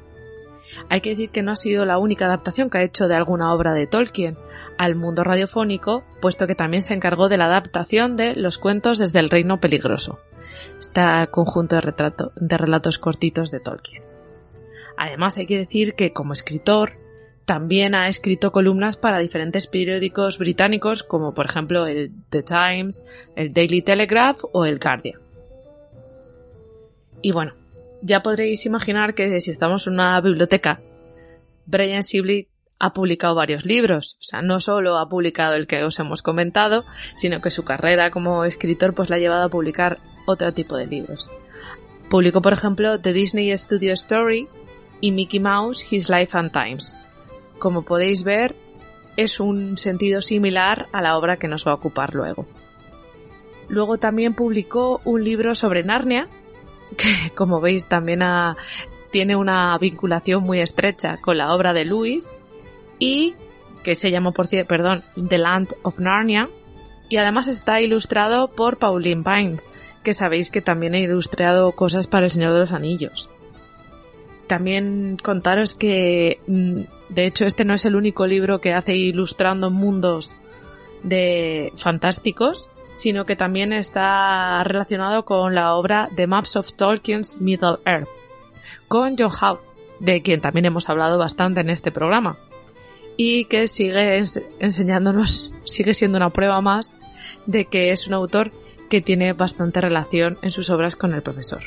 Hay 0.88 1.00
que 1.00 1.10
decir 1.10 1.30
que 1.30 1.42
no 1.42 1.52
ha 1.52 1.56
sido 1.56 1.84
la 1.84 1.98
única 1.98 2.26
adaptación 2.26 2.70
que 2.70 2.78
ha 2.78 2.82
hecho 2.82 3.08
de 3.08 3.14
alguna 3.14 3.52
obra 3.52 3.72
de 3.72 3.86
Tolkien 3.86 4.36
al 4.78 4.94
mundo 4.94 5.24
radiofónico, 5.24 6.04
puesto 6.20 6.46
que 6.46 6.54
también 6.54 6.82
se 6.82 6.94
encargó 6.94 7.28
de 7.28 7.36
la 7.36 7.46
adaptación 7.46 8.16
de 8.16 8.34
Los 8.34 8.58
cuentos 8.58 8.98
desde 8.98 9.20
el 9.20 9.30
Reino 9.30 9.60
Peligroso, 9.60 10.18
este 10.78 11.02
conjunto 11.30 11.76
de, 11.76 12.58
relatos 12.58 12.98
cortitos 12.98 13.50
de 13.50 13.60
Tolkien. 13.60 14.02
Además 14.96 15.36
hay 15.36 15.46
que 15.46 15.58
decir 15.58 15.94
que 15.94 16.12
como 16.12 16.32
escritor 16.32 16.94
también 17.44 17.94
ha 17.94 18.08
escrito 18.08 18.52
columnas 18.52 18.96
para 18.96 19.18
diferentes 19.18 19.66
periódicos 19.66 20.38
británicos 20.38 21.02
como 21.02 21.34
por 21.34 21.46
ejemplo 21.46 21.86
el 21.86 22.10
The 22.30 22.42
Times, 22.42 23.04
el 23.36 23.52
Daily 23.52 23.82
Telegraph 23.82 24.44
o 24.52 24.64
el 24.64 24.78
Guardian. 24.78 25.20
Y 27.20 27.32
bueno, 27.32 27.54
ya 28.04 28.22
podréis 28.22 28.66
imaginar 28.66 29.14
que 29.14 29.40
si 29.40 29.50
estamos 29.50 29.86
en 29.86 29.94
una 29.94 30.20
biblioteca, 30.20 30.82
Brian 31.64 32.02
Sibley 32.02 32.48
ha 32.78 32.92
publicado 32.92 33.34
varios 33.34 33.64
libros. 33.64 34.18
O 34.20 34.22
sea, 34.22 34.42
no 34.42 34.60
solo 34.60 34.98
ha 34.98 35.08
publicado 35.08 35.54
el 35.54 35.66
que 35.66 35.82
os 35.84 35.98
hemos 35.98 36.20
comentado, 36.20 36.84
sino 37.16 37.40
que 37.40 37.50
su 37.50 37.64
carrera 37.64 38.10
como 38.10 38.44
escritor 38.44 38.94
pues 38.94 39.08
la 39.08 39.16
ha 39.16 39.18
llevado 39.18 39.44
a 39.44 39.48
publicar 39.48 40.00
otro 40.26 40.52
tipo 40.52 40.76
de 40.76 40.86
libros. 40.86 41.30
Publicó, 42.10 42.42
por 42.42 42.52
ejemplo, 42.52 43.00
The 43.00 43.14
Disney 43.14 43.56
Studio 43.56 43.94
Story 43.94 44.48
y 45.00 45.10
Mickey 45.10 45.40
Mouse, 45.40 45.90
His 45.90 46.10
Life 46.10 46.36
and 46.36 46.52
Times. 46.52 46.98
Como 47.58 47.86
podéis 47.86 48.22
ver, 48.22 48.54
es 49.16 49.40
un 49.40 49.78
sentido 49.78 50.20
similar 50.20 50.88
a 50.92 51.00
la 51.00 51.16
obra 51.16 51.38
que 51.38 51.48
nos 51.48 51.66
va 51.66 51.70
a 51.70 51.76
ocupar 51.76 52.14
luego. 52.14 52.46
Luego 53.68 53.96
también 53.96 54.34
publicó 54.34 55.00
un 55.06 55.24
libro 55.24 55.54
sobre 55.54 55.84
Narnia, 55.84 56.28
que 56.96 57.30
como 57.34 57.60
veis 57.60 57.86
también 57.86 58.22
tiene 59.10 59.36
una 59.36 59.76
vinculación 59.78 60.42
muy 60.42 60.60
estrecha 60.60 61.18
con 61.18 61.38
la 61.38 61.54
obra 61.54 61.72
de 61.72 61.84
Lewis 61.84 62.30
y 62.98 63.34
que 63.82 63.94
se 63.94 64.10
llamó 64.10 64.32
por 64.32 64.46
cierto, 64.46 64.68
perdón, 64.68 65.04
The 65.28 65.38
Land 65.38 65.74
of 65.82 66.00
Narnia 66.00 66.48
y 67.08 67.18
además 67.18 67.48
está 67.48 67.80
ilustrado 67.80 68.48
por 68.48 68.78
Pauline 68.78 69.22
Pines, 69.22 69.66
que 70.02 70.14
sabéis 70.14 70.50
que 70.50 70.62
también 70.62 70.94
ha 70.94 70.98
ilustrado 70.98 71.72
cosas 71.72 72.06
para 72.06 72.26
El 72.26 72.30
Señor 72.30 72.54
de 72.54 72.60
los 72.60 72.72
Anillos. 72.72 73.30
también 74.46 75.16
contaros 75.22 75.74
que, 75.74 76.38
mm, 76.46 76.80
de 77.08 77.26
hecho, 77.26 77.46
este 77.46 77.64
no 77.64 77.72
es 77.72 77.86
el 77.86 77.96
único 77.96 78.26
libro 78.26 78.60
que 78.60 78.74
hace 78.74 78.94
ilustrando 78.94 79.70
mundos 79.70 80.36
de 81.02 81.72
fantásticos, 81.76 82.70
sino 82.94 83.26
que 83.26 83.36
también 83.36 83.72
está 83.72 84.62
relacionado 84.64 85.24
con 85.24 85.54
la 85.54 85.74
obra 85.74 86.08
The 86.14 86.26
Maps 86.26 86.56
of 86.56 86.72
Tolkien's 86.72 87.40
Middle 87.40 87.78
Earth, 87.84 88.08
con 88.88 89.16
John 89.18 89.30
Howe, 89.30 89.60
de 90.00 90.22
quien 90.22 90.40
también 90.40 90.64
hemos 90.64 90.88
hablado 90.88 91.18
bastante 91.18 91.60
en 91.60 91.70
este 91.70 91.92
programa, 91.92 92.38
y 93.16 93.44
que 93.46 93.68
sigue 93.68 94.22
enseñándonos, 94.60 95.52
sigue 95.64 95.94
siendo 95.94 96.16
una 96.16 96.30
prueba 96.30 96.60
más 96.60 96.94
de 97.46 97.66
que 97.66 97.90
es 97.90 98.06
un 98.06 98.14
autor 98.14 98.52
que 98.88 99.00
tiene 99.00 99.32
bastante 99.32 99.80
relación 99.80 100.38
en 100.42 100.50
sus 100.50 100.70
obras 100.70 100.96
con 100.96 101.14
el 101.14 101.22
profesor. 101.22 101.62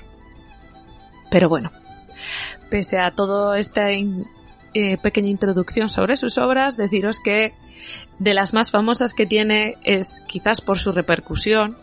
Pero 1.30 1.49
bueno, 1.49 1.72
pese 2.69 2.99
a 2.99 3.11
toda 3.11 3.59
esta 3.59 3.91
eh, 4.74 4.98
pequeña 4.98 5.30
introducción 5.30 5.90
sobre 5.90 6.18
sus 6.18 6.38
obras, 6.38 6.78
deciros 6.78 7.20
que 7.20 7.54
de 8.20 8.34
las 8.34 8.54
más 8.54 8.72
famosas 8.72 9.14
que 9.14 9.26
tiene 9.26 9.78
es 9.84 10.24
quizás 10.28 10.62
por 10.62 10.78
su 10.78 10.92
repercusión 10.92 11.78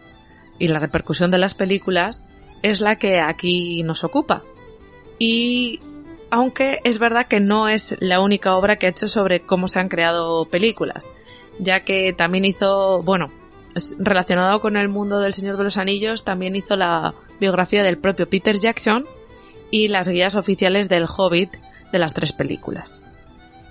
y 0.58 0.68
la 0.68 0.78
repercusión 0.78 1.30
de 1.30 1.38
las 1.38 1.54
películas 1.54 2.26
es 2.62 2.80
la 2.80 2.96
que 2.96 3.20
aquí 3.20 3.82
nos 3.82 4.04
ocupa. 4.04 4.42
Y 5.18 5.80
aunque 6.30 6.80
es 6.84 6.98
verdad 6.98 7.26
que 7.28 7.40
no 7.40 7.68
es 7.68 7.96
la 8.00 8.20
única 8.20 8.54
obra 8.56 8.76
que 8.76 8.86
ha 8.86 8.90
hecho 8.90 9.08
sobre 9.08 9.40
cómo 9.40 9.68
se 9.68 9.78
han 9.78 9.88
creado 9.88 10.46
películas, 10.46 11.10
ya 11.58 11.80
que 11.80 12.12
también 12.12 12.44
hizo, 12.44 13.02
bueno, 13.02 13.30
relacionado 13.98 14.60
con 14.60 14.76
el 14.76 14.88
mundo 14.88 15.20
del 15.20 15.34
Señor 15.34 15.56
de 15.56 15.64
los 15.64 15.76
Anillos, 15.76 16.24
también 16.24 16.56
hizo 16.56 16.76
la 16.76 17.14
biografía 17.40 17.82
del 17.82 17.98
propio 17.98 18.28
Peter 18.28 18.58
Jackson 18.58 19.06
y 19.70 19.88
las 19.88 20.08
guías 20.08 20.34
oficiales 20.34 20.88
del 20.88 21.06
Hobbit 21.06 21.56
de 21.94 22.00
las 22.00 22.12
tres 22.12 22.32
películas. 22.32 23.00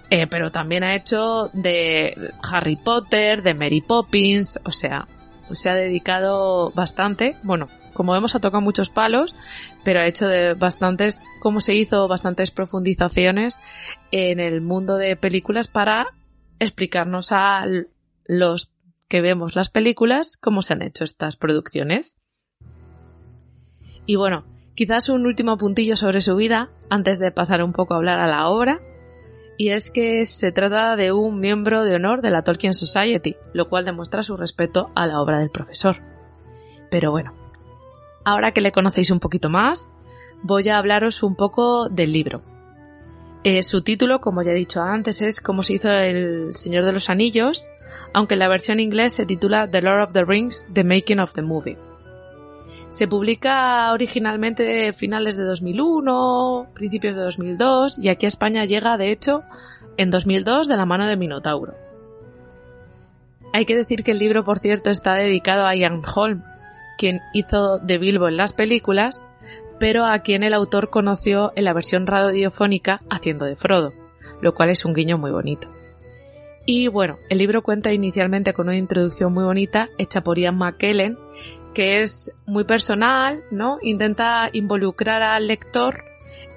Eh, 0.09 0.27
pero 0.27 0.49
también 0.49 0.85
ha 0.85 0.95
hecho 0.95 1.49
de 1.51 2.31
Harry 2.41 2.77
Potter, 2.77 3.43
de 3.43 3.53
Mary 3.53 3.81
Poppins, 3.81 4.59
o 4.63 4.71
sea, 4.71 5.09
se 5.51 5.69
ha 5.69 5.75
dedicado 5.75 6.71
bastante, 6.71 7.35
bueno, 7.43 7.67
como 7.91 8.13
vemos 8.13 8.33
ha 8.33 8.39
tocado 8.39 8.61
muchos 8.61 8.89
palos, 8.89 9.35
pero 9.83 9.99
ha 9.99 10.07
hecho 10.07 10.29
de 10.29 10.53
bastantes, 10.53 11.19
como 11.41 11.59
se 11.59 11.75
hizo, 11.75 12.07
bastantes 12.07 12.51
profundizaciones 12.51 13.59
en 14.11 14.39
el 14.39 14.61
mundo 14.61 14.95
de 14.95 15.17
películas 15.17 15.67
para 15.67 16.07
explicarnos 16.59 17.33
a 17.33 17.65
los 18.25 18.73
que 19.09 19.19
vemos 19.19 19.57
las 19.57 19.69
películas 19.69 20.37
cómo 20.37 20.61
se 20.61 20.73
han 20.73 20.81
hecho 20.81 21.03
estas 21.03 21.35
producciones. 21.35 22.21
Y 24.05 24.15
bueno, 24.15 24.45
quizás 24.75 25.09
un 25.09 25.25
último 25.25 25.57
puntillo 25.57 25.95
sobre 25.95 26.21
su 26.21 26.35
vida 26.35 26.69
antes 26.89 27.19
de 27.19 27.31
pasar 27.31 27.63
un 27.63 27.73
poco 27.73 27.93
a 27.93 27.97
hablar 27.97 28.19
a 28.19 28.27
la 28.27 28.47
obra. 28.47 28.81
Y 29.57 29.69
es 29.69 29.91
que 29.91 30.25
se 30.25 30.51
trata 30.51 30.95
de 30.95 31.11
un 31.11 31.39
miembro 31.39 31.83
de 31.83 31.95
honor 31.95 32.21
de 32.21 32.31
la 32.31 32.43
Tolkien 32.43 32.73
Society, 32.73 33.35
lo 33.53 33.69
cual 33.69 33.85
demuestra 33.85 34.23
su 34.23 34.35
respeto 34.35 34.91
a 34.95 35.05
la 35.05 35.21
obra 35.21 35.39
del 35.39 35.51
profesor. 35.51 35.97
Pero 36.89 37.11
bueno, 37.11 37.33
ahora 38.25 38.51
que 38.51 38.61
le 38.61 38.71
conocéis 38.71 39.11
un 39.11 39.19
poquito 39.19 39.49
más, 39.49 39.91
voy 40.41 40.69
a 40.69 40.79
hablaros 40.79 41.21
un 41.21 41.35
poco 41.35 41.87
del 41.89 42.11
libro. 42.11 42.41
Eh, 43.43 43.61
su 43.61 43.83
título, 43.83 44.21
como 44.21 44.41
ya 44.41 44.51
he 44.51 44.55
dicho 44.55 44.81
antes, 44.81 45.21
es 45.21 45.41
Cómo 45.41 45.63
se 45.63 45.73
hizo 45.73 45.91
el 45.91 46.53
Señor 46.53 46.85
de 46.85 46.93
los 46.93 47.09
Anillos, 47.09 47.67
aunque 48.13 48.35
la 48.35 48.47
versión 48.47 48.79
inglés 48.79 49.13
se 49.13 49.25
titula 49.25 49.69
The 49.69 49.81
Lord 49.81 50.01
of 50.01 50.13
the 50.13 50.23
Rings, 50.23 50.67
The 50.73 50.83
Making 50.83 51.19
of 51.19 51.33
the 51.33 51.41
Movie. 51.41 51.77
Se 52.93 53.07
publica 53.07 53.91
originalmente 53.91 54.61
de 54.61 54.93
finales 54.93 55.35
de 55.35 55.43
2001, 55.45 56.67
principios 56.75 57.15
de 57.15 57.21
2002 57.21 57.97
y 57.97 58.09
aquí 58.09 58.27
a 58.27 58.27
España 58.27 58.65
llega 58.65 58.97
de 58.97 59.11
hecho 59.11 59.41
en 59.97 60.11
2002 60.11 60.67
de 60.67 60.77
la 60.77 60.85
mano 60.85 61.07
de 61.07 61.17
Minotauro. 61.17 61.73
Hay 63.51 63.65
que 63.65 63.75
decir 63.75 64.03
que 64.03 64.11
el 64.11 64.19
libro, 64.19 64.45
por 64.45 64.59
cierto, 64.59 64.91
está 64.91 65.15
dedicado 65.15 65.65
a 65.65 65.75
Ian 65.75 66.03
Holm, 66.05 66.43
quien 66.99 67.19
hizo 67.33 67.79
de 67.79 67.97
Bilbo 67.97 68.27
en 68.27 68.37
las 68.37 68.53
películas, 68.53 69.25
pero 69.79 70.05
a 70.05 70.19
quien 70.19 70.43
el 70.43 70.53
autor 70.53 70.91
conoció 70.91 71.51
en 71.55 71.63
la 71.63 71.73
versión 71.73 72.05
radiofónica 72.05 73.01
haciendo 73.09 73.45
de 73.45 73.55
Frodo, 73.55 73.91
lo 74.39 74.53
cual 74.53 74.69
es 74.69 74.85
un 74.85 74.93
guiño 74.93 75.17
muy 75.17 75.31
bonito. 75.31 75.67
Y 76.67 76.89
bueno, 76.89 77.17
el 77.31 77.39
libro 77.39 77.63
cuenta 77.63 77.91
inicialmente 77.91 78.53
con 78.53 78.67
una 78.67 78.77
introducción 78.77 79.33
muy 79.33 79.45
bonita 79.45 79.89
hecha 79.97 80.21
por 80.21 80.37
Ian 80.37 80.57
McKellen, 80.59 81.17
que 81.73 82.01
es 82.01 82.33
muy 82.45 82.63
personal, 82.63 83.43
¿no? 83.51 83.77
Intenta 83.81 84.49
involucrar 84.53 85.21
al 85.21 85.47
lector 85.47 86.05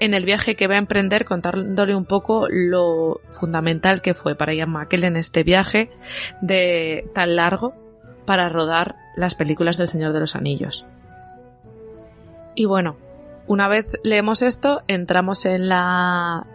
en 0.00 0.14
el 0.14 0.24
viaje 0.24 0.56
que 0.56 0.66
va 0.66 0.74
a 0.74 0.78
emprender 0.78 1.24
contándole 1.24 1.94
un 1.94 2.04
poco 2.04 2.48
lo 2.50 3.20
fundamental 3.28 4.02
que 4.02 4.14
fue 4.14 4.34
para 4.34 4.54
Ian 4.54 4.70
McKellen 4.70 5.16
este 5.16 5.42
viaje 5.42 5.90
de 6.42 7.08
tan 7.14 7.36
largo 7.36 7.74
para 8.26 8.48
rodar 8.48 8.96
las 9.16 9.34
películas 9.34 9.78
del 9.78 9.88
Señor 9.88 10.12
de 10.12 10.20
los 10.20 10.36
Anillos. 10.36 10.86
Y 12.54 12.64
bueno, 12.64 12.96
una 13.48 13.68
vez 13.68 13.92
leemos 14.02 14.42
esto, 14.42 14.82
entramos 14.88 15.44
en 15.46 15.68
la, 15.68 16.46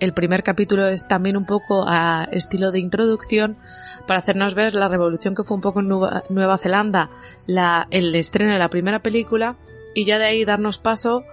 el 0.00 0.12
primer 0.12 0.42
capítulo 0.42 0.86
es 0.86 1.08
también 1.08 1.36
un 1.36 1.44
poco 1.44 1.84
a 1.86 2.28
estilo 2.30 2.70
de 2.70 2.78
introducción 2.78 3.56
para 4.06 4.20
hacernos 4.20 4.54
ver 4.54 4.74
la 4.74 4.88
revolución 4.88 5.34
que 5.34 5.42
fue 5.42 5.56
un 5.56 5.60
poco 5.60 5.80
en 5.80 5.88
Nueva, 5.88 6.58
Zelanda, 6.58 7.10
la, 7.46 7.88
el 7.90 8.14
estreno 8.14 8.52
de 8.52 8.58
la 8.58 8.70
primera 8.70 9.00
película 9.00 9.56
y 9.94 10.04
ya 10.04 10.18
de 10.18 10.26
ahí 10.26 10.44
darnos 10.44 10.78
paso 10.78 11.24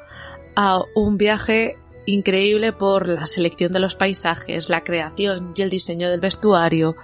a 0.55 0.79
un 0.95 1.17
viaje 1.17 1.77
increíble 2.05 2.73
por 2.73 3.07
la 3.07 3.25
selección 3.25 3.71
de 3.71 3.79
los 3.79 3.95
paisajes, 3.95 4.69
la 4.69 4.83
creación 4.83 5.53
y 5.55 5.61
el 5.61 5.69
diseño 5.69 6.09
del 6.09 6.19
vestuario, 6.19 6.95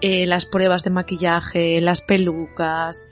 eh, 0.00 0.26
las 0.26 0.46
pruebas 0.46 0.84
de 0.84 0.90
maquillaje, 0.90 1.80
las 1.80 2.00
pelucas, 2.00 3.04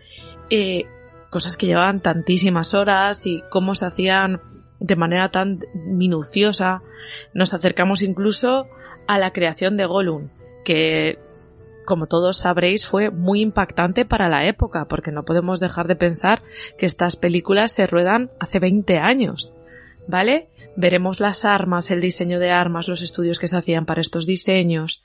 eh, 0.49 0.87
cosas 1.31 1.57
que 1.57 1.67
llevaban 1.67 2.01
tantísimas 2.01 2.75
horas 2.75 3.27
y 3.27 3.43
cómo 3.51 3.75
se 3.75 3.87
hacían 3.87 4.41
de 4.81 4.97
manera 4.97 5.31
tan 5.31 5.61
minuciosa. 5.75 6.83
Nos 7.33 7.55
acercamos 7.55 8.03
incluso 8.03 8.67
a 9.07 9.19
la 9.19 9.33
creación 9.33 9.77
de 9.77 9.87
Gollum, 9.87 10.29
que 10.65 11.19
como 11.87 12.07
todos 12.07 12.39
sabréis 12.39 12.87
fue 12.87 13.11
muy 13.11 13.41
impactante 13.41 14.05
para 14.05 14.29
la 14.29 14.47
época, 14.47 14.87
porque 14.87 15.13
no 15.13 15.25
podemos 15.25 15.61
dejar 15.61 15.89
de 15.89 15.97
pensar 15.97 16.43
que 16.79 16.87
estas 16.87 17.17
películas 17.17 17.73
se 17.73 17.87
ruedan 17.87 18.31
hace 18.39 18.59
20 18.59 18.99
años, 18.99 19.53
¿vale? 20.07 20.51
Veremos 20.77 21.21
las 21.21 21.45
armas, 21.45 21.91
el 21.91 22.01
diseño 22.01 22.39
de 22.39 22.51
armas, 22.51 22.87
los 22.87 23.03
estudios 23.03 23.39
que 23.39 23.49
se 23.49 23.57
hacían 23.57 23.87
para 23.87 24.01
estos 24.01 24.25
diseños. 24.25 25.03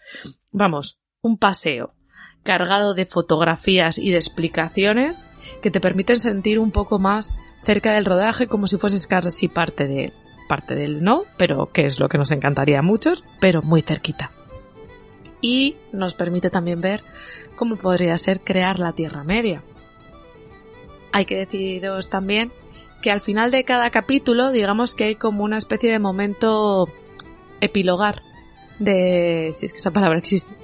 Vamos, 0.51 1.01
un 1.21 1.37
paseo 1.37 1.95
cargado 2.43 2.93
de 2.93 3.07
fotografías 3.07 3.97
y 3.97 4.11
de 4.11 4.17
explicaciones 4.17 5.27
que 5.61 5.71
te 5.71 5.79
permiten 5.79 6.19
sentir 6.19 6.59
un 6.59 6.71
poco 6.71 6.99
más 6.99 7.37
cerca 7.63 7.93
del 7.93 8.05
rodaje 8.05 8.47
como 8.47 8.67
si 8.67 8.77
fueses 8.77 9.07
casi 9.07 9.47
parte 9.47 9.87
de 9.87 10.13
parte 10.47 10.75
del 10.75 11.03
no, 11.03 11.23
pero 11.37 11.71
que 11.71 11.85
es 11.85 11.99
lo 11.99 12.07
que 12.07 12.17
nos 12.17 12.31
encantaría 12.31 12.79
a 12.79 12.83
muchos, 12.83 13.23
pero 13.39 13.61
muy 13.61 13.81
cerquita. 13.81 14.31
Y 15.41 15.75
nos 15.91 16.13
permite 16.13 16.49
también 16.49 16.81
ver 16.81 17.03
cómo 17.55 17.77
podría 17.77 18.17
ser 18.17 18.41
crear 18.41 18.79
la 18.79 18.93
Tierra 18.93 19.23
Media. 19.23 19.63
Hay 21.11 21.25
que 21.25 21.37
deciros 21.37 22.09
también 22.09 22.51
que 23.01 23.11
al 23.11 23.21
final 23.21 23.51
de 23.51 23.63
cada 23.63 23.89
capítulo, 23.89 24.51
digamos 24.51 24.95
que 24.95 25.05
hay 25.05 25.15
como 25.15 25.43
una 25.43 25.57
especie 25.57 25.91
de 25.91 25.99
momento 25.99 26.89
epilogar 27.61 28.21
de, 28.79 29.51
si 29.53 29.65
es 29.65 29.73
que 29.73 29.79
esa 29.79 29.91
palabra 29.91 30.17
existe, 30.17 30.54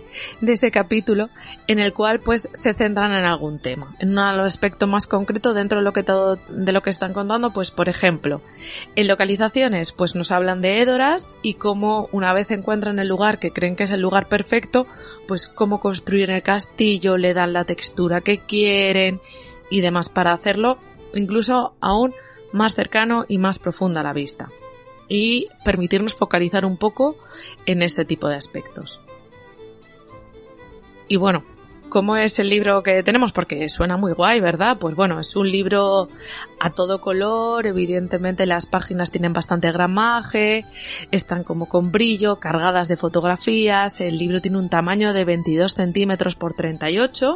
de 0.41 0.53
ese 0.53 0.71
capítulo 0.71 1.29
en 1.67 1.79
el 1.79 1.93
cual 1.93 2.19
pues 2.19 2.49
se 2.53 2.73
centran 2.73 3.11
en 3.13 3.25
algún 3.25 3.59
tema, 3.59 3.95
en 3.99 4.11
un 4.11 4.19
aspecto 4.19 4.87
más 4.87 5.07
concreto 5.07 5.53
dentro 5.53 5.79
de 5.79 5.83
lo 5.83 5.93
que 5.93 6.03
todo, 6.03 6.37
de 6.49 6.71
lo 6.71 6.81
que 6.81 6.89
están 6.89 7.13
contando, 7.13 7.51
pues 7.51 7.71
por 7.71 7.89
ejemplo, 7.89 8.41
en 8.95 9.07
localizaciones 9.07 9.91
pues 9.91 10.15
nos 10.15 10.31
hablan 10.31 10.61
de 10.61 10.81
Edoras 10.81 11.35
y 11.41 11.55
cómo 11.55 12.09
una 12.11 12.33
vez 12.33 12.51
encuentran 12.51 12.99
el 12.99 13.07
lugar 13.07 13.39
que 13.39 13.51
creen 13.51 13.75
que 13.75 13.83
es 13.83 13.91
el 13.91 14.01
lugar 14.01 14.27
perfecto, 14.27 14.87
pues 15.27 15.47
cómo 15.47 15.79
construir 15.79 16.29
el 16.31 16.43
castillo, 16.43 17.17
le 17.17 17.33
dan 17.33 17.53
la 17.53 17.65
textura 17.65 18.21
que 18.21 18.39
quieren 18.39 19.21
y 19.69 19.81
demás 19.81 20.09
para 20.09 20.33
hacerlo 20.33 20.77
incluso 21.13 21.73
aún 21.79 22.13
más 22.51 22.75
cercano 22.75 23.25
y 23.27 23.37
más 23.37 23.59
profunda 23.59 24.01
a 24.01 24.03
la 24.03 24.13
vista 24.13 24.49
y 25.07 25.47
permitirnos 25.65 26.15
focalizar 26.15 26.65
un 26.65 26.77
poco 26.77 27.17
en 27.65 27.81
ese 27.81 28.05
tipo 28.05 28.29
de 28.29 28.35
aspectos. 28.35 29.01
Y 31.11 31.17
bueno, 31.17 31.43
¿cómo 31.89 32.15
es 32.15 32.39
el 32.39 32.47
libro 32.47 32.83
que 32.83 33.03
tenemos? 33.03 33.33
Porque 33.33 33.67
suena 33.67 33.97
muy 33.97 34.13
guay, 34.13 34.39
¿verdad? 34.39 34.77
Pues 34.79 34.95
bueno, 34.95 35.19
es 35.19 35.35
un 35.35 35.51
libro 35.51 36.07
a 36.57 36.69
todo 36.69 37.01
color, 37.01 37.67
evidentemente 37.67 38.45
las 38.45 38.65
páginas 38.65 39.11
tienen 39.11 39.33
bastante 39.33 39.69
gramaje, 39.73 40.65
están 41.11 41.43
como 41.43 41.67
con 41.67 41.91
brillo, 41.91 42.39
cargadas 42.39 42.87
de 42.87 42.95
fotografías, 42.95 43.99
el 43.99 44.17
libro 44.17 44.39
tiene 44.39 44.57
un 44.57 44.69
tamaño 44.69 45.11
de 45.11 45.25
22 45.25 45.73
centímetros 45.73 46.37
por 46.37 46.53
38 46.53 47.35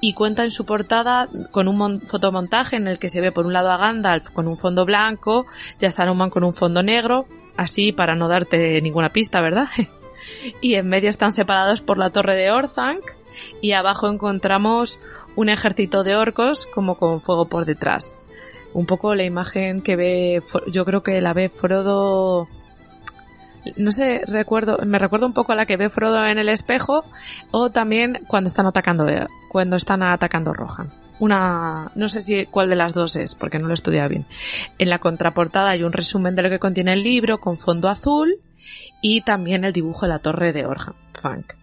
y 0.00 0.14
cuenta 0.14 0.44
en 0.44 0.50
su 0.50 0.64
portada 0.64 1.28
con 1.50 1.68
un 1.68 2.00
fotomontaje 2.00 2.76
en 2.76 2.88
el 2.88 2.98
que 2.98 3.10
se 3.10 3.20
ve 3.20 3.32
por 3.32 3.44
un 3.44 3.52
lado 3.52 3.70
a 3.70 3.76
Gandalf 3.76 4.30
con 4.30 4.48
un 4.48 4.56
fondo 4.56 4.86
blanco 4.86 5.44
y 5.78 5.84
a 5.84 5.90
Saruman 5.90 6.30
con 6.30 6.42
un 6.42 6.54
fondo 6.54 6.82
negro 6.82 7.26
así 7.58 7.92
para 7.92 8.14
no 8.14 8.28
darte 8.28 8.80
ninguna 8.80 9.10
pista, 9.10 9.42
¿verdad? 9.42 9.68
y 10.60 10.74
en 10.74 10.88
medio 10.88 11.10
están 11.10 11.32
separados 11.32 11.80
por 11.80 11.98
la 11.98 12.10
torre 12.10 12.36
de 12.36 12.50
Orthanc 12.50 13.02
y 13.60 13.72
abajo 13.72 14.08
encontramos 14.08 14.98
un 15.36 15.48
ejército 15.48 16.04
de 16.04 16.16
orcos 16.16 16.66
como 16.66 16.96
con 16.96 17.20
fuego 17.20 17.46
por 17.48 17.64
detrás. 17.64 18.14
Un 18.72 18.86
poco 18.86 19.14
la 19.14 19.24
imagen 19.24 19.82
que 19.82 19.96
ve, 19.96 20.42
yo 20.70 20.84
creo 20.84 21.02
que 21.02 21.20
la 21.20 21.32
ve 21.32 21.48
Frodo 21.48 22.48
no 23.76 23.92
sé, 23.92 24.22
recuerdo, 24.26 24.78
me 24.84 24.98
recuerdo 24.98 25.26
un 25.26 25.32
poco 25.32 25.52
a 25.52 25.54
la 25.54 25.66
que 25.66 25.76
ve 25.76 25.90
Frodo 25.90 26.24
en 26.26 26.38
el 26.38 26.48
espejo 26.48 27.04
o 27.50 27.70
también 27.70 28.24
cuando 28.26 28.48
están 28.48 28.66
atacando, 28.66 29.06
cuando 29.48 29.76
están 29.76 30.02
atacando 30.02 30.52
Rohan. 30.52 30.92
Una, 31.20 31.92
no 31.94 32.08
sé 32.08 32.20
si 32.20 32.46
cuál 32.46 32.68
de 32.68 32.76
las 32.76 32.92
dos 32.92 33.16
es, 33.16 33.36
porque 33.36 33.58
no 33.58 33.66
lo 33.66 33.72
he 33.72 33.74
estudiado 33.74 34.08
bien. 34.08 34.26
En 34.78 34.90
la 34.90 34.98
contraportada 34.98 35.70
hay 35.70 35.82
un 35.84 35.92
resumen 35.92 36.34
de 36.34 36.42
lo 36.42 36.50
que 36.50 36.58
contiene 36.58 36.92
el 36.92 37.04
libro 37.04 37.38
con 37.38 37.56
fondo 37.56 37.88
azul 37.88 38.40
y 39.02 39.22
también 39.22 39.64
el 39.64 39.72
dibujo 39.72 40.06
de 40.06 40.08
la 40.10 40.18
torre 40.18 40.52
de 40.52 40.66
Orhan, 40.66 40.94
Funk. 41.12 41.54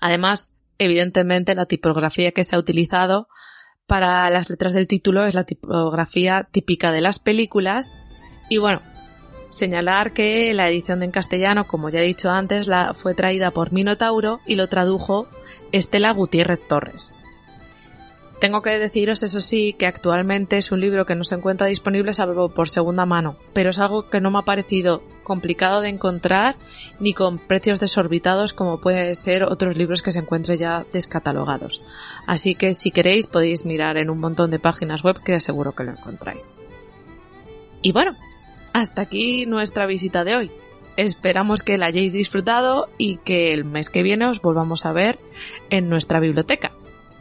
Además, 0.00 0.54
evidentemente 0.78 1.54
la 1.54 1.66
tipografía 1.66 2.32
que 2.32 2.44
se 2.44 2.56
ha 2.56 2.58
utilizado 2.58 3.28
para 3.86 4.28
las 4.30 4.50
letras 4.50 4.72
del 4.72 4.88
título 4.88 5.24
es 5.24 5.34
la 5.34 5.44
tipografía 5.44 6.48
típica 6.50 6.92
de 6.92 7.00
las 7.00 7.18
películas 7.18 7.94
y 8.50 8.58
bueno, 8.58 8.82
Señalar 9.50 10.12
que 10.12 10.52
la 10.52 10.68
edición 10.68 11.02
en 11.02 11.10
castellano, 11.10 11.66
como 11.66 11.88
ya 11.88 12.00
he 12.00 12.04
dicho 12.04 12.30
antes, 12.30 12.68
la 12.68 12.92
fue 12.92 13.14
traída 13.14 13.50
por 13.50 13.72
Minotauro 13.72 14.40
y 14.46 14.56
lo 14.56 14.68
tradujo 14.68 15.26
Estela 15.72 16.12
Gutiérrez 16.12 16.60
Torres. 16.68 17.17
Tengo 18.40 18.62
que 18.62 18.78
deciros, 18.78 19.24
eso 19.24 19.40
sí, 19.40 19.74
que 19.76 19.86
actualmente 19.86 20.58
es 20.58 20.70
un 20.70 20.80
libro 20.80 21.06
que 21.06 21.16
no 21.16 21.24
se 21.24 21.34
encuentra 21.34 21.66
disponible 21.66 22.14
salvo 22.14 22.50
por 22.50 22.68
segunda 22.68 23.04
mano, 23.04 23.36
pero 23.52 23.70
es 23.70 23.80
algo 23.80 24.08
que 24.08 24.20
no 24.20 24.30
me 24.30 24.38
ha 24.38 24.42
parecido 24.42 25.02
complicado 25.24 25.80
de 25.80 25.88
encontrar 25.88 26.56
ni 27.00 27.14
con 27.14 27.38
precios 27.38 27.80
desorbitados 27.80 28.52
como 28.52 28.80
puede 28.80 29.14
ser 29.16 29.42
otros 29.42 29.76
libros 29.76 30.02
que 30.02 30.12
se 30.12 30.20
encuentren 30.20 30.56
ya 30.56 30.86
descatalogados. 30.92 31.82
Así 32.26 32.54
que 32.54 32.74
si 32.74 32.92
queréis 32.92 33.26
podéis 33.26 33.64
mirar 33.64 33.96
en 33.96 34.08
un 34.08 34.20
montón 34.20 34.52
de 34.52 34.60
páginas 34.60 35.02
web 35.02 35.20
que 35.22 35.40
seguro 35.40 35.72
que 35.72 35.84
lo 35.84 35.90
encontráis. 35.90 36.56
Y 37.82 37.90
bueno, 37.90 38.16
hasta 38.72 39.02
aquí 39.02 39.46
nuestra 39.46 39.86
visita 39.86 40.22
de 40.22 40.36
hoy. 40.36 40.50
Esperamos 40.96 41.62
que 41.62 41.78
la 41.78 41.86
hayáis 41.86 42.12
disfrutado 42.12 42.88
y 42.98 43.18
que 43.18 43.52
el 43.52 43.64
mes 43.64 43.90
que 43.90 44.02
viene 44.02 44.26
os 44.26 44.40
volvamos 44.40 44.86
a 44.86 44.92
ver 44.92 45.18
en 45.70 45.88
nuestra 45.88 46.20
biblioteca. 46.20 46.72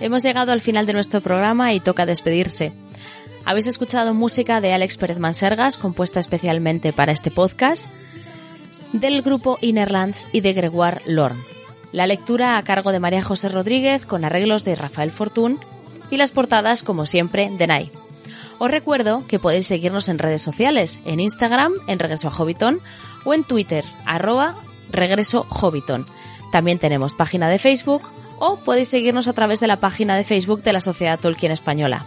Hemos 0.00 0.22
llegado 0.24 0.52
al 0.52 0.60
final 0.60 0.84
de 0.84 0.92
nuestro 0.92 1.20
programa 1.20 1.72
y 1.72 1.80
toca 1.80 2.06
despedirse. 2.06 2.72
Habéis 3.44 3.66
escuchado 3.66 4.14
música 4.14 4.60
de 4.60 4.72
Alex 4.72 4.96
Pérez 4.96 5.18
Mansergas, 5.18 5.78
compuesta 5.78 6.20
especialmente 6.20 6.92
para 6.92 7.12
este 7.12 7.30
podcast, 7.30 7.86
del 8.92 9.22
grupo 9.22 9.58
Innerlands 9.60 10.26
y 10.32 10.40
de 10.40 10.52
Gregoire 10.52 11.02
Lorne. 11.06 11.42
La 11.92 12.06
lectura 12.06 12.56
a 12.56 12.62
cargo 12.62 12.92
de 12.92 13.00
María 13.00 13.22
José 13.22 13.48
Rodríguez 13.48 14.06
con 14.06 14.24
arreglos 14.24 14.64
de 14.64 14.74
Rafael 14.74 15.10
Fortún 15.10 15.60
y 16.10 16.16
las 16.16 16.32
portadas, 16.32 16.82
como 16.82 17.06
siempre, 17.06 17.50
de 17.50 17.66
Nai. 17.66 17.90
Os 18.58 18.70
recuerdo 18.70 19.24
que 19.26 19.38
podéis 19.38 19.66
seguirnos 19.66 20.08
en 20.08 20.18
redes 20.18 20.42
sociales, 20.42 21.00
en 21.04 21.20
Instagram, 21.20 21.72
en 21.86 21.98
Regreso 21.98 22.28
a 22.28 22.32
Hobbiton, 22.32 22.80
o 23.24 23.34
en 23.34 23.44
Twitter, 23.44 23.84
arroba 24.04 24.56
Regreso 24.90 25.46
Hobbiton. 25.48 26.06
También 26.52 26.78
tenemos 26.78 27.14
página 27.14 27.48
de 27.48 27.58
Facebook 27.58 28.02
o 28.38 28.56
podéis 28.56 28.88
seguirnos 28.88 29.26
a 29.26 29.32
través 29.32 29.58
de 29.58 29.66
la 29.66 29.80
página 29.80 30.16
de 30.16 30.22
Facebook 30.22 30.62
de 30.62 30.74
la 30.74 30.82
Sociedad 30.82 31.18
Tolkien 31.18 31.50
Española. 31.50 32.04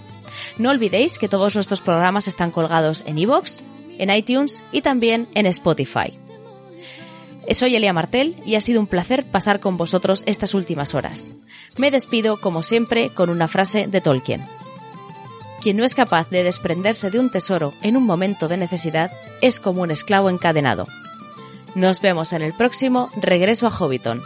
No 0.60 0.70
olvidéis 0.70 1.18
que 1.18 1.28
todos 1.28 1.56
nuestros 1.56 1.82
programas 1.82 2.28
están 2.28 2.52
colgados 2.52 3.04
en 3.08 3.18
iVoox, 3.18 3.62
en 3.98 4.12
iTunes 4.12 4.64
y 4.72 4.84
también 4.84 5.28
en 5.34 5.48
Spotify. 5.48 6.14
Soy 7.50 7.76
Elia 7.76 7.92
Martel 7.92 8.36
y 8.46 8.54
ha 8.54 8.62
sido 8.62 8.80
un 8.80 8.88
placer 8.88 9.26
pasar 9.26 9.60
con 9.60 9.78
vosotros 9.78 10.22
estas 10.28 10.54
últimas 10.54 10.94
horas. 10.94 11.32
Me 11.78 11.90
despido, 11.90 12.40
como 12.40 12.62
siempre, 12.62 13.10
con 13.10 13.32
una 13.32 13.48
frase 13.48 13.88
de 13.88 14.00
Tolkien. 14.00 14.44
Quien 15.60 15.78
no 15.78 15.86
es 15.86 15.96
capaz 15.96 16.30
de 16.30 16.44
desprenderse 16.44 17.10
de 17.10 17.20
un 17.20 17.32
tesoro 17.32 17.74
en 17.82 17.98
un 17.98 18.04
momento 18.04 18.48
de 18.48 18.58
necesidad 18.58 19.12
es 19.42 19.60
como 19.60 19.82
un 19.82 19.90
esclavo 19.90 20.30
encadenado. 20.30 20.86
Nos 21.76 22.00
vemos 22.00 22.32
en 22.32 22.42
el 22.42 22.54
próximo 22.54 23.10
Regreso 23.18 23.68
a 23.68 23.72
Hobbiton. 23.72 24.24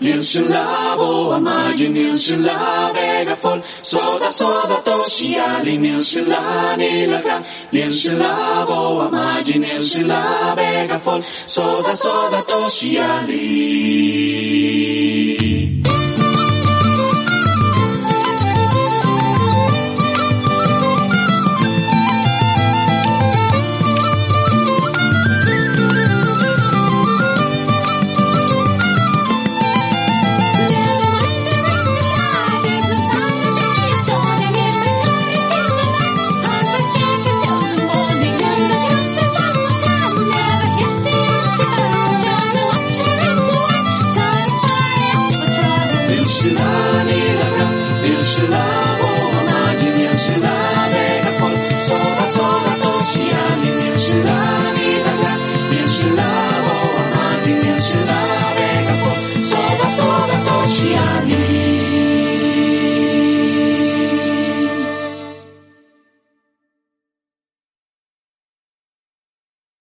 Nilshulabo, 0.00 1.34
amaji 1.34 1.88
nilshulabega 1.88 3.36
fol. 3.36 3.60
Soda 3.82 4.32
soda 4.32 4.76
toshi 4.84 5.36
ali 5.36 5.78
nilshulani 5.78 7.06
lagra. 7.06 7.42
Nilshulabo, 7.72 9.02
amaji 9.06 9.54
nilshulabega 9.58 10.98
fol. 11.00 11.22
Soda 11.46 11.96
soda 11.96 12.42
toshi 12.42 12.98
ali. 12.98 14.64